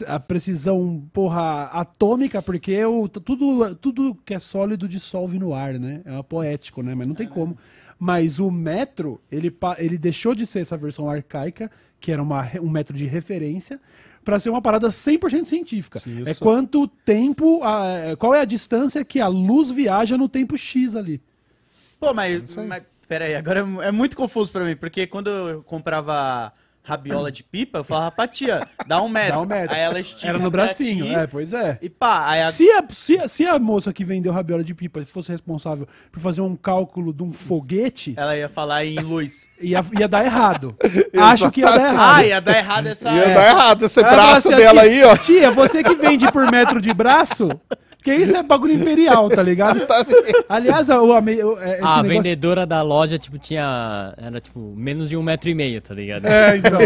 a 0.08 0.20
precisão, 0.20 1.04
porra, 1.14 1.66
atômica, 1.72 2.42
porque 2.42 2.84
o, 2.86 3.08
tudo, 3.08 3.76
tudo 3.76 4.18
que 4.26 4.34
é 4.34 4.40
sólido 4.40 4.88
dissolve 4.88 5.40
no 5.40 5.54
ar, 5.54 5.74
né? 5.76 6.02
É 6.06 6.22
poético, 6.24 6.82
né? 6.84 6.94
Mas 6.96 7.08
não 7.08 7.16
tem 7.16 7.28
como. 7.28 7.58
Mas 8.00 8.40
o 8.40 8.50
metro, 8.50 9.20
ele, 9.30 9.54
ele 9.78 9.98
deixou 9.98 10.34
de 10.34 10.46
ser 10.46 10.60
essa 10.62 10.78
versão 10.78 11.10
arcaica, 11.10 11.70
que 12.00 12.12
era 12.12 12.24
uma, 12.24 12.48
um 12.62 12.70
metro 12.70 12.96
de 12.96 13.06
referência, 13.06 13.78
para 14.24 14.40
ser 14.40 14.50
uma 14.50 14.62
parada 14.62 14.88
100% 14.88 15.46
científica. 15.48 16.00
É 16.30 16.34
quanto 16.36 16.88
tempo, 16.88 17.62
a- 17.64 18.16
qual 18.18 18.34
é 18.34 18.40
a 18.42 18.46
distância 18.46 19.04
que 19.04 19.20
a 19.20 19.28
luz 19.28 19.70
viaja 19.72 20.18
no 20.18 20.30
tempo 20.30 20.58
X 20.58 20.96
ali. 20.96 21.22
Pô, 22.00 22.14
mas, 22.14 22.56
mas 22.68 22.84
pera 23.08 23.26
aí, 23.26 23.36
agora 23.36 23.66
é, 23.82 23.88
é 23.88 23.92
muito 23.92 24.16
confuso 24.16 24.50
pra 24.52 24.64
mim, 24.64 24.76
porque 24.78 25.06
quando 25.06 25.30
eu 25.30 25.64
comprava 25.64 26.54
rabiola 26.90 27.32
de 27.32 27.44
pipa, 27.44 27.80
eu 27.80 27.84
falava 27.84 28.12
pra 28.12 28.28
tia, 28.28 28.62
dá 28.88 29.02
um 29.02 29.08
metro. 29.10 29.34
Dá 29.34 29.42
um 29.42 29.46
metro. 29.46 29.76
Aí 29.76 29.82
ela 29.82 30.00
estica 30.00 30.28
Era 30.28 30.40
no 30.40 30.50
bracinho, 30.50 31.06
ti, 31.06 31.14
é, 31.14 31.28
pois 31.28 31.54
é. 31.54 31.78
E 31.82 31.90
pá, 31.90 32.28
aí 32.28 32.42
a... 32.42 32.52
Se 32.52 32.70
a, 32.72 32.84
se, 32.90 33.18
a, 33.18 33.28
se 33.28 33.46
a 33.46 33.60
moça 33.60 33.94
que 33.94 34.04
vendeu 34.04 34.32
rabiola 34.32 34.64
de 34.64 34.74
pipa 34.74 35.06
fosse 35.06 35.32
responsável 35.32 35.88
por 36.12 36.20
fazer 36.20 36.42
um 36.42 36.56
cálculo 36.56 37.14
de 37.14 37.24
um 37.24 37.32
foguete, 37.32 38.14
ela 38.18 38.36
ia 38.36 38.50
falar 38.50 38.86
em 38.86 38.96
luz. 38.96 39.48
ia, 39.62 39.80
ia 39.98 40.08
dar 40.08 40.26
errado. 40.26 40.76
Acho 41.18 41.52
que 41.52 41.62
ia 41.62 41.72
dar 41.72 41.94
errado. 41.94 42.18
Ah, 42.18 42.26
ia 42.26 42.42
dar 42.42 42.58
errado 42.58 42.88
essa... 42.88 43.12
Ia 43.12 43.24
é. 43.24 43.34
dar 43.34 43.48
errado 43.48 43.86
esse 43.86 44.00
Ela 44.00 44.12
braço 44.12 44.48
assim, 44.48 44.58
dela 44.58 44.82
tia, 44.82 44.92
aí, 44.92 45.04
ó. 45.04 45.18
Tia, 45.18 45.52
você 45.52 45.84
que 45.84 45.96
vende 45.96 46.32
por 46.32 46.50
metro 46.50 46.82
de 46.82 46.94
braço, 46.94 47.50
porque 48.00 48.16
isso 48.16 48.36
é 48.36 48.42
bagulho 48.42 48.74
imperial, 48.74 49.30
tá 49.30 49.44
ligado? 49.44 49.82
Aliás, 50.48 50.90
é, 50.90 50.94
esse 50.94 51.42
a 51.42 51.52
negócio... 51.52 52.04
vendedora 52.04 52.66
da 52.66 52.82
loja, 52.82 53.20
tipo, 53.20 53.38
tinha. 53.38 54.14
Era 54.18 54.40
tipo 54.40 54.74
menos 54.74 55.10
de 55.10 55.18
um 55.18 55.22
metro 55.22 55.50
e 55.50 55.54
meio, 55.54 55.82
tá 55.82 55.94
ligado? 55.94 56.26
É, 56.26 56.56
então. 56.58 56.80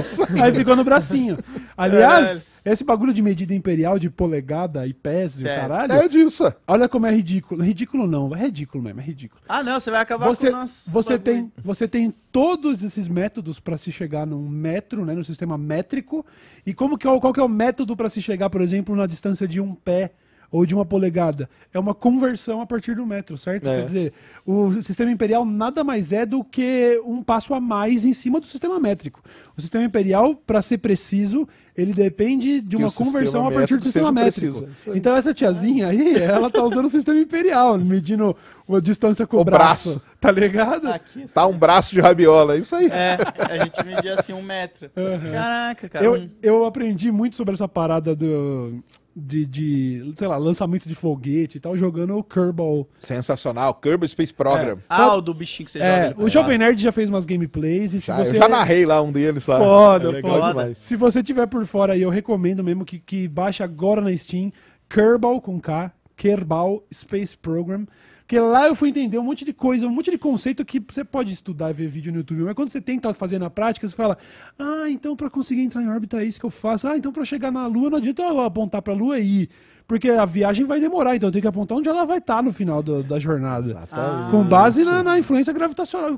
Aí 0.43 0.51
ficou 0.51 0.75
no 0.75 0.83
bracinho. 0.83 1.37
Aliás, 1.77 2.43
esse 2.65 2.83
bagulho 2.83 3.13
de 3.13 3.21
medida 3.21 3.53
imperial, 3.53 3.99
de 3.99 4.09
polegada 4.09 4.87
e 4.87 4.93
pés 4.93 5.35
e 5.35 5.43
o 5.43 5.43
Certo. 5.43 5.61
caralho, 5.61 5.91
É 5.93 6.07
disso. 6.07 6.51
olha 6.67 6.89
como 6.89 7.05
é 7.05 7.11
ridículo. 7.13 7.61
Ridículo 7.61 8.07
não, 8.07 8.35
é 8.35 8.39
ridículo 8.45 8.83
mesmo, 8.83 8.99
é 8.99 9.03
ridículo. 9.03 9.39
Ah, 9.47 9.61
não, 9.61 9.79
você 9.79 9.91
vai 9.91 10.01
acabar 10.01 10.27
Você, 10.29 10.49
com 10.49 10.57
o 10.57 10.59
nosso 10.61 10.89
você, 10.89 11.17
bagulho. 11.17 11.23
tem, 11.23 11.51
você 11.63 11.87
tem 11.87 12.11
todos 12.31 12.81
esses 12.81 13.07
métodos 13.07 13.59
para 13.59 13.77
se 13.77 13.91
chegar 13.91 14.25
num 14.25 14.49
metro, 14.49 15.05
né, 15.05 15.13
no 15.13 15.23
sistema 15.23 15.59
métrico. 15.59 16.25
E 16.65 16.73
como 16.73 16.97
que 16.97 17.07
é, 17.07 17.19
qual 17.19 17.31
que 17.33 17.39
é 17.39 17.43
o 17.43 17.49
método 17.49 17.95
para 17.95 18.09
se 18.09 18.19
chegar, 18.19 18.49
por 18.49 18.61
exemplo, 18.61 18.95
na 18.95 19.05
distância 19.05 19.47
de 19.47 19.61
um 19.61 19.75
pé 19.75 20.11
ou 20.53 20.67
de 20.67 20.75
uma 20.75 20.85
polegada? 20.85 21.49
É 21.73 21.79
uma 21.79 21.95
conversão 21.95 22.61
a 22.61 22.65
partir 22.65 22.95
do 22.95 23.03
metro, 23.07 23.35
certo? 23.39 23.67
É. 23.67 23.79
Quer 23.79 23.85
dizer, 23.85 24.13
o 24.45 24.71
sistema 24.83 25.11
imperial 25.11 25.43
nada 25.43 25.83
mais 25.83 26.13
é 26.13 26.27
do 26.27 26.43
que 26.43 27.01
um 27.03 27.23
passo 27.23 27.55
a 27.55 27.59
mais 27.59 28.05
em 28.05 28.13
cima 28.13 28.39
do 28.39 28.45
sistema 28.45 28.79
métrico. 28.79 29.19
O 29.57 29.61
sistema 29.61 29.83
imperial, 29.85 30.35
para 30.35 30.61
ser 30.63 30.79
preciso, 30.79 31.47
ele 31.77 31.93
depende 31.93 32.59
de 32.59 32.75
uma 32.75 32.91
conversão 32.91 33.47
a 33.47 33.51
partir 33.51 33.77
do 33.77 33.83
sistema 33.83 34.11
métrico. 34.11 34.61
preciso, 34.63 34.91
é. 34.91 34.97
Então 34.97 35.15
essa 35.15 35.33
tiazinha 35.33 35.87
aí, 35.87 36.15
ela 36.21 36.49
tá 36.49 36.63
usando 36.63 36.85
o 36.85 36.89
sistema 36.89 37.19
imperial, 37.19 37.77
medindo 37.77 38.35
a 38.69 38.79
distância 38.79 39.27
com 39.27 39.37
o, 39.37 39.41
O 39.41 39.43
braço, 39.43 39.91
braço. 39.99 40.01
Tá 40.19 40.31
ligado? 40.31 40.87
Aqui, 40.87 41.25
Tá 41.31 41.45
um 41.45 41.53
braço 41.57 41.91
de 41.93 42.01
rabiola, 42.01 42.55
é 42.55 42.59
isso 42.59 42.75
aí. 42.75 42.87
É, 42.87 43.17
a 43.49 43.57
gente 43.63 43.85
media 43.85 44.13
assim 44.15 44.33
um 44.33 44.41
metro. 44.41 44.89
Caraca, 45.31 45.87
cara. 45.89 46.05
Eu, 46.05 46.29
eu 46.41 46.65
aprendi 46.65 47.11
muito 47.11 47.35
sobre 47.35 47.53
essa 47.53 47.67
parada 47.67 48.15
do, 48.15 48.83
de, 49.15 49.45
de, 49.45 50.13
sei 50.15 50.27
lá, 50.27 50.37
lançamento 50.37 50.87
de 50.87 50.95
foguete 50.95 51.57
e 51.57 51.59
tal, 51.59 51.77
jogando 51.77 52.17
o 52.17 52.23
Kerbal. 52.23 52.87
Sensacional. 52.99 53.73
Kerbal 53.75 54.07
Space 54.07 54.33
Program. 54.33 54.77
Ah, 54.89 55.15
o 55.15 55.21
do 55.21 55.33
bichinho 55.33 55.65
que 55.65 55.71
você 55.71 55.79
É, 55.79 56.09
joga. 56.11 56.23
o 56.23 56.29
Jovem 56.29 56.57
Nerd 56.57 56.81
já 56.81 56.91
fez 56.91 57.09
umas 57.09 57.25
gameplays 57.25 57.93
e 57.93 58.01
se 58.01 58.07
Já, 58.07 58.17
você... 58.17 58.31
Eu 58.31 58.35
já 58.35 58.47
narrei 58.47 58.85
lá 58.85 59.01
um 59.01 59.11
deles 59.11 59.42
lá. 59.49 59.59
Foda, 59.59 60.17
é 60.17 60.21
foda. 60.21 60.47
demais. 60.49 60.77
Se 60.77 60.95
você 60.95 61.23
tiver 61.23 61.47
por 61.47 61.65
fora 61.65 61.93
aí, 61.93 62.01
eu 62.01 62.09
recomendo 62.09 62.63
mesmo 62.63 62.85
que, 62.85 62.99
que 62.99 63.27
baixe 63.27 63.63
agora 63.63 64.01
na 64.01 64.15
Steam 64.15 64.51
Kerbal 64.89 65.41
com 65.41 65.59
K, 65.59 65.91
Kerbal 66.15 66.83
Space 66.91 67.35
Program. 67.37 67.85
Porque 68.21 68.39
lá 68.39 68.67
eu 68.67 68.75
fui 68.75 68.89
entender 68.89 69.17
um 69.17 69.23
monte 69.23 69.43
de 69.43 69.51
coisa, 69.51 69.85
um 69.85 69.91
monte 69.91 70.09
de 70.09 70.17
conceito 70.17 70.63
que 70.63 70.79
você 70.79 71.03
pode 71.03 71.33
estudar 71.33 71.69
e 71.69 71.73
ver 71.73 71.87
vídeo 71.87 72.11
no 72.11 72.19
YouTube. 72.19 72.43
Mas 72.43 72.55
quando 72.55 72.69
você 72.69 72.79
tenta 72.79 73.13
fazer 73.13 73.37
na 73.37 73.49
prática, 73.49 73.87
você 73.87 73.95
fala: 73.95 74.17
Ah, 74.57 74.89
então 74.89 75.15
pra 75.15 75.29
conseguir 75.29 75.61
entrar 75.61 75.83
em 75.83 75.89
órbita 75.89 76.21
é 76.21 76.25
isso 76.25 76.39
que 76.39 76.45
eu 76.45 76.49
faço. 76.49 76.87
Ah, 76.87 76.97
então 76.97 77.11
pra 77.11 77.25
chegar 77.25 77.51
na 77.51 77.67
Lua 77.67 77.89
não 77.89 77.97
adianta 77.97 78.23
eu 78.23 78.39
apontar 78.39 78.81
pra 78.81 78.93
Lua 78.93 79.19
e 79.19 79.43
ir. 79.43 79.49
Porque 79.87 80.09
a 80.09 80.25
viagem 80.25 80.65
vai 80.65 80.79
demorar, 80.79 81.15
então 81.15 81.27
eu 81.27 81.31
tenho 81.31 81.41
que 81.41 81.47
apontar 81.47 81.77
onde 81.77 81.89
ela 81.89 82.05
vai 82.05 82.17
estar 82.19 82.41
no 82.41 82.53
final 82.53 82.81
do- 82.81 83.03
da 83.03 83.19
jornada. 83.19 83.65
Exatamente. 83.65 84.31
Com 84.31 84.41
base 84.43 84.83
na, 84.85 85.03
na 85.03 85.19
influência 85.19 85.51
gravitacional. 85.53 86.09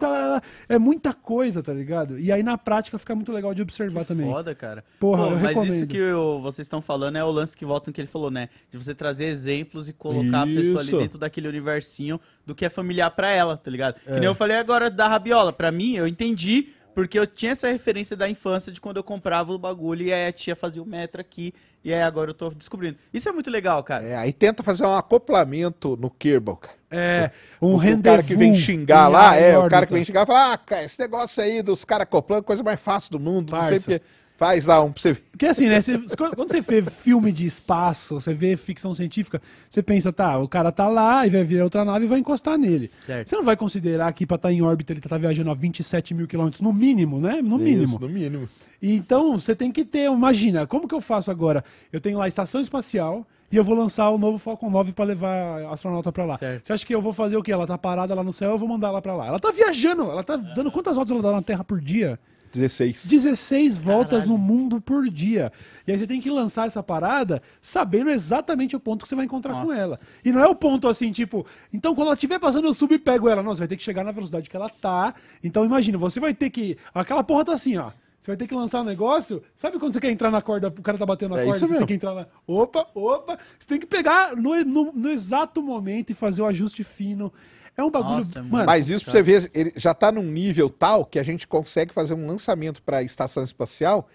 É 0.70 0.78
muita 0.78 1.14
coisa, 1.14 1.64
tá 1.64 1.74
ligado? 1.74 2.20
E 2.20 2.32
aí 2.32 2.44
na 2.44 2.58
prática 2.58 2.98
fica 3.00 3.16
muito 3.16 3.32
legal 3.32 3.54
de 3.54 3.62
observar 3.64 4.02
Que 4.02 4.08
também. 4.10 4.32
Foda, 4.32 4.54
cara. 4.54 4.84
Porra, 5.00 5.24
eu 5.26 5.32
mas 5.32 5.42
recomendo. 5.42 5.74
isso 5.74 5.88
que 5.88 6.02
o- 6.12 6.40
vocês 6.42 6.66
estão 6.66 6.82
falando 6.82 7.16
é 7.18 7.24
o 7.24 7.32
lance 7.32 7.58
que 7.58 7.66
volta 7.66 7.90
no 7.90 7.94
que 7.94 8.02
ele 8.02 8.08
falou, 8.08 8.30
né? 8.30 8.50
De 8.72 8.78
você 8.78 8.94
trazer 8.94 9.26
exemplos 9.26 9.90
e 9.90 9.94
colocar 9.94 10.44
a 10.44 10.46
pessoa 10.46 10.80
ali 10.82 10.88
Isso. 10.90 10.98
dentro 11.00 11.18
daquele 11.18 11.48
universinho 11.48 12.20
do 12.46 12.54
que 12.54 12.66
é 12.66 12.70
familiar 12.70 13.10
pra 13.12 13.32
ela, 13.32 13.58
tá 13.58 13.72
ligado? 13.72 13.96
É. 14.06 14.14
Que 14.14 14.20
nem 14.20 14.26
eu 14.26 14.36
falei 14.36 14.58
agora 14.58 14.90
da 14.92 15.08
rabiola. 15.08 15.52
Pra 15.52 15.72
mim, 15.72 15.96
eu 15.96 16.08
entendi 16.08 16.68
porque 16.96 17.20
eu 17.20 17.28
tinha 17.28 17.52
essa 17.52 17.68
referência 17.70 18.16
da 18.16 18.28
infância 18.28 18.72
de 18.72 18.80
quando 18.82 18.98
eu 18.98 19.04
comprava 19.04 19.52
o 19.52 19.60
bagulho 19.60 20.04
e 20.04 20.14
aí 20.14 20.28
a 20.28 20.32
tia 20.32 20.56
fazia 20.56 20.82
o 20.82 20.86
metro 20.86 21.20
aqui 21.20 21.54
e 21.84 21.94
aí 21.94 22.02
agora 22.02 22.32
eu 22.32 22.34
tô 22.34 22.50
descobrindo. 22.50 22.98
Isso 23.14 23.28
é 23.30 23.32
muito 23.32 23.52
legal, 23.52 23.84
cara. 23.84 24.02
É, 24.04 24.16
aí 24.16 24.32
tenta 24.34 24.64
fazer 24.64 24.86
um 24.86 24.96
acoplamento 24.96 25.98
no 26.02 26.10
Kerbal, 26.10 26.56
cara. 26.56 26.76
É, 26.90 27.30
um 27.62 27.74
O 27.74 27.76
rendezvous. 27.76 28.04
cara 28.04 28.24
que 28.24 28.36
vem 28.36 28.56
xingar 28.56 29.08
lá, 29.10 29.36
é, 29.36 29.58
o 29.58 29.70
cara 29.70 29.86
que 29.86 29.94
vem 29.94 30.06
xingar 30.06 30.24
e 30.24 30.26
fala, 30.26 30.54
ah, 30.54 30.58
cara, 30.58 30.84
esse 30.86 31.00
negócio 31.00 31.44
aí 31.44 31.62
dos 31.62 31.84
caras 31.84 32.04
acoplando, 32.04 32.44
coisa 32.44 32.64
mais 32.64 32.80
fácil 32.80 33.12
do 33.12 33.20
mundo, 33.20 33.52
não 33.52 33.66
sei 33.66 33.72
Parça. 33.80 33.92
porque. 33.92 34.02
Faz 34.38 34.66
lá 34.66 34.84
um 34.84 34.92
pra 34.92 35.02
você 35.02 35.14
ver. 35.14 35.22
Porque 35.32 35.46
assim, 35.46 35.68
né? 35.68 35.80
você- 35.82 35.98
quando 36.18 36.36
você 36.52 36.60
vê 36.60 36.82
filme 36.82 37.32
de 37.32 37.46
espaço, 37.46 38.16
você 38.16 38.34
vê 38.34 38.58
ficção 38.58 38.94
científica, 38.94 39.42
você 39.70 39.82
pensa, 39.82 40.12
tá, 40.12 40.38
o 40.38 40.48
cara 40.48 40.74
tá 40.74 40.90
lá 40.90 41.26
e 41.26 41.30
vai 41.30 41.44
vir 41.46 41.62
a 41.62 41.64
outra 41.64 41.86
nave 41.86 42.04
e 42.04 42.08
vai 42.08 42.20
encostar 42.20 42.58
nele. 42.58 42.92
Certo. 43.06 43.30
Você 43.30 43.36
não 43.38 43.44
vai 43.44 43.56
considerar 43.56 44.12
que 44.12 44.26
pra 44.26 44.36
estar 44.36 44.52
em 44.52 44.62
órbita 44.62 44.92
ele 44.92 45.00
tá 45.00 45.18
viajando 45.18 45.50
a 45.52 45.54
27 45.54 46.14
mil 46.14 46.28
quilômetros, 46.28 46.62
no 46.62 46.74
mínimo, 46.74 47.20
né? 47.20 47.42
No 47.42 47.58
mínimo. 47.58 47.84
Isso, 47.84 48.00
no 48.00 48.10
mínimo. 48.10 48.50
E 48.82 48.94
Então, 48.96 49.40
você 49.40 49.56
tem 49.56 49.72
que 49.72 49.86
ter, 49.86 50.12
imagina, 50.12 50.68
como 50.68 50.88
que 50.88 50.94
eu 50.96 51.02
faço 51.02 51.32
agora? 51.32 51.64
Eu 51.94 52.02
tenho 52.02 52.18
lá 52.18 52.26
a 52.26 52.28
estação 52.28 52.60
espacial 52.60 53.26
e 53.50 53.56
eu 53.56 53.64
vou 53.64 53.74
lançar 53.76 54.10
o 54.10 54.18
novo 54.18 54.38
Falcon 54.38 54.70
9 54.70 54.92
para 54.92 55.06
levar 55.06 55.62
a 55.64 55.74
astronauta 55.74 56.12
para 56.12 56.26
lá. 56.26 56.38
Certo. 56.38 56.68
Você 56.68 56.74
acha 56.74 56.86
que 56.86 56.94
eu 56.94 57.02
vou 57.02 57.14
fazer 57.14 57.38
o 57.38 57.42
quê? 57.44 57.54
Ela 57.54 57.66
tá 57.66 57.78
parada 57.78 58.14
lá 58.14 58.24
no 58.24 58.34
céu, 58.34 58.52
eu 58.52 58.58
vou 58.58 58.68
mandar 58.68 58.90
ela 58.90 59.02
para 59.02 59.16
lá. 59.16 59.28
Ela 59.28 59.40
tá 59.40 59.50
viajando, 59.52 60.04
ela 60.04 60.24
tá 60.24 60.36
dando 60.36 60.70
quantas 60.72 60.98
voltas 60.98 61.14
ela 61.14 61.22
dá 61.22 61.32
na 61.32 61.42
Terra 61.42 61.64
por 61.64 61.80
dia? 61.80 62.20
16. 62.56 63.08
16 63.10 63.78
voltas 63.78 64.26
no 64.26 64.38
mundo 64.38 64.82
por 64.82 65.08
dia. 65.10 65.52
E 65.88 65.92
aí 65.92 65.98
você 66.00 66.08
tem 66.08 66.20
que 66.20 66.30
lançar 66.30 66.66
essa 66.68 66.82
parada 66.82 67.42
sabendo 67.62 68.10
exatamente 68.10 68.76
o 68.76 68.80
ponto 68.80 69.04
que 69.04 69.10
você 69.10 69.16
vai 69.16 69.26
encontrar 69.26 69.54
com 69.54 69.68
Nossa. 69.68 69.76
ela. 69.80 70.00
E 70.24 70.32
não 70.32 70.42
é 70.42 70.48
o 70.48 70.56
ponto 70.56 70.88
assim, 70.88 71.12
tipo, 71.12 71.46
então 71.72 71.94
quando 71.94 72.08
ela 72.08 72.16
estiver 72.16 72.40
passando, 72.40 72.66
eu 72.66 72.74
subo 72.74 72.94
e 72.94 73.00
pego 73.00 73.30
ela. 73.30 73.44
Não, 73.44 73.54
você 73.54 73.60
vai 73.60 73.68
ter 73.68 73.78
que 73.78 73.84
chegar 73.84 74.04
na 74.04 74.12
velocidade 74.12 74.50
que 74.50 74.56
ela 74.56 74.70
tá. 74.70 75.14
Então 75.44 75.64
imagina, 75.64 75.98
você 75.98 76.20
vai 76.20 76.34
ter 76.34 76.50
que. 76.50 76.78
Aquela 76.94 77.24
porra 77.24 77.46
tá 77.46 77.54
assim, 77.54 77.78
ó. 77.78 77.92
Você 78.20 78.32
vai 78.32 78.38
ter 78.38 78.48
que 78.48 78.56
lançar 78.56 78.82
um 78.82 78.84
negócio. 78.84 79.44
Sabe 79.56 79.78
quando 79.78 79.94
você 79.94 80.00
quer 80.02 80.10
entrar 80.10 80.32
na 80.32 80.42
corda, 80.42 80.70
o 80.70 80.82
cara 80.82 80.98
tá 80.98 81.06
batendo 81.06 81.36
na 81.36 81.42
É 81.42 81.44
corda, 81.44 81.58
isso 81.58 81.68
você 81.68 81.74
mesmo. 81.74 81.86
tem 81.86 82.00
que 82.00 82.04
entrar 82.06 82.16
na. 82.16 82.26
Opa, 82.48 82.88
opa! 82.96 83.38
Você 83.60 83.68
tem 83.68 83.80
que 83.80 83.86
pegar 83.86 84.36
no, 84.36 84.56
no- 84.66 84.92
no 84.92 85.10
exato 85.12 85.62
momento 85.62 86.10
e 86.10 86.16
fazer 86.16 86.42
o 86.42 86.48
ajuste 86.48 86.84
fino. 86.84 87.32
É 87.78 87.84
um 87.84 87.92
bagulho. 87.92 88.16
Nossa, 88.16 88.40
é 88.40 88.42
mano, 88.42 88.66
Mas 88.66 88.90
isso 88.90 89.04
pra 89.04 89.12
você 89.12 89.22
ver, 89.24 89.52
ele 89.54 89.74
já 89.76 89.94
tá 89.94 90.12
num 90.12 90.24
nível 90.24 90.70
tal 90.70 91.06
que 91.06 91.20
a 91.20 91.24
gente 91.24 91.48
consegue 91.48 91.94
fazer 91.94 92.14
um 92.14 92.26
lançamento 92.26 92.82
pra 92.82 93.04
estação 93.04 93.44
espacial 93.44 94.08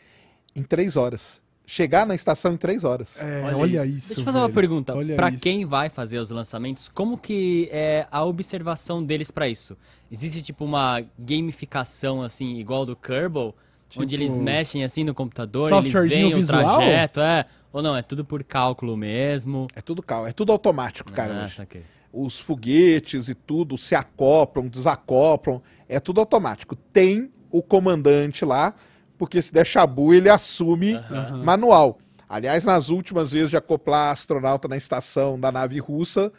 em 0.56 0.62
três 0.62 0.96
horas. 0.96 1.40
Chegar 1.66 2.04
na 2.04 2.16
estação 2.16 2.52
em 2.52 2.56
três 2.56 2.82
horas. 2.82 3.20
é, 3.20 3.42
Olha 3.44 3.56
olha, 3.56 3.86
isso. 3.86 3.96
isso. 3.98 4.06
Deixa 4.08 4.20
eu 4.22 4.24
fazer 4.24 4.38
uma 4.38 4.46
velho. 4.46 4.54
pergunta. 4.54 4.92
Olha 4.94 5.14
Pra 5.14 5.28
isso. 5.28 5.40
quem 5.42 5.64
vai 5.64 5.88
fazer 5.88 6.18
os 6.18 6.30
lançamentos, 6.30 6.88
como 6.88 7.16
que 7.16 7.68
é 7.70 8.08
a 8.10 8.24
observação 8.24 9.04
deles 9.04 9.30
pra 9.30 9.46
isso? 9.48 9.76
Existe 10.10 10.42
tipo 10.42 10.64
uma 10.64 11.00
gamificação 11.16 12.22
assim, 12.22 12.56
igual 12.58 12.84
do 12.84 12.96
Kerbal, 12.96 13.54
onde 13.96 14.08
Tipo, 14.10 14.14
eles 14.22 14.36
mexem 14.38 14.82
assim 14.84 15.04
no 15.04 15.14
computador, 15.14 15.70
eles 15.70 15.84
softwarezinho 15.84 16.28
veem 16.28 16.34
o 16.34 16.38
visual? 16.38 16.76
trajeto, 16.76 17.20
é? 17.20 17.44
Ou 17.72 17.82
não, 17.82 17.96
é 17.96 18.02
tudo 18.02 18.24
por 18.24 18.42
cálculo 18.42 18.96
mesmo? 18.96 19.68
É 19.76 19.80
tudo 19.80 20.02
cal, 20.02 20.26
é 20.26 20.32
tudo 20.32 20.50
automático, 20.50 21.12
cara. 21.12 21.42
Ah, 21.42 21.44
hoje. 21.44 21.82
Os 22.12 22.40
foguetes 22.40 23.28
e 23.28 23.34
tudo 23.34 23.78
se 23.78 23.94
acoplam, 23.94 24.66
desacoplam, 24.66 25.62
é 25.88 26.00
tudo 26.00 26.20
automático. 26.20 26.74
Tem 26.74 27.30
o 27.50 27.62
comandante 27.62 28.44
lá, 28.44 28.74
porque 29.16 29.40
se 29.40 29.52
der 29.52 29.66
chabu, 29.66 30.14
ele 30.14 30.28
assume 30.28 30.98
manual. 31.44 31.98
Aliás, 32.28 32.64
nas 32.64 32.88
últimas 32.88 33.32
vezes 33.32 33.50
de 33.50 33.56
acoplar 33.56 34.12
astronauta 34.12 34.68
na 34.68 34.76
estação 34.76 35.38
da 35.38 35.50
nave 35.50 35.78
russa, 35.78 36.32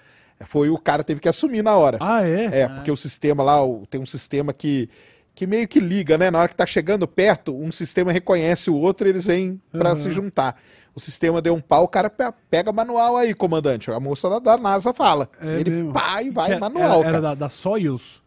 foi 0.45 0.69
o 0.69 0.77
cara 0.77 1.03
que 1.03 1.07
teve 1.07 1.19
que 1.19 1.29
assumir 1.29 1.61
na 1.61 1.75
hora. 1.75 1.97
Ah, 1.99 2.25
é? 2.25 2.61
É, 2.61 2.69
porque 2.69 2.91
o 2.91 2.97
sistema 2.97 3.43
lá, 3.43 3.57
tem 3.89 3.99
um 3.99 4.05
sistema 4.05 4.53
que, 4.53 4.89
que 5.35 5.45
meio 5.45 5.67
que 5.67 5.79
liga, 5.79 6.17
né? 6.17 6.31
Na 6.31 6.39
hora 6.39 6.47
que 6.47 6.55
tá 6.55 6.65
chegando 6.65 7.07
perto, 7.07 7.55
um 7.55 7.71
sistema 7.71 8.11
reconhece 8.11 8.69
o 8.69 8.75
outro 8.75 9.07
e 9.07 9.09
eles 9.09 9.25
vêm 9.25 9.61
pra 9.71 9.95
se 9.95 10.11
juntar. 10.11 10.57
O 10.93 10.99
sistema 10.99 11.41
deu 11.41 11.53
um 11.55 11.61
pau, 11.61 11.83
o 11.83 11.87
cara 11.87 12.09
pe- 12.09 12.33
pega 12.49 12.71
manual 12.71 13.15
aí, 13.15 13.33
comandante. 13.33 13.89
A 13.89 13.99
moça 13.99 14.29
da, 14.29 14.39
da 14.39 14.57
NASA 14.57 14.93
fala. 14.93 15.29
É 15.39 15.59
Ele 15.59 15.69
mesmo. 15.69 15.93
pá 15.93 16.21
e 16.21 16.29
vai 16.29 16.53
Que 16.53 16.59
manual, 16.59 16.99
Era, 16.99 17.07
era 17.09 17.21
da, 17.21 17.33
da 17.35 17.49
Soyuz. 17.49 18.21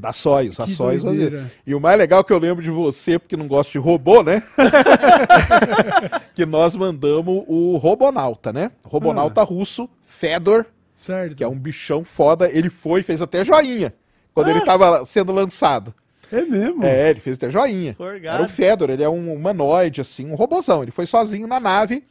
Da 0.00 0.12
Soyuz, 0.12 0.58
a 0.60 0.66
Soyuz 0.66 1.02
fazia. 1.04 1.50
E 1.66 1.74
o 1.74 1.80
mais 1.80 1.98
legal 1.98 2.22
que 2.24 2.32
eu 2.32 2.38
lembro 2.38 2.62
de 2.62 2.70
você, 2.70 3.18
porque 3.18 3.36
não 3.36 3.46
gosto 3.46 3.72
de 3.72 3.78
robô, 3.78 4.22
né? 4.22 4.42
que 6.34 6.44
nós 6.44 6.74
mandamos 6.76 7.44
o 7.46 7.76
Robonauta, 7.76 8.52
né? 8.52 8.70
Robonauta 8.84 9.42
russo, 9.42 9.88
Fedor, 10.02 10.66
Certo. 10.94 11.34
que 11.36 11.44
é 11.44 11.48
um 11.48 11.58
bichão 11.58 12.04
foda. 12.04 12.50
Ele 12.50 12.70
foi, 12.70 13.02
fez 13.02 13.20
até 13.22 13.44
joinha 13.44 13.94
quando 14.34 14.48
ele 14.48 14.60
tava 14.62 15.04
sendo 15.06 15.32
lançado. 15.32 15.94
É 16.32 16.42
mesmo? 16.42 16.84
É, 16.84 17.10
ele 17.10 17.20
fez 17.20 17.36
até 17.36 17.50
joinha. 17.50 17.94
Forgado. 17.94 18.36
Era 18.36 18.44
o 18.44 18.48
Fedor, 18.48 18.90
ele 18.90 19.02
é 19.02 19.08
um 19.08 19.32
humanoide, 19.32 20.00
assim, 20.00 20.30
um 20.30 20.34
robozão. 20.34 20.82
Ele 20.82 20.90
foi 20.90 21.06
sozinho 21.06 21.46
na 21.46 21.60
nave 21.60 22.04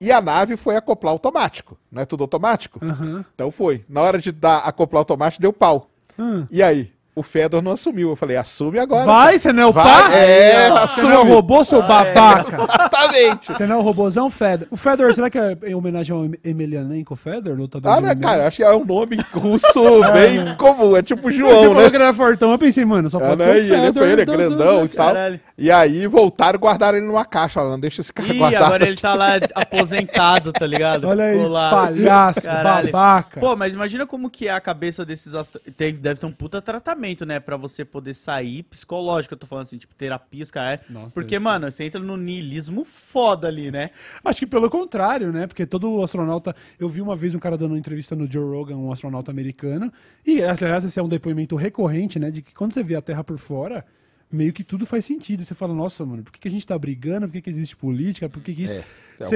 e 0.00 0.10
a 0.10 0.20
nave 0.20 0.56
foi 0.56 0.76
acoplar 0.76 1.12
automático. 1.12 1.78
Não 1.90 2.02
é 2.02 2.04
tudo 2.04 2.24
automático? 2.24 2.84
Aham. 2.84 3.24
Então 3.34 3.50
foi. 3.50 3.84
Na 3.88 4.02
hora 4.02 4.18
de 4.18 4.32
dar 4.32 4.58
acoplar 4.58 5.00
automático, 5.00 5.40
deu 5.40 5.52
pau. 5.52 5.90
Hum. 6.18 6.46
E 6.50 6.62
aí? 6.62 6.91
O 7.14 7.22
Fedor 7.22 7.60
não 7.60 7.72
assumiu. 7.72 8.08
Eu 8.08 8.16
falei, 8.16 8.38
assume 8.38 8.78
agora. 8.78 9.04
Vai, 9.04 9.38
você 9.38 9.52
não 9.52 9.62
é 9.64 9.66
o 9.66 9.72
Vai, 9.72 9.84
pá? 9.84 10.14
é, 10.14 10.70
Você 10.86 11.02
não 11.02 11.12
é 11.12 11.18
o 11.18 11.24
robô, 11.24 11.62
seu 11.62 11.82
babaca? 11.82 12.48
Exatamente. 12.50 13.52
Você 13.52 13.66
não 13.66 13.76
é 13.76 13.78
o 13.78 13.82
robôzão 13.82 14.30
Fedor? 14.30 14.66
O 14.70 14.76
Fedor, 14.78 15.12
será 15.14 15.28
que 15.28 15.38
é 15.38 15.54
em 15.66 15.74
homenagem 15.74 16.16
ao 16.16 16.24
Emelianenko 16.42 17.14
Fedor? 17.14 17.54
Lutador 17.54 17.92
Ah, 17.92 18.00
né, 18.00 18.14
cara? 18.14 18.46
Acho 18.46 18.56
que 18.56 18.62
é 18.64 18.74
um 18.74 18.82
nome 18.84 19.18
russo 19.30 19.82
bem 20.14 20.56
comum. 20.56 20.96
É 20.96 21.02
tipo 21.02 21.30
Você 21.30 21.36
João, 21.36 21.50
falou 21.64 21.82
né? 21.82 21.90
que 21.90 21.96
ele 21.96 22.02
era 22.04 22.14
fortão, 22.14 22.50
eu 22.52 22.58
pensei, 22.58 22.82
mano, 22.84 23.10
só 23.10 23.18
É, 23.18 23.28
pode 23.28 23.44
né? 23.44 23.44
ser 23.44 23.50
o 23.50 23.54
E 23.56 23.58
ele 23.60 23.70
Fedor. 23.86 24.02
foi 24.02 24.12
ele, 24.12 24.22
é 24.22 24.24
grandão 24.24 24.78
do- 24.80 24.84
e 24.86 24.88
tal. 24.88 25.06
Caralho. 25.08 25.40
E 25.58 25.70
aí 25.70 26.06
voltaram 26.06 26.56
e 26.56 26.60
guardaram 26.60 26.96
ele 26.96 27.06
numa 27.06 27.26
caixa. 27.26 27.62
Não 27.62 27.78
deixa 27.78 28.00
esse 28.00 28.12
cara 28.12 28.32
Ih, 28.32 28.38
guardado. 28.38 28.64
agora 28.64 28.86
ele 28.86 28.96
tá 28.96 29.12
lá 29.14 29.32
aposentado, 29.54 30.50
tá 30.50 30.66
ligado? 30.66 31.06
Olha 31.08 31.24
aí, 31.24 31.34
Ficou 31.36 31.50
lá. 31.50 31.70
palhaço, 31.70 32.42
Caralho. 32.42 32.90
babaca. 32.90 33.38
Pô, 33.38 33.54
mas 33.54 33.74
imagina 33.74 34.06
como 34.06 34.30
que 34.30 34.48
é 34.48 34.52
a 34.52 34.60
cabeça 34.62 35.04
desses 35.04 35.34
astro... 35.34 35.60
Tem, 35.76 35.92
deve 35.92 36.18
ter 36.18 36.24
um 36.26 36.32
puta 36.32 36.62
tratamento 36.62 37.01
tratamento, 37.02 37.26
né, 37.26 37.40
Pra 37.40 37.56
você 37.56 37.84
poder 37.84 38.14
sair, 38.14 38.62
psicológico, 38.64 39.34
eu 39.34 39.38
tô 39.38 39.46
falando 39.46 39.64
assim, 39.64 39.76
tipo, 39.78 39.94
terapia, 39.94 40.42
os 40.42 40.50
caras. 40.50 40.80
Nossa, 40.88 41.12
Porque, 41.12 41.34
ser. 41.34 41.38
mano, 41.40 41.70
você 41.70 41.84
entra 41.84 42.00
no 42.00 42.16
niilismo 42.16 42.84
foda 42.84 43.48
ali, 43.48 43.70
né? 43.70 43.90
Acho 44.24 44.38
que 44.40 44.46
pelo 44.46 44.70
contrário, 44.70 45.32
né? 45.32 45.46
Porque 45.46 45.66
todo 45.66 46.02
astronauta. 46.02 46.54
Eu 46.78 46.88
vi 46.88 47.02
uma 47.02 47.16
vez 47.16 47.34
um 47.34 47.38
cara 47.38 47.58
dando 47.58 47.72
uma 47.72 47.78
entrevista 47.78 48.14
no 48.14 48.30
Joe 48.30 48.44
Rogan, 48.44 48.76
um 48.76 48.92
astronauta 48.92 49.30
americano. 49.30 49.92
E, 50.24 50.42
aliás, 50.42 50.84
esse 50.84 50.98
é 50.98 51.02
um 51.02 51.08
depoimento 51.08 51.56
recorrente, 51.56 52.18
né? 52.18 52.30
De 52.30 52.42
que 52.42 52.54
quando 52.54 52.72
você 52.72 52.82
vê 52.82 52.94
a 52.94 53.02
Terra 53.02 53.24
por 53.24 53.38
fora, 53.38 53.84
meio 54.30 54.52
que 54.52 54.62
tudo 54.64 54.86
faz 54.86 55.04
sentido. 55.04 55.44
Você 55.44 55.54
fala, 55.54 55.74
nossa, 55.74 56.06
mano, 56.06 56.22
por 56.22 56.32
que, 56.32 56.38
que 56.40 56.48
a 56.48 56.50
gente 56.50 56.66
tá 56.66 56.78
brigando? 56.78 57.26
Por 57.26 57.32
que, 57.32 57.42
que 57.42 57.50
existe 57.50 57.76
política? 57.76 58.28
Por 58.28 58.42
que, 58.42 58.54
que 58.54 58.62
isso. 58.62 58.72
É, 58.72 58.84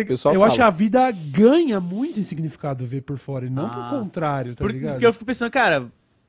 é, 0.01 0.05
pessoal 0.05 0.35
eu 0.35 0.41
fala. 0.41 0.47
acho 0.49 0.57
que 0.57 0.63
a 0.63 0.71
vida 0.71 1.11
ganha 1.11 1.81
muito 1.81 2.19
em 2.21 2.23
significado 2.23 2.87
ver 2.87 3.03
por 3.03 3.19
fora, 3.19 3.47
e 3.47 3.51
não 3.51 3.67
Ah. 3.67 3.91
por 3.91 4.01
contrário, 4.01 4.55
tá 4.55 4.65
Por- 4.65 4.73
ligado? 4.73 4.93
porque 4.93 5.07
eu 5.07 5.13
fico 5.13 5.25
pensando, 5.25 5.51
cara, 5.51 5.87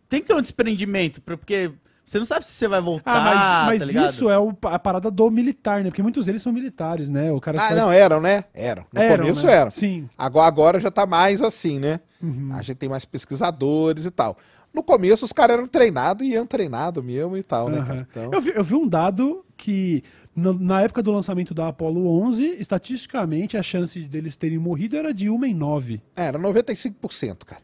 tem 0.10 0.22
que 0.22 0.28
ter 0.28 0.34
um 0.36 0.42
desprendimento, 0.42 1.22
porque 1.22 1.72
você 2.06 2.18
não 2.20 2.26
sabe 2.26 2.46
se 2.46 2.52
você 2.52 2.68
vai 2.68 2.80
voltar, 2.82 3.18
Ah, 3.18 3.66
mas, 3.66 3.82
mas 3.82 3.94
tá 3.94 4.06
isso 4.06 4.30
é 4.30 4.40
o- 4.40 4.56
a 4.64 4.80
parada 4.80 5.12
do 5.12 5.30
militar, 5.30 5.84
né? 5.84 5.90
Porque 5.90 6.02
muitos 6.02 6.26
deles 6.26 6.42
são 6.42 6.54
militares, 6.54 7.10
né? 7.10 7.32
O 7.32 7.42
cara 7.42 7.58
Ah, 7.58 7.68
faz- 7.68 7.76
não, 7.76 7.92
eram, 7.92 8.22
né? 8.22 8.46
Eram. 8.54 8.86
No 8.94 9.02
Eram, 9.02 9.24
começo 9.26 9.46
né? 9.46 9.54
eram. 9.54 9.70
Sim. 9.70 10.10
Agora, 10.18 10.48
agora 10.48 10.80
já 10.80 10.90
tá 10.90 11.06
mais 11.06 11.42
assim, 11.42 11.80
né? 11.80 12.00
Uhum. 12.24 12.50
A 12.54 12.62
gente 12.62 12.78
tem 12.78 12.88
mais 12.90 13.04
pesquisadores 13.04 14.06
e 14.06 14.12
tal. 14.12 14.38
No 14.74 14.82
começo 14.84 15.26
os 15.26 15.34
caras 15.34 15.58
eram 15.58 15.68
treinados 15.68 16.26
e 16.26 16.32
iam 16.32 16.46
treinado 16.46 17.02
mesmo 17.04 17.36
e 17.36 17.44
tal, 17.44 17.68
né, 17.70 17.78
Aham. 17.80 17.86
cara? 17.86 18.08
Então, 18.12 18.32
eu, 18.34 18.42
vi, 18.42 18.52
eu 18.56 18.64
vi 18.64 18.76
um 18.76 18.88
dado 18.88 19.44
que 19.58 20.04
na 20.36 20.82
época 20.84 21.02
do 21.02 21.12
lançamento 21.12 21.52
da 21.54 21.68
Apollo 21.70 22.08
11, 22.22 22.56
estatisticamente 22.60 23.58
a 23.58 23.64
chance 23.64 24.00
deles 24.02 24.36
terem 24.36 24.60
morrido 24.60 24.96
era 24.96 25.12
de 25.14 25.30
1 25.30 25.46
em 25.46 25.54
9. 25.54 26.00
é, 26.16 26.26
era 26.26 26.38
95%, 26.40 27.44
cara. 27.46 27.62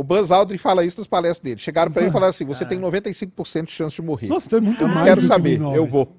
O 0.00 0.02
Buzz 0.02 0.30
Aldrin 0.30 0.56
fala 0.56 0.82
isso 0.82 0.98
nas 0.98 1.06
palestras 1.06 1.40
dele. 1.40 1.60
Chegaram 1.60 1.92
pra 1.92 2.00
ele 2.00 2.08
e 2.10 2.12
falaram 2.12 2.30
assim: 2.30 2.46
você 2.46 2.64
tem 2.66 2.78
95% 2.80 3.66
de 3.66 3.70
chance 3.70 3.94
de 3.96 4.00
morrer. 4.02 4.28
Nossa, 4.28 4.56
é 4.56 4.60
muito 4.60 4.82
eu 4.82 4.88
não 4.88 4.94
mais 4.94 5.06
quero 5.06 5.22
saber, 5.22 5.50
1 5.50 5.54
em 5.54 5.58
9. 5.58 5.78
eu 5.78 5.86
vou. 5.86 6.16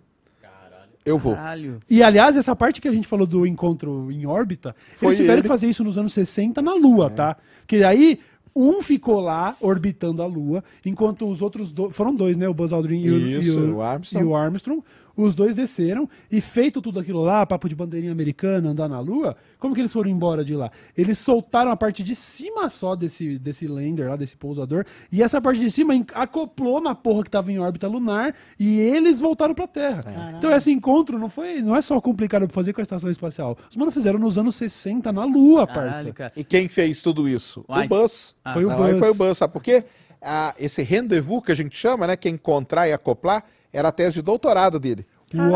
Eu 1.04 1.18
vou. 1.18 1.34
Caralho. 1.34 1.80
E 1.90 2.04
aliás, 2.04 2.38
essa 2.38 2.56
parte 2.56 2.80
que 2.80 2.88
a 2.88 2.92
gente 2.92 3.08
falou 3.08 3.26
do 3.26 3.44
encontro 3.44 4.12
em 4.12 4.28
órbita, 4.28 4.76
Foi 4.98 5.08
eles 5.08 5.18
tiveram 5.18 5.34
ele. 5.38 5.42
que 5.42 5.48
fazer 5.48 5.68
isso 5.68 5.84
nos 5.84 5.98
anos 5.98 6.14
60 6.14 6.62
na 6.62 6.76
Lua, 6.76 7.10
tá? 7.10 7.38
Porque 7.62 7.78
aí 7.84 8.20
um 8.56 8.84
ficou 8.84 9.20
lá 9.20 9.56
orbitando 9.60 10.22
a 10.22 10.28
Lua, 10.28 10.64
enquanto 10.86 11.28
os 11.28 11.42
outros 11.42 11.72
dois. 11.72 11.96
Foram 11.96 12.14
dois, 12.14 12.38
né? 12.38 12.48
O 12.48 12.54
Buzz 12.54 12.72
Aldrin 12.72 13.02
e 13.02 13.10
o, 13.10 13.18
Isso, 13.18 13.60
e 13.60 13.62
o, 13.64 13.76
o 13.78 13.82
Armstrong. 13.82 14.24
e 14.24 14.28
o 14.30 14.36
Armstrong. 14.36 14.84
Os 15.16 15.36
dois 15.36 15.56
desceram 15.56 16.10
e 16.32 16.40
feito 16.42 16.82
tudo 16.82 17.00
aquilo 17.00 17.24
lá, 17.24 17.46
papo 17.46 17.68
de 17.68 17.76
bandeirinha 17.76 18.12
americana, 18.12 18.70
andar 18.70 18.88
na 18.88 19.00
Lua, 19.00 19.36
como 19.60 19.74
que 19.76 19.82
eles 19.82 19.92
foram 19.94 20.10
embora 20.10 20.44
de 20.44 20.56
lá? 20.56 20.72
Eles 20.98 21.18
soltaram 21.18 21.72
a 21.72 21.76
parte 21.78 22.02
de 22.04 22.16
cima 22.16 22.70
só 22.70 22.96
desse, 22.96 23.38
desse 23.38 23.68
lander 23.68 24.10
lá, 24.10 24.16
desse 24.16 24.36
pousador, 24.38 24.86
e 25.12 25.22
essa 25.22 25.42
parte 25.42 25.60
de 25.60 25.70
cima 25.70 25.94
acoplou 26.14 26.82
na 26.82 26.96
porra 26.96 27.24
que 27.24 27.30
tava 27.30 27.52
em 27.52 27.60
órbita 27.60 27.88
lunar 27.88 28.34
e 28.60 28.80
eles 28.80 29.20
voltaram 29.20 29.54
pra 29.54 29.68
Terra. 29.68 30.34
Então 30.38 30.52
esse 30.56 30.72
encontro 30.72 31.20
não 31.20 31.30
foi, 31.30 31.62
não 31.62 31.76
é 31.76 31.82
só 31.82 32.00
complicado 32.02 32.48
pra 32.48 32.54
fazer 32.54 32.74
com 32.74 32.82
a 32.82 32.84
estação 32.84 33.10
espacial. 33.10 33.58
Os 33.70 33.76
manos 33.76 33.94
fizeram 33.94 34.20
nos 34.20 34.38
anos 34.38 34.56
60 34.56 35.12
na 35.12 35.26
Lua, 35.26 35.68
parça. 35.68 36.12
Caralho. 36.12 36.34
E 36.36 36.44
quem 36.44 36.68
fez 36.68 37.02
tudo 37.02 37.28
isso? 37.28 37.64
O 37.68 37.74
Einstein. 37.74 37.98
O 37.98 38.02
Buzz. 38.02 38.36
Ah. 38.44 38.54
Foi 38.54 38.66
o 38.66 38.70
Não, 38.70 38.84
aí 38.84 38.92
Buzz. 38.94 39.00
foi 39.00 39.10
o 39.10 39.14
Buzz, 39.16 39.38
sabe 39.38 39.54
por 39.54 39.62
quê? 39.62 39.84
Ah, 40.22 40.54
esse 40.60 40.82
rendezvous 40.84 41.44
que 41.44 41.52
a 41.52 41.56
gente 41.56 41.76
chama, 41.76 42.06
né? 42.08 42.16
Que 42.16 42.28
é 42.28 42.32
encontrar 42.32 42.88
e 42.88 42.94
acoplar, 42.94 43.44
era 43.74 43.90
a 43.90 43.92
tese 43.92 44.14
de 44.16 44.22
doutorado 44.22 44.80
dele. 44.80 45.06
Uau! 45.34 45.52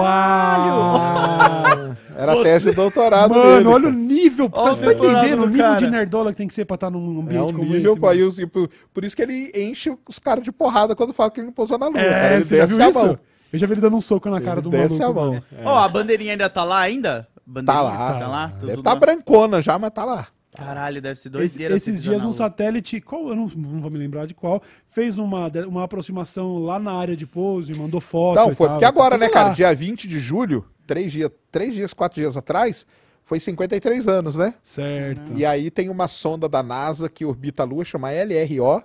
Era 2.18 2.32
a 2.32 2.36
Você- 2.36 2.44
tese 2.44 2.66
de 2.66 2.72
doutorado 2.72 3.36
Mano, 3.36 3.56
dele. 3.58 3.68
olha 3.68 3.88
o 3.90 3.92
nível. 3.92 4.50
Olha 4.54 4.74
Você 4.74 4.86
tá 4.86 4.94
entendendo 4.94 5.44
o 5.44 5.48
nível 5.48 5.76
de 5.76 5.80
cara. 5.86 5.90
nerdola 5.92 6.32
que 6.32 6.38
tem 6.38 6.48
que 6.48 6.54
ser 6.54 6.66
pra 6.66 6.76
estar 6.76 6.90
num 6.90 7.20
É 7.20 7.22
ambiente 7.22 7.54
um 7.54 7.58
como 7.58 7.64
nível, 7.74 7.94
esse? 7.94 8.42
mano? 8.42 8.48
por, 8.50 8.70
por 8.94 9.04
isso 9.06 9.16
que 9.16 9.22
ele 9.22 9.52
enche 9.56 9.96
os 10.08 10.18
caras 10.20 10.44
de 10.44 10.52
porrada 10.52 10.96
quando 10.96 11.14
fala 11.14 11.30
que 11.30 11.40
ele 11.42 11.48
não 11.48 11.54
pousou 11.54 11.78
na 11.78 11.88
lua, 11.88 12.00
É, 12.00 12.10
cara. 12.10 12.36
Ele 12.36 12.46
você 12.46 12.58
já 12.58 12.64
desce 12.66 12.78
viu 12.78 12.86
a 12.86 12.90
isso? 12.90 13.00
mão. 13.00 13.20
Eu 13.52 13.60
já 13.60 13.68
vi 13.68 13.74
ele 13.74 13.82
dando 13.82 13.96
um 13.98 14.02
soco 14.02 14.30
na 14.30 14.40
cara 14.42 14.56
Ele 14.60 14.62
do 14.64 14.70
desce 14.70 15.00
maluco. 15.00 15.20
a 15.20 15.24
mão. 15.24 15.32
mano. 15.34 15.44
Ó, 15.66 15.78
a 15.78 15.88
bandeirinha 15.90 16.32
ainda 16.32 16.50
tá 16.50 16.64
lá 16.64 16.80
ainda? 16.80 17.28
Bandeirinha 17.46 17.84
Tá 17.84 17.98
lá. 17.98 18.20
Tá 18.20 18.28
lá? 18.28 18.48
Tudo 18.50 18.66
Deve 18.68 18.80
estar 18.80 18.94
lá? 18.94 19.00
brancona 19.00 19.62
já, 19.62 19.78
mas 19.78 19.92
tá 19.92 20.04
lá. 20.06 20.28
Caralho, 20.56 21.02
deve 21.02 21.20
ser 21.20 21.30
Esse- 21.30 21.30
doideira. 21.30 21.76
esses 21.76 21.96
se 21.98 22.02
dias 22.02 22.24
um 22.26 22.32
satélite, 22.32 23.02
qual 23.02 23.28
eu 23.30 23.36
não, 23.36 23.48
não 23.56 23.82
vou 23.82 23.90
me 23.92 23.98
lembrar 23.98 24.26
de 24.26 24.34
qual, 24.34 24.62
fez 24.88 25.18
uma, 25.18 25.48
uma 25.68 25.84
aproximação 25.84 26.60
lá 26.60 26.80
na 26.80 26.94
área 26.94 27.16
de 27.16 27.26
pouso 27.26 27.72
e 27.72 27.76
mandou 27.76 28.00
foto. 28.02 28.36
Não, 28.38 28.52
e 28.52 28.56
foi 28.56 28.68
tal. 28.68 28.76
porque 28.76 28.86
agora, 28.86 29.12
Tá 29.16 29.18
né, 29.18 29.30
cara? 29.30 29.50
Dia 29.54 29.74
20 29.74 30.08
de 30.08 30.20
julho, 30.20 30.66
três 30.88 31.12
dias, 31.12 31.30
três 31.52 31.74
dias, 31.74 31.94
quatro 31.94 32.20
dias 32.20 32.36
atrás, 32.38 32.86
foi 33.24 33.40
53 33.40 34.08
anos, 34.08 34.36
né? 34.36 34.54
Certo. 34.62 35.34
E 35.34 35.46
aí 35.46 35.72
tem 35.72 35.90
uma 35.90 36.08
sonda 36.08 36.48
da 36.48 36.62
NASA 36.62 37.10
que 37.10 37.26
orbita 37.26 37.64
a 37.64 37.66
Lua, 37.66 37.84
chama 37.84 38.10
LRO, 38.12 38.84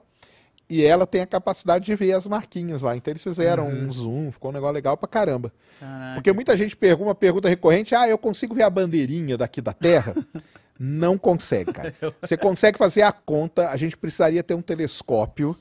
e 0.72 0.84
ela 0.84 1.04
tem 1.04 1.20
a 1.20 1.26
capacidade 1.26 1.84
de 1.84 1.94
ver 1.96 2.12
as 2.12 2.26
marquinhas 2.28 2.82
lá. 2.82 2.96
Então 2.96 3.10
eles 3.10 3.22
fizeram 3.24 3.68
um 3.68 3.90
zoom, 3.90 4.30
ficou 4.30 4.50
um 4.50 4.54
negócio 4.54 4.72
legal 4.74 4.96
pra 4.96 5.08
caramba. 5.08 5.52
Caraca. 5.80 6.14
Porque 6.14 6.32
muita 6.32 6.56
gente 6.56 6.76
pergunta, 6.76 7.08
uma 7.08 7.14
pergunta 7.14 7.48
recorrente, 7.48 7.92
ah, 7.92 8.08
eu 8.08 8.16
consigo 8.16 8.54
ver 8.54 8.62
a 8.62 8.70
bandeirinha 8.70 9.36
daqui 9.36 9.60
da 9.60 9.72
Terra? 9.72 10.14
Não 10.82 11.18
consegue, 11.18 11.72
cara. 11.74 11.94
Você 12.22 12.36
consegue 12.38 12.78
fazer 12.78 13.02
a 13.02 13.12
conta, 13.12 13.68
a 13.68 13.76
gente 13.76 13.96
precisaria 13.98 14.42
ter 14.42 14.54
um 14.54 14.62
telescópio 14.62 15.54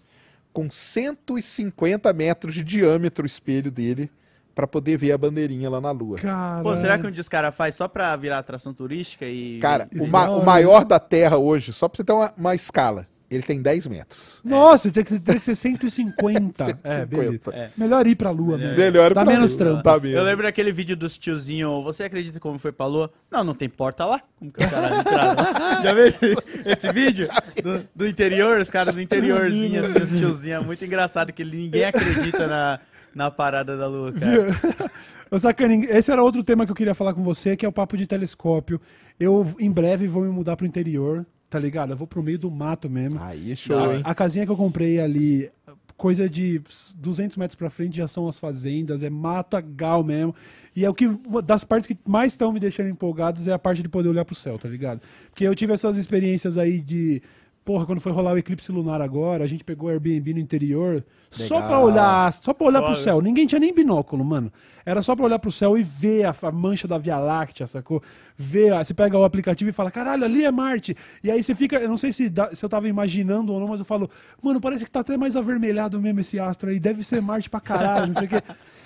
com 0.53 0.71
150 0.71 2.11
metros 2.13 2.53
de 2.55 2.63
diâmetro 2.63 3.23
o 3.23 3.27
espelho 3.27 3.69
dele 3.69 4.09
para 4.55 4.65
poder 4.67 4.97
ver 4.97 5.11
a 5.11 5.17
bandeirinha 5.17 5.69
lá 5.69 5.79
na 5.79 5.91
Lua. 5.91 6.17
Cara. 6.19 6.63
Pô, 6.63 6.75
será 6.75 6.97
que 6.97 7.05
um 7.07 7.11
dia 7.11 7.21
os 7.21 7.29
caras 7.29 7.53
faz 7.55 7.75
só 7.75 7.87
pra 7.87 8.15
virar 8.15 8.39
atração 8.39 8.73
turística 8.73 9.25
e. 9.25 9.59
Cara, 9.59 9.87
E 9.93 9.99
o, 10.01 10.07
ma- 10.07 10.29
o 10.29 10.45
maior 10.45 10.83
da 10.83 10.99
Terra 10.99 11.37
hoje, 11.37 11.71
só 11.71 11.87
pra 11.87 11.97
você 11.97 12.03
ter 12.03 12.11
uma, 12.13 12.33
uma 12.37 12.55
escala, 12.55 13.07
ele 13.29 13.43
tem 13.43 13.61
10 13.61 13.87
metros. 13.87 14.41
Nossa, 14.43 14.89
tem 14.91 15.03
que, 15.03 15.19
tem 15.19 15.37
que 15.37 15.45
ser 15.45 15.55
150. 15.55 16.79
É, 16.83 16.99
150. 16.99 17.07
beleza. 17.07 17.41
É. 17.51 17.69
Melhor 17.77 18.07
ir 18.07 18.15
pra 18.15 18.31
lua 18.31 18.57
mesmo. 18.57 18.77
Melhor 18.77 19.13
Dá 19.13 19.23
pra 19.23 19.33
menos 19.33 19.51
Lua, 19.53 19.57
trampo. 19.57 19.83
Tá. 19.83 20.07
Eu 20.07 20.23
lembro 20.23 20.43
daquele 20.43 20.71
vídeo 20.71 20.95
dos 20.95 21.17
tiozinhos. 21.17 21.83
Você 21.83 22.03
acredita 22.03 22.39
como 22.39 22.57
foi 22.57 22.71
pra 22.71 22.85
lua? 22.85 23.11
Não, 23.29 23.43
não 23.43 23.53
tem 23.53 23.69
porta 23.69 24.05
lá. 24.05 24.21
Como 24.37 24.51
que 24.51 24.63
os 24.63 24.69
caras 24.69 24.99
entraram? 24.99 25.35
Já 25.83 25.93
viu 25.93 26.05
esse, 26.05 26.35
esse 26.65 26.93
vídeo? 26.93 27.27
Do, 27.61 27.87
do 27.95 28.07
interior, 28.07 28.59
os 28.59 28.69
caras 28.69 28.93
do 28.93 29.01
interiorzinho, 29.01 29.81
assim, 29.81 30.03
os 30.03 30.09
tiozinhos. 30.09 30.63
É 30.63 30.65
muito 30.65 30.83
engraçado 30.83 31.31
que 31.33 31.43
ninguém 31.43 31.85
acredita 31.85 32.47
na, 32.47 32.79
na 33.13 33.31
parada 33.31 33.77
da 33.77 33.87
lua, 33.87 34.13
cara. 34.13 34.89
Sacaninho, 35.37 35.87
esse 35.91 36.11
era 36.11 36.23
outro 36.23 36.43
tema 36.43 36.65
que 36.65 36.71
eu 36.71 36.75
queria 36.75 36.95
falar 36.95 37.13
com 37.13 37.21
você, 37.23 37.55
que 37.55 37.65
é 37.65 37.69
o 37.69 37.73
papo 37.73 37.95
de 37.95 38.07
telescópio. 38.07 38.81
Eu, 39.19 39.53
em 39.59 39.69
breve, 39.69 40.07
vou 40.07 40.23
me 40.23 40.29
mudar 40.29 40.55
pro 40.55 40.65
interior, 40.65 41.25
tá 41.49 41.57
ligado? 41.57 41.91
Eu 41.91 41.97
vou 41.97 42.07
pro 42.07 42.21
meio 42.21 42.37
do 42.37 42.51
mato 42.51 42.89
mesmo. 42.89 43.19
Aí, 43.21 43.55
show, 43.55 43.77
a, 43.77 43.95
hein? 43.95 44.01
a 44.03 44.13
casinha 44.13 44.45
que 44.45 44.51
eu 44.51 44.57
comprei 44.57 44.99
ali, 44.99 45.49
coisa 45.97 46.29
de 46.29 46.61
200 46.97 47.35
metros 47.37 47.55
pra 47.55 47.69
frente 47.69 47.97
já 47.97 48.07
são 48.07 48.27
as 48.27 48.37
fazendas, 48.37 49.03
é 49.03 49.09
matagal 49.09 50.03
mesmo. 50.03 50.35
E 50.75 50.85
é 50.85 50.89
o 50.89 50.93
que 50.93 51.09
das 51.43 51.63
partes 51.63 51.87
que 51.87 51.97
mais 52.07 52.33
estão 52.33 52.53
me 52.53 52.59
deixando 52.59 52.89
empolgados 52.89 53.47
é 53.47 53.51
a 53.51 53.59
parte 53.59 53.81
de 53.81 53.89
poder 53.89 54.09
olhar 54.09 54.23
pro 54.23 54.35
céu, 54.35 54.57
tá 54.57 54.69
ligado? 54.69 55.01
Porque 55.29 55.43
eu 55.43 55.55
tive 55.55 55.73
essas 55.73 55.97
experiências 55.97 56.57
aí 56.57 56.79
de 56.79 57.21
Porra, 57.69 57.85
quando 57.85 58.01
foi 58.01 58.11
rolar 58.11 58.33
o 58.33 58.37
eclipse 58.39 58.71
lunar 58.71 58.99
agora, 58.99 59.43
a 59.43 59.47
gente 59.47 59.63
pegou 59.63 59.89
Airbnb 59.89 60.33
no 60.33 60.39
interior 60.39 61.03
só 61.29 61.57
Legal. 61.57 61.69
pra 61.69 61.79
olhar, 61.79 62.33
só 62.33 62.51
pra 62.51 62.65
olhar 62.65 62.79
pro 62.81 62.95
Foda. 62.95 62.99
céu. 63.03 63.21
Ninguém 63.21 63.45
tinha 63.45 63.59
nem 63.59 63.71
binóculo, 63.71 64.25
mano. 64.25 64.51
Era 64.83 65.03
só 65.03 65.15
pra 65.15 65.25
olhar 65.25 65.37
pro 65.37 65.51
céu 65.51 65.77
e 65.77 65.83
ver 65.83 66.25
a, 66.25 66.33
a 66.41 66.51
mancha 66.51 66.87
da 66.87 66.97
Via 66.97 67.19
Láctea, 67.19 67.67
sacou? 67.67 68.01
Ver, 68.35 68.73
a- 68.73 68.83
você 68.83 68.91
pega 68.91 69.15
o 69.15 69.23
aplicativo 69.23 69.69
e 69.69 69.71
fala, 69.71 69.91
caralho, 69.91 70.25
ali 70.25 70.43
é 70.45 70.49
Marte. 70.51 70.97
E 71.23 71.29
aí 71.29 71.43
você 71.43 71.53
fica, 71.53 71.75
eu 71.75 71.87
não 71.87 71.95
sei 71.95 72.11
se, 72.11 72.27
dá- 72.27 72.49
se 72.55 72.65
eu 72.65 72.69
tava 72.69 72.87
imaginando 72.87 73.53
ou 73.53 73.59
não, 73.59 73.67
mas 73.67 73.77
eu 73.77 73.85
falo, 73.85 74.09
mano, 74.41 74.59
parece 74.59 74.83
que 74.83 74.89
tá 74.89 75.01
até 75.01 75.15
mais 75.15 75.35
avermelhado 75.35 76.01
mesmo 76.01 76.21
esse 76.21 76.39
astro 76.39 76.71
aí, 76.71 76.79
deve 76.79 77.03
ser 77.03 77.21
Marte 77.21 77.51
pra 77.51 77.59
caralho, 77.59 78.07
não 78.07 78.13
sei 78.15 78.25
o 78.25 78.29
quê. 78.29 78.41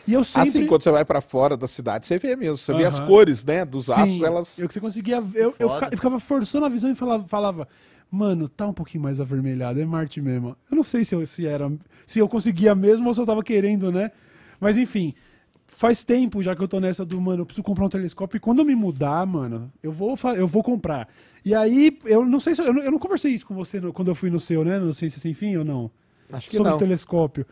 E 0.05 0.11
eu 0.11 0.25
sempre... 0.25 0.49
Assim, 0.49 0.67
quando 0.67 0.81
você 0.83 0.91
vai 0.91 1.05
pra 1.05 1.21
fora 1.21 1.55
da 1.55 1.69
cidade, 1.69 2.05
você 2.05 2.19
vê 2.19 2.35
mesmo. 2.35 2.57
Você 2.57 2.73
vê 2.73 2.83
as 2.83 2.99
cores, 2.99 3.45
né? 3.45 3.63
Dos 3.63 3.89
astros, 3.89 4.09
Sim, 4.15 4.25
elas. 4.25 4.59
Eu 4.59 4.67
que 4.67 4.73
você 4.73 4.81
conseguia 4.81 5.21
ver. 5.21 5.43
Eu, 5.43 5.55
eu 5.57 5.69
ficava 5.95 6.19
forçando 6.19 6.65
a 6.65 6.69
visão 6.69 6.91
e 6.91 6.95
falava, 6.95 7.23
falava, 7.25 7.65
mano, 8.15 8.47
tá 8.47 8.67
um 8.67 8.73
pouquinho 8.73 9.03
mais 9.03 9.19
avermelhado, 9.19 9.81
é 9.81 9.85
Marte 9.85 10.21
mesmo. 10.21 10.55
Eu 10.69 10.75
não 10.75 10.83
sei 10.83 11.03
se 11.03 11.15
eu, 11.15 11.25
se 11.25 11.47
era. 11.47 11.71
Se 12.05 12.19
eu 12.19 12.29
conseguia 12.29 12.75
mesmo 12.75 13.07
ou 13.07 13.13
se 13.13 13.19
eu 13.19 13.25
tava 13.25 13.43
querendo, 13.43 13.91
né? 13.91 14.11
Mas 14.59 14.77
enfim. 14.77 15.13
Faz 15.75 16.03
tempo 16.03 16.43
já 16.43 16.55
que 16.55 16.61
eu 16.61 16.67
tô 16.67 16.79
nessa 16.79 17.03
do, 17.03 17.19
mano, 17.19 17.41
eu 17.41 17.45
preciso 17.47 17.63
comprar 17.63 17.85
um 17.85 17.89
telescópio. 17.89 18.37
E 18.37 18.39
quando 18.39 18.59
eu 18.59 18.65
me 18.65 18.75
mudar, 18.75 19.25
mano, 19.25 19.73
eu 19.81 19.91
vou, 19.91 20.15
eu 20.35 20.45
vou 20.47 20.61
comprar. 20.61 21.09
E 21.43 21.55
aí, 21.55 21.97
eu 22.05 22.23
não 22.23 22.39
sei 22.39 22.53
se. 22.53 22.61
Eu 22.61 22.71
não, 22.71 22.83
eu 22.83 22.91
não 22.91 22.99
conversei 22.99 23.31
isso 23.33 23.43
com 23.47 23.55
você 23.55 23.79
no- 23.81 23.91
quando 23.91 24.09
eu 24.09 24.13
fui 24.13 24.29
no 24.29 24.39
seu, 24.39 24.63
né? 24.63 24.77
No 24.77 24.93
Ciência 24.93 25.19
Sem 25.19 25.33
Fim 25.33 25.55
ou 25.57 25.65
não? 25.65 25.89
Acho 26.31 26.47
que 26.47 26.55
sobre 26.57 26.69
não. 26.69 26.75
o 26.75 26.79
telescópio. 26.79 27.43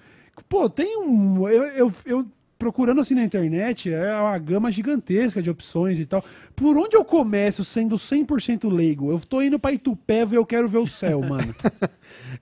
Pô, 0.48 0.70
tem 0.70 1.00
um. 1.00 1.50
Eu, 1.50 1.64
eu, 1.64 1.94
eu 2.06 2.26
procurando 2.62 3.02
assim 3.02 3.16
na 3.16 3.24
internet, 3.24 3.92
é 3.92 4.14
uma 4.14 4.38
gama 4.38 4.72
gigantesca 4.72 5.42
de 5.42 5.50
opções 5.50 6.00
e 6.00 6.06
tal. 6.06 6.24
Por 6.56 6.78
onde 6.78 6.96
eu 6.96 7.04
começo 7.04 7.66
sendo 7.66 7.96
100% 7.96 8.72
leigo? 8.72 9.10
Eu 9.10 9.20
tô 9.20 9.42
indo 9.42 9.58
pra 9.58 9.72
Itupeva 9.72 10.36
e 10.36 10.38
eu 10.38 10.46
quero 10.46 10.70
ver 10.70 10.78
o 10.78 10.86
céu, 10.86 11.22
mano. 11.28 11.56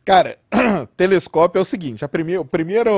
Cara, 0.03 0.37
telescópio 0.97 1.59
é 1.59 1.61
o 1.61 1.65
seguinte: 1.65 2.03
a 2.03 2.09
primeira, 2.09 2.41
a 2.41 2.45
primeira 2.45 2.91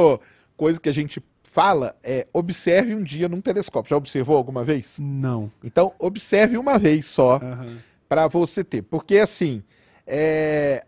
coisa 0.57 0.81
que 0.81 0.89
a 0.89 0.91
gente 0.91 1.23
fala 1.43 1.95
é 2.03 2.25
observe 2.33 2.95
um 2.95 3.03
dia 3.03 3.29
num 3.29 3.39
telescópio. 3.39 3.91
Já 3.91 3.97
observou 3.97 4.35
alguma 4.35 4.63
vez? 4.63 4.97
Não. 4.99 5.51
Então, 5.63 5.93
observe 5.99 6.57
uma 6.57 6.79
vez 6.79 7.05
só 7.05 7.35
Aham. 7.35 7.77
para 8.09 8.27
você 8.27 8.63
ter. 8.63 8.81
Porque 8.81 9.19
assim, 9.19 9.61
é, 10.07 10.83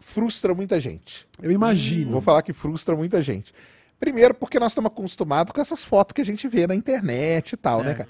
frustra 0.00 0.52
muita 0.52 0.80
gente. 0.80 1.28
Eu 1.40 1.52
imagino. 1.52 2.10
Vou 2.10 2.20
falar 2.20 2.42
que 2.42 2.52
frustra 2.52 2.96
muita 2.96 3.22
gente. 3.22 3.54
Primeiro, 3.98 4.34
porque 4.34 4.58
nós 4.58 4.72
estamos 4.72 4.90
acostumados 4.90 5.52
com 5.52 5.60
essas 5.60 5.84
fotos 5.84 6.12
que 6.12 6.20
a 6.20 6.24
gente 6.24 6.46
vê 6.48 6.66
na 6.66 6.74
internet 6.74 7.52
e 7.52 7.56
tal, 7.56 7.82
né, 7.82 7.94
cara? 7.94 8.08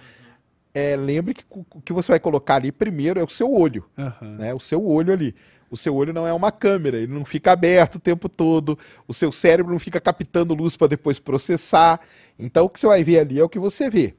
É, 0.75 0.95
lembre 0.95 1.33
que 1.33 1.45
o 1.49 1.81
que 1.81 1.93
você 1.93 2.13
vai 2.13 2.21
colocar 2.21 2.57
ali 2.57 2.71
primeiro 2.71 3.19
é 3.19 3.25
o 3.25 3.29
seu 3.29 3.51
olho, 3.53 3.85
Aham. 3.97 4.37
né? 4.37 4.53
O 4.53 4.61
seu 4.61 4.85
olho 4.85 5.13
ali. 5.13 5.35
O 5.71 5.77
seu 5.77 5.95
olho 5.97 6.13
não 6.13 6.27
é 6.27 6.33
uma 6.33 6.53
câmera, 6.53 6.97
ele 6.97 7.13
não 7.13 7.25
fica 7.25 7.53
aberto 7.53 7.97
o 7.97 8.01
tempo 8.01 8.29
todo, 8.29 8.79
o 9.09 9.15
seu 9.15 9.33
cérebro 9.33 9.73
não 9.73 9.81
fica 9.81 10.01
captando 10.01 10.55
luz 10.55 10.77
para 10.77 10.87
depois 10.89 11.19
processar. 11.19 12.01
Então, 12.39 12.67
o 12.67 12.69
que 12.69 12.79
você 12.79 12.87
vai 12.87 13.03
ver 13.03 13.21
ali 13.21 13.41
é 13.41 13.43
o 13.43 13.49
que 13.49 13.59
você 13.59 13.91
vê. 13.91 14.15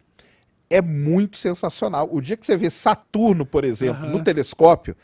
É 0.69 0.81
muito 0.81 1.37
sensacional. 1.37 2.09
O 2.11 2.19
dia 2.19 2.35
que 2.35 2.45
você 2.45 2.57
vê 2.57 2.69
Saturno, 2.69 3.45
por 3.45 3.63
exemplo, 3.63 4.03
Aham. 4.03 4.17
no 4.17 4.23
telescópio, 4.23 4.95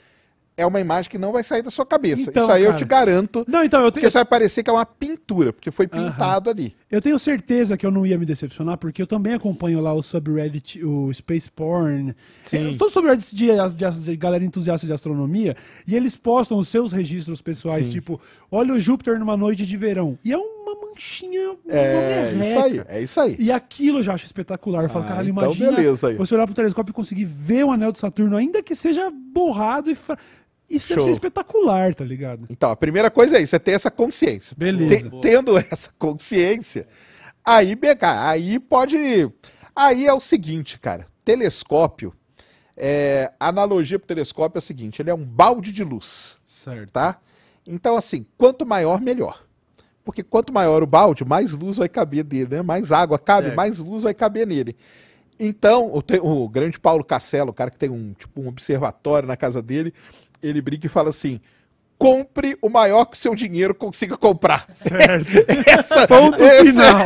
é 0.55 0.65
uma 0.65 0.79
imagem 0.79 1.09
que 1.09 1.17
não 1.17 1.31
vai 1.31 1.43
sair 1.43 1.61
da 1.63 1.71
sua 1.71 1.85
cabeça. 1.85 2.29
Então, 2.29 2.43
Isso 2.43 2.51
aí 2.51 2.61
eu 2.63 2.67
cara. 2.67 2.77
te 2.77 2.85
garanto. 2.85 3.45
Não, 3.47 3.63
então, 3.63 3.79
eu 3.81 3.85
Porque 3.87 4.01
tenho, 4.01 4.07
isso 4.09 4.17
vai 4.17 4.25
parecer 4.25 4.63
que 4.63 4.69
é 4.69 4.73
uma 4.73 4.85
pintura, 4.85 5.51
porque 5.51 5.71
foi 5.71 5.87
pintado 5.87 6.49
ali. 6.49 6.75
eu 6.91 7.01
tenho 7.01 7.17
certeza 7.17 7.75
que 7.75 7.85
eu 7.85 7.91
não 7.91 8.05
ia 8.05 8.17
me 8.17 8.25
decepcionar, 8.25 8.77
porque 8.77 9.01
eu 9.01 9.07
também 9.07 9.33
acompanho 9.33 9.79
lá 9.81 9.93
o 9.93 10.03
subreddit, 10.03 10.83
o 10.83 11.11
Space 11.13 11.49
Porn. 11.49 12.15
Sim. 12.43 12.71
É, 12.73 12.77
Todos 12.77 12.87
os 12.87 12.93
subreddits 12.93 13.31
de, 13.33 13.47
de, 13.75 13.99
de 14.03 14.15
galera 14.17 14.43
entusiasta 14.43 14.85
de 14.85 14.93
astronomia, 14.93 15.55
e 15.87 15.95
eles 15.95 16.15
postam 16.15 16.57
os 16.57 16.67
seus 16.67 16.91
registros 16.91 17.41
pessoais, 17.41 17.85
Sim. 17.85 17.91
tipo, 17.91 18.21
olha 18.51 18.73
o 18.73 18.79
Júpiter 18.79 19.17
numa 19.19 19.35
noite 19.35 19.65
de 19.65 19.77
verão. 19.77 20.17
E 20.23 20.31
é 20.31 20.37
uma 20.37 20.75
manchinha, 20.89 21.55
É 21.67 22.33
isso 22.33 22.59
aí, 22.59 22.81
é 22.87 23.01
isso 23.01 23.19
aí. 23.19 23.35
E 23.39 23.51
aquilo 23.51 23.99
eu 23.99 24.03
já 24.03 24.13
acho 24.13 24.25
espetacular. 24.25 24.83
Eu 24.83 24.89
falo, 24.89 25.05
Ah, 25.05 25.07
caralho, 25.07 25.29
então 25.29 25.43
imagina 25.45 25.71
beleza 25.71 26.09
aí. 26.09 26.15
você 26.15 26.35
olhar 26.35 26.45
pro 26.45 26.55
telescópio 26.55 26.91
e 26.91 26.93
conseguir 26.93 27.25
ver 27.25 27.63
o 27.65 27.71
anel 27.71 27.91
de 27.91 27.99
Saturno, 27.99 28.37
ainda 28.37 28.61
que 28.61 28.75
seja 28.75 29.09
borrado 29.11 29.89
e. 29.89 29.95
Fra... 29.95 30.17
Isso 30.75 30.87
deve 30.87 31.01
Show. 31.01 31.03
ser 31.09 31.11
espetacular, 31.13 31.93
tá 31.95 32.03
ligado? 32.03 32.45
Então, 32.49 32.71
a 32.71 32.75
primeira 32.75 33.09
coisa 33.11 33.37
é 33.37 33.41
isso, 33.41 33.55
é 33.55 33.59
ter 33.59 33.71
essa 33.71 33.91
consciência. 33.91 34.55
Beleza. 34.57 35.09
Te- 35.09 35.21
tendo 35.21 35.57
essa 35.71 35.91
consciência, 35.99 36.87
aí, 37.43 37.75
BK, 37.75 38.03
aí 38.05 38.59
pode. 38.59 38.97
Aí 39.75 40.05
é 40.05 40.13
o 40.13 40.19
seguinte, 40.19 40.79
cara. 40.79 41.05
Telescópio. 41.25 42.13
É, 42.75 43.31
a 43.39 43.49
analogia 43.49 43.99
pro 43.99 44.07
telescópio 44.07 44.57
é 44.57 44.59
a 44.59 44.61
seguinte: 44.61 45.01
ele 45.01 45.09
é 45.09 45.13
um 45.13 45.23
balde 45.23 45.71
de 45.71 45.83
luz, 45.83 46.37
Certo. 46.45 46.91
tá? 46.91 47.19
Então, 47.65 47.95
assim, 47.95 48.25
quanto 48.37 48.65
maior, 48.65 48.99
melhor. 48.99 49.43
Porque 50.03 50.21
quanto 50.21 50.51
maior 50.51 50.83
o 50.83 50.87
balde, 50.87 51.23
mais 51.23 51.53
luz 51.53 51.77
vai 51.77 51.87
caber 51.87 52.23
dele, 52.23 52.55
né? 52.57 52.61
Mais 52.61 52.91
água 52.91 53.17
cabe, 53.17 53.47
Certo. 53.47 53.55
mais 53.55 53.77
luz 53.77 54.01
vai 54.01 54.13
caber 54.13 54.45
nele. 54.45 54.75
Então, 55.39 55.87
o, 55.93 56.43
o 56.43 56.49
grande 56.49 56.79
Paulo 56.79 57.03
Castelo, 57.05 57.51
o 57.51 57.53
cara 57.53 57.71
que 57.71 57.77
tem 57.77 57.89
um, 57.89 58.13
tipo, 58.13 58.41
um 58.41 58.47
observatório 58.47 59.27
na 59.27 59.37
casa 59.37 59.61
dele, 59.61 59.93
ele 60.43 60.61
brinca 60.61 60.85
e 60.85 60.89
fala 60.89 61.09
assim: 61.09 61.39
compre 61.97 62.57
o 62.61 62.69
maior 62.69 63.05
que 63.05 63.15
o 63.15 63.19
seu 63.19 63.33
dinheiro 63.33 63.73
consiga 63.73 64.17
comprar. 64.17 64.67
Certo. 64.75 65.25
Essa, 65.65 66.07
Ponto 66.07 66.43
essa- 66.43 66.63
final. 66.65 67.03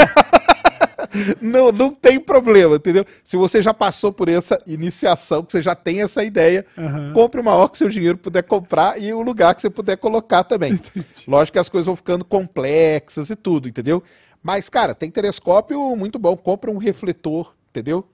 não, 1.42 1.72
não 1.72 1.90
tem 1.94 2.20
problema, 2.20 2.76
entendeu? 2.76 3.06
Se 3.24 3.38
você 3.38 3.62
já 3.62 3.74
passou 3.74 4.12
por 4.12 4.28
essa 4.28 4.62
iniciação, 4.66 5.44
que 5.44 5.52
você 5.52 5.62
já 5.62 5.76
tem 5.76 6.02
essa 6.02 6.24
ideia, 6.24 6.66
Aham. 6.78 7.14
compre 7.14 7.40
o 7.40 7.44
maior 7.44 7.68
que 7.70 7.76
o 7.76 7.78
seu 7.78 7.90
dinheiro 7.90 8.18
puder 8.18 8.44
comprar 8.44 9.02
e 9.02 9.14
o 9.14 9.22
lugar 9.22 9.54
que 9.56 9.62
você 9.62 9.70
puder 9.70 9.98
colocar 9.98 10.44
também. 10.44 10.80
Lógico 11.28 11.54
que 11.54 11.60
as 11.60 11.70
coisas 11.70 11.86
vão 11.86 11.96
ficando 11.96 12.26
complexas 12.26 13.30
e 13.30 13.36
tudo, 13.36 13.68
entendeu? 13.70 14.04
Mas, 14.44 14.70
cara, 14.70 14.94
tem 14.96 15.10
telescópio 15.10 15.96
muito 15.96 16.18
bom. 16.20 16.36
Compra 16.36 16.72
um 16.72 16.78
refletor, 16.78 17.54
entendeu? 17.70 18.06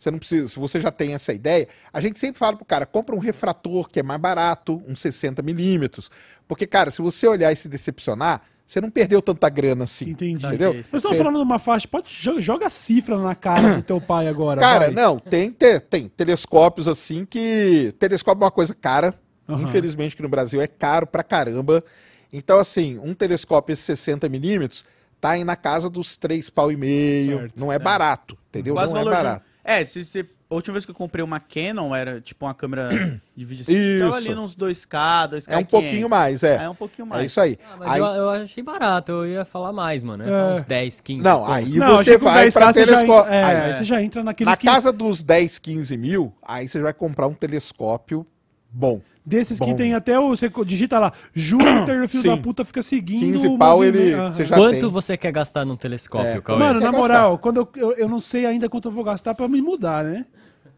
Você 0.00 0.10
não 0.10 0.18
precisa, 0.18 0.48
se 0.48 0.58
você 0.58 0.80
já 0.80 0.90
tem 0.90 1.12
essa 1.12 1.30
ideia, 1.30 1.68
a 1.92 2.00
gente 2.00 2.18
sempre 2.18 2.38
fala 2.38 2.56
pro 2.56 2.64
cara, 2.64 2.86
compra 2.86 3.14
um 3.14 3.18
refrator 3.18 3.86
que 3.86 4.00
é 4.00 4.02
mais 4.02 4.18
barato, 4.18 4.82
uns 4.88 4.98
60 5.02 5.42
milímetros, 5.42 6.10
porque, 6.48 6.66
cara, 6.66 6.90
se 6.90 7.02
você 7.02 7.26
olhar 7.28 7.52
e 7.52 7.56
se 7.56 7.68
decepcionar, 7.68 8.40
você 8.66 8.80
não 8.80 8.90
perdeu 8.90 9.20
tanta 9.20 9.46
grana 9.50 9.84
assim, 9.84 10.08
Entendi. 10.10 10.46
entendeu? 10.46 10.72
Nós 10.72 10.94
estamos 10.94 11.18
falando 11.18 11.36
de 11.36 11.42
uma 11.42 11.58
faixa. 11.58 11.86
Pode 11.86 12.08
jo- 12.10 12.40
joga 12.40 12.66
a 12.66 12.70
cifra 12.70 13.18
na 13.18 13.34
cara 13.34 13.74
do 13.76 13.82
teu 13.82 14.00
pai 14.00 14.26
agora. 14.26 14.58
Cara, 14.60 14.86
vai. 14.86 14.94
não, 14.94 15.18
tem, 15.18 15.50
te- 15.50 15.80
tem 15.80 16.08
telescópios 16.08 16.88
assim 16.88 17.26
que. 17.26 17.92
Telescópio 17.98 18.42
é 18.42 18.44
uma 18.46 18.50
coisa 18.50 18.72
cara. 18.74 19.12
Aham. 19.46 19.64
Infelizmente 19.64 20.16
que 20.16 20.22
no 20.22 20.28
Brasil 20.30 20.62
é 20.62 20.66
caro 20.66 21.06
pra 21.06 21.22
caramba. 21.22 21.84
Então, 22.32 22.58
assim, 22.58 22.96
um 23.02 23.12
telescópio 23.12 23.72
esse 23.74 23.92
60mm 23.92 24.84
tá 25.20 25.30
aí 25.30 25.42
na 25.44 25.56
casa 25.56 25.90
dos 25.90 26.16
três 26.16 26.48
pau 26.48 26.70
e 26.72 26.76
meio. 26.76 27.38
Certo. 27.40 27.52
não 27.56 27.70
é 27.72 27.78
barato, 27.78 28.38
entendeu? 28.48 28.74
Quase 28.74 28.94
não 28.94 29.00
é 29.00 29.04
um- 29.04 29.10
barato. 29.10 29.49
É, 29.64 29.84
se 29.84 30.04
você. 30.04 30.26
A 30.50 30.54
última 30.56 30.72
vez 30.72 30.84
que 30.84 30.90
eu 30.90 30.94
comprei 30.96 31.22
uma 31.24 31.38
Canon 31.38 31.94
era 31.94 32.20
tipo 32.20 32.44
uma 32.44 32.52
câmera 32.52 32.88
de 33.36 33.44
vídeo 33.44 33.62
assim, 33.62 33.72
Isso. 33.72 34.04
tava 34.04 34.16
ali 34.16 34.34
nos 34.34 34.56
2K, 34.56 35.28
2K. 35.28 35.44
É 35.46 35.56
um 35.56 35.64
pouquinho 35.64 36.08
mais, 36.10 36.42
é. 36.42 36.56
É 36.64 36.68
um 36.68 36.74
pouquinho 36.74 37.06
mais. 37.06 37.22
É 37.22 37.26
isso 37.26 37.40
aí. 37.40 37.56
Ah, 37.64 37.76
mas 37.78 37.92
Aí- 37.92 38.00
eu, 38.00 38.06
eu 38.06 38.30
achei 38.30 38.62
barato, 38.64 39.12
eu 39.12 39.26
ia 39.28 39.44
falar 39.44 39.72
mais, 39.72 40.02
mano. 40.02 40.28
É. 40.28 40.54
uns 40.54 40.64
10, 40.64 41.00
15. 41.00 41.22
não, 41.22 41.46
aí 41.46 41.68
Não, 41.78 41.98
você 41.98 42.18
vai 42.18 42.46
10K 42.48 42.52
pra 42.52 42.72
você 42.72 42.80
já 42.84 42.94
telescópio. 42.96 43.28
entra- 43.32 43.36
É, 43.36 43.44
Aí, 43.44 43.56
aí 43.70 43.74
você 43.76 43.84
já 43.84 44.02
entra 44.02 44.24
naqueles 44.24 44.50
na 44.50 44.56
que, 44.56 44.66
casa 44.66 44.90
dos 44.90 45.22
10, 45.22 45.58
15 45.60 45.96
mil, 45.96 46.34
aí 46.42 46.68
você 46.68 46.80
vai 46.80 46.92
comprar 46.92 47.28
um 47.28 47.34
telescópio 47.34 48.26
bom. 48.72 49.00
Desses 49.24 49.58
que 49.58 49.66
bom. 49.66 49.74
tem 49.76 49.94
até 49.94 50.18
o. 50.18 50.30
Você 50.30 50.50
digita 50.66 50.98
lá, 50.98 51.12
Júpiter 51.34 51.96
e 51.96 52.04
o 52.04 52.08
filho 52.08 52.22
Sim. 52.22 52.28
da 52.28 52.36
puta 52.36 52.64
fica 52.64 52.82
seguindo. 52.82 53.20
15 53.20 53.46
o 53.48 53.58
pau, 53.58 53.84
ele- 53.84 54.14
você 54.16 54.44
já 54.44 54.56
Quanto 54.56 54.80
tem. 54.80 54.88
você 54.88 55.16
quer 55.16 55.32
gastar 55.32 55.64
num 55.64 55.76
telescópio, 55.76 56.28
É, 56.28 56.40
Cauê? 56.40 56.58
Mano, 56.58 56.74
na 56.80 56.86
gastar? 56.86 56.98
moral, 56.98 57.38
quando 57.38 57.56
eu, 57.58 57.68
eu, 57.76 57.92
eu 57.92 58.08
não 58.08 58.20
sei 58.20 58.46
ainda 58.46 58.68
quanto 58.68 58.88
eu 58.88 58.92
vou 58.92 59.04
gastar 59.04 59.34
pra 59.34 59.46
me 59.48 59.60
mudar, 59.60 60.04
né? 60.04 60.24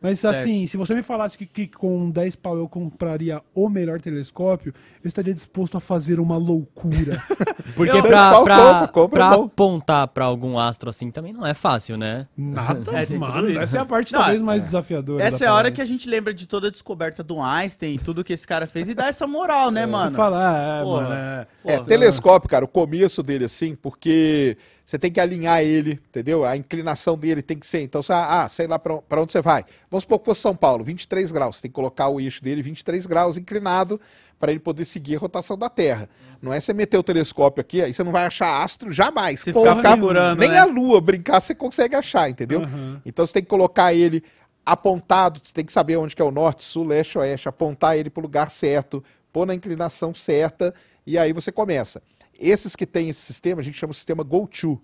Mas 0.03 0.25
assim, 0.25 0.67
se 0.67 0.77
você 0.77 0.95
me 0.95 1.03
falasse 1.03 1.39
que, 1.39 1.47
que 1.47 1.69
com 1.69 2.11
10 2.11 2.37
pau 2.37 2.57
eu 2.57 2.69
compraria 2.69 3.41
o 3.55 3.69
melhor 3.69 4.01
telescópio, 4.01 4.75
eu 5.03 5.09
estaria 5.09 5.33
disposto 5.33 5.77
a 5.77 5.81
fazer 5.81 6.19
uma 6.19 6.37
loucura. 6.37 7.23
Porque 7.77 7.97
Eu- 7.97 8.03
pra, 8.03 8.31
Qual 8.31 8.45
pra, 8.45 8.57
compra, 8.57 8.89
compra, 8.89 9.29
pra 9.29 9.37
é 9.37 9.45
apontar 9.45 10.09
pra 10.09 10.25
algum 10.25 10.59
astro 10.59 10.91
assim 10.91 11.11
também 11.11 11.33
não 11.33 11.47
é 11.47 11.55
fácil, 11.55 11.97
né? 11.97 12.27
Nada, 12.37 12.91
É, 12.93 13.07
mano. 13.17 13.49
Essa 13.59 13.79
é 13.79 13.81
a 13.81 13.85
parte 13.85 14.13
Não, 14.13 14.21
talvez 14.21 14.43
mais 14.43 14.63
desafiadora. 14.65 15.23
Essa 15.25 15.45
é 15.45 15.49
a 15.49 15.55
hora 15.55 15.71
que 15.71 15.81
a 15.81 15.85
gente 15.85 16.09
lembra 16.09 16.35
de 16.35 16.47
toda 16.47 16.69
a 16.69 16.71
descoberta 16.71 17.23
do 17.23 17.41
Einstein, 17.41 17.97
tudo 17.99 18.25
que 18.25 18.33
esse 18.33 18.47
cara 18.47 18.67
fez 18.67 18.89
e 18.89 18.95
dá 18.95 19.07
essa 19.07 19.27
moral, 19.27 19.71
né, 19.71 19.87
mano? 19.87 20.11
Você 20.11 20.17
fala, 20.17 20.79
é, 20.81 20.83
Porra. 20.83 21.03
mano, 21.03 21.15
é. 21.15 21.47
É, 21.65 21.77
Porra. 21.77 21.89
telescópio, 21.89 22.49
cara, 22.49 22.65
o 22.65 22.69
começo 22.69 23.23
dele 23.23 23.45
assim, 23.45 23.75
porque 23.77 24.57
você 24.85 24.99
tem 24.99 25.11
que 25.11 25.21
alinhar 25.21 25.63
ele, 25.63 26.01
entendeu? 26.09 26.45
A 26.45 26.57
inclinação 26.57 27.17
dele 27.17 27.41
tem 27.41 27.59
que 27.59 27.67
ser. 27.67 27.83
Então, 27.83 28.03
você, 28.03 28.13
ah, 28.13 28.47
sei 28.49 28.67
lá 28.67 28.79
pra 28.79 29.21
onde 29.21 29.33
você 29.33 29.41
vai. 29.41 29.65
Vamos 29.91 30.03
supor 30.03 30.19
que 30.19 30.25
fosse 30.27 30.41
São 30.41 30.55
Paulo, 30.55 30.85
23 30.85 31.33
graus. 31.33 31.57
Você 31.57 31.63
tem 31.63 31.71
que 31.71 31.75
colocar 31.75 32.09
o 32.09 32.21
eixo 32.21 32.43
dele 32.43 32.63
23 32.63 33.07
graus 33.07 33.37
inclinado 33.37 34.01
para 34.39 34.51
ele 34.51 34.59
poder 34.59 34.85
seguir 34.85 35.17
a 35.17 35.19
rotação 35.21 35.57
da 35.57 35.71
Terra. 35.71 36.09
Não 36.43 36.53
é 36.53 36.59
você 36.59 36.75
meter 36.75 36.99
o 36.99 37.03
telescópio 37.05 37.61
aqui, 37.61 37.81
aí 37.81 37.95
você 37.95 38.03
não 38.03 38.11
vai 38.11 38.27
achar 38.27 38.61
astro 38.61 38.91
jamais. 38.91 39.41
Você 39.41 39.53
Porra, 39.53 39.77
fica 39.77 39.97
procurando, 39.97 40.41
nem 40.41 40.51
né? 40.51 40.59
a 40.59 40.65
Lua 40.65 41.01
brincar 41.01 41.41
você 41.41 41.55
consegue 41.55 41.95
achar, 41.95 42.29
entendeu? 42.29 42.63
Aham. 42.63 43.01
Então 43.07 43.25
você 43.25 43.35
tem 43.35 43.43
que 43.45 43.49
colocar 43.49 43.95
ele 43.95 44.21
apontado, 44.67 45.41
você 45.43 45.53
tem 45.53 45.65
que 45.65 45.73
saber 45.73 45.97
onde 45.97 46.17
que 46.17 46.21
é 46.21 46.25
o 46.25 46.33
norte, 46.33 46.65
sul, 46.65 46.85
leste, 46.85 47.17
oeste, 47.19 47.49
apontar 47.49 47.97
ele 47.97 48.11
para 48.11 48.21
o 48.21 48.23
lugar 48.23 48.51
certo, 48.51 49.03
pôr 49.33 49.47
na 49.47 49.55
inclinação 49.55 50.13
certa 50.13 50.75
e 51.07 51.17
aí 51.17 51.33
você 51.33 51.53
começa. 51.53 52.03
Esses 52.43 52.75
que 52.75 52.85
tem 52.87 53.09
esse 53.09 53.21
sistema, 53.21 53.61
a 53.61 53.65
gente 53.65 53.79
chama 53.79 53.93
de 53.93 53.97
sistema 53.97 54.23
go-to. 54.23 54.81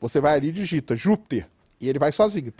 Você 0.00 0.20
vai 0.20 0.34
ali 0.36 0.48
e 0.48 0.52
digita 0.52 0.94
Júpiter 0.94 1.46
e 1.80 1.88
ele 1.88 1.98
vai 1.98 2.12
sozinho. 2.12 2.52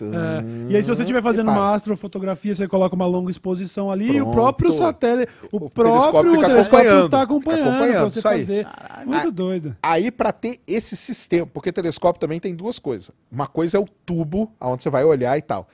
É, 0.69 0.73
E 0.73 0.77
aí, 0.77 0.82
se 0.82 0.89
você 0.90 1.02
estiver 1.02 1.23
fazendo 1.23 1.47
para. 1.51 1.61
uma 1.61 1.74
astrofotografia, 1.74 2.55
você 2.55 2.66
coloca 2.66 2.94
uma 2.94 3.06
longa 3.06 3.31
exposição 3.31 3.90
ali 3.90 4.06
e 4.06 4.20
o 4.20 4.24
Pronto. 4.24 4.32
próprio 4.32 4.73
satélite, 4.73 5.32
o, 5.52 5.56
O 5.56 5.70
próprio 5.70 5.93
telescópio 6.01 6.32
fica 6.32 6.47
acompanhando, 6.47 7.09
tá 7.09 7.20
fica 7.20 7.23
acompanhando, 7.23 7.69
acompanhando, 7.69 7.93
pra 8.01 8.11
você 8.11 8.19
isso 8.19 8.28
aí. 8.28 8.40
fazer. 8.40 8.66
Muito 9.06 9.31
doido. 9.32 9.77
Aí, 9.82 10.11
para 10.11 10.32
ter 10.32 10.61
esse 10.66 10.97
sistema, 10.97 11.47
porque 11.47 11.70
telescópio 11.73 12.20
também 12.20 12.40
tem 12.40 12.55
duas 12.55 12.78
coisas. 12.78 13.11
Uma 13.31 13.47
coisa 13.47 13.77
é 13.77 13.81
o 13.81 13.86
tubo, 14.05 14.51
aonde 14.59 14.82
você 14.82 14.90
vai 14.90 15.05
olhar 15.05 15.39
e 15.39 15.43
tal. 15.43 15.69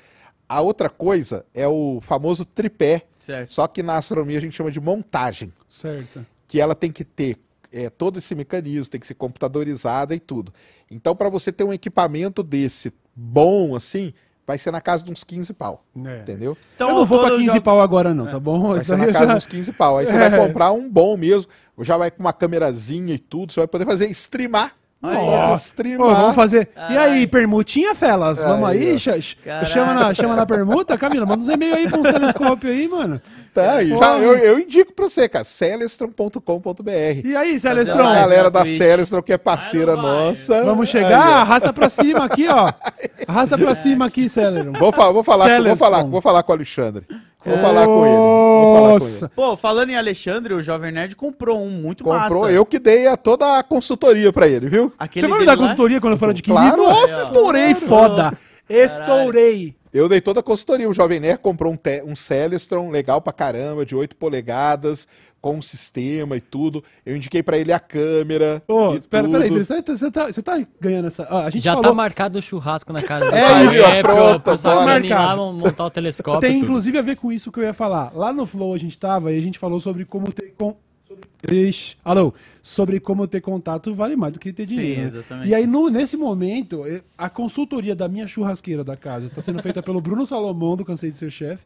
A 0.49 0.61
outra 0.61 0.91
coisa 0.91 1.45
é 1.55 1.67
o 1.67 2.01
famoso 2.03 2.45
tripé, 2.45 3.03
Certo. 3.21 3.53
só 3.53 3.67
que 3.69 3.83
na 3.83 3.97
astronomia 3.97 4.39
a 4.39 4.41
gente 4.41 4.57
chama 4.57 4.71
de 4.71 4.81
montagem. 4.81 5.53
Certo. 5.69 6.27
que 6.49 6.61
ela 6.61 6.75
tem 6.75 6.91
que 6.91 7.05
ter 7.05 7.37
é, 7.73 7.89
todo 7.91 8.19
esse 8.19 8.35
mecanismo, 8.35 8.91
tem 8.91 9.01
que 9.01 9.07
ser 9.07 9.15
computadorizada 9.15 10.15
e 10.15 10.21
tudo. 10.21 10.53
Então, 10.91 11.15
para 11.15 11.29
você 11.29 11.51
ter 11.53 11.65
um 11.65 11.73
equipamento 11.73 12.43
desse 12.43 12.93
bom 13.15 13.75
assim, 13.77 14.13
vai 14.47 14.59
ser 14.59 14.71
na 14.73 14.81
casa 14.81 15.05
de 15.05 15.11
uns 15.13 15.23
15 15.23 15.53
pau. 15.53 15.85
É. 16.05 16.21
Entendeu? 16.21 16.57
Então, 16.75 16.89
eu 16.91 16.95
não 16.97 17.07
vou 17.07 17.21
pra 17.21 17.31
todo 17.31 17.39
15 17.41 17.55
jo- 17.55 17.63
pau 17.63 17.81
agora, 17.81 18.13
não, 18.15 18.27
tá 18.27 18.41
bom? 18.41 18.69
Vai 18.73 18.81
ser 18.81 18.97
na 18.97 19.07
casa 19.07 19.19
já- 19.21 19.25
de 19.27 19.35
uns 19.37 19.47
15 19.47 19.73
pau. 19.73 19.99
Aí 19.99 20.07
você 20.07 20.13
É. 20.17 20.31
vai 20.31 20.39
comprar 20.47 20.73
um 20.73 20.89
bom 20.91 21.17
mesmo, 21.17 21.51
já 21.81 21.97
vai 21.97 22.11
com 22.11 22.21
uma 22.21 22.33
câmerazinha 22.33 23.15
e 23.15 23.19
tudo, 23.19 23.53
você 23.53 23.61
vai 23.61 23.69
poder 23.69 23.85
fazer 23.85 24.09
streamar. 24.11 24.75
Aí. 25.03 25.97
Pô, 25.97 26.11
vamos 26.15 26.37
fazer. 26.37 26.69
E 26.77 26.97
aí, 26.97 27.21
Ai. 27.21 27.27
permutinha, 27.27 27.95
felas? 27.95 28.39
Vamos 28.39 28.69
Aí, 28.69 28.89
aí? 28.91 28.95
ó. 28.95 28.99
Cha- 28.99 29.19
ch- 29.21 29.35
Caraca. 29.43 29.67
Chama 29.67 29.95
na, 29.95 30.13
chama 30.13 30.37
na 30.37 30.45
permuta, 30.45 30.99
Camila? 30.99 31.25
Manda 31.25 31.41
uns 31.43 31.49
e-mails 31.49 31.77
aí 31.79 31.91
com 31.91 32.01
uns 32.01 32.13
telescópios 32.13 32.71
aí, 32.73 32.87
mano. 32.87 33.21
Tá 33.55 33.73
aí, 33.77 33.89
já, 33.89 34.19
eu, 34.19 34.37
eu 34.37 34.59
indico 34.61 34.93
pra 34.93 35.07
você, 35.09 35.27
cara, 35.27 35.43
celestron.com.br. 35.45 36.91
E 37.27 37.37
aí, 37.37 37.57
A 37.57 37.59
Celestron? 37.61 38.03
live. 38.05 38.21
galera 38.21 38.51
da. 38.51 38.65
Celestron, 38.65 39.23
que 39.23 39.33
é 39.33 39.39
parceira 39.39 39.97
vai. 39.97 40.05
nossa. 40.05 40.63
Vamos 40.65 40.83
Aí, 40.95 41.03
chegar? 41.03 41.29
ó. 41.31 41.33
Arrasta 41.37 41.73
pra 41.73 41.89
cima 41.89 42.25
aqui, 42.25 42.47
ó. 42.49 42.71
Arrasta 43.27 43.57
pra 43.57 43.75
cima 43.75 44.07
aqui, 44.07 44.29
Celestron. 44.29 44.73
Vou, 44.79 44.93
fa- 44.93 45.11
vou, 45.11 45.25
falar, 45.25 45.45
com- 45.45 45.51
vou, 45.51 45.57
Celestron. 45.63 45.77
falar, 45.77 46.05
vou 46.05 46.21
falar 46.21 46.43
com 46.43 46.53
o 46.53 46.55
Alexandre. 46.57 47.05
Vou 47.45 47.59
falar 47.59 47.87
com 47.87 48.07
ele. 48.07 48.17
Vou 48.17 48.75
falar 48.75 48.89
com 48.89 48.99
Nossa. 48.99 49.25
ele. 49.27 49.33
Pô, 49.35 49.57
falando 49.57 49.91
em 49.91 49.97
Alexandre, 49.97 50.53
o 50.55 50.61
Jovem 50.63 50.93
Nerd 50.93 51.17
comprou 51.17 51.59
um 51.63 51.71
muito 51.71 52.05
Comprou, 52.05 52.43
massa. 52.43 52.53
eu 52.53 52.67
que 52.67 52.79
dei 52.79 53.07
a, 53.07 53.17
toda 53.17 53.59
a 53.59 53.63
consultoria 53.63 54.33
pra 54.33 54.47
ele, 54.47 54.69
viu? 54.69 54.93
Aquele 54.99 55.27
Você 55.27 55.31
vai 55.31 55.41
me 55.41 55.47
dar 55.47 55.53
lá? 55.53 55.59
consultoria 55.59 56.01
quando 56.01 56.13
eu 56.15 56.19
falar 56.19 56.33
de 56.35 56.43
Kim 56.43 56.53
Claro, 56.53 56.77
Nossa, 56.85 57.21
é, 57.21 57.23
estourei, 57.23 57.75
Claro. 57.75 57.87
foda. 57.87 58.39
Estourei. 58.69 59.75
Eu 59.93 60.09
dei 60.09 60.21
toda 60.21 60.39
a 60.41 60.43
consultoria. 60.43 60.89
O 60.89 60.95
Jovem 60.95 61.19
Nerd 61.19 61.39
comprou 61.41 61.73
um, 61.73 61.77
te- 61.77 62.03
um 62.05 62.15
Celestron 62.15 62.91
legal 62.91 63.21
pra 63.21 63.33
caramba, 63.33 63.85
de 63.85 63.97
8 63.97 64.15
polegadas, 64.17 65.09
com 65.41 65.57
um 65.57 65.63
sistema 65.63 66.37
e 66.37 66.41
tudo. 66.41 66.85
Eu 67.05 67.17
indiquei 67.17 67.43
pra 67.43 67.57
ele 67.57 67.73
a 67.73 67.81
câmera. 67.81 68.63
Ô, 68.69 68.95
espera, 68.95 69.25
tudo. 69.25 69.33
peraí, 69.33 69.51
você 69.51 69.83
tá, 69.83 69.97
você, 69.97 70.11
tá, 70.11 70.27
você 70.27 70.43
tá 70.43 70.67
ganhando 70.81 71.09
essa. 71.09 71.25
Ah, 71.25 71.47
a 71.47 71.51
gente 71.51 71.63
Já 71.63 71.75
tá 71.77 71.83
falou, 71.83 71.97
marcado 71.97 72.39
o 72.39 72.43
churrasco 72.43 72.93
na 72.93 73.03
casa 73.03 73.25
do 73.31 73.37
É 73.37 73.43
pai, 73.43 73.67
isso, 73.67 73.85
é, 73.87 74.03
pronto, 74.03 74.41
pro, 74.43 74.55
pro 74.55 74.63
bora. 74.63 74.85
Sacanin 74.85 75.09
lá 75.09 75.37
montar 75.37 75.85
o 75.87 75.91
telescópio. 75.91 76.41
Tem 76.41 76.55
tudo. 76.61 76.65
inclusive 76.65 76.99
a 76.99 77.03
ver 77.03 77.17
com 77.17 77.33
isso 77.33 77.51
que 77.51 77.59
eu 77.61 77.65
ia 77.65 77.73
falar. 77.73 78.13
Lá 78.15 78.33
no 78.33 78.45
Flow 78.45 78.75
a 78.75 78.79
gente 78.79 78.99
tava 78.99 79.33
e 79.33 79.39
a 79.39 79.43
gente 79.43 79.59
falou 79.59 79.81
sobre 79.81 80.05
como 80.05 80.31
ter. 80.33 80.53
Com... 80.59 80.77
sobre- 81.07 81.30
Ixi, 81.49 81.97
alô, 82.05 82.35
sobre 82.63 83.01
como 83.01 83.27
ter 83.27 83.41
contato 83.41 83.95
vale 83.95 84.15
mais 84.15 84.35
do 84.35 84.39
que 84.39 84.53
ter 84.53 84.67
Sim, 84.67 84.75
dinheiro. 84.77 85.01
né? 85.01 85.07
exatamente. 85.07 85.49
E 85.49 85.55
aí, 85.55 85.67
no- 85.67 85.89
nesse 85.89 86.17
momento, 86.17 86.85
eh, 86.87 87.01
a 87.17 87.31
consultoria 87.31 87.95
da 87.97 88.07
minha 88.09 88.27
churrasqueira 88.29 88.85
da 88.85 88.95
casa 88.97 89.27
está 89.27 89.41
sendo 89.41 89.63
feita 89.63 89.83
pelo 89.83 90.01
Bruno 90.03 90.27
Salomão, 90.27 90.77
do 90.77 90.85
Cansei 90.85 91.11
de 91.11 91.17
Ser 91.17 91.31
Chefe. 91.31 91.65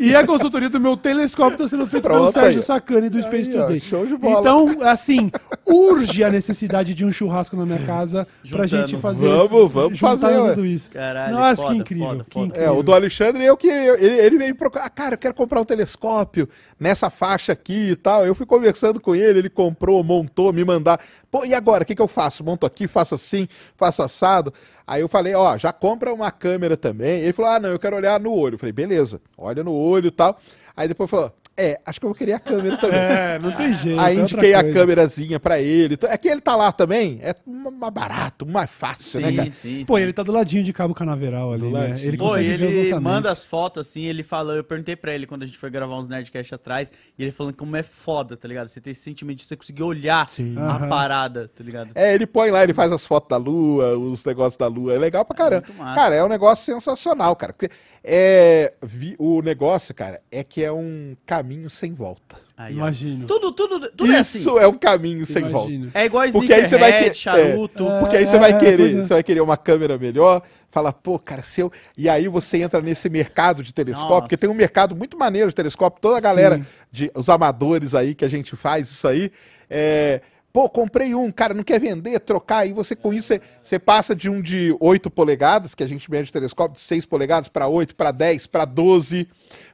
e 0.00 0.14
a 0.14 0.24
consultoria 0.24 0.70
do 0.70 0.78
meu 0.78 0.96
telescópio 0.96 1.54
está 1.54 1.66
sendo 1.68 1.86
feita 1.88 2.08
pelo 2.08 2.30
Sérgio 2.30 2.60
aí. 2.60 2.64
Sacani, 2.64 3.08
do 3.08 3.20
Space 3.20 3.50
Aí, 3.50 3.58
ó, 3.58 3.62
Today. 3.62 3.80
show 3.80 4.06
de 4.06 4.16
bola. 4.16 4.40
Então, 4.40 4.82
assim, 4.88 5.32
urge 5.66 6.22
a 6.22 6.30
necessidade 6.30 6.94
de 6.94 7.04
um 7.04 7.10
churrasco 7.10 7.56
na 7.56 7.66
minha 7.66 7.80
casa 7.80 8.24
pra 8.48 8.64
Juntando. 8.66 8.68
gente 8.88 8.96
fazer 9.02 9.26
Vamos, 9.26 9.50
isso, 9.50 9.68
vamos 9.68 9.98
fazer, 9.98 10.50
tudo 10.50 10.64
isso. 10.66 10.90
Caralho, 10.92 11.34
Nossa, 11.34 11.62
foda, 11.62 11.74
que 11.74 11.80
incrível, 11.80 12.08
foda, 12.08 12.24
que 12.24 12.34
foda. 12.34 12.46
incrível. 12.46 12.68
É, 12.68 12.70
o 12.70 12.82
do 12.84 12.94
Alexandre, 12.94 13.44
eu 13.44 13.56
que. 13.56 13.66
Ele, 13.68 14.14
ele 14.20 14.38
veio 14.38 14.54
procurar. 14.54 14.84
Ah, 14.84 14.90
cara, 14.90 15.14
eu 15.14 15.18
quero 15.18 15.34
comprar 15.34 15.60
um 15.60 15.64
telescópio 15.64 16.48
nessa 16.78 17.10
faixa 17.10 17.52
aqui 17.52 17.90
e 17.90 17.96
tal. 17.96 18.24
Eu 18.24 18.34
fui 18.36 18.46
conversando 18.46 19.00
com 19.00 19.07
ele, 19.14 19.40
ele 19.40 19.50
comprou, 19.50 20.02
montou, 20.02 20.52
me 20.52 20.64
mandar. 20.64 21.00
Pô, 21.30 21.44
e 21.44 21.54
agora? 21.54 21.82
O 21.82 21.86
que, 21.86 21.94
que 21.94 22.02
eu 22.02 22.08
faço? 22.08 22.44
Monto 22.44 22.66
aqui, 22.66 22.86
faço 22.86 23.14
assim, 23.14 23.48
faço 23.76 24.02
assado. 24.02 24.52
Aí 24.86 25.00
eu 25.00 25.08
falei, 25.08 25.34
ó, 25.34 25.56
já 25.56 25.72
compra 25.72 26.12
uma 26.12 26.30
câmera 26.30 26.76
também. 26.76 27.20
Ele 27.20 27.32
falou, 27.32 27.50
ah, 27.50 27.60
não, 27.60 27.68
eu 27.68 27.78
quero 27.78 27.96
olhar 27.96 28.18
no 28.18 28.32
olho. 28.32 28.54
Eu 28.54 28.58
falei, 28.58 28.72
beleza, 28.72 29.20
olha 29.36 29.62
no 29.62 29.72
olho 29.72 30.06
e 30.06 30.10
tal. 30.10 30.38
Aí 30.76 30.88
depois 30.88 31.10
falou, 31.10 31.32
é, 31.58 31.80
acho 31.84 31.98
que 31.98 32.06
eu 32.06 32.10
vou 32.10 32.14
querer 32.14 32.34
a 32.34 32.38
câmera 32.38 32.76
também. 32.76 32.98
É, 32.98 33.38
não 33.40 33.50
tem 33.52 33.72
jeito. 33.72 34.00
Aí 34.00 34.16
é 34.16 34.20
indiquei 34.20 34.54
a 34.54 34.72
câmerazinha 34.72 35.40
pra 35.40 35.58
ele. 35.60 35.98
É 36.04 36.16
que 36.16 36.28
ele 36.28 36.40
tá 36.40 36.54
lá 36.54 36.70
também, 36.70 37.18
é 37.20 37.34
mais 37.46 37.92
barato, 37.92 38.46
mais 38.46 38.70
fácil, 38.70 39.20
né, 39.20 39.32
cara? 39.32 39.50
Sim, 39.50 39.78
sim, 39.78 39.84
Pô, 39.84 39.96
sim. 39.96 40.02
ele 40.04 40.12
tá 40.12 40.22
do 40.22 40.30
ladinho 40.30 40.62
de 40.62 40.72
Cabo 40.72 40.94
Canaveral 40.94 41.52
ali, 41.52 41.70
né? 41.70 41.96
Ele 42.00 42.16
Pô, 42.16 42.28
consegue 42.28 42.48
ver 42.48 42.54
os 42.54 42.60
ele 42.74 42.76
lançamentos. 42.84 43.02
manda 43.02 43.30
as 43.30 43.44
fotos 43.44 43.86
assim, 43.86 44.04
ele 44.04 44.22
fala, 44.22 44.54
eu 44.54 44.62
perguntei 44.62 44.94
pra 44.94 45.12
ele 45.12 45.26
quando 45.26 45.42
a 45.42 45.46
gente 45.46 45.58
foi 45.58 45.68
gravar 45.68 45.98
uns 45.98 46.08
Nerdcast 46.08 46.54
atrás, 46.54 46.92
e 47.18 47.22
ele 47.22 47.32
falando 47.32 47.54
como 47.56 47.74
é 47.76 47.82
foda, 47.82 48.36
tá 48.36 48.46
ligado? 48.46 48.68
Você 48.68 48.80
tem 48.80 48.92
esse 48.92 49.02
sentimento 49.02 49.38
de 49.38 49.44
você 49.44 49.56
conseguir 49.56 49.82
olhar 49.82 50.28
Sim. 50.30 50.54
a 50.56 50.76
Aham. 50.76 50.88
parada, 50.88 51.48
tá 51.48 51.64
ligado? 51.64 51.90
É, 51.94 52.14
ele 52.14 52.26
põe 52.26 52.50
lá, 52.50 52.62
ele 52.62 52.74
faz 52.74 52.92
as 52.92 53.04
fotos 53.04 53.28
da 53.28 53.36
lua, 53.36 53.98
os 53.98 54.24
negócios 54.24 54.56
da 54.56 54.66
lua. 54.68 54.94
É 54.94 54.98
legal 54.98 55.24
pra 55.24 55.36
caramba. 55.36 55.64
muito 55.66 55.78
massa. 55.78 55.94
cara, 55.96 56.14
é 56.14 56.22
um 56.24 56.28
negócio 56.28 56.64
sensacional, 56.64 57.34
cara. 57.34 57.52
Porque 57.52 57.68
É, 58.02 58.72
vi- 58.82 59.16
o 59.18 59.42
negócio, 59.42 59.94
cara, 59.94 60.20
é 60.30 60.42
que 60.44 60.62
é 60.62 60.70
um 60.72 61.16
caminho 61.26 61.68
sem 61.68 61.92
volta. 61.92 62.36
Aí. 62.56 62.74
Imagino. 62.74 63.26
Tudo, 63.26 63.52
tudo, 63.52 63.90
tudo 63.90 64.12
é 64.12 64.18
assim. 64.18 64.38
Isso 64.38 64.58
é 64.58 64.66
um 64.66 64.76
caminho 64.76 65.24
sem 65.26 65.48
volta. 65.48 65.70
Imagino. 65.70 65.90
É 65.94 66.04
igual 66.06 66.28
Porque 66.32 66.52
aí 66.52 66.66
você 66.66 66.76
vai 66.78 66.88
sneakerhead, 66.90 67.10
que- 67.10 67.18
charuto. 67.18 67.86
é. 67.88 68.00
Porque 68.00 68.16
aí 68.16 68.26
você 68.26 68.36
É, 68.36 68.38
vai 68.40 68.50
é, 68.52 68.58
querer, 68.58 68.96
é. 68.98 69.02
você 69.02 69.14
vai 69.14 69.22
querer 69.22 69.40
uma 69.40 69.56
câmera 69.56 69.96
melhor, 69.98 70.42
fala, 70.70 70.92
pô, 70.92 71.18
cara, 71.18 71.42
se 71.42 71.60
eu... 71.60 71.70
E 71.96 72.08
aí 72.08 72.26
você 72.28 72.60
entra 72.62 72.80
nesse 72.80 73.08
mercado 73.08 73.62
de 73.62 73.72
telescópio, 73.72 74.08
Nossa. 74.10 74.22
porque 74.22 74.36
tem 74.36 74.50
um 74.50 74.54
mercado 74.54 74.96
muito 74.96 75.16
maneiro 75.16 75.48
de 75.50 75.54
telescópio, 75.54 76.00
toda 76.00 76.16
a 76.18 76.20
galera, 76.20 76.56
Sim. 76.56 76.64
de, 76.90 77.10
os 77.14 77.28
amadores 77.28 77.94
aí 77.94 78.14
que 78.14 78.24
a 78.24 78.28
gente 78.28 78.56
faz 78.56 78.90
isso 78.90 79.06
aí, 79.06 79.30
é... 79.70 80.20
Pô, 80.52 80.68
comprei 80.68 81.14
um, 81.14 81.30
cara, 81.30 81.52
não 81.52 81.62
quer 81.62 81.78
vender, 81.78 82.18
trocar, 82.20 82.58
aí 82.60 82.72
você 82.72 82.96
com 82.96 83.12
isso, 83.12 83.34
você, 83.62 83.78
passa 83.78 84.16
de 84.16 84.30
um 84.30 84.40
de 84.40 84.74
8 84.80 85.10
polegadas, 85.10 85.74
que 85.74 85.82
a 85.82 85.86
gente 85.86 86.10
mede 86.10 86.30
o 86.30 86.32
telescópio, 86.32 86.74
de 86.76 86.80
6 86.80 87.04
polegadas 87.04 87.48
para 87.48 87.68
8, 87.68 87.94
para 87.94 88.10
10, 88.10 88.46
para 88.46 88.64
12, 88.64 89.28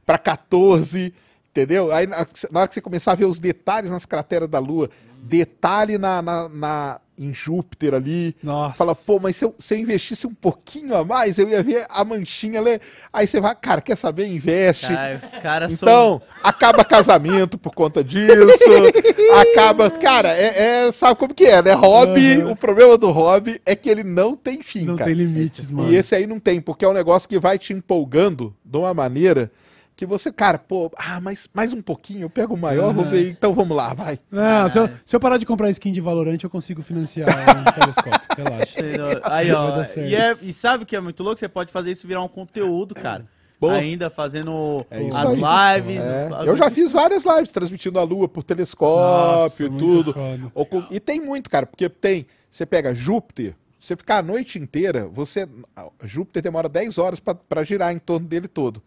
para 0.05 0.19
14, 0.19 1.15
entendeu? 1.51 1.93
Aí 1.93 2.07
na 2.07 2.17
hora 2.61 2.69
que 2.69 2.75
você 2.75 2.81
começar 2.81 3.13
a 3.13 3.15
ver 3.15 3.27
os 3.27 3.39
detalhes 3.39 3.91
nas 3.91 4.05
crateras 4.05 4.49
da 4.49 4.59
Lua, 4.59 4.91
detalhe 5.23 5.97
na, 5.97 6.21
na, 6.21 6.49
na- 6.49 7.01
em 7.19 7.33
Júpiter 7.33 7.95
ali, 7.95 8.35
Nossa. 8.43 8.77
fala, 8.77 8.95
pô, 8.95 9.19
mas 9.21 9.37
se 9.37 9.45
eu, 9.45 9.55
se 9.59 9.75
eu 9.75 9.79
investisse 9.79 10.27
um 10.27 10.35
pouquinho 10.35 10.97
a 10.97 11.05
mais, 11.05 11.39
eu 11.39 11.49
ia 11.49 11.63
ver 11.63 11.87
a 11.89 12.05
manchinha 12.05 12.61
ali. 12.61 12.81
Aí 13.13 13.27
você 13.27 13.41
vai, 13.41 13.55
cara, 13.55 13.81
quer 13.81 13.97
saber? 13.97 14.27
Investe. 14.27 14.89
Cara, 14.89 15.21
os 15.23 15.39
caras 15.41 15.73
são... 15.75 15.89
Então, 15.89 16.23
acaba 16.43 16.85
casamento 16.85 17.57
por 17.57 17.75
conta 17.75 18.03
disso. 18.03 18.35
acaba. 19.53 19.91
Cara, 19.91 20.31
é, 20.37 20.87
é- 20.87 20.93
sabe 20.93 21.19
como 21.19 21.35
que 21.35 21.45
é, 21.45 21.63
né? 21.63 21.73
Hobby, 21.73 22.39
Uhum. 22.39 22.53
o 22.53 22.57
problema 22.57 22.97
do 22.99 23.11
hobby 23.11 23.61
é 23.65 23.75
que 23.77 23.89
ele 23.89 24.03
não 24.05 24.37
tem 24.37 24.63
fim, 24.63 24.85
Não 24.85 24.97
cara. 24.97 25.11
tem 25.11 25.15
limites, 25.15 25.71
mano. 25.71 25.93
E 25.93 25.97
esse 25.97 26.15
aí 26.15 26.27
não 26.27 26.41
tem, 26.41 26.61
porque 26.61 26.85
é 26.85 26.89
um 26.89 26.93
negócio 26.93 27.29
que 27.29 27.39
vai 27.39 27.59
te 27.59 27.73
empolgando 27.73 28.55
de 28.65 28.77
uma 28.77 28.93
maneira 28.95 29.51
que 29.97 30.05
você, 30.05 30.33
cara, 30.33 30.59
pô, 30.59 30.91
ah, 30.97 31.21
mas 31.21 31.49
mais 31.55 31.73
um 31.73 31.81
pouquinho, 31.81 32.23
eu 32.23 32.31
pego 32.31 32.55
o 32.55 32.59
maior, 32.59 32.93
vou 32.93 33.05
Uhum. 33.05 33.11
ver, 33.11 33.31
então 33.31 33.55
vamos 33.55 33.77
lá, 33.77 33.95
vai. 33.95 34.19
Não, 34.31 34.69
se 34.69 34.79
eu, 34.79 34.85
Caralho. 34.87 35.03
se 35.05 35.15
eu 35.17 35.21
parar 35.21 35.39
de 35.39 35.47
comprar 35.47 35.71
skin 35.71 35.93
de 35.93 36.01
Valorant, 36.01 36.39
eu 36.43 36.51
consigo 36.51 36.83
financiar 36.83 37.29
um 37.61 37.81
telescópio. 37.81 38.21
Relaxa. 38.37 38.75
Aí, 39.25 39.53
ó. 39.53 39.67
Vai 39.69 39.77
dar 39.79 39.85
certo. 39.85 40.09
E, 40.09 40.17
é- 40.17 40.37
e 40.43 40.53
sabe 40.53 40.83
o 40.83 40.87
que 40.87 40.97
é 40.97 41.01
muito 41.01 41.23
louco? 41.23 41.39
Você 41.39 41.49
pode 41.49 41.71
fazer 41.73 41.93
isso 41.93 42.07
virar 42.09 42.23
um 42.23 42.29
conteúdo, 42.29 42.95
cara. 42.95 43.25
Boa. 43.61 43.75
Ainda 43.75 44.11
fazendo 44.11 44.85
É 44.91 45.09
as 45.11 45.15
aí. 45.27 45.81
lives. 45.81 46.05
É, 46.05 46.29
as- 46.35 46.47
eu 46.49 46.57
já 46.57 46.71
fiz 46.71 46.91
várias 46.93 47.25
lives 47.25 47.53
transmitindo 47.53 47.99
a 47.99 48.03
lua 48.03 48.29
por 48.29 48.43
telescópio 48.43 49.67
e 49.67 49.71
muito 49.71 50.13
tudo. 50.13 50.51
Ou 50.55 50.67
com- 50.67 50.85
e 50.91 50.99
tem 51.01 51.21
muito, 51.21 51.49
cara, 51.49 51.67
porque 51.67 51.89
tem. 51.89 52.27
Você 52.51 52.67
pega 52.67 52.95
Júpiter, 52.95 53.55
você 53.81 53.97
ficar 53.97 54.19
a 54.19 54.23
noite 54.23 54.59
inteira, 54.59 55.09
você. 55.09 55.49
Júpiter 56.03 56.43
demora 56.43 56.69
10 56.69 56.99
horas 56.99 57.21
pra 57.21 57.63
girar 57.65 57.93
em 57.93 57.99
torno 57.99 58.27
dele 58.27 58.49
todo. 58.49 58.83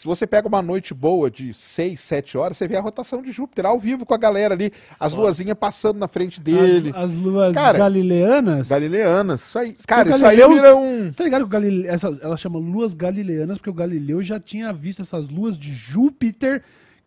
Se 0.00 0.06
você 0.06 0.26
pega 0.26 0.48
uma 0.48 0.62
noite 0.62 0.94
boa 0.94 1.30
de 1.30 1.52
6, 1.52 2.00
7 2.00 2.38
horas, 2.38 2.56
você 2.56 2.66
vê 2.66 2.74
a 2.74 2.80
rotação 2.80 3.20
de 3.20 3.30
Júpiter 3.30 3.66
ao 3.66 3.78
vivo 3.78 4.06
com 4.06 4.14
a 4.14 4.16
galera 4.16 4.54
ali, 4.54 4.72
as 4.98 5.12
luazinhas 5.12 5.54
passando 5.60 5.98
na 5.98 6.08
frente 6.08 6.40
dele. 6.40 6.88
As, 6.96 7.10
as 7.10 7.16
luas 7.18 7.54
Cara, 7.54 7.76
galileanas. 7.80 8.66
Galileanas. 8.66 9.42
Isso 9.42 9.58
aí. 9.58 9.76
Cara, 9.86 10.10
O 10.10 10.14
isso 10.14 10.24
aí 10.24 10.36
vira 10.36 10.74
um. 10.74 11.12
Você 11.12 11.18
tá 11.18 11.24
ligado 11.24 11.40
que 11.42 11.48
o 11.48 11.50
Galileu, 11.50 11.92
essa, 11.92 12.18
ela 12.22 12.34
chama 12.38 12.58
luas 12.58 12.94
galileanas 12.94 13.58
porque 13.58 13.68
o 13.68 13.74
Galileu 13.74 14.22
já 14.22 14.40
tinha 14.40 14.72
visto 14.72 15.02
essas 15.02 15.28
luas 15.28 15.58
de 15.58 15.70
Júpiter. 15.70 16.62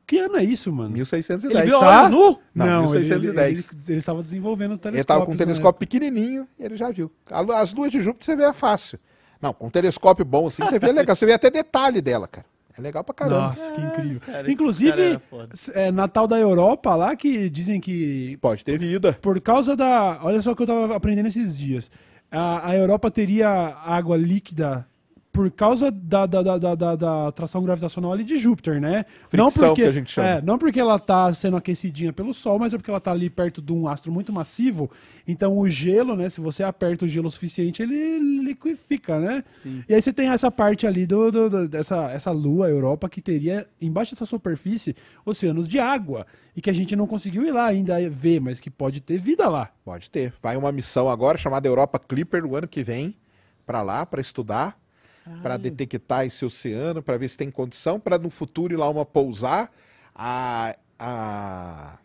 Que 0.05 0.19
ano 0.19 0.37
é 0.37 0.43
isso, 0.43 0.71
mano? 0.71 0.91
1610. 0.91 1.51
Ele 1.51 1.65
viu 1.65 1.77
a 1.77 2.03
Tá? 2.03 2.09
nu? 2.09 2.37
Não, 2.53 2.65
Não, 2.67 2.83
ele- 2.93 2.99
1610. 2.99 3.33
Ele, 3.33 3.67
ele, 3.71 3.83
ele 3.89 3.97
estava 3.97 4.21
desenvolvendo 4.21 4.73
o 4.73 4.77
telescópio. 4.77 4.99
Ele 4.99 5.03
tava 5.03 5.25
com 5.25 5.31
um 5.31 5.37
telescópio 5.37 5.79
pequenininho 5.79 6.47
e 6.59 6.63
ele 6.63 6.77
já 6.77 6.91
viu. 6.91 7.11
As 7.55 7.73
luas 7.73 7.91
de 7.91 8.03
Júpiter 8.03 8.23
você 8.27 8.35
vê 8.35 8.43
é 8.43 8.53
fácil. 8.53 8.99
Não, 9.41 9.51
com 9.51 9.65
um 9.65 9.71
telescópio 9.71 10.23
bom 10.23 10.45
assim, 10.45 10.63
você 10.63 10.77
vê 10.77 10.91
legal. 10.91 11.15
Você 11.15 11.25
vê 11.25 11.33
até 11.33 11.49
detalhe 11.49 11.99
dela, 11.99 12.27
cara. 12.27 12.52
É 12.77 12.81
legal 12.81 13.03
pra 13.03 13.13
caramba. 13.13 13.39
Nossa, 13.49 13.71
que 13.71 13.81
incrível. 13.81 14.19
Cara, 14.25 14.51
Inclusive, 14.51 15.19
é, 15.73 15.91
Natal 15.91 16.27
da 16.27 16.39
Europa 16.39 16.95
lá 16.95 17.15
que 17.15 17.49
dizem 17.49 17.79
que 17.79 18.37
Pode 18.41 18.63
ter 18.65 18.79
vida. 18.79 19.13
por 19.21 19.39
causa 19.39 19.75
da. 19.75 20.19
Olha 20.23 20.41
só 20.41 20.51
o 20.51 20.55
que 20.55 20.63
eu 20.63 20.67
tava 20.67 20.95
aprendendo 20.95 21.27
esses 21.27 21.57
dias. 21.57 21.91
A, 22.31 22.69
a 22.69 22.75
Europa 22.75 23.11
teria 23.11 23.49
água 23.49 24.17
líquida 24.17 24.87
por 25.34 25.49
causa 25.49 25.89
da, 25.91 26.26
da, 26.27 26.41
da, 26.43 26.57
da, 26.76 26.95
da- 26.95 27.27
atração 27.27 27.64
gravitacional 27.64 28.14
ali 28.14 28.23
de 28.23 28.38
Júpiter, 28.38 28.80
né? 28.80 29.03
Fricção, 29.27 29.73
que 29.76 29.81
a 29.81 29.91
gente 29.91 30.11
chama. 30.11 30.27
É, 30.30 30.41
não 30.43 30.57
porque 30.60 30.80
ela 30.80 30.99
tá 30.99 31.34
sendo 31.34 31.57
aquecidinha 31.57 32.14
pelo 32.14 32.34
Sol, 32.35 32.60
mas 32.60 32.72
é 32.73 32.77
porque 32.77 32.91
ela 32.91 32.99
tá 33.01 33.10
ali 33.11 33.31
perto 33.31 33.60
de 33.61 33.73
um 33.73 33.88
astro 33.88 34.11
muito 34.11 34.31
massivo. 34.31 34.91
Então 35.27 35.57
o 35.57 35.68
gelo, 35.68 36.15
né? 36.15 36.30
Se 36.30 36.39
você 36.39 36.64
aperta 36.64 37.03
o 37.03 37.07
gelo 37.07 37.27
o 37.27 37.31
suficiente, 37.31 37.81
ele 37.81 38.19
liquifica, 38.43 39.19
né? 39.19 39.43
E 39.89 39.93
aí 39.95 40.01
você 40.01 40.14
tem 40.14 40.30
essa 40.30 40.51
parte 40.51 40.85
ali 40.85 41.05
do, 41.07 41.31
do- 41.31 41.49
do- 41.49 41.68
dessa 41.68 42.11
essa 42.11 42.30
lua, 42.31 42.68
a 42.68 42.69
Europa, 42.69 43.10
que 43.10 43.19
teria 43.22 43.68
embaixo 43.81 44.14
dessa 44.14 44.26
superfície 44.26 44.95
oceanos 45.26 45.68
de 45.68 45.80
água. 45.80 46.27
E 46.55 46.61
que 46.61 46.69
a 46.69 46.73
gente 46.73 46.95
não 46.95 47.07
conseguiu 47.07 47.43
ir 47.43 47.51
lá 47.51 47.65
ainda 47.65 47.97
ver, 48.07 48.39
mas 48.39 48.60
que 48.60 48.69
pode 48.69 49.01
ter 49.01 49.18
vida 49.18 49.49
lá. 49.49 49.72
Pode 49.84 50.11
ter. 50.11 50.31
Vai 50.39 50.55
uma 50.55 50.72
missão 50.72 51.10
agora 51.10 51.39
chamada 51.39 51.68
Europa 51.68 51.97
Clipper 51.97 52.43
no 52.43 52.55
ano 52.55 52.68
que 52.68 52.84
vem 52.84 53.15
pra 53.65 53.81
lá, 53.81 54.05
pra 54.05 54.22
estudar, 54.22 54.77
pra 55.41 55.57
detectar 55.57 56.25
esse 56.25 56.43
oceano, 56.45 57.01
pra 57.01 57.17
ver 57.17 57.27
se 57.27 57.37
tem 57.37 57.49
condição, 57.49 57.99
pra 57.99 58.17
no 58.17 58.29
futuro 58.29 58.73
ir 58.73 58.77
lá 58.77 58.89
uma 58.89 59.05
pousar. 59.05 59.71
A, 60.15 60.75
a 60.99 61.97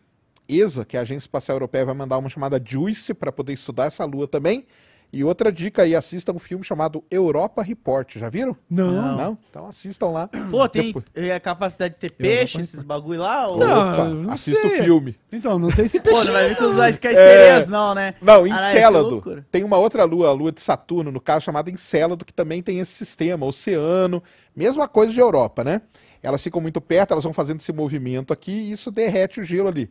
ESA, 0.47 0.83
que 0.83 0.97
é 0.97 0.99
a 0.99 1.03
Agência 1.03 1.25
Espacial 1.25 1.55
Europeia, 1.55 1.85
vai 1.85 1.95
mandar 1.95 2.17
uma 2.17 2.29
chamada 2.29 2.61
JUICE 2.63 3.13
pra 3.13 3.31
poder 3.31 3.53
estudar 3.53 3.85
essa 3.85 4.03
lua 4.05 4.27
também. 4.27 4.65
E 5.11 5.23
outra 5.23 5.51
dica 5.51 5.81
aí, 5.81 5.95
assistam 5.95 6.33
um 6.33 6.39
filme 6.39 6.63
chamado 6.63 7.03
Europa 7.09 7.63
Report. 7.63 8.17
Já 8.17 8.29
viram? 8.29 8.55
Não. 8.69 9.17
Não? 9.17 9.37
Então 9.49 9.67
assistam 9.67 10.09
lá. 10.09 10.29
Pô, 10.51 10.69
tem 10.69 10.87
Depois- 10.87 11.05
é 11.15 11.33
a 11.33 11.39
capacidade 11.39 11.95
de 11.95 11.99
ter 11.99 12.11
peixe, 12.11 12.59
esses 12.61 12.83
bagulho 12.83 13.21
lá? 13.21 13.47
Ou... 13.47 13.57
Não, 13.57 13.93
Opa, 13.93 14.05
não 14.05 14.31
assista 14.31 14.67
o 14.67 14.69
filme. 14.69 15.17
Então, 15.31 15.57
não 15.57 15.71
sei 15.71 15.87
se 15.87 15.99
Pô, 15.99 16.09
peixe. 16.09 16.25
não 16.25 16.33
vai 16.33 16.49
vir 16.49 16.57
com 16.57 16.65
usar 16.65 16.89
as 16.89 16.95
sereias, 16.97 17.67
não, 17.67 17.95
né? 17.95 18.13
Não, 18.21 18.45
é 18.45 18.49
Encélado. 18.49 19.09
loucura. 19.09 19.45
tem 19.51 19.63
uma 19.63 19.77
outra 19.77 20.03
lua, 20.03 20.29
a 20.29 20.31
lua 20.31 20.51
de 20.51 20.61
Saturno, 20.61 21.11
no 21.11 21.19
caso, 21.19 21.45
chamada 21.45 21.71
Encélado, 21.71 22.23
que 22.23 22.33
também 22.33 22.61
tem 22.61 22.79
esse 22.79 22.93
sistema, 22.93 23.45
oceano, 23.45 24.21
mesma 24.55 24.87
coisa 24.87 25.11
de 25.11 25.19
Europa, 25.19 25.63
né? 25.63 25.81
elas 26.21 26.43
ficam 26.43 26.61
muito 26.61 26.81
perto, 26.81 27.11
elas 27.11 27.23
vão 27.23 27.33
fazendo 27.33 27.61
esse 27.61 27.71
movimento 27.71 28.33
aqui 28.33 28.51
e 28.51 28.71
isso 28.71 28.91
derrete 28.91 29.39
o 29.39 29.43
gelo 29.43 29.69
ali. 29.69 29.89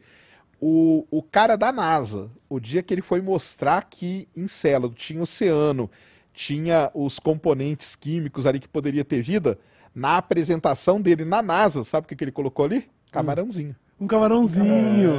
O, 0.60 1.06
o 1.10 1.22
cara 1.22 1.56
da 1.56 1.70
NASA, 1.70 2.30
o 2.48 2.58
dia 2.58 2.82
que 2.82 2.92
ele 2.92 3.02
foi 3.02 3.20
mostrar 3.20 3.82
que 3.88 4.28
Encélado 4.36 4.94
tinha 4.94 5.22
oceano, 5.22 5.88
tinha 6.32 6.90
os 6.94 7.18
componentes 7.18 7.94
químicos 7.94 8.44
ali 8.44 8.58
que 8.58 8.68
poderia 8.68 9.04
ter 9.04 9.22
vida, 9.22 9.58
na 9.94 10.16
apresentação 10.16 11.00
dele 11.00 11.24
na 11.24 11.42
NASA, 11.42 11.84
sabe 11.84 12.04
o 12.04 12.08
que, 12.08 12.16
que 12.16 12.24
ele 12.24 12.32
colocou 12.32 12.64
ali? 12.64 12.88
Camarãozinho. 13.10 13.74
Um 14.00 14.06
camarãozinho. 14.06 15.12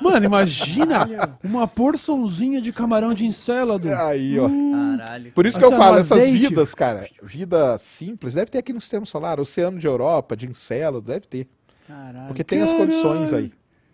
Mano, 0.00 0.24
imagina 0.24 1.38
uma 1.44 1.68
porçãozinha 1.68 2.62
de 2.62 2.72
camarão 2.72 3.12
de 3.12 3.26
encélado. 3.26 3.92
Aí, 3.92 4.38
ó. 4.38 4.48
Caralho. 4.48 5.32
Por 5.32 5.44
isso 5.44 5.58
que 5.58 5.64
eu 5.64 5.70
falo, 5.72 5.98
essas 5.98 6.28
vidas, 6.30 6.74
cara, 6.74 7.06
vida 7.22 7.76
simples, 7.78 8.32
deve 8.32 8.50
ter 8.50 8.58
aqui 8.58 8.72
no 8.72 8.80
sistema 8.80 9.04
solar, 9.04 9.38
oceano 9.38 9.78
de 9.78 9.86
Europa, 9.86 10.34
de 10.34 10.48
Encélado, 10.48 11.02
deve 11.02 11.26
ter. 11.26 11.48
Caralho. 11.86 12.26
Porque 12.28 12.42
tem 12.42 12.62
as 12.62 12.70
Caralho. 12.70 12.86
condições 12.86 13.32
aí 13.34 13.52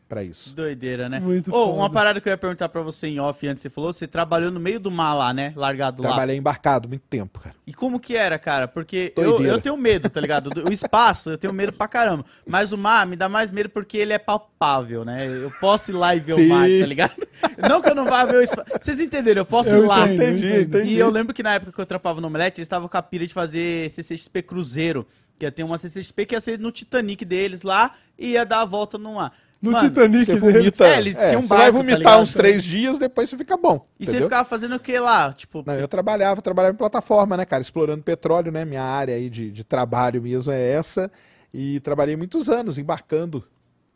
pra 0.09 0.25
isso. 0.25 0.55
Doideira, 0.55 1.09
né? 1.09 1.21
Muito 1.21 1.53
Ô, 1.55 1.75
uma 1.75 1.91
parada 1.91 2.21
que 2.21 2.29
eu 2.29 2.31
ia 2.31 2.39
perguntar 2.39 2.69
pra 2.69 2.81
você 2.81 3.07
em 3.09 3.21
off 3.21 3.47
antes, 3.47 3.63
você 3.63 3.69
falou, 3.69 3.93
você 3.93 4.07
trabalhou 4.07 4.51
no 4.51 4.59
meio 4.59 4.81
do 4.81 4.91
mar 4.91 5.13
lá, 5.15 5.33
né? 5.35 5.53
Largado 5.55 6.03
lá. 6.03 6.09
Trabalhei 6.09 6.37
embarcado 6.37 6.89
muito 6.89 7.03
tempo, 7.09 7.39
cara. 7.41 7.55
E 7.67 7.75
como 7.75 8.01
que 8.01 8.17
era, 8.17 8.39
cara? 8.39 8.67
Porque 8.67 9.13
eu, 9.17 9.41
eu 9.45 9.61
tenho 9.61 9.77
medo, 9.77 10.09
tá 10.09 10.21
ligado? 10.21 10.49
Do- 10.51 10.69
O 10.69 10.73
espaço, 10.73 11.31
eu 11.31 11.39
tenho 11.39 11.53
medo 11.53 11.73
pra 11.73 11.87
caramba. 11.87 12.25
Mas 12.47 12.73
o 12.73 12.79
mar 12.79 13.07
me 13.07 13.17
dá 13.17 13.29
mais 13.29 13.51
medo 13.51 13.69
porque 13.69 13.99
ele 13.99 14.13
é 14.13 14.19
palpável, 14.19 15.05
né? 15.05 15.27
Eu 15.27 15.51
posso 15.61 15.91
ir 15.91 15.95
lá 15.95 16.15
e 16.17 16.21
ver 16.21 16.35
Sim. 16.35 16.47
o 16.47 16.49
mar, 16.49 16.67
tá 16.67 16.87
ligado? 16.87 17.13
Não 17.69 17.83
que 17.83 17.91
eu 17.91 17.95
não 17.95 18.07
vá 18.07 18.25
ver 18.25 18.37
o 18.37 18.43
espaço. 18.43 18.69
Vocês 18.81 18.99
entenderam? 19.01 19.43
Eu 19.43 19.47
posso 19.47 19.71
Eu 19.71 19.85
ir 19.85 19.87
lá. 19.87 20.09
Entendi, 20.09 20.47
entendo. 20.47 20.79
entendi. 20.79 20.95
E 20.95 20.99
eu 20.99 21.11
lembro 21.11 21.35
que 21.35 21.43
na 21.43 21.55
época 21.55 21.73
que 21.73 21.81
eu 21.81 21.87
trampava 21.87 22.21
no 22.21 22.27
Omelete, 22.29 22.61
eles 22.61 22.67
estavam 22.67 22.89
com 22.89 22.97
a 22.97 23.03
pira 23.03 23.27
de 23.27 23.35
fazer 23.35 23.91
CCXP 23.91 24.43
Cruzeiro. 24.43 25.07
Que 25.39 25.47
ia 25.47 25.53
ter 25.53 25.63
uma 25.63 25.79
CCXP 25.79 26.27
que 26.27 26.35
ia 26.35 26.41
ser 26.41 26.59
no 26.59 26.73
Titanic 26.73 27.25
deles 27.25 27.63
lá 27.63 27.95
e 28.19 28.31
ia 28.31 28.45
dar 28.45 28.63
a 28.63 28.65
volta 28.65 28.99
no 28.99 29.15
mar. 29.15 29.33
No 29.61 29.73
Mano, 29.73 29.89
Titanic 29.89 30.25
Você 30.25 30.37
vomita. 30.37 30.87
É, 30.87 30.99
eles 30.99 31.17
tinham 31.17 31.41
um 31.41 31.43
você 31.43 31.49
vai 31.49 31.59
barco, 31.59 31.73
tá 31.73 31.79
vomitar 31.79 31.99
ligado? 31.99 32.21
uns 32.21 32.33
três 32.33 32.63
dias, 32.63 32.99
depois 32.99 33.29
você 33.29 33.37
fica 33.37 33.57
bom. 33.57 33.89
E 33.99 34.05
você 34.05 34.11
entendeu? 34.13 34.29
ficava 34.29 34.49
fazendo 34.49 34.77
o 34.77 34.81
que 34.81 34.99
lá? 35.01 35.33
Tipo, 35.33 35.65
Não, 35.67 35.75
eu 35.75 35.89
trabalhava, 35.89 36.41
trabalhava 36.41 36.75
em 36.75 36.79
plataforma, 36.79 37.37
né, 37.37 37.45
cara? 37.45 37.61
Explorando 37.61 38.03
petróleo, 38.05 38.53
né? 38.53 38.65
Minha 38.65 38.85
área 38.85 39.15
aí 39.17 39.29
de, 39.29 39.51
de 39.51 39.65
trabalho 39.65 40.23
mesmo 40.23 40.53
é 40.53 40.61
essa. 40.71 41.11
E 41.53 41.81
trabalhei 41.81 42.15
muitos 42.17 42.49
anos 42.49 42.79
embarcando. 42.79 43.45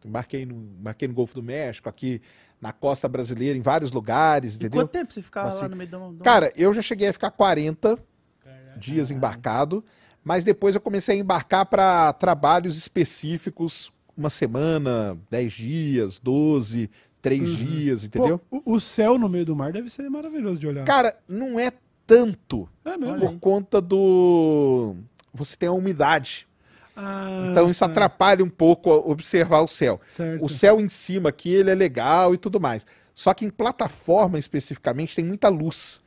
Embarquei 0.04 0.44
no, 0.44 0.54
embarquei 0.80 1.06
no 1.06 1.14
Golfo 1.14 1.34
do 1.34 1.42
México, 1.44 1.88
aqui 1.88 2.20
na 2.60 2.72
costa 2.72 3.08
brasileira, 3.08 3.56
em 3.56 3.62
vários 3.62 3.92
lugares, 3.92 4.54
e 4.54 4.56
entendeu? 4.56 4.80
quanto 4.80 4.90
tempo 4.90 5.12
você 5.12 5.22
ficava 5.22 5.48
lá 5.48 5.54
Assim, 5.60 5.68
no 5.68 5.76
meio 5.76 5.90
do... 5.90 6.12
do- 6.12 6.24
Cara, 6.24 6.52
eu 6.56 6.72
já 6.74 6.82
cheguei 6.82 7.08
a 7.08 7.12
ficar 7.12 7.30
40 7.30 7.96
dias 8.76 9.10
embarcado, 9.10 9.84
mas 10.24 10.42
depois 10.44 10.74
eu 10.74 10.80
comecei 10.80 11.16
a 11.16 11.18
embarcar 11.18 11.66
para 11.66 12.12
trabalhos 12.14 12.76
específicos, 12.76 13.92
uma 14.22 14.30
semana, 14.30 15.16
10 15.30 15.52
dias, 15.52 16.18
12, 16.18 16.90
3 17.20 17.48
dias, 17.56 18.04
entendeu? 18.04 18.38
Pô, 18.38 18.62
o, 18.64 18.74
o 18.74 18.80
céu 18.80 19.18
no 19.18 19.28
meio 19.28 19.44
do 19.44 19.54
mar 19.56 19.72
deve 19.72 19.90
ser 19.90 20.08
maravilhoso 20.08 20.58
de 20.58 20.66
olhar. 20.66 20.84
Cara, 20.84 21.16
não 21.28 21.58
é 21.58 21.70
tanto 22.06 22.68
é 22.84 22.96
mesmo. 22.96 23.18
por 23.18 23.38
conta 23.38 23.80
do. 23.80 24.94
Você 25.34 25.56
tem 25.56 25.68
a 25.68 25.72
umidade. 25.72 26.46
Ah, 26.96 27.48
Então 27.50 27.70
isso 27.70 27.80
tá. 27.80 27.86
atrapalha 27.86 28.44
um 28.44 28.50
pouco 28.50 28.90
observar 28.90 29.60
o 29.62 29.68
céu. 29.68 30.00
Certo. 30.06 30.44
O 30.44 30.48
céu 30.48 30.80
em 30.80 30.88
cima 30.88 31.30
aqui, 31.30 31.52
ele 31.52 31.70
é 31.70 31.74
legal 31.74 32.34
e 32.34 32.36
tudo 32.38 32.60
mais. 32.60 32.86
Só 33.14 33.32
que 33.32 33.44
em 33.46 33.50
plataforma 33.50 34.38
especificamente 34.38 35.14
tem 35.16 35.24
muita 35.24 35.48
luz. 35.48 36.00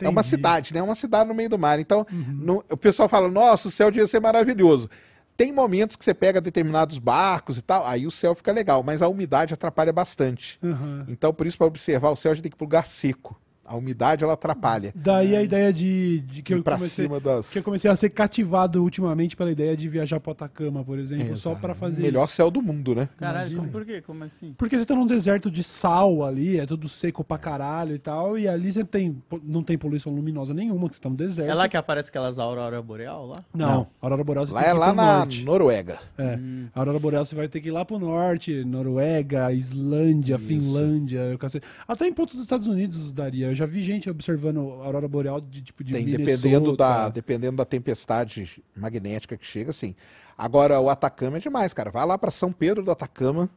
É 0.00 0.08
uma 0.08 0.20
Entendi. 0.20 0.28
cidade, 0.28 0.74
né? 0.74 0.80
É 0.80 0.82
uma 0.82 0.94
cidade 0.96 1.28
no 1.28 1.34
meio 1.34 1.48
do 1.48 1.58
mar. 1.58 1.78
Então, 1.78 2.04
no- 2.10 2.64
o 2.68 2.76
pessoal 2.76 3.08
fala, 3.08 3.30
nossa, 3.30 3.68
o 3.68 3.70
céu 3.70 3.90
devia 3.90 4.06
ser 4.06 4.20
maravilhoso. 4.20 4.90
Tem 5.36 5.52
momentos 5.52 5.96
que 5.96 6.04
você 6.04 6.14
pega 6.14 6.40
determinados 6.40 6.98
barcos 6.98 7.58
e 7.58 7.62
tal, 7.62 7.86
aí 7.86 8.06
o 8.06 8.10
céu 8.10 8.34
fica 8.34 8.52
legal, 8.52 8.82
mas 8.82 9.02
a 9.02 9.08
umidade 9.08 9.52
atrapalha 9.52 9.92
bastante. 9.92 10.58
Aham. 10.62 11.04
Então, 11.08 11.32
por 11.34 11.46
isso, 11.46 11.58
para 11.58 11.66
observar 11.66 12.10
o 12.10 12.16
céu, 12.16 12.32
a 12.32 12.34
gente 12.34 12.42
tem 12.44 12.50
que 12.50 12.56
ir 12.56 12.58
para 12.58 12.64
lugar 12.64 12.86
seco. 12.86 13.38
A 13.66 13.76
umidade, 13.76 14.22
ela 14.24 14.34
atrapalha. 14.34 14.92
Daí 14.94 15.34
a 15.34 15.42
ideia 15.42 15.72
de, 15.72 16.20
de 16.20 16.42
que 16.42 16.54
eu 16.54 16.62
comecei, 16.62 17.04
cima 17.04 17.18
das... 17.20 17.50
que 17.50 17.58
eu 17.58 17.62
comecei 17.62 17.90
a 17.90 17.96
ser 17.96 18.10
cativado 18.10 18.82
ultimamente 18.82 19.36
pela 19.36 19.50
ideia 19.50 19.76
de 19.76 19.88
viajar 19.88 20.20
para 20.20 20.32
Atacama, 20.32 20.84
por 20.84 20.98
exemplo, 20.98 21.36
só 21.36 21.50
Exato. 21.50 21.60
para 21.60 21.74
fazer 21.74 22.02
Melhor 22.02 22.26
isso. 22.26 22.34
céu 22.36 22.50
do 22.50 22.62
mundo, 22.62 22.94
né? 22.94 23.08
Caralho, 23.16 23.62
por 23.68 23.84
quê? 23.84 24.02
Como 24.02 24.22
assim? 24.24 24.54
Porque 24.56 24.78
você 24.78 24.84
tá 24.84 24.94
num 24.94 25.06
deserto 25.06 25.50
de 25.50 25.62
sal 25.62 26.24
ali, 26.24 26.58
é 26.58 26.66
tudo 26.66 26.88
seco 26.88 27.24
pra 27.24 27.38
caralho 27.38 27.94
e 27.94 27.98
tal, 27.98 28.38
e 28.38 28.46
ali 28.46 28.72
você 28.72 28.84
tem, 28.84 29.20
não 29.42 29.62
tem 29.62 29.76
poluição 29.76 30.12
luminosa 30.12 30.52
nenhuma, 30.54 30.88
que 30.88 30.96
você 30.96 31.02
tá 31.02 31.08
no 31.08 31.16
deserto. 31.16 31.50
É 31.50 31.54
lá 31.54 31.68
que 31.68 31.76
aparece 31.76 32.08
aquelas 32.08 32.38
auroras 32.38 32.84
boreal 32.84 33.26
lá? 33.26 33.44
Não, 33.54 33.66
Não. 33.66 33.86
a 34.00 34.06
Aurora 34.06 34.22
Boreal 34.24 34.46
você 34.46 34.52
Lá 34.52 34.60
tem 34.60 34.68
é 34.68 34.72
que 34.72 34.76
ir 34.76 34.80
lá 34.80 34.86
pro 34.86 34.96
na 34.96 35.16
norte. 35.18 35.44
Noruega. 35.44 35.98
É. 36.18 36.36
Hum. 36.36 36.66
A 36.74 36.78
Aurora 36.80 36.98
Boreal 36.98 37.24
você 37.24 37.34
vai 37.34 37.48
ter 37.48 37.60
que 37.60 37.68
ir 37.68 37.72
lá 37.72 37.84
pro 37.84 37.98
norte, 37.98 38.64
Noruega, 38.64 39.52
Islândia, 39.52 40.36
Isso. 40.36 40.44
Finlândia, 40.46 41.34
o 41.34 41.38
cacete. 41.38 41.66
Até 41.88 42.06
em 42.06 42.12
pontos 42.12 42.34
dos 42.34 42.44
Estados 42.44 42.66
Unidos 42.66 43.12
daria. 43.12 43.54
Já 43.56 43.66
vi 43.66 43.82
gente 43.82 44.08
observando 44.08 44.58
a 44.80 44.86
Aurora 44.86 45.08
Boreal 45.08 45.40
de 45.40 45.62
tipo 45.62 45.82
de 45.82 45.92
Tem, 45.92 46.04
Minnesota. 46.04 46.30
dependendo 46.30 46.76
da, 46.76 47.08
dependendo 47.08 47.56
da 47.56 47.64
tempestade 47.64 48.62
magnética 48.76 49.36
que 49.36 49.46
chega, 49.46 49.72
sim. 49.72 49.94
Agora, 50.38 50.78
o 50.80 50.90
Atacama 50.90 51.38
é 51.38 51.40
demais, 51.40 51.72
cara. 51.72 51.90
Vai 51.90 52.06
lá 52.06 52.18
para 52.18 52.30
São 52.30 52.52
Pedro 52.52 52.84
do 52.84 52.90
Atacama. 52.90 53.50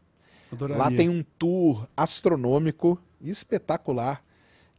Adoraria. 0.52 0.84
Lá 0.84 0.90
tem 0.90 1.10
um 1.10 1.24
tour 1.38 1.88
astronômico 1.96 3.00
espetacular 3.22 4.24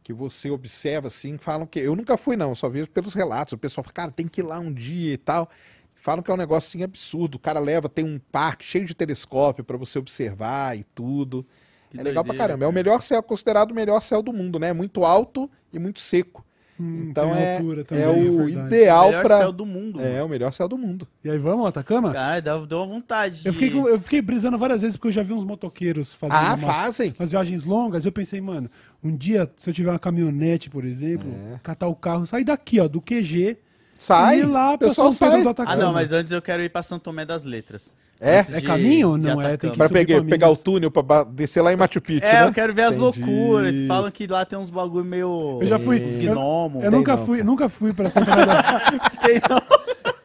que 0.03 0.11
você 0.11 0.49
observa 0.49 1.07
assim, 1.07 1.37
falam 1.37 1.67
que 1.67 1.79
eu 1.79 1.95
nunca 1.95 2.17
fui 2.17 2.35
não, 2.35 2.55
só 2.55 2.67
vejo 2.67 2.89
pelos 2.89 3.13
relatos. 3.13 3.53
O 3.53 3.57
pessoal 3.57 3.83
fala, 3.83 3.93
cara, 3.93 4.11
tem 4.11 4.27
que 4.27 4.41
ir 4.41 4.43
lá 4.43 4.59
um 4.59 4.73
dia 4.73 5.13
e 5.13 5.17
tal. 5.17 5.49
Falam 5.93 6.23
que 6.23 6.31
é 6.31 6.33
um 6.33 6.37
negócio 6.37 6.67
assim 6.67 6.83
absurdo. 6.83 7.35
O 7.35 7.39
cara 7.39 7.59
leva, 7.59 7.87
tem 7.87 8.03
um 8.03 8.19
parque 8.31 8.65
cheio 8.65 8.85
de 8.85 8.95
telescópio 8.95 9.63
para 9.63 9.77
você 9.77 9.99
observar 9.99 10.75
e 10.77 10.83
tudo. 10.95 11.45
Que 11.91 11.99
é 11.99 12.03
legal 12.03 12.23
pra 12.23 12.31
doideira, 12.33 12.47
caramba. 12.47 12.65
É 12.65 12.67
o 12.67 12.71
melhor 12.73 13.01
céu, 13.01 13.21
considerado 13.21 13.71
o 13.71 13.75
melhor 13.75 14.01
céu 14.01 14.21
do 14.23 14.33
mundo, 14.33 14.57
né? 14.57 14.73
Muito 14.73 15.03
alto 15.05 15.49
e 15.71 15.77
muito 15.77 15.99
seco. 15.99 16.43
Hum, 16.79 17.09
então 17.11 17.35
é, 17.35 17.57
altura 17.57 17.81
é 17.81 17.83
também, 17.83 18.29
o 18.29 18.37
verdade. 18.45 18.67
ideal 18.67 19.05
Melhor 19.09 19.23
para 19.23 19.37
céu 19.37 19.51
do 19.51 19.65
mundo. 19.67 20.01
É, 20.01 20.13
mano. 20.13 20.25
o 20.25 20.29
melhor 20.29 20.51
céu 20.51 20.67
do 20.67 20.77
mundo. 20.79 21.07
E 21.23 21.29
aí, 21.29 21.37
vamos, 21.37 21.67
Atacama? 21.67 22.11
Caralho, 22.11 22.41
dá, 22.41 22.57
deu 22.65 22.77
uma 22.79 22.87
vontade. 22.87 23.41
Eu 23.45 23.51
de- 23.51 23.59
fiquei, 23.59 23.79
eu 23.79 23.99
fiquei 23.99 24.19
brisando 24.21 24.57
várias 24.57 24.81
vezes 24.81 24.97
porque 24.97 25.09
eu 25.09 25.11
já 25.11 25.21
vi 25.21 25.31
uns 25.31 25.43
motoqueiros 25.43 26.11
fazendo 26.15 26.37
Ah, 26.39 26.55
umas, 26.55 26.61
fazem. 26.75 27.13
umas 27.19 27.29
viagens 27.29 27.65
longas. 27.65 28.03
Eu 28.03 28.11
pensei, 28.11 28.41
mano, 28.41 28.67
um 29.03 29.15
dia, 29.15 29.47
se 29.55 29.69
eu 29.69 29.73
tiver 29.75 29.91
uma 29.91 29.99
caminhonete, 29.99 30.71
por 30.71 30.83
exemplo, 30.83 31.27
É. 31.53 31.59
catar 31.61 31.87
o 31.87 31.93
carro, 31.95 32.25
sair 32.25 32.45
daqui, 32.45 32.79
ó, 32.79 32.87
do 32.87 32.99
QG, 32.99 33.57
Sai, 34.03 34.39
e 34.39 34.43
lá 34.43 34.73
o 34.73 34.77
pra 34.79 34.87
pessoal 34.87 35.11
São 35.11 35.29
Pedro 35.29 35.43
sai. 35.43 35.53
do 35.53 35.71
Ah, 35.71 35.75
não, 35.75 35.93
mas 35.93 36.11
antes 36.11 36.31
eu 36.31 36.41
quero 36.41 36.63
ir 36.63 36.69
pra 36.69 36.81
São 36.81 36.97
Tomé 36.97 37.23
das 37.23 37.43
Letras. 37.43 37.95
É? 38.19 38.39
Antes 38.39 38.53
É 38.55 38.59
de- 38.59 38.65
caminho? 38.65 39.15
de 39.17 39.27
Não, 39.27 39.39
é, 39.41 39.57
tem 39.57 39.69
que 39.71 39.77
Para 39.77 39.87
subir 39.87 40.05
pegar, 40.07 40.23
pegar 40.23 40.49
o 40.49 40.57
túnel 40.57 40.89
para 40.89 41.23
descer 41.23 41.61
lá 41.61 41.71
em 41.71 41.75
Machu 41.75 42.01
Picchu, 42.01 42.25
É, 42.25 42.41
né? 42.41 42.47
eu 42.47 42.53
quero 42.53 42.73
ver 42.73 42.83
as 42.83 42.95
Entendi. 42.97 43.19
loucuras. 43.21 43.75
Falam 43.87 44.09
que 44.11 44.25
lá 44.25 44.43
tem 44.43 44.57
uns 44.57 44.71
bagulho 44.71 45.05
meio. 45.05 45.59
Eu 45.61 45.67
já 45.67 45.77
fui. 45.77 46.03
Uns 46.03 46.15
eu- 46.15 46.33
gnomos. 46.33 46.83
Eu, 46.83 46.89
Tem 46.89 46.99
nunca 46.99 47.15
não, 47.15 47.25
fui, 47.25 47.37
cara. 47.37 47.49
nunca 47.49 47.69
fui 47.69 47.93
pra 47.93 48.09
São 48.09 48.25
Tomé 48.25 48.45
da... 48.45 48.79
Tem, 49.23 49.41
não. 49.49 49.61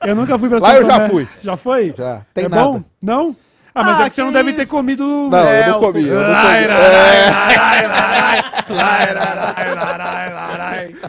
Eu 0.08 0.14
nunca 0.16 0.38
fui 0.38 0.48
pra 0.48 0.58
Lá 0.58 0.68
São 0.70 0.76
eu 0.80 0.86
já 0.86 1.08
fui. 1.10 1.28
Já 1.42 1.56
foi? 1.56 1.94
Já. 1.96 2.22
Tem 2.32 2.44
é 2.44 2.48
nada. 2.48 2.62
bom? 2.64 2.82
Não? 3.02 3.36
Ah, 3.76 3.84
mas 3.84 3.98
é 3.98 4.02
ah, 4.02 4.06
é 4.06 4.08
que, 4.08 4.10
que 4.10 4.16
você 4.16 4.22
não 4.22 4.32
deve 4.32 4.54
ter 4.54 4.66
comido. 4.66 5.04
Não, 5.30 5.38
é, 5.38 5.68
eu 5.68 5.72
não 5.72 5.80
comi. 5.80 6.08
Eu 6.08 6.20
não 6.22 6.34
comi. 6.34 6.46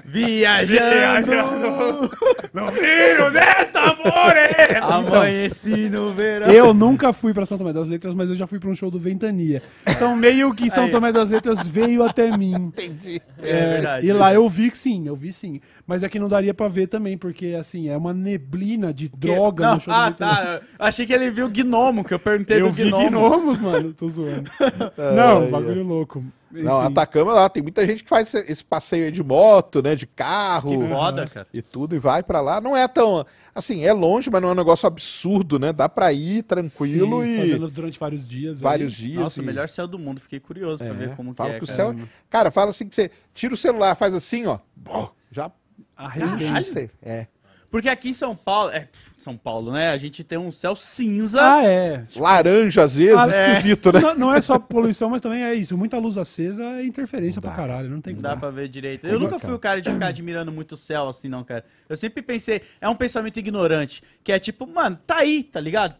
Viajando. 0.03 1.31
No 2.53 2.67
filho 2.73 3.31
desta 3.31 3.95
floresta. 3.95 4.95
Amanheci 4.95 5.89
no 5.89 6.13
verão. 6.13 6.51
Eu 6.51 6.73
nunca 6.73 7.13
fui 7.13 7.33
pra 7.33 7.45
São 7.45 7.57
Tomé 7.57 7.71
das 7.71 7.87
Letras, 7.87 8.13
mas 8.13 8.29
eu 8.29 8.35
já 8.35 8.45
fui 8.45 8.59
pra 8.59 8.69
um 8.69 8.75
show 8.75 8.91
do 8.91 8.99
Ventania. 8.99 9.61
Então, 9.87 10.17
meio 10.17 10.53
que 10.53 10.69
São 10.69 10.89
Tomé 10.89 11.13
das 11.13 11.29
Letras 11.29 11.65
veio 11.65 12.03
até 12.03 12.35
mim. 12.35 12.53
Entendi. 12.53 13.21
É, 13.41 13.49
é 13.49 13.67
verdade. 13.69 14.07
E 14.07 14.11
lá 14.11 14.33
eu 14.33 14.49
vi 14.49 14.69
que 14.69 14.77
sim, 14.77 15.07
eu 15.07 15.15
vi 15.15 15.31
sim. 15.31 15.61
Mas 15.87 16.03
é 16.03 16.09
que 16.09 16.19
não 16.19 16.27
daria 16.27 16.53
pra 16.53 16.67
ver 16.67 16.87
também, 16.87 17.17
porque 17.17 17.55
assim, 17.57 17.87
é 17.87 17.95
uma 17.95 18.13
neblina 18.13 18.93
de 18.93 19.07
droga 19.07 19.65
Não, 19.67 19.75
no 19.75 19.79
show 19.81 19.93
ah, 19.93 20.11
tá. 20.11 20.59
Eu 20.77 20.85
Achei 20.85 21.05
que 21.07 21.13
ele 21.13 21.31
viu 21.31 21.47
gnomo, 21.49 22.03
que 22.03 22.13
eu 22.13 22.19
perguntei 22.19 22.59
Eu 22.59 22.65
do 22.67 22.73
vi 22.73 22.89
gnomo. 22.89 23.09
gnomos, 23.09 23.59
mano. 23.59 23.93
Tô 23.93 24.05
zoando. 24.09 24.51
não, 25.15 25.43
Ai, 25.43 25.49
bagulho 25.49 25.83
louco. 25.83 26.21
Não, 26.51 26.79
Enfim. 26.81 26.91
Atacama 26.91 27.33
lá, 27.33 27.49
tem 27.49 27.63
muita 27.63 27.85
gente 27.85 28.03
que 28.03 28.09
faz 28.09 28.33
esse- 28.33 28.51
esse 28.51 28.63
passeio 28.65 29.05
aí 29.05 29.11
de 29.11 29.23
moto, 29.23 29.81
né, 29.81 29.95
de 29.95 30.05
carro. 30.07 30.69
Que 30.71 30.87
foda, 30.89 31.25
cara. 31.27 31.47
E 31.53 31.61
tudo, 31.61 31.95
e 31.95 31.99
vai 31.99 32.21
pra 32.23 32.41
lá. 32.41 32.59
Não 32.59 32.75
é 32.75 32.85
tão, 32.87 33.25
assim, 33.55 33.83
é 33.85 33.91
longe, 33.93 34.29
mas 34.29 34.41
não 34.41 34.49
é 34.49 34.51
um 34.53 34.55
negócio 34.55 34.87
absurdo, 34.87 35.57
né? 35.59 35.71
Dá 35.71 35.87
pra 35.89 36.11
ir 36.11 36.43
tranquilo 36.43 37.21
Sim, 37.21 37.27
e 37.29 37.37
Fazendo 37.39 37.69
durante 37.71 37.97
vários 37.99 38.27
dias. 38.27 38.59
vários 38.61 38.93
aí. 38.93 38.99
dias. 38.99 39.17
Nossa, 39.23 39.39
e- 39.39 39.43
o 39.43 39.45
melhor 39.45 39.69
céu 39.69 39.87
do 39.87 39.99
mundo. 39.99 40.19
Fiquei 40.21 40.39
curioso 40.39 40.79
pra 40.83 40.87
É, 40.93 40.97
ver 40.97 41.15
como 41.15 41.31
que 41.31 41.37
fala 41.37 41.51
é, 41.53 41.57
que 41.59 41.63
o 41.63 41.67
cara. 41.67 41.75
céu... 41.77 41.95
Cara, 42.29 42.49
fala 42.51 42.69
assim 42.71 42.87
que 42.89 42.95
você 42.95 43.09
tira 43.33 43.53
o 43.53 43.57
celular, 43.57 43.95
faz 43.95 44.13
assim, 44.13 44.45
ó. 44.47 44.59
bom, 44.75 45.09
Já 45.31 45.51
Arrebenta. 45.97 46.91
É. 47.01 47.27
Porque 47.69 47.89
aqui 47.89 48.09
em 48.09 48.13
São 48.13 48.33
Paulo... 48.33 48.69
É, 48.71 48.87
São 49.17 49.35
Paulo, 49.35 49.73
né? 49.73 49.89
A 49.89 49.97
gente 49.97 50.23
tem 50.23 50.37
um 50.37 50.51
céu 50.51 50.73
cinza. 50.73 51.39
Ah, 51.41 51.63
é. 51.65 52.05
Laranja, 52.15 52.81
às 52.83 52.95
vezes, 52.95 53.17
Ah, 53.17 53.27
é. 53.27 53.51
esquisito, 53.53 53.91
né? 53.91 53.99
Não, 53.99 54.15
não 54.15 54.33
é 54.33 54.39
só 54.39 54.57
poluição, 54.57 55.09
mas 55.09 55.19
também 55.21 55.43
é 55.43 55.53
isso. 55.53 55.77
Muita 55.77 55.97
luz 55.97 56.17
acesa 56.17 56.63
é 56.63 56.85
interferência 56.85 57.41
pra 57.41 57.51
caralho. 57.51 57.89
Não 57.89 57.99
tem 57.99 58.13
Não 58.13 58.21
como. 58.21 58.33
dá 58.35 58.39
pra 58.39 58.49
ver 58.49 58.69
direito. 58.69 59.05
É 59.05 59.09
Eu 59.11 59.19
nunca 59.19 59.31
bacana. 59.33 59.49
fui 59.49 59.53
o 59.53 59.59
cara 59.59 59.81
de 59.81 59.91
ficar 59.91 60.07
admirando 60.07 60.49
muito 60.49 60.71
o 60.73 60.77
céu 60.77 61.09
assim, 61.09 61.27
não, 61.27 61.43
cara. 61.43 61.65
Eu 61.89 61.97
sempre 61.97 62.21
pensei, 62.21 62.61
é 62.79 62.87
um 62.87 62.95
pensamento 62.95 63.37
ignorante, 63.37 64.01
que 64.23 64.31
é 64.31 64.39
tipo, 64.39 64.65
mano, 64.65 64.97
tá 65.05 65.17
aí, 65.17 65.43
tá 65.43 65.59
ligado? 65.59 65.95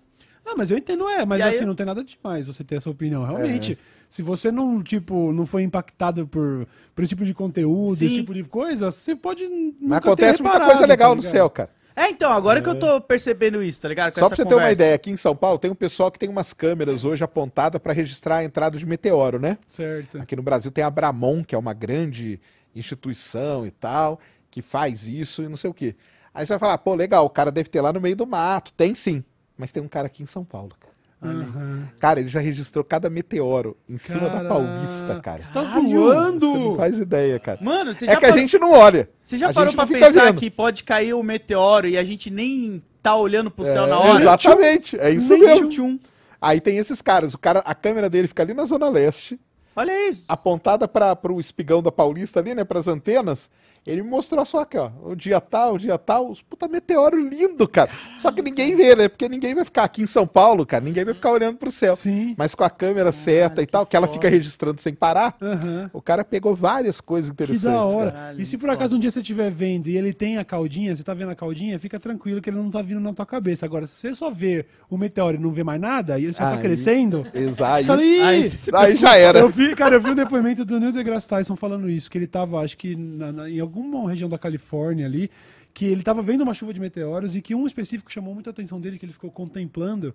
Ah, 0.46 0.54
mas 0.58 0.72
eu 0.72 0.78
entendo, 0.78 1.10
é, 1.10 1.26
mas 1.26 1.42
E 1.42 1.44
assim, 1.44 1.66
não 1.66 1.76
tem 1.76 1.86
nada 1.86 2.02
demais 2.02 2.48
você 2.48 2.64
ter 2.64 2.76
essa 2.76 2.90
opinião. 2.90 3.26
Realmente, 3.26 3.78
se 4.10 4.22
você 4.22 4.52
não, 4.52 4.82
tipo, 4.82 5.32
não 5.34 5.46
foi 5.46 5.64
impactado 5.64 6.28
por, 6.28 6.68
por 6.96 7.04
esse 7.04 7.10
tipo 7.10 7.26
de 7.26 7.34
conteúdo, 7.34 7.98
Sim. 7.98 8.06
esse 8.06 8.16
tipo 8.16 8.34
de 8.34 8.44
coisa, 8.44 8.92
você 8.92 9.16
pode 9.16 9.48
nunca 9.48 9.76
Mas 9.82 10.02
ter 10.02 10.08
acontece 10.08 10.44
muita 10.44 10.66
coisa 10.66 10.86
legal 10.86 11.10
tá 11.12 11.16
no 11.16 11.22
céu, 11.22 11.50
cara. 11.50 11.70
É, 11.96 12.10
então, 12.10 12.32
agora 12.32 12.62
que 12.62 12.70
eu 12.70 12.78
tô 12.78 13.02
percebendo 13.02 13.62
isso, 13.64 13.82
tá 13.82 13.90
ligado? 13.90 14.14
Com 14.14 14.20
Só 14.20 14.28
essa 14.28 14.36
pra 14.36 14.44
você 14.44 14.48
ter 14.48 14.54
uma 14.54 14.62
conversa. 14.62 14.84
ideia, 14.84 14.96
aqui 14.96 15.10
em 15.10 15.18
São 15.18 15.36
Paulo 15.36 15.58
tem 15.58 15.72
um 15.72 15.76
pessoal 15.76 16.12
que 16.12 16.20
tem 16.20 16.30
umas 16.30 16.54
câmeras 16.54 17.04
hoje 17.04 17.24
apontadas 17.24 17.82
para 17.82 17.92
registrar 17.92 18.38
a 18.38 18.44
entrada 18.44 18.78
de 18.78 18.86
meteoro, 18.86 19.40
né? 19.40 19.58
Certo. 19.68 20.20
Aqui 20.20 20.36
no 20.36 20.44
Brasil 20.44 20.70
tem 20.70 20.84
a 20.84 20.92
Bramon, 20.92 21.44
que 21.44 21.56
é 21.56 21.58
uma 21.58 21.74
grande 21.74 22.40
instituição 22.76 23.66
e 23.66 23.72
tal, 23.72 24.20
que 24.52 24.62
faz 24.62 25.08
isso 25.08 25.42
e 25.42 25.48
não 25.48 25.58
sei 25.58 25.72
o 25.72 25.74
quê. 25.74 25.96
Aí 26.34 26.46
você 26.46 26.54
vai 26.54 26.60
falar, 26.60 26.78
pô, 26.78 26.94
legal, 26.94 27.26
o 27.26 27.32
cara 27.32 27.52
deve 27.52 27.68
ter 27.68 27.82
lá 27.82 27.92
no 27.92 28.00
meio 28.00 28.16
do 28.16 28.28
mato. 28.28 28.72
Tem 28.74 28.94
sim, 28.94 29.24
mas 29.58 29.72
tem 29.72 29.82
um 29.82 29.88
cara 29.88 30.06
aqui 30.06 30.22
em 30.22 30.28
São 30.28 30.46
Paulo, 30.46 30.76
cara. 30.80 30.94
Aham. 31.22 31.88
Cara, 32.00 32.20
ele 32.20 32.30
já 32.30 32.40
registrou 32.40 32.84
cada 32.84 33.10
meteoro 33.10 33.76
em 33.90 33.98
cima 33.98 34.30
da. 34.30 34.46
Paulista, 34.46 35.20
cara. 35.20 35.44
Tá 35.52 35.64
zoando! 35.64 36.48
Você 36.52 36.58
não 36.60 36.76
faz 36.78 37.00
ideia, 37.00 37.40
cara. 37.40 37.60
Mano, 37.62 37.94
você 37.96 38.06
É 38.06 38.10
já 38.10 38.16
que 38.18 38.26
a 38.26 38.30
parou- 38.30 38.40
gente 38.42 38.60
não 38.60 38.72
olha. 38.72 39.10
Você 39.24 39.36
já 39.38 39.50
a 39.50 39.54
parou 39.54 39.74
pra 39.74 39.88
pensar 39.88 40.26
vendo. 40.26 40.40
que 40.40 40.50
pode 40.52 40.84
cair 40.84 41.14
o 41.14 41.24
meteoro 41.24 41.88
e 41.88 41.98
a 41.98 42.04
gente 42.04 42.30
nem 42.30 42.84
tá 43.02 43.16
olhando 43.16 43.50
pro 43.50 43.66
céu 43.66 43.86
É, 43.86 43.90
na 43.90 44.00
hora? 44.00 44.20
Exatamente, 44.22 45.00
é 45.00 45.10
isso 45.10 45.34
Nem 45.34 45.42
mesmo. 45.42 45.70
tchum. 45.70 46.00
Aí 46.40 46.62
tem 46.62 46.78
esses 46.78 47.02
caras, 47.02 47.34
o 47.34 47.38
cara, 47.38 47.60
a 47.66 47.74
câmera 47.74 48.10
dele 48.10 48.28
fica 48.28 48.44
ali 48.44 48.54
na 48.54 48.66
Zona 48.66 48.88
Leste, 48.90 49.40
Olha 49.76 50.08
isso. 50.10 50.26
apontada 50.30 50.88
para 50.88 51.18
o 51.32 51.40
espigão 51.40 51.82
da 51.82 51.92
Paulista 51.92 52.40
ali, 52.40 52.54
né, 52.54 52.64
para 52.64 52.78
as 52.80 52.88
antenas. 52.88 53.50
Ele 53.88 54.04
me 54.04 54.10
mostrou 54.10 54.44
só 54.46 54.60
aqui, 54.60 54.78
ó, 54.78 54.90
o 55.04 55.16
dia 55.16 55.40
tal, 55.40 55.76
o 55.76 55.78
dia 55.78 55.98
tal, 55.98 56.30
os 56.30 56.42
puta 56.42 56.68
meteoro 56.68 57.18
lindo, 57.18 57.68
cara. 57.68 57.90
Só 58.18 58.32
que 58.32 58.42
ninguém 58.42 58.76
vê, 58.76 58.96
né? 58.96 59.08
Porque 59.08 59.28
ninguém 59.30 59.56
vai 59.56 59.64
ficar 59.66 59.84
aqui 59.84 60.02
em 60.04 60.08
São 60.08 60.28
Paulo, 60.28 60.66
cara, 60.66 60.84
ninguém 60.84 61.06
vai 61.06 61.14
ficar 61.14 61.32
olhando 61.32 61.58
pro 61.58 61.72
céu. 61.72 61.96
Sim. 61.96 62.36
Mas 62.38 62.54
com 62.54 62.64
a 62.64 62.70
câmera 62.70 63.12
certa 63.12 63.62
e 63.62 63.66
tal, 63.66 63.86
que, 63.86 63.96
ela 63.96 64.08
foda. 64.08 64.20
fica 64.20 64.30
registrando 64.30 64.82
sem 64.82 64.94
parar, 64.94 65.36
Aham. 65.42 65.90
o 65.94 66.02
cara 66.02 66.24
pegou 66.24 66.54
várias 66.56 67.00
coisas 67.00 67.30
Que 67.30 67.34
interessantes. 67.34 67.64
da 67.64 67.84
hora. 67.84 68.12
cara. 68.12 68.22
Caralho, 68.28 68.42
e 68.42 68.46
se 68.46 68.58
por 68.58 68.70
acaso 68.70 68.96
um 68.96 69.00
dia 69.00 69.10
você 69.12 69.20
estiver 69.22 69.50
vendo 69.50 69.88
e 69.88 69.98
ele 69.98 70.14
tem 70.14 70.38
a 70.38 70.44
caldinha, 70.46 70.96
você 70.96 71.04
tá 71.04 71.14
vendo 71.14 71.32
a 71.32 71.36
caldinha, 71.36 71.80
fica 71.80 72.00
tranquilo 72.00 72.42
que 72.42 72.50
ele 72.50 72.58
não 72.58 72.70
tá 72.70 72.82
vindo 72.82 73.00
na 73.00 73.14
tua 73.14 73.26
cabeça. 73.26 73.66
Agora, 73.66 73.88
se 73.88 73.96
você 73.96 74.14
só 74.14 74.30
vê 74.30 74.66
o 74.90 74.98
meteoro 74.98 75.38
e 75.38 75.40
não 75.40 75.52
vê 75.52 75.64
mais 75.64 75.80
nada, 75.80 76.20
e 76.20 76.26
ele 76.26 76.34
só 76.34 76.44
tá 76.44 76.52
Aí- 76.56 76.62
crescendo, 76.62 77.26
Exato. 77.34 77.92
Aí 77.94 78.42
"Ih, 78.46 78.50
você 78.50 78.58
se 78.58 78.76
Aí 78.76 78.96
já 78.96 79.16
era. 79.16 79.40
Eu 79.40 79.50
vi, 79.50 79.76
cara, 79.76 79.96
eu 79.96 80.02
vi 80.02 80.12
o 80.12 80.16
depoimento 80.16 80.66
do 80.66 80.80
Neil 80.80 80.92
deGrasse 80.92 81.28
Tyson 81.28 81.56
falando 81.56 81.90
isso, 81.90 82.10
que 82.10 82.18
ele 82.18 82.28
tava, 82.28 82.60
acho 82.60 82.78
que 82.78 82.96
na- 82.96 83.32
na- 83.32 83.50
em 83.50 83.60
alguma 83.78 84.10
região 84.10 84.30
da 84.30 84.38
Califórnia 84.38 85.06
ali, 85.06 85.30
que 85.74 85.86
ele 85.86 86.04
tava 86.04 86.22
vendo 86.22 86.42
uma 86.42 86.54
chuva 86.54 86.74
de 86.74 86.80
meteoros 86.80 87.36
e 87.36 87.42
que 87.42 87.54
um 87.54 87.66
específico 87.68 88.12
chamou 88.12 88.34
muita 88.34 88.50
atenção 88.50 88.82
dele, 88.82 88.98
que 88.98 89.06
ele 89.06 89.14
ficou 89.14 89.30
contemplando, 89.32 90.14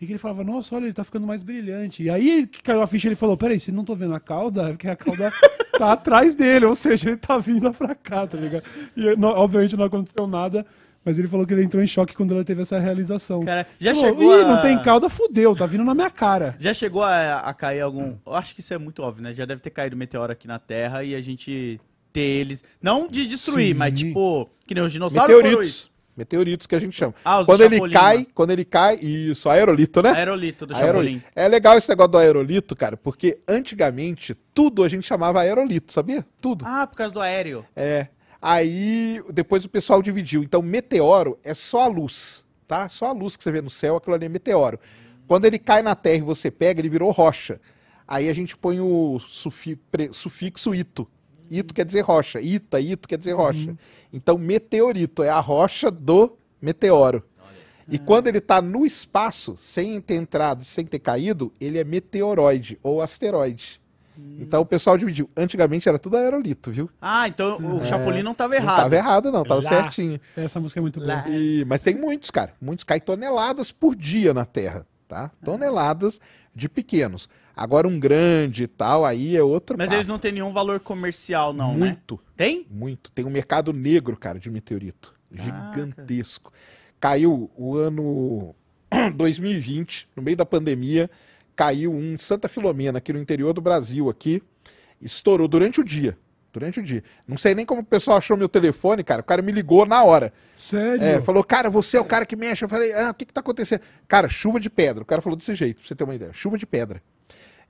e 0.00 0.06
que 0.06 0.12
ele 0.12 0.18
falava, 0.18 0.42
nossa, 0.42 0.74
olha, 0.74 0.84
ele 0.86 0.92
tá 0.92 1.04
ficando 1.04 1.26
mais 1.26 1.42
brilhante. 1.42 2.02
E 2.02 2.10
aí 2.10 2.46
que 2.46 2.62
caiu 2.62 2.82
a 2.82 2.86
ficha, 2.86 3.08
ele 3.08 3.14
falou, 3.14 3.36
peraí, 3.36 3.60
se 3.60 3.70
não 3.70 3.84
tô 3.84 3.94
vendo 3.94 4.14
a 4.14 4.20
cauda, 4.20 4.62
é 4.64 4.68
porque 4.70 4.88
a 4.88 4.96
cauda 4.96 5.32
tá 5.78 5.92
atrás 5.92 6.34
dele, 6.34 6.64
ou 6.64 6.74
seja, 6.74 7.10
ele 7.10 7.18
tá 7.18 7.38
vindo 7.38 7.72
pra 7.72 7.94
cá, 7.94 8.26
tá 8.26 8.36
ligado? 8.36 8.64
E 8.96 9.14
não- 9.16 9.28
obviamente 9.30 9.76
não 9.76 9.84
aconteceu 9.84 10.26
nada, 10.26 10.66
mas 11.04 11.18
ele 11.18 11.28
falou 11.28 11.46
que 11.46 11.52
ele 11.52 11.62
entrou 11.64 11.82
em 11.82 11.86
choque 11.86 12.14
quando 12.14 12.34
ele 12.34 12.44
teve 12.44 12.62
essa 12.62 12.78
realização. 12.78 13.44
Cara, 13.44 13.66
já 13.78 13.94
Falou, 13.94 14.08
chegou 14.08 14.38
Ih, 14.38 14.42
a... 14.44 14.48
não 14.48 14.60
tem 14.60 14.80
cauda, 14.82 15.08
fudeu, 15.08 15.54
tá 15.54 15.66
vindo 15.66 15.84
na 15.84 15.94
minha 15.94 16.10
cara. 16.10 16.54
Já 16.60 16.72
chegou 16.72 17.02
a, 17.02 17.40
a 17.40 17.52
cair 17.52 17.80
algum. 17.80 18.14
Eu 18.24 18.34
acho 18.34 18.54
que 18.54 18.60
isso 18.60 18.72
é 18.72 18.78
muito 18.78 19.02
óbvio, 19.02 19.22
né? 19.24 19.34
Já 19.34 19.44
deve 19.44 19.60
ter 19.60 19.70
caído 19.70 19.96
meteoro 19.96 20.32
aqui 20.32 20.46
na 20.48 20.58
Terra 20.58 21.02
e 21.04 21.14
a 21.14 21.20
gente 21.20 21.80
ter 22.12 22.20
eles. 22.20 22.64
Não 22.80 23.08
de 23.08 23.26
destruir, 23.26 23.72
Sim. 23.72 23.78
mas 23.78 23.98
tipo. 23.98 24.48
Que 24.66 24.74
nem 24.74 24.84
os 24.84 24.92
dinossauros 24.92 25.36
Meteoritos. 25.36 25.92
Meteoritos 26.14 26.66
que 26.66 26.74
a 26.74 26.78
gente 26.78 26.94
chama. 26.94 27.14
Ah, 27.24 27.40
os 27.40 27.42
do 27.42 27.46
quando 27.46 27.62
ele 27.62 27.76
Chapolin, 27.76 27.92
cai, 27.92 28.18
né? 28.18 28.26
quando 28.34 28.50
ele 28.50 28.64
cai, 28.66 28.96
isso, 28.96 29.48
aerolito, 29.48 30.02
né? 30.02 30.10
Aerolito 30.10 30.66
do 30.66 30.74
Aerolito. 30.76 31.24
É 31.34 31.48
legal 31.48 31.78
esse 31.78 31.88
negócio 31.88 32.12
do 32.12 32.18
aerolito, 32.18 32.76
cara, 32.76 32.98
porque 32.98 33.38
antigamente 33.48 34.34
tudo 34.52 34.84
a 34.84 34.88
gente 34.88 35.06
chamava 35.06 35.40
aerolito, 35.40 35.90
sabia? 35.90 36.24
Tudo. 36.38 36.66
Ah, 36.66 36.86
por 36.86 36.96
causa 36.96 37.14
do 37.14 37.20
aéreo. 37.20 37.64
É. 37.74 38.08
Aí 38.42 39.22
depois 39.32 39.64
o 39.64 39.70
pessoal 39.70 40.02
dividiu. 40.02 40.42
Então, 40.42 40.60
meteoro 40.60 41.38
é 41.42 41.54
só 41.54 41.84
a 41.84 41.86
luz, 41.86 42.44
tá? 42.68 42.88
Só 42.90 43.06
a 43.06 43.12
luz 43.12 43.34
que 43.34 43.42
você 43.42 43.50
vê 43.50 43.62
no 43.62 43.70
céu, 43.70 43.96
aquilo 43.96 44.14
ali 44.14 44.26
é 44.26 44.28
meteoro. 44.28 44.78
Quando 45.26 45.46
ele 45.46 45.58
cai 45.58 45.80
na 45.80 45.94
Terra 45.94 46.18
e 46.18 46.22
você 46.22 46.50
pega, 46.50 46.80
ele 46.80 46.90
virou 46.90 47.10
rocha. 47.10 47.58
Aí 48.06 48.28
a 48.28 48.34
gente 48.34 48.54
põe 48.54 48.80
o 48.80 49.18
sufixo 49.18 50.74
ito. 50.74 51.08
Ito 51.58 51.74
quer 51.74 51.84
dizer 51.84 52.00
rocha. 52.00 52.40
Ita, 52.40 52.80
ito 52.80 53.06
quer 53.08 53.18
dizer 53.18 53.32
rocha. 53.32 53.74
Então, 54.12 54.38
meteorito 54.38 55.22
é 55.22 55.28
a 55.28 55.40
rocha 55.40 55.90
do 55.90 56.36
meteoro. 56.60 57.22
E 57.88 57.98
quando 57.98 58.28
ele 58.28 58.38
está 58.38 58.62
no 58.62 58.86
espaço, 58.86 59.56
sem 59.56 60.00
ter 60.00 60.14
entrado, 60.14 60.64
sem 60.64 60.86
ter 60.86 60.98
caído, 61.00 61.52
ele 61.60 61.78
é 61.78 61.84
meteoroide 61.84 62.78
ou 62.82 63.02
asteroide. 63.02 63.80
Então 64.38 64.60
o 64.60 64.66
pessoal 64.66 64.96
dividiu. 64.96 65.28
Antigamente 65.36 65.88
era 65.88 65.98
tudo 65.98 66.16
aerolito, 66.16 66.70
viu? 66.70 66.88
Ah, 67.00 67.26
então 67.26 67.56
o 67.76 67.84
Chapolin 67.84 68.22
não 68.22 68.34
tava 68.34 68.54
É. 68.54 68.58
Não 68.60 68.64
errado. 68.66 68.82
tava 68.82 68.96
errado, 68.96 69.32
não, 69.32 69.42
tava 69.42 69.62
Lá. 69.62 69.68
certinho. 69.68 70.20
Essa 70.36 70.60
música 70.60 70.78
é 70.80 70.82
muito 70.82 71.00
boa. 71.00 71.24
E- 71.28 71.64
mas 71.66 71.80
tem 71.82 71.94
muitos, 71.94 72.30
cara. 72.30 72.52
Muitos 72.60 72.84
caem 72.84 73.00
toneladas 73.00 73.72
por 73.72 73.96
dia 73.96 74.32
na 74.34 74.44
Terra, 74.44 74.86
tá? 75.08 75.30
Toneladas 75.44 76.20
de 76.54 76.68
pequenos. 76.68 77.28
Agora 77.56 77.86
um 77.86 78.00
grande 78.00 78.64
e 78.64 78.66
tal, 78.66 79.04
aí 79.04 79.36
é 79.36 79.42
outro 79.42 79.76
Mas 79.76 79.88
papo. 79.88 79.96
eles 79.96 80.06
não 80.06 80.18
têm 80.18 80.32
nenhum 80.32 80.52
valor 80.52 80.80
comercial, 80.80 81.52
não, 81.52 81.74
né? 81.74 81.86
Muito, 81.86 82.20
Tem? 82.36 82.66
muito. 82.70 83.10
Tem 83.10 83.24
um 83.24 83.30
mercado 83.30 83.72
negro, 83.72 84.16
cara, 84.16 84.38
de 84.38 84.50
meteorito. 84.50 85.14
Gigantesco. 85.30 86.52
Caiu 86.98 87.50
o 87.56 87.76
ano 87.76 88.54
2020, 89.14 90.08
no 90.16 90.22
meio 90.22 90.36
da 90.36 90.46
pandemia, 90.46 91.10
caiu 91.54 91.92
um 91.92 92.14
em 92.14 92.18
Santa 92.18 92.48
Filomena, 92.48 92.98
aqui 92.98 93.12
no 93.12 93.18
interior 93.18 93.52
do 93.52 93.60
Brasil, 93.60 94.08
aqui. 94.08 94.42
Estourou 95.00 95.48
durante 95.48 95.80
o 95.80 95.84
dia. 95.84 96.16
Durante 96.52 96.80
o 96.80 96.82
dia. 96.82 97.02
Não 97.26 97.38
sei 97.38 97.54
nem 97.54 97.64
como 97.64 97.80
o 97.80 97.84
pessoal 97.84 98.18
achou 98.18 98.36
meu 98.36 98.48
telefone, 98.48 99.02
cara. 99.02 99.20
O 99.22 99.24
cara 99.24 99.40
me 99.40 99.50
ligou 99.50 99.86
na 99.86 100.04
hora. 100.04 100.32
Sério? 100.56 101.02
É, 101.02 101.20
falou, 101.20 101.42
cara, 101.42 101.70
você 101.70 101.96
é 101.96 102.00
o 102.00 102.04
cara 102.04 102.26
que 102.26 102.36
mexe. 102.36 102.64
Eu 102.64 102.68
falei, 102.68 102.92
ah, 102.92 103.10
o 103.10 103.14
que 103.14 103.24
que 103.24 103.32
tá 103.32 103.40
acontecendo? 103.40 103.80
Cara, 104.06 104.28
chuva 104.28 104.60
de 104.60 104.68
pedra. 104.68 105.02
O 105.02 105.06
cara 105.06 105.22
falou 105.22 105.36
desse 105.36 105.54
jeito, 105.54 105.78
pra 105.80 105.88
você 105.88 105.94
ter 105.94 106.04
uma 106.04 106.14
ideia. 106.14 106.30
Chuva 106.32 106.58
de 106.58 106.66
pedra. 106.66 107.02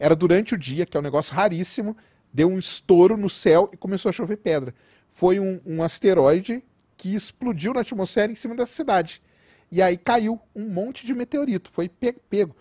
Era 0.02 0.16
durante 0.16 0.54
o 0.54 0.58
dia, 0.58 0.84
que 0.84 0.96
é 0.96 1.00
um 1.00 1.02
negócio 1.02 1.32
raríssimo, 1.32 1.96
deu 2.32 2.48
um 2.50 2.58
estouro 2.58 3.16
no 3.16 3.28
céu 3.28 3.70
e 3.72 3.76
começou 3.76 4.08
a 4.08 4.12
chover 4.12 4.36
pedra. 4.38 4.74
Foi 5.12 5.38
um, 5.38 5.60
um 5.64 5.80
asteroide 5.80 6.60
que 6.96 7.14
explodiu 7.14 7.72
na 7.72 7.82
atmosfera 7.82 8.32
em 8.32 8.34
cima 8.34 8.56
dessa 8.56 8.72
cidade. 8.72 9.22
E 9.70 9.80
aí 9.80 9.96
caiu 9.96 10.40
um 10.56 10.68
monte 10.68 11.06
de 11.06 11.14
meteorito. 11.14 11.70
Foi 11.72 11.88
pe- 11.88 12.16
pego. 12.28 12.56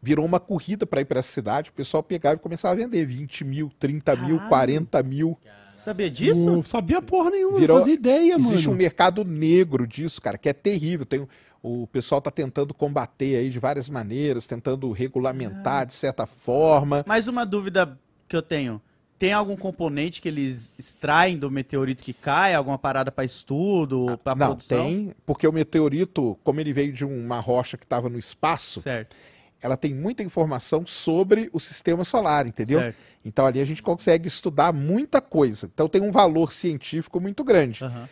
Virou 0.00 0.24
uma 0.24 0.38
corrida 0.40 0.86
para 0.86 1.00
ir 1.00 1.04
para 1.04 1.18
essa 1.18 1.32
cidade. 1.32 1.68
O 1.70 1.72
pessoal 1.74 2.02
pegava 2.02 2.36
e 2.36 2.38
começava 2.38 2.72
a 2.74 2.76
vender 2.76 3.04
20 3.04 3.44
mil, 3.44 3.70
30 3.78 4.16
mil, 4.16 4.36
Caralho. 4.36 4.48
40 4.48 5.02
mil. 5.02 5.38
Sabia 5.74 6.10
disso? 6.10 6.44
Não 6.46 6.62
sabia 6.64 7.00
porra 7.02 7.30
nenhuma, 7.30 7.58
Virou- 7.58 7.76
não 7.76 7.82
fazia 7.82 7.94
ideia, 7.94 8.34
Existe 8.34 8.68
um 8.68 8.72
mano. 8.72 8.78
mercado 8.82 9.24
negro 9.24 9.86
disso, 9.86 10.20
cara, 10.20 10.36
que 10.38 10.48
é 10.48 10.52
terrível. 10.52 11.04
Tem, 11.06 11.28
o 11.68 11.86
pessoal 11.88 12.20
tá 12.20 12.30
tentando 12.30 12.72
combater 12.72 13.36
aí 13.36 13.50
de 13.50 13.58
várias 13.58 13.88
maneiras, 13.88 14.46
tentando 14.46 14.90
regulamentar 14.92 15.84
de 15.84 15.94
certa 15.94 16.24
forma. 16.24 17.04
Mais 17.08 17.26
uma 17.26 17.44
dúvida 17.44 17.98
que 18.28 18.36
eu 18.36 18.42
tenho. 18.42 18.80
Tem 19.18 19.32
algum 19.32 19.56
componente 19.56 20.20
que 20.22 20.28
eles 20.28 20.74
extraem 20.78 21.36
do 21.36 21.50
meteorito 21.50 22.04
que 22.04 22.12
cai? 22.12 22.54
Alguma 22.54 22.78
parada 22.78 23.10
pra 23.10 23.24
estudo, 23.24 24.16
pra 24.22 24.34
Não, 24.36 24.48
produção? 24.48 24.84
tem, 24.84 25.14
porque 25.24 25.48
o 25.48 25.52
meteorito, 25.52 26.38
como 26.44 26.60
ele 26.60 26.72
veio 26.72 26.92
de 26.92 27.04
uma 27.04 27.40
rocha 27.40 27.76
que 27.76 27.84
estava 27.84 28.08
no 28.08 28.18
espaço, 28.18 28.82
Certo. 28.82 29.16
ela 29.60 29.76
tem 29.76 29.92
muita 29.92 30.22
informação 30.22 30.86
sobre 30.86 31.48
o 31.52 31.58
sistema 31.58 32.04
solar, 32.04 32.46
entendeu? 32.46 32.78
Certo. 32.80 32.96
Então 33.24 33.44
ali 33.44 33.60
a 33.60 33.64
gente 33.64 33.82
consegue 33.82 34.28
estudar 34.28 34.72
muita 34.72 35.20
coisa. 35.20 35.68
Então 35.72 35.88
tem 35.88 36.00
um 36.02 36.12
valor 36.12 36.52
científico 36.52 37.18
muito 37.18 37.42
grande. 37.42 37.82
Aham. 37.82 38.08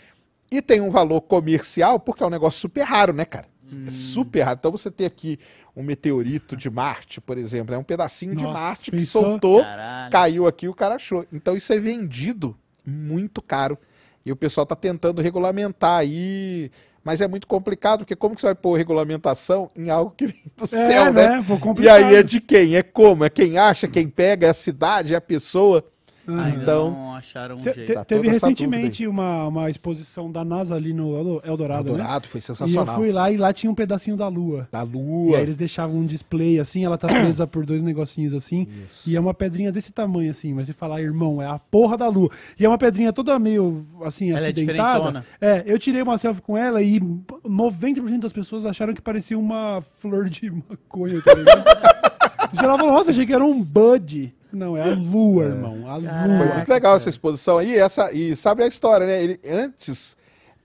E 0.56 0.62
tem 0.62 0.80
um 0.80 0.90
valor 0.90 1.20
comercial, 1.20 1.98
porque 1.98 2.22
é 2.22 2.26
um 2.26 2.30
negócio 2.30 2.60
super 2.60 2.82
raro, 2.82 3.12
né, 3.12 3.24
cara? 3.24 3.48
Hum. 3.70 3.86
É 3.88 3.90
super 3.90 4.42
raro. 4.42 4.58
Então 4.60 4.70
você 4.70 4.88
tem 4.88 5.04
aqui 5.04 5.38
um 5.76 5.82
meteorito 5.82 6.56
de 6.56 6.70
Marte, 6.70 7.20
por 7.20 7.36
exemplo, 7.36 7.74
é 7.74 7.78
um 7.78 7.82
pedacinho 7.82 8.36
de 8.36 8.44
Nossa, 8.44 8.58
Marte 8.60 8.90
que 8.92 8.98
pensou? 8.98 9.22
soltou, 9.22 9.62
Caralho. 9.62 10.12
caiu 10.12 10.46
aqui, 10.46 10.68
o 10.68 10.74
cara 10.74 10.94
achou. 10.94 11.26
Então 11.32 11.56
isso 11.56 11.72
é 11.72 11.78
vendido 11.80 12.56
muito 12.86 13.42
caro. 13.42 13.76
E 14.24 14.30
o 14.30 14.36
pessoal 14.36 14.64
tá 14.64 14.76
tentando 14.76 15.20
regulamentar 15.20 15.98
aí, 15.98 16.70
mas 17.02 17.20
é 17.20 17.26
muito 17.26 17.48
complicado, 17.48 18.00
porque 18.00 18.14
como 18.14 18.36
que 18.36 18.40
você 18.40 18.46
vai 18.46 18.54
pôr 18.54 18.74
regulamentação 18.74 19.70
em 19.74 19.90
algo 19.90 20.14
que 20.16 20.28
vem 20.28 20.42
do 20.56 20.66
céu, 20.68 21.06
é, 21.06 21.10
né? 21.10 21.28
né? 21.30 21.44
Pô, 21.46 21.74
E 21.80 21.88
aí 21.88 22.14
é 22.14 22.22
de 22.22 22.40
quem? 22.40 22.76
É 22.76 22.82
como? 22.82 23.24
É 23.24 23.28
quem 23.28 23.58
acha, 23.58 23.88
quem 23.88 24.08
pega, 24.08 24.46
é 24.46 24.50
a 24.50 24.54
cidade, 24.54 25.14
é 25.14 25.16
a 25.16 25.20
pessoa. 25.20 25.84
Ainda 26.26 26.62
Então, 26.62 26.90
não 26.90 27.14
acharam 27.14 27.56
um 27.56 27.60
Te- 27.60 27.72
jeito. 27.74 27.84
te- 27.86 27.94
Tá 27.94 28.04
teve 28.04 28.28
recentemente 28.28 29.06
uma, 29.06 29.46
uma 29.46 29.68
exposição 29.70 30.30
da 30.32 30.44
NASA 30.44 30.74
ali 30.74 30.92
no 30.94 31.14
Eldo- 31.16 31.42
Eldorado, 31.44 31.84
né? 31.84 31.90
Eldorado 31.90 32.26
foi 32.28 32.38
E 32.38 32.42
eu 32.42 32.44
sensacional. 32.54 32.96
fui 32.96 33.12
lá 33.12 33.30
e 33.30 33.36
lá 33.36 33.52
tinha 33.52 33.70
um 33.70 33.74
pedacinho 33.74 34.16
da 34.16 34.26
Lua. 34.28 34.66
Da 34.72 34.82
E 34.82 34.86
Lua. 34.86 35.36
aí 35.36 35.42
eles 35.42 35.56
deixavam 35.56 35.96
um 35.96 36.06
display 36.06 36.58
assim, 36.58 36.84
ela 36.84 36.96
tá 36.96 37.08
presa 37.08 37.46
por 37.46 37.66
dois 37.66 37.82
negocinhos 37.82 38.32
assim. 38.34 38.66
Isso. 38.86 39.08
E 39.10 39.16
é 39.16 39.20
uma 39.20 39.34
pedrinha 39.34 39.70
desse 39.70 39.92
tamanho 39.92 40.30
assim, 40.30 40.54
mas 40.54 40.66
você 40.66 40.72
fala, 40.72 41.00
irmão, 41.00 41.42
é 41.42 41.46
a 41.46 41.58
porra 41.58 41.96
da 41.98 42.08
lua. 42.08 42.30
E 42.58 42.64
é 42.64 42.68
uma 42.68 42.78
pedrinha 42.78 43.12
toda 43.12 43.38
meio 43.38 43.86
assim, 44.04 44.30
Ela 44.30 44.38
é 44.40 44.42
acidentada. 44.44 44.98
diferentona. 44.98 45.24
É, 45.40 45.62
eu 45.66 45.78
tirei 45.78 46.00
uma 46.02 46.16
selfie 46.16 46.40
com 46.42 46.56
ela 46.56 46.82
e 46.82 46.98
90% 47.00 48.20
das 48.20 48.32
pessoas 48.32 48.64
acharam 48.64 48.94
que 48.94 49.02
parecia 49.02 49.38
uma 49.38 49.82
flor 49.98 50.28
de 50.28 50.50
maconha, 50.50 51.20
tá 51.22 51.34
ligado? 51.34 51.64
Geral 52.54 52.78
falou, 52.78 52.92
nossa, 52.94 53.10
achei 53.10 53.26
que 53.26 53.32
era 53.32 53.44
um 53.44 53.60
bud. 53.62 54.32
Não, 54.54 54.76
é 54.76 54.82
a 54.82 54.94
lua, 54.94 55.44
irmão. 55.44 55.90
A 55.90 55.96
lua. 55.96 56.38
Foi 56.38 56.54
muito 56.54 56.68
legal 56.68 56.96
essa 56.96 57.08
exposição 57.10 57.58
aí. 57.58 57.76
Essa, 57.76 58.12
e 58.12 58.34
sabe 58.36 58.62
a 58.62 58.66
história, 58.66 59.06
né? 59.06 59.22
Ele, 59.22 59.40
antes 59.48 60.16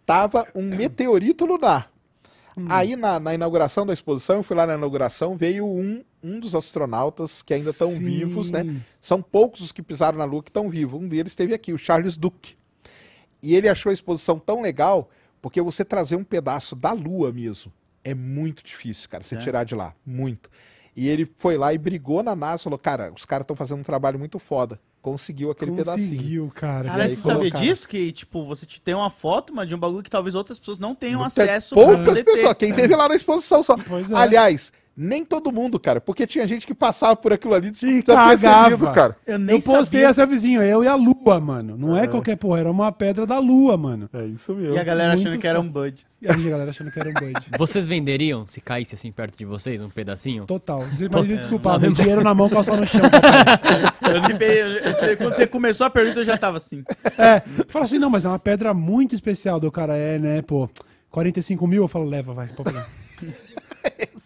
tava 0.05 0.47
um 0.55 0.63
meteorito 0.63 1.45
lunar. 1.45 1.91
Aí 2.67 2.95
na, 2.97 3.19
na 3.19 3.33
inauguração 3.33 3.85
da 3.85 3.93
exposição, 3.93 4.37
eu 4.37 4.43
fui 4.43 4.55
lá 4.55 4.67
na 4.67 4.73
inauguração, 4.75 5.37
veio 5.37 5.65
um, 5.65 6.03
um 6.21 6.39
dos 6.41 6.55
astronautas 6.55 7.41
que 7.41 7.53
ainda 7.53 7.69
estão 7.69 7.89
vivos, 7.91 8.51
né? 8.51 8.65
São 8.99 9.21
poucos 9.21 9.61
os 9.61 9.71
que 9.71 9.81
pisaram 9.81 10.17
na 10.17 10.25
Lua 10.25 10.43
que 10.43 10.49
estão 10.49 10.69
vivos. 10.69 10.99
Um 10.99 11.07
deles 11.07 11.31
esteve 11.31 11.53
aqui, 11.53 11.71
o 11.71 11.77
Charles 11.77 12.17
Duke. 12.17 12.55
E 13.41 13.55
ele 13.55 13.69
achou 13.69 13.89
a 13.91 13.93
exposição 13.93 14.37
tão 14.37 14.61
legal 14.61 15.09
porque 15.41 15.61
você 15.61 15.85
trazer 15.85 16.17
um 16.17 16.23
pedaço 16.23 16.75
da 16.75 16.91
Lua 16.91 17.31
mesmo 17.31 17.71
é 18.03 18.13
muito 18.13 18.63
difícil, 18.63 19.09
cara, 19.09 19.23
você 19.23 19.35
É. 19.35 19.39
tirar 19.39 19.63
de 19.63 19.75
lá, 19.75 19.93
muito. 20.05 20.49
E 20.99 21.07
ele 21.07 21.25
foi 21.37 21.57
lá 21.57 21.73
e 21.73 21.77
brigou 21.77 22.21
na 22.21 22.35
NASA, 22.35 22.63
falou, 22.63 22.77
cara, 22.77 23.13
os 23.15 23.23
caras 23.23 23.43
estão 23.45 23.55
fazendo 23.55 23.79
um 23.79 23.83
trabalho 23.83 24.19
muito 24.19 24.37
foda. 24.37 24.77
Conseguiu 25.01 25.49
aquele 25.49 25.71
pedacinho. 25.71 26.09
Conseguiu, 26.09 26.51
cara. 26.53 26.89
Cara, 26.89 27.07
você 27.09 27.15
sabia 27.15 27.51
disso? 27.51 27.87
Que, 27.87 28.11
tipo, 28.11 28.45
você 28.45 28.65
te- 28.65 28.81
tem 28.81 28.93
uma 28.93 29.09
foto, 29.09 29.55
mas 29.55 29.65
de 29.69 29.73
um 29.73 29.77
bagulho 29.79 30.03
que 30.03 30.09
talvez 30.09 30.35
outras 30.35 30.59
pessoas 30.59 30.77
não 30.77 30.93
tenham 30.93 31.19
Tem 31.19 31.27
acesso 31.27 31.73
pra 31.73 31.85
poucas 31.85 32.21
pessoas. 32.21 32.53
Quem 32.55 32.73
teve 32.73 32.93
lá 32.93 33.07
na 33.07 33.15
exposição 33.15 33.63
só. 33.63 33.77
Pois 33.77 34.11
é. 34.11 34.15
Aliás, 34.15 34.73
nem 35.01 35.23
todo 35.23 35.51
mundo, 35.51 35.79
cara, 35.79 36.01
porque 36.01 36.27
tinha 36.27 36.45
gente 36.45 36.67
que 36.67 36.73
passava 36.75 37.15
por 37.15 37.31
aquilo 37.31 37.53
ali 37.53 37.67
E 37.69 37.71
desapercebido, 37.71 38.77
cagava. 38.77 38.91
cara. 38.91 39.17
Eu 39.25 39.39
nem 39.39 39.55
Eu 39.55 39.61
postei 39.61 40.01
sabia. 40.01 40.09
essa 40.09 40.25
vizinha, 40.25 40.61
eu 40.63 40.83
e 40.83 40.87
a 40.87 40.95
lua, 40.95 41.39
mano. 41.39 41.77
Não 41.77 41.97
é, 41.97 42.05
qualquer 42.05 42.35
porra, 42.35 42.59
era 42.59 42.69
uma 42.69 42.91
pedra 42.91 43.25
da 43.25 43.39
lua, 43.39 43.77
mano. 43.77 44.09
É 44.11 44.25
isso 44.25 44.53
mesmo. 44.53 44.75
E 44.75 44.77
a 44.79 44.83
galera 44.83 45.13
Muito 45.13 45.27
achando 45.29 45.39
que 45.39 45.47
era 45.47 45.59
um 45.59 45.69
bud. 45.69 46.05
E 46.21 46.27
a 46.27 46.33
galera 46.35 46.69
achando 46.69 46.91
que 46.91 46.99
era 46.99 47.09
um 47.09 47.13
bud. 47.13 47.33
Vocês 47.57 47.87
venderiam, 47.87 48.45
se 48.45 48.59
caísse 48.59 48.93
assim 48.95 49.09
perto 49.11 49.37
de 49.37 49.45
vocês, 49.45 49.79
um 49.79 49.89
pedacinho? 49.89 50.45
Total. 50.45 50.79
Mas 50.79 50.99
Não, 50.99 51.23
meu 51.23 51.79
não. 51.79 51.91
dinheiro 51.91 52.21
na 52.21 52.33
mão, 52.33 52.49
calção 52.49 52.75
no 52.75 52.85
chão. 52.85 53.01
Eu 54.09 55.17
quando 55.17 55.33
você 55.35 55.47
começou 55.47 55.85
a 55.85 55.89
pergunta, 55.89 56.19
eu 56.19 56.23
já 56.23 56.37
tava 56.37 56.57
assim. 56.57 56.83
É, 57.17 57.41
fala 57.67 57.85
assim, 57.85 57.99
não, 57.99 58.09
mas 58.09 58.25
é 58.25 58.27
uma 58.29 58.39
pedra 58.39 58.73
muito 58.73 59.13
especial 59.13 59.59
do 59.59 59.71
cara, 59.71 59.95
é, 59.95 60.17
né, 60.17 60.41
pô, 60.41 60.69
45 61.11 61.67
mil, 61.67 61.83
eu 61.83 61.87
falo, 61.87 62.05
leva, 62.05 62.33
vai, 62.33 62.47
pegar. 62.47 62.87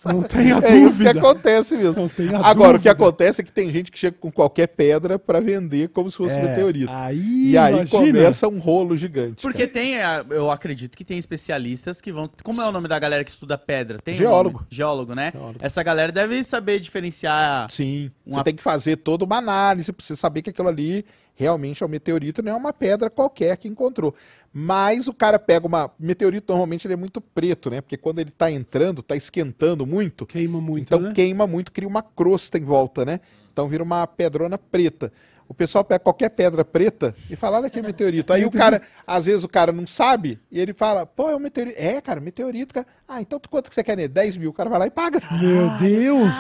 Não 0.06 0.23
tenha 0.23 0.56
É 0.57 0.75
isso 0.77 0.98
que 0.98 1.03
dúvida. 1.06 1.19
acontece 1.19 1.77
mesmo. 1.77 2.01
Não 2.01 2.09
tenha 2.09 2.38
Agora, 2.40 2.77
o 2.77 2.80
que 2.80 2.90
dúvida. 2.90 2.91
acontece 2.91 3.41
é 3.41 3.43
que 3.43 3.51
tem 3.51 3.72
gente 3.72 3.91
que 3.91 3.98
chega 3.99 4.17
com 4.19 4.32
qualquer 4.32 4.67
pedra 4.67 5.17
pra 5.19 5.40
vender 5.40 5.90
como 5.90 6.09
se 6.09 6.17
fosse 6.17 6.35
É, 6.35 6.41
meteorito. 6.41 6.91
Aí, 6.91 7.51
E 7.51 7.57
aí 7.57 7.73
imagina. 7.75 7.99
começa 7.99 8.48
um 8.48 8.59
rolo 8.59 8.98
gigante. 8.98 9.41
Porque 9.41 9.67
tem, 9.67 9.99
a- 10.01 10.25
eu 10.30 10.49
acredito 10.51 10.98
que 10.98 11.06
tem 11.06 11.17
especialistas 11.17 12.01
que 12.01 12.11
vão. 12.11 12.30
Como 12.43 12.61
é 12.61 12.67
o 12.67 12.72
nome 12.72 12.88
da 12.88 12.98
galera 12.99 13.23
que 13.23 13.32
estuda 13.32 13.57
pedra? 13.57 13.99
Tem 14.03 14.14
um 14.14 14.17
Geólogo. 14.17 14.57
nome? 14.59 14.67
Geólogo, 14.69 15.15
né? 15.15 15.32
Geólogo. 15.33 15.59
Essa 15.61 15.83
galera 15.83 16.11
deve 16.11 16.43
saber 16.43 16.80
diferenciar. 16.80 17.69
Sim, 17.69 18.11
Uma- 18.25 18.38
você 18.38 18.43
tem 18.45 18.56
que 18.56 18.64
fazer 18.64 18.98
toda 18.98 19.25
uma 19.25 19.38
análise 19.38 19.91
pra 19.91 20.06
você 20.06 20.15
saber 20.15 20.41
que 20.41 20.49
aquilo 20.49 20.67
ali 20.69 21.06
realmente 21.35 21.82
é 21.82 21.85
um 21.85 21.90
meteorito, 21.90 22.43
não 22.43 22.51
é 22.51 22.56
uma 22.56 22.72
pedra 22.72 23.09
qualquer 23.09 23.57
que 23.57 23.67
encontrou. 23.67 24.14
Mas 24.53 25.07
o 25.07 25.14
cara 25.14 25.40
pega 25.40 25.65
uma. 25.65 25.90
Meteorito 25.98 26.51
normalmente 26.53 26.85
ele 26.85 26.93
é 26.93 26.98
muito 26.98 27.19
preto, 27.19 27.72
né? 27.72 27.82
Porque 27.82 27.98
quando 27.98 28.19
ele 28.19 28.30
tá 28.30 28.51
entrando, 28.51 29.01
tá 29.01 29.15
esquentando 29.15 29.83
muito, 29.83 30.27
Queima 30.27 30.61
muito, 30.61 30.83
então 30.83 30.99
né? 30.99 31.11
queima 31.11 31.48
muito, 31.48 31.72
cria 31.72 31.88
uma 31.88 32.03
crosta 32.03 32.59
em 32.59 32.64
volta, 32.64 33.03
né? 33.03 33.19
Então 33.51 33.67
vira 33.67 33.83
uma 33.83 34.06
pedrona 34.06 34.57
preta. 34.57 35.11
O 35.48 35.53
pessoal 35.53 35.83
pega 35.83 35.99
qualquer 35.99 36.30
pedra 36.30 36.64
preta 36.64 37.15
e 37.30 37.35
fala, 37.35 37.57
olha 37.57 37.67
aqui 37.67 37.80
o 37.80 37.83
meteorito. 37.83 38.32
Aí 38.32 38.45
o 38.45 38.51
cara, 38.51 38.82
às 39.06 39.25
vezes 39.25 39.43
o 39.43 39.49
cara 39.49 39.72
não 39.72 39.85
sabe, 39.85 40.40
e 40.51 40.59
ele 40.59 40.73
fala, 40.73 41.06
pô, 41.06 41.30
é 41.30 41.35
um 41.35 41.40
meteorito. 41.40 41.80
É, 41.80 41.99
cara, 41.99 42.22
meteorito, 42.22 42.73
cara. 42.73 42.88
Ah, 43.16 43.22
então 43.22 43.40
quanto 43.50 43.69
que 43.69 43.75
você 43.75 43.83
quer 43.83 43.95
nele? 43.95 44.08
10 44.08 44.38
mil. 44.38 44.50
O 44.50 44.53
cara 44.53 44.69
vai 44.72 44.80
lá 44.80 44.88
e 44.88 44.90
paga. 44.90 45.19
Meu 45.40 45.69
Deus! 45.77 46.33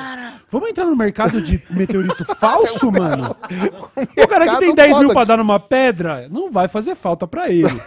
Vamos 0.49 0.69
entrar 0.69 0.85
no 0.85 0.95
mercado 0.95 1.39
de 1.41 1.61
meteorito 1.69 2.25
falso, 2.35 2.91
mano? 2.91 3.35
O 4.17 4.27
cara 4.27 4.45
que 4.47 4.57
tem 4.57 4.67
mercado 4.69 4.75
10 4.75 4.97
mil 4.99 5.09
pra 5.13 5.23
dar 5.23 5.37
numa 5.37 5.59
pedra, 5.59 6.27
não 6.29 6.51
vai 6.51 6.67
fazer 6.67 6.95
falta 6.95 7.27
pra 7.27 7.49
ele. 7.49 7.69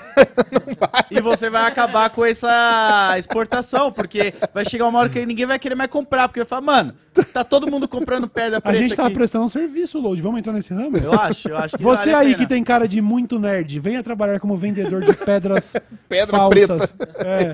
E 1.10 1.20
você 1.20 1.48
vai 1.48 1.66
acabar 1.66 2.10
com 2.10 2.24
essa 2.24 3.14
exportação, 3.18 3.90
porque 3.92 4.34
vai 4.52 4.64
chegar 4.64 4.86
uma 4.86 4.98
hora 4.98 5.08
que 5.08 5.24
ninguém 5.24 5.46
vai 5.46 5.58
querer 5.58 5.74
mais 5.74 5.90
comprar, 5.90 6.28
porque 6.28 6.40
vai 6.40 6.46
falar, 6.46 6.60
mano, 6.62 6.94
tá 7.32 7.44
todo 7.44 7.70
mundo 7.70 7.86
comprando 7.88 8.28
pedra 8.28 8.58
A 8.58 8.60
preta 8.60 8.78
gente 8.78 8.96
tá 8.96 9.04
aqui. 9.06 9.14
prestando 9.14 9.44
um 9.44 9.48
serviço, 9.48 9.98
Load. 9.98 10.20
Vamos 10.20 10.38
entrar 10.40 10.52
nesse 10.52 10.74
ramo? 10.74 10.96
Eu 10.96 11.12
acho, 11.18 11.48
eu 11.48 11.56
acho 11.56 11.76
que 11.76 11.82
Você 11.82 12.10
vale 12.10 12.14
a 12.14 12.18
aí 12.18 12.26
pena. 12.28 12.38
que 12.38 12.46
tem 12.46 12.62
cara 12.64 12.86
de 12.88 13.00
muito 13.00 13.38
nerd, 13.38 13.78
venha 13.80 14.02
trabalhar 14.02 14.38
como 14.40 14.56
vendedor 14.56 15.02
de 15.02 15.12
pedras 15.16 15.74
Pedra 16.08 16.36
falsas. 16.36 16.92
preta. 16.92 17.28
É. 17.28 17.38
Aí. 17.46 17.52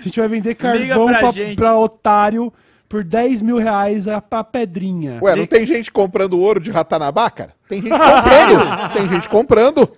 A 0.00 0.02
gente 0.02 0.18
vai 0.20 0.28
vender 0.28 0.54
Liga 0.78 0.88
carvão 0.94 1.06
pra 1.08 1.18
pra, 1.18 1.30
gente. 1.30 1.56
pra 1.56 1.76
otário 1.78 2.52
por 2.88 3.02
10 3.02 3.42
mil 3.42 3.58
reais 3.58 4.06
a, 4.06 4.22
a 4.30 4.44
pedrinha. 4.44 5.18
Ué, 5.22 5.34
não 5.34 5.46
tem 5.46 5.66
gente 5.66 5.90
comprando 5.90 6.38
ouro 6.38 6.60
de 6.60 6.70
Ratanabá, 6.70 7.30
cara? 7.30 7.52
Tem 7.68 7.80
gente 7.82 7.90
comprando. 7.98 8.92
tem 8.92 9.08
gente 9.08 9.28
comprando. 9.28 9.90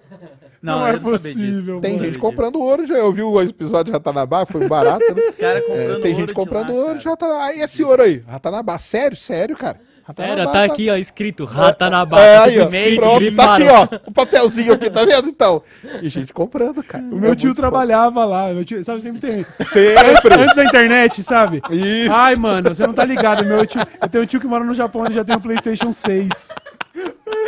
Não, 0.62 0.80
Não 0.80 0.86
é 0.88 0.94
eu 0.94 1.00
possível, 1.00 1.76
disso. 1.76 1.80
Tem 1.80 1.98
gente 2.02 2.18
comprando 2.18 2.56
ouro. 2.60 2.86
Já 2.86 2.96
ouviu 3.04 3.30
o 3.30 3.42
episódio 3.42 3.86
de 3.86 3.92
Ratanabá? 3.92 4.44
Foi 4.46 4.66
barato, 4.66 5.04
né? 5.14 5.22
Os 5.28 5.34
caras 5.34 5.62
É, 5.62 5.66
comprando 5.66 6.00
tem 6.02 6.10
ouro 6.12 6.20
gente 6.20 6.28
de 6.28 6.34
comprando 6.34 6.68
lá, 6.70 6.74
ouro 6.74 6.86
cara. 6.86 6.98
de 6.98 7.08
Ratanabá. 7.08 7.52
E 7.52 7.60
esse 7.60 7.84
ouro 7.84 8.02
aí? 8.02 8.24
Ratanabá. 8.26 8.78
Sério? 8.78 9.16
Sério, 9.16 9.56
cara? 9.56 9.78
Sério, 10.14 10.50
tá 10.52 10.64
aqui, 10.64 10.88
ó, 10.88 10.96
escrito 10.96 11.44
Ratanabá. 11.44 12.20
É, 12.20 12.36
tá 12.36 12.44
aí, 12.44 12.58
ó. 12.58 12.62
escrito, 12.62 13.00
Pronto, 13.00 13.36
tá 13.36 13.54
aqui, 13.54 13.68
ó. 13.68 13.88
O 14.06 14.12
papelzinho 14.12 14.72
aqui, 14.72 14.90
tá 14.90 15.04
vendo 15.04 15.28
então? 15.28 15.62
E 16.00 16.08
gente 16.08 16.32
comprando, 16.32 16.82
cara. 16.82 17.04
O 17.04 17.16
meu 17.16 17.34
tio 17.34 17.54
trabalhava 17.54 18.24
lá, 18.24 18.52
meu 18.52 18.64
tio, 18.64 18.82
sabe, 18.84 19.02
sempre 19.02 19.20
tem. 19.20 19.44
Sempre. 19.66 20.34
Antes 20.34 20.56
da 20.56 20.64
internet, 20.64 21.22
sabe? 21.22 21.60
Isso. 21.70 22.12
Ai, 22.12 22.36
mano, 22.36 22.74
você 22.74 22.86
não 22.86 22.94
tá 22.94 23.04
ligado. 23.04 23.44
Meu 23.44 23.66
tio, 23.66 23.80
eu 24.00 24.08
tenho 24.08 24.24
um 24.24 24.26
tio 24.26 24.40
que 24.40 24.46
mora 24.46 24.64
no 24.64 24.74
Japão, 24.74 25.04
ele 25.04 25.14
já 25.14 25.24
tem 25.24 25.36
um 25.36 25.40
PlayStation 25.40 25.92
6. 25.92 26.50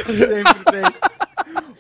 Sempre 0.07 0.65
tem. 0.71 0.83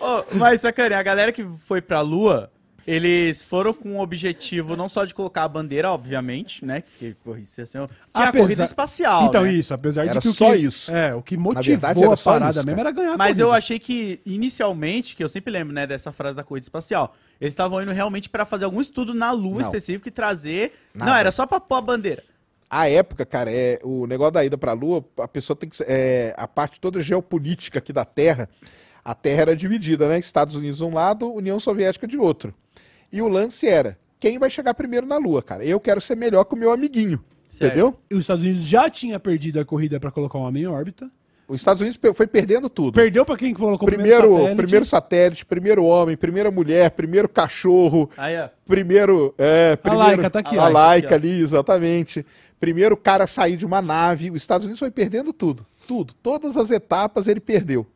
Ô, 0.00 0.23
mas, 0.34 0.60
sacane, 0.60 0.94
a 0.94 1.02
galera 1.02 1.32
que 1.32 1.44
foi 1.66 1.81
pra 1.81 2.00
Lua, 2.00 2.50
eles 2.91 3.42
foram 3.42 3.75
com 3.75 3.97
o 3.97 4.00
objetivo 4.00 4.75
não 4.75 4.89
só 4.89 5.05
de 5.05 5.15
colocar 5.15 5.44
a 5.44 5.49
bandeira, 5.49 5.91
obviamente, 5.92 6.65
né? 6.65 6.83
Que 6.99 7.15
porra, 7.23 7.39
isso 7.41 7.60
ia 7.60 7.67
ser 7.67 7.81
um- 7.83 7.86
Tinha 7.86 7.97
a 8.15 8.28
Apesar- 8.28 8.33
corrida 8.44 8.65
espacial. 8.65 9.26
Então, 9.26 9.42
né? 9.42 9.52
isso, 9.52 9.75
apesar 9.75 10.05
Era 10.07 10.15
de 10.15 10.20
que 10.20 10.28
o 10.28 10.33
só 10.33 10.52
que, 10.52 10.57
isso. 10.57 10.91
É, 10.91 11.15
o 11.15 11.20
que 11.23 11.36
motivou 11.36 11.62
verdade, 11.65 12.02
a 12.02 12.17
parada 12.17 12.58
isso, 12.58 12.67
mesmo 12.67 12.81
era 12.81 12.91
ganhar 12.91 13.12
a 13.12 13.17
Mas 13.18 13.39
eu 13.39 13.52
achei 13.52 13.78
que, 13.78 14.20
inicialmente, 14.25 15.15
que 15.15 15.23
eu 15.23 15.28
sempre 15.28 15.52
lembro, 15.52 15.75
né, 15.75 15.86
dessa 15.86 16.10
frase 16.12 16.34
da 16.36 16.42
corrida 16.42 16.65
espacial, 16.65 17.15
eles 17.41 17.52
estavam 17.52 17.83
indo 17.83 17.92
realmente 17.92 18.28
pra 18.31 18.44
fazer 18.47 18.65
algum 18.65 18.81
estudo 18.81 19.12
na 19.12 19.31
Lua 19.33 19.57
Não. 19.57 19.60
específico 19.60 20.08
e 20.08 20.10
trazer. 20.10 20.73
Nada. 20.94 21.10
Não, 21.10 21.17
era 21.18 21.31
só 21.31 21.47
pra 21.47 21.60
pôr 21.60 21.75
a 21.76 21.81
bandeira. 21.83 22.23
A 22.70 22.89
época, 22.89 23.25
cara, 23.26 23.50
é 23.50 23.78
o 23.83 24.07
negócio 24.07 24.33
da 24.33 24.44
ida 24.44 24.57
pra 24.58 24.73
Lua, 24.73 25.05
a 25.18 25.28
pessoa 25.28 25.57
tem 25.57 25.68
que. 25.68 25.76
É, 25.86 26.34
a 26.36 26.47
parte 26.49 26.81
toda 26.81 27.02
geopolítica 27.02 27.78
aqui 27.78 27.92
da 27.94 28.05
Terra, 28.05 28.49
a 29.05 29.15
Terra 29.15 29.41
era 29.42 29.57
dividida, 29.57 30.07
né? 30.07 30.18
Estados 30.18 30.55
Unidos 30.55 30.78
de 30.78 30.84
um 30.84 30.92
lado, 30.92 31.33
União 31.33 31.58
Soviética 31.58 32.07
de 32.07 32.18
outro. 32.18 32.55
E 33.12 33.23
o 33.23 33.28
lance 33.28 33.67
era: 33.67 33.99
quem 34.20 34.39
vai 34.39 34.51
chegar 34.51 34.75
primeiro 34.75 35.07
na 35.07 35.17
Lua, 35.17 35.43
cara? 35.43 35.65
Eu 35.65 35.81
quero 35.81 36.01
ser 36.01 36.17
melhor 36.17 36.45
que 36.45 36.55
o 36.55 36.59
meu 36.59 36.70
amiguinho. 36.73 37.23
Certo. 37.51 37.73
Entendeu? 37.73 37.99
E 38.11 38.15
os 38.15 38.20
Estados 38.20 38.45
Unidos 38.45 38.65
já 38.65 38.89
tinha 38.91 39.19
perdido 39.19 39.59
a 39.59 39.65
corrida 39.65 39.99
pra 39.99 40.11
colocar 40.11 40.39
um 40.39 40.43
homem 40.43 40.65
em 40.65 40.67
órbita. 40.67 41.11
Os 41.49 41.57
Estados 41.62 41.81
Unidos 41.81 41.99
foi 42.15 42.27
perdendo 42.27 42.69
tudo. 42.69 42.93
Perdeu 42.95 43.25
pra 43.25 43.35
quem 43.35 43.55
colocou 43.55 43.89
o 43.89 43.91
primeiro, 43.91 44.19
primeiro 44.20 44.35
satélite. 44.45 44.57
primeiro 44.57 44.85
satélite, 44.85 45.47
primeiro 45.47 45.85
homem, 45.85 46.15
primeira 46.15 46.51
mulher, 46.51 46.91
primeiro 46.91 47.27
cachorro, 47.27 48.11
Aí, 48.19 48.39
ó. 48.39 48.51
primeiro. 48.67 49.35
É, 49.39 49.75
primeiro 49.77 50.07
Laika 50.07 50.28
tá 50.31 50.41
aqui, 50.41 50.59
A 50.59 50.65
ó. 50.65 50.69
Laika 50.69 51.15
ali, 51.15 51.41
exatamente. 51.41 52.25
Primeiro 52.61 52.99
cara 52.99 53.25
a 53.25 53.27
sair 53.27 53.57
de 53.57 53.65
uma 53.65 53.81
nave. 53.81 54.31
Os 54.31 54.43
Estados 54.43 54.67
Unidos 54.67 54.78
foi 54.78 54.91
perdendo 54.91 55.33
tudo. 55.33 55.65
Tudo. 55.87 56.12
Todas 56.23 56.59
as 56.59 56.70
etapas 56.70 57.28
ele 57.28 57.41
perdeu. 57.41 57.87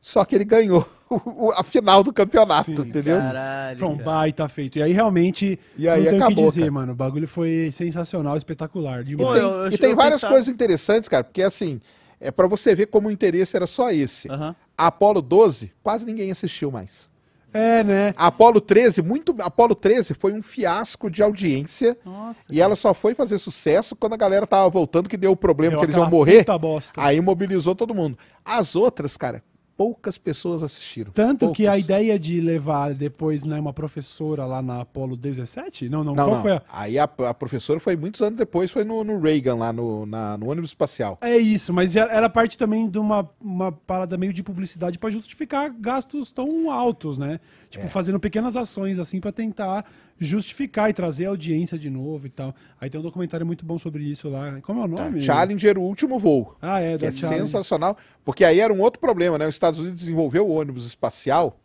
Só 0.00 0.24
que 0.24 0.36
ele 0.36 0.44
ganhou 0.44 0.86
a 1.56 1.62
final 1.62 2.02
do 2.02 2.12
campeonato, 2.12 2.74
Sim, 2.76 2.88
entendeu? 2.88 3.18
Caralho. 3.18 3.78
Foi 3.78 3.88
um 3.88 3.96
cara. 3.98 4.04
baita 4.04 4.48
feito. 4.48 4.78
E 4.78 4.82
aí 4.82 4.92
realmente 4.92 5.58
E 5.76 5.88
aí 5.88 6.04
não 6.04 6.10
tem 6.10 6.14
o 6.14 6.18
que 6.18 6.24
acabou, 6.24 6.48
dizer, 6.48 6.60
cara. 6.62 6.72
mano. 6.72 6.92
O 6.92 6.96
bagulho 6.96 7.28
foi 7.28 7.70
sensacional, 7.72 8.36
espetacular. 8.36 9.00
E 9.02 9.04
Demais. 9.16 9.32
Tem, 9.38 9.42
eu- 9.42 9.64
eu 9.64 9.68
e 9.70 9.78
tem 9.78 9.94
várias 9.94 10.20
pensar- 10.20 10.30
coisas 10.30 10.48
interessantes, 10.48 11.08
cara, 11.08 11.24
porque 11.24 11.42
assim, 11.42 11.80
é 12.20 12.30
para 12.30 12.46
você 12.46 12.74
ver 12.74 12.86
como 12.86 13.08
o 13.08 13.10
interesse 13.10 13.56
era 13.56 13.66
só 13.66 13.90
esse. 13.90 14.30
Aham. 14.30 14.54
A 14.76 14.86
Apollo 14.88 15.22
12, 15.22 15.72
quase 15.82 16.04
ninguém 16.04 16.30
assistiu 16.30 16.70
mais. 16.70 17.08
É, 17.52 17.84
né? 17.84 18.12
A 18.16 18.26
Apollo 18.26 18.60
13, 18.60 19.00
muito. 19.00 19.32
Apollo 19.40 19.76
13 19.76 20.12
foi 20.14 20.32
um 20.32 20.42
fiasco 20.42 21.08
de 21.08 21.22
audiência. 21.22 21.96
Nossa. 22.04 22.40
E 22.50 22.60
ela 22.60 22.74
só 22.74 22.92
foi 22.92 23.14
fazer 23.14 23.38
sucesso 23.38 23.94
quando 23.94 24.14
a 24.14 24.16
galera 24.16 24.44
tava 24.44 24.68
voltando, 24.68 25.08
que 25.08 25.16
deu 25.16 25.30
o 25.30 25.36
problema 25.36 25.70
Deu 25.72 25.78
que 25.78 25.84
eles 25.86 25.94
iam 25.94 26.10
morrer. 26.10 26.38
puta 26.40 26.58
bosta. 26.58 27.00
Aí 27.00 27.20
mobilizou 27.20 27.76
todo 27.76 27.94
mundo. 27.94 28.18
As 28.44 28.74
outras, 28.74 29.16
cara, 29.16 29.40
poucas 29.76 30.16
pessoas 30.16 30.62
assistiram. 30.62 31.10
Tanto 31.12 31.50
que 31.52 31.66
a 31.66 31.70
Poucas. 31.72 31.84
ideia 31.84 32.18
de 32.18 32.40
levar 32.40 32.94
depois 32.94 33.44
né, 33.44 33.58
uma 33.58 33.72
professora 33.72 34.44
lá 34.46 34.62
na 34.62 34.82
Apollo 34.82 35.16
17? 35.16 35.88
Não, 35.88 36.04
não, 36.04 36.14
Não, 36.14 36.24
qual 36.24 36.34
não. 36.36 36.42
foi 36.42 36.52
a. 36.52 36.62
Aí 36.72 36.98
a, 36.98 37.04
a 37.04 37.34
professora 37.34 37.80
foi 37.80 37.96
muitos 37.96 38.20
anos 38.20 38.38
depois, 38.38 38.70
foi 38.70 38.84
no, 38.84 39.02
no 39.02 39.18
Reagan, 39.20 39.56
lá 39.56 39.72
no, 39.72 40.06
na- 40.06 40.36
no 40.38 40.50
ônibus 40.50 40.70
espacial. 40.70 41.18
É 41.20 41.36
isso, 41.36 41.72
mas 41.72 41.96
era 41.96 42.30
parte 42.30 42.56
também 42.56 42.88
de 42.88 42.98
uma, 42.98 43.28
uma 43.40 43.72
parada 43.72 44.16
meio 44.16 44.32
de 44.32 44.42
publicidade 44.42 44.98
pra 44.98 45.10
justificar 45.10 45.70
gastos 45.70 46.30
tão 46.32 46.70
altos, 46.70 47.18
né? 47.18 47.40
É. 47.74 47.80
Tipo, 47.80 47.88
fazendo 47.92 48.20
pequenas 48.20 48.56
ações 48.56 48.98
assim 48.98 49.20
pra 49.20 49.32
tentar 49.32 49.84
justificar 50.18 50.88
e 50.90 50.92
trazer 50.92 51.26
audiência 51.26 51.78
de 51.78 51.90
novo 51.90 52.26
e 52.26 52.30
tal. 52.30 52.54
Aí 52.80 52.88
tem 52.88 53.00
um 53.00 53.02
documentário 53.02 53.44
muito 53.44 53.64
bom 53.64 53.78
sobre 53.78 54.04
isso 54.04 54.28
lá. 54.28 54.60
Como 54.62 54.80
é 54.80 54.84
o 54.84 54.88
Tá, 54.96 55.04
nome? 55.04 55.20
Challenger, 55.20 55.76
o 55.78 55.82
último 55.82 56.18
voo. 56.18 56.56
Ah, 56.62 56.80
é, 56.80 56.96
que 56.96 57.06
é 57.06 57.10
Challenger. 57.12 57.46
sensacional, 57.46 57.96
porque 58.24 58.44
aí 58.44 58.60
era 58.60 58.72
um 58.72 58.80
outro 58.80 59.00
problema, 59.00 59.36
né? 59.38 59.46
Os 59.46 59.54
Estados 59.54 59.80
Unidos 59.80 60.00
desenvolveu 60.00 60.46
o 60.48 60.52
ônibus 60.54 60.86
espacial 60.86 61.58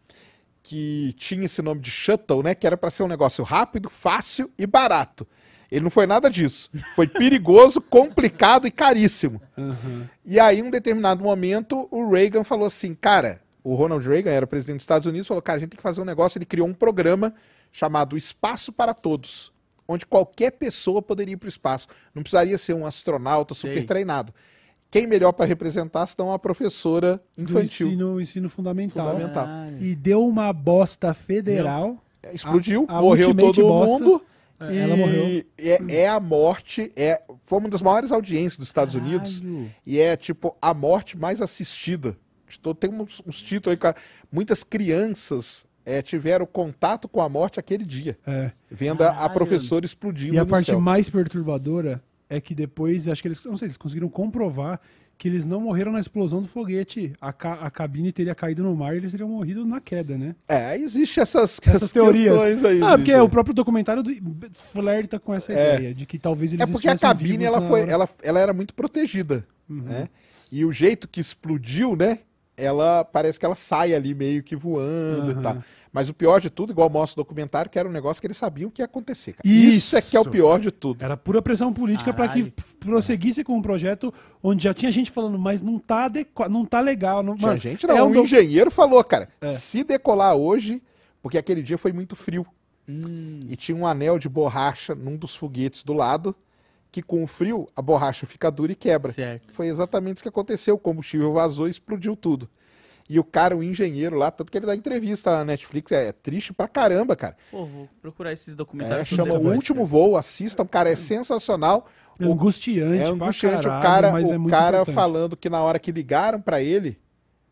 que 0.63 1.13
tinha 1.17 1.45
esse 1.45 1.61
nome 1.61 1.81
de 1.81 1.89
shuttle, 1.89 2.43
né? 2.43 2.53
Que 2.53 2.67
era 2.67 2.77
para 2.77 2.91
ser 2.91 3.03
um 3.03 3.07
negócio 3.07 3.43
rápido, 3.43 3.89
fácil 3.89 4.49
e 4.57 4.65
barato. 4.67 5.27
Ele 5.71 5.81
não 5.83 5.91
foi 5.91 6.07
nada 6.07 6.29
disso. 6.29 6.69
Foi 6.95 7.05
perigoso, 7.07 7.79
complicado 7.79 8.67
e 8.67 8.71
caríssimo. 8.71 9.39
Aham. 9.57 10.09
E 10.25 10.39
aí, 10.39 10.59
em 10.59 10.63
um 10.63 10.69
determinado 10.69 11.23
momento, 11.23 11.87
o 11.91 12.09
Reagan 12.09 12.43
falou 12.43 12.65
assim, 12.65 12.95
cara, 12.95 13.39
o 13.71 13.75
Ronald 13.75 14.07
Reagan 14.07 14.31
era 14.31 14.47
presidente 14.47 14.77
dos 14.77 14.83
Estados 14.83 15.05
Unidos, 15.05 15.27
falou, 15.27 15.41
cara, 15.41 15.57
a 15.57 15.59
gente 15.59 15.69
tem 15.71 15.77
que 15.77 15.83
fazer 15.83 16.01
um 16.01 16.05
negócio. 16.05 16.37
Ele 16.37 16.45
criou 16.45 16.67
um 16.67 16.73
programa 16.73 17.33
chamado 17.71 18.17
Espaço 18.17 18.71
para 18.71 18.93
Todos, 18.93 19.51
onde 19.87 20.05
qualquer 20.05 20.51
pessoa 20.51 21.01
poderia 21.01 21.33
ir 21.33 21.37
para 21.37 21.47
o 21.47 21.49
espaço. 21.49 21.87
Não 22.13 22.21
precisaria 22.23 22.57
ser 22.57 22.73
um 22.73 22.85
astronauta 22.85 23.53
super 23.53 23.75
Sei. 23.77 23.83
treinado. 23.85 24.33
Quem 24.91 25.05
melhor 25.05 25.31
para 25.33 25.45
representar 25.45 26.07
senão 26.07 26.31
a 26.31 26.39
professora 26.39 27.21
Do 27.37 27.43
infantil? 27.43 27.87
ensino, 27.89 28.19
ensino 28.21 28.49
fundamental. 28.49 29.05
Fundamental. 29.05 29.45
Caralho. 29.45 29.83
E 29.83 29.95
deu 29.95 30.25
uma 30.27 30.51
bosta 30.51 31.13
federal. 31.13 31.97
É, 32.23 32.33
Explodiu, 32.33 32.85
A- 32.89 32.97
a 32.97 33.01
morreu 33.01 33.35
todo 33.35 33.61
bosta, 33.67 33.99
mundo. 34.03 34.21
é, 34.61 34.73
e 34.73 34.77
ela 34.79 34.95
morreu. 34.97 35.45
É, 35.57 35.95
é 36.01 36.07
a 36.09 36.19
morte, 36.19 36.89
é, 36.95 37.21
foi 37.45 37.59
uma 37.59 37.69
das 37.69 37.81
maiores 37.83 38.11
audiências 38.11 38.57
dos 38.57 38.67
Estados 38.67 38.95
Unidos. 38.95 39.39
Caralho. 39.41 39.71
E 39.85 39.99
é, 39.99 40.17
tipo, 40.17 40.57
a 40.59 40.73
morte 40.73 41.15
mais 41.17 41.39
assistida. 41.39 42.17
Estou- 42.49 42.73
Tem 42.75 42.89
uns, 42.89 43.21
uns 43.25 43.41
títulos 43.41 43.73
aí, 43.73 43.77
cara. 43.77 43.95
Muitas 44.31 44.63
crianças 44.63 45.65
é, 45.85 46.01
tiveram 46.01 46.45
contato 46.45 47.07
com 47.07 47.21
a 47.21 47.29
morte 47.29 47.59
aquele 47.59 47.85
dia, 47.85 48.17
É. 48.27 48.51
vendo 48.69 49.01
a, 49.03 49.09
a 49.09 49.13
Caralho. 49.13 49.33
professora 49.33 49.85
explodindo 49.85 50.35
E 50.35 50.37
a 50.39 50.43
no 50.43 50.49
parte 50.49 50.67
céu. 50.67 50.79
mais 50.81 51.09
perturbadora 51.09 52.01
é 52.29 52.39
que 52.39 52.53
depois, 52.53 53.07
acho 53.07 53.21
que 53.21 53.27
eles, 53.27 53.43
não 53.43 53.57
sei, 53.57 53.67
eles 53.67 53.77
conseguiram 53.77 54.09
comprovar 54.09 54.79
que 55.17 55.27
eles 55.27 55.45
não 55.45 55.59
morreram 55.59 55.91
na 55.91 55.99
explosão 55.99 56.41
do 56.41 56.47
foguete. 56.47 57.11
A, 57.19 57.33
ca- 57.33 57.55
a 57.55 57.69
cabine 57.69 58.09
teria 58.11 58.33
caído 58.33 58.63
no 58.63 58.73
mar 58.73 58.93
e 58.93 58.97
eles 58.99 59.11
teriam 59.11 59.27
morrido 59.27 59.65
na 59.65 59.81
queda, 59.81 60.17
né? 60.17 60.33
É, 60.47 60.77
existe 60.77 61.19
essas, 61.19 61.59
Essas 61.61 61.75
essas 61.75 61.91
teorias. 61.91 62.33
questões 62.33 62.63
aí. 62.63 62.81
Ah, 62.81 62.95
porque 62.97 63.11
Zizi. 63.11 63.21
o 63.23 63.27
próprio 63.29 63.53
documentário 63.53 64.01
do, 64.01 64.11
flerta 64.53 65.19
com 65.19 65.33
essa 65.33 65.51
É. 65.51 65.75
ideia 65.75 65.93
de 65.93 66.05
que 66.05 66.17
talvez 66.17 66.53
eles 66.53 66.67
É 66.67 66.71
porque 66.71 66.87
a 66.87 66.97
cabine 66.97 67.43
ela 67.43 67.59
foi, 67.61 67.81
hora. 67.81 67.91
ela, 67.91 68.09
ela 68.23 68.39
era 68.39 68.53
muito 68.53 68.73
protegida, 68.73 69.45
Uhum. 69.69 69.81
né? 69.81 70.07
E 70.51 70.63
o 70.63 70.71
jeito 70.71 71.07
que 71.07 71.19
explodiu, 71.19 71.95
né? 71.97 72.19
Ela 72.59 73.03
parece 73.05 73.39
que 73.39 73.45
ela 73.45 73.55
sai 73.55 73.93
ali 73.93 74.13
meio 74.13 74.43
que 74.43 74.55
voando 74.55 75.31
Aham. 75.31 75.39
e 75.39 75.43
tal. 75.43 75.57
Mas 75.91 76.07
o 76.07 76.13
pior 76.13 76.39
de 76.39 76.49
tudo, 76.51 76.71
igual 76.71 76.87
mostra 76.89 77.19
o 77.19 77.23
documentário, 77.23 77.71
que 77.71 77.79
era 77.79 77.89
um 77.89 77.91
negócio 77.91 78.21
que 78.21 78.27
eles 78.27 78.37
sabiam 78.37 78.69
que 78.69 78.81
ia 78.81 78.85
acontecer. 78.85 79.33
cara. 79.33 79.41
Isso! 79.47 79.95
é 79.97 80.01
que 80.01 80.15
é 80.15 80.19
o 80.19 80.25
pior 80.25 80.59
de 80.59 80.69
tudo. 80.69 81.03
Era 81.03 81.17
pura 81.17 81.41
pressão 81.41 81.73
política 81.73 82.13
para 82.13 82.27
que 82.29 82.53
prosseguisse 82.79 83.43
com 83.43 83.55
um 83.57 83.61
projeto 83.61 84.13
onde 84.43 84.63
já 84.65 84.73
tinha 84.73 84.91
gente 84.91 85.09
falando, 85.09 85.39
mas 85.39 85.61
não 85.61 85.79
tá 85.79 86.05
adequado, 86.05 86.51
não 86.51 86.65
tá 86.65 86.79
legal. 86.79 87.23
Não, 87.23 87.35
Tinha 87.35 87.47
mano, 87.47 87.59
gente 87.59 87.87
não, 87.87 87.97
é 87.97 88.03
um 88.03 88.11
do- 88.11 88.19
engenheiro 88.21 88.69
falou, 88.69 89.03
cara, 89.03 89.29
É. 89.41 89.51
se 89.53 89.83
decolar 89.83 90.35
hoje, 90.35 90.81
porque 91.23 91.37
aquele 91.37 91.61
dia 91.63 91.77
foi 91.77 91.91
muito 91.91 92.15
frio 92.15 92.45
Hum, 92.87 93.41
e 93.47 93.55
tinha 93.55 93.75
um 93.77 93.85
anel 93.85 94.17
de 94.17 94.27
borracha 94.27 94.95
num 94.95 95.15
dos 95.15 95.35
foguetes 95.35 95.83
do 95.83 95.93
lado, 95.93 96.35
que 96.91 97.01
com 97.01 97.23
o 97.23 97.27
frio 97.27 97.67
a 97.75 97.81
borracha 97.81 98.25
fica 98.25 98.49
dura 98.49 98.71
e 98.71 98.75
quebra. 98.75 99.11
certo. 99.11 99.53
Foi 99.53 99.67
exatamente 99.67 100.17
isso 100.17 100.23
que 100.23 100.29
aconteceu. 100.29 100.75
O 100.75 100.79
combustível 100.79 101.31
vazou 101.33 101.67
e 101.67 101.71
explodiu 101.71 102.15
tudo. 102.15 102.49
E 103.07 103.19
o 103.19 103.23
cara, 103.23 103.57
o 103.57 103.63
engenheiro 103.63 104.15
lá, 104.15 104.29
tanto 104.29 104.51
que 104.51 104.57
ele 104.57 104.67
dá 104.67 104.75
entrevista 104.75 105.31
na 105.31 105.43
Netflix, 105.45 105.91
é, 105.91 106.11
triste 106.11 106.53
pra 106.53 106.67
caramba, 106.67 107.15
cara. 107.15 107.35
Pô, 107.49 107.65
vou 107.65 107.89
procurar 108.01 108.31
esses 108.31 108.53
É, 108.53 108.57
documentários. 108.57 109.07
chama 109.07 109.27
todos 109.29 109.45
O. 109.47 109.49
Último 109.55 109.85
Voo, 109.85 110.15
assistam, 110.15 110.65
cara, 110.65 110.89
é 110.91 110.95
sensacional. 110.95 111.87
é 112.19 112.25
O- 112.25 112.33
angustiante, 112.33 112.97
É 113.01 113.05
pra 113.05 113.13
angustiante. 113.13 113.63
caralho, 113.63 113.79
o 113.79 113.81
cara, 113.81 114.11
mas 114.11 114.29
é 114.31 114.35
o 114.35 114.39
muito 114.39 114.51
cara 114.51 114.77
importante. 114.81 114.93
falando 114.95 115.37
que 115.37 115.49
na 115.49 115.61
hora 115.63 115.79
que 115.79 115.91
ligaram 115.91 116.39
pra 116.41 116.61
ele, 116.61 116.99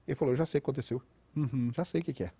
ele 0.07 0.15
falou, 0.15 0.35
já 0.35 0.45
sei 0.45 0.59
o 0.59 0.61
que 0.61 0.65
aconteceu. 0.69 1.01
Uhum. 1.35 1.71
Já 1.75 1.85
sei 1.85 2.01
o 2.01 2.03
que, 2.03 2.13
que 2.13 2.23
é. 2.25 2.31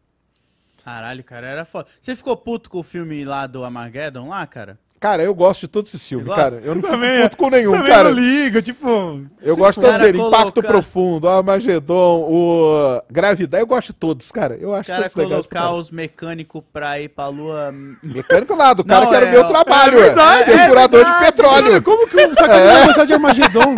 Caralho, 0.84 1.24
cara, 1.24 1.48
era 1.48 1.66
foda. 1.66 1.88
Você 2.00 2.16
ficou 2.16 2.36
puto 2.38 2.70
com 2.70 2.80
o 2.80 2.84
filme 2.84 3.24
lá 3.26 3.46
do 3.48 3.64
Armageddon 3.64 4.30
lá, 4.30 4.46
cara? 4.46 4.78
Cara, 5.00 5.22
eu 5.22 5.34
gosto 5.36 5.62
de 5.62 5.68
todos 5.68 5.94
esses 5.94 6.08
filmes, 6.08 6.34
cara. 6.34 6.60
Eu 6.64 6.74
não 6.74 6.82
fico 6.82 6.94
Também, 6.94 7.22
puto 7.22 7.38
com 7.38 7.50
nenhum, 7.52 7.72
Também 7.72 7.88
cara. 7.88 8.04
não 8.10 8.12
ligo, 8.20 8.62
tipo... 8.64 9.22
Eu 9.44 9.56
gosto 9.56 9.80
de 9.80 9.86
todos 9.86 9.98
cara 10.00 10.10
eles. 10.10 10.20
Impacto 10.20 10.54
colocar- 10.54 10.68
Profundo, 10.74 11.30
Armagedon, 11.30 12.26
o 12.28 13.02
Gravidade. 13.10 13.62
Eu 13.62 13.68
gosto 13.68 13.88
de 13.90 13.94
todos, 13.94 14.32
cara. 14.32 14.58
Eu 14.60 14.70
O 14.70 14.74
acho 14.74 14.90
cara 14.90 15.04
todos 15.04 15.16
legais. 15.16 15.32
colocar 15.46 15.60
caralho. 15.60 15.78
os 15.80 15.92
mecânicos 15.92 16.64
pra 16.74 17.00
ir 17.00 17.10
pra 17.10 17.28
lua. 17.28 17.72
Mecânico 18.02 18.56
nada, 18.56 18.82
o 18.82 18.86
cara 18.86 19.06
Não, 19.06 19.12
quer 19.12 19.24
o 19.24 19.26
é, 19.28 19.32
meu 19.32 19.42
ó, 19.42 19.44
trabalho, 19.48 19.94
é 19.94 20.02
ué. 20.02 20.06
verdade, 20.08 20.52
é 20.52 20.58
Perfurador 20.58 21.06
de 21.06 21.20
petróleo. 21.20 21.68
Cara, 21.68 21.82
como 21.82 22.08
que 22.08 22.16
o 22.16 22.34
Sacani 22.36 22.66
vai 22.66 22.86
gostar 22.88 23.06
de 23.06 23.14
Armagedon? 23.14 23.76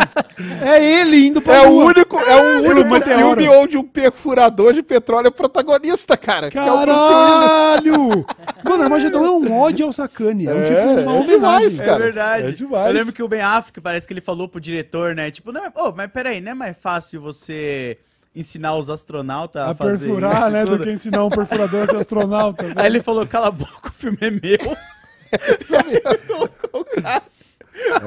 É 0.62 0.84
ele 1.00 1.26
indo 1.26 1.42
pra 1.42 1.56
É 1.56 1.66
o 1.66 1.70
lua. 1.70 1.84
único, 1.84 2.18
é 2.18 2.36
o 2.36 2.62
Pelo 2.62 2.70
único 2.80 2.90
meteoro. 2.90 3.18
filme 3.40 3.48
onde 3.48 3.76
um 3.76 3.82
perfurador 3.82 4.72
de 4.72 4.82
petróleo 4.82 5.26
é 5.26 5.30
protagonista, 5.30 6.16
cara. 6.16 6.50
Que 6.50 6.56
é 6.58 6.62
o. 6.72 6.76
Caralho! 6.78 8.26
Mano, 8.64 8.82
Armagedon 8.84 9.24
é 9.26 9.30
um 9.30 9.60
ódio 9.60 9.86
ao 9.86 9.92
Sacani. 9.92 10.46
É, 10.46 10.52
um, 10.54 10.62
tipo, 10.64 11.09
É, 11.14 11.18
é 11.20 11.26
demais, 11.26 11.80
É 11.80 11.84
cara. 11.84 12.02
verdade. 12.04 12.46
é 12.48 12.52
demais. 12.52 12.86
Eu 12.86 12.92
lembro 12.92 13.12
que 13.12 13.22
o 13.22 13.28
Ben 13.28 13.40
Affleck 13.42 13.80
parece 13.80 14.06
que 14.06 14.12
ele 14.12 14.20
falou 14.20 14.48
pro 14.48 14.60
diretor, 14.60 15.14
né? 15.14 15.30
Tipo, 15.30 15.52
não, 15.52 15.64
é- 15.64 15.72
ô, 15.74 15.92
mas 15.92 16.10
peraí, 16.10 16.40
não 16.40 16.52
é 16.52 16.54
mais 16.54 16.76
fácil 16.76 17.20
você 17.20 17.98
ensinar 18.34 18.76
os 18.76 18.88
astronautas 18.88 19.60
a, 19.62 19.70
A 19.70 19.74
fazer 19.74 20.06
perfurar, 20.06 20.32
isso 20.42 20.50
né? 20.50 20.64
tudo? 20.64 20.78
Do 20.78 20.84
que 20.84 20.90
ensinar 20.92 21.24
um 21.24 21.30
perfurador 21.30 21.82
a 21.82 21.86
ser 21.88 21.96
astronauta. 21.96 22.66
Aí 22.76 22.86
ele 22.86 23.00
falou, 23.02 23.26
cala 23.26 23.48
a 23.48 23.50
boca, 23.50 23.88
o 23.88 23.92
filme 23.92 24.18
é 24.20 24.30
meu. 24.30 24.76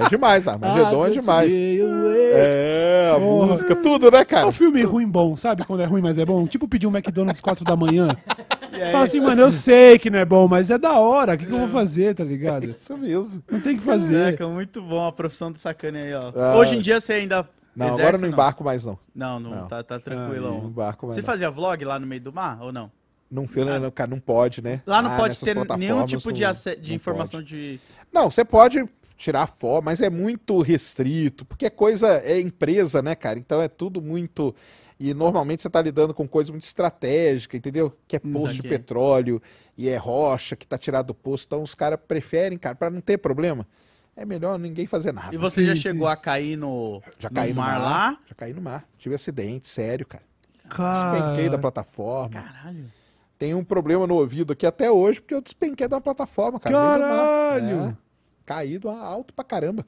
É 0.05 0.09
demais, 0.09 0.47
Armagedon 0.47 1.07
é 1.07 1.09
demais. 1.09 1.51
É, 1.53 3.11
a 3.15 3.19
Porra. 3.19 3.47
música, 3.47 3.75
tudo, 3.75 4.11
né, 4.11 4.19
É 4.19 4.25
cara? 4.25 4.47
um 4.47 4.51
filme 4.51 4.83
ruim 4.83 5.07
bom, 5.07 5.35
sabe 5.35 5.65
quando 5.65 5.81
é 5.81 5.85
ruim, 5.85 6.01
mas 6.01 6.17
é 6.19 6.25
bom? 6.25 6.45
Tipo 6.45 6.67
pedir 6.67 6.85
um 6.85 6.91
McDonald's 6.91 7.41
4 7.41 7.63
da 7.63 7.75
manhã. 7.75 8.09
Fala 8.91 9.03
assim, 9.03 9.19
mano, 9.21 9.41
eu 9.41 9.51
sei 9.51 9.97
que 9.99 10.09
não 10.09 10.19
é 10.19 10.25
bom, 10.25 10.47
mas 10.47 10.69
é 10.71 10.77
da 10.77 10.99
hora. 10.99 11.33
O 11.33 11.37
que, 11.37 11.45
que 11.45 11.53
eu 11.53 11.59
vou 11.59 11.67
fazer, 11.67 12.15
tá 12.15 12.23
ligado? 12.23 12.69
Isso 12.69 12.97
mesmo. 12.97 13.43
Não 13.49 13.59
tem 13.61 13.75
o 13.75 13.77
que 13.77 13.83
fazer. 13.83 14.35
Caraca, 14.37 14.47
muito 14.47 14.81
bom 14.81 15.05
a 15.05 15.11
profissão 15.11 15.51
do 15.51 15.59
sacane 15.59 15.99
aí, 15.99 16.13
ó. 16.13 16.31
Ah. 16.35 16.55
Hoje 16.57 16.75
em 16.75 16.81
dia 16.81 16.99
você 16.99 17.13
ainda. 17.13 17.47
Não, 17.75 17.87
exerce, 17.87 18.01
agora 18.01 18.17
eu 18.17 18.21
não 18.21 18.27
embarco 18.27 18.63
mais, 18.63 18.85
não. 18.85 18.99
Não, 19.15 19.39
não, 19.39 19.49
Não. 19.51 19.67
tá, 19.67 19.83
tá 19.83 19.95
Não 19.95 20.01
tranquilão. 20.01 20.65
embarco 20.65 21.07
mais. 21.07 21.15
Você 21.15 21.21
não. 21.21 21.25
fazia 21.25 21.49
vlog 21.49 21.83
lá 21.83 21.97
no 21.99 22.05
meio 22.05 22.21
do 22.21 22.31
mar 22.31 22.61
ou 22.61 22.71
não? 22.71 22.91
Não, 23.31 23.47
não, 23.79 23.89
cara, 23.89 24.09
não 24.11 24.19
pode, 24.19 24.61
né? 24.61 24.81
Lá 24.85 25.01
não 25.01 25.11
Ah, 25.13 25.17
pode 25.17 25.39
ter 25.39 25.55
nenhum 25.55 26.05
tipo 26.05 26.31
de, 26.31 26.43
não- 26.43 26.51
de 26.79 26.89
não 26.89 26.95
informação 26.95 27.39
pode. 27.39 27.47
de. 27.47 27.79
Não, 28.11 28.29
você 28.29 28.45
pode 28.45 28.85
tirar 29.17 29.47
foto, 29.47 29.83
mas 29.83 30.01
é 30.01 30.09
muito 30.09 30.61
restrito, 30.61 31.43
porque 31.45 31.65
é 31.65 31.69
coisa, 31.71 32.09
é 32.23 32.39
empresa, 32.39 33.01
né, 33.01 33.15
cara? 33.15 33.39
Então 33.39 33.59
é 33.59 33.67
tudo 33.67 33.99
muito. 34.01 34.53
E 34.99 35.13
normalmente 35.13 35.61
você 35.61 35.69
tá 35.69 35.81
lidando 35.81 36.13
com 36.13 36.27
coisa 36.27 36.51
muito 36.51 36.63
estratégica, 36.63 37.57
entendeu? 37.57 37.95
Que 38.07 38.15
é 38.15 38.19
poço 38.19 38.53
de 38.53 38.63
petróleo 38.63 39.41
e 39.77 39.89
é 39.89 39.97
rocha 39.97 40.55
que 40.55 40.67
tá 40.67 40.77
tirado 40.77 41.07
do 41.07 41.13
poço. 41.13 41.45
Então 41.47 41.63
os 41.63 41.75
caras 41.75 41.99
preferem, 42.07 42.57
cara, 42.57 42.75
pra 42.75 42.89
não 42.89 43.01
ter 43.01 43.17
problema, 43.17 43.67
é 44.15 44.25
melhor 44.25 44.57
ninguém 44.59 44.85
fazer 44.85 45.11
nada. 45.11 45.33
E 45.33 45.37
você 45.37 45.65
já 45.65 45.75
sim, 45.75 45.81
chegou 45.81 46.07
a 46.07 46.15
cair 46.15 46.55
no, 46.55 47.01
Já 47.17 47.29
no 47.29 47.35
caí 47.35 47.49
no 47.49 47.55
mar, 47.55 47.79
mar, 47.79 47.83
lá? 47.83 48.19
Já 48.27 48.35
caí 48.35 48.53
no 48.53 48.61
mar. 48.61 48.85
Tive 48.97 49.15
acidente, 49.15 49.67
sério, 49.67 50.05
cara. 50.05 50.23
Cara, 50.69 50.93
Despenquei 50.93 51.49
da 51.49 51.57
plataforma. 51.57 52.41
Caralho. 52.41 52.85
Tem 53.37 53.53
um 53.53 53.63
problema 53.63 54.07
no 54.07 54.15
ouvido 54.15 54.53
aqui 54.53 54.65
até 54.65 54.89
hoje, 54.89 55.19
porque 55.19 55.33
eu 55.33 55.41
despenquei 55.41 55.87
da 55.87 55.99
plataforma, 55.99 56.59
cara. 56.59 56.75
mar. 56.75 56.99
Caralho! 56.99 57.83
É. 57.89 57.97
Caí 58.45 58.77
do 58.77 58.89
alto 58.89 59.33
pra 59.33 59.43
caramba. 59.43 59.85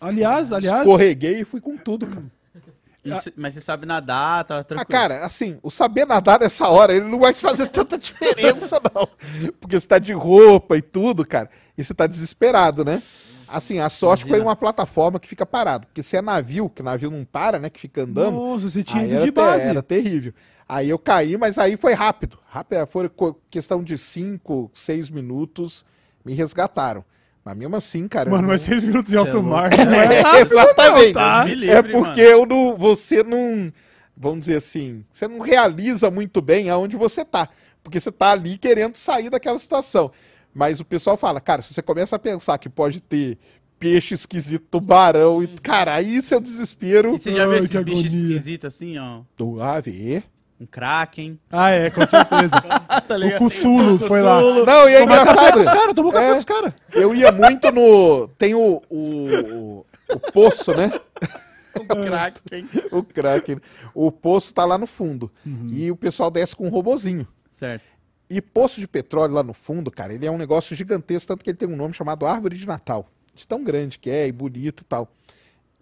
Aliás, 0.00 0.52
aliás, 0.52 0.80
Escorreguei 0.80 1.40
e 1.40 1.44
fui 1.44 1.60
com 1.60 1.76
tudo, 1.76 2.06
cara. 2.06 2.24
Cê- 3.20 3.32
mas 3.36 3.54
você 3.54 3.60
sabe 3.60 3.84
nadar, 3.84 4.44
tá 4.44 4.58
Ah, 4.58 4.64
tranquilo. 4.64 4.88
cara, 4.88 5.24
assim, 5.24 5.58
o 5.62 5.70
saber 5.70 6.06
nadar 6.06 6.38
nessa 6.40 6.68
hora, 6.68 6.94
ele 6.94 7.04
não 7.06 7.18
vai 7.18 7.34
fazer 7.34 7.66
tanta 7.70 7.98
diferença, 7.98 8.80
não. 8.94 9.08
Porque 9.60 9.78
você 9.78 9.86
tá 9.88 9.98
de 9.98 10.12
roupa 10.12 10.76
e 10.76 10.82
tudo, 10.82 11.26
cara, 11.26 11.50
e 11.76 11.82
você 11.82 11.92
tá 11.92 12.06
desesperado, 12.06 12.84
né? 12.84 13.02
Assim, 13.48 13.80
a 13.80 13.90
sorte 13.90 14.20
Imagina. 14.22 14.38
foi 14.38 14.46
uma 14.46 14.56
plataforma 14.56 15.18
que 15.20 15.28
fica 15.28 15.44
parado. 15.44 15.86
Porque 15.86 16.02
se 16.02 16.16
é 16.16 16.22
navio, 16.22 16.70
que 16.70 16.82
navio 16.82 17.10
não 17.10 17.24
para, 17.24 17.58
né, 17.58 17.68
que 17.68 17.80
fica 17.80 18.02
andando, 18.02 18.36
nossa, 18.36 18.70
você 18.70 18.82
tinha 18.82 19.04
ido 19.04 19.18
de 19.18 19.24
te- 19.26 19.30
base. 19.32 19.66
era 19.66 19.82
terrível. 19.82 20.32
Aí 20.66 20.88
eu 20.88 20.98
caí, 20.98 21.36
mas 21.36 21.58
aí 21.58 21.76
foi 21.76 21.92
rápido. 21.92 22.38
Rápido, 22.48 22.86
foi 22.86 23.08
co- 23.10 23.38
questão 23.50 23.82
de 23.84 23.98
5, 23.98 24.70
6 24.72 25.10
minutos, 25.10 25.84
me 26.24 26.32
resgataram. 26.32 27.04
Mas 27.44 27.56
mesmo 27.56 27.76
assim, 27.76 28.06
cara... 28.06 28.30
Mano, 28.30 28.48
mas 28.48 28.62
seis 28.62 28.82
minutos 28.82 29.12
em 29.12 29.16
é 29.16 29.18
alto 29.18 29.42
mar 29.42 29.70
não 29.70 29.94
é 29.94 30.04
É, 30.18 30.22
nada, 30.22 30.40
exatamente. 30.40 31.06
não, 31.06 31.12
tá? 31.12 31.44
É 31.48 31.82
porque 31.82 32.20
eu 32.20 32.46
não, 32.46 32.76
você 32.76 33.22
não. 33.22 33.72
vamos 34.16 34.40
dizer 34.40 34.56
assim, 34.56 35.04
você 35.10 35.26
não 35.26 35.40
realiza 35.40 36.10
muito 36.10 36.40
bem 36.40 36.70
aonde 36.70 36.96
você 36.96 37.24
tá. 37.24 37.48
Porque 37.82 37.98
você 37.98 38.12
tá 38.12 38.30
ali 38.30 38.56
querendo 38.56 38.96
sair 38.96 39.28
daquela 39.28 39.58
situação. 39.58 40.12
Mas 40.54 40.78
o 40.78 40.84
pessoal 40.84 41.16
fala, 41.16 41.40
cara, 41.40 41.62
se 41.62 41.72
você 41.72 41.82
começa 41.82 42.14
a 42.14 42.18
pensar 42.18 42.58
que 42.58 42.68
pode 42.68 43.00
ter 43.00 43.38
peixe 43.78 44.14
esquisito, 44.14 44.64
tubarão, 44.70 45.42
e, 45.42 45.48
cara, 45.48 45.94
aí 45.94 46.14
isso 46.14 46.32
é 46.32 46.36
o 46.36 46.40
desespero 46.40 47.14
E 47.14 47.18
você 47.18 47.32
já 47.32 47.44
viu 47.44 47.56
esses 47.56 47.80
bichos 47.80 48.12
esquisitos 48.12 48.72
assim, 48.72 48.96
ó? 48.96 49.22
do 49.36 49.60
ave. 49.60 50.22
Um 50.62 50.66
kraken. 50.66 51.38
Ah, 51.50 51.70
é, 51.70 51.90
com 51.90 52.06
certeza. 52.06 52.54
tá 52.60 53.16
o 53.16 53.38
Cutulo 53.38 53.98
foi 53.98 54.22
lá. 54.22 54.40
Não, 54.40 54.88
e 54.88 54.94
é 54.94 55.00
Tomou 55.00 55.16
café 55.16 55.30
engraçado. 55.32 55.52
com 55.54 55.60
os 55.60 55.66
caras, 55.66 55.94
tomou 55.94 56.12
café 56.12 56.26
É. 56.28 56.32
com 56.32 56.38
os 56.38 56.44
caras. 56.44 56.72
Eu 56.92 57.14
ia 57.14 57.32
muito 57.32 57.72
no. 57.72 58.28
Tem 58.38 58.54
o, 58.54 58.80
o, 58.88 58.96
o, 58.98 59.86
o 60.08 60.32
poço, 60.32 60.72
né? 60.72 60.92
Um 61.80 61.86
kraken. 61.86 62.68
O 62.92 63.02
Kraken. 63.02 63.56
O 63.94 64.12
poço 64.12 64.54
tá 64.54 64.64
lá 64.64 64.78
no 64.78 64.86
fundo. 64.86 65.32
Uhum. 65.44 65.68
E 65.72 65.90
o 65.90 65.96
pessoal 65.96 66.30
desce 66.30 66.54
com 66.54 66.66
um 66.66 66.70
robozinho. 66.70 67.26
Certo. 67.50 67.92
E 68.30 68.40
poço 68.40 68.78
de 68.78 68.86
petróleo 68.86 69.34
lá 69.34 69.42
no 69.42 69.52
fundo, 69.52 69.90
cara, 69.90 70.14
ele 70.14 70.24
é 70.26 70.30
um 70.30 70.38
negócio 70.38 70.76
gigantesco, 70.76 71.28
tanto 71.28 71.42
que 71.44 71.50
ele 71.50 71.56
tem 71.58 71.68
um 71.68 71.76
nome 71.76 71.92
chamado 71.92 72.24
Árvore 72.24 72.56
de 72.56 72.66
Natal. 72.66 73.08
De 73.34 73.46
tão 73.46 73.64
grande 73.64 73.98
que 73.98 74.10
é, 74.10 74.28
e 74.28 74.32
bonito 74.32 74.82
e 74.82 74.84
tal. 74.84 75.08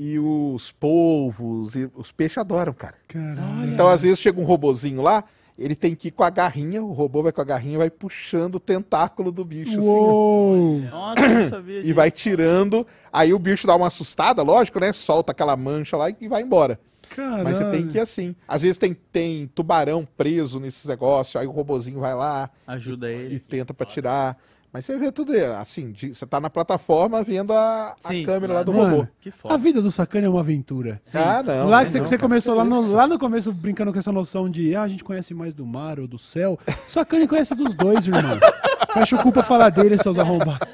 E 0.02 0.18
os 0.18 0.72
polvos, 0.72 1.74
e 1.76 1.90
os 1.94 2.10
peixes 2.10 2.38
adoram, 2.38 2.72
cara. 2.72 2.94
Caralho. 3.06 3.70
Então, 3.70 3.88
às 3.88 4.02
vezes, 4.02 4.18
chega 4.18 4.40
um 4.40 4.44
robozinho 4.44 5.02
lá, 5.02 5.24
ele 5.58 5.74
tem 5.74 5.94
que 5.94 6.08
ir 6.08 6.10
com 6.10 6.24
a 6.24 6.30
garrinha, 6.30 6.82
o 6.82 6.90
robô 6.92 7.22
vai 7.22 7.32
com 7.32 7.40
a 7.42 7.44
garrinha 7.44 7.74
e 7.74 7.78
vai 7.78 7.90
puxando 7.90 8.54
o 8.54 8.60
tentáculo 8.60 9.30
do 9.30 9.44
bicho, 9.44 9.78
assim, 9.78 9.88
ó. 9.88 9.92
Uou. 9.92 10.80
Nossa, 10.90 11.20
eu 11.22 11.48
sabia 11.50 11.78
E 11.80 11.82
disso. 11.82 11.94
vai 11.94 12.10
tirando. 12.10 12.86
Aí 13.12 13.34
o 13.34 13.38
bicho 13.38 13.66
dá 13.66 13.76
uma 13.76 13.88
assustada, 13.88 14.42
lógico, 14.42 14.80
né? 14.80 14.90
Solta 14.94 15.32
aquela 15.32 15.54
mancha 15.54 15.98
lá 15.98 16.08
e 16.08 16.28
vai 16.28 16.40
embora. 16.42 16.80
Caralho. 17.14 17.44
Mas 17.44 17.58
você 17.58 17.70
tem 17.70 17.86
que 17.86 17.98
ir 17.98 18.00
assim. 18.00 18.34
Às 18.48 18.62
vezes 18.62 18.78
tem, 18.78 18.96
tem 19.12 19.50
tubarão 19.54 20.08
preso 20.16 20.58
nesses 20.60 20.86
negócios, 20.86 21.36
aí 21.36 21.46
o 21.46 21.50
robozinho 21.50 22.00
vai 22.00 22.14
lá 22.14 22.48
Ajuda 22.66 23.10
e 23.10 23.14
ele. 23.16 23.38
tenta 23.40 23.74
pra 23.74 23.84
tirar. 23.84 24.38
Mas 24.72 24.84
você 24.84 24.96
vê 24.96 25.10
tudo 25.10 25.32
assim, 25.60 25.90
de- 25.90 26.14
você 26.14 26.24
tá 26.24 26.38
na 26.40 26.48
plataforma 26.48 27.22
vendo 27.24 27.52
a, 27.52 27.96
a 28.04 28.08
Sim, 28.08 28.24
câmera 28.24 28.52
lá 28.54 28.62
do 28.62 28.72
Mano, 28.72 28.96
robô. 28.98 29.08
Que 29.20 29.28
A 29.30 29.32
foda. 29.32 29.58
vida 29.58 29.82
do 29.82 29.90
Sacane 29.90 30.26
é 30.26 30.28
uma 30.28 30.38
aventura. 30.40 31.00
Ah, 31.12 31.42
não. 31.42 31.68
lá 31.68 31.78
não, 31.78 31.84
que 31.86 31.90
você, 31.90 31.98
não, 32.00 32.06
você 32.06 32.18
começou 32.18 32.54
lá 32.54 32.64
no, 32.64 32.92
lá 32.92 33.06
no 33.08 33.18
começo 33.18 33.52
brincando 33.52 33.92
com 33.92 33.98
essa 33.98 34.12
noção 34.12 34.48
de 34.48 34.76
ah, 34.76 34.82
a 34.82 34.88
gente 34.88 35.02
conhece 35.02 35.34
mais 35.34 35.54
do 35.56 35.66
mar 35.66 35.98
ou 35.98 36.06
do 36.06 36.18
céu. 36.18 36.56
Sacane 36.86 37.26
conhece 37.26 37.54
dos 37.54 37.74
dois, 37.74 38.06
irmão. 38.06 38.38
Fecha 38.94 39.16
o 39.16 39.18
cu 39.22 39.32
pra 39.32 39.42
falar 39.42 39.70
dele, 39.70 39.98
seus 39.98 40.18
arrombados. 40.18 40.66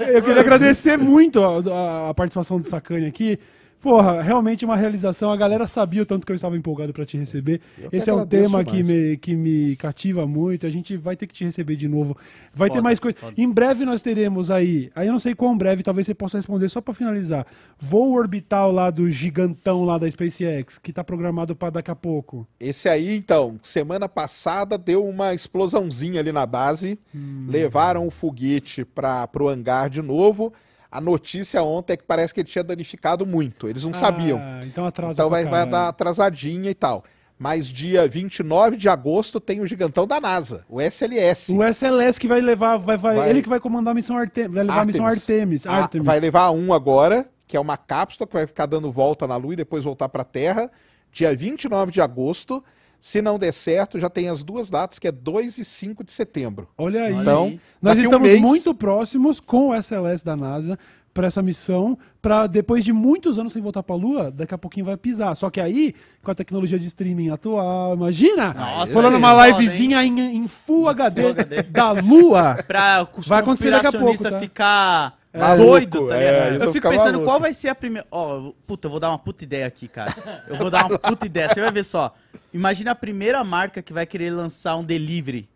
Eu 0.00 0.22
queria 0.22 0.40
agradecer 0.40 0.96
muito 0.98 1.42
a, 1.44 1.58
a- 1.58 2.10
a 2.10 2.14
participação 2.14 2.58
do 2.58 2.66
Sacane 2.66 3.06
aqui. 3.06 3.38
Porra, 3.80 4.22
realmente 4.22 4.64
uma 4.64 4.76
realização. 4.76 5.30
A 5.30 5.36
galera 5.36 5.66
sabia 5.66 6.02
o 6.02 6.06
tanto 6.06 6.24
que 6.24 6.32
eu 6.32 6.36
estava 6.36 6.56
empolgado 6.56 6.92
pra 6.92 7.04
te 7.04 7.18
receber. 7.18 7.60
Eu 7.78 7.90
Esse 7.92 8.08
é 8.08 8.14
um 8.14 8.26
tema 8.26 8.64
que 8.64 8.82
me, 8.82 9.16
que 9.16 9.36
me 9.36 9.76
cativa 9.76 10.26
muito. 10.26 10.66
A 10.66 10.70
gente 10.70 10.96
vai 10.96 11.16
ter 11.16 11.26
que 11.26 11.34
te 11.34 11.44
receber 11.44 11.76
de 11.76 11.86
novo. 11.86 12.16
Vai 12.54 12.70
ter 12.70 12.80
mais 12.80 12.98
coisa. 12.98 13.16
foda. 13.18 13.34
Em 13.36 13.50
breve 13.50 13.84
nós 13.84 14.00
teremos 14.00 14.50
aí. 14.50 14.90
Aí 14.94 15.06
eu 15.06 15.12
não 15.12 15.20
sei 15.20 15.34
quão 15.34 15.56
breve, 15.56 15.82
talvez 15.82 16.06
você 16.06 16.14
possa 16.14 16.38
responder 16.38 16.68
só 16.68 16.80
pra 16.80 16.94
finalizar. 16.94 17.46
Voo 17.78 18.14
orbital 18.14 18.72
lá 18.72 18.90
do 18.90 19.10
gigantão 19.10 19.84
lá 19.84 19.98
da 19.98 20.10
SpaceX, 20.10 20.78
que 20.78 20.92
tá 20.92 21.04
programado 21.04 21.54
pra 21.54 21.70
daqui 21.70 21.90
a 21.90 21.96
pouco. 21.96 22.46
Esse 22.58 22.88
aí, 22.88 23.16
então, 23.16 23.58
semana 23.62 24.08
passada 24.08 24.78
deu 24.78 25.06
uma 25.06 25.34
explosãozinha 25.34 26.20
ali 26.20 26.32
na 26.32 26.46
base. 26.46 26.98
Hum. 27.14 27.46
Levaram 27.48 28.06
o 28.06 28.10
foguete 28.10 28.84
para 28.84 29.26
pro 29.26 29.48
hangar 29.48 29.90
de 29.90 30.00
novo. 30.00 30.52
A 30.94 31.00
notícia 31.00 31.60
ontem 31.60 31.94
é 31.94 31.96
que 31.96 32.04
parece 32.04 32.32
que 32.32 32.38
ele 32.38 32.48
tinha 32.48 32.62
danificado 32.62 33.26
muito. 33.26 33.68
Eles 33.68 33.82
não 33.82 33.92
sabiam. 33.92 34.38
Ah, 34.40 34.60
então 34.64 34.86
atrasa 34.86 35.12
Então 35.14 35.28
vai, 35.28 35.44
vai 35.44 35.66
dar 35.66 35.88
atrasadinha 35.88 36.70
e 36.70 36.74
tal. 36.74 37.02
Mas 37.36 37.66
dia 37.66 38.06
29 38.06 38.76
de 38.76 38.88
agosto 38.88 39.40
tem 39.40 39.60
o 39.60 39.66
gigantão 39.66 40.06
da 40.06 40.20
NASA, 40.20 40.64
o 40.68 40.80
SLS. 40.80 41.52
O 41.52 41.64
SLS 41.64 42.16
que 42.16 42.28
vai 42.28 42.40
levar, 42.40 42.76
vai, 42.76 42.96
vai, 42.96 43.16
Vai. 43.16 43.28
ele 43.28 43.42
que 43.42 43.48
vai 43.48 43.58
comandar 43.58 43.90
a 43.90 43.94
missão 43.94 44.16
Artemis, 44.16 44.54
vai 44.54 44.62
levar 44.62 44.82
a 44.82 44.84
missão 44.84 45.04
Artemis. 45.04 45.66
Ah, 45.66 45.82
Artemis. 45.82 46.06
vai 46.06 46.20
levar 46.20 46.52
um 46.52 46.72
agora, 46.72 47.28
que 47.48 47.56
é 47.56 47.60
uma 47.60 47.76
cápsula 47.76 48.24
que 48.24 48.32
vai 48.32 48.46
ficar 48.46 48.66
dando 48.66 48.92
volta 48.92 49.26
na 49.26 49.34
Lua 49.34 49.54
e 49.54 49.56
depois 49.56 49.82
voltar 49.82 50.08
para 50.08 50.22
a 50.22 50.24
Terra, 50.24 50.70
dia 51.10 51.34
29 51.34 51.90
de 51.90 52.00
agosto. 52.00 52.62
Se 53.06 53.20
não 53.20 53.38
der 53.38 53.52
certo, 53.52 54.00
já 54.00 54.08
tem 54.08 54.30
as 54.30 54.42
duas 54.42 54.70
datas, 54.70 54.98
que 54.98 55.06
é 55.06 55.12
2 55.12 55.58
e 55.58 55.64
5 55.66 56.02
de 56.02 56.10
setembro. 56.10 56.66
Olha 56.78 57.02
aí. 57.04 57.12
Então, 57.14 57.60
Nós 57.82 57.96
daqui 57.96 58.00
um 58.00 58.04
estamos 58.04 58.30
mês- 58.30 58.40
muito 58.40 58.74
próximos 58.74 59.40
com 59.40 59.68
o 59.68 59.74
SLS 59.74 60.24
da 60.24 60.34
NASA 60.34 60.78
para 61.14 61.28
essa 61.28 61.40
missão, 61.40 61.96
para 62.20 62.48
depois 62.48 62.84
de 62.84 62.92
muitos 62.92 63.38
anos 63.38 63.52
sem 63.52 63.62
voltar 63.62 63.84
para 63.84 63.94
a 63.94 63.98
Lua, 63.98 64.30
daqui 64.32 64.52
a 64.52 64.58
pouquinho 64.58 64.84
vai 64.84 64.96
pisar. 64.96 65.34
Só 65.36 65.48
que 65.48 65.60
aí, 65.60 65.94
com 66.22 66.30
a 66.32 66.34
tecnologia 66.34 66.78
de 66.78 66.86
streaming 66.88 67.30
atual, 67.30 67.94
imagina, 67.94 68.52
Nossa, 68.52 68.92
falando 68.92 69.16
uma 69.16 69.46
é 69.46 69.52
livezinha 69.52 70.02
em, 70.02 70.18
em 70.18 70.48
Full 70.48 70.88
HD, 70.88 71.22
Full 71.22 71.30
HD. 71.30 71.62
da 71.62 71.92
Lua. 71.92 72.54
Pra 72.66 73.06
Vai 73.26 73.40
acontecer 73.40 73.70
daqui 73.70 73.86
a 73.86 73.92
pouco, 73.92 74.22
tá? 74.22 74.40
ficar 74.40 75.18
Maluco, 75.32 75.66
doido, 75.66 76.08
tá 76.08 76.16
é, 76.16 76.56
eu 76.60 76.72
fico 76.72 76.88
pensando 76.88 77.12
maluco. 77.14 77.24
qual 77.24 77.40
vai 77.40 77.52
ser 77.52 77.68
a 77.68 77.74
primeira. 77.74 78.06
Ó, 78.10 78.52
puta, 78.66 78.86
eu 78.86 78.90
vou 78.90 79.00
dar 79.00 79.10
uma 79.10 79.18
puta 79.18 79.42
ideia 79.44 79.66
aqui, 79.66 79.88
cara. 79.88 80.14
Eu 80.48 80.56
vou 80.56 80.70
dar 80.70 80.86
uma 80.86 80.98
puta 80.98 81.26
ideia. 81.26 81.48
Você 81.48 81.60
vai 81.60 81.72
ver 81.72 81.84
só. 81.84 82.14
Imagina 82.52 82.92
a 82.92 82.94
primeira 82.94 83.42
marca 83.42 83.82
que 83.82 83.92
vai 83.92 84.06
querer 84.06 84.30
lançar 84.30 84.76
um 84.76 84.84
delivery. 84.84 85.48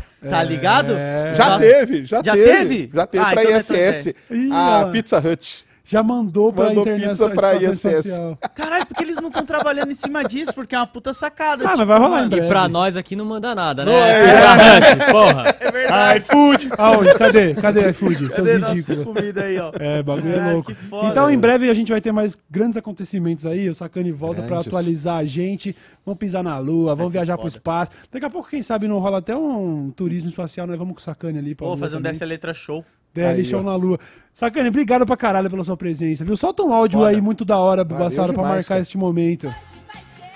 Tá 0.30 0.42
ligado? 0.42 0.94
É. 0.96 1.34
Já 1.34 1.50
Nossa. 1.50 1.58
teve, 1.60 2.04
já, 2.06 2.22
Já 2.24 2.32
teve. 2.32 2.44
teve? 2.44 2.90
Já 2.94 3.06
teve 3.06 3.24
Ah, 3.24 3.30
pra 3.30 3.42
então 3.44 3.58
ISS. 3.58 4.06
Ih, 4.30 4.48
a. 4.52 4.88
Pizza 4.90 5.18
Hut. 5.18 5.63
Já 5.86 6.02
mandou 6.02 6.50
para 6.50 6.68
Mandou 6.70 6.82
internet 6.82 7.08
pizza 7.10 7.28
pra 7.28 7.54
ISS. 7.56 7.84
espacial. 7.84 8.38
Caralho, 8.54 8.86
porque 8.86 9.02
eles 9.04 9.16
não 9.16 9.28
estão 9.28 9.44
trabalhando 9.44 9.90
em 9.90 9.94
cima 9.94 10.24
disso, 10.24 10.54
porque 10.54 10.74
é 10.74 10.78
uma 10.78 10.86
puta 10.86 11.12
sacada. 11.12 11.62
Ah, 11.68 11.74
mas 11.76 11.86
vai 11.86 11.98
rolar 11.98 12.24
em 12.24 12.28
breve. 12.30 12.46
E 12.46 12.48
pra 12.48 12.66
nós 12.68 12.96
aqui 12.96 13.14
não 13.14 13.26
manda 13.26 13.54
nada, 13.54 13.84
né? 13.84 13.92
Não 13.92 13.98
é. 13.98 14.80
Pizza 14.80 14.94
Hut, 15.04 15.12
porra. 15.12 15.44
É 15.60 15.70
verdade. 15.70 16.18
iFood! 16.24 16.70
Aonde? 16.78 17.14
Cadê? 17.18 17.54
Cadê 17.54 17.90
iFood? 17.90 18.16
Seus 18.32 18.34
Cadê 18.48 18.56
ridículos. 18.56 19.04
comidas 19.04 19.44
aí, 19.44 19.58
ó? 19.58 19.72
É, 19.78 20.02
bagulho 20.02 20.30
é 20.30 20.34
Caralho, 20.36 20.52
louco. 20.54 20.68
que 20.68 20.74
foda, 20.74 21.08
então, 21.08 21.30
em 21.30 21.38
breve, 21.38 21.68
a 21.68 21.74
gente 21.74 21.90
vai 21.92 22.00
ter 22.00 22.12
mais 22.12 22.38
grandes 22.50 22.76
acontecimentos 22.78 23.44
aí. 23.44 23.68
O 23.68 23.74
Sacani 23.74 24.10
volta 24.12 24.40
pra 24.40 24.48
Grandes. 24.50 24.68
atualizar 24.68 25.16
a 25.18 25.24
gente. 25.24 25.76
Vamos 26.06 26.18
pisar 26.18 26.42
na 26.42 26.58
Lua, 26.58 26.94
vamos 26.94 27.12
viajar 27.12 27.34
pro 27.36 27.42
foda. 27.42 27.56
espaço. 27.56 27.90
Daqui 28.10 28.24
a 28.24 28.30
pouco, 28.30 28.48
quem 28.48 28.62
sabe, 28.62 28.88
não 28.88 28.98
rola 29.00 29.18
até 29.18 29.36
um 29.36 29.90
turismo 29.94 30.28
espacial. 30.30 30.66
Nós 30.66 30.78
vamos 30.78 30.94
com 30.94 31.00
o 31.00 31.02
Sacani 31.02 31.38
ali 31.38 31.54
pra 31.54 31.76
fazer 31.76 31.96
um 31.96 32.00
dessa 32.00 32.24
letra 32.24 32.54
show. 32.54 32.84
DL 33.14 33.40
Aí, 33.40 33.54
ó. 33.54 33.62
na 33.62 33.76
Lua. 33.76 33.98
Sacani, 34.32 34.68
obrigado 34.68 35.06
pra 35.06 35.16
caralho 35.16 35.48
pela 35.48 35.62
sua 35.62 35.76
presença, 35.76 36.24
viu? 36.24 36.36
Solta 36.36 36.64
um 36.64 36.74
áudio 36.74 36.98
Foda. 36.98 37.10
aí 37.10 37.20
muito 37.20 37.44
da 37.44 37.56
hora, 37.56 37.84
Valeu 37.84 38.04
Bassaro, 38.04 38.32
pra 38.32 38.42
marcar 38.42 38.64
cara. 38.64 38.80
este 38.80 38.98
momento. 38.98 39.48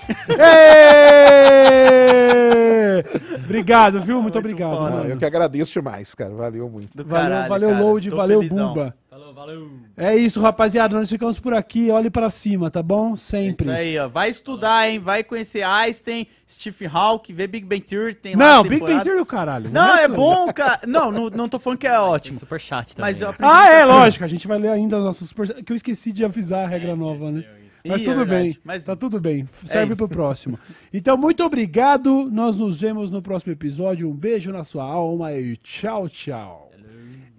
Obrigado, 3.45 4.01
viu? 4.01 4.21
Muito, 4.21 4.35
Muito 4.35 4.39
obrigado. 4.39 4.77
foda. 4.77 4.87
Ah, 4.87 4.91
mano. 4.97 5.09
eu 5.09 5.17
que 5.17 5.25
agradeço 5.25 5.73
demais, 5.73 6.13
cara. 6.15 6.33
Valeu 6.33 6.69
muito. 6.69 6.89
Do 6.95 7.03
Valeu, 7.05 7.29
caralho, 7.29 7.49
valeu 7.49 7.69
cara. 7.71 7.81
Load, 7.83 8.09
Tô 8.09 8.15
valeu 8.15 8.39
felizão. 8.41 8.69
Buba. 8.69 8.95
Valeu. 9.39 9.69
É 9.95 10.17
isso, 10.17 10.41
rapaziada. 10.41 10.93
Nós 10.97 11.09
ficamos 11.09 11.39
por 11.39 11.53
aqui. 11.53 11.89
Olhe 11.89 12.09
pra 12.09 12.29
cima, 12.29 12.69
tá 12.69 12.83
bom? 12.83 13.15
Sempre. 13.15 13.63
Isso 13.67 13.71
aí, 13.71 13.97
ó. 13.97 14.09
Vai 14.09 14.29
estudar, 14.29 14.89
hein? 14.89 14.99
Vai 14.99 15.23
conhecer 15.23 15.63
Einstein, 15.63 16.27
Stephen 16.51 16.89
Hawking, 16.91 17.31
ver 17.33 17.47
Big 17.47 17.65
Bang 17.65 17.79
Theory. 17.81 18.15
Tem 18.15 18.35
Não, 18.35 18.63
Big 18.63 18.81
Bang. 18.81 19.01
Theory 19.01 19.19
é 19.19 19.21
o 19.21 19.25
caralho. 19.25 19.69
Não, 19.71 19.95
é 19.95 20.01
resto- 20.01 20.15
bom, 20.17 20.51
cara. 20.51 20.81
Não, 20.85 21.09
não, 21.09 21.29
não 21.29 21.47
tô 21.47 21.57
falando 21.57 21.79
que 21.79 21.87
é 21.87 21.91
Tem 21.95 21.99
ótimo. 21.99 22.37
super 22.39 22.59
chat 22.59 22.93
também. 22.93 23.11
Mas 23.11 23.21
eu 23.21 23.27
né? 23.29 23.33
aprendi 23.33 23.53
Ah, 23.53 23.69
é, 23.71 23.85
lógico. 23.85 24.25
A 24.25 24.27
gente 24.27 24.45
vai 24.45 24.59
ler 24.59 24.71
ainda 24.71 24.97
os 24.97 25.03
nossos 25.05 25.29
super... 25.29 25.63
Que 25.63 25.71
eu 25.71 25.77
esqueci 25.77 26.11
de 26.11 26.25
avisar 26.25 26.65
a 26.65 26.67
regra 26.67 26.93
nova, 26.93 27.31
né? 27.31 27.45
Mas 27.87 28.01
Ih, 28.01 28.03
é 28.03 28.05
tudo 28.07 28.17
verdade. 28.25 28.43
bem. 28.43 28.57
Mas- 28.61 28.83
Tá 28.83 28.93
tudo 28.97 29.21
bem. 29.21 29.47
Serve 29.63 29.93
isso. 29.93 29.97
pro 30.05 30.09
próximo. 30.09 30.59
Então, 30.93 31.15
muito 31.15 31.41
obrigado. 31.45 32.29
Nós 32.29 32.57
nos 32.57 32.81
vemos 32.81 33.09
no 33.09 33.21
próximo 33.21 33.53
episódio. 33.53 34.09
Um 34.09 34.13
beijo 34.13 34.51
na 34.51 34.65
sua 34.65 34.83
alma 34.83 35.31
e 35.31 35.55
tchau, 35.55 36.09
tchau. 36.09 36.68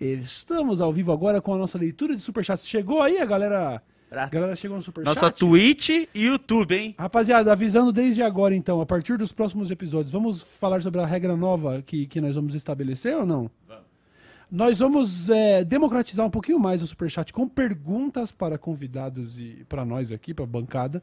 Estamos 0.00 0.80
ao 0.80 0.90
vivo 0.90 1.12
agora 1.12 1.42
com 1.42 1.52
a 1.52 1.58
nossa 1.58 1.76
leitura 1.76 2.16
de 2.16 2.22
superchats. 2.22 2.66
Chegou 2.66 3.02
aí 3.02 3.18
a 3.18 3.26
galera? 3.26 3.82
A 4.10 4.26
galera 4.26 4.56
chegou 4.56 4.78
no 4.78 4.82
superchat? 4.82 5.14
Nossa 5.14 5.30
Twitch 5.30 5.90
e 5.90 6.08
YouTube, 6.14 6.74
hein? 6.74 6.94
Rapaziada, 6.98 7.52
avisando 7.52 7.92
desde 7.92 8.22
agora, 8.22 8.56
então, 8.56 8.80
a 8.80 8.86
partir 8.86 9.18
dos 9.18 9.30
próximos 9.30 9.70
episódios, 9.70 10.10
vamos 10.10 10.40
falar 10.40 10.80
sobre 10.80 11.02
a 11.02 11.06
regra 11.06 11.36
nova 11.36 11.82
que, 11.82 12.06
que 12.06 12.18
nós 12.18 12.34
vamos 12.34 12.54
estabelecer 12.54 13.14
ou 13.14 13.26
não? 13.26 13.50
Nós 14.50 14.78
vamos 14.78 15.28
é, 15.28 15.62
democratizar 15.62 16.26
um 16.26 16.30
pouquinho 16.30 16.58
mais 16.58 16.82
o 16.82 16.86
Superchat 16.86 17.32
com 17.32 17.46
perguntas 17.46 18.32
para 18.32 18.58
convidados 18.58 19.38
e 19.38 19.64
para 19.68 19.84
nós 19.84 20.10
aqui, 20.10 20.32
para 20.32 20.44
a 20.44 20.48
bancada. 20.48 21.02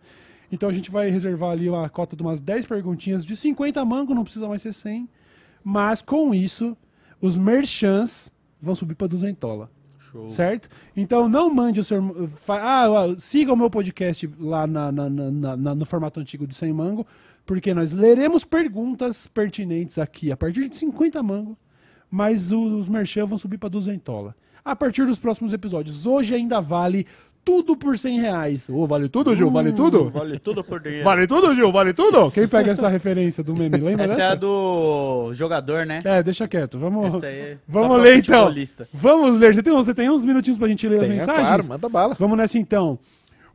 Então 0.52 0.68
a 0.68 0.74
gente 0.74 0.90
vai 0.90 1.10
reservar 1.10 1.52
ali 1.52 1.70
uma 1.70 1.88
cota 1.88 2.16
de 2.16 2.24
umas 2.24 2.42
10 2.42 2.66
perguntinhas 2.66 3.24
de 3.24 3.36
50 3.38 3.86
mango, 3.86 4.16
não 4.16 4.24
precisa 4.24 4.50
mais 4.50 4.64
ser 4.64 4.74
100. 4.74 5.08
Mas 5.64 6.02
com 6.02 6.34
isso, 6.34 6.76
os 7.22 7.38
merchants 7.38 8.34
vão 8.62 8.76
subir 8.76 8.96
para 8.96 9.08
200 9.08 9.40
dólar. 9.40 9.70
Show. 10.00 10.30
Certo? 10.30 10.70
Então 10.96 11.28
não 11.28 11.54
mande 11.54 11.80
o 11.80 11.84
seu. 11.84 12.02
Ah, 12.50 12.88
siga 13.18 13.52
o 13.52 13.58
meu 13.58 13.70
podcast 13.70 14.30
lá 14.40 14.66
na- 14.66 14.92
na- 14.92 15.10
na- 15.58 15.76
no 15.76 15.86
formato 15.86 16.20
antigo 16.20 16.48
de 16.48 16.56
100 16.56 16.72
mango, 16.72 17.06
porque 17.46 17.74
nós 17.74 17.92
leremos 17.94 18.44
perguntas 18.46 19.28
pertinentes 19.28 19.98
aqui 19.98 20.32
a 20.32 20.38
partir 20.38 20.70
de 20.70 20.76
50 20.78 21.22
mango, 21.22 21.58
mas 22.10 22.52
os 22.54 22.88
merchan 22.88 23.26
vão 23.26 23.38
subir 23.38 23.58
para 23.58 23.70
200 23.70 24.34
A 24.64 24.76
partir 24.76 25.06
dos 25.06 25.20
próximos 25.20 25.54
episódios. 25.54 26.06
Hoje 26.06 26.34
ainda 26.36 26.60
vale 26.62 27.06
tudo 27.48 27.78
por 27.78 27.98
100 27.98 28.20
reais. 28.20 28.70
Ô, 28.70 28.86
vale 28.86 29.08
tudo, 29.08 29.34
Gil? 29.34 29.50
Vale 29.50 29.72
tudo? 29.72 30.10
Vale 30.10 30.38
tudo 30.38 30.66
por 30.66 30.82
dinheiro. 30.82 31.06
Vale 31.06 31.26
tudo, 31.26 31.56
Gil? 31.56 31.72
Vale 31.72 31.94
tudo? 31.94 32.30
Quem 32.30 32.46
pega 32.46 32.72
essa 32.74 32.90
referência 32.90 33.42
do 33.42 33.56
meme? 33.56 33.78
Lembra 33.78 34.04
Essa 34.04 34.16
dessa? 34.16 34.28
é 34.28 34.32
a 34.34 34.36
do 34.36 35.30
jogador, 35.34 35.86
né? 35.86 36.00
É, 36.04 36.22
deixa 36.22 36.46
quieto. 36.46 36.78
Vamos, 36.78 37.16
Essa 37.16 37.26
aí 37.28 37.36
é 37.40 37.58
vamos 37.66 38.02
ler 38.02 38.18
então. 38.18 38.54
Vamos 38.94 39.40
ler. 39.40 39.54
Você 39.56 39.64
tem, 39.64 39.74
você 39.74 39.94
tem 39.94 40.10
uns 40.10 40.26
minutinhos 40.26 40.60
pra 40.60 40.68
gente 40.68 40.86
ler 40.90 40.96
as 40.98 41.02
Tem, 41.04 41.12
é 41.12 41.14
mensagens? 41.16 41.48
claro, 41.48 41.66
manda 41.70 41.88
bala. 41.88 42.16
Vamos 42.20 42.38
nessa 42.38 42.58
então. 42.58 43.00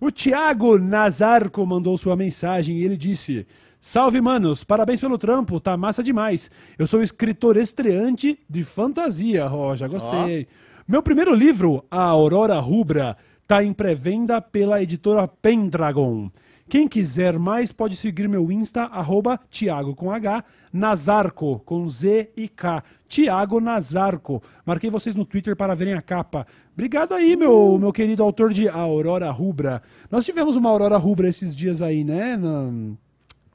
O 0.00 0.10
Thiago 0.10 0.78
Nazarco 0.78 1.64
mandou 1.66 1.98
sua 1.98 2.16
mensagem 2.16 2.78
e 2.78 2.84
ele 2.84 2.96
disse: 2.96 3.46
Salve, 3.78 4.22
manos, 4.22 4.64
parabéns 4.64 5.00
pelo 5.00 5.18
trampo, 5.18 5.60
tá 5.60 5.76
massa 5.76 6.02
demais. 6.02 6.50
Eu 6.78 6.86
sou 6.86 7.02
escritor 7.02 7.58
estreante 7.58 8.38
de 8.48 8.64
fantasia, 8.64 9.52
ó, 9.52 9.76
já 9.76 9.86
gostei. 9.86 10.48
Meu 10.88 11.02
primeiro 11.02 11.34
livro, 11.34 11.84
A 11.90 12.02
Aurora 12.04 12.58
Rubra, 12.58 13.18
tá 13.52 13.62
em 13.62 13.70
pré-venda 13.74 14.40
pela 14.40 14.82
editora 14.82 15.28
Pendragon. 15.28 16.30
Quem 16.70 16.88
quiser 16.88 17.38
mais 17.38 17.70
pode 17.70 17.96
seguir 17.96 18.26
meu 18.26 18.50
Insta, 18.50 18.84
arroba 18.84 19.38
Thiago 19.50 19.94
com 19.94 20.10
H, 20.10 20.42
Nazarco, 20.72 21.58
com 21.58 21.86
Z 21.86 22.30
e 22.34 22.48
K. 22.48 22.82
Thiago 23.06 23.60
Nazarco. 23.60 24.42
Marquei 24.64 24.88
vocês 24.88 25.14
no 25.14 25.26
Twitter 25.26 25.54
para 25.54 25.74
verem 25.74 25.92
a 25.92 26.00
capa. 26.00 26.46
Obrigado 26.72 27.12
aí, 27.12 27.36
meu, 27.36 27.76
meu 27.78 27.92
querido 27.92 28.22
autor 28.22 28.54
de 28.54 28.70
Aurora 28.70 29.30
Rubra. 29.30 29.82
Nós 30.10 30.24
tivemos 30.24 30.56
uma 30.56 30.70
Aurora 30.70 30.96
Rubra 30.96 31.28
esses 31.28 31.54
dias 31.54 31.82
aí, 31.82 32.04
né? 32.04 32.38
Na- 32.38 32.94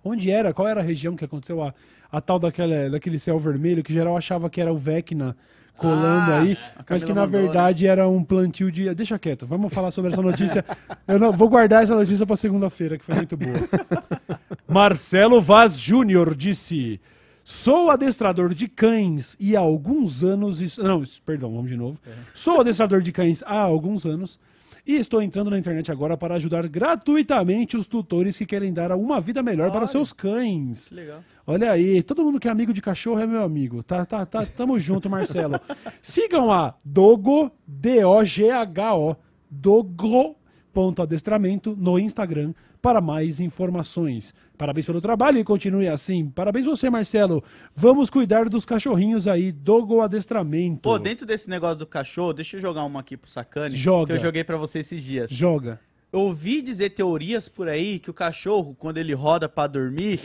Onde 0.04 0.30
era? 0.30 0.54
Qual 0.54 0.68
era 0.68 0.80
a 0.80 0.84
região 0.84 1.16
que 1.16 1.26
aconteceu 1.26 1.64
a, 1.64 1.74
a 2.12 2.22
tal 2.22 2.38
daquela, 2.38 2.88
daquele 2.92 3.18
céu 3.18 3.40
vermelho 3.40 3.84
que 3.84 3.92
geral 3.92 4.16
achava 4.16 4.48
que 4.48 4.62
era 4.62 4.72
o 4.72 4.78
Vecna 4.78 5.36
colando 5.78 6.32
Ah, 6.32 6.40
aí, 6.40 6.54
é. 6.54 6.58
Mas 6.90 7.04
que 7.04 7.14
na 7.14 7.26
mandou, 7.26 7.42
verdade 7.42 7.88
era 7.88 8.08
um 8.08 8.24
plantio 8.24 8.72
de. 8.72 8.94
Deixa 8.94 9.18
quieto, 9.20 9.46
vamos 9.46 9.74
falar 9.74 9.92
sobre 9.92 10.12
essa 10.12 10.22
notícia. 10.22 10.66
Eu 11.08 11.20
não 11.20 11.32
vou 11.32 11.48
guardar 11.50 11.84
essa 11.84 11.96
notícia 11.96 12.26
para 12.26 12.36
segunda-feira, 12.36 12.98
que 12.98 13.06
foi 13.06 13.16
muito 13.16 13.38
boa. 13.38 13.54
Marcelo 14.68 15.40
Vaz 15.40 15.78
Júnior 15.80 16.36
disse: 16.36 17.00
Sou 17.44 17.90
adestrador 17.90 18.54
de 18.54 18.68
cães 18.68 19.36
e 19.40 19.56
há 19.56 19.60
alguns 19.60 20.24
anos. 20.24 20.78
Não, 20.78 21.04
perdão, 21.26 21.54
vamos 21.54 21.70
de 21.70 21.78
novo. 21.78 22.00
Sou 22.34 22.60
adestrador 22.60 23.02
de 23.02 23.12
cães 23.12 23.44
há 23.46 23.60
alguns 23.60 24.06
anos 24.06 24.40
e 24.88 24.96
estou 24.96 25.22
entrando 25.22 25.52
na 25.52 25.60
internet 25.60 25.92
agora 25.92 26.16
para 26.16 26.36
ajudar 26.36 26.66
gratuitamente 26.70 27.76
os 27.76 27.86
tutores 27.86 28.38
que 28.38 28.46
querem 28.46 28.72
dar 28.72 28.94
uma 28.94 29.20
vida 29.20 29.44
melhor 29.44 29.70
para 29.70 29.84
os 29.84 29.92
seus 29.92 30.14
cães. 30.14 30.90
Legal. 30.92 31.22
Olha 31.46 31.74
aí, 31.74 32.02
todo 32.02 32.24
mundo 32.24 32.40
que 32.40 32.48
é 32.48 32.52
amigo 32.52 32.72
de 32.72 32.82
cachorro 32.82 33.20
é 33.20 33.28
meu 33.28 33.44
amigo. 33.44 33.84
Tá, 33.84 34.06
tá, 34.06 34.26
tá, 34.26 34.46
tamo 34.46 34.80
junto, 34.88 35.10
Marcelo. 35.10 35.60
Sigam 36.02 36.54
a 36.54 36.74
Dogo, 36.86 37.52
D-O-G-H-O, 37.68 39.18
Dogo.adestramento 39.50 41.76
no 41.78 42.00
Instagram 42.00 42.54
para 42.82 43.02
mais 43.02 43.40
informações. 43.40 44.34
Parabéns 44.58 44.86
pelo 44.86 45.00
trabalho 45.02 45.38
e 45.38 45.44
continue 45.44 45.88
assim. 45.88 46.30
Parabéns 46.30 46.66
você, 46.66 46.90
Marcelo. 46.90 47.44
Vamos 47.76 48.10
cuidar 48.10 48.50
dos 48.50 48.66
cachorrinhos 48.66 49.28
aí, 49.28 49.52
Dogo 49.52 50.02
Adestramento. 50.02 50.82
Pô, 50.82 50.98
dentro 50.98 51.26
desse 51.26 51.50
negócio 51.50 51.78
do 51.78 51.86
cachorro, 51.88 52.34
deixa 52.34 52.58
eu 52.58 52.62
jogar 52.62 52.84
uma 52.84 53.00
aqui 53.02 53.16
pro 53.18 53.30
Sacane. 53.30 53.76
Joga. 53.76 54.08
Que 54.08 54.14
eu 54.14 54.20
joguei 54.24 54.44
pra 54.44 54.58
você 54.58 54.80
esses 54.80 55.04
dias. 55.04 55.30
Joga. 55.32 55.80
Eu 56.12 56.22
ouvi 56.22 56.62
dizer 56.62 56.92
teorias 56.92 57.50
por 57.50 57.68
aí 57.68 58.00
que 58.00 58.10
o 58.10 58.14
cachorro, 58.14 58.74
quando 58.80 58.98
ele 58.98 59.14
roda 59.14 59.50
pra 59.50 59.68
dormir, 59.68 60.20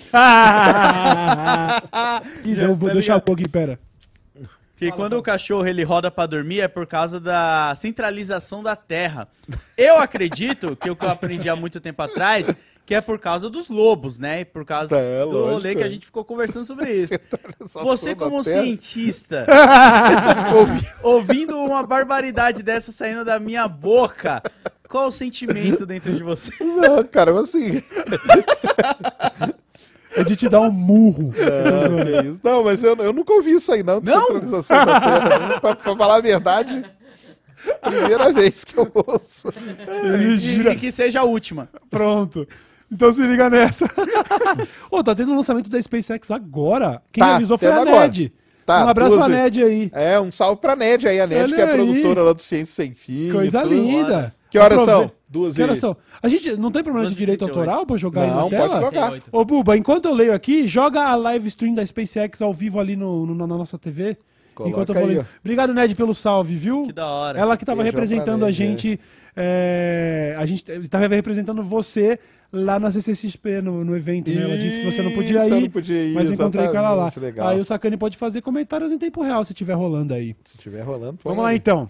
Ih, 2.45 2.55
deu- 2.55 2.77
Tá 2.77 2.93
deixa 2.93 3.17
um 3.17 3.21
pouquinho, 3.21 3.51
pera. 3.51 3.79
Que 4.91 4.97
quando 4.97 5.15
o 5.19 5.23
cachorro 5.23 5.67
ele 5.67 5.83
roda 5.85 6.11
pra 6.11 6.27
dormir 6.27 6.61
é 6.61 6.69
por 6.69 6.87
causa 6.87 7.21
da 7.21 7.75
centralização 7.77 8.63
da 8.63 8.75
terra. 8.77 9.29
Eu 9.77 9.97
acredito 9.99 10.75
que 10.77 10.91
o 10.91 10.97
que 10.97 11.05
eu 11.05 11.11
aprendi 11.11 11.49
há 11.49 11.55
muito 11.57 11.81
tempo 11.81 12.03
atrás, 12.03 12.55
que 12.85 12.95
é 12.95 13.01
por 13.01 13.19
causa 13.19 13.49
dos 13.49 13.69
lobos, 13.69 14.19
né? 14.19 14.45
Por 14.45 14.65
causa 14.65 14.97
É, 14.97 15.21
do 15.21 15.31
lógico, 15.31 15.51
rolê 15.53 15.75
que 15.77 15.83
é. 15.83 15.85
a 15.85 15.89
gente 15.89 16.05
ficou 16.07 16.25
conversando 16.25 16.65
sobre 16.67 16.93
isso. 16.93 17.15
Você 17.61 18.15
como 18.15 18.43
cientista, 18.43 19.47
ouvi- 20.55 20.89
ouvindo 21.03 21.57
uma 21.59 21.83
barbaridade 21.87 22.63
dessa 22.63 22.91
saindo 22.91 23.25
da 23.25 23.39
minha 23.39 23.69
boca, 23.69 24.43
qual 24.89 25.07
o 25.09 25.13
sentimento 25.13 25.87
dentro 25.87 26.13
de 26.13 26.23
você? 26.25 26.53
Não, 26.61 27.05
cara, 27.05 27.39
assim. 27.41 27.83
É 30.17 30.23
de 30.25 30.37
te 30.37 30.49
dar 30.49 30.61
um 30.61 30.71
murro. 30.71 31.33
Não, 31.35 32.05
que 32.05 32.29
isso. 32.29 32.41
Não, 32.43 32.65
mas 32.65 32.85
eu, 32.85 32.95
eu 32.97 33.13
nunca 33.13 33.33
ouvi 33.33 33.53
isso 33.53 33.73
aí, 33.73 33.83
não, 33.83 34.01
de 34.01 34.07
Não? 34.11 34.21
centralização 34.27 34.85
da 34.85 35.01
Terra. 35.01 35.61
pra, 35.61 35.77
pra 35.77 35.97
falar 35.97 36.17
a 36.17 36.21
verdade, 36.21 36.85
primeira 37.81 38.33
vez 38.33 38.65
que 38.65 38.79
eu 38.79 38.91
ouço. 38.95 39.49
Ele 40.05 40.37
gira. 40.37 40.73
e 40.73 40.77
que 40.77 40.93
seja 40.93 41.21
a 41.21 41.25
última. 41.25 41.69
Pronto. 41.91 42.47
Então 42.91 43.11
se 43.13 43.23
liga 43.23 43.49
nessa. 43.49 43.87
Ô, 44.91 45.03
tá 45.03 45.15
tendo 45.15 45.33
o 45.33 45.37
lançamento 45.37 45.71
da 45.71 45.81
SpaceX 45.81 46.31
agora. 46.31 47.01
Quem 47.11 47.23
Tá, 47.25 47.37
avisou 47.37 47.57
foi 47.57 47.69
a 47.69 47.77
agora. 47.81 48.01
Ned. 48.03 48.33
Tá, 48.67 48.85
um 48.85 48.89
abraço 48.89 49.17
pra. 49.17 49.29
Ned 49.29 49.65
aí. 49.65 49.91
É, 49.95 50.21
um 50.21 50.31
salve 50.31 50.61
pra 50.61 50.77
Ned 50.77 51.09
aí, 51.09 51.19
a 51.21 51.27
Ned, 51.27 51.41
Olha 51.43 51.55
que 51.55 51.61
é 51.61 51.65
aí. 51.65 51.77
produtora 51.77 52.23
lá 52.23 52.33
do 52.35 52.43
Ciência 52.43 52.75
Sem 52.85 52.95
Fim. 52.95 53.33
Coisa 53.33 53.63
linda. 53.63 54.35
Que 54.51 54.59
horas 54.59 54.79
Aprove- 54.79 55.05
são? 55.07 55.13
Duas 55.33 55.55
Que 55.55 55.61
e- 55.63 55.65
horas 55.65 55.79
são? 55.79 55.97
A 56.23 56.29
gente 56.29 56.55
não 56.57 56.71
tem 56.71 56.83
problema 56.85 57.09
de 57.09 57.15
12h38. 57.15 57.19
direito 57.19 57.45
autoral 57.45 57.87
pra 57.87 57.97
jogar 57.97 58.23
aí 58.23 58.31
Não, 58.31 58.45
na 58.45 58.49
tela? 58.51 58.69
pode 58.69 58.79
colocar. 58.81 59.03
Tem 59.07 59.13
oito. 59.15 59.31
Ô, 59.33 59.45
Buba, 59.45 59.77
enquanto 59.77 60.05
eu 60.05 60.15
leio 60.15 60.35
aqui, 60.35 60.69
joga 60.69 61.03
a 61.05 61.15
live 61.17 61.49
stream 61.49 61.75
da 61.75 61.85
SpaceX 61.85 62.43
ao 62.43 62.53
vivo 62.53 62.79
ali 62.79 62.95
no, 62.97 63.25
no- 63.27 63.35
na 63.47 63.57
nossa 63.57 63.79
TV. 63.79 64.17
Coloca 64.55 64.71
enquanto 64.71 64.89
eu 64.91 64.95
vou 64.95 65.05
aí, 65.09 65.15
lendo. 65.17 65.27
Obrigado, 65.43 65.73
Ned, 65.73 65.95
pelo 65.95 66.15
salve, 66.15 66.55
viu? 66.55 66.85
Que 66.85 66.93
da 66.93 67.07
hora. 67.07 67.39
Ela 67.41 67.57
que 67.57 67.65
tava 67.65 67.83
representando 67.83 68.45
a 68.45 68.51
gente. 68.51 69.01
é, 69.35 70.35
a 70.39 70.45
gente 70.45 70.63
tava 70.89 71.07
representando 71.09 71.63
você 71.63 72.19
lá 72.53 72.79
na 72.79 72.91
CCXP 72.93 73.63
no, 73.63 73.83
no 73.83 73.97
evento, 73.97 74.31
né? 74.31 74.43
Ela 74.43 74.59
disse 74.59 74.81
que 74.81 74.85
você 74.93 75.01
não 75.03 75.13
podia 75.13 75.47
ir. 75.47 75.51
não 75.63 75.71
podia 75.71 76.05
ir, 76.05 76.13
mas 76.15 76.29
eu 76.29 76.35
encontrei 76.35 76.69
com 76.69 76.77
ela 76.77 76.91
lá. 76.91 77.11
legal. 77.17 77.49
Aí 77.49 77.59
o 77.59 77.65
Sacani 77.65 77.97
pode 77.97 78.19
fazer 78.19 78.43
comentários 78.43 78.93
em 78.93 78.99
tempo 78.99 79.23
real 79.23 79.43
se 79.45 79.55
tiver 79.55 79.73
rolando 79.73 80.13
aí. 80.13 80.37
Se 80.45 80.59
tiver 80.59 80.83
rolando, 80.83 81.19
Vamos 81.25 81.43
lá 81.43 81.49
aí. 81.51 81.57
então. 81.57 81.89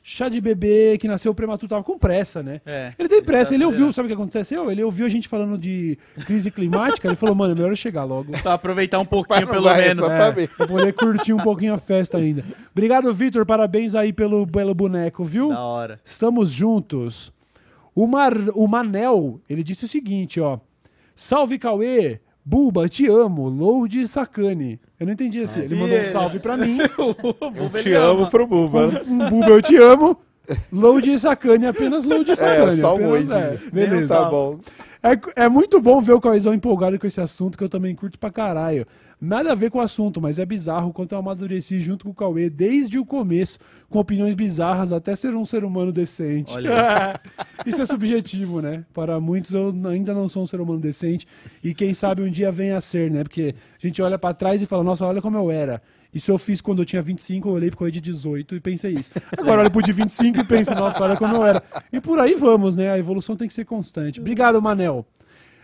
Chá 0.06 0.27
de 0.27 0.41
bebê 0.41 0.98
que 0.99 1.07
nasceu 1.07 1.33
prematuro, 1.33 1.69
tava 1.69 1.82
com 1.82 1.98
pressa, 1.98 2.43
né? 2.43 2.59
É, 2.65 2.91
ele 2.99 3.07
tem 3.07 3.23
pressa, 3.23 3.51
tá 3.51 3.56
ele 3.56 3.64
ouviu, 3.64 3.91
sabe 3.93 4.07
o 4.07 4.09
que 4.09 4.14
aconteceu? 4.14 4.69
Ele 4.69 4.83
ouviu 4.83 5.06
a 5.06 5.09
gente 5.09 5.30
falando 5.30 5.57
de 5.57 5.98
crise 6.25 6.51
climática, 6.51 7.07
ele 7.07 7.15
falou, 7.15 7.33
mano, 7.33 7.53
é 7.53 7.56
melhor 7.56 7.72
eu 7.72 7.75
chegar 7.77 8.03
logo. 8.03 8.33
Pra 8.41 8.56
aproveitar 8.56 8.99
um 8.99 9.06
pouquinho, 9.07 9.48
pelo 9.48 9.64
vai, 9.64 9.82
menos. 9.88 10.03
É, 10.09 10.48
pra 10.48 10.67
poder 10.67 10.91
curtir 10.91 11.32
um 11.32 11.38
pouquinho 11.38 11.73
a 11.73 11.77
festa 11.77 12.17
ainda. 12.17 12.43
Obrigado, 12.73 13.14
Vitor. 13.14 13.45
Parabéns 13.45 13.95
aí 13.95 14.11
pelo 14.11 14.45
belo 14.45 14.73
boneco, 14.75 15.23
viu? 15.23 15.49
Da 15.49 15.64
hora. 15.64 16.01
Estamos 16.03 16.51
juntos. 16.51 17.32
O, 17.95 18.06
Mar, 18.06 18.33
o 18.56 18.67
Manel, 18.67 19.40
ele 19.49 19.64
disse 19.64 19.85
o 19.85 19.88
seguinte, 19.88 20.41
ó. 20.41 20.59
Salve, 21.15 21.57
Cauê. 21.57 22.19
Buba, 22.43 22.90
te 22.90 23.07
amo. 23.07 23.48
Load 23.48 24.01
e 24.01 24.06
Sacane. 24.06 24.82
Eu 25.03 25.07
não 25.07 25.14
entendi 25.14 25.43
assim. 25.43 25.61
Ele 25.61 25.75
mandou 25.75 25.98
um 25.98 26.06
salve 26.06 26.40
pra 26.40 26.56
mim. 26.56 26.77
Eu 27.75 27.82
te 27.82 27.91
amo 27.91 28.30
pro 28.30 28.48
Buba. 28.48 28.88
né? 28.88 29.01
Um 29.06 29.30
Buba, 29.30 29.49
eu 29.49 29.61
te 29.61 29.75
amo. 29.75 30.17
Load 30.72 31.11
e 31.11 31.19
Sacane, 31.19 31.65
apenas 31.65 32.06
Load 32.06 32.32
e 32.32 32.35
Sacane. 32.35 32.72
É, 32.72 32.75
só 32.77 32.95
um 32.95 33.14
apenas, 33.14 33.32
é, 33.32 33.59
beleza. 33.72 34.15
Tá 34.15 34.30
bom. 34.30 34.59
É, 35.03 35.43
é 35.43 35.49
muito 35.49 35.82
bom 35.82 35.99
ver 35.99 36.14
o 36.14 36.22
Cauêzão 36.22 36.53
empolgado 36.53 36.98
com 36.98 37.06
esse 37.06 37.19
assunto, 37.19 37.57
que 37.57 37.64
eu 37.64 37.69
também 37.69 37.93
curto 37.93 38.17
pra 38.17 38.32
caralho. 38.32 38.88
Nada 39.24 39.53
a 39.53 39.56
ver 39.56 39.72
com 39.72 39.77
o 39.77 39.82
assunto, 39.82 40.19
mas 40.19 40.38
é 40.38 40.45
bizarro 40.45 40.90
o 40.90 40.93
quanto 40.93 41.14
eu 41.14 41.18
amadureci 41.18 41.80
junto 41.80 42.03
com 42.03 42.11
o 42.11 42.14
Cauê 42.14 42.50
desde 42.50 43.00
o 43.00 43.06
começo, 43.06 43.58
com 43.90 43.98
opiniões 43.98 44.35
bizarras 44.35 44.92
até 44.92 45.16
ser 45.16 45.34
um 45.34 45.45
ser 45.45 45.64
humano 45.64 45.93
decente. 45.93 46.53
Olha 46.53 47.22
Isso 47.66 47.82
é 47.82 47.85
subjetivo, 47.85 48.61
né? 48.61 48.84
Para 48.93 49.22
muitos 49.22 49.53
eu 49.53 49.74
ainda 49.90 50.14
não 50.14 50.27
sou 50.27 50.43
um 50.43 50.45
ser 50.45 50.60
humano 50.60 50.82
decente 50.82 51.26
e 51.64 51.74
quem 51.74 51.93
sabe 51.93 52.22
um 52.22 52.30
dia 52.30 52.52
venha 52.52 52.76
a 52.76 52.82
ser, 52.82 53.10
né? 53.10 53.24
Porque 53.24 53.56
a 53.82 53.88
gente 53.88 54.02
olha 54.02 54.19
pra 54.19 54.34
trás 54.34 54.61
e 54.61 54.66
fala, 54.66 54.84
nossa, 54.84 55.06
olha 55.06 55.22
como 55.22 55.38
eu 55.38 55.50
era. 55.50 55.82
Isso 56.14 56.30
eu 56.30 56.38
fiz 56.38 56.60
quando 56.60 56.82
eu 56.82 56.85
tinha 56.85 57.02
25, 57.02 57.48
eu 57.48 57.53
olhei 57.53 57.69
pro 57.69 57.80
Cauê 57.80 57.92
de 57.92 58.02
18 58.02 58.58
e 58.58 58.60
pensei 58.60 58.92
isso. 58.92 59.10
Agora 59.40 59.61
olho 59.61 59.72
pro 59.72 59.82
de 59.82 59.93
25 59.93 60.42
e 60.42 60.43
penso, 60.43 60.76
nossa, 60.76 61.02
olha 61.02 61.16
como 61.16 61.38
eu 61.38 61.45
era. 61.45 61.64
E 61.93 62.02
por 62.02 62.19
aí 62.19 62.35
vamos, 62.35 62.76
né? 62.76 62.92
A 62.92 63.00
evolução 63.00 63.38
tem 63.38 63.48
que 63.48 63.53
ser 63.53 63.64
constante. 63.64 64.19
Obrigado, 64.19 64.61
Manel. 64.61 65.06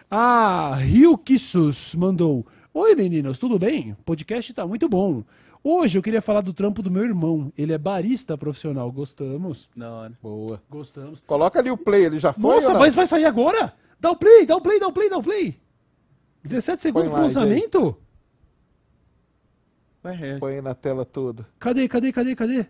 Ah, 0.10 0.76
Rio 0.80 1.18
Kissus 1.18 1.94
mandou. 1.94 2.48
Oi, 2.74 2.96
meninos, 2.96 3.40
tudo 3.40 3.58
bem? 3.58 3.94
O 3.94 4.04
podcast 4.04 4.54
tá 4.54 4.66
muito 4.66 4.88
bom. 4.88 5.24
Hoje 5.64 5.98
eu 5.98 6.04
queria 6.04 6.22
falar 6.22 6.42
do 6.42 6.54
trampo 6.54 6.82
do 6.82 6.92
meu 6.92 7.04
irmão. 7.04 7.52
Ele 7.58 7.74
é 7.74 7.78
barista 7.78 8.38
profissional. 8.38 8.92
Gostamos. 8.92 9.70
Hora. 9.80 10.14
Boa. 10.22 10.62
Gostamos. 10.70 11.22
Coloca 11.22 11.60
ali 11.60 11.72
o 11.72 11.78
play, 11.78 12.06
ele 12.06 12.20
já 12.20 12.32
foi 12.32 12.44
Nossa, 12.56 12.68
ou 12.68 12.74
não? 12.74 12.80
vai, 12.80 12.90
vai 12.92 13.08
sair 13.08 13.26
agora? 13.26 13.74
Dá 14.00 14.12
o 14.12 14.16
play, 14.16 14.46
dá 14.46 14.56
o 14.56 14.62
play, 14.62 14.80
dá 14.80 14.88
o 14.88 14.94
play, 14.94 15.10
dá 15.10 15.18
o 15.18 15.24
play. 15.24 15.60
17 16.44 16.82
segundos 16.82 17.10
pro 17.10 17.22
lançamento? 17.22 17.98
É- 20.04 20.38
Põe 20.38 20.62
na 20.62 20.74
tela 20.74 21.04
toda. 21.04 21.46
Cadê, 21.60 21.88
cadê, 21.90 22.14
cadê, 22.14 22.36
cadê? 22.36 22.66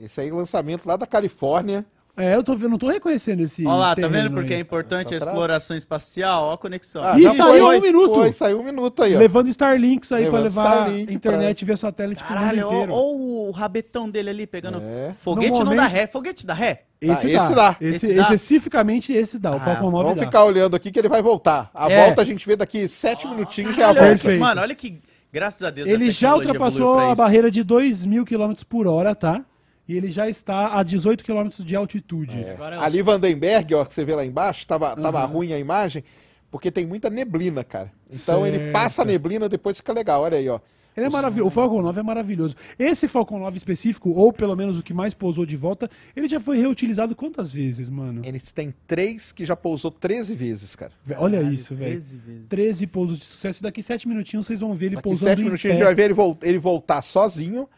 Esse 0.00 0.20
aí 0.20 0.28
é 0.28 0.32
o 0.32 0.36
lançamento 0.36 0.84
lá 0.86 0.96
da 0.96 1.06
Califórnia. 1.06 1.86
É, 2.16 2.34
eu, 2.34 2.42
tô, 2.42 2.54
eu 2.54 2.68
não 2.68 2.78
tô 2.78 2.88
reconhecendo 2.88 3.40
esse. 3.40 3.66
Olha 3.66 3.76
lá, 3.76 3.94
tá 3.94 4.08
vendo 4.08 4.30
porque 4.30 4.52
é 4.54 4.56
aí. 4.56 4.62
importante 4.62 5.08
Tá 5.10 5.14
a 5.14 5.18
exploração 5.18 5.76
espacial? 5.76 6.44
Ó 6.44 6.52
a 6.54 6.58
conexão. 6.58 7.02
Ah, 7.02 7.18
Ih, 7.18 7.24
já 7.24 7.34
saiu 7.34 7.66
foi, 7.66 7.78
um 7.78 7.82
minuto. 7.82 8.14
Foi, 8.14 8.32
saiu 8.32 8.60
um 8.60 8.62
minuto 8.62 9.02
aí, 9.02 9.14
ó. 9.14 9.18
Levando 9.18 9.48
Starlinks 9.48 10.10
aí 10.12 10.22
pra 10.26 10.38
Levando 10.38 10.44
levar 10.54 10.64
Starlink 10.86 11.14
internet 11.14 11.64
via 11.64 11.76
satélite 11.76 12.24
pro 12.24 12.32
mundo 12.34 12.42
Caralho, 12.42 12.66
inteiro. 12.66 12.92
ó 12.94 13.12
o 13.12 13.50
rabetão 13.50 14.08
dele 14.08 14.30
ali 14.30 14.46
pegando. 14.46 14.78
É. 14.80 15.14
Foguete 15.18 15.52
No 15.52 15.58
não 15.58 15.64
momento- 15.66 15.80
dá 15.82 15.86
ré, 15.88 16.06
foguete 16.06 16.46
dá 16.46 16.54
ré. 16.54 16.84
Esse, 16.98 17.26
Ah, 17.26 17.38
dá. 17.38 17.44
esse 17.44 17.54
dá. 17.54 17.76
Esse, 17.80 18.06
Esse 18.06 18.14
dá? 18.14 18.22
Especificamente 18.22 19.12
esse 19.12 19.38
dá. 19.38 19.52
O 19.52 19.56
Ah, 19.56 19.60
Falcon 19.60 19.90
9 19.90 20.04
Vamos 20.04 20.16
dá. 20.20 20.24
ficar 20.24 20.44
olhando 20.44 20.74
aqui 20.74 20.90
que 20.90 20.98
ele 20.98 21.08
vai 21.10 21.20
voltar. 21.20 21.70
A 21.74 21.90
É. 21.92 22.06
volta 22.06 22.22
a 22.22 22.24
gente 22.24 22.46
vê 22.46 22.56
daqui 22.56 22.88
sete 22.88 23.28
minutinhos 23.28 23.76
e 23.76 23.82
a 23.82 23.88
Olha, 23.88 23.94
volta. 24.00 24.08
Perfeito. 24.08 24.40
Mano, 24.40 24.62
olha 24.62 24.74
que. 24.74 25.00
Graças 25.32 25.62
a 25.62 25.68
Deus. 25.70 25.86
a 25.86 25.92
Ele 25.92 26.08
já 26.10 26.28
tecnologia 26.30 26.52
ultrapassou 26.52 26.94
pra 26.96 27.10
a 27.10 27.14
barreira 27.14 27.50
de 27.50 27.62
2 27.62 28.06
mil 28.06 28.24
km 28.24 28.54
por 28.66 28.86
hora, 28.86 29.14
tá? 29.14 29.44
E 29.88 29.96
ele 29.96 30.10
já 30.10 30.28
está 30.28 30.78
a 30.78 30.82
18 30.82 31.22
km 31.24 31.48
de 31.60 31.76
altitude. 31.76 32.36
É 32.42 32.56
o 32.58 32.80
Ali 32.82 33.02
Vandenberg, 33.02 33.74
ó, 33.74 33.84
que 33.84 33.94
você 33.94 34.04
vê 34.04 34.14
lá 34.14 34.24
embaixo, 34.24 34.66
tava, 34.66 34.96
tava 34.96 35.24
Uhum. 35.26 35.32
ruim 35.32 35.52
a 35.52 35.58
imagem, 35.58 36.02
porque 36.50 36.70
tem 36.70 36.84
muita 36.86 37.08
neblina, 37.08 37.62
cara. 37.62 37.92
Então 38.12 38.46
ele 38.46 38.58
Certo. 38.58 38.72
passa 38.72 39.02
a 39.02 39.04
neblina, 39.04 39.48
depois 39.48 39.76
fica 39.76 39.92
legal. 39.92 40.22
Olha 40.22 40.38
aí, 40.38 40.48
ó. 40.48 40.58
Ele 40.96 41.04
é 41.06 41.10
maravilhoso. 41.10 41.48
O 41.48 41.50
Falcon 41.50 41.82
9 41.82 42.00
é 42.00 42.02
maravilhoso. 42.02 42.56
Esse 42.78 43.06
Falcon 43.06 43.38
9 43.38 43.58
específico, 43.58 44.08
ou 44.12 44.32
pelo 44.32 44.56
menos 44.56 44.78
o 44.78 44.82
que 44.82 44.94
mais 44.94 45.12
pousou 45.12 45.44
de 45.44 45.54
volta, 45.54 45.90
ele 46.16 46.26
já 46.26 46.40
foi 46.40 46.56
reutilizado 46.58 47.14
quantas 47.14 47.52
vezes, 47.52 47.90
mano? 47.90 48.22
Eles 48.24 48.50
têm 48.50 48.72
três 48.86 49.30
que 49.30 49.44
já 49.44 49.54
pousou 49.54 49.90
13 49.90 50.34
vezes, 50.34 50.74
cara. 50.74 50.92
Olha 51.18 51.36
Caralho, 51.36 51.54
isso, 51.54 51.74
velho. 51.74 51.90
13 51.92 52.16
vezes. 52.16 52.48
13 52.48 52.86
pousos 52.86 53.18
de 53.18 53.26
sucesso. 53.26 53.62
Daqui 53.62 53.82
7 53.82 54.08
minutinhos 54.08 54.46
vocês 54.46 54.58
vão 54.60 54.74
ver 54.74 54.86
ele 54.86 54.94
Daqui 54.96 55.06
pousando 55.06 55.28
sete 55.32 55.40
em 55.42 55.44
minutinhos 55.44 55.72
a 55.72 55.76
gente 55.76 55.84
vai 55.84 55.94
ver 55.94 56.04
ele, 56.04 56.14
vol- 56.14 56.38
ele 56.40 56.58
voltar 56.58 57.02
sozinho, 57.02 57.68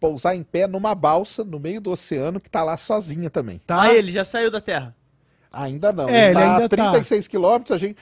pousar 0.00 0.34
em 0.36 0.42
pé 0.42 0.66
numa 0.66 0.94
balsa 0.94 1.42
no 1.44 1.58
meio 1.58 1.80
do 1.80 1.90
oceano 1.90 2.40
que 2.40 2.50
tá 2.50 2.62
lá 2.62 2.76
sozinha 2.76 3.30
também. 3.30 3.60
Tá? 3.66 3.82
Ah, 3.82 3.94
ele 3.94 4.10
já 4.12 4.24
saiu 4.24 4.50
da 4.50 4.60
Terra. 4.60 4.94
Ainda 5.52 5.92
não. 5.92 6.08
É, 6.08 6.18
ele 6.18 6.26
ele 6.26 6.34
tá 6.34 6.52
ainda 6.52 6.64
a 6.64 6.68
tá. 6.68 6.90
36 6.92 7.28
quilômetros, 7.28 7.72
a 7.74 7.78
gente. 7.78 7.96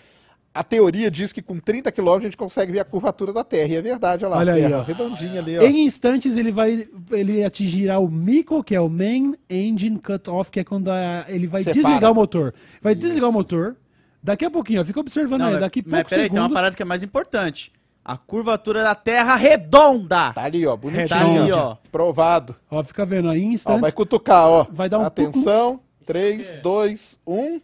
A 0.56 0.62
teoria 0.62 1.10
diz 1.10 1.32
que 1.32 1.42
com 1.42 1.58
30 1.58 1.90
quilômetros 1.90 2.26
a 2.26 2.28
gente 2.28 2.36
consegue 2.36 2.70
ver 2.70 2.78
a 2.78 2.84
curvatura 2.84 3.32
da 3.32 3.42
Terra. 3.42 3.68
E 3.72 3.76
é 3.76 3.82
verdade, 3.82 4.24
olha 4.24 4.34
lá. 4.34 4.40
Olha 4.40 4.52
a 4.52 4.54
aí, 4.56 4.62
terra 4.62 4.78
ó. 4.78 4.82
redondinha 4.82 5.40
ali, 5.40 5.58
ó. 5.58 5.62
Em 5.62 5.84
instantes 5.84 6.36
ele 6.36 6.52
vai 6.52 6.88
ele 7.10 7.42
atingirá 7.44 7.98
o 7.98 8.08
MICO, 8.08 8.62
que 8.62 8.74
é 8.74 8.80
o 8.80 8.88
Main 8.88 9.34
Engine 9.50 9.98
Cut-Off, 9.98 10.52
que 10.52 10.60
é 10.60 10.64
quando 10.64 10.90
a- 10.92 11.24
ele 11.28 11.48
vai 11.48 11.64
Separa. 11.64 11.82
desligar 11.82 12.12
o 12.12 12.14
motor. 12.14 12.54
Vai 12.80 12.92
Isso. 12.92 13.02
desligar 13.02 13.30
o 13.30 13.32
motor. 13.32 13.76
Daqui 14.22 14.44
a 14.44 14.50
pouquinho, 14.50 14.80
ó, 14.80 14.84
fica 14.84 15.00
observando 15.00 15.40
Não, 15.40 15.46
aí, 15.48 15.52
mas- 15.54 15.60
daqui 15.60 15.82
mas 15.84 15.90
poucos 15.92 16.10
peraí, 16.10 16.24
tem 16.30 16.38
uma 16.38 16.44
segundos. 16.44 16.54
parada 16.54 16.76
que 16.76 16.82
é 16.82 16.86
mais 16.86 17.02
importante. 17.02 17.72
A 18.04 18.18
curvatura 18.18 18.82
da 18.82 18.94
Terra 18.94 19.34
redonda. 19.34 20.32
Tá 20.34 20.44
ali, 20.44 20.66
ó. 20.66 20.76
Bonitinho. 20.76 21.08
Tá 21.08 21.20
ali, 21.24 21.52
ó. 21.52 21.76
Provado. 21.90 22.54
Ó, 22.70 22.82
fica 22.82 23.04
vendo 23.06 23.30
aí, 23.30 23.42
em 23.42 23.50
Ó, 23.50 23.52
instantes. 23.52 23.80
vai 23.80 23.92
cutucar, 23.92 24.46
ó. 24.46 24.66
Vai 24.70 24.88
dar 24.88 24.98
um 24.98 25.04
Atenção. 25.06 25.80
3, 26.04 26.52
2, 26.62 27.18
1. 27.26 27.60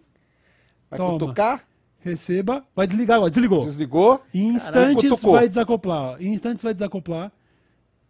Vai 0.90 0.96
Toma. 0.98 1.18
cutucar. 1.18 1.62
Receba, 2.02 2.64
vai 2.74 2.86
desligar, 2.86 3.20
ó, 3.20 3.28
desligou. 3.28 3.66
Desligou. 3.66 4.22
Em 4.32 4.46
instantes 4.54 5.20
vai 5.20 5.46
desacoplar, 5.46 6.02
ó. 6.02 6.16
Em 6.18 6.32
instantes 6.32 6.62
vai 6.62 6.72
desacoplar. 6.72 7.30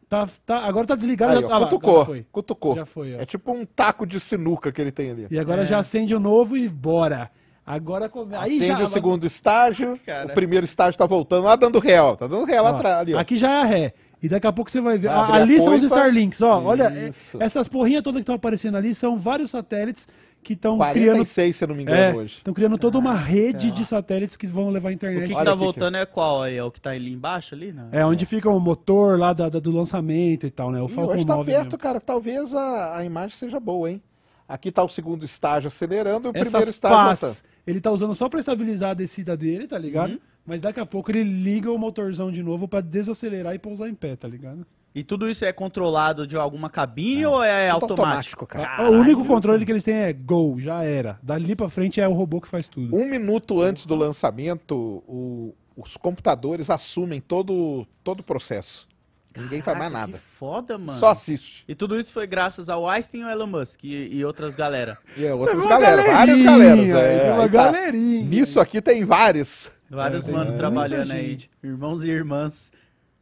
Tá, 0.09 0.29
tá, 0.47 0.59
agora 0.59 0.87
tá 0.87 0.95
desligado, 0.95 1.33
Aí, 1.39 1.41
já, 1.41 1.49
ó, 1.49 1.53
ah 1.53 1.59
lá, 1.59 1.67
cutucou. 1.67 1.91
agora 1.91 2.07
foi. 2.07 2.27
Cutucou. 2.31 2.75
Já 2.77 2.87
foi, 2.87 3.15
ó. 3.17 3.19
É 3.21 3.25
tipo 3.25 3.51
um 3.53 3.65
taco 3.67 4.07
de 4.07 4.21
sinuca 4.21 4.71
que 4.71 4.81
ele 4.81 4.93
tem 4.93 5.11
ali. 5.11 5.27
E 5.31 5.39
agora 5.39 5.63
É. 5.63 5.67
já 5.67 5.79
acende 5.81 6.15
o 6.15 6.21
novo 6.21 6.57
e 6.57 6.69
bora. 6.69 7.29
Agora 7.75 8.11
Acende 8.41 8.67
já 8.67 8.83
o 8.83 8.87
segundo 8.87 9.27
estágio. 9.27 9.99
Cara. 10.05 10.29
O 10.29 10.35
primeiro 10.35 10.65
estágio 10.65 10.99
tá 10.99 11.07
voltando 11.07 11.45
lá, 11.45 11.57
dando 11.57 11.79
ré, 11.79 12.01
ó. 12.01 12.17
Tá 12.17 12.27
dando 12.27 12.45
ré 12.45 12.61
lá 12.61 12.71
atrás. 12.71 12.99
Ali, 12.99 13.15
ó. 13.15 13.19
Aqui 13.19 13.37
já 13.37 13.51
é 13.51 13.61
a 13.63 13.65
ré. 13.65 13.95
E 14.23 14.29
daqui 14.29 14.47
a 14.47 14.53
pouco 14.53 14.71
você 14.71 14.81
vai 14.83 14.99
ver. 14.99 15.09
Ah, 15.09 15.33
ali 15.35 15.61
são 15.63 15.75
os. 15.75 15.83
Starlinks, 15.83 16.43
ó. 16.43 16.63
Olha, 16.63 16.93
é- 16.95 17.09
Isso. 17.09 17.43
essas 17.43 17.69
porrinhas 17.69 18.03
todas 18.03 18.19
que 18.19 18.23
estão 18.23 18.35
aparecendo 18.35 18.77
ali 18.77 18.95
são 18.95 19.19
vários 19.19 19.51
satélites 19.51 20.07
que 20.43 20.53
estão 20.55 20.79
criando. 20.79 21.17
46, 21.17 21.57
se 21.57 21.65
eu 21.65 21.69
não 21.69 21.75
me 21.75 21.83
engano, 21.83 21.99
É, 21.99 22.15
hoje. 22.15 22.37
estão 22.39 22.53
criando 22.55 22.77
toda 22.79 22.99
uma 22.99 23.15
rede 23.15 23.71
de 23.71 23.85
satélites 23.85 24.37
que 24.37 24.47
vão 24.47 24.71
levar 24.71 24.89
a 24.89 24.93
O 24.93 24.95
internet. 24.95 25.23
que, 25.23 25.29
que 25.31 25.35
Olha 25.35 25.45
tá 25.51 25.55
voltando 25.55 25.97
é 25.97 26.05
qual 26.07 26.43
aí? 26.43 26.57
É 26.57 26.65
o 26.65 26.71
que 26.71 26.81
tá 26.81 26.91
ali 26.91 27.13
embaixo 27.13 27.55
ali? 27.55 27.73
Não. 27.73 27.89
É 27.93 28.05
onde 28.05 28.25
fica 28.27 28.49
o 28.51 28.59
motor 28.61 29.19
lá 29.19 29.33
da- 29.33 29.49
da- 29.49 29.59
do 29.59 29.71
lançamento 29.71 30.47
e 30.47 30.51
tal, 30.51 30.71
né? 30.71 30.81
O 30.83 30.87
Ih, 30.87 30.89
Falcon 30.89 31.13
hoje 31.15 31.27
tá 31.27 31.37
9 31.37 31.51
perto, 31.51 31.65
mesmo. 31.65 31.79
cara. 31.79 32.01
Talvez 32.01 32.55
a, 32.55 32.97
a 32.99 33.05
imagem 33.05 33.37
seja 33.37 33.59
boa, 33.61 33.91
hein? 33.91 34.03
Aqui 34.49 34.71
tá 34.73 34.83
o 34.83 34.89
segundo 34.89 35.25
estágio 35.25 35.69
acelerando 35.69 36.29
e 36.29 36.31
o 36.31 36.33
Essas 36.35 36.49
primeiro 36.51 36.71
estágio 36.71 36.97
voltando. 37.29 37.50
Ele 37.67 37.81
tá 37.81 37.91
usando 37.91 38.15
só 38.15 38.29
pra 38.29 38.41
estabilizar 38.41 38.91
a 38.91 38.95
descida 38.95 39.37
dele, 39.37 39.67
tá 39.67 39.79
ligado? 39.79 40.13
Uhum. 40.13 40.19
Mas 40.47 40.61
daqui 40.61 40.81
a 40.81 40.87
pouco 40.87 41.11
ele 41.11 41.23
liga 41.23 41.71
o 41.71 41.79
motorzão 41.79 42.33
de 42.33 42.43
novo 42.43 42.67
pra 42.67 42.81
desacelerar 42.81 43.55
e 43.55 43.59
pousar 43.59 43.89
em 43.89 43.95
pé, 43.95 44.17
tá 44.17 44.27
ligado? 44.27 44.67
E 44.93 45.05
tudo 45.05 45.31
isso 45.31 45.45
é 45.45 45.53
controlado 45.53 46.27
de 46.27 46.37
alguma 46.37 46.69
cabine 46.69 47.25
ou 47.25 47.41
é 47.45 47.71
Tudo 47.75 47.93
automático? 47.93 48.45
cara. 48.47 48.65
Caralho. 48.67 48.93
o 48.97 49.01
único 49.01 49.25
controle 49.25 49.65
que 49.65 49.71
eles 49.71 49.85
têm 49.85 49.95
é 49.95 50.13
Go, 50.13 50.57
já 50.59 50.83
era. 50.83 51.17
Dali 51.23 51.55
pra 51.55 51.69
frente 51.69 52.01
é 52.01 52.09
o 52.09 52.13
robô 52.13 52.41
que 52.41 52.49
faz 52.49 52.67
tudo. 52.67 52.97
Um 52.97 53.09
minuto 53.09 53.61
antes 53.61 53.87
do 53.87 53.95
lançamento, 53.95 54.75
o- 55.07 55.55
os 55.77 55.97
computadores 55.97 56.71
assumem 56.71 57.21
todo, 57.21 57.87
todo 58.03 58.21
o 58.21 58.25
processo. 58.25 58.89
Ninguém 59.37 59.63
faz 59.63 59.79
mais 59.79 59.93
Caraca, 59.93 60.07
nada. 60.13 60.19
Que 60.19 60.25
foda, 60.25 60.77
mano. 60.77 60.99
Só 60.99 61.11
assiste. 61.11 61.65
E 61.69 61.75
tudo 61.75 61.99
isso 61.99 62.13
foi 62.13 62.27
graças 62.27 62.69
ao 62.69 62.89
Einstein 62.89 63.21
e 63.21 63.25
ao 63.25 63.31
Elon 63.31 63.47
Musk 63.47 63.85
e, 63.85 64.17
e 64.17 64.25
outras 64.25 64.57
galera. 64.57 64.99
E 65.17 65.25
é 65.25 65.33
outras 65.33 65.65
galera, 65.67 66.03
várias 66.03 66.43
galeras. 66.43 66.91
É, 66.91 67.33
uma 67.33 67.43
tá. 67.43 67.49
galerinha. 67.49 68.25
Nisso 68.25 68.59
aqui 68.59 68.83
tem 68.83 69.05
vários. 69.05 69.71
Vários 69.89 70.27
É, 70.27 70.31
mano 70.33 70.57
trabalhando 70.57 71.13
aí. 71.13 71.39
Irmãos 71.63 72.03
e 72.05 72.11
irmãs. 72.11 72.73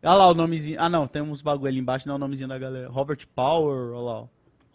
Olha 0.02 0.14
lá 0.14 0.28
o 0.28 0.34
nomezinho. 0.34 0.80
Ah, 0.80 0.88
não, 0.88 1.06
tem 1.06 1.20
uns 1.20 1.42
bagulho 1.42 1.68
ali 1.68 1.78
embaixo, 1.78 2.06
não 2.06 2.14
é 2.14 2.16
o 2.16 2.20
nomezinho 2.20 2.48
da 2.48 2.58
galera. 2.58 2.88
Robert 2.88 3.26
Power, 3.34 3.90
olha 3.92 4.00
lá. 4.00 4.20
ó. 4.22 4.26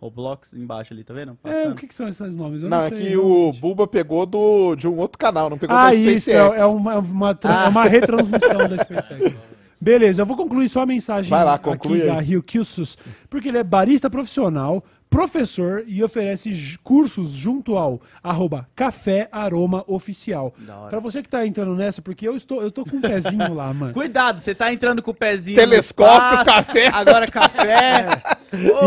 Roblox 0.03 0.53
embaixo 0.53 0.93
ali, 0.93 1.01
tá 1.01 1.13
vendo? 1.13 1.31
É, 1.45 1.49
Passando. 1.49 1.71
o 1.71 1.75
que, 1.75 1.87
que 1.87 1.95
são 1.95 2.09
esses 2.09 2.35
nomes? 2.35 2.61
Eu 2.61 2.69
Não, 2.69 2.77
não, 2.79 2.85
é 2.85 2.91
que 2.91 3.15
o. 3.15 3.53
Buba 3.53 3.87
pegou 3.87 4.25
do, 4.25 4.75
de 4.75 4.85
um 4.85 4.97
outro 4.97 5.17
canal, 5.17 5.49
não 5.49 5.57
pegou 5.57 5.73
Ah, 5.73 5.91
da 5.91 5.95
isso, 5.95 6.29
SpaceX. 6.29 6.57
é, 6.57 6.61
é 6.61 6.65
uma, 6.65 6.97
uma, 6.97 7.39
é 7.41 7.67
uma 7.69 7.83
retransmissão 7.85 8.67
da 8.67 8.77
SpaceX. 8.83 9.33
Beleza, 9.83 10.21
eu 10.21 10.25
vou 10.25 10.37
concluir 10.37 10.69
só 10.69 10.81
a 10.81 10.85
mensagem 10.85 11.29
Vai 11.29 11.43
lá, 11.43 11.55
aqui 11.55 12.05
da. 12.05 12.21
Rio 12.21 12.41
Kilsus, 12.41 12.97
porque 13.29 13.49
ele 13.49 13.57
é 13.57 13.63
barista 13.63 14.09
profissional, 14.09 14.81
professor 15.09 15.83
e 15.85 16.01
oferece 16.01 16.49
cursos 16.81 17.31
junto 17.31 17.75
ao 17.75 17.99
arroba 18.23 18.65
Café 18.73 19.27
Aroma 19.29 19.83
Oficial. 19.85 20.53
Pra 20.89 21.01
você 21.01 21.21
que 21.21 21.27
tá 21.27 21.45
entrando 21.45 21.75
nessa, 21.75 22.01
porque 22.01 22.25
eu 22.25 22.37
estou, 22.37 22.61
eu 22.61 22.71
tô 22.71 22.85
com 22.85 22.95
um 22.95 23.01
pezinho 23.01 23.53
lá, 23.53 23.71
mano. 23.75 23.93
Cuidado, 23.93 24.39
você 24.39 24.55
tá 24.55 24.71
entrando 24.71 25.03
com 25.03 25.11
o 25.11 25.13
pezinho. 25.13 25.57
Telescópio, 25.57 26.15
espaço, 26.15 26.45
café. 26.45 26.87
Agora 26.87 27.27
café. 27.27 28.21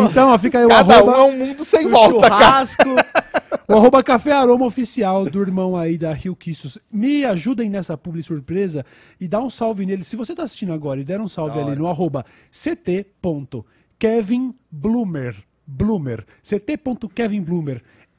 Então, 0.08 0.28
ó, 0.28 0.38
fica 0.38 0.60
aí 0.60 0.64
o 0.64 0.68
Cada 0.68 1.04
um 1.04 1.10
arroba, 1.10 1.18
é 1.18 1.22
um 1.22 1.38
mundo 1.38 1.64
sem 1.64 1.88
volta, 1.88 2.28
cara. 2.30 2.44
churrasco. 2.44 2.84
o 3.68 3.74
arroba 3.74 4.02
Café 4.02 4.32
Aroma 4.32 4.66
Oficial 4.66 5.24
do 5.24 5.40
irmão 5.40 5.76
aí 5.76 5.98
da 5.98 6.12
Rio 6.12 6.36
Kissus. 6.36 6.78
Me 6.90 7.24
ajudem 7.24 7.70
nessa 7.70 7.96
publi 7.96 8.22
surpresa 8.22 8.84
e 9.20 9.28
dá 9.28 9.40
um 9.40 9.50
salve 9.50 9.86
nele. 9.86 10.04
Se 10.04 10.16
você 10.16 10.34
tá 10.34 10.42
assistindo 10.42 10.72
agora 10.72 11.00
e 11.00 11.04
der 11.04 11.20
um 11.20 11.28
salve 11.28 11.58
ali 11.58 11.76
no 11.76 11.86
arroba 11.86 12.24
ct.kevinbloomer. 12.50 15.36
Bloomer. 15.66 16.24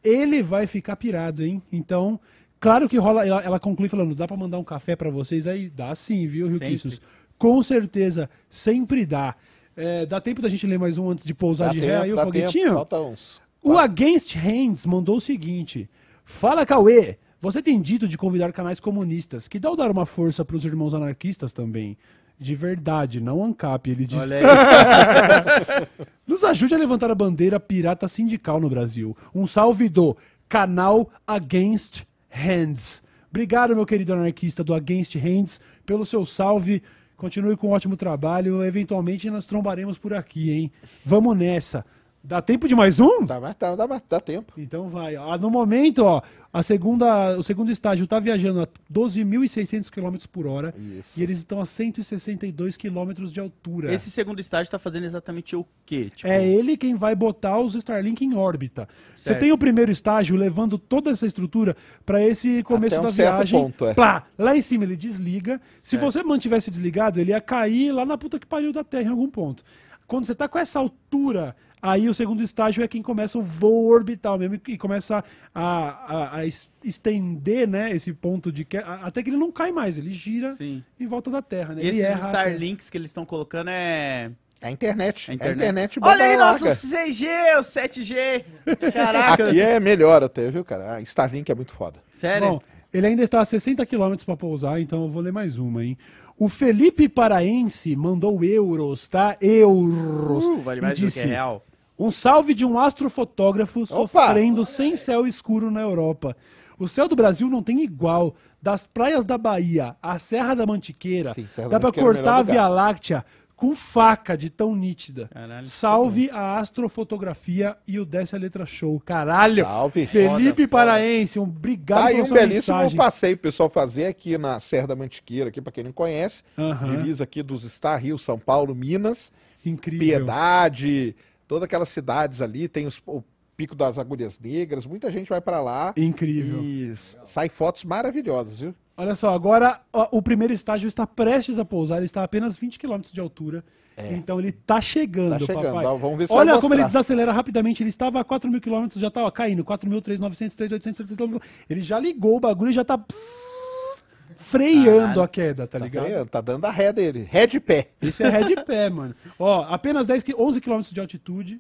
Ele 0.04 0.44
vai 0.44 0.68
ficar 0.68 0.96
pirado, 0.98 1.44
hein? 1.44 1.62
Então, 1.72 2.20
claro 2.60 2.90
que 2.90 2.98
rola. 2.98 3.26
Ela, 3.26 3.42
ela 3.42 3.60
conclui 3.60 3.88
falando: 3.88 4.14
dá 4.14 4.28
pra 4.28 4.36
mandar 4.36 4.58
um 4.58 4.64
café 4.64 4.96
pra 4.96 5.10
vocês 5.10 5.48
aí? 5.48 5.70
Dá 5.70 5.96
sim, 5.96 6.28
viu, 6.28 6.48
Rio. 6.48 6.60
Kissus? 6.60 7.02
Com 7.38 7.62
certeza, 7.64 8.30
sempre 8.50 9.06
dá. 9.06 9.36
É, 9.76 10.06
dá 10.06 10.20
tempo 10.20 10.42
da 10.42 10.50
gente 10.50 10.66
ler 10.66 10.80
mais 10.80 10.98
um 10.98 11.12
antes 11.12 11.24
de 11.24 11.36
pousar 11.36 11.68
Dá 11.68 11.74
de 11.74 11.80
ré 11.80 11.98
aí, 11.98 12.12
o 12.12 12.18
foguetinho? 12.18 12.74
Falta 12.74 13.00
uns. 13.00 13.40
O 13.68 13.78
Against 13.78 14.34
Hands 14.34 14.86
mandou 14.86 15.18
o 15.18 15.22
seguinte: 15.22 15.90
Fala 16.24 16.66
Cauê, 16.66 17.18
você 17.42 17.62
tem 17.62 17.82
dito 17.82 18.08
de 18.08 18.18
convidar 18.18 18.54
canais 18.54 18.80
comunistas, 18.80 19.50
que 19.50 19.60
dá 19.60 19.70
o 19.70 19.76
dar 19.76 19.92
uma 19.92 20.06
força 20.06 20.46
para 20.46 20.56
os 20.56 20.64
irmãos 20.64 20.94
anarquistas 20.94 21.52
também. 21.52 21.98
De 22.40 22.56
verdade, 22.56 23.20
não 23.20 23.44
ANCAP, 23.44 23.90
ele 23.90 24.06
diz. 24.06 24.18
Olha 24.18 24.38
aí. 24.40 25.88
Nos 26.26 26.46
ajude 26.46 26.76
a 26.76 26.78
levantar 26.78 27.12
a 27.12 27.16
bandeira 27.16 27.60
pirata 27.60 28.08
sindical 28.08 28.62
no 28.62 28.70
Brasil. 28.70 29.18
Um 29.36 29.46
salve 29.46 29.90
do 29.90 30.16
canal 30.48 31.10
Against 31.28 32.04
Hands. 32.30 33.04
Obrigado, 33.30 33.76
meu 33.76 33.86
querido 33.86 34.14
anarquista 34.14 34.64
do 34.64 34.74
Against 34.74 35.16
Hands, 35.16 35.60
pelo 35.86 36.06
seu 36.06 36.26
salve. 36.26 36.82
Continue 37.18 37.58
com 37.58 37.68
um 37.68 37.72
ótimo 37.72 37.98
trabalho. 37.98 38.64
Eventualmente 38.64 39.30
nós 39.30 39.46
trombaremos 39.46 39.98
por 39.98 40.14
aqui, 40.14 40.52
hein? 40.52 40.72
Vamos 41.04 41.36
nessa. 41.36 41.84
Dá 42.28 42.42
tempo 42.42 42.68
de 42.68 42.76
mais 42.76 43.00
um? 43.00 43.26
Dá, 43.26 43.40
mais- 43.40 43.56
dá, 43.58 43.74
dá, 43.74 43.88
mais- 43.88 44.04
dá 44.10 44.20
tempo. 44.20 44.52
Então 44.58 44.90
vai. 44.90 45.16
ó. 45.16 45.38
No 45.38 45.50
momento, 45.50 46.00
ó, 46.04 46.22
A 46.54 46.64
segunda, 46.64 47.38
o 47.38 47.44
segundo 47.44 47.70
estágio 47.72 48.06
está 48.06 48.20
viajando 48.20 48.62
a 48.62 48.68
12.600 48.92 49.90
km 49.92 50.16
por 50.32 50.48
hora 50.48 50.74
Isso. 50.98 51.20
e 51.20 51.22
eles 51.22 51.38
estão 51.38 51.62
a 51.62 51.66
162 51.68 52.76
km 52.78 53.12
de 53.32 53.40
altura. 53.40 53.94
Esse 53.94 54.10
segundo 54.10 54.40
estágio 54.40 54.72
tá 54.72 54.80
fazendo 54.80 55.04
exatamente 55.04 55.56
o 55.56 55.66
quê? 55.86 56.10
Tipo, 56.16 56.28
É 56.28 56.44
ele 56.48 56.76
quem 56.76 56.96
vai 56.96 57.14
botar 57.14 57.60
os 57.60 57.76
Starlink 57.76 58.24
em 58.26 58.34
órbita. 58.34 58.88
Você 59.16 59.26
Certo. 59.26 59.40
tem 59.42 59.52
o 59.52 59.58
primeiro 59.58 59.92
estágio 59.92 60.36
levando 60.36 60.78
toda 60.80 61.12
essa 61.12 61.28
estrutura 61.28 61.76
para 62.06 62.24
esse 62.26 62.64
começo 62.64 62.96
Até 62.96 63.02
um 63.02 63.10
da 63.10 63.12
certo 63.14 63.36
viagem. 63.36 63.60
ponto, 63.62 63.86
é. 63.86 63.94
Plá, 63.94 64.24
lá 64.38 64.58
em 64.58 64.62
cima 64.62 64.84
ele 64.86 64.96
desliga. 64.96 65.62
Se 65.84 65.96
você 65.98 66.24
mantivesse 66.24 66.72
desligado, 66.72 67.20
ele 67.20 67.32
ia 67.32 67.42
cair 67.42 67.92
lá 67.92 68.04
na 68.06 68.18
puta 68.18 68.40
que 68.40 68.48
pariu 68.48 68.72
da 68.72 68.84
Terra 68.84 69.04
em 69.04 69.12
algum 69.12 69.30
ponto. 69.30 69.64
Quando 70.08 70.26
você 70.26 70.34
tá 70.34 70.48
com 70.48 70.58
essa 70.58 70.80
altura, 70.80 71.56
aí 71.82 72.10
o 72.10 72.14
segundo 72.14 72.42
estágio 72.44 72.84
é 72.84 72.88
quem 72.88 73.02
começa 73.02 73.38
o 73.38 73.42
voo 73.42 73.88
orbital 73.88 74.38
mesmo 74.38 74.60
e 74.68 74.78
começa 74.78 75.24
a, 75.54 75.64
a- 75.64 76.36
a 76.38 76.46
es- 76.46 76.72
estender, 76.84 77.68
né, 77.68 77.92
esse 77.92 78.12
ponto 78.14 78.52
de 78.52 78.66
que 78.66 78.78
até 78.78 79.22
que 79.24 79.30
ele 79.30 79.38
não 79.38 79.52
cai 79.52 79.72
mais, 79.72 79.98
ele 79.98 80.10
gira 80.14 80.54
Sim. 80.56 80.84
em 81.00 81.06
volta 81.08 81.30
da 81.30 81.42
Terra, 81.42 81.76
né? 81.76 81.84
E 81.84 81.88
Ele 81.88 82.02
esses. 82.02 82.18
Starlinks 82.26 82.90
que 82.90 82.98
eles 82.98 83.10
estão 83.10 83.26
colocando 83.26 83.70
é. 83.70 84.32
É 84.60 84.68
a 84.70 84.72
internet. 84.72 85.30
a 85.30 85.32
É 85.32 85.34
a 85.34 85.36
internet. 85.36 85.98
internet 85.98 86.00
Olha 86.02 86.26
aí, 86.26 86.36
nosso 86.36 86.66
larga. 86.66 86.80
6G, 86.82 87.58
o 87.58 87.62
7G. 87.62 88.44
Caraca. 88.92 89.44
Aqui 89.50 89.62
é 89.62 89.80
melhor 89.80 90.24
até, 90.24 90.50
viu, 90.50 90.66
cara? 90.66 90.96
A 90.96 91.02
Starlink 91.02 91.52
é 91.52 91.54
muito 91.56 91.74
foda. 91.74 92.00
Sério? 92.12 92.48
Bom, 92.50 92.62
ele 92.92 93.06
ainda 93.06 93.22
está 93.24 93.40
a 93.40 93.46
60 93.46 93.86
km 93.86 94.16
para 94.26 94.36
pousar, 94.36 94.82
então 94.82 95.04
eu 95.04 95.10
vou 95.10 95.22
ler 95.22 95.32
mais 95.32 95.60
uma, 95.60 95.84
hein? 95.86 95.96
O 96.40 96.48
Felipe 96.48 97.10
Paraense 97.10 97.96
mandou 97.96 98.44
euros, 98.44 99.08
tá? 99.08 99.36
Euros. 99.42 100.46
Uh, 100.46 100.58
vale 100.62 100.82
mais 100.82 100.98
e 100.98 101.02
do 101.02 101.06
disse, 101.08 101.22
que 101.22 101.28
real. 101.28 101.66
Um 101.98 102.12
salve 102.12 102.54
de 102.54 102.64
um 102.64 102.80
astrofotógrafo 102.80 103.86
sofrendo 103.88 104.64
sem 104.64 104.96
céu 104.96 105.26
escuro 105.26 105.72
na 105.72 105.82
Europa. 105.82 106.38
O 106.78 106.88
céu 106.88 107.08
do 107.08 107.16
Brasil 107.16 107.50
não 107.50 107.64
tem 107.64 107.82
igual. 107.84 108.36
Das 108.62 108.86
praias 108.86 109.26
da 109.26 109.38
Bahia 109.38 109.96
à 110.02 110.20
Serra 110.20 110.56
da 110.56 110.66
Mantiqueira, 110.66 111.34
Sim, 111.34 111.48
Serra 111.52 111.70
dá 111.70 111.80
Mantiqueira 111.80 112.10
é 112.10 112.14
cortar 112.14 112.40
a 112.40 112.44
melhor 112.44 112.54
Via. 112.54 112.68
Láctea 112.68 113.26
com 113.58 113.76
faca 113.76 114.38
de 114.38 114.50
tão 114.50 114.74
nítida. 114.76 115.28
Caralho, 115.34 115.66
Salve 115.66 116.30
a 116.30 116.60
astrofotografia 116.60 117.76
e 117.88 118.00
o 118.00 118.06
Desce 118.06 118.36
a 118.36 118.40
Letra 118.40 118.66
Show. 118.66 119.00
Caralho! 119.00 119.64
Salve. 119.66 120.06
Felipe 120.06 120.68
foda. 120.68 120.86
Paraense, 120.86 121.40
um 121.40 121.44
obrigado 121.44 122.00
Tá 122.04 122.06
aí 122.08 122.22
um 122.22 122.30
belíssimo 122.32 122.78
mensagem. 122.78 122.96
passeio 122.98 123.36
pessoal 123.38 123.70
fazer 123.70 124.06
aqui 124.06 124.38
na 124.38 124.60
Serra 124.60 124.88
da 124.88 124.96
Mantiqueira, 124.96 125.50
aqui 125.50 125.60
pra 125.60 125.72
quem 125.72 125.84
não 125.84 125.92
conhece. 125.92 126.44
Aham. 126.58 126.86
Divisa 126.86 127.24
aqui 127.24 127.42
dos 127.44 127.64
Star 127.70 128.00
Rio, 128.02 128.18
São 128.20 128.38
Paulo, 128.40 128.74
Minas. 128.76 129.32
Incrível. 129.66 130.00
Piedade, 130.00 131.16
todas 131.48 131.64
aquelas 131.64 131.90
cidades 131.90 132.42
ali, 132.42 132.68
tem 132.70 132.86
os- 132.88 133.02
o 133.06 133.22
Pico 133.58 133.74
das 133.76 133.98
Agulhas 133.98 134.38
Negras, 134.40 134.86
muita 134.86 135.10
gente 135.12 135.30
vai 135.30 135.42
pra 135.42 135.60
lá. 135.60 135.92
Incrível. 135.98 136.62
E 136.64 136.94
sai 136.96 137.50
fotos 137.50 137.84
maravilhosas, 137.84 138.60
viu? 138.60 138.76
Olha 138.98 139.14
só, 139.16 139.34
agora 139.34 139.80
ó, 139.94 140.08
o 140.12 140.22
primeiro 140.22 140.54
estágio 140.54 140.88
está 140.88 141.06
prestes 141.06 141.60
a 141.60 141.64
pousar, 141.66 141.98
ele 141.98 142.06
está 142.06 142.22
a 142.22 142.24
apenas 142.24 142.58
20 142.58 142.80
km 142.80 143.00
de 143.14 143.22
altura. 143.22 143.64
Então 144.12 144.40
ele 144.40 144.52
tá 144.52 144.80
chegando, 144.80 145.32
Tá 145.32 145.40
chegando, 145.40 145.64
papai. 145.74 145.86
ó, 145.86 145.98
vamos 145.98 146.18
ver 146.20 146.28
se 146.28 146.34
Olha 146.34 146.60
como 146.60 146.74
ele 146.76 146.84
desacelera 146.84 147.32
rapidamente. 147.32 147.82
Ele 147.82 147.90
estava 147.90 148.20
a 148.20 148.24
4 148.24 148.48
mil 148.50 148.62
km, 148.62 148.88
já 148.96 149.10
tá 149.10 149.24
ó, 149.24 149.32
caindo. 149.32 149.64
4.300, 149.66 150.56
3.800, 150.56 151.42
Ele 151.68 151.82
já 151.82 152.00
ligou 152.00 152.38
o 152.38 152.40
bagulho 152.40 152.70
e 152.70 152.74
já 152.74 152.84
tá 152.86 152.96
pss, 152.96 154.00
freando 154.36 154.92
Caralho. 155.00 155.22
a 155.24 155.28
queda, 155.28 155.68
tá 155.68 155.80
Tá, 155.80 155.86
ligado? 155.86 156.06
freando, 156.06 156.30
tá 156.30 156.42
dando 156.42 156.66
a 156.66 156.70
ré 156.72 156.94
dele. 156.94 157.24
Ré 157.28 157.48
de 157.48 157.60
pé. 157.60 157.90
Esse 158.00 158.22
é 158.24 158.30
ré 158.30 158.44
de 158.44 158.56
pé, 158.64 158.88
mano. 158.88 159.16
Ó, 159.40 159.64
apenas 159.64 160.06
10, 160.06 160.22
qui- 160.22 160.36
11 160.38 160.62
km 160.62 160.82
de 160.92 161.00
altitude. 161.00 161.60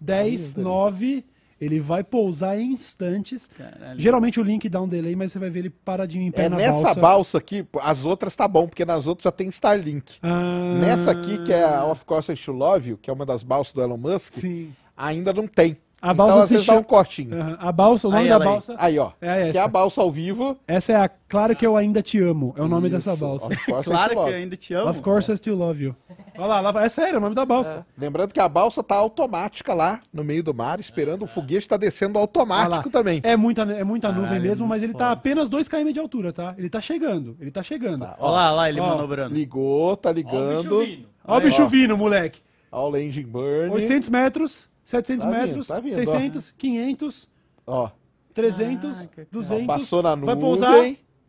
10, 0.00 0.56
Ainda, 0.56 0.68
9. 0.68 1.24
Ele 1.60 1.80
vai 1.80 2.04
pousar 2.04 2.58
em 2.58 2.72
instantes. 2.72 3.48
Caralho. 3.58 3.98
Geralmente 3.98 4.38
o 4.38 4.42
link 4.42 4.68
dá 4.68 4.80
um 4.80 4.86
delay, 4.86 5.16
mas 5.16 5.32
você 5.32 5.38
vai 5.40 5.50
ver 5.50 5.60
ele 5.60 5.70
paradinho 5.70 6.22
em 6.26 6.30
pé 6.30 6.44
É 6.44 6.48
na 6.48 6.56
nessa 6.56 6.82
balsa. 6.94 7.00
balsa. 7.00 7.38
aqui, 7.38 7.66
as 7.82 8.04
outras 8.04 8.36
tá 8.36 8.46
bom, 8.46 8.68
porque 8.68 8.84
nas 8.84 9.06
outras 9.06 9.24
já 9.24 9.32
tem 9.32 9.48
Starlink. 9.48 10.18
Ah, 10.22 10.78
Nessa 10.80 11.10
aqui, 11.10 11.38
que 11.44 11.52
é 11.52 11.64
a 11.64 11.84
Of 11.84 12.04
Course 12.04 12.32
I 12.32 12.36
Should 12.36 12.58
Love 12.60 12.90
You, 12.90 12.98
que 12.98 13.10
é 13.10 13.12
uma 13.12 13.26
das 13.26 13.42
balsas 13.42 13.72
do 13.74 13.82
Elon 13.82 13.96
Musk, 13.96 14.34
Sim. 14.34 14.70
ainda 14.96 15.32
não 15.32 15.46
tem. 15.48 15.76
A 16.00 16.12
então, 16.12 16.26
balsa 16.26 16.38
às 16.40 16.44
se 16.48 16.54
vezes 16.54 16.66
dá 16.66 16.72
chama- 16.74 16.80
um 16.80 16.84
cortinho. 16.84 17.34
Aham. 17.40 17.56
A 17.58 17.72
balsa, 17.72 18.06
o 18.06 18.10
nome 18.12 18.22
Aí 18.22 18.28
da 18.28 18.38
balsa. 18.38 18.74
Aí, 18.78 18.98
ó. 18.98 19.10
É 19.20 19.26
Que 19.26 19.26
é 19.26 19.48
essa. 19.50 19.64
a 19.64 19.68
balsa 19.68 20.00
ao 20.00 20.12
vivo. 20.12 20.56
Essa 20.66 20.92
é 20.92 20.96
a 20.96 21.08
Claro 21.28 21.54
que 21.56 21.66
eu 21.66 21.76
ainda 21.76 22.00
te 22.00 22.18
amo. 22.20 22.54
É 22.56 22.62
o 22.62 22.68
nome 22.68 22.88
dessa 22.88 23.12
Isso, 23.12 23.20
balsa. 23.26 23.48
Course 23.66 23.90
I 23.90 23.92
Claro 23.92 24.10
que 24.14 24.20
eu 24.30 24.34
ainda 24.34 24.56
te 24.56 24.72
amo. 24.74 24.88
Of 24.90 25.02
course 25.02 25.30
I 25.30 25.36
still 25.36 25.56
love 25.56 25.84
you. 25.84 25.96
Olha 26.38 26.46
lá, 26.46 26.70
lá 26.70 26.84
é 26.84 26.88
sério, 26.88 27.16
é 27.16 27.18
o 27.18 27.20
nome 27.20 27.34
da 27.34 27.44
balsa. 27.44 27.84
Lembrando 27.98 28.32
que 28.32 28.40
a 28.40 28.48
balsa 28.48 28.82
tá 28.82 28.94
automática 28.94 29.74
lá 29.74 30.00
no 30.12 30.22
meio 30.24 30.42
do 30.42 30.54
mar, 30.54 30.78
esperando 30.80 31.24
o 31.24 31.26
foguete 31.26 31.68
tá 31.68 31.76
descendo 31.76 32.16
Olha 32.16 32.22
automático 32.24 32.88
também. 32.90 33.20
É 33.24 33.36
muita, 33.36 33.62
é 33.62 33.82
muita 33.84 34.08
nuvem 34.10 34.28
Caralho, 34.28 34.42
mesmo, 34.44 34.66
mas 34.66 34.82
ele 34.84 34.92
tá 34.92 35.08
foda. 35.08 35.12
apenas 35.12 35.48
2 35.48 35.68
km 35.68 35.90
de 35.92 35.98
altura, 35.98 36.32
tá? 36.32 36.54
Ele 36.56 36.70
tá 36.70 36.80
chegando, 36.80 37.36
ele 37.40 37.50
tá 37.50 37.62
chegando. 37.62 38.00
Tá, 38.06 38.14
Olha 38.20 38.30
lá, 38.30 38.46
olha 38.46 38.56
lá, 38.56 38.68
ele 38.70 38.80
Ó, 38.80 38.86
manobrando. 38.86 39.34
Ligou, 39.34 39.96
tá 39.96 40.12
ligando. 40.12 40.80
Ó 41.26 41.36
o 41.36 41.40
bicho 41.40 41.66
vindo, 41.66 41.98
moleque. 41.98 42.40
Ó 42.70 42.88
o 42.88 42.96
engine 42.96 43.26
burn. 43.26 43.70
800 43.72 44.08
metros, 44.08 44.68
700 44.88 45.22
Tá 45.24 45.30
vindo, 45.30 45.40
metros, 45.46 45.66
tá 45.66 45.80
vindo, 45.80 45.92
ó. 45.92 45.96
600, 45.96 46.54
500, 46.56 47.28
Ó, 47.66 47.90
300, 48.32 48.96
Caraca, 48.96 49.26
200. 49.30 49.66
passou 49.66 50.02
na 50.02 50.10
Vai 50.14 50.20
nuvem. 50.20 50.38
pousar. 50.40 50.72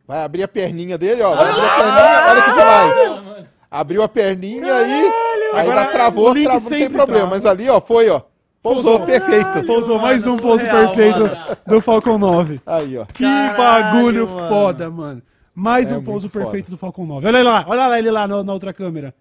Vai 0.07 0.23
abrir 0.23 0.43
a 0.43 0.47
perninha 0.47 0.97
dele, 0.97 1.21
ó. 1.21 1.35
Vai 1.35 1.49
abrir 1.49 1.65
a 1.65 1.75
perninha, 1.77 2.25
olha 2.29 2.41
que 2.41 2.51
demais. 2.53 3.49
Abriu 3.69 4.01
a 4.03 4.07
perninha 4.07 4.73
aí. 4.73 5.11
Aí 5.53 5.61
Agora, 5.69 5.85
travou, 5.91 6.33
travou, 6.33 6.61
não 6.61 6.69
tem 6.69 6.89
problema. 6.89 7.05
trava. 7.19 7.29
Mas 7.29 7.45
ali, 7.45 7.67
ó, 7.69 7.81
foi, 7.81 8.09
ó. 8.09 8.21
Pousou, 8.63 9.01
perfeito. 9.01 9.63
Pousou 9.65 9.95
Mano, 9.95 10.07
mais 10.07 10.25
um 10.25 10.37
pouso 10.37 10.63
surreal, 10.65 10.87
perfeito 10.87 11.19
mano. 11.19 11.57
do 11.67 11.81
Falcon 11.81 12.17
9. 12.17 12.61
Aí, 12.65 12.97
ó. 12.97 13.05
Que 13.05 13.23
Caralho, 13.23 13.57
bagulho 13.57 14.27
mano. 14.29 14.47
foda, 14.47 14.89
mano. 14.89 15.21
Mais 15.53 15.91
É 15.91 15.97
um 15.97 16.03
pouso 16.03 16.29
foda. 16.29 16.45
perfeito 16.45 16.71
do 16.71 16.77
Falcon 16.77 17.05
9. 17.05 17.27
Olha 17.27 17.43
lá, 17.43 17.65
olha 17.67 17.87
lá 17.87 17.99
ele 17.99 18.09
lá 18.09 18.27
na, 18.27 18.41
na 18.43 18.53
outra 18.53 18.73
câmera. 18.73 19.13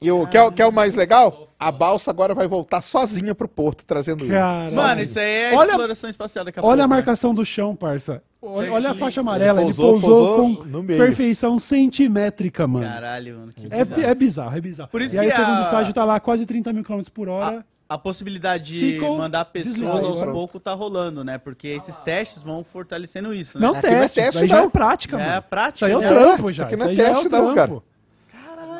E 0.00 0.10
o, 0.12 0.26
quer, 0.26 0.50
quer 0.52 0.66
o 0.66 0.72
mais 0.72 0.94
legal? 0.94 1.48
A 1.60 1.70
balsa 1.70 2.10
agora 2.10 2.34
vai 2.34 2.48
voltar 2.48 2.80
sozinha 2.80 3.34
pro 3.34 3.46
porto, 3.46 3.84
trazendo 3.84 4.24
ele. 4.24 4.32
Caralho. 4.32 4.74
Mano, 4.74 5.02
isso 5.02 5.18
aí 5.20 5.26
é 5.52 5.54
Olha- 5.54 5.72
exploração 5.72 6.08
espacial 6.08 6.42
daqui 6.44 6.58
a 6.58 6.62
Olha 6.62 6.68
a 6.68 6.76
pouco, 6.76 6.88
né? 6.88 6.96
marcação 6.96 7.34
do 7.34 7.44
chão, 7.44 7.76
parça. 7.76 8.22
Olha, 8.40 8.72
olha 8.72 8.90
a 8.92 8.94
faixa 8.94 9.20
amarela, 9.20 9.60
ele 9.60 9.68
Ele 9.70 9.76
pousou, 9.76 10.00
pousou- 10.00 10.36
pousou 10.38 10.56
com 10.56 10.64
no 10.64 10.82
meio. 10.82 10.98
perfeição 10.98 11.58
centimétrica, 11.58 12.66
mano. 12.66 12.86
Caralho, 12.86 13.38
mano. 13.40 13.52
que 13.52 13.66
É, 13.70 13.84
bizarro. 13.84 14.02
é 14.10 14.14
bizarro, 14.14 14.56
é 14.56 14.60
bizarro. 14.60 14.88
Por 14.90 15.02
isso 15.02 15.16
e 15.16 15.18
aí 15.18 15.26
que 15.26 15.32
o 15.32 15.36
segundo 15.36 15.58
a- 15.58 15.62
estágio 15.62 15.92
tá 15.92 16.04
lá 16.04 16.18
quase 16.18 16.46
30 16.46 16.72
mil 16.72 16.82
km 16.82 17.02
por 17.12 17.28
hora. 17.28 17.64
A 17.88 17.98
possibilidade 17.98 18.68
de 18.68 18.78
Ciclo, 18.94 19.18
mandar 19.18 19.44
pessoas 19.46 20.04
aos 20.04 20.22
poucos 20.22 20.62
tá 20.62 20.72
rolando, 20.72 21.24
né? 21.24 21.38
Porque 21.38 21.66
esses 21.68 21.98
testes 22.00 22.42
vão 22.42 22.62
fortalecendo 22.64 23.34
isso, 23.34 23.58
né? 23.58 23.66
não 23.66 23.74
aqui 23.74 23.86
não 23.88 23.94
é 23.96 24.00
teste, 24.02 24.20
teste, 24.20 24.46
já 24.46 24.58
não. 24.58 24.64
é 24.66 24.70
prática, 24.70 25.16
É 25.16 25.18
mano. 25.18 25.32
Isso 25.40 25.42
prática. 25.50 25.86
aí 25.86 25.92
é 25.92 25.96
o 25.96 26.00
já. 26.00 26.08
trampo 26.08 26.50
Isso 26.50 26.58
já. 26.58 26.64
aqui 26.66 26.74
Isso 26.76 26.84
não 26.84 26.90
é 26.92 26.94
teste, 26.96 27.26
o 27.26 27.30
não, 27.30 27.54
cara. 27.54 27.72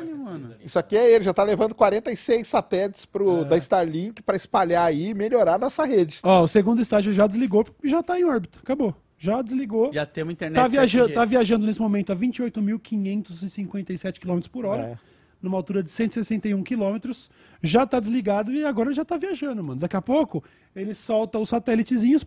Caralho, 0.01 0.25
mano. 0.25 0.55
Isso 0.65 0.79
aqui 0.79 0.97
é 0.97 1.11
ele, 1.12 1.25
já 1.25 1.35
tá 1.35 1.43
levando 1.43 1.75
46 1.75 2.47
satélites 2.47 3.05
pro, 3.05 3.45
da 3.45 3.57
Starlink 3.57 4.23
pra 4.23 4.37
espalhar 4.37 4.87
aí 4.87 5.09
e 5.11 5.15
melhorar 5.15 5.59
nossa 5.59 5.85
rede. 5.85 6.20
Ó, 6.23 6.43
o 6.43 6.49
segundo 6.49 6.81
estágio 6.83 7.12
já 7.12 7.27
desligou 7.27 7.67
e 7.83 7.89
já 7.89 8.03
tá 8.03 8.19
em 8.19 8.25
órbita. 8.25 8.59
Acabou. 8.62 8.95
Já 9.19 9.43
desligou. 9.43 9.93
Já 9.93 10.07
temos 10.07 10.33
internet 10.33 10.57
Tá, 10.57 10.67
viaja 10.67 11.05
7G. 11.05 11.12
tá 11.15 11.25
viajando 11.27 11.67
nesse 11.67 11.81
momento 11.81 12.11
a 12.11 12.17
28.557 12.17 14.19
km 14.19 14.41
por 14.51 14.65
hora, 14.65 14.83
É. 14.83 14.99
numa 15.43 15.57
altura 15.57 15.83
de 15.83 15.91
161 15.91 16.62
km. 16.62 16.97
Já 17.62 17.86
tá 17.86 17.99
desligado 18.01 18.52
e 18.52 18.65
agora 18.65 18.93
já 18.93 19.05
tá 19.05 19.17
viajando, 19.17 19.62
mano. 19.62 19.81
Daqui 19.81 19.97
a 19.97 20.02
pouco 20.02 20.43
ele 20.75 20.94
solta 20.94 21.39
os 21.39 21.49
satélitezinhos 21.49 22.25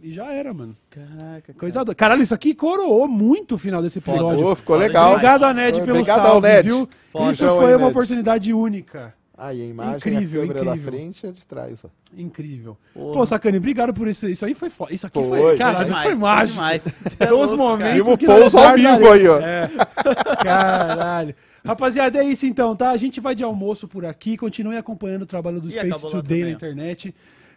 e 0.00 0.12
já 0.12 0.32
era, 0.32 0.52
mano. 0.52 0.76
Caraca, 0.90 1.54
Coisa 1.54 1.84
do... 1.84 1.94
Caralho, 1.94 2.22
isso 2.22 2.34
aqui 2.34 2.54
coroou 2.54 3.08
muito 3.08 3.54
o 3.54 3.58
final 3.58 3.80
desse 3.80 3.98
episódio. 3.98 4.42
Pô, 4.44 4.54
ficou 4.56 4.76
Foda 4.76 4.86
legal. 4.86 5.10
Obrigado 5.12 5.44
a 5.44 5.54
Ned 5.54 5.80
pelo 5.80 5.90
Obrigadão, 5.92 6.24
salve, 6.24 6.48
Ned. 6.48 6.68
viu? 6.68 6.88
Foda. 7.10 7.30
Isso 7.30 7.46
foi 7.46 7.66
aí, 7.66 7.72
uma 7.72 7.78
Ned. 7.78 7.90
oportunidade 7.90 8.52
única. 8.52 9.14
Aí 9.36 9.62
a 9.62 9.66
imagem, 9.66 9.96
Incrível, 9.96 10.42
a 10.42 10.46
câmera 10.46 10.64
da 10.64 10.70
incrível. 10.76 10.92
frente 10.92 11.26
é 11.26 11.32
de 11.32 11.44
trás, 11.46 11.84
ó. 11.84 11.88
Incrível. 12.16 12.76
Porra. 12.92 13.12
Pô, 13.14 13.26
Sacane, 13.26 13.58
obrigado 13.58 13.92
por 13.92 14.06
isso. 14.06 14.28
Isso 14.28 14.44
aí 14.44 14.54
foi 14.54 14.70
foda. 14.70 14.94
Isso 14.94 15.06
aqui 15.06 15.20
foi, 15.20 15.40
Foi, 15.40 15.56
caralho, 15.56 15.86
demais, 15.86 16.02
foi 16.04 16.14
mágico. 16.14 16.52
demais. 16.54 16.84
Tem 17.18 17.28
uns 17.32 17.50
louco, 17.50 17.56
momentos 17.56 17.94
Vivo 17.94 18.18
que 18.18 18.26
pouso 18.26 18.58
ao 18.58 18.74
vivo 18.74 19.10
aí, 19.10 19.26
ó. 19.26 19.40
É. 19.40 19.70
Caralho. 20.42 21.34
Rapaziada, 21.64 22.18
é 22.18 22.24
isso 22.24 22.46
então, 22.46 22.76
tá? 22.76 22.90
A 22.90 22.96
gente 22.96 23.20
vai 23.20 23.34
de 23.34 23.42
almoço 23.42 23.88
por 23.88 24.04
aqui. 24.04 24.36
Continue 24.36 24.76
acompanhando 24.76 25.22
o 25.22 25.26
trabalho 25.26 25.60
do 25.60 25.68
Ih, 25.68 25.72
Space 25.72 26.00
Today 26.10 26.44
na 26.44 26.50
internet. 26.50 27.14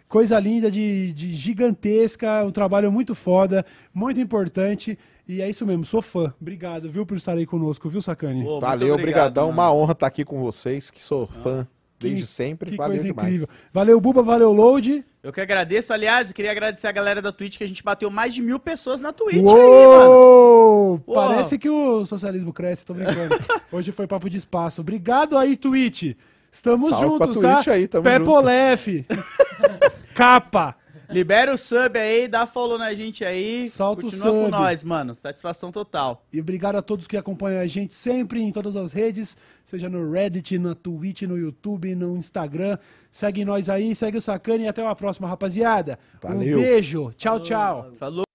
Coisa 0.07 0.39
linda, 0.39 0.71
de, 0.71 1.11
de 1.11 1.31
gigantesca, 1.31 2.45
um 2.45 2.51
trabalho 2.51 2.89
muito 2.89 3.13
foda, 3.13 3.65
muito 3.93 4.21
importante. 4.21 4.97
E 5.27 5.41
é 5.41 5.49
isso 5.49 5.65
mesmo, 5.65 5.83
sou 5.83 6.01
fã. 6.01 6.33
Obrigado, 6.39 6.89
viu, 6.89 7.05
por 7.05 7.17
estar 7.17 7.33
aí 7.33 7.45
conosco, 7.45 7.89
viu? 7.89 8.01
Pô, 8.01 8.13
muito 8.27 8.61
Valeu, 8.61 8.93
obrigado, 8.93 8.93
obrigadão. 8.93 9.47
mano. 9.47 9.57
Uma 9.57 9.73
honra 9.73 9.91
estar 9.91 10.07
aqui 10.07 10.23
com 10.23 10.39
vocês, 10.39 10.89
que 10.89 11.03
sou 11.03 11.27
fã 11.27 11.67
desde 11.99 12.21
Que- 12.21 12.27
sempre. 12.27 12.71
Que 12.71 12.77
Valeu 12.77 12.91
coisa 12.91 13.05
demais. 13.05 13.27
incrível. 13.27 13.47
Valeu, 13.73 13.99
Buba, 14.01 14.21
valeu, 14.21 14.51
Load. 14.51 15.03
Eu 15.23 15.33
que 15.33 15.41
agradeço. 15.41 15.91
Aliás, 15.93 16.29
eu 16.29 16.33
queria 16.35 16.51
agradecer 16.51 16.87
a 16.87 16.91
galera 16.91 17.21
da 17.21 17.31
Twitch 17.31 17.57
que 17.57 17.63
a 17.63 17.67
gente 17.67 17.83
bateu 17.83 18.09
mais 18.09 18.33
de 18.33 18.41
mil 18.41 18.59
pessoas 18.59 18.99
na 18.99 19.11
Twitch 19.11 19.35
aí, 19.35 19.43
mano. 19.43 20.09
Uou! 20.09 20.99
Parece 21.13 21.57
que 21.57 21.69
o 21.69 22.05
socialismo 22.05 22.53
cresce, 22.53 22.85
tô 22.85 22.93
brincando. 22.93 23.35
Hoje 23.71 23.91
foi 23.91 24.07
papo 24.07 24.29
de 24.29 24.37
espaço. 24.37 24.81
Obrigado 24.81 25.37
aí, 25.37 25.57
Twitch. 25.57 26.13
Estamos 26.51 26.89
Salve 26.89 27.17
pra 27.17 27.25
juntos, 27.27 27.41
tá? 27.41 27.55
Twitch 27.55 27.67
aí, 27.67 27.87
tamo 27.87 28.03
Pepolef. 28.03 29.05
Capa. 30.15 30.75
Libera 31.09 31.53
o 31.53 31.57
sub 31.57 31.97
aí, 31.97 32.27
dá 32.27 32.45
follow 32.45 32.77
na 32.77 32.93
gente 32.93 33.23
aí. 33.23 33.69
Solta 33.69 34.01
o 34.01 34.03
Continua 34.05 34.31
com 34.31 34.43
sub. 34.45 34.51
nós, 34.51 34.83
mano. 34.83 35.15
Satisfação 35.15 35.71
total. 35.71 36.25
E 36.31 36.39
obrigado 36.39 36.75
a 36.75 36.81
todos 36.81 37.07
que 37.07 37.17
acompanham 37.17 37.61
a 37.61 37.67
gente 37.67 37.93
sempre 37.93 38.41
em 38.41 38.51
todas 38.51 38.75
as 38.75 38.91
redes, 38.91 39.37
seja 39.63 39.89
no 39.89 40.11
Reddit, 40.11 40.57
na 40.59 40.75
Twitch, 40.75 41.23
no 41.23 41.37
YouTube, 41.37 41.95
no 41.95 42.17
Instagram. 42.17 42.77
Segue 43.11 43.45
nós 43.45 43.69
aí, 43.69 43.95
segue 43.95 44.17
o 44.17 44.21
Sacane 44.21 44.65
e 44.65 44.67
até 44.67 44.83
uma 44.83 44.95
próxima, 44.95 45.27
rapaziada. 45.27 45.97
Valeu. 46.21 46.59
Um 46.59 46.61
beijo. 46.61 47.13
Tchau, 47.17 47.39
tchau. 47.39 47.91
Falou. 47.97 48.26